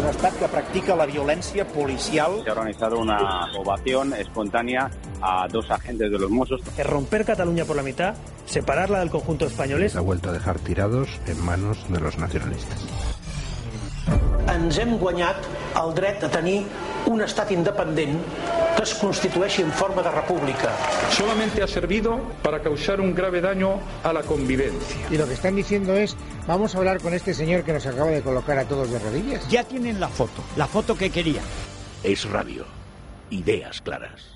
Un 0.03 0.09
estat 0.09 0.35
que 0.35 0.49
practica 0.49 0.97
la 0.97 1.07
violencia 1.07 1.65
policial. 1.65 2.41
Se 2.43 2.51
ha 2.51 2.55
organizado 2.55 2.99
una 2.99 3.53
ovación 3.57 4.13
espontánea 4.15 4.91
a 5.21 5.47
dos 5.47 5.71
agentes 5.71 6.11
de 6.11 6.19
los 6.19 6.29
Mossos. 6.29 6.61
Es 6.77 6.85
romper 6.85 7.25
Cataluña 7.25 7.65
por 7.65 7.77
la 7.77 7.85
mitad, 7.85 8.17
separarla 8.45 8.99
del 8.99 9.11
conjunto 9.11 9.47
españoles. 9.47 9.95
ha 9.95 10.01
vuelto 10.01 10.31
a 10.31 10.33
dejar 10.33 10.59
tirados 10.59 11.09
en 11.29 11.41
manos 11.45 11.87
de 11.89 12.01
los 12.01 12.19
nacionalistas. 12.19 12.81
Ens 14.53 14.79
hem 14.79 14.97
guanyat 14.99 15.47
el 15.81 15.95
dret 15.97 16.25
a 16.25 16.31
tenir 16.33 16.63
un 17.11 17.23
estat 17.25 17.51
independent 17.55 18.19
que 18.77 18.83
es 18.85 18.95
constitueixi 18.99 19.63
en 19.63 19.73
forma 19.73 20.03
de 20.03 20.11
república. 20.11 20.71
Solamente 21.11 21.63
ha 21.63 21.69
servido 21.69 22.19
para 22.43 22.61
causar 22.63 23.01
un 23.01 23.15
grave 23.15 23.41
daño 23.41 23.79
a 24.03 24.13
la 24.13 24.23
convivencia. 24.23 25.07
Y 25.11 25.19
lo 25.19 25.27
que 25.27 25.35
están 25.35 25.57
diciendo 25.57 25.95
es, 25.95 26.17
vamos 26.47 26.75
a 26.75 26.79
hablar 26.79 27.01
con 27.01 27.15
este 27.15 27.35
señor 27.35 27.65
que 27.65 27.73
nos 27.73 27.87
acaba 27.87 28.11
de 28.11 28.23
colocar 28.23 28.59
a 28.59 28.65
todos 28.65 28.91
de 28.91 28.99
rodillas. 28.99 29.49
Ya 29.49 29.65
tienen 29.65 30.01
la 30.01 30.09
foto, 30.09 30.43
la 30.57 30.67
foto 30.67 30.97
que 30.97 31.11
querían. 31.11 31.45
Es 32.03 32.29
radio. 32.29 32.65
Ideas 33.31 33.81
claras. 33.81 34.32